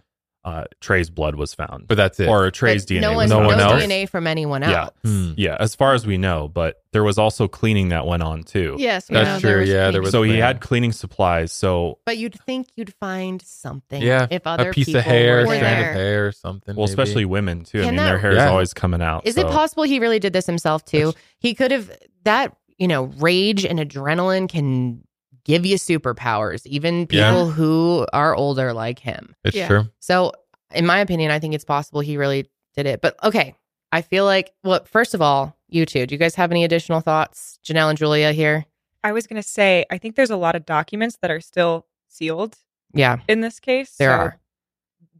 uh, 0.44 0.64
Trey's 0.80 1.10
blood 1.10 1.34
was 1.34 1.52
found. 1.52 1.86
But 1.86 1.96
that's 1.96 2.18
it. 2.18 2.28
Or 2.28 2.50
Trey's 2.50 2.86
But 2.86 2.94
DNA. 2.94 3.00
no 3.02 3.10
was 3.14 3.30
one, 3.30 3.42
no 3.42 3.46
one 3.48 3.58
no 3.58 3.70
else? 3.72 3.82
DNA 3.84 4.08
from 4.08 4.26
anyone 4.26 4.62
Yeah. 4.62 4.84
else. 4.84 4.94
Hmm. 5.04 5.32
Yeah, 5.36 5.56
as 5.60 5.74
far 5.74 5.92
as 5.94 6.06
we 6.06 6.16
know, 6.16 6.48
but 6.48 6.76
there 6.92 7.04
was 7.04 7.18
also 7.18 7.46
cleaning 7.46 7.90
that 7.90 8.06
went 8.06 8.22
on 8.22 8.42
too. 8.44 8.76
Yes, 8.78 9.08
we 9.10 9.14
That's 9.14 9.28
know 9.28 9.40
true, 9.40 9.50
There 9.50 9.58
was 9.60 9.68
yeah, 9.68 9.90
there 9.90 10.00
was- 10.00 10.10
So 10.12 10.22
he 10.22 10.38
had 10.38 10.60
cleaning 10.60 10.92
supplies. 10.92 11.52
So 11.52 11.98
But 12.06 12.16
you'd 12.16 12.40
think 12.46 12.68
you'd 12.74 12.94
find 12.94 13.42
something. 13.42 14.00
Yeah, 14.00 14.26
If 14.30 14.46
other 14.46 14.70
a 14.70 14.72
piece 14.72 14.86
people 14.86 15.00
of 15.00 15.04
hair, 15.04 15.46
were 15.46 15.54
strand 15.56 15.62
there. 15.84 15.90
of 15.90 15.96
hair, 15.96 16.26
or 16.28 16.32
something. 16.32 16.74
well, 16.74 16.86
maybe. 16.86 16.92
especially 17.02 17.24
women 17.26 17.64
too. 17.64 17.80
I 17.82 17.84
Can 17.84 17.96
mean, 17.96 18.04
their 18.04 18.14
that- 18.14 18.20
hair 18.22 18.32
is 18.32 18.38
always 18.38 18.72
coming 18.72 19.02
out. 19.02 19.26
Is 19.26 19.36
it 19.36 19.46
possible 19.46 19.82
he 19.82 19.98
really 19.98 20.18
did 20.20 20.32
this 20.32 20.46
himself 20.46 20.84
too? 20.84 21.12
He 21.38 21.54
could 21.54 21.70
have 21.70 21.90
that, 22.24 22.56
you 22.78 22.88
know, 22.88 23.04
rage 23.18 23.64
and 23.66 23.78
adrenaline 23.78 24.48
can 24.48 25.04
give 25.50 25.66
you 25.66 25.76
superpowers, 25.76 26.64
even 26.66 27.06
people 27.06 27.46
Yeah. 27.46 27.52
who 27.52 28.06
are 28.12 28.34
older 28.34 28.72
like 28.72 28.98
him. 28.98 29.34
It's 29.44 29.56
Yeah. 29.56 29.66
true. 29.66 29.90
So, 29.98 30.32
in 30.72 30.86
my 30.86 31.00
opinion, 31.00 31.30
I 31.30 31.38
think 31.38 31.54
it's 31.54 31.64
possible 31.64 32.00
he 32.00 32.16
really 32.16 32.46
did 32.76 32.86
it. 32.86 33.00
But 33.00 33.22
okay, 33.24 33.56
I 33.92 34.02
feel 34.02 34.24
like, 34.24 34.52
well, 34.62 34.84
first 34.84 35.14
of 35.14 35.20
all, 35.20 35.56
you 35.68 35.84
two, 35.86 36.06
do 36.06 36.14
you 36.14 36.18
guys 36.18 36.36
have 36.36 36.50
any 36.52 36.64
additional 36.64 37.00
thoughts? 37.00 37.58
Janelle 37.64 37.90
and 37.90 37.98
Julia 37.98 38.32
here. 38.32 38.64
I 39.02 39.12
was 39.12 39.26
going 39.26 39.42
to 39.42 39.48
say, 39.48 39.84
I 39.90 39.98
think 39.98 40.14
there's 40.14 40.30
a 40.30 40.36
lot 40.36 40.54
of 40.54 40.64
documents 40.66 41.18
that 41.22 41.30
are 41.30 41.40
still 41.40 41.86
sealed 42.06 42.56
Yeah, 42.92 43.18
in 43.28 43.40
this 43.40 43.58
case. 43.60 43.96
There 43.96 44.10
so 44.10 44.16
are. 44.16 44.40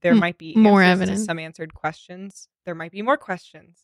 There 0.02 0.12
hmm. 0.12 0.20
might 0.20 0.39
be 0.39 0.55
more 0.57 0.82
answers 0.82 0.98
to 0.98 1.02
evidence. 1.02 1.27
some 1.27 1.39
answered 1.39 1.74
questions. 1.74 2.48
There 2.65 2.74
might 2.74 2.93
be 2.93 3.02
more 3.02 3.16
questions. 3.16 3.81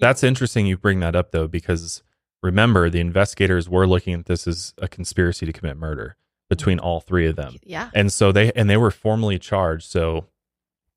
That's 0.00 0.22
interesting 0.22 0.66
you 0.66 0.76
bring 0.76 1.00
that 1.00 1.16
up 1.16 1.30
though, 1.30 1.48
because 1.48 2.02
remember 2.44 2.90
the 2.90 3.00
investigators 3.00 3.70
were 3.70 3.86
looking 3.86 4.12
at 4.12 4.26
this 4.26 4.46
as 4.46 4.74
a 4.78 4.86
conspiracy 4.86 5.46
to 5.46 5.52
commit 5.52 5.78
murder 5.78 6.14
between 6.50 6.78
all 6.78 7.00
three 7.00 7.26
of 7.26 7.36
them. 7.36 7.56
Yeah. 7.64 7.90
And 7.94 8.12
so 8.12 8.32
they 8.32 8.52
and 8.52 8.68
they 8.68 8.76
were 8.76 8.90
formally 8.90 9.38
charged. 9.38 9.90
So 9.90 10.26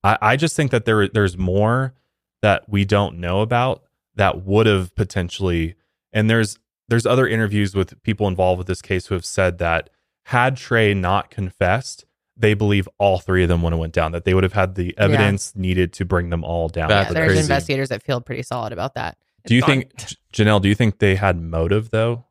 I, 0.03 0.17
I 0.21 0.35
just 0.35 0.57
think 0.57 0.71
that 0.71 0.83
there 0.83 1.07
there's 1.07 1.37
more 1.37 1.93
that 2.41 2.67
we 2.67 2.83
don't 2.83 3.17
know 3.17 3.39
about 3.39 3.83
that 4.15 4.43
would 4.43 4.67
have 4.67 4.93
potentially 4.95 5.75
and 6.11 6.29
there's 6.29 6.59
there's 6.89 7.05
other 7.05 7.25
interviews 7.25 7.73
with 7.73 8.01
people 8.03 8.27
involved 8.27 8.57
with 8.57 8.67
this 8.67 8.81
case 8.81 9.07
who 9.07 9.15
have 9.15 9.25
said 9.25 9.57
that 9.59 9.89
had 10.25 10.57
Trey 10.57 10.93
not 10.93 11.29
confessed, 11.29 12.05
they 12.35 12.53
believe 12.53 12.89
all 12.97 13.19
three 13.19 13.43
of 13.43 13.49
them 13.49 13.61
would 13.61 13.71
have 13.71 13.79
went 13.79 13.93
down, 13.93 14.11
that 14.11 14.25
they 14.25 14.33
would 14.33 14.43
have 14.43 14.53
had 14.53 14.75
the 14.75 14.93
evidence 14.97 15.55
needed 15.55 15.93
to 15.93 16.05
bring 16.05 16.29
them 16.29 16.43
all 16.43 16.67
down. 16.67 16.89
That's 16.89 17.05
yeah 17.05 17.07
for 17.07 17.13
there's 17.13 17.27
crazy. 17.29 17.41
investigators 17.41 17.89
that 17.89 18.03
feel 18.03 18.19
pretty 18.19 18.43
solid 18.43 18.73
about 18.73 18.95
that. 18.95 19.17
Do 19.47 19.55
you 19.55 19.61
think 19.61 19.95
J- 19.97 20.15
Janelle? 20.33 20.61
Do 20.61 20.69
you 20.69 20.75
think 20.75 20.99
they 20.99 21.15
had 21.15 21.41
motive 21.41 21.89
though 21.89 22.25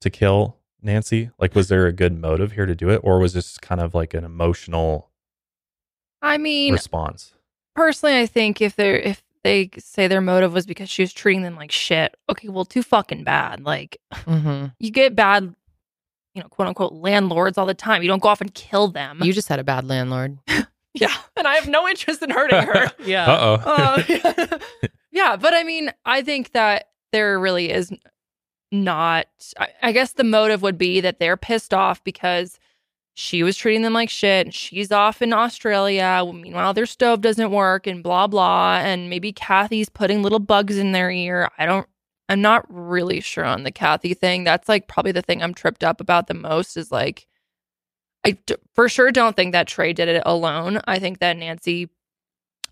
to 0.00 0.10
kill 0.10 0.56
Nancy? 0.82 1.30
Like, 1.38 1.54
was 1.54 1.68
there 1.68 1.86
a 1.86 1.92
good 1.92 2.18
motive 2.18 2.52
here 2.52 2.66
to 2.66 2.74
do 2.74 2.90
it, 2.90 3.00
or 3.02 3.18
was 3.18 3.32
this 3.32 3.58
kind 3.58 3.80
of 3.80 3.94
like 3.94 4.14
an 4.14 4.24
emotional 4.24 5.10
I 6.22 6.38
mean, 6.38 6.72
response? 6.72 7.32
personally, 7.74 8.18
I 8.18 8.26
think 8.26 8.60
if 8.60 8.76
they're 8.76 8.96
if 8.98 9.22
they 9.44 9.70
say 9.78 10.08
their 10.08 10.20
motive 10.20 10.52
was 10.52 10.66
because 10.66 10.90
she 10.90 11.02
was 11.02 11.12
treating 11.12 11.42
them 11.42 11.56
like 11.56 11.70
shit, 11.72 12.16
okay, 12.28 12.48
well, 12.48 12.64
too 12.64 12.82
fucking 12.82 13.24
bad. 13.24 13.64
Like 13.64 13.98
Mm-hmm. 14.12 14.66
you 14.80 14.90
get 14.90 15.14
bad, 15.14 15.54
you 16.34 16.42
know, 16.42 16.48
quote 16.48 16.68
unquote 16.68 16.92
landlords 16.92 17.56
all 17.56 17.66
the 17.66 17.74
time. 17.74 18.02
You 18.02 18.08
don't 18.08 18.20
go 18.22 18.28
off 18.28 18.40
and 18.40 18.52
kill 18.54 18.88
them. 18.88 19.20
You 19.22 19.32
just 19.32 19.48
had 19.48 19.58
a 19.60 19.64
bad 19.64 19.86
landlord. 19.86 20.38
yeah, 20.94 21.14
and 21.36 21.46
I 21.46 21.54
have 21.54 21.68
no 21.68 21.86
interest 21.88 22.20
in 22.22 22.30
hurting 22.30 22.62
her. 22.62 22.90
Yeah. 23.04 23.30
Uh 23.30 23.62
oh. 23.64 23.70
Uh, 23.70 24.02
yeah, 24.08 24.58
but 25.36 25.54
I 25.54 25.64
mean, 25.64 25.92
I 26.04 26.22
think 26.22 26.52
that 26.52 26.88
there 27.12 27.38
really 27.38 27.70
is 27.70 27.92
not. 28.70 29.26
I, 29.58 29.68
I 29.82 29.92
guess 29.92 30.12
the 30.12 30.24
motive 30.24 30.62
would 30.62 30.78
be 30.78 31.00
that 31.00 31.18
they're 31.18 31.36
pissed 31.36 31.72
off 31.72 32.02
because 32.04 32.58
she 33.14 33.42
was 33.42 33.56
treating 33.56 33.82
them 33.82 33.94
like 33.94 34.10
shit. 34.10 34.46
And 34.46 34.54
she's 34.54 34.92
off 34.92 35.22
in 35.22 35.32
Australia. 35.32 36.22
Meanwhile, 36.32 36.74
their 36.74 36.86
stove 36.86 37.20
doesn't 37.20 37.50
work 37.50 37.86
and 37.86 38.02
blah 38.02 38.26
blah. 38.26 38.78
And 38.82 39.10
maybe 39.10 39.32
Kathy's 39.32 39.88
putting 39.88 40.22
little 40.22 40.38
bugs 40.38 40.78
in 40.78 40.92
their 40.92 41.10
ear. 41.10 41.50
I 41.58 41.66
don't. 41.66 41.88
I'm 42.28 42.42
not 42.42 42.66
really 42.68 43.20
sure 43.20 43.44
on 43.44 43.64
the 43.64 43.72
Kathy 43.72 44.14
thing. 44.14 44.44
That's 44.44 44.68
like 44.68 44.86
probably 44.86 45.12
the 45.12 45.22
thing 45.22 45.42
I'm 45.42 45.54
tripped 45.54 45.82
up 45.82 46.00
about 46.00 46.26
the 46.26 46.34
most. 46.34 46.76
Is 46.76 46.92
like, 46.92 47.26
I 48.24 48.32
d- 48.46 48.56
for 48.74 48.88
sure 48.88 49.10
don't 49.10 49.34
think 49.34 49.52
that 49.52 49.66
Trey 49.66 49.92
did 49.92 50.08
it 50.08 50.22
alone. 50.26 50.80
I 50.86 50.98
think 50.98 51.20
that 51.20 51.36
Nancy 51.36 51.88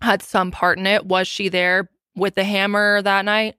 had 0.01 0.21
some 0.21 0.51
part 0.51 0.77
in 0.77 0.85
it. 0.85 1.07
Was 1.07 1.27
she 1.27 1.49
there 1.49 1.89
with 2.17 2.35
the 2.35 2.43
hammer 2.43 3.01
that 3.01 3.23
night? 3.23 3.55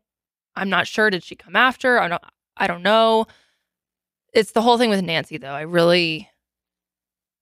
I'm 0.55 0.69
not 0.69 0.87
sure. 0.87 1.09
Did 1.09 1.23
she 1.25 1.35
come 1.37 1.57
after? 1.57 1.99
I 1.99 2.09
don't 2.09 2.23
I 2.57 2.67
don't 2.67 2.83
know. 2.83 3.27
It's 4.35 4.53
the 4.53 4.61
whole 4.63 4.77
thing 4.77 4.91
with 4.91 5.03
Nancy 5.03 5.39
though. 5.39 5.53
I 5.53 5.63
really 5.63 6.29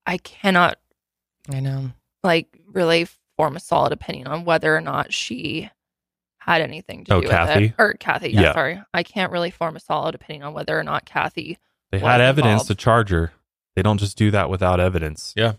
I 0.06 0.18
cannot 0.18 0.78
I 1.52 1.60
know. 1.60 1.90
like 2.22 2.60
really 2.72 3.08
form 3.36 3.56
a 3.56 3.60
solid 3.60 3.92
opinion 3.92 4.28
on 4.28 4.44
whether 4.44 4.74
or 4.76 4.80
not 4.80 5.12
she 5.12 5.70
had 6.38 6.60
anything 6.60 7.04
to 7.04 7.14
Oh, 7.14 7.20
do 7.20 7.26
with 7.26 7.30
Kathy? 7.32 7.64
it. 7.66 7.74
Or 7.78 7.94
Kathy, 7.94 8.30
yeah, 8.30 8.40
Yeah. 8.40 8.52
sorry. 8.52 8.82
I 8.94 9.02
can't 9.02 9.32
really 9.32 9.50
form 9.50 9.74
a 9.76 9.80
solid 9.80 10.14
opinion 10.14 10.44
on 10.44 10.54
whether 10.54 10.78
or 10.78 10.84
not 10.84 11.04
Kathy 11.04 11.58
They 11.90 11.98
had 11.98 12.20
evidence 12.20 12.62
involved. 12.62 12.68
to 12.68 12.74
charge 12.76 13.10
her. 13.10 13.32
They 13.74 13.82
don't 13.82 13.98
just 13.98 14.16
do 14.16 14.30
that 14.30 14.48
without 14.48 14.78
evidence. 14.80 15.32
Yeah. 15.36 15.54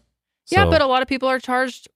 Yeah, 0.50 0.66
but 0.66 0.82
a 0.82 0.86
lot 0.88 1.02
of 1.02 1.08
people 1.10 1.28
are 1.28 1.40
charged 1.40 1.90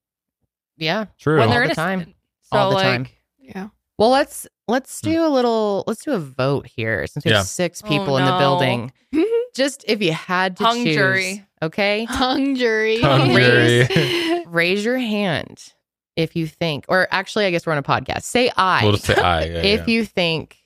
Yeah. 0.76 1.06
true. 1.18 1.38
when 1.38 1.48
All 1.48 1.50
they're 1.54 1.60
the 1.60 1.64
innocent. 1.72 2.04
time. 2.06 2.14
So 2.42 2.58
All 2.58 2.68
the 2.70 2.76
like 2.76 2.84
time. 2.84 3.06
Yeah. 3.42 3.68
Well, 3.98 4.10
let's 4.10 4.46
let's 4.68 5.00
mm. 5.00 5.12
do 5.12 5.26
a 5.26 5.28
little 5.28 5.84
let's 5.86 6.02
do 6.02 6.12
a 6.12 6.18
vote 6.18 6.66
here 6.66 7.06
since 7.06 7.24
we 7.24 7.30
have 7.30 7.40
Yeah. 7.40 7.44
six 7.44 7.82
Oh, 7.84 7.88
people 7.88 8.16
in 8.16 8.24
the 8.24 8.32
no. 8.32 8.38
building. 8.38 8.92
Just 9.54 9.84
if 9.86 10.00
you 10.00 10.12
had 10.12 10.56
to 10.56 10.64
Hung 10.64 10.82
choose, 10.84 10.94
jury. 10.94 11.44
okay? 11.60 12.04
Hung 12.04 12.54
jury. 12.54 13.00
Hung 13.00 13.34
Raise- 13.34 13.88
jury. 13.88 14.44
Raise 14.46 14.84
your 14.84 14.98
hand 14.98 15.74
if 16.16 16.36
you 16.36 16.46
think, 16.46 16.84
or 16.88 17.06
actually, 17.10 17.44
I 17.46 17.50
guess 17.50 17.66
we're 17.66 17.72
on 17.72 17.78
a 17.78 17.82
podcast. 17.82 18.22
Say 18.22 18.50
I 18.56 18.82
We'll 18.82 18.92
just 18.92 19.04
say 19.04 19.14
I. 19.14 19.44
Yeah, 19.44 19.52
if 19.62 19.80
yeah. 19.80 19.94
you 19.94 20.04
think 20.04 20.56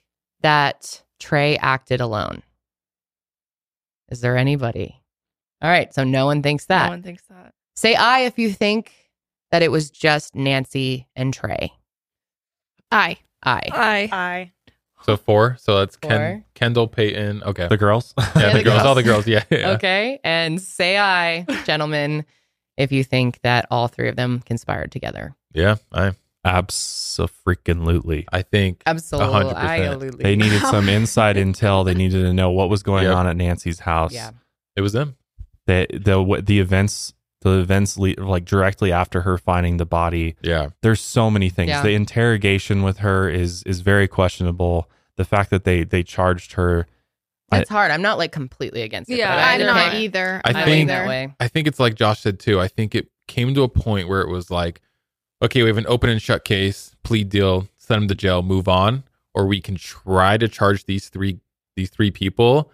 that 0.42 1.02
Trey 1.18 1.56
acted 1.58 2.00
alone. 2.00 2.42
Is 4.08 4.20
there 4.20 4.36
anybody? 4.36 5.02
All 5.62 5.70
right, 5.70 5.92
so 5.92 6.05
no 6.05 6.26
one 6.26 6.42
thinks 6.42 6.66
that. 6.66 6.84
no 6.86 6.90
one 6.90 7.02
thinks 7.02 7.22
that. 7.28 7.55
Say 7.74 7.94
I 7.94 8.20
if 8.20 8.38
you 8.38 8.52
think 8.52 8.92
that 9.50 9.62
it 9.62 9.70
was 9.70 9.90
just 9.90 10.34
Nancy 10.34 11.08
and 11.16 11.32
Trey. 11.34 11.72
I. 12.90 13.16
I. 13.42 13.60
I 13.73 14.08
I 14.12 14.52
So 15.05 15.16
four. 15.16 15.56
So 15.60 15.78
that's 15.78 15.97
Four. 15.97 16.10
Ken, 16.10 16.44
Kendall, 16.55 16.89
Peyton. 16.89 17.42
Okay. 17.42 17.68
the 17.68 17.76
girls. 17.76 18.15
yeah, 18.18 18.24
Yeah, 18.36 18.52
the, 18.52 18.58
the 18.58 18.65
girls, 18.65 18.74
girls. 18.76 18.86
All 18.86 18.94
the 18.94 19.02
girls. 19.02 19.26
Yeah. 19.26 19.44
yeah. 19.50 19.70
Okay. 19.73 20.20
And 20.24 20.60
say 20.60 20.98
I, 20.98 21.42
gentlemen, 21.65 22.24
if 22.76 22.92
you 22.92 23.05
think 23.05 23.40
that 23.42 23.66
all 23.70 23.89
three 23.89 24.08
of 24.08 24.16
them 24.16 24.40
conspired 24.40 24.90
together. 24.92 25.34
Yeah. 25.52 25.76
I. 25.92 26.12
Absolutely. 26.44 28.26
I 28.32 28.42
think. 28.42 28.82
Absolutely. 28.86 29.32
100%. 29.50 30.23
They 30.23 30.36
needed 30.36 30.60
some 30.70 30.89
inside 30.89 31.36
intel. 31.36 31.84
They 31.84 31.94
needed 31.94 32.23
to 32.23 32.32
know 32.32 32.50
what 32.50 32.70
was 32.70 32.82
going 32.82 33.05
Yep. 33.05 33.15
on 33.16 33.26
at 33.26 33.36
Nancy's 33.36 33.81
house. 33.81 34.12
Yeah. 34.12 34.31
It 34.76 34.81
was 34.82 34.92
them. 34.92 35.16
The 35.66 35.86
the 35.92 36.42
the 36.44 36.60
events 36.60 37.15
the 37.47 37.60
events 37.60 37.97
le- 37.97 38.15
like 38.18 38.44
directly 38.44 38.91
after 38.91 39.20
her 39.20 39.39
finding 39.39 39.76
the 39.76 39.86
body. 39.86 40.34
Yeah. 40.42 40.70
There's 40.83 41.00
so 41.00 41.31
many 41.31 41.49
things. 41.49 41.68
Yeah. 41.68 41.83
The 41.83 41.91
interrogation 41.94 42.83
with 42.83 42.99
her 42.99 43.28
is 43.28 43.62
is 43.62 43.81
very 43.83 44.08
questionable. 44.08 44.91
The 45.16 45.25
fact 45.25 45.50
that 45.50 45.65
they 45.65 45.84
they 45.84 46.02
charged 46.02 46.55
her. 46.55 46.86
It's 47.52 47.70
hard. 47.70 47.92
I'm 47.92 48.02
not 48.02 48.18
like 48.18 48.33
completely 48.33 48.83
against 48.83 49.08
it. 49.08 49.18
Yeah, 49.18 49.34
but 49.36 49.39
I 49.39 49.52
I'm 49.55 49.60
either 49.60 49.66
not 49.66 49.94
either. 49.94 50.41
I 50.44 50.50
I 50.50 50.65
think- 50.65 50.89
that 50.89 51.07
way. 51.07 51.33
I 51.39 51.47
think 51.47 51.68
it's 51.68 51.78
like 51.78 51.94
Josh 51.94 52.20
said 52.20 52.41
too. 52.41 52.60
I 52.60 52.66
think 52.66 52.94
it 52.97 53.08
came 53.28 53.55
to 53.55 53.62
a 53.62 53.68
point 53.68 54.08
where 54.08 54.20
it 54.20 54.28
was 54.28 54.50
like, 54.50 54.81
okay, 55.41 55.62
we 55.62 55.68
have 55.68 55.78
an 55.78 55.86
open 55.86 56.10
and 56.10 56.20
shut 56.20 56.44
case, 56.44 56.97
plea 57.05 57.23
deal, 57.23 57.68
send 57.78 58.02
them 58.02 58.08
to 58.08 58.15
jail, 58.16 58.42
move 58.42 58.66
on, 58.66 59.05
or 59.34 59.47
we 59.47 59.60
can 59.60 59.76
try 59.76 60.36
to 60.36 60.49
charge 60.49 60.84
these 60.86 61.08
three 61.08 61.39
these 61.76 61.91
three 61.91 62.10
people. 62.10 62.73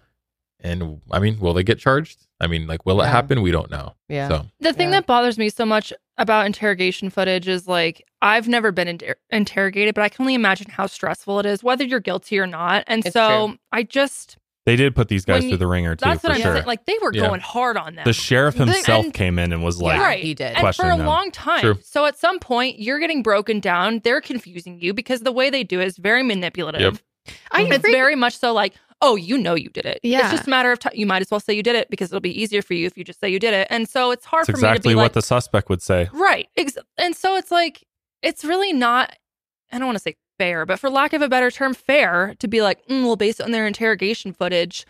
And 0.59 1.01
I 1.11 1.19
mean, 1.19 1.39
will 1.39 1.53
they 1.53 1.63
get 1.63 1.77
charged? 1.77 2.25
I 2.43 2.47
mean, 2.47 2.67
like, 2.67 2.85
will 2.85 3.01
it 3.01 3.05
Yeah. 3.05 3.11
happen? 3.11 3.41
We 3.41 3.51
don't 3.51 3.71
know. 3.71 3.95
Yeah. 4.09 4.27
So 4.27 4.45
The 4.59 4.73
thing 4.73 4.89
Yeah. 4.89 4.99
that 4.99 5.07
bothers 5.07 5.37
me 5.37 5.49
so 5.49 5.65
much 5.65 5.91
about 6.17 6.45
interrogation 6.45 7.09
footage 7.09 7.47
is 7.47 7.67
like 7.67 8.03
I've 8.21 8.47
never 8.47 8.71
been 8.71 8.87
inter- 8.87 9.15
interrogated, 9.31 9.95
but 9.95 10.03
I 10.03 10.09
can 10.09 10.23
only 10.23 10.35
imagine 10.35 10.67
how 10.69 10.85
stressful 10.87 11.39
it 11.39 11.45
is, 11.45 11.63
whether 11.63 11.83
you're 11.83 11.99
guilty 11.99 12.37
or 12.39 12.47
not. 12.47 12.83
And 12.87 13.05
It's 13.05 13.13
so 13.13 13.47
true. 13.47 13.57
I 13.71 13.83
just 13.83 14.37
They 14.65 14.77
did 14.77 14.95
put 14.95 15.09
these 15.09 15.25
guys 15.25 15.41
When 15.41 15.49
through 15.49 15.57
the 15.57 15.67
ringer 15.67 15.93
too, 15.95 16.05
that's 16.05 16.21
for 16.21 16.29
what 16.29 16.35
I'm 16.37 16.41
sure. 16.41 16.53
saying. 16.53 16.65
Like 16.65 16.85
they 16.85 16.95
were 17.01 17.11
Yeah. 17.13 17.27
going 17.27 17.41
hard 17.41 17.75
on 17.75 17.95
them. 17.95 18.05
the 18.05 18.13
sheriff 18.13 18.55
himself 18.55 19.03
and- 19.05 19.13
came 19.13 19.37
in 19.37 19.51
and 19.51 19.61
was 19.61 19.81
like, 19.81 19.97
Yeah, 19.97 20.03
right. 20.03 20.23
he 20.23 20.33
did. 20.33 20.55
And 20.55 20.73
for 20.75 20.85
a 20.89 20.95
them. 20.95 21.05
long 21.05 21.31
time. 21.31 21.59
True. 21.59 21.77
So 21.83 22.05
at 22.05 22.17
some 22.17 22.39
point, 22.39 22.79
you're 22.79 22.99
getting 22.99 23.23
broken 23.23 23.59
down. 23.59 23.99
They're 24.05 24.21
confusing 24.21 24.79
you 24.79 24.93
because 24.93 25.19
the 25.21 25.33
way 25.33 25.49
they 25.49 25.63
do 25.65 25.81
it 25.81 25.87
is 25.87 25.97
very 25.97 26.23
manipulative. 26.23 26.81
Yep. 27.25 27.35
I 27.51 27.61
it's 27.63 27.75
agree. 27.77 27.91
very 27.91 28.15
much 28.15 28.37
so 28.37 28.53
like, 28.53 28.73
oh, 29.03 29.17
you 29.17 29.37
know 29.37 29.53
you 29.53 29.69
did 29.69 29.85
it. 29.85 29.99
Yeah. 30.01 30.21
It's 30.21 30.31
just 30.31 30.47
a 30.47 30.49
matter 30.49 30.71
of 30.71 30.79
time. 30.79 30.93
You 30.95 31.05
might 31.05 31.21
as 31.21 31.29
well 31.29 31.41
say 31.41 31.53
you 31.53 31.61
did 31.61 31.75
it 31.75 31.89
because 31.89 32.09
it'll 32.09 32.21
be 32.21 32.41
easier 32.41 32.61
for 32.61 32.73
you 32.73 32.87
if 32.87 32.97
you 32.97 33.03
just 33.03 33.19
say 33.19 33.29
you 33.29 33.37
did 33.37 33.53
it. 33.53 33.67
And 33.69 33.87
so 33.87 34.11
it's 34.11 34.25
hard 34.25 34.47
That's 34.47 34.59
for 34.59 34.65
me 34.65 34.69
to 34.69 34.73
exactly 34.73 34.93
be 34.93 34.95
what 34.95 35.03
like, 35.03 35.13
the 35.13 35.21
suspect 35.21 35.69
would 35.69 35.81
say. 35.81 36.09
Right. 36.13 36.47
Ex- 36.55 36.77
and 36.97 37.13
so 37.13 37.35
it's 37.35 37.51
like, 37.51 37.85
it's 38.21 38.45
really 38.45 38.71
not, 38.71 39.13
I 39.73 39.77
don't 39.77 39.87
want 39.87 39.97
to 39.97 40.03
say 40.03 40.15
fair, 40.39 40.65
but 40.65 40.79
for 40.79 40.89
lack 40.89 41.11
of 41.11 41.21
a 41.21 41.27
better 41.27 41.51
term, 41.51 41.73
fair 41.73 42.33
to 42.39 42.47
be 42.47 42.61
like, 42.61 42.87
mm, 42.87 43.03
we'll 43.03 43.17
base 43.17 43.41
it 43.41 43.43
on 43.43 43.51
their 43.51 43.67
interrogation 43.67 44.31
footage. 44.31 44.85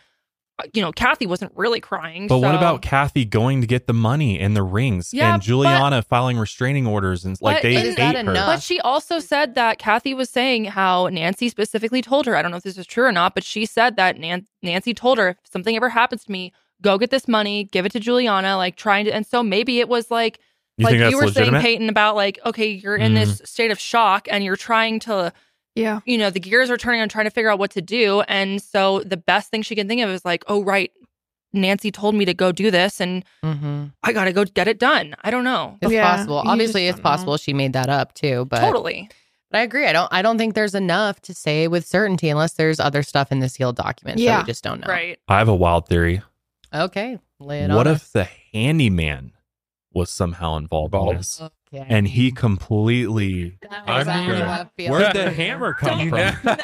Uh, 0.60 0.64
you 0.74 0.82
know, 0.82 0.92
Kathy 0.92 1.26
wasn't 1.26 1.52
really 1.56 1.80
crying. 1.80 2.28
But 2.28 2.38
what 2.40 2.54
about 2.54 2.82
Kathy 2.84 3.26
going 3.26 3.62
to 3.62 3.68
get 3.68 3.88
the 3.88 3.94
money 3.94 4.40
and 4.40 4.56
the 4.56 4.62
rings 4.64 5.12
Yeah, 5.14 5.34
and 5.34 5.42
but- 5.42 5.46
Juliana 5.46 6.02
filing 6.04 6.38
restraining 6.38 6.86
orders 6.86 7.26
and 7.26 7.36
like 7.42 7.64
they 7.64 7.76
is 7.76 7.96
hate 7.96 8.16
her. 8.16 8.34
But 8.34 8.62
she 8.62 8.80
also 8.82 9.18
said 9.20 9.56
that 9.56 9.80
Kathy 9.80 10.14
was 10.14 10.30
saying 10.30 10.66
how 10.66 11.08
Nancy 11.08 11.50
specifically 11.50 12.02
told 12.04 12.26
her. 12.28 12.36
I 12.36 12.42
don't 12.44 12.52
know 12.52 12.58
if 12.58 12.64
this 12.64 12.78
is 12.78 12.86
true 12.86 13.06
or 13.06 13.12
not, 13.12 13.34
but 13.34 13.44
she 13.44 13.66
said 13.66 13.96
that 13.96 14.20
Nan- 14.20 14.46
Nancy 14.62 14.94
told 14.94 15.18
her 15.18 15.30
if 15.30 15.52
something 15.52 15.76
ever 15.76 15.90
happens 15.90 16.24
to 16.26 16.32
me, 16.32 16.54
go 16.82 16.98
get 17.00 17.10
this 17.10 17.28
money, 17.28 17.64
give 17.72 17.86
it 17.86 17.92
to 17.94 18.00
Juliana, 18.00 18.56
like 18.58 18.76
trying 18.76 19.06
to. 19.06 19.12
And 19.14 19.26
so 19.26 19.42
maybe 19.42 19.80
it 19.80 19.90
was 19.90 20.12
like, 20.12 20.40
You 20.78 20.86
like 20.86 20.96
you 20.98 21.18
were 21.18 21.26
legitimate? 21.26 21.62
saying, 21.62 21.78
Peyton, 21.78 21.90
about 21.90 22.16
like, 22.16 22.40
okay, 22.46 22.68
you're 22.68 22.96
in 22.96 23.14
this 23.16 23.42
Mhm. 23.42 23.48
state 23.48 23.72
of 23.72 23.80
shock 23.80 24.28
and 24.30 24.44
you're 24.44 24.56
trying 24.56 25.00
to. 25.02 25.34
Yeah. 25.76 26.02
You 26.06 26.18
know, 26.18 26.30
the 26.30 26.40
gears 26.40 26.70
are 26.70 26.78
turning 26.78 27.02
on 27.02 27.10
trying 27.10 27.26
to 27.26 27.32
figure 27.32 27.50
out 27.50 27.60
what 27.60 27.72
to 27.72 27.82
do. 27.82 28.22
And 28.22 28.62
so 28.62 29.00
the 29.02 29.18
best 29.18 29.50
thing 29.50 29.62
she 29.64 29.76
can 29.76 29.88
think 29.88 30.02
of 30.02 30.10
is 30.10 30.24
like, 30.24 30.44
oh, 30.48 30.64
right. 30.64 30.92
Nancy 31.56 31.92
told 31.92 32.16
me 32.16 32.26
to 32.26 32.34
go 32.34 32.52
do 32.52 32.72
this 32.72 33.00
and 33.00 33.24
Mm-hmm. 33.44 33.86
I 34.04 34.12
got 34.12 34.26
to 34.26 34.34
go 34.34 34.44
get 34.44 34.68
it 34.68 34.80
done. 34.80 35.16
I 35.24 35.30
don't 35.30 35.44
know. 35.44 35.78
It's 35.82 35.94
possible. 35.94 36.38
Obviously, 36.38 36.88
it's 36.88 37.00
possible 37.00 37.38
she 37.38 37.54
made 37.54 37.74
that 37.74 37.90
up 37.90 38.14
too. 38.16 38.46
But 38.46 38.60
Totally. 38.62 39.08
But 39.52 39.60
I 39.60 39.62
agree. 39.62 39.86
I 39.86 39.94
don't. 39.94 40.12
I 40.12 40.24
don't 40.24 40.40
think 40.40 40.56
there's 40.56 40.74
enough 40.74 41.22
to 41.22 41.34
say 41.36 41.68
with 41.68 41.86
certainty 41.86 42.30
unless 42.30 42.54
there's 42.54 42.80
other 42.80 43.04
stuff 43.04 43.32
in 43.32 43.38
the 43.40 43.50
sealed 43.50 43.76
documents 43.76 44.24
that 44.24 44.40
we 44.42 44.48
just 44.52 44.64
don't 44.64 44.80
know. 44.82 44.88
Right. 44.88 45.20
I 45.28 45.38
have 45.38 45.48
a 45.48 45.54
wild 45.56 45.88
theory. 45.88 46.24
Okay. 46.74 47.20
Lay 47.40 47.60
it 47.64 47.70
What 47.70 47.86
on 47.86 47.94
if 47.94 48.02
us. 48.02 48.10
the 48.14 48.28
handyman 48.52 49.34
was 49.94 50.10
somehow 50.10 50.56
involved 50.58 50.96
in 50.96 51.18
this? 51.18 51.40
Okay. 51.74 51.86
And 51.90 52.08
he 52.08 52.32
completely 52.32 53.58
was 53.88 54.02
exactly 54.02 54.36
how 54.40 54.68
I. 54.78 54.90
Where'd 54.92 55.16
the 55.16 55.32
hammer 55.32 55.74
come 55.74 56.10
from? 56.10 56.20
the 56.44 56.56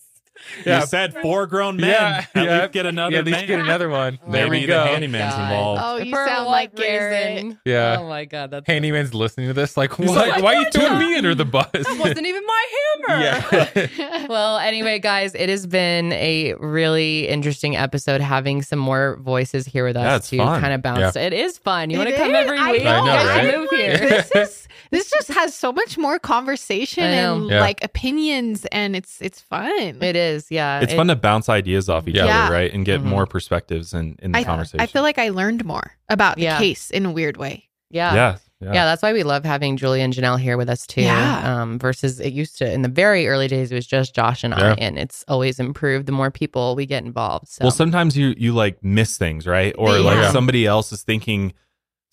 You 0.65 0.81
said 0.81 1.13
four 1.21 1.47
grown 1.47 1.77
men. 1.77 1.89
Yeah, 1.91 2.25
At 2.35 2.43
yeah. 2.45 2.59
least 2.61 2.71
get 2.73 2.85
another 2.85 3.11
Yeah, 3.13 3.19
at 3.19 3.25
least 3.25 3.37
man. 3.39 3.47
get 3.47 3.59
another 3.59 3.89
one. 3.89 4.19
Oh 4.25 4.31
there 4.31 4.45
Maybe 4.45 4.57
we 4.57 4.61
the 4.61 4.67
go. 4.73 4.83
handyman's 4.85 5.33
involved. 5.35 5.81
Oh, 5.83 5.97
you 5.97 6.11
For 6.11 6.25
sound 6.25 6.45
like 6.47 6.75
Garrett. 6.75 7.35
reason? 7.43 7.59
Yeah. 7.65 7.97
Oh 7.99 8.07
my 8.07 8.25
god, 8.25 8.51
that's 8.51 8.65
Handyman's 8.67 9.13
listening 9.13 9.47
to 9.47 9.53
this, 9.53 9.75
like, 9.77 9.95
He's 9.95 10.09
what? 10.09 10.27
like, 10.29 10.43
Why 10.43 10.53
are 10.55 10.57
you 10.59 10.63
what 10.63 10.73
throwing 10.73 10.93
the- 10.93 10.99
me 10.99 11.15
under 11.17 11.35
the 11.35 11.45
bus? 11.45 11.69
That 11.73 11.97
wasn't 11.99 12.25
even 12.25 12.43
my 12.45 12.65
hammer. 13.07 13.21
Yeah. 13.23 14.25
well, 14.29 14.57
anyway, 14.57 14.99
guys, 14.99 15.33
it 15.35 15.49
has 15.49 15.65
been 15.67 16.11
a 16.13 16.53
really 16.55 17.27
interesting 17.27 17.75
episode 17.75 18.21
having 18.21 18.61
some 18.61 18.79
more 18.79 19.17
voices 19.21 19.65
here 19.65 19.85
with 19.85 19.97
us 19.97 20.03
Yeah, 20.03 20.15
it's 20.17 20.29
to 20.29 20.37
fun. 20.37 20.61
kind 20.61 20.73
of 20.73 20.81
bounce. 20.81 21.15
Yeah. 21.15 21.21
It 21.23 21.33
is 21.33 21.57
fun. 21.57 21.89
You 21.89 21.97
want 21.97 22.09
to 22.09 22.15
come 22.17 22.31
is. 22.31 22.35
every 22.37 22.57
I 22.57 22.71
week? 22.71 22.83
know, 22.83 22.91
I 22.91 22.99
know, 22.99 23.05
Guys, 23.05 23.27
right? 23.45 23.57
Move 23.57 23.69
here. 23.71 23.97
this 23.97 24.31
is 24.35 24.67
this 24.91 25.09
just 25.09 25.29
has 25.29 25.53
so 25.55 25.71
much 25.71 25.97
more 25.97 26.19
conversation 26.19 27.03
and 27.03 27.47
like 27.47 27.83
opinions 27.83 28.65
and 28.71 28.95
it's 28.95 29.21
it's 29.21 29.39
fun. 29.41 29.71
It 30.01 30.15
is, 30.15 30.30
yeah. 30.49 30.79
It's 30.81 30.93
It- 30.93 30.95
fun 30.95 31.07
to 31.07 31.15
bounce 31.15 31.49
ideas 31.49 31.89
off 31.89 32.07
each 32.07 32.15
Yeah. 32.15 32.25
Yeah. 32.25 32.45
other, 32.45 32.53
right? 32.53 32.73
And 32.73 32.85
get 32.85 33.01
Mhm. 33.01 33.05
more 33.05 33.25
perspectives 33.25 33.93
in, 33.93 34.15
in 34.21 34.31
the 34.31 34.39
I, 34.39 34.43
conversation. 34.43 34.79
I 34.81 34.85
feel 34.87 35.01
like 35.03 35.17
I 35.17 35.29
learned 35.29 35.63
more 35.65 35.91
about 36.09 36.35
the 36.37 36.43
Yeah. 36.43 36.57
case 36.57 36.89
in 36.89 37.05
a 37.05 37.11
weird 37.11 37.37
way. 37.37 37.67
Yeah. 37.89 38.13
yeah, 38.15 38.37
Yeah. 38.61 38.85
that's 38.85 39.01
why 39.03 39.11
we 39.11 39.23
love 39.23 39.43
having 39.43 39.75
Julie 39.75 40.01
and 40.01 40.13
Janelle 40.13 40.39
here 40.39 40.55
with 40.55 40.69
us 40.69 40.87
too. 40.87 41.01
Yeah. 41.01 41.61
Um, 41.61 41.77
versus 41.77 42.21
it 42.21 42.31
used 42.31 42.57
to 42.59 42.71
in 42.71 42.83
the 42.83 42.87
very 42.89 43.27
early 43.27 43.49
days, 43.49 43.69
it 43.71 43.75
was 43.75 43.85
just 43.85 44.15
Josh 44.15 44.43
and 44.45 44.53
Yeah. 44.57 44.71
I, 44.71 44.73
and 44.75 44.97
it's 44.97 45.25
always 45.27 45.59
improved 45.59 46.05
the 46.05 46.13
more 46.13 46.31
people 46.31 46.75
we 46.75 46.85
get 46.85 47.03
involved. 47.03 47.49
So 47.49 47.65
Well, 47.65 47.71
sometimes 47.71 48.15
you 48.15 48.33
you 48.37 48.53
like 48.53 48.77
miss 48.81 49.17
things, 49.17 49.45
right? 49.45 49.75
Or 49.77 49.97
Yeah. 49.97 50.03
like 50.05 50.31
somebody 50.31 50.65
else 50.65 50.93
is 50.93 51.03
thinking 51.03 51.51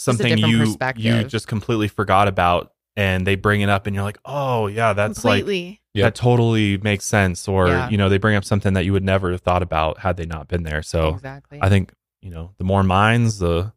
something 0.01 0.37
you 0.39 0.75
you 0.97 1.25
just 1.25 1.47
completely 1.49 1.87
forgot 1.89 2.27
about, 2.29 2.73
and 2.99 3.25
they 3.27 3.37
bring 3.37 3.61
it 3.61 3.69
up, 3.69 3.87
and 3.87 3.95
you're 3.95 4.05
like, 4.05 4.19
oh 4.25 4.67
yeah, 4.67 4.93
that's 4.93 5.25
like 5.25 5.47
Yep. 5.47 5.79
that 5.95 6.15
totally 6.15 6.77
makes 6.79 7.05
sense. 7.05 7.49
Or 7.49 7.69
Yeah. 7.69 7.89
you 7.89 7.97
know, 7.97 8.09
they 8.09 8.19
bring 8.19 8.37
up 8.37 8.45
something 8.45 8.75
that 8.75 8.85
you 8.85 8.93
would 8.93 9.05
never 9.05 9.31
have 9.31 9.41
thought 9.41 9.63
about 9.63 9.99
had 10.01 10.17
they 10.17 10.27
not 10.27 10.49
been 10.49 10.65
there. 10.65 10.83
So 10.83 11.09
exactly. 11.11 11.59
I 11.63 11.69
think 11.69 11.93
you 12.21 12.31
know, 12.31 12.51
the 12.59 12.65
more 12.65 12.83
minds, 12.83 13.39
the 13.39 13.73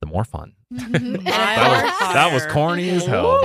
the 0.00 0.06
more 0.06 0.24
fun. 0.24 0.54
That 0.70 1.22
was, 1.22 1.98
that 2.14 2.32
was 2.32 2.46
corny 2.46 2.90
as 2.90 3.06
hell. 3.06 3.40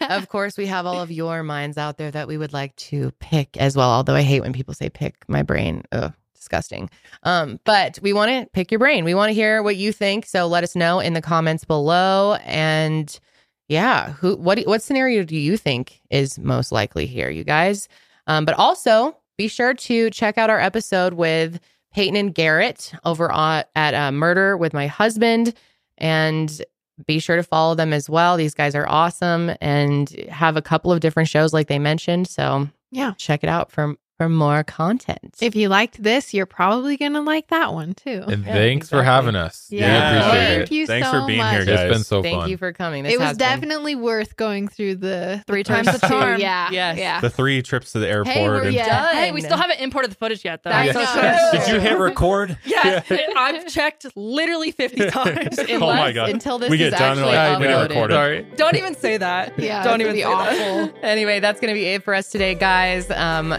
of 0.10 0.28
course, 0.28 0.56
we 0.56 0.66
have 0.66 0.86
all 0.86 1.00
of 1.00 1.10
your 1.10 1.42
minds 1.42 1.76
out 1.78 1.96
there 1.98 2.10
that 2.10 2.28
we 2.28 2.36
would 2.36 2.52
like 2.52 2.74
to 2.76 3.10
pick 3.18 3.56
as 3.56 3.76
well. 3.76 3.90
Although 3.90 4.14
I 4.14 4.22
hate 4.22 4.40
when 4.42 4.52
people 4.52 4.74
say 4.74 4.88
pick 4.90 5.16
my 5.28 5.42
brain. 5.42 5.82
Ugh, 5.92 6.12
disgusting. 6.34 6.90
Um, 7.22 7.58
but 7.64 7.98
we 8.02 8.12
want 8.12 8.30
to 8.30 8.46
pick 8.52 8.70
your 8.70 8.78
brain. 8.78 9.04
We 9.04 9.14
want 9.14 9.30
to 9.30 9.34
hear 9.34 9.62
what 9.62 9.76
you 9.76 9.92
think. 9.92 10.26
So 10.26 10.46
let 10.46 10.64
us 10.64 10.76
know 10.76 11.00
in 11.00 11.14
the 11.14 11.22
comments 11.22 11.64
below. 11.64 12.34
And 12.44 13.18
yeah, 13.68 14.12
who 14.12 14.36
what 14.36 14.60
what 14.62 14.82
scenario 14.82 15.22
do 15.24 15.36
you 15.36 15.56
think 15.56 16.00
is 16.10 16.38
most 16.38 16.72
likely 16.72 17.06
here, 17.06 17.30
you 17.30 17.44
guys? 17.44 17.88
Um, 18.26 18.44
but 18.44 18.54
also 18.58 19.16
be 19.36 19.48
sure 19.48 19.74
to 19.74 20.10
check 20.10 20.38
out 20.38 20.50
our 20.50 20.60
episode 20.60 21.14
with 21.14 21.60
Peyton 21.92 22.16
and 22.16 22.34
Garrett 22.34 22.92
over 23.04 23.30
on, 23.32 23.64
at 23.74 23.94
uh, 23.94 24.12
Murder 24.12 24.56
with 24.56 24.72
My 24.72 24.86
Husband. 24.86 25.54
And 25.98 26.62
be 27.06 27.18
sure 27.18 27.36
to 27.36 27.42
follow 27.42 27.74
them 27.74 27.92
as 27.92 28.08
well. 28.08 28.36
These 28.36 28.54
guys 28.54 28.74
are 28.74 28.88
awesome 28.88 29.52
and 29.60 30.08
have 30.30 30.56
a 30.56 30.62
couple 30.62 30.92
of 30.92 31.00
different 31.00 31.28
shows 31.28 31.52
like 31.52 31.66
they 31.68 31.78
mentioned. 31.78 32.28
So 32.28 32.68
Yeah. 32.90 33.14
check 33.18 33.42
it 33.42 33.48
out 33.48 33.70
for, 33.72 33.96
for 34.16 34.28
more 34.28 34.62
content. 34.62 35.36
If 35.40 35.56
you 35.56 35.68
liked 35.68 36.00
this, 36.02 36.32
you're 36.32 36.46
probably 36.46 36.96
gonna 36.96 37.20
like 37.22 37.48
that 37.48 37.72
one 37.74 37.94
too. 37.94 38.22
And 38.28 38.44
Yeah, 38.44 38.52
thanks 38.52 38.88
for 38.88 39.02
having 39.02 39.34
us. 39.34 39.66
Yeah. 39.70 40.12
We 40.12 40.18
appreciate 40.18 40.46
Thank 40.56 40.62
it. 40.70 40.74
you 40.74 40.86
Thanks 40.86 41.08
so 41.10 41.20
for 41.20 41.26
being 41.26 41.38
much. 41.38 41.52
here, 41.52 41.64
guys. 41.64 41.80
It's 41.80 41.92
been 41.94 42.04
so 42.04 42.22
Thank 42.22 42.32
fun. 42.34 42.40
Thank 42.42 42.50
you 42.50 42.56
for 42.56 42.72
coming. 42.72 43.02
This 43.02 43.14
it 43.14 43.18
was 43.18 43.28
has 43.28 43.36
been- 43.36 43.48
definitely 43.48 43.94
worth 43.96 44.36
going 44.36 44.68
through 44.68 44.96
the 44.96 45.42
Three 45.48 45.64
times 45.64 45.86
the 45.98 46.06
charm. 46.06 46.40
Yeah. 46.40 46.68
Yes. 46.70 46.96
Yeah. 46.98 47.20
the 47.20 47.28
three 47.30 47.60
trips 47.62 47.92
to 47.92 47.98
the 47.98 48.08
airport. 48.08 48.34
Hey, 48.36 48.48
we're 48.48 48.62
and, 48.62 48.76
done. 48.76 49.16
Hey, 49.16 49.32
we 49.32 49.40
still 49.40 49.56
haven't 49.56 49.80
imported 49.80 50.10
the 50.12 50.16
footage 50.16 50.44
yet, 50.44 50.62
though. 50.62 50.70
I 50.70 50.92
So- 50.92 51.58
Did 51.58 51.68
you 51.74 51.80
hit 51.80 51.98
record? 51.98 52.56
Yes, 52.64 53.04
I've 53.36 53.66
checked 53.68 54.06
literally 54.16 54.70
50 54.70 55.10
times. 55.10 55.58
Unless, 55.58 55.70
Oh 55.70 55.78
my 55.80 56.12
God. 56.12 56.28
Until 56.30 56.58
this 56.58 56.70
We 56.70 56.76
get 56.78 56.92
is 56.92 56.98
done, 56.98 57.18
actually 57.18 57.32
like, 57.34 57.38
I 57.38 57.58
we 57.58 57.64
know. 57.66 57.78
uploaded. 57.78 57.88
recorded. 57.88 58.14
Sorry. 58.14 58.46
Don't 58.56 58.76
even 58.76 58.94
say 58.94 59.16
that. 59.16 59.58
Yeah, 59.58 59.82
Don't 59.84 60.00
even 60.00 60.12
be 60.14 60.22
awful. 60.24 60.92
Anyway, 61.02 61.40
that's 61.40 61.60
going 61.60 61.72
to 61.72 61.78
be 61.78 61.86
it 61.86 62.02
for 62.02 62.14
us 62.14 62.30
today, 62.30 62.54
guys. 62.54 63.10
Um, 63.10 63.56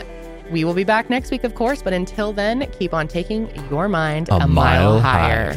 we 0.51 0.63
will 0.63 0.73
be 0.73 0.83
back 0.83 1.09
next 1.09 1.31
week, 1.31 1.43
of 1.43 1.55
course. 1.55 1.81
But 1.81 1.93
until 1.93 2.33
then, 2.33 2.69
keep 2.71 2.93
on 2.93 3.07
taking 3.07 3.49
your 3.69 3.87
mind 3.87 4.29
a, 4.29 4.47
mile 4.47 4.99
higher. 4.99 5.53